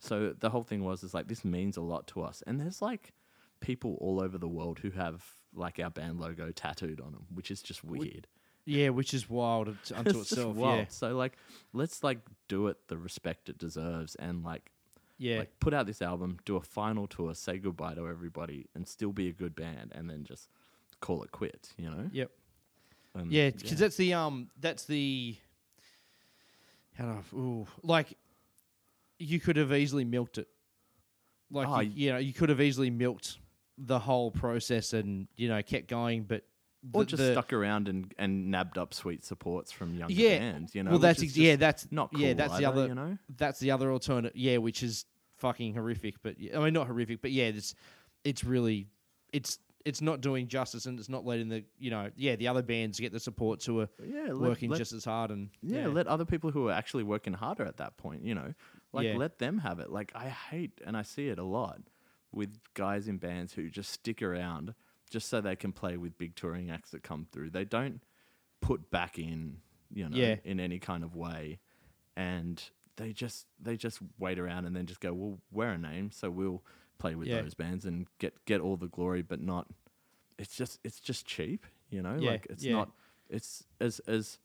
so 0.00 0.34
the 0.38 0.50
whole 0.50 0.62
thing 0.62 0.84
was 0.84 1.02
is 1.02 1.14
like 1.14 1.28
this 1.28 1.44
means 1.44 1.76
a 1.76 1.82
lot 1.82 2.06
to 2.08 2.22
us, 2.22 2.42
and 2.46 2.60
there's 2.60 2.82
like 2.82 3.12
people 3.60 3.96
all 4.00 4.20
over 4.20 4.38
the 4.38 4.48
world 4.48 4.80
who 4.80 4.90
have 4.90 5.24
like 5.54 5.78
our 5.78 5.90
band 5.90 6.20
logo 6.20 6.50
tattooed 6.50 7.00
on 7.00 7.12
them, 7.12 7.26
which 7.32 7.50
is 7.50 7.62
just 7.62 7.84
weird. 7.84 8.26
Yeah, 8.66 8.88
which 8.90 9.12
is 9.14 9.28
wild 9.28 9.68
unto 9.94 9.94
It's 10.20 10.32
itself. 10.32 10.56
wild. 10.56 10.78
Yeah. 10.80 10.84
So 10.88 11.16
like 11.16 11.36
let's 11.72 12.02
like 12.02 12.18
do 12.48 12.68
it 12.68 12.76
the 12.88 12.96
respect 12.96 13.48
it 13.48 13.58
deserves, 13.58 14.14
and 14.16 14.42
like 14.44 14.70
Yeah. 15.18 15.38
like 15.38 15.58
put 15.60 15.74
out 15.74 15.86
this 15.86 16.00
album, 16.02 16.38
do 16.44 16.56
a 16.56 16.60
final 16.62 17.06
tour, 17.06 17.34
say 17.34 17.58
goodbye 17.58 17.94
to 17.94 18.08
everybody, 18.08 18.66
and 18.74 18.86
still 18.88 19.12
be 19.12 19.28
a 19.28 19.32
good 19.32 19.54
band, 19.54 19.92
and 19.94 20.08
then 20.08 20.24
just 20.24 20.48
call 21.00 21.22
it 21.22 21.30
quits. 21.30 21.74
You 21.76 21.90
know? 21.90 22.08
yep. 22.12 22.30
And, 23.14 23.30
Yeah, 23.30 23.50
because 23.50 23.78
that's 23.78 23.96
the 23.96 24.14
um, 24.14 24.48
that's 24.60 24.84
the 24.86 25.36
how 26.94 27.04
do 27.04 27.10
I, 27.10 27.36
ooh, 27.36 27.66
like 27.82 28.16
you 29.18 29.38
could 29.40 29.56
have 29.56 29.72
easily 29.72 30.04
milked 30.04 30.38
it. 30.38 30.48
Like 31.50 31.68
Oh, 31.68 31.80
you, 31.80 31.90
you 31.94 32.12
know, 32.12 32.18
you 32.18 32.32
could 32.32 32.48
have 32.48 32.60
easily 32.60 32.90
milked 32.90 33.38
the 33.78 33.98
whole 33.98 34.30
process 34.30 34.92
and 34.92 35.28
you 35.36 35.48
know 35.48 35.62
kept 35.62 35.88
going, 35.88 36.22
but 36.24 36.44
or 36.92 37.04
the- 37.04 37.10
just 37.10 37.22
the- 37.22 37.32
stuck 37.32 37.52
around 37.52 37.88
and, 37.88 38.12
and 38.18 38.50
nabbed 38.50 38.76
up 38.78 38.92
sweet 38.94 39.24
supports 39.24 39.72
from 39.72 39.94
younger 39.94 40.12
yeah, 40.14 40.38
bands. 40.38 40.74
You 40.74 40.82
know? 40.82 40.90
well, 40.92 40.98
that's 40.98 41.22
ex- 41.22 41.36
yeah, 41.36 41.56
that's 41.56 41.86
not 41.90 42.10
cool. 42.12 42.20
yeah, 42.20 42.34
that's 42.34 42.56
the 42.58 42.64
other 42.66 42.86
You 42.88 42.94
know? 42.94 43.18
that's 43.36 43.58
the 43.60 43.70
other 43.70 43.90
alternative. 43.92 44.36
Yeah, 44.36 44.58
which 44.58 44.82
is 44.82 45.04
fucking 45.38 45.74
horrific. 45.74 46.16
But 46.22 46.36
I 46.54 46.58
mean, 46.58 46.74
not 46.74 46.86
horrific, 46.86 47.22
but 47.22 47.30
yeah, 47.32 47.44
it's 47.46 47.74
it's 48.24 48.44
really 48.44 48.86
it's 49.32 49.58
it's 49.84 50.00
not 50.00 50.22
doing 50.22 50.48
justice 50.48 50.86
and 50.86 50.98
it's 50.98 51.10
not 51.10 51.26
letting 51.26 51.48
the 51.48 51.62
you 51.78 51.90
know 51.90 52.08
yeah 52.16 52.36
the 52.36 52.48
other 52.48 52.62
bands 52.62 52.98
get 52.98 53.12
the 53.12 53.20
support 53.20 53.62
who 53.64 53.80
are 53.80 53.88
Yeah, 54.02 54.28
let- 54.28 54.36
working 54.36 54.70
let- 54.70 54.78
just 54.78 54.92
as 54.94 55.04
hard 55.04 55.30
and 55.30 55.50
Yeah, 55.62 55.88
let 55.88 56.06
other 56.06 56.24
people 56.24 56.50
who 56.50 56.68
are 56.68 56.72
actually 56.72 57.02
working 57.02 57.34
harder 57.34 57.64
at 57.64 57.76
that 57.78 57.96
point, 57.98 58.24
you 58.24 58.34
know, 58.34 58.54
like 58.94 59.06
Yeah. 59.06 59.16
let 59.16 59.38
them 59.38 59.58
have 59.58 59.80
it. 59.80 59.90
Like 59.90 60.10
I 60.14 60.28
hate, 60.28 60.80
and 60.86 60.96
I 60.96 61.02
see 61.02 61.28
it 61.28 61.38
a 61.38 61.44
lot 61.44 61.80
with 62.32 62.58
guys 62.74 63.08
in 63.08 63.18
bands 63.18 63.52
who 63.52 63.68
just 63.68 63.90
stick 63.92 64.22
around 64.22 64.74
just 65.14 65.28
so 65.28 65.40
they 65.40 65.54
can 65.56 65.70
play 65.72 65.96
with 65.96 66.18
big 66.18 66.34
touring 66.34 66.70
acts 66.70 66.90
that 66.90 67.02
come 67.04 67.24
through. 67.30 67.50
They 67.50 67.64
don't 67.64 68.02
put 68.60 68.90
back 68.90 69.16
in, 69.18 69.58
you 69.92 70.08
know, 70.08 70.16
Yeah. 70.16 70.36
in 70.44 70.58
any 70.58 70.78
kind 70.80 71.04
of 71.04 71.14
way, 71.14 71.60
and 72.16 72.60
they 72.96 73.12
just 73.12 73.46
they 73.60 73.76
just 73.76 74.00
wait 74.18 74.38
around 74.40 74.64
and 74.66 74.74
then 74.76 74.86
just 74.86 75.00
go, 75.00 75.12
well, 75.14 75.38
we're 75.52 75.70
a 75.70 75.78
name, 75.78 76.10
so 76.10 76.30
we'll 76.30 76.62
play 76.98 77.14
with 77.14 77.28
Yeah. 77.28 77.42
those 77.42 77.54
bands 77.54 77.84
and 77.84 78.06
get 78.18 78.44
get 78.44 78.60
all 78.60 78.76
the 78.76 78.88
glory, 78.88 79.22
but 79.22 79.40
not. 79.40 79.68
It's 80.36 80.56
just 80.56 80.80
it's 80.84 80.98
just 81.00 81.24
cheap, 81.26 81.64
you 81.90 82.02
know. 82.02 82.16
Yeah, 82.16 82.30
Like 82.32 82.46
it's 82.50 82.64
not. 82.64 82.90
It's 83.30 83.64
as 83.80 84.00
as 84.00 84.38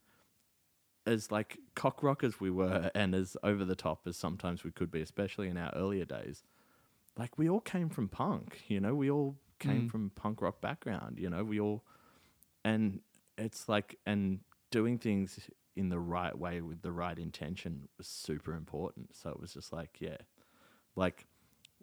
as 1.05 1.31
like 1.31 1.57
cock 1.75 2.03
rock 2.03 2.23
as 2.23 2.39
we 2.39 2.51
were, 2.51 2.91
and 2.95 3.15
as 3.15 3.35
over 3.43 3.65
the 3.65 3.75
top 3.75 4.05
as 4.07 4.17
sometimes 4.17 4.63
we 4.63 4.71
could 4.71 4.91
be, 4.91 5.01
especially 5.01 5.47
in 5.47 5.57
our 5.57 5.71
earlier 5.75 6.05
days. 6.05 6.43
Like 7.17 7.37
we 7.37 7.49
all 7.49 7.59
came 7.61 7.89
from 7.89 8.07
punk, 8.07 8.63
you 8.67 8.79
know. 8.79 8.93
We 8.95 9.09
all 9.09 9.35
came 9.59 9.87
Mm. 9.87 9.91
from 9.91 10.09
punk 10.11 10.41
rock 10.41 10.61
background, 10.61 11.19
you 11.19 11.29
know. 11.29 11.43
We 11.43 11.59
all, 11.59 11.83
and 12.63 13.01
it's 13.37 13.69
like 13.69 13.97
and 14.05 14.39
doing 14.71 14.97
things 14.97 15.49
in 15.75 15.89
the 15.89 15.99
right 15.99 16.37
way 16.37 16.61
with 16.61 16.81
the 16.81 16.91
right 16.91 17.17
intention 17.17 17.87
was 17.97 18.07
super 18.07 18.53
important. 18.53 19.15
So 19.15 19.29
it 19.29 19.39
was 19.39 19.53
just 19.53 19.71
like, 19.71 19.97
yeah, 20.01 20.17
like 20.95 21.25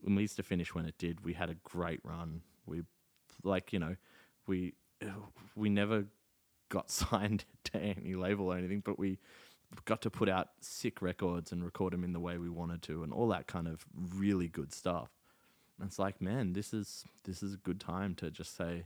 when 0.03 0.15
we 0.17 0.23
used 0.23 0.37
to 0.37 0.43
finish 0.43 0.75
when 0.75 0.87
it 0.87 0.99
did, 0.99 1.25
we 1.25 1.33
had 1.33 1.51
a 1.51 1.55
great 1.65 2.01
run. 2.05 2.43
We, 2.67 2.83
like, 3.43 3.73
you 3.73 3.79
know, 3.79 3.97
we 4.47 4.75
we 5.57 5.69
never 5.71 6.07
got 6.69 6.91
signed 7.03 7.45
to 7.65 7.79
any 7.79 8.15
label 8.15 8.53
or 8.53 8.57
anything, 8.59 8.81
but 8.85 8.99
we 8.99 9.19
got 9.85 10.03
to 10.03 10.11
put 10.11 10.29
out 10.29 10.51
sick 10.61 11.03
records 11.03 11.53
and 11.53 11.65
record 11.65 11.93
them 11.93 12.05
in 12.05 12.13
the 12.13 12.21
way 12.21 12.39
we 12.39 12.49
wanted 12.51 12.83
to, 12.83 13.03
and 13.03 13.13
all 13.13 13.29
that 13.29 13.47
kind 13.47 13.67
of 13.69 13.85
really 14.15 14.49
good 14.49 14.73
stuff. 14.73 15.11
And 15.79 15.89
it's 15.89 15.99
like, 15.99 16.21
man, 16.21 16.53
this 16.55 16.73
is 16.73 17.05
this 17.25 17.43
is 17.43 17.55
a 17.55 17.59
good 17.59 17.81
time 17.81 18.15
to 18.17 18.31
just 18.31 18.57
say 18.57 18.85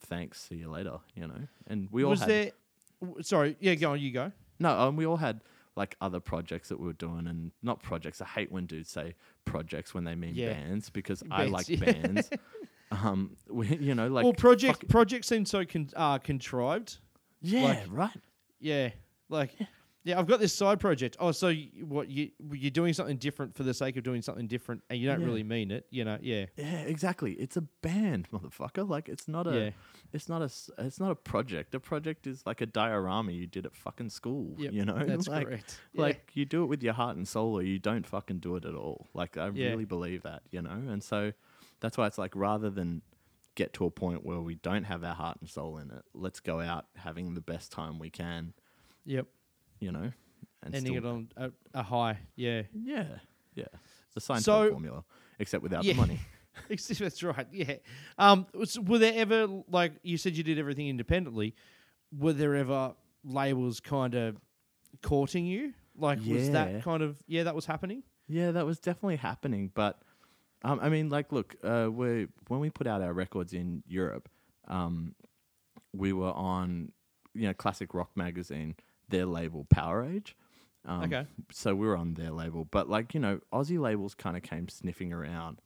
thanks, 0.00 0.40
see 0.40 0.56
you 0.56 0.70
later, 0.70 0.98
you 1.14 1.26
know. 1.26 1.46
And 1.66 1.88
we 1.92 2.04
all 2.04 2.10
was 2.10 2.20
had 2.20 2.28
there? 2.28 2.50
w- 3.02 3.22
Sorry, 3.22 3.56
yeah, 3.60 3.74
go 3.74 3.92
on, 3.92 4.00
you 4.00 4.10
go. 4.12 4.32
no, 4.58 4.78
um, 4.78 4.96
we 4.96 5.06
all 5.06 5.16
had 5.18 5.40
like 5.76 5.96
other 6.00 6.20
projects 6.20 6.68
that 6.68 6.78
we 6.80 6.86
were 6.86 6.92
doing, 6.94 7.26
and 7.26 7.50
not 7.62 7.82
projects. 7.82 8.20
I 8.20 8.26
hate 8.26 8.50
when 8.52 8.66
dudes 8.66 8.90
say 8.90 9.14
projects 9.44 9.94
when 9.94 10.04
they 10.04 10.14
mean 10.14 10.34
Yeah. 10.34 10.52
bands 10.52 10.90
because 10.90 11.22
I 11.30 11.44
like 11.46 11.68
yeah. 11.68 11.76
bands. 11.92 12.30
um, 12.90 13.36
we, 13.48 13.68
you 13.76 13.94
know, 13.94 14.08
like 14.08 14.24
well, 14.24 14.32
project 14.34 14.80
fuck- 14.82 14.88
projects 14.90 15.28
seem 15.28 15.44
so 15.46 15.64
con- 15.64 15.90
uh, 15.96 16.18
contrived. 16.18 16.98
yeah, 17.40 17.62
like- 17.64 17.86
right. 17.90 18.20
Yeah, 18.60 18.90
like 19.28 19.58
yeah, 19.58 19.66
I've 20.06 20.26
got 20.26 20.40
this 20.40 20.52
side 20.52 20.80
project. 20.80 21.16
Oh, 21.20 21.30
so 21.30 21.48
you, 21.48 21.86
what 21.86 22.08
you 22.08 22.30
you're 22.52 22.70
doing 22.72 22.92
something 22.92 23.18
different 23.18 23.54
for 23.54 23.62
the 23.62 23.72
sake 23.72 23.96
of 23.96 24.02
doing 24.02 24.20
something 24.22 24.48
different, 24.48 24.82
and 24.90 24.98
you 24.98 25.06
don't 25.08 25.20
Yeah. 25.20 25.26
really 25.26 25.44
mean 25.44 25.70
it. 25.70 25.86
You 25.90 26.04
know, 26.04 26.18
yeah, 26.20 26.46
Yeah, 26.56 26.80
exactly. 26.80 27.32
It's 27.34 27.56
a 27.56 27.60
band, 27.82 28.28
motherfucker. 28.32 28.88
Like 28.88 29.08
it's 29.08 29.28
not 29.28 29.46
a, 29.46 29.54
Yeah. 29.66 29.70
it's 30.12 30.28
not 30.28 30.42
a, 30.42 30.46
s- 30.46 30.70
it's 30.78 30.98
not 30.98 31.12
a 31.12 31.14
project. 31.14 31.74
A 31.76 31.80
project 31.80 32.26
is 32.26 32.42
like 32.44 32.60
a 32.60 32.66
diorama 32.66 33.30
you 33.32 33.46
did 33.46 33.64
at 33.64 33.76
fucking 33.76 34.10
school. 34.10 34.54
Yep, 34.58 34.72
you 34.72 34.84
know, 34.84 34.98
that's 35.06 35.28
like, 35.28 35.46
correct. 35.46 35.78
Yeah. 35.92 36.02
Like 36.02 36.30
you 36.34 36.46
do 36.46 36.64
it 36.64 36.66
with 36.66 36.82
your 36.82 36.94
heart 36.94 37.16
and 37.16 37.28
soul, 37.28 37.54
or 37.54 37.62
you 37.62 37.78
don't 37.78 38.06
fucking 38.06 38.40
do 38.40 38.56
it 38.56 38.64
at 38.64 38.74
all. 38.74 39.08
Like 39.14 39.36
I 39.36 39.50
Yeah. 39.54 39.68
really 39.70 39.84
believe 39.84 40.22
that, 40.24 40.42
you 40.50 40.62
know. 40.62 40.70
And 40.70 41.02
so 41.02 41.32
that's 41.78 41.96
why 41.96 42.08
it's 42.08 42.18
like 42.18 42.34
rather 42.34 42.70
than 42.70 43.02
get 43.54 43.72
to 43.74 43.84
a 43.84 43.90
point 43.90 44.24
where 44.24 44.40
we 44.40 44.54
don't 44.56 44.84
have 44.84 45.04
our 45.04 45.14
heart 45.14 45.36
and 45.40 45.48
soul 45.48 45.76
in 45.78 45.90
it, 45.90 46.02
let's 46.14 46.40
go 46.40 46.58
out 46.58 46.86
having 46.96 47.34
the 47.34 47.40
best 47.40 47.70
time 47.70 47.98
we 48.00 48.10
can. 48.10 48.54
yep, 49.04 49.26
You 49.82 49.92
know, 49.92 50.12
and 50.62 50.74
ending 50.74 50.94
still- 50.98 51.04
it 51.04 51.12
on 51.12 51.28
a, 51.36 51.50
a 51.74 51.82
high. 51.82 52.18
Yeah, 52.36 52.62
Yeah, 52.72 53.06
yeah. 53.54 53.64
The 54.14 54.20
Seinfeld 54.20 54.42
So- 54.42 54.70
formula, 54.70 55.04
except 55.38 55.62
without 55.62 55.84
Yeah. 55.84 55.94
the 55.94 55.98
money. 56.00 56.20
that's 56.68 57.22
right. 57.22 57.46
Yeah. 57.50 57.76
Um, 58.18 58.46
was, 58.54 58.78
were 58.78 58.98
there 58.98 59.14
ever 59.16 59.48
like 59.68 59.92
you 60.02 60.16
said 60.18 60.36
you 60.36 60.42
did 60.44 60.58
everything 60.58 60.88
independently? 60.88 61.54
Were 62.16 62.32
there 62.34 62.54
ever 62.54 62.94
labels 63.24 63.80
kind 63.80 64.14
of 64.14 64.36
courting 65.02 65.46
you? 65.46 65.72
Like 65.96 66.18
was 66.18 66.26
Yeah. 66.48 66.52
that 66.52 66.82
kind 66.82 67.02
of 67.02 67.16
yeah 67.26 67.42
that 67.44 67.54
was 67.54 67.66
happening? 67.66 68.02
Yeah, 68.28 68.50
that 68.52 68.64
was 68.66 68.78
definitely 68.78 69.16
happening. 69.16 69.70
But 69.74 70.00
um, 70.62 70.78
I 70.80 70.90
mean, 70.90 71.08
like, 71.08 71.32
look, 71.32 71.56
uh, 71.64 71.88
we 71.90 72.28
when 72.48 72.60
we 72.60 72.70
put 72.70 72.86
out 72.86 73.02
our 73.02 73.12
records 73.12 73.52
in 73.52 73.82
Europe, 73.86 74.28
um, 74.68 75.14
we 75.92 76.12
were 76.12 76.32
on, 76.32 76.92
you 77.34 77.48
know, 77.48 77.54
classic 77.54 77.94
rock 77.94 78.10
magazine, 78.14 78.76
their 79.08 79.26
label 79.26 79.66
Power 79.70 80.04
Age. 80.04 80.36
Um, 80.84 81.02
Okay. 81.04 81.26
So 81.52 81.74
we 81.74 81.86
were 81.86 81.96
on 81.96 82.14
their 82.14 82.30
label, 82.30 82.64
but 82.64 82.88
like 82.88 83.14
you 83.14 83.20
know, 83.20 83.40
Aussie 83.52 83.78
labels 83.78 84.14
kind 84.14 84.36
of 84.36 84.42
came 84.42 84.68
sniffing 84.68 85.12
around, 85.12 85.60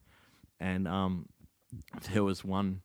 and 0.61 0.87
um, 0.87 1.29
there 2.13 2.23
was 2.25 2.45
one 2.45 2.83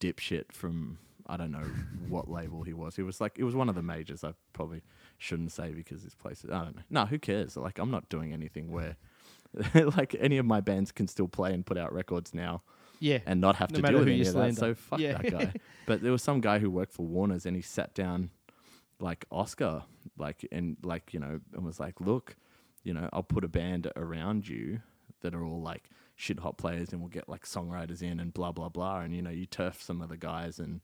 dipshit 0.00 0.52
from 0.52 0.98
I 1.26 1.36
don't 1.36 1.52
know 1.52 1.66
what 2.08 2.28
label 2.30 2.64
he 2.64 2.72
was. 2.74 2.96
He 2.96 3.02
was 3.02 3.20
like 3.20 3.38
it 3.38 3.44
was 3.44 3.54
one 3.54 3.68
of 3.68 3.74
the 3.76 3.82
majors. 3.82 4.24
I 4.24 4.34
probably 4.52 4.82
shouldn't 5.16 5.52
say 5.52 5.70
because 5.72 6.02
this 6.04 6.14
place. 6.14 6.44
Is, 6.44 6.50
I 6.50 6.64
don't 6.64 6.76
know. 6.76 6.82
No, 6.90 7.06
who 7.06 7.18
cares? 7.18 7.56
Like 7.56 7.78
I'm 7.78 7.90
not 7.90 8.08
doing 8.08 8.32
anything 8.32 8.70
where 8.70 8.96
like 9.74 10.14
any 10.18 10.38
of 10.38 10.46
my 10.46 10.60
bands 10.60 10.92
can 10.92 11.08
still 11.08 11.28
play 11.28 11.52
and 11.54 11.64
put 11.64 11.76
out 11.78 11.92
records 11.92 12.34
now 12.34 12.62
Yeah. 13.00 13.18
and 13.26 13.40
not 13.40 13.56
have 13.56 13.70
No 13.70 13.80
to 13.80 13.88
deal 13.88 13.98
with 14.00 14.08
any 14.08 14.20
of 14.20 14.32
that. 14.34 14.54
So 14.56 14.74
fuck 14.74 14.98
Yeah. 15.00 15.18
that 15.18 15.30
guy. 15.30 15.52
but 15.86 16.02
there 16.02 16.12
was 16.12 16.22
some 16.22 16.40
guy 16.40 16.58
who 16.58 16.70
worked 16.70 16.92
for 16.92 17.06
Warner's 17.06 17.46
and 17.46 17.56
he 17.56 17.62
sat 17.62 17.94
down 17.94 18.30
like 19.00 19.24
Oscar, 19.30 19.84
like 20.18 20.46
and 20.52 20.76
like, 20.82 21.12
you 21.14 21.20
know, 21.20 21.40
and 21.54 21.64
was 21.64 21.80
like, 21.80 22.00
Look, 22.00 22.36
you 22.84 22.94
know, 22.94 23.08
I'll 23.12 23.22
put 23.22 23.44
a 23.44 23.48
band 23.48 23.90
around 23.96 24.48
you 24.48 24.80
that 25.22 25.34
are 25.34 25.44
all 25.44 25.60
like 25.60 25.90
shit 26.16 26.38
hot 26.40 26.58
players 26.58 26.92
and 26.92 27.00
we'll 27.00 27.08
get 27.10 27.28
like 27.28 27.44
songwriters 27.46 28.02
in 28.02 28.20
and 28.20 28.32
blah 28.34 28.52
blah 28.52 28.68
blah 28.68 29.00
and 29.00 29.14
you 29.14 29.22
know, 29.22 29.30
you 29.30 29.46
turf 29.46 29.82
some 29.82 30.00
of 30.02 30.08
the 30.08 30.16
guys 30.16 30.58
and 30.58 30.80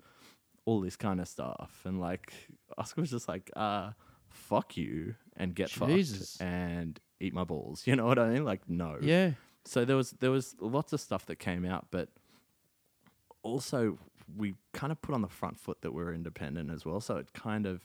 all 0.64 0.80
this 0.80 0.96
kind 0.96 1.20
of 1.20 1.28
stuff. 1.28 1.80
And 1.84 2.00
like 2.00 2.32
Oscar 2.78 3.00
was 3.02 3.10
just 3.10 3.28
like, 3.28 3.50
uh, 3.56 3.90
fuck 4.28 4.76
you 4.76 5.14
and 5.36 5.54
get 5.54 5.68
Jesus. 5.70 6.36
fucked 6.36 6.42
and 6.42 6.98
eat 7.20 7.32
my 7.34 7.44
balls. 7.44 7.82
You 7.86 7.96
know 7.96 8.06
what 8.06 8.18
I 8.18 8.28
mean? 8.30 8.44
Like 8.44 8.68
no 8.68 8.98
Yeah. 9.00 9.32
so 9.64 9.84
there 9.84 9.96
was 9.96 10.10
there 10.12 10.30
was 10.30 10.54
lots 10.60 10.92
of 10.92 11.00
stuff 11.00 11.26
that 11.26 11.36
came 11.36 11.64
out, 11.64 11.86
but 11.90 12.08
also 13.42 13.98
we 14.36 14.54
kind 14.72 14.90
of 14.92 15.00
put 15.00 15.14
on 15.14 15.22
the 15.22 15.28
front 15.28 15.58
foot 15.58 15.82
that 15.82 15.92
we're 15.92 16.12
independent 16.12 16.70
as 16.70 16.84
well. 16.84 17.00
So 17.00 17.16
it 17.16 17.32
kind 17.32 17.64
of, 17.66 17.80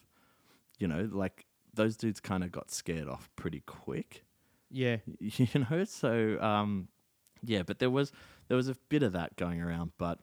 you 0.82 0.88
know, 0.88 1.08
like 1.12 1.46
those 1.74 1.96
dudes 1.96 2.20
kind 2.20 2.44
of 2.44 2.52
got 2.52 2.72
scared 2.72 3.08
off 3.08 3.30
pretty 3.36 3.62
quick, 3.66 4.24
Yeah. 4.70 4.98
you 5.20 5.66
know. 5.70 5.84
So 5.86 6.38
um, 6.42 6.88
yeah, 7.44 7.64
but 7.64 7.80
there 7.80 7.90
was 7.90 8.12
there 8.48 8.58
was 8.58 8.68
a 8.68 8.76
bit 8.90 9.04
of 9.04 9.14
that 9.14 9.36
going 9.38 9.62
around, 9.62 9.92
but 9.98 10.20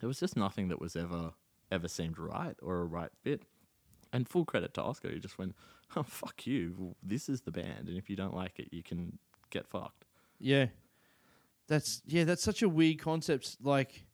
there 0.00 0.08
was 0.08 0.18
just 0.20 0.36
nothing 0.36 0.68
that 0.68 0.80
was 0.80 0.96
ever 0.96 1.32
ever 1.72 1.88
seemed 1.88 2.18
right 2.18 2.56
or 2.62 2.80
a 2.80 2.84
right 2.84 3.10
fit. 3.22 3.42
And 4.12 4.28
full 4.28 4.44
credit 4.44 4.74
to 4.74 4.82
Oscar, 4.82 5.08
who 5.10 5.18
just 5.18 5.38
went, 5.38 5.54
"Oh 5.96 6.04
fuck 6.04 6.46
you! 6.46 6.94
This 7.02 7.28
is 7.28 7.40
the 7.40 7.50
band, 7.50 7.88
and 7.88 7.98
if 7.98 8.08
you 8.08 8.14
don't 8.16 8.34
like 8.34 8.58
it, 8.60 8.68
you 8.70 8.82
can 8.82 9.18
get 9.50 9.66
fucked." 9.66 10.04
Yeah. 10.38 10.66
That's 11.66 12.00
yeah, 12.06 12.24
that's 12.24 12.42
such 12.42 12.62
a 12.62 12.68
weird 12.68 12.98
concept. 13.00 13.56
Like 13.62 14.04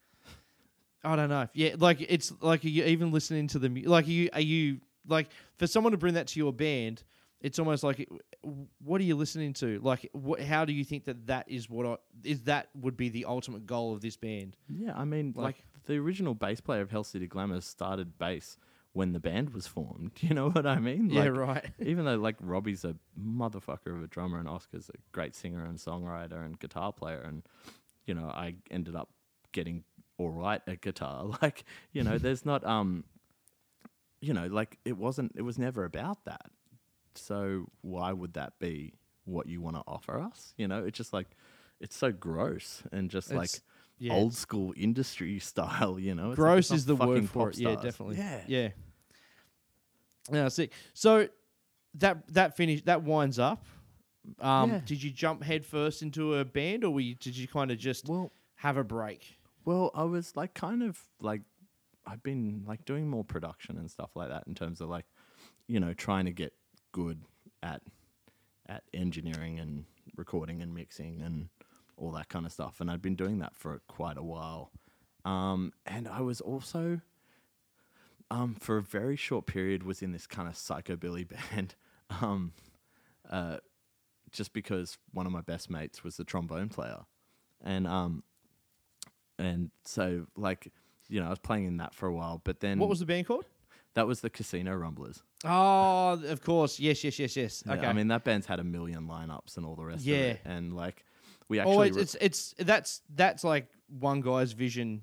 I 1.04 1.16
don't 1.16 1.28
know. 1.28 1.48
Yeah, 1.52 1.74
like 1.78 2.00
it's 2.00 2.32
like 2.40 2.64
are 2.64 2.68
you 2.68 2.84
even 2.84 3.10
listening 3.12 3.46
to 3.48 3.58
the 3.58 3.68
mu- 3.68 3.82
like 3.82 4.06
are 4.06 4.10
you 4.10 4.30
are 4.32 4.40
you 4.40 4.80
like 5.06 5.28
for 5.56 5.66
someone 5.66 5.92
to 5.92 5.98
bring 5.98 6.14
that 6.14 6.26
to 6.28 6.40
your 6.40 6.52
band, 6.52 7.02
it's 7.40 7.58
almost 7.58 7.82
like 7.82 8.08
what 8.82 9.00
are 9.00 9.04
you 9.04 9.16
listening 9.16 9.52
to? 9.54 9.80
Like 9.82 10.10
how 10.46 10.64
do 10.64 10.72
you 10.72 10.84
think 10.84 11.04
that 11.04 11.26
that 11.26 11.48
is 11.48 11.68
what 11.70 11.86
I, 11.86 11.96
is 12.24 12.42
that 12.44 12.68
would 12.74 12.96
be 12.96 13.08
the 13.08 13.24
ultimate 13.24 13.66
goal 13.66 13.92
of 13.92 14.00
this 14.00 14.16
band? 14.16 14.56
Yeah, 14.68 14.92
I 14.96 15.04
mean, 15.04 15.32
like, 15.36 15.44
Like- 15.44 15.64
the 15.86 15.96
original 15.96 16.34
bass 16.34 16.60
player 16.60 16.82
of 16.82 16.90
Hell 16.90 17.04
City 17.04 17.26
Glamour 17.26 17.60
started 17.62 18.18
bass 18.18 18.56
when 18.92 19.12
the 19.12 19.20
band 19.20 19.50
was 19.50 19.66
formed. 19.66 20.12
You 20.20 20.34
know 20.34 20.50
what 20.50 20.66
I 20.66 20.78
mean? 20.78 21.08
Yeah, 21.10 21.26
right. 21.28 21.64
Even 21.80 22.04
though 22.04 22.16
like 22.16 22.36
Robbie's 22.40 22.84
a 22.84 22.94
motherfucker 23.18 23.96
of 23.96 24.02
a 24.02 24.06
drummer 24.06 24.38
and 24.38 24.48
Oscar's 24.48 24.88
a 24.90 24.98
great 25.12 25.34
singer 25.34 25.64
and 25.64 25.78
songwriter 25.78 26.44
and 26.44 26.58
guitar 26.58 26.92
player, 26.92 27.22
and 27.26 27.42
you 28.04 28.14
know, 28.14 28.26
I 28.26 28.56
ended 28.70 28.94
up 28.96 29.08
getting 29.52 29.84
all 30.18 30.30
right 30.30 30.60
at 30.66 30.80
guitar. 30.82 31.24
Like, 31.42 31.64
you 31.92 32.02
know, 32.02 32.18
there's 32.18 32.44
not 32.44 32.64
um, 32.66 33.04
you 34.20 34.32
know, 34.34 34.46
like 34.46 34.78
it 34.84 34.96
wasn't. 34.96 35.32
It 35.36 35.42
was 35.42 35.58
never 35.58 35.84
about 35.84 36.24
that. 36.24 36.50
So 37.14 37.66
why 37.80 38.12
would 38.12 38.34
that 38.34 38.58
be 38.58 38.94
what 39.24 39.46
you 39.46 39.60
want 39.60 39.76
to 39.76 39.82
offer 39.86 40.18
us? 40.18 40.54
You 40.56 40.68
know, 40.68 40.84
it's 40.84 40.96
just 40.96 41.12
like 41.12 41.28
it's 41.80 41.96
so 41.96 42.12
gross 42.12 42.82
and 42.92 43.10
just 43.10 43.32
like 43.32 43.50
yeah, 43.98 44.14
old 44.14 44.34
school 44.34 44.72
industry 44.76 45.38
style, 45.50 45.98
you 45.98 46.14
know. 46.14 46.30
It's 46.30 46.38
like 46.38 46.46
Gross 46.46 46.70
it's 46.70 46.80
is 46.80 46.86
the 46.86 46.96
word 46.96 47.28
for 47.28 47.50
it. 47.50 47.58
Yeah, 47.58 47.76
definitely. 47.76 48.16
Yeah, 48.16 48.40
Yeah. 48.46 48.68
Yeah, 50.30 50.48
sick. 50.48 50.72
So 50.94 51.28
that 51.94 52.26
that 52.34 52.56
finish 52.56 52.82
that 52.82 53.02
winds 53.02 53.38
up. 53.38 53.64
Um, 54.38 54.70
Yeah. 54.70 54.80
Did 54.84 55.02
you 55.02 55.10
jump 55.10 55.42
headfirst 55.42 56.02
into 56.02 56.34
a 56.34 56.44
band, 56.44 56.84
or 56.84 56.90
were 56.92 57.00
you, 57.00 57.14
did 57.14 57.36
you 57.36 57.48
kind 57.48 57.70
of 57.70 57.78
just 57.78 58.08
Well, 58.08 58.32
have 58.56 58.76
a 58.76 58.84
break? 58.84 59.38
well, 59.64 59.90
I 59.94 60.04
was 60.04 60.36
like 60.36 60.54
kind 60.54 60.82
of 60.82 60.98
like 61.20 61.42
I've 62.06 62.22
been 62.22 62.64
like 62.66 62.84
doing 62.84 63.08
more 63.08 63.24
production 63.24 63.76
and 63.76 63.90
stuff 63.90 64.10
like 64.14 64.28
that 64.28 64.44
in 64.46 64.54
terms 64.54 64.80
of 64.80 64.88
like, 64.88 65.06
you 65.66 65.80
know, 65.80 65.92
trying 65.92 66.24
to 66.26 66.32
get 66.32 66.52
good 66.92 67.20
at 67.62 67.82
at 68.68 68.82
engineering 68.94 69.58
and 69.58 69.84
recording 70.16 70.62
and 70.62 70.74
mixing 70.74 71.20
and 71.22 71.48
all 71.96 72.12
that 72.12 72.28
kind 72.28 72.46
of 72.46 72.52
stuff. 72.52 72.80
And 72.80 72.90
I'd 72.90 73.02
been 73.02 73.16
doing 73.16 73.38
that 73.40 73.54
for 73.54 73.80
quite 73.88 74.16
a 74.16 74.22
while. 74.22 74.70
Um, 75.24 75.72
and 75.84 76.08
I 76.08 76.20
was 76.20 76.40
also 76.40 77.00
um, 78.30 78.54
for 78.58 78.76
a 78.78 78.82
very 78.82 79.16
short 79.16 79.46
period 79.46 79.82
was 79.82 80.02
in 80.02 80.12
this 80.12 80.26
kind 80.26 80.48
of 80.48 80.54
psychobilly 80.54 81.28
band 81.50 81.74
um, 82.20 82.52
uh, 83.28 83.58
just 84.30 84.52
because 84.52 84.98
one 85.12 85.26
of 85.26 85.32
my 85.32 85.40
best 85.40 85.70
mates 85.70 86.04
was 86.04 86.16
the 86.16 86.24
trombone 86.24 86.68
player, 86.68 87.00
and 87.62 87.86
um, 87.86 88.22
and 89.38 89.70
so 89.84 90.26
like 90.36 90.72
you 91.10 91.20
know 91.20 91.26
I 91.26 91.30
was 91.30 91.38
playing 91.38 91.66
in 91.66 91.76
that 91.78 91.94
for 91.94 92.06
a 92.08 92.14
while, 92.14 92.40
but 92.44 92.60
then 92.60 92.78
What 92.78 92.88
was 92.88 93.00
the 93.00 93.06
band 93.06 93.26
called? 93.26 93.44
that 93.94 94.06
was 94.06 94.20
the 94.20 94.30
Casino 94.30 94.74
Rumblers. 94.74 95.22
Oh, 95.44 96.12
of 96.28 96.42
course. 96.42 96.78
Yes, 96.78 97.02
yes, 97.04 97.18
yes, 97.18 97.36
yes. 97.36 97.62
Yeah, 97.66 97.74
Okay. 97.74 97.86
I 97.86 97.92
mean 97.92 98.08
that 98.08 98.24
band's 98.24 98.46
had 98.46 98.60
a 98.60 98.64
million 98.64 99.06
lineups 99.08 99.56
and 99.56 99.66
all 99.66 99.74
the 99.76 99.84
rest 99.84 100.04
Yeah. 100.04 100.16
of 100.16 100.22
it, 100.36 100.40
and 100.44 100.72
like 100.74 101.04
we 101.48 101.58
oh, 101.58 101.62
actually 101.62 101.76
oh, 101.76 101.80
it's, 101.82 101.96
re- 101.96 102.02
it's 102.02 102.14
it's 102.20 102.54
that's 102.66 103.02
that's 103.14 103.44
like 103.44 103.66
one 103.88 104.20
guy's 104.20 104.52
vision 104.52 105.02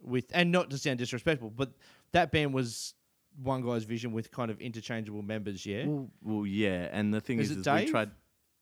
with, 0.00 0.24
and 0.32 0.50
not 0.50 0.70
to 0.70 0.78
sound 0.78 0.98
disrespectful, 0.98 1.50
but 1.50 1.72
that 2.12 2.32
band 2.32 2.52
was 2.54 2.94
one 3.42 3.62
guy's 3.62 3.84
vision 3.84 4.12
with 4.12 4.30
kind 4.30 4.50
of 4.50 4.60
interchangeable 4.60 5.22
members. 5.22 5.64
Yeah. 5.66 5.86
Well, 5.86 6.10
well, 6.22 6.46
yeah, 6.46 6.88
and 6.90 7.12
the 7.14 7.20
thing 7.20 7.38
Is 7.38 7.50
is, 7.50 7.56
it 7.56 7.60
is 7.60 7.64
Dave? 7.66 7.84
we 7.86 7.90
tried, 7.90 8.10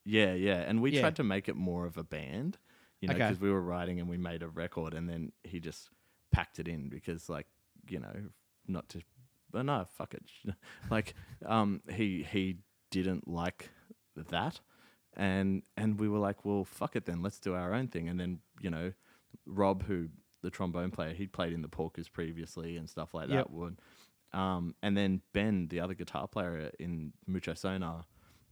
yeah, 0.05 0.35
yeah, 0.35 0.57
and 0.69 0.83
we 0.83 0.91
Yeah. 0.91 1.01
tried 1.03 1.17
to 1.17 1.25
make 1.25 1.49
it 1.49 1.57
more 1.57 1.87
of 1.87 1.97
a 1.97 2.05
band, 2.05 2.59
you 3.01 3.09
know, 3.09 3.15
Okay. 3.15 3.25
because 3.29 3.41
we 3.41 3.51
were 3.51 3.63
writing 3.63 4.01
and 4.01 4.09
we 4.09 4.17
made 4.19 4.43
a 4.43 4.49
record, 4.49 4.93
and 4.95 5.09
then 5.09 5.33
he 5.45 5.61
just 5.61 5.89
packed 6.33 6.59
it 6.59 6.69
in 6.69 6.89
because, 6.89 7.29
like, 7.29 7.47
you 7.89 7.99
know, 8.01 8.15
not 8.67 8.89
to, 8.91 9.01
but 9.51 9.65
no, 9.65 9.87
fuck 9.97 10.15
it, 10.15 10.25
like, 10.91 11.15
um, 11.47 11.83
he 11.91 12.23
he 12.31 12.59
didn't 12.91 13.27
like 13.29 13.71
that, 14.17 14.61
and 15.17 15.63
and 15.77 15.99
we 15.99 16.09
were 16.09 16.19
like, 16.19 16.45
well, 16.45 16.65
fuck 16.65 16.97
it 16.97 17.07
then, 17.07 17.23
let's 17.23 17.39
do 17.39 17.55
our 17.55 17.75
own 17.75 17.89
thing, 17.89 18.09
and 18.09 18.19
then 18.21 18.39
you 18.61 18.71
know, 18.71 18.93
Rob, 19.47 19.85
who 19.85 20.09
the 20.43 20.51
trombone 20.51 20.91
player, 20.91 21.13
he'd 21.13 21.33
played 21.33 21.53
in 21.53 21.63
the 21.63 21.69
Porkers 21.69 22.11
previously 22.11 22.77
and 22.77 22.89
stuff 22.89 23.13
like 23.13 23.29
that. 23.29 23.35
Yep. 23.35 23.51
Would 23.51 23.81
um, 24.33 24.75
and 24.83 24.97
then 24.97 25.21
Ben, 25.33 25.67
the 25.69 25.81
other 25.81 25.93
guitar 25.95 26.29
player 26.29 26.71
in 26.79 27.13
Mucho 27.27 27.53
Sonar, 27.55 28.05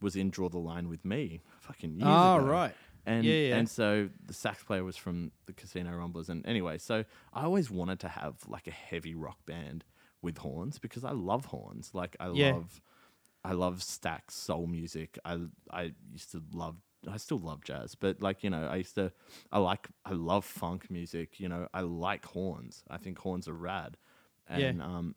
was 0.03 0.17
in 0.17 0.29
Draw 0.31 0.49
the 0.49 0.59
Line 0.59 0.89
with 0.89 1.05
me 1.05 1.41
fucking 1.61 1.93
years 1.93 2.03
Oh, 2.09 2.37
ago. 2.39 2.47
right. 2.47 2.75
And 3.07 3.25
Yeah, 3.25 3.33
yeah. 3.49 3.57
and 3.57 3.69
so 3.69 4.11
the 4.27 4.35
sax 4.35 4.63
player 4.63 4.85
was 4.85 4.97
from 4.97 5.33
the 5.47 5.53
Casino 5.53 5.93
Rumblers. 5.97 6.29
And 6.29 6.47
anyway, 6.47 6.79
so 6.79 7.05
I 7.33 7.45
always 7.45 7.71
wanted 7.71 8.01
to 8.01 8.09
have 8.09 8.37
like 8.47 8.67
a 8.67 8.71
heavy 8.73 9.15
rock 9.15 9.45
band 9.47 9.85
with 10.21 10.39
horns 10.39 10.79
because 10.79 11.05
I 11.05 11.13
love 11.13 11.47
horns. 11.47 11.91
Like 11.95 12.17
I 12.21 12.27
Yeah. 12.27 12.51
love 12.53 12.83
I 13.45 13.53
love 13.53 13.79
Stax 13.81 14.33
soul 14.33 14.67
music. 14.67 15.19
I 15.25 15.39
I 15.71 15.93
used 16.13 16.33
to 16.33 16.43
love 16.53 16.77
I 17.09 17.17
still 17.17 17.39
love 17.39 17.63
jazz, 17.65 17.95
but 17.95 18.21
like, 18.21 18.43
you 18.43 18.51
know, 18.51 18.67
I 18.67 18.77
used 18.77 18.97
to 18.97 19.13
I 19.53 19.59
like 19.59 19.89
I 20.05 20.13
love 20.13 20.45
funk 20.45 20.91
music, 20.91 21.39
you 21.41 21.49
know, 21.49 21.69
I 21.73 21.83
like 21.83 22.25
horns. 22.27 22.83
I 22.91 22.97
think 22.99 23.19
horns 23.19 23.49
are 23.49 23.55
rad. 23.55 23.97
Yeah. 24.55 24.73
And 24.73 24.83
um 24.83 25.15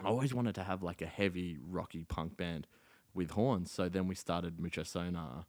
I 0.00 0.08
always 0.08 0.32
wanted 0.32 0.54
to 0.56 0.62
have 0.64 0.82
like 0.82 1.02
a 1.02 1.06
heavy 1.06 1.58
rocky 1.60 2.04
punk 2.04 2.36
band 2.36 2.66
with 3.14 3.32
horns. 3.32 3.70
So 3.70 3.88
then 3.88 4.06
we 4.08 4.14
started 4.14 4.58
Mucho 4.60 4.82
Sonar 4.84 5.44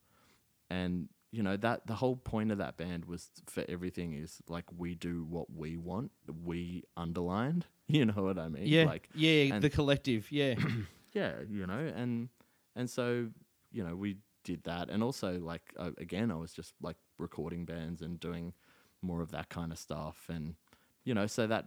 and 0.69 1.09
you 1.31 1.43
know 1.43 1.55
that 1.57 1.85
the 1.85 1.93
whole 1.95 2.15
point 2.15 2.51
of 2.51 2.57
that 2.57 2.77
band 2.77 3.05
was 3.05 3.29
for 3.45 3.63
everything 3.69 4.13
is 4.13 4.41
like 4.47 4.65
we 4.75 4.95
do 4.95 5.25
what 5.29 5.47
we 5.55 5.77
want 5.77 6.11
we 6.43 6.83
underlined 6.97 7.65
you 7.87 8.05
know 8.05 8.23
what 8.23 8.39
i 8.39 8.47
mean 8.47 8.65
yeah. 8.65 8.85
like 8.85 9.09
yeah. 9.13 9.59
The 9.59 9.69
collective. 9.69 10.31
Yeah. 10.31 10.55
yeah 11.13 11.33
you 11.49 11.65
know 11.65 11.91
and 11.95 12.29
and 12.75 12.89
so 12.89 13.27
you 13.71 13.83
know 13.83 13.95
we 13.95 14.17
did 14.43 14.63
that 14.63 14.89
and 14.89 15.03
also 15.03 15.39
like 15.39 15.73
uh, 15.77 15.91
again 15.97 16.31
i 16.31 16.35
was 16.35 16.53
just 16.53 16.73
like 16.81 16.97
recording 17.17 17.65
bands 17.65 18.01
and 18.01 18.19
doing 18.19 18.53
more 19.01 19.21
of 19.21 19.31
that 19.31 19.49
kind 19.49 19.71
of 19.71 19.77
stuff 19.77 20.25
and 20.29 20.55
you 21.03 21.13
know 21.13 21.27
so 21.27 21.45
that 21.47 21.65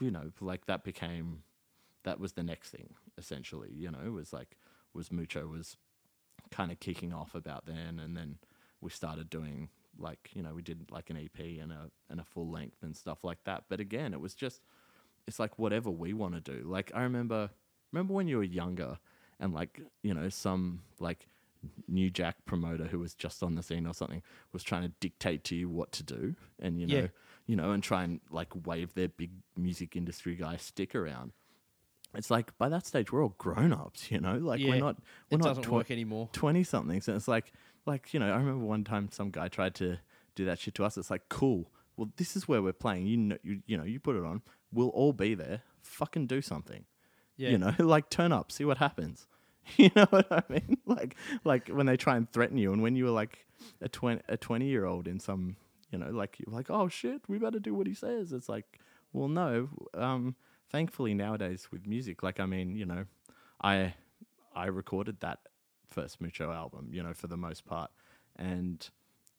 you 0.00 0.10
know 0.10 0.30
like 0.40 0.66
that 0.66 0.84
became 0.84 1.42
that 2.04 2.20
was 2.20 2.32
the 2.32 2.42
next 2.42 2.70
thing 2.70 2.94
essentially 3.18 3.70
you 3.72 3.90
know 3.90 4.10
was 4.10 4.32
like 4.32 4.56
was 4.92 5.10
mucho 5.10 5.46
was 5.46 5.76
kind 6.56 6.70
of 6.72 6.78
kicking 6.78 7.12
off 7.12 7.34
about 7.34 7.66
then 7.66 7.98
and 7.98 8.16
then 8.16 8.38
we 8.80 8.90
started 8.90 9.28
doing 9.30 9.68
like 9.98 10.30
you 10.34 10.42
know 10.42 10.52
we 10.54 10.62
did 10.62 10.90
like 10.90 11.10
an 11.10 11.16
ep 11.16 11.38
and 11.62 11.72
a 11.72 11.90
and 12.10 12.20
a 12.20 12.24
full 12.24 12.48
length 12.50 12.82
and 12.82 12.96
stuff 12.96 13.24
like 13.24 13.38
that. 13.44 13.64
But 13.68 13.80
again 13.80 14.12
it 14.12 14.20
was 14.20 14.34
just 14.34 14.60
it's 15.26 15.38
like 15.38 15.58
whatever 15.58 15.90
we 15.90 16.12
want 16.12 16.34
to 16.34 16.40
do. 16.40 16.58
Like 16.76 16.90
i 16.94 17.02
remember 17.02 17.50
remember 17.92 18.12
when 18.14 18.28
you 18.28 18.36
were 18.38 18.44
younger 18.62 18.98
and 19.40 19.52
like 19.52 19.80
you 20.02 20.14
know 20.14 20.28
some 20.28 20.82
like 21.00 21.26
new 21.88 22.10
jack 22.10 22.36
promoter 22.44 22.84
who 22.84 22.98
was 22.98 23.14
just 23.14 23.42
on 23.42 23.54
the 23.54 23.62
scene 23.62 23.86
or 23.86 23.94
something 23.94 24.22
was 24.52 24.62
trying 24.62 24.82
to 24.82 24.92
dictate 25.00 25.44
to 25.44 25.54
you 25.56 25.68
what 25.68 25.90
to 25.92 26.02
do 26.02 26.34
and 26.60 26.78
you 26.80 26.86
know 26.86 26.94
Yeah. 27.02 27.06
you 27.46 27.56
know 27.56 27.70
and 27.72 27.82
try 27.82 28.04
and 28.04 28.20
like 28.30 28.50
wave 28.66 28.92
their 28.94 29.08
big 29.08 29.30
music 29.56 29.96
industry 29.96 30.34
guy 30.34 30.56
stick 30.58 30.94
around 30.94 31.32
it's 32.16 32.30
like 32.30 32.56
by 32.58 32.68
that 32.68 32.86
stage 32.86 33.10
we're 33.12 33.22
all 33.22 33.34
grown 33.38 33.72
ups 33.72 34.10
you 34.10 34.20
know? 34.20 34.36
Like 34.38 34.60
Yeah. 34.60 34.70
we're 34.70 34.80
not 34.80 34.96
we're 35.30 35.36
It 35.36 35.38
not 35.38 35.48
doesn't 35.48 35.62
twen- 35.64 35.74
work 35.78 35.90
anymore. 35.90 36.28
20 36.32 36.62
somethings 36.64 37.08
and 37.08 37.16
it's 37.16 37.28
like 37.28 37.52
like 37.86 38.14
you 38.14 38.20
know 38.20 38.32
i 38.32 38.36
remember 38.36 38.64
one 38.64 38.82
time 38.84 39.08
some 39.12 39.30
guy 39.30 39.48
tried 39.48 39.74
to 39.76 39.98
do 40.34 40.44
that 40.46 40.58
shit 40.58 40.74
to 40.74 40.84
us. 40.84 40.96
It's 40.98 41.10
like 41.10 41.28
cool. 41.28 41.70
Well 41.96 42.10
this 42.16 42.34
is 42.36 42.48
where 42.48 42.60
we're 42.60 42.72
playing. 42.72 43.06
You 43.06 43.16
know 43.16 43.38
you, 43.44 43.62
you 43.66 43.76
know 43.76 43.84
you 43.84 44.00
put 44.00 44.16
it 44.16 44.24
on. 44.24 44.42
We'll 44.72 44.88
all 44.88 45.12
be 45.12 45.34
there. 45.34 45.62
Fucking 45.82 46.26
do 46.26 46.42
something. 46.42 46.84
Yeah. 47.36 47.50
you 47.50 47.58
know? 47.58 47.72
Like 47.78 48.10
turn 48.10 48.32
up. 48.32 48.50
See 48.50 48.64
what 48.64 48.78
happens. 48.78 49.26
You 49.78 49.90
know 49.96 50.06
what 50.10 50.26
i 50.30 50.42
mean? 50.50 50.76
Like 50.86 51.16
like 51.44 51.68
when 51.68 51.86
they 51.86 51.96
try 51.96 52.16
and 52.16 52.30
threaten 52.32 52.58
you. 52.58 52.72
And 52.72 52.82
when 52.82 52.96
you 52.96 53.04
were 53.04 53.10
like 53.22 53.46
a 53.80 53.88
20 53.88 54.22
a 54.28 54.36
20 54.36 54.66
year 54.66 54.84
old 54.84 55.06
in 55.08 55.20
some 55.20 55.56
you 55.90 55.98
know 55.98 56.10
like 56.10 56.36
you're 56.40 56.54
like 56.54 56.68
oh 56.70 56.88
shit. 56.88 57.22
We 57.28 57.38
better 57.38 57.60
do 57.60 57.74
what 57.74 57.86
he 57.86 57.94
says. 57.94 58.32
It's 58.32 58.48
like 58.48 58.80
well 59.12 59.28
no. 59.28 59.68
Um 59.94 60.34
thankfully 60.70 61.14
nowadays 61.14 61.68
with 61.70 61.86
music 61.86 62.22
like 62.22 62.40
i 62.40 62.46
mean 62.46 62.74
you 62.76 62.84
know 62.86 63.04
i 63.62 63.94
i 64.54 64.66
recorded 64.66 65.20
that 65.20 65.40
first 65.90 66.20
mucho 66.20 66.50
album 66.50 66.88
you 66.92 67.02
know 67.02 67.12
for 67.14 67.26
the 67.28 67.36
most 67.36 67.64
part 67.64 67.90
and 68.36 68.90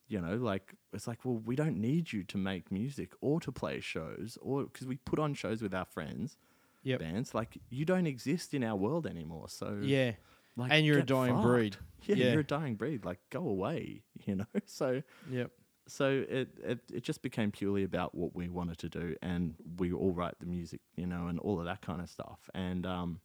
you 0.07 0.21
know 0.21 0.35
like 0.35 0.75
it's 0.93 1.07
like 1.07 1.25
well 1.25 1.41
we 1.45 1.55
don't 1.55 1.77
need 1.77 2.13
you 2.13 2.23
to 2.23 2.37
make 2.37 2.71
music 2.71 3.11
or 3.21 3.39
to 3.41 3.51
play 3.51 3.79
shows 3.79 4.37
or 4.41 4.63
because 4.63 4.87
we 4.87 4.95
put 4.97 5.19
on 5.19 5.33
shows 5.33 5.61
with 5.61 5.73
our 5.73 5.85
friends 5.85 6.37
Yep. 6.83 6.99
bands 6.99 7.33
like 7.33 7.57
you 7.71 7.83
don't 7.83 8.05
exist 8.05 8.53
in 8.53 8.63
our 8.63 8.75
world 8.75 9.07
anymore 9.07 9.49
so 9.49 9.79
Yeah. 9.81 10.11
like 10.55 10.71
And 10.71 10.85
you're 10.85 10.99
a 10.99 11.03
dying 11.03 11.33
fucked. 11.33 11.43
breed. 11.43 11.77
yeah, 12.05 12.15
Yeah. 12.15 12.31
you're 12.33 12.41
a 12.41 12.45
dying 12.45 12.75
breed 12.75 13.03
like 13.03 13.19
go 13.31 13.39
away 13.39 14.03
you 14.25 14.35
know 14.35 14.45
so 14.67 15.01
Yep. 15.31 15.49
So 15.87 16.25
it, 16.27 16.49
it 16.63 16.79
it 16.91 17.03
just 17.03 17.21
became 17.21 17.51
purely 17.51 17.83
about 17.83 18.15
what 18.15 18.35
we 18.35 18.49
wanted 18.49 18.77
to 18.79 18.89
do 18.89 19.15
and 19.21 19.55
we 19.77 19.91
all 19.93 20.11
write 20.13 20.35
the 20.39 20.45
music 20.45 20.81
you 20.95 21.05
know 21.05 21.27
and 21.27 21.39
all 21.39 21.59
of 21.59 21.65
that 21.65 21.81
kind 21.81 22.01
of 22.01 22.09
stuff. 22.09 22.49
And 22.53 22.85
um 22.85 23.19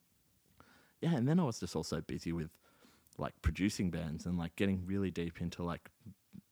yeah 1.00 1.14
and 1.14 1.26
then 1.26 1.40
i 1.40 1.44
was 1.44 1.60
just 1.60 1.74
also 1.74 2.02
busy 2.02 2.32
with 2.32 2.50
like 3.18 3.32
producing 3.42 3.90
bands 3.90 4.26
and 4.26 4.38
like 4.38 4.54
getting 4.56 4.84
really 4.86 5.10
deep 5.10 5.40
into 5.40 5.62
like 5.62 5.90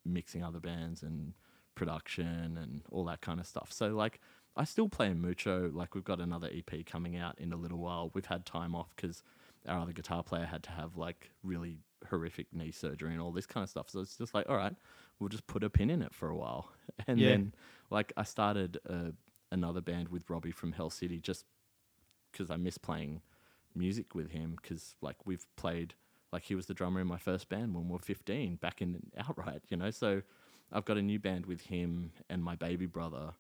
mixing 0.05 0.43
other 0.43 0.61
bands 0.61 1.03
and 1.03 1.35
production 1.75 2.59
and 2.61 2.83
all 2.91 3.05
that 3.05 3.21
kind 3.21 3.41
of 3.41 3.47
stuff. 3.47 3.73
So 3.73 3.89
like 3.89 4.21
i 4.57 4.65
still 4.65 4.89
play 4.89 5.07
in 5.09 5.21
mucho. 5.21 5.71
Like 5.73 5.95
we've 5.95 6.05
got 6.05 6.21
another 6.21 6.51
ep 6.53 6.87
coming 6.87 7.17
out 7.17 7.39
in 7.39 7.53
a 7.53 7.57
little 7.57 7.79
while. 7.79 8.11
We've 8.15 8.27
had 8.27 8.45
time 8.45 8.75
off 8.75 8.95
because 8.97 9.23
our 9.67 9.79
other 9.79 9.93
guitar 9.93 10.23
player 10.23 10.47
had 10.47 10.63
to 10.65 10.71
have 10.71 10.97
like 10.97 11.31
really 11.43 11.79
horrific 12.09 12.47
knee 12.53 12.71
surgery 12.73 13.13
and 13.13 13.21
all 13.21 13.33
this 13.33 13.47
kind 13.47 13.63
of 13.63 13.71
stuff. 13.71 13.91
So 13.91 14.01
it's 14.01 14.17
just 14.17 14.35
like 14.35 14.49
all 14.49 14.57
right 14.57 14.75
we'll 15.19 15.29
just 15.29 15.47
put 15.47 15.65
a 15.65 15.71
pin 15.71 15.91
in 15.91 16.03
it 16.03 16.15
for 16.15 16.29
a 16.29 16.37
while 16.37 16.71
and 17.07 17.21
Yeah. 17.21 17.29
then 17.29 17.55
like 17.91 18.13
i 18.17 18.23
started 18.23 18.79
uh, 18.89 19.11
another 19.51 19.81
band 19.81 20.09
with 20.09 20.29
robbie 20.31 20.51
from 20.53 20.73
hell 20.73 20.91
city 20.91 21.19
just 21.21 21.45
because 22.31 22.51
I 22.51 22.57
miss 22.57 22.79
playing 22.79 23.23
music 23.75 24.15
with 24.15 24.31
him 24.31 24.57
because 24.61 24.95
like 25.01 25.17
we've 25.25 25.47
played 25.57 25.95
like 26.33 26.45
he 26.45 26.55
was 26.55 26.67
the 26.67 26.75
drummer 26.75 27.01
in 27.01 27.07
my 27.07 27.19
first 27.19 27.49
band 27.49 27.75
when 27.75 27.87
we 27.87 27.93
were 27.93 27.99
15 27.99 28.57
back 28.57 28.83
in 28.83 29.01
outright 29.19 29.63
you 29.69 29.77
know 29.77 29.91
so 29.91 30.23
I've 30.73 30.85
got 30.85 30.99
a 30.99 31.03
new 31.03 31.19
band 31.19 31.47
with 31.47 31.63
him 31.63 32.13
and 32.29 32.43
my 32.43 32.55
baby 32.55 32.87
brother 32.87 33.33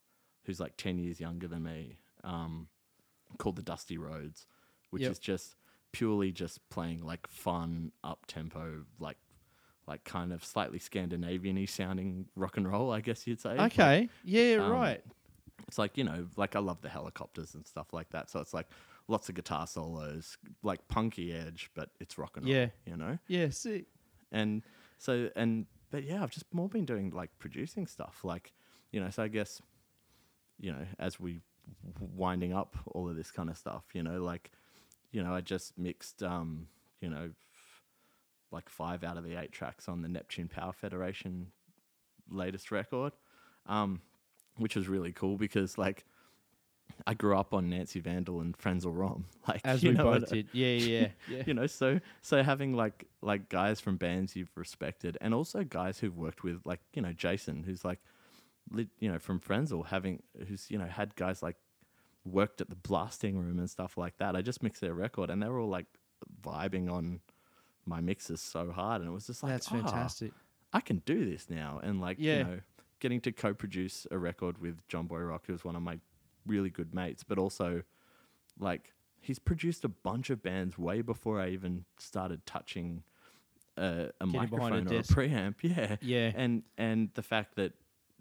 who's 0.44 0.60
like 0.60 0.76
10 0.76 0.98
years 0.98 1.20
younger 1.20 1.48
than 1.48 1.62
me 1.64 1.98
um, 2.24 2.68
called 3.38 3.56
the 3.56 3.62
Dusty 3.62 3.98
Roads 3.98 4.46
which 4.90 5.02
Yep. 5.02 5.12
is 5.12 5.18
just 5.18 5.56
purely 5.92 6.32
just 6.32 6.66
playing 6.70 7.02
like 7.04 7.26
fun 7.26 7.92
up 8.04 8.26
tempo 8.26 8.84
like 8.98 9.18
like 9.88 10.04
kind 10.04 10.32
of 10.32 10.44
slightly 10.44 10.78
Scandinavian-y 10.78 11.64
sounding 11.64 12.26
rock 12.36 12.56
and 12.58 12.70
roll 12.70 12.92
I 12.92 13.00
guess 13.00 13.26
you'd 13.26 13.40
say 13.40 13.56
Like, 13.56 13.72
Okay. 13.72 14.08
Yeah. 14.22 14.56
um, 14.64 14.70
right. 14.72 15.02
it's 15.66 15.78
like 15.78 15.96
you 15.98 16.04
know 16.04 16.26
like 16.36 16.54
i 16.54 16.58
love 16.60 16.80
the 16.82 16.88
Hellacopters 16.88 17.54
and 17.54 17.66
stuff 17.66 17.92
like 17.92 18.10
that 18.10 18.30
so 18.30 18.38
it's 18.40 18.54
like 18.54 18.68
lots 19.08 19.28
of 19.28 19.34
guitar 19.34 19.66
solos 19.66 20.36
like 20.62 20.86
punky 20.88 21.32
edge 21.32 21.70
but 21.74 21.88
it's 22.00 22.18
rock 22.18 22.36
and 22.36 22.44
roll 22.46 22.54
Yeah. 22.54 22.68
you 22.86 22.96
know 22.96 23.18
Yeah. 23.26 23.48
Sick. 23.50 23.86
and 24.30 24.62
so 24.98 25.30
and 25.34 25.66
but 25.90 26.04
yeah 26.04 26.22
i've 26.22 26.30
just 26.30 26.44
more 26.52 26.68
been 26.68 26.84
doing 26.84 27.10
like 27.10 27.30
producing 27.38 27.86
stuff 27.86 28.20
like 28.24 28.52
you 28.92 29.00
know 29.00 29.08
so 29.10 29.22
i 29.22 29.28
guess 29.28 29.60
you 30.60 30.70
know 30.72 30.84
as 30.98 31.18
we 31.18 31.40
winding 32.16 32.52
up 32.52 32.76
all 32.92 33.08
of 33.08 33.16
this 33.16 33.30
kind 33.30 33.48
of 33.50 33.56
stuff 33.56 33.84
you 33.94 34.02
know 34.02 34.22
like 34.22 34.50
you 35.12 35.22
know 35.22 35.34
i 35.34 35.40
just 35.40 35.78
mixed 35.78 36.22
um 36.22 36.66
you 37.00 37.08
know 37.08 37.30
like 38.50 38.68
five 38.68 39.04
out 39.04 39.16
of 39.16 39.24
the 39.24 39.34
eight 39.40 39.52
tracks 39.52 39.88
on 39.88 40.02
the 40.02 40.08
neptune 40.08 40.48
power 40.48 40.72
federation 40.72 41.48
latest 42.30 42.70
record 42.70 43.12
um 43.66 44.00
which 44.56 44.76
was 44.76 44.88
really 44.88 45.12
cool 45.12 45.36
because 45.36 45.78
like 45.78 46.04
I 47.06 47.14
grew 47.14 47.36
up 47.36 47.52
on 47.52 47.68
Nancy 47.70 48.00
Vandal 48.00 48.40
and 48.40 48.56
Frenzal 48.56 48.96
Rhomb, 48.96 49.24
like 49.48 49.60
As 49.64 49.82
you 49.82 49.90
we 49.90 49.96
know, 49.96 50.04
both 50.04 50.30
did. 50.30 50.48
Yeah, 50.52 50.68
yeah, 50.68 51.08
yeah. 51.28 51.42
you 51.46 51.54
know, 51.54 51.66
so 51.66 52.00
so 52.22 52.42
having 52.42 52.74
like 52.74 53.06
like 53.22 53.48
guys 53.48 53.80
from 53.80 53.96
bands 53.96 54.34
you've 54.34 54.50
respected, 54.56 55.18
and 55.20 55.34
also 55.34 55.64
guys 55.64 55.98
who've 55.98 56.16
worked 56.16 56.42
with, 56.42 56.60
like 56.64 56.80
you 56.94 57.02
know, 57.02 57.12
Jason, 57.12 57.62
who's 57.62 57.84
like, 57.84 58.00
lit, 58.70 58.88
you 58.98 59.10
know, 59.10 59.18
from 59.18 59.40
Frenzal, 59.40 59.86
having 59.86 60.22
who's 60.48 60.70
you 60.70 60.78
know 60.78 60.86
had 60.86 61.14
guys 61.14 61.42
like 61.42 61.56
worked 62.24 62.60
at 62.60 62.68
the 62.68 62.76
blasting 62.76 63.38
room 63.38 63.58
and 63.58 63.70
stuff 63.70 63.96
like 63.96 64.16
that. 64.18 64.34
I 64.34 64.42
just 64.42 64.62
mixed 64.62 64.80
their 64.80 64.94
record, 64.94 65.30
and 65.30 65.42
they 65.42 65.48
were 65.48 65.60
all 65.60 65.68
like 65.68 65.86
vibing 66.42 66.90
on 66.90 67.20
my 67.88 68.00
mixes 68.00 68.40
so 68.40 68.70
hard, 68.70 69.00
and 69.00 69.10
it 69.10 69.12
was 69.12 69.26
just 69.26 69.42
like 69.42 69.52
That's 69.52 69.68
"Ah, 69.68 69.70
fantastic. 69.72 70.32
I 70.72 70.80
can 70.80 70.98
do 71.06 71.24
this 71.28 71.48
now, 71.48 71.80
and 71.82 72.00
like 72.00 72.18
Yeah. 72.18 72.38
you 72.38 72.44
know, 72.44 72.60
getting 73.00 73.20
to 73.22 73.32
co-produce 73.32 74.06
a 74.10 74.18
record 74.18 74.58
with 74.58 74.86
John 74.88 75.06
Boy 75.06 75.20
Rock, 75.20 75.44
who's 75.46 75.64
one 75.64 75.76
of 75.76 75.82
my 75.82 75.98
really 76.46 76.70
good 76.70 76.94
mates, 76.94 77.22
but 77.24 77.38
also 77.38 77.82
like 78.58 78.92
he's 79.20 79.38
produced 79.38 79.84
a 79.84 79.88
bunch 79.88 80.30
of 80.30 80.42
bands 80.42 80.78
way 80.78 81.00
before 81.02 81.40
I 81.40 81.48
even 81.50 81.84
started 81.98 82.44
touching 82.46 83.02
a, 83.76 84.10
a 84.20 84.26
behind 84.26 84.52
a 84.52 84.56
microphone 84.56 84.88
or 84.88 84.98
a 84.98 85.02
preamp. 85.02 85.54
Yeah, 85.62 85.96
Yeah. 86.00 86.32
and 86.34 86.62
and 86.76 87.10
the 87.14 87.22
fact 87.22 87.56
that 87.56 87.72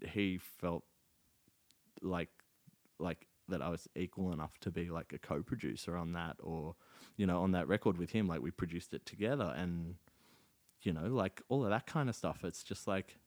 he 0.06 0.38
felt 0.38 0.84
like 2.02 2.30
like 2.98 3.26
that 3.48 3.62
I 3.62 3.68
was 3.68 3.88
equal 3.96 4.32
enough 4.32 4.58
to 4.60 4.70
be 4.70 4.90
like 4.90 5.12
a 5.12 5.18
co-producer 5.18 5.96
on 5.96 6.12
that, 6.12 6.36
or 6.40 6.76
you 7.18 7.26
know, 7.26 7.42
on 7.42 7.50
that 7.52 7.68
record 7.68 7.98
with 7.98 8.12
him, 8.12 8.26
like 8.26 8.40
we 8.40 8.50
produced 8.50 8.94
it 8.94 9.04
together, 9.04 9.52
and 9.54 9.96
you 10.80 10.92
know, 10.94 11.08
like 11.08 11.42
all 11.50 11.64
of 11.64 11.70
that 11.70 11.86
kind 11.86 12.08
of 12.08 12.16
stuff. 12.16 12.44
It's 12.44 12.62
just 12.62 12.88
like 12.88 13.18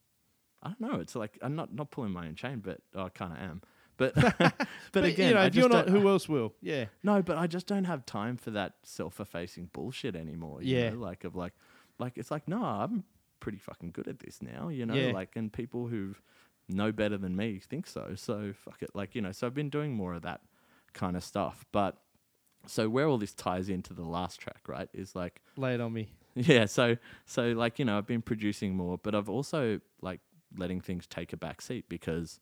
I 0.63 0.69
don't 0.69 0.81
know. 0.81 0.99
It's 0.99 1.15
like 1.15 1.37
I'm 1.43 1.55
not 1.55 1.71
not 1.75 1.91
pulling 1.91 2.11
my 2.11 2.25
own 2.27 2.35
chain, 2.35 2.59
but 2.65 2.79
I 2.95 3.09
kind 3.09 3.33
of 3.33 3.39
am. 3.39 3.61
But 3.97 4.15
but, 4.93 5.03
again, 5.03 5.29
you 5.29 5.33
know, 5.35 5.41
I 5.41 5.45
if 5.47 5.55
you're 5.55 5.69
not, 5.69 5.89
who 5.89 6.07
else 6.07 6.27
will? 6.27 6.53
Yeah. 6.61 6.85
no, 7.03 7.21
but 7.21 7.37
I 7.37 7.45
just 7.45 7.67
don't 7.67 7.83
have 7.83 8.05
time 8.05 8.37
for 8.37 8.49
that 8.51 8.73
self-effacing 8.83 9.69
bullshit 9.73 10.15
anymore. 10.15 10.63
You 10.63 10.77
Yeah. 10.77 10.89
know? 10.91 10.99
like 10.99 11.23
of 11.23 11.35
like, 11.35 11.53
like 11.99 12.17
it's 12.17 12.31
like 12.31 12.47
no, 12.47 12.63
I'm 12.63 13.03
pretty 13.41 13.57
fucking 13.59 13.91
good 13.91 14.07
at 14.07 14.19
this 14.19 14.41
now. 14.41 14.69
You 14.69 14.85
know, 14.85 14.93
Yeah. 14.95 15.11
like 15.11 15.35
and 15.35 15.51
people 15.51 15.87
who 15.87 16.15
know 16.69 16.91
better 16.93 17.17
than 17.17 17.35
me 17.35 17.59
think 17.59 17.85
so. 17.87 18.13
So 18.15 18.53
fuck 18.53 18.81
it, 18.81 18.91
like 18.95 19.13
you 19.15 19.21
know. 19.21 19.33
So 19.33 19.45
I've 19.47 19.53
been 19.53 19.69
doing 19.69 19.93
more 19.93 20.13
of 20.13 20.21
that 20.21 20.41
kind 20.93 21.15
of 21.17 21.23
stuff. 21.23 21.65
But 21.71 21.97
so 22.67 22.89
where 22.89 23.07
all 23.07 23.17
this 23.17 23.33
ties 23.33 23.69
into 23.69 23.93
the 23.93 24.03
last 24.03 24.39
track, 24.39 24.67
right, 24.67 24.89
is 24.93 25.15
like 25.15 25.41
Lay 25.57 25.73
it 25.75 25.81
on 25.81 25.93
me. 25.93 26.09
yeah, 26.35 26.65
so 26.65 26.97
so 27.25 27.51
like 27.51 27.79
you 27.79 27.85
know, 27.85 27.97
I've 27.97 28.07
been 28.07 28.21
producing 28.21 28.75
more, 28.75 28.97
but 28.97 29.15
I've 29.15 29.29
also 29.29 29.79
like 30.01 30.21
letting 30.57 30.81
things 30.81 31.07
take 31.07 31.33
a 31.33 31.37
back 31.37 31.61
seat 31.61 31.85
because 31.89 32.39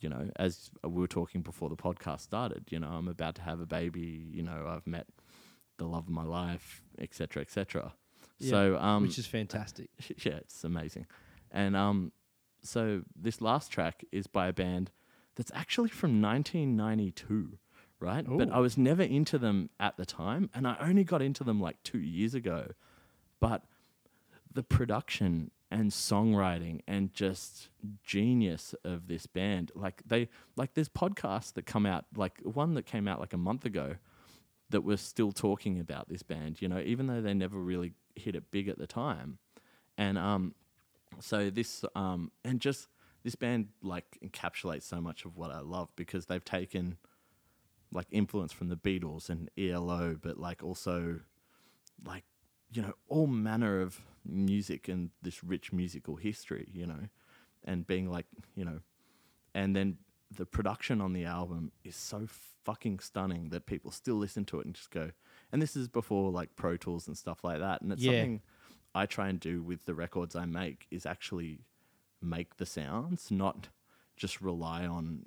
you 0.00 0.08
know, 0.10 0.30
as 0.36 0.70
we 0.84 1.00
were 1.00 1.06
talking 1.06 1.40
before 1.40 1.68
the 1.70 1.76
podcast 1.76 2.20
started, 2.20 2.64
you 2.70 2.78
know, 2.78 2.88
I'm 2.88 3.08
about 3.08 3.34
to 3.36 3.42
have 3.42 3.60
a 3.60 3.66
baby. 3.66 4.26
You 4.30 4.42
know, 4.42 4.66
I've 4.68 4.86
met 4.86 5.06
the 5.78 5.86
love 5.86 6.04
of 6.04 6.10
my 6.10 6.22
life, 6.24 6.82
etc., 6.98 7.42
etc. 7.42 7.94
Yeah, 8.38 8.50
So, 8.50 8.78
um, 8.78 9.02
which 9.02 9.18
is 9.18 9.26
fantastic. 9.26 9.88
yeah, 10.22 10.34
it's 10.34 10.64
amazing. 10.64 11.06
And 11.50 11.74
um, 11.76 12.12
so 12.62 13.02
this 13.14 13.40
last 13.40 13.70
track 13.70 14.04
is 14.12 14.26
by 14.26 14.48
a 14.48 14.52
band 14.52 14.90
that's 15.36 15.50
actually 15.54 15.88
from 15.88 16.20
1992, 16.20 17.58
right? 18.00 18.24
But 18.26 18.50
I 18.50 18.58
was 18.58 18.76
never 18.76 19.02
into 19.02 19.38
them 19.38 19.70
at 19.80 19.96
the 19.96 20.06
time, 20.06 20.50
and 20.54 20.66
I 20.66 20.76
only 20.80 21.04
got 21.04 21.22
into 21.22 21.44
them 21.44 21.60
like 21.60 21.82
two 21.82 21.98
years 21.98 22.34
ago. 22.34 22.68
But 23.40 23.62
the 24.52 24.62
production 24.62 25.50
and 25.70 25.90
songwriting 25.90 26.80
and 26.86 27.12
just 27.12 27.68
genius 28.02 28.74
of 28.84 29.08
this 29.08 29.26
band, 29.26 29.72
like 29.74 30.02
they, 30.06 30.28
like 30.56 30.74
there's 30.74 30.88
podcasts 30.88 31.52
that 31.54 31.66
come 31.66 31.86
out, 31.86 32.04
like 32.14 32.40
one 32.42 32.74
that 32.74 32.86
came 32.86 33.08
out 33.08 33.20
like 33.20 33.32
a 33.32 33.38
month 33.38 33.64
ago 33.64 33.96
that 34.70 34.82
was 34.82 35.00
still 35.00 35.32
talking 35.32 35.78
about 35.78 36.08
this 36.08 36.22
band, 36.22 36.60
you 36.60 36.68
know, 36.68 36.80
even 36.80 37.06
though 37.06 37.20
they 37.20 37.34
never 37.34 37.58
really 37.58 37.92
hit 38.14 38.34
it 38.34 38.50
big 38.50 38.68
at 38.68 38.78
the 38.78 38.86
time. 38.86 39.38
And 39.98 40.18
um, 40.18 40.54
so 41.20 41.50
this 41.50 41.84
um, 41.94 42.30
and 42.44 42.60
just 42.60 42.88
this 43.22 43.34
band 43.34 43.68
like 43.82 44.18
encapsulates 44.24 44.82
so 44.82 45.00
much 45.00 45.24
of 45.24 45.36
what 45.36 45.50
I 45.50 45.60
love 45.60 45.88
because 45.96 46.26
they've 46.26 46.44
taken 46.44 46.96
like 47.92 48.06
influence 48.10 48.52
from 48.52 48.68
the 48.68 48.76
Beatles 48.76 49.28
and 49.30 49.50
ELO, 49.56 50.16
but 50.20 50.38
like 50.38 50.62
also 50.62 51.20
like 52.04 52.24
you 52.72 52.82
know 52.82 52.94
all 53.08 53.26
manner 53.26 53.80
of 53.80 54.00
music 54.24 54.88
and 54.88 55.10
this 55.22 55.42
rich 55.44 55.72
musical 55.72 56.16
history, 56.16 56.68
you 56.72 56.86
know, 56.86 57.08
and 57.64 57.86
being 57.86 58.10
like 58.10 58.26
you 58.54 58.64
know, 58.64 58.80
and 59.54 59.74
then 59.76 59.98
the 60.36 60.46
production 60.46 61.00
on 61.00 61.12
the 61.12 61.24
album 61.24 61.70
is 61.84 61.94
so 61.94 62.26
fucking 62.64 62.98
stunning 62.98 63.50
that 63.50 63.64
people 63.64 63.92
still 63.92 64.16
listen 64.16 64.44
to 64.44 64.58
it 64.58 64.66
and 64.66 64.74
just 64.74 64.90
go. 64.90 65.12
And 65.52 65.62
this 65.62 65.76
is 65.76 65.86
before 65.86 66.32
like 66.32 66.56
Pro 66.56 66.76
Tools 66.76 67.06
and 67.06 67.16
stuff 67.16 67.44
like 67.44 67.60
that, 67.60 67.80
and 67.80 67.92
it's 67.92 68.02
Yeah. 68.02 68.10
something 68.12 68.40
I 68.94 69.06
try 69.06 69.28
and 69.28 69.38
do 69.38 69.62
with 69.62 69.84
the 69.84 69.94
records 69.94 70.34
I 70.34 70.46
make 70.46 70.86
is 70.90 71.06
actually 71.06 71.60
make 72.20 72.56
the 72.56 72.66
sounds, 72.66 73.30
not 73.30 73.68
just 74.16 74.40
rely 74.40 74.86
on 74.86 75.26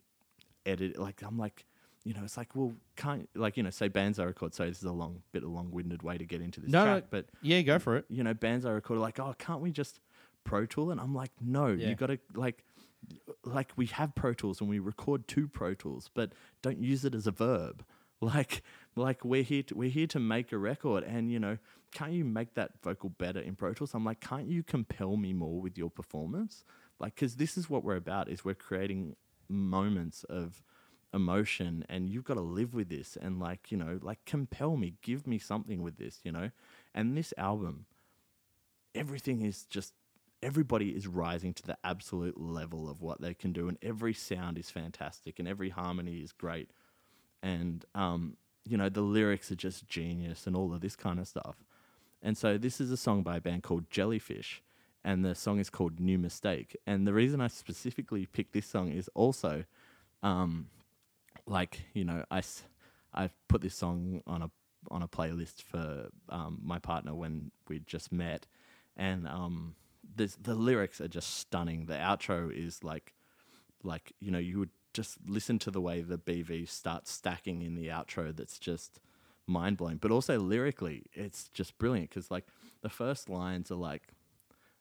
edit. 0.65 0.97
Like 0.99 1.21
I'm 1.21 1.37
like, 1.37 1.65
you 2.03 2.13
know, 2.13 2.21
it's 2.23 2.37
like, 2.37 2.55
well, 2.55 2.73
can't 2.95 3.29
like 3.35 3.57
you 3.57 3.63
know, 3.63 3.69
say 3.69 3.87
bands 3.87 4.19
I 4.19 4.23
record. 4.23 4.53
So 4.53 4.65
this 4.65 4.77
is 4.77 4.83
a 4.83 4.91
long 4.91 5.21
bit, 5.31 5.43
of 5.43 5.49
a 5.49 5.51
long-winded 5.51 6.01
way 6.03 6.17
to 6.17 6.25
get 6.25 6.41
into 6.41 6.59
this 6.61 6.71
No, 6.71 6.83
track, 6.85 7.03
no, 7.03 7.07
but 7.11 7.25
yeah, 7.41 7.61
go 7.61 7.77
for 7.79 7.97
it. 7.97 8.05
you 8.09 8.23
know, 8.23 8.33
bands 8.33 8.65
I 8.65 8.71
record 8.71 8.97
are 8.97 9.01
like, 9.01 9.19
oh, 9.19 9.33
can't 9.37 9.61
we 9.61 9.71
just 9.71 9.99
Pro 10.43 10.65
Tool? 10.65 10.91
And 10.91 10.99
I'm 11.01 11.13
like, 11.13 11.31
no, 11.41 11.67
Yeah. 11.67 11.89
you 11.89 11.95
got 11.95 12.07
to 12.07 12.19
like, 12.33 12.63
like 13.43 13.71
we 13.75 13.87
have 13.87 14.15
Pro 14.15 14.33
Tools 14.33 14.61
and 14.61 14.69
we 14.69 14.79
record 14.79 15.27
two 15.27 15.47
Pro 15.47 15.73
Tools, 15.73 16.09
but 16.13 16.33
don't 16.61 16.79
use 16.79 17.05
it 17.05 17.13
as 17.15 17.27
a 17.27 17.31
verb. 17.31 17.83
Like, 18.21 18.63
like 18.97 19.23
we're 19.23 19.43
here 19.43 19.63
to 19.63 19.75
we're 19.75 19.89
here 19.89 20.07
to 20.07 20.19
make 20.19 20.51
a 20.51 20.57
record, 20.57 21.05
and 21.05 21.31
you 21.31 21.39
know, 21.39 21.57
can't 21.93 22.11
you 22.11 22.25
make 22.25 22.53
that 22.55 22.71
vocal 22.83 23.07
better 23.11 23.39
in 23.39 23.55
Pro 23.55 23.73
Tools? 23.73 23.93
I'm 23.93 24.03
like, 24.03 24.19
can't 24.19 24.49
you 24.49 24.61
compel 24.61 25.15
me 25.15 25.31
more 25.31 25.61
with 25.61 25.77
your 25.77 25.89
performance? 25.89 26.65
Like, 26.99 27.15
because 27.15 27.37
this 27.37 27.57
is 27.57 27.69
what 27.69 27.85
we're 27.85 27.95
about: 27.95 28.27
is 28.27 28.43
we're 28.43 28.55
creating 28.55 29.15
moments 29.47 30.25
of 30.25 30.61
emotion 31.13 31.85
and 31.89 32.09
you've 32.09 32.23
got 32.23 32.35
to 32.35 32.41
live 32.41 32.73
with 32.73 32.89
this 32.89 33.17
and 33.19 33.39
like 33.39 33.71
you 33.71 33.77
know 33.77 33.99
like 34.01 34.23
compel 34.25 34.77
me 34.77 34.93
give 35.01 35.25
me 35.25 35.39
something 35.39 35.81
with 35.81 35.97
this 35.97 36.19
you 36.23 36.31
know? 36.31 36.51
And 36.93 37.17
this 37.17 37.33
album 37.37 37.85
everything 38.93 39.41
is 39.41 39.63
just 39.65 39.93
everybody 40.41 40.89
is 40.89 41.07
rising 41.07 41.53
to 41.53 41.63
the 41.63 41.77
absolute 41.83 42.39
level 42.39 42.89
of 42.89 43.01
what 43.01 43.21
they 43.21 43.33
can 43.33 43.51
do 43.51 43.67
and 43.67 43.77
every 43.81 44.13
sound 44.13 44.57
is 44.57 44.69
fantastic 44.69 45.39
and 45.39 45.47
every 45.47 45.69
harmony 45.69 46.17
is 46.17 46.31
great. 46.31 46.69
And 47.41 47.85
um 47.95 48.37
you 48.65 48.77
know 48.77 48.89
the 48.89 49.01
lyrics 49.01 49.51
are 49.51 49.55
just 49.55 49.87
genius 49.87 50.45
and 50.45 50.55
all 50.55 50.73
of 50.73 50.81
this 50.81 50.95
kind 50.95 51.19
of 51.19 51.27
stuff. 51.27 51.55
And 52.21 52.37
so 52.37 52.57
this 52.57 52.79
is 52.79 52.91
a 52.91 52.97
song 52.97 53.23
by 53.23 53.37
a 53.37 53.41
band 53.41 53.63
called 53.63 53.89
jellyfish 53.89 54.61
and 55.03 55.23
the 55.25 55.33
song 55.33 55.59
is 55.59 55.69
called 55.69 55.99
new 55.99 56.19
mistake. 56.19 56.75
And 56.85 57.07
the 57.07 57.13
reason 57.13 57.41
i 57.41 57.47
specifically 57.47 58.27
picked 58.27 58.53
this 58.53 58.67
song 58.67 58.91
is 58.91 59.09
also 59.15 59.65
um 60.21 60.67
like 61.49 61.81
you 61.93 62.05
know 62.05 62.23
I 62.31 62.41
I've 63.13 63.33
put 63.47 63.61
this 63.61 63.75
song 63.75 64.21
on 64.27 64.43
a 64.43 64.51
on 64.89 65.01
a 65.01 65.07
playlist 65.07 65.61
for 65.63 66.09
um, 66.29 66.59
my 66.63 66.79
partner 66.79 67.13
when 67.13 67.51
we 67.67 67.79
just 67.79 68.11
met, 68.11 68.47
and 68.95 69.27
um, 69.27 69.75
there's, 70.15 70.35
the 70.35 70.55
lyrics 70.55 71.01
are 71.01 71.07
just 71.07 71.35
stunning. 71.35 71.85
The 71.85 71.95
outro 71.95 72.51
is 72.51 72.83
like 72.83 73.13
like 73.83 74.13
you 74.19 74.31
know 74.31 74.39
you 74.39 74.59
would 74.59 74.69
just 74.93 75.17
listen 75.27 75.59
to 75.59 75.71
the 75.71 75.81
way 75.81 76.01
the 76.01 76.17
BV 76.17 76.67
starts 76.69 77.11
stacking 77.11 77.61
in 77.61 77.75
the 77.75 77.87
outro. 77.87 78.35
That's 78.35 78.59
just 78.59 78.99
mind 79.47 79.77
blowing. 79.77 79.97
But 79.97 80.11
also 80.11 80.39
lyrically, 80.39 81.03
it's 81.13 81.49
just 81.49 81.77
brilliant 81.77 82.09
because 82.09 82.31
like 82.31 82.45
the 82.81 82.89
first 82.89 83.29
lines 83.29 83.71
are 83.71 83.75
like, 83.75 84.03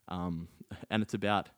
um, 0.07 0.49
and 0.91 1.03
it's 1.03 1.15
about 1.15 1.49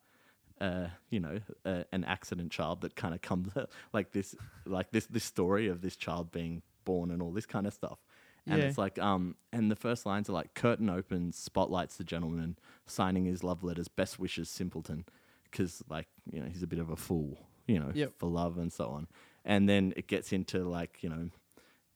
uh, 0.60 0.88
you 1.10 1.20
know, 1.20 1.40
uh, 1.64 1.84
an 1.92 2.04
accident 2.04 2.50
child 2.52 2.80
that 2.82 2.96
kind 2.96 3.14
of 3.14 3.22
comes 3.22 3.48
like 3.92 4.12
this, 4.12 4.34
like 4.66 4.90
this, 4.90 5.06
this 5.06 5.24
story 5.24 5.68
of 5.68 5.80
this 5.80 5.96
child 5.96 6.30
being 6.30 6.62
born 6.84 7.10
and 7.10 7.22
all 7.22 7.32
this 7.32 7.46
kind 7.46 7.66
of 7.66 7.72
stuff. 7.74 7.98
And 8.46 8.60
Yeah. 8.60 8.68
it's 8.68 8.78
like, 8.78 8.98
um, 8.98 9.36
and 9.52 9.70
the 9.70 9.76
first 9.76 10.06
lines 10.06 10.28
are 10.28 10.32
like, 10.32 10.54
curtain 10.54 10.88
opens, 10.88 11.36
spotlights 11.36 11.96
the 11.96 12.04
gentleman, 12.04 12.58
signing 12.86 13.26
his 13.26 13.44
love 13.44 13.62
letters, 13.62 13.88
best 13.88 14.18
wishes, 14.18 14.48
simpleton, 14.48 15.04
because 15.44 15.82
like, 15.88 16.08
you 16.32 16.40
know, 16.40 16.46
he's 16.48 16.62
a 16.62 16.66
bit 16.66 16.78
of 16.78 16.90
a 16.90 16.96
fool, 16.96 17.38
you 17.66 17.78
know, 17.78 17.92
Yep. 17.94 18.12
for 18.18 18.28
love 18.30 18.56
and 18.58 18.72
so 18.72 18.86
on. 18.86 19.06
And 19.44 19.68
then 19.68 19.92
it 19.96 20.06
gets 20.08 20.32
into 20.32 20.64
like, 20.64 21.02
you 21.02 21.08
know, 21.10 21.30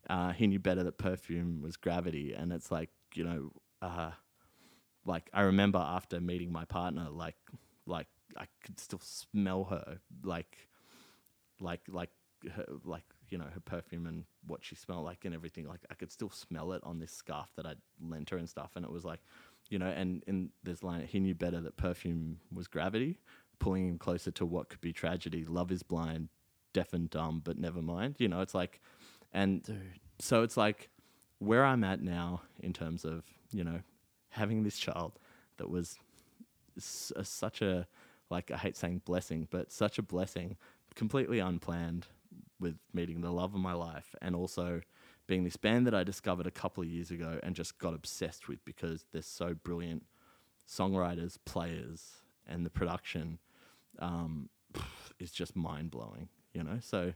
uh, 0.09 0.33
he 0.33 0.47
knew 0.47 0.59
better 0.59 0.83
that 0.85 0.99
perfume 0.99 1.63
was 1.63 1.77
gravity, 1.77 2.35
and 2.35 2.53
it's 2.53 2.71
like, 2.71 2.91
you 3.15 3.25
know, 3.25 3.53
uh, 3.81 4.11
like 5.07 5.31
I 5.33 5.43
remember 5.43 5.79
after 5.79 6.21
meeting 6.21 6.53
my 6.53 6.65
partner, 6.67 7.09
like 7.11 7.37
like 7.87 8.07
I 8.37 8.47
could 8.63 8.79
still 8.81 9.01
smell 9.03 9.65
her, 9.65 9.99
like 10.23 10.69
like 11.61 11.81
like 11.89 12.11
her, 12.55 12.67
like 12.85 13.05
you 13.29 13.39
know 13.39 13.47
her 13.53 13.61
perfume 13.61 14.07
and 14.07 14.25
what 14.47 14.65
she 14.65 14.75
smelled 14.75 15.05
like 15.05 15.25
and 15.25 15.35
everything. 15.35 15.67
Like 15.67 15.81
I 15.91 15.95
could 15.95 16.13
still 16.13 16.31
smell 16.31 16.73
it 16.73 16.83
on 16.85 16.99
this 16.99 17.13
scarf 17.13 17.49
that 17.57 17.67
I 17.67 17.75
lent 18.01 18.31
her 18.31 18.37
and 18.37 18.49
stuff, 18.49 18.73
and 18.77 18.85
it 18.85 18.91
was 18.91 19.05
like, 19.05 19.21
you 19.71 19.79
know, 19.79 19.87
and 19.87 20.23
and 20.27 20.51
there's 20.63 20.83
line 20.83 21.07
he 21.07 21.21
knew 21.21 21.35
better 21.35 21.61
that 21.61 21.77
perfume 21.77 22.39
was 22.53 22.67
gravity, 22.67 23.19
pulling 23.59 23.89
him 23.89 23.99
closer 23.99 24.31
to 24.33 24.47
what 24.47 24.69
could 24.69 24.81
be 24.81 24.93
tragedy. 24.93 25.45
Love 25.45 25.71
is 25.73 25.83
blind, 25.83 26.29
deaf 26.73 26.93
and 26.93 27.11
dumb, 27.11 27.41
but 27.45 27.59
never 27.59 27.83
mind. 27.83 28.17
You 28.19 28.29
know, 28.29 28.41
it's 28.41 28.55
like, 28.55 28.81
and 29.33 29.93
so 30.19 30.43
it's 30.43 30.57
like 30.57 30.91
where 31.39 31.65
I'm 31.65 31.85
at 31.85 32.01
now 32.01 32.43
in 32.61 32.73
terms 32.73 33.05
of 33.05 33.25
you 33.53 33.65
know 33.65 33.81
having 34.31 34.63
this 34.65 34.79
child 34.79 35.19
that 35.57 35.71
was 35.71 35.97
s- 36.77 37.13
such 37.23 37.63
a 37.63 37.87
like 38.35 38.51
I 38.51 38.57
hate 38.57 38.77
saying 38.77 39.03
blessing, 39.05 39.47
but 39.51 39.71
such 39.71 39.97
a 39.97 40.03
blessing, 40.03 40.57
completely 40.97 41.39
unplanned 41.39 42.07
with 42.59 42.77
meeting 42.93 43.21
the 43.21 43.31
love 43.31 43.55
of 43.55 43.61
my 43.61 43.73
life 43.73 44.15
and 44.21 44.35
also 44.35 44.81
being 45.27 45.45
this 45.45 45.57
band 45.57 45.87
that 45.87 45.95
I 45.95 46.03
discovered 46.03 46.47
a 46.47 46.51
couple 46.51 46.83
of 46.83 46.89
years 46.89 47.11
ago 47.11 47.39
and 47.43 47.55
just 47.55 47.79
got 47.79 47.95
obsessed 47.95 48.49
with 48.49 48.65
because 48.65 49.07
they're 49.13 49.23
so 49.23 49.55
brilliant 49.55 50.03
songwriters, 50.69 51.39
players, 51.45 52.11
and 52.47 52.67
the 52.67 52.71
production 52.71 53.39
um, 54.01 54.49
is 55.21 55.31
just 55.31 55.55
mind 55.55 55.93
blowing, 55.93 56.29
you 56.53 56.65
know? 56.65 56.79
So, 56.81 57.13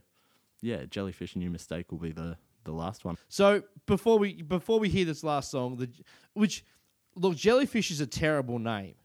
yeah, 0.61 0.85
Jellyfish 0.85 1.33
and 1.35 1.43
New 1.43 1.49
Mistake 1.49 1.91
will 1.91 1.99
be 1.99 2.11
the, 2.13 2.37
the 2.63 2.71
last 2.71 3.03
one. 3.03 3.17
So 3.27 3.63
before 3.85 4.17
we 4.17 4.41
before 4.41 4.79
we 4.79 4.89
hear 4.89 5.05
this 5.05 5.23
last 5.23 5.51
song, 5.51 5.75
the 5.75 5.89
which 6.33 6.63
look, 7.15 7.35
Jellyfish 7.35 7.91
is 7.91 8.01
a 8.01 8.07
terrible 8.07 8.59
name. 8.59 8.95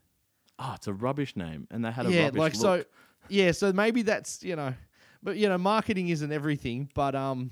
Oh, 0.58 0.72
it's 0.76 0.86
a 0.86 0.92
rubbish 0.92 1.36
name. 1.36 1.66
And 1.70 1.84
they 1.84 1.90
had 1.90 2.06
a 2.06 2.10
yeah, 2.12 2.24
rubbish 2.24 2.38
like 2.38 2.52
look. 2.54 2.80
so. 2.82 2.84
Yeah, 3.28 3.52
so 3.52 3.72
maybe 3.72 4.02
that's 4.02 4.42
you 4.42 4.54
know, 4.54 4.74
but 5.22 5.36
you 5.36 5.48
know, 5.48 5.56
marketing 5.58 6.08
isn't 6.08 6.30
everything. 6.30 6.90
But 6.94 7.14
um, 7.14 7.50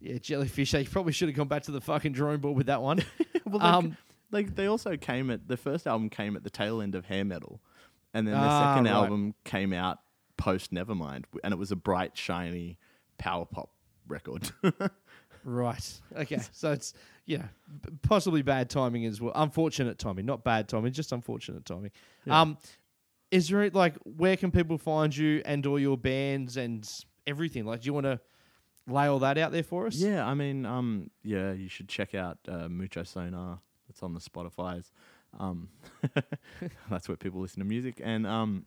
yeah, 0.00 0.18
Jellyfish. 0.18 0.72
They 0.72 0.84
probably 0.84 1.12
should 1.12 1.28
have 1.28 1.36
gone 1.36 1.48
back 1.48 1.64
to 1.64 1.70
the 1.70 1.80
fucking 1.80 2.12
drawing 2.12 2.38
board 2.40 2.56
with 2.56 2.66
that 2.66 2.82
one. 2.82 3.04
Well, 3.48 3.62
um, 3.62 3.96
like 4.32 4.56
they 4.56 4.66
also 4.66 4.96
came 4.96 5.30
at 5.30 5.46
the 5.46 5.56
first 5.56 5.86
album 5.86 6.10
came 6.10 6.34
at 6.34 6.42
the 6.42 6.50
tail 6.50 6.80
end 6.80 6.96
of 6.96 7.04
hair 7.04 7.24
metal, 7.24 7.60
and 8.12 8.26
then 8.26 8.34
the 8.34 8.40
Ah, 8.40 8.72
second 8.74 8.86
right. 8.86 8.92
album 8.92 9.34
came 9.44 9.72
out 9.72 9.98
post 10.36 10.72
Nevermind, 10.74 11.26
and 11.44 11.52
it 11.54 11.56
was 11.56 11.70
a 11.70 11.76
bright, 11.76 12.16
shiny 12.16 12.76
power 13.18 13.46
pop 13.46 13.70
record. 14.08 14.50
Right. 15.46 16.00
Okay. 16.16 16.40
So 16.52 16.72
it's 16.72 16.92
yeah, 17.24 17.44
b- 17.82 17.90
possibly 18.02 18.42
bad 18.42 18.68
timing 18.68 19.06
as 19.06 19.20
well. 19.20 19.32
Unfortunate 19.34 19.98
timing, 19.98 20.26
not 20.26 20.42
bad 20.44 20.68
timing, 20.68 20.92
just 20.92 21.12
unfortunate 21.12 21.64
timing. 21.64 21.92
Um, 22.28 22.58
is 23.30 23.48
there 23.48 23.70
like 23.70 23.94
where 24.04 24.36
can 24.36 24.50
people 24.50 24.76
find 24.76 25.16
you 25.16 25.42
and 25.44 25.64
all 25.66 25.78
your 25.78 25.96
bands 25.96 26.56
and 26.56 26.88
everything? 27.26 27.64
Like, 27.64 27.82
do 27.82 27.86
you 27.86 27.94
want 27.94 28.06
to 28.06 28.20
lay 28.88 29.06
all 29.06 29.20
that 29.20 29.38
out 29.38 29.52
there 29.52 29.62
for 29.62 29.86
us? 29.86 29.96
yeah, 29.96 30.26
I 30.26 30.34
mean, 30.34 30.66
um, 30.66 31.10
yeah, 31.22 31.52
you 31.52 31.68
should 31.68 31.88
check 31.88 32.14
out 32.14 32.38
uh, 32.48 32.68
Mucho 32.68 33.04
Sonar. 33.04 33.60
It's 33.88 34.02
on 34.02 34.14
the 34.14 34.20
Spotify's. 34.20 34.90
Um, 35.38 35.68
that's 36.90 37.08
where 37.08 37.16
people 37.16 37.40
listen 37.40 37.60
to 37.60 37.64
music, 37.66 38.00
and 38.02 38.26
um, 38.26 38.64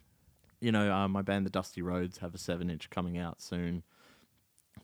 you 0.61 0.71
know, 0.71 0.91
uh, 0.93 1.07
my 1.09 1.21
band, 1.23 1.45
the 1.45 1.49
Dusty 1.49 1.81
Rhodes, 1.81 2.19
have 2.19 2.33
a 2.33 2.37
seven-inch 2.37 2.89
coming 2.89 3.17
out 3.17 3.41
soon. 3.41 3.83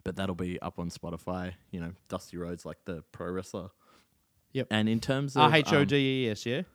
But 0.06 0.16
that'll 0.16 0.36
be 0.36 0.58
up 0.62 0.80
on 0.80 0.90
Spotify. 0.90 1.54
You 1.72 1.82
know, 1.82 1.92
Dusty 2.08 2.38
Rhodes, 2.38 2.66
like 2.66 2.78
the 2.86 3.04
pro 3.12 3.30
wrestler. 3.32 3.72
Yep. 4.54 4.68
And 4.72 4.88
in 4.88 5.02
terms 5.02 5.36
of 5.36 5.42
R 5.42 5.54
H 5.56 5.74
O 5.74 5.84
D 5.84 6.26
E 6.26 6.30
S, 6.30 6.46
um, 6.46 6.52
E 6.54 6.56
S. 6.56 6.66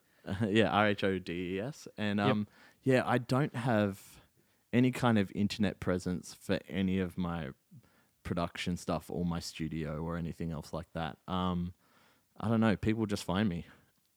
Yeah. 0.43 0.49
yeah, 0.51 0.69
R 0.69 0.89
H 0.89 1.05
O 1.05 1.19
D 1.19 1.33
E 1.57 1.61
S. 1.61 1.89
And 1.97 2.19
Yep. 2.19 2.29
um, 2.29 2.49
yeah, 2.83 3.03
I 3.07 3.17
don't 3.19 3.55
have 3.57 3.99
any 4.73 4.91
kind 4.91 5.19
of 5.19 5.33
internet 5.35 5.81
presence 5.81 6.37
for 6.41 6.59
any 6.69 6.99
of 6.99 7.17
my 7.17 7.49
production 8.23 8.77
stuff 8.77 9.07
or 9.09 9.25
my 9.25 9.41
studio 9.41 10.03
or 10.03 10.17
anything 10.17 10.51
else 10.51 10.73
like 10.73 10.87
that. 10.95 11.17
Um, 11.27 11.73
I 12.39 12.49
don't 12.49 12.61
know. 12.61 12.77
People 12.77 13.07
just 13.07 13.25
find 13.25 13.49
me. 13.49 13.67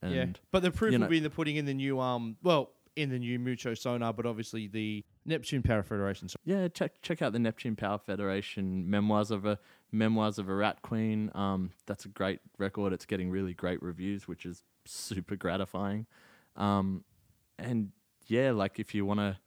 And 0.01 0.13
yeah. 0.13 0.25
But 0.51 0.63
the 0.63 0.71
proof 0.71 0.91
you 0.91 0.99
will 0.99 1.05
know- 1.05 1.09
be 1.09 1.17
in 1.17 1.23
the 1.23 1.29
putting 1.29 1.55
in 1.55 1.65
the 1.65 1.73
new 1.73 1.99
um. 1.99 2.35
Well, 2.43 2.71
in 2.95 3.09
the 3.09 3.19
new 3.19 3.39
Mucho 3.39 3.73
Sonar, 3.73 4.13
but 4.13 4.25
obviously 4.25 4.67
the 4.67 5.03
Neptune 5.25 5.63
Power 5.63 5.83
Federation. 5.83 6.29
So 6.29 6.35
yeah, 6.45 6.67
check 6.67 7.01
check 7.01 7.21
out 7.21 7.33
the 7.33 7.39
Neptune 7.39 7.75
Power 7.75 7.97
Federation 7.97 8.89
memoirs 8.89 9.31
of 9.31 9.45
a 9.45 9.59
memoirs 9.91 10.37
of 10.39 10.49
a 10.49 10.53
rat 10.53 10.81
queen. 10.81 11.31
Um, 11.33 11.71
that's 11.85 12.05
a 12.05 12.09
great 12.09 12.39
record. 12.57 12.93
It's 12.93 13.05
getting 13.05 13.29
really 13.29 13.53
great 13.53 13.81
reviews, 13.81 14.27
which 14.27 14.45
is 14.45 14.63
super 14.85 15.35
gratifying. 15.35 16.05
Um, 16.55 17.03
and 17.57 17.91
yeah, 18.27 18.51
like 18.51 18.79
if 18.79 18.93
you 18.93 19.05
wanna, 19.05 19.39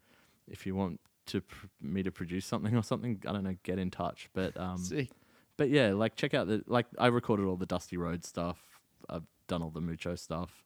if 0.49 0.66
you 0.66 0.75
want 0.75 1.00
to 1.26 1.41
pr- 1.41 1.66
me 1.81 2.02
to 2.02 2.10
produce 2.10 2.47
something 2.47 2.75
or 2.76 2.83
something, 2.83 3.23
I 3.26 3.33
don't 3.33 3.44
know, 3.44 3.57
get 3.62 3.78
in 3.78 3.91
touch. 3.91 4.28
But 4.33 4.57
um, 4.57 4.78
see. 4.78 5.10
but 5.57 5.70
yeah, 5.70 5.92
like 5.92 6.16
check 6.16 6.34
out 6.34 6.47
the 6.49 6.62
like 6.66 6.86
I 6.99 7.08
recorded 7.08 7.47
all 7.47 7.57
the 7.57 7.66
Dusty 7.66 7.97
Road 7.97 8.25
stuff. 8.25 8.58
I've 9.08 9.26
done 9.47 9.62
all 9.62 9.70
the 9.70 9.81
Mucho 9.81 10.15
stuff. 10.16 10.65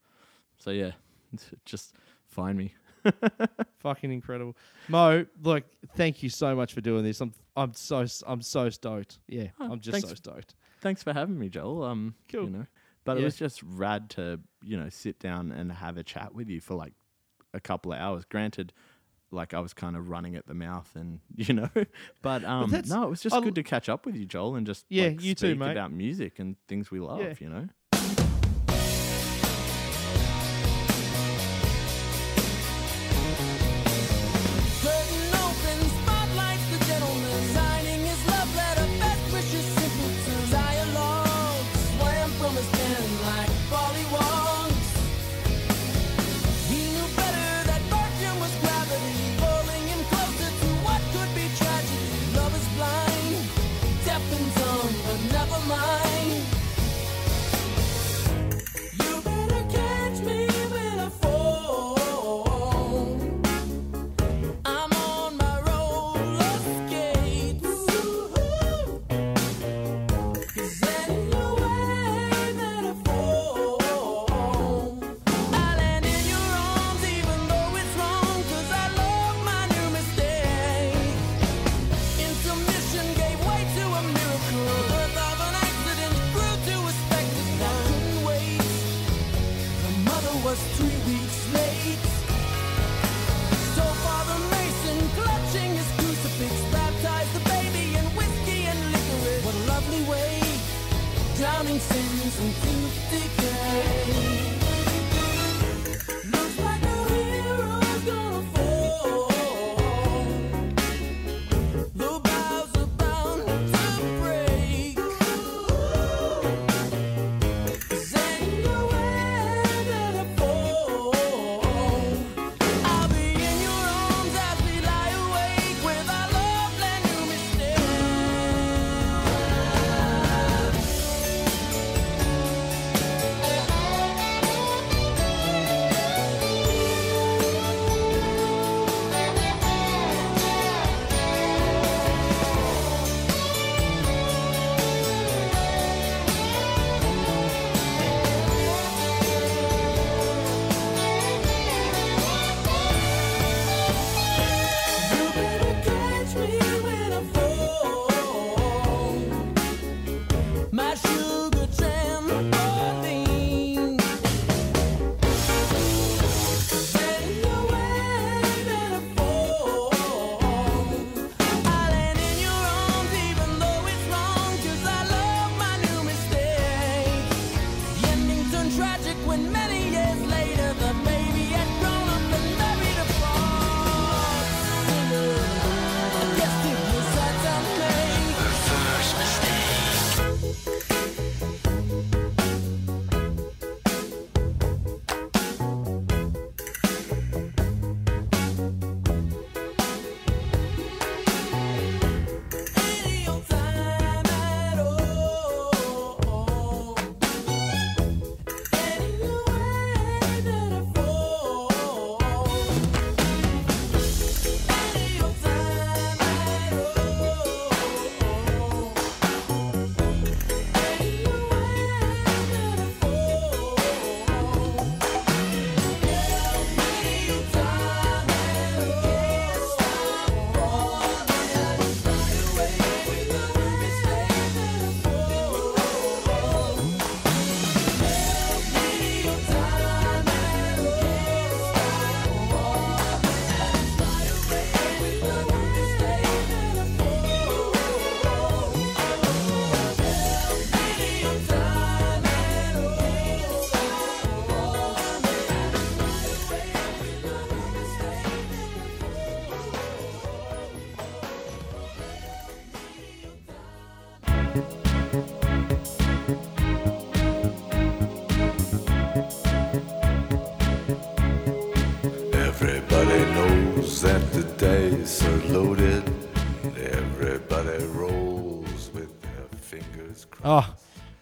So 0.59 0.71
yeah, 0.71 0.93
just 1.65 1.95
find 2.31 2.57
me. 2.59 2.75
Fucking 3.79 4.13
incredible, 4.13 4.57
Mo. 4.89 5.25
Look, 5.43 5.65
thank 5.97 6.23
you 6.23 6.29
so 6.29 6.55
much 6.55 6.75
for 6.75 6.81
doing 6.81 7.03
this. 7.03 7.21
I'm, 7.21 7.33
I'm 7.57 7.73
so, 7.75 8.05
I'm 8.27 8.43
so 8.43 8.69
stoked. 8.69 9.19
Yeah, 9.27 9.49
Oh, 9.59 9.73
I'm 9.73 9.81
just 9.81 10.07
so 10.07 10.15
stoked. 10.15 10.55
Thanks 10.83 11.03
for 11.03 11.13
having 11.13 11.39
me, 11.39 11.49
Joel. 11.49 11.83
Um, 11.85 12.15
Cool. 12.31 12.45
You 12.45 12.51
know, 12.51 12.67
but 13.05 13.17
it 13.19 13.25
was 13.25 13.37
just 13.37 13.63
rad 13.63 14.11
to 14.11 14.41
you 14.63 14.77
know 14.77 14.89
sit 14.91 15.19
down 15.19 15.51
and 15.53 15.73
have 15.73 15.97
a 15.97 16.03
chat 16.03 16.35
with 16.35 16.49
you 16.49 16.61
for 16.61 16.75
like 16.75 16.93
a 17.55 17.61
couple 17.61 17.93
of 17.93 17.99
hours. 17.99 18.25
Granted, 18.27 18.73
like 19.31 19.55
I 19.55 19.61
was 19.61 19.73
kind 19.73 19.97
of 19.97 20.09
running 20.11 20.37
at 20.37 20.47
the 20.47 20.55
mouth, 20.55 20.91
and 20.95 21.21
you 21.37 21.55
know, 21.55 21.71
but 22.23 22.45
um, 22.45 22.71
that's- 22.71 22.91
no, 22.91 23.05
it 23.05 23.11
was 23.11 23.23
just 23.23 23.35
I 23.35 23.41
good 23.41 23.55
to 23.55 23.63
catch 23.63 23.89
up 23.89 24.05
with 24.05 24.15
you, 24.17 24.27
Joel, 24.27 24.57
and 24.57 24.67
just 24.67 24.85
Yeah, 24.91 25.09
like, 25.09 25.23
you 25.23 25.35
too, 25.35 25.55
mate. 25.55 25.73
about 25.73 25.91
music 25.93 26.39
and 26.39 26.57
things 26.69 26.91
we 26.91 27.01
love. 27.01 27.21
Yeah. 27.21 27.35
You 27.41 27.49
know. 27.49 27.69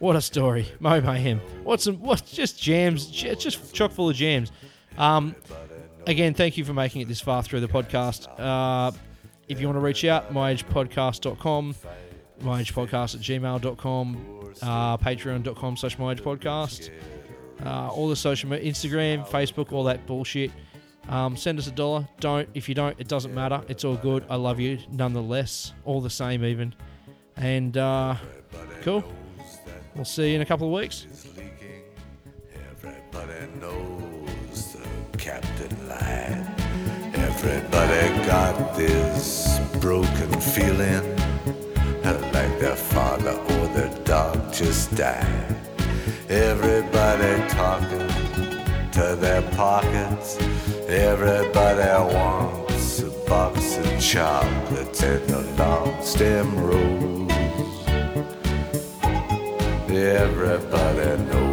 What 0.09 0.17
a 0.17 0.23
story, 0.23 0.67
Mo 0.81 1.03
Mayhem. 1.03 1.39
What's 1.65 1.85
some 1.85 2.01
what 2.01 2.25
just 2.25 2.59
jams, 2.59 3.09
just 3.09 3.75
chock 3.75 3.93
full 3.93 4.09
of 4.09 4.17
jams. 4.17 4.51
Um, 4.97 5.37
again, 6.07 6.33
thank 6.33 6.57
you 6.57 6.65
for 6.65 6.73
making 6.73 7.03
it 7.03 7.09
this 7.09 7.21
far 7.21 7.43
through 7.43 7.61
the 7.61 7.69
podcast. 7.69 8.27
Uh, 8.41 8.91
if 9.49 9.61
you 9.61 9.67
want 9.67 9.77
to 9.77 9.81
reach 9.81 10.07
out, 10.07 10.33
myagepodcast.com, 10.33 11.75
myagepodcast 12.41 13.17
at 13.17 13.21
gmail.com, 13.21 14.53
uh, 14.63 14.97
patreon.com 14.97 15.77
slash 15.77 15.99
myagepodcast, 15.99 16.91
uh, 17.67 17.89
all 17.89 18.09
the 18.09 18.17
social 18.17 18.49
media, 18.49 18.73
Instagram, 18.73 19.29
Facebook, 19.29 19.73
all 19.75 19.85
that 19.85 20.07
bullshit. 20.07 20.51
Um, 21.11 21.37
send 21.37 21.59
us 21.59 21.67
a 21.67 21.73
dollar. 21.73 22.09
Don't. 22.19 22.49
If 22.55 22.67
you 22.67 22.75
don't, 22.75 22.99
it 22.99 23.09
doesn't 23.09 23.35
matter. 23.35 23.61
It's 23.69 23.85
all 23.85 23.97
good. 23.97 24.25
I 24.31 24.37
love 24.37 24.59
you 24.59 24.79
nonetheless. 24.91 25.75
All 25.85 26.01
the 26.01 26.09
same, 26.09 26.47
even. 26.47 26.75
And 27.37 27.77
uh, 27.77 28.17
cool. 28.81 29.05
We'll 29.99 30.05
see 30.05 30.29
you 30.29 30.37
in 30.37 30.43
a 30.43 30.47
couple 30.47 30.69
of 30.69 30.73
weeks. 30.73 31.09
Everybody 32.55 33.49
knows 33.61 34.75
the 34.75 35.19
captain 35.19 35.89
lied. 35.89 36.47
Everybody 37.17 38.25
got 38.25 38.77
this 38.77 39.59
broken 39.81 40.41
feeling 40.41 41.03
like 42.33 42.61
their 42.61 42.77
father 42.77 43.33
or 43.33 43.67
their 43.75 43.93
dog 44.05 44.53
just 44.53 44.95
died. 44.95 45.57
Everybody 46.29 47.49
talking 47.49 48.09
to 48.93 49.17
their 49.19 49.43
pockets. 49.57 50.39
Everybody 50.87 52.15
wants 52.15 53.01
a 53.01 53.11
box 53.29 53.79
of 53.79 54.01
chocolates 54.01 55.03
and 55.03 55.29
a 55.29 55.41
long 55.61 56.01
stem 56.05 56.57
rose. 56.57 57.38
Everybody 59.91 61.23
knows. 61.25 61.48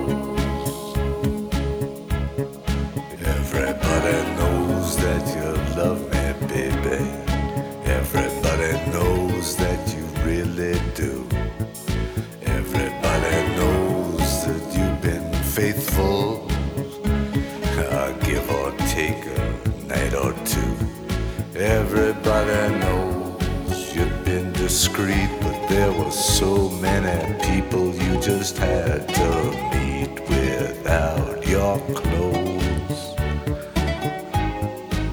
So 26.11 26.69
many 26.69 27.34
people 27.43 27.93
you 27.95 28.19
just 28.22 28.58
had 28.58 29.08
to 29.09 29.51
meet 29.74 30.19
without 30.30 31.48
your 31.48 31.80
clothes. 31.80 33.16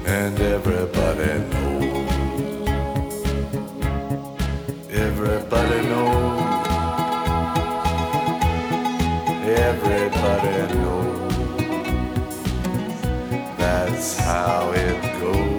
And 0.05 0.39
everybody 0.39 1.39
knows. 1.51 2.13
Everybody 4.91 5.81
knows. 5.89 6.67
Everybody 9.45 10.73
knows. 10.75 11.33
That's 13.57 14.17
how 14.19 14.71
it 14.73 15.01
goes. 15.19 15.52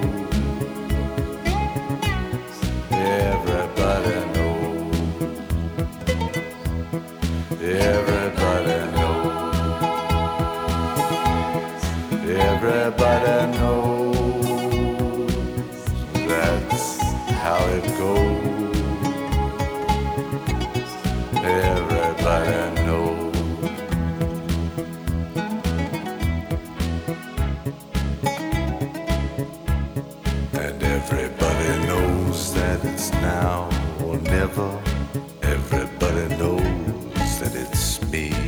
Everybody 34.57 36.37
knows 36.37 37.41
that 37.41 37.57
it's 37.57 38.01
me 38.13 38.44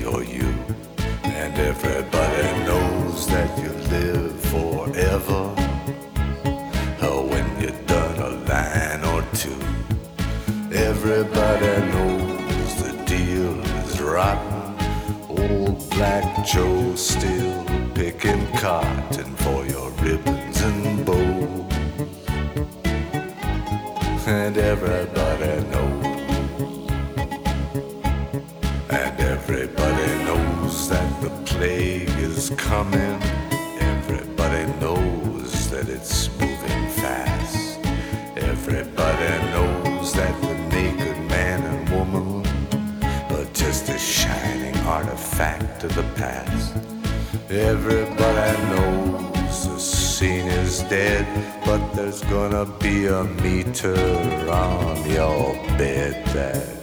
dead, 50.89 51.27
but 51.65 51.93
there's 51.95 52.23
gonna 52.25 52.65
be 52.65 53.07
a 53.07 53.25
meter 53.25 53.97
on 54.51 55.11
your 55.11 55.55
bed 55.77 56.25
that 56.27 56.76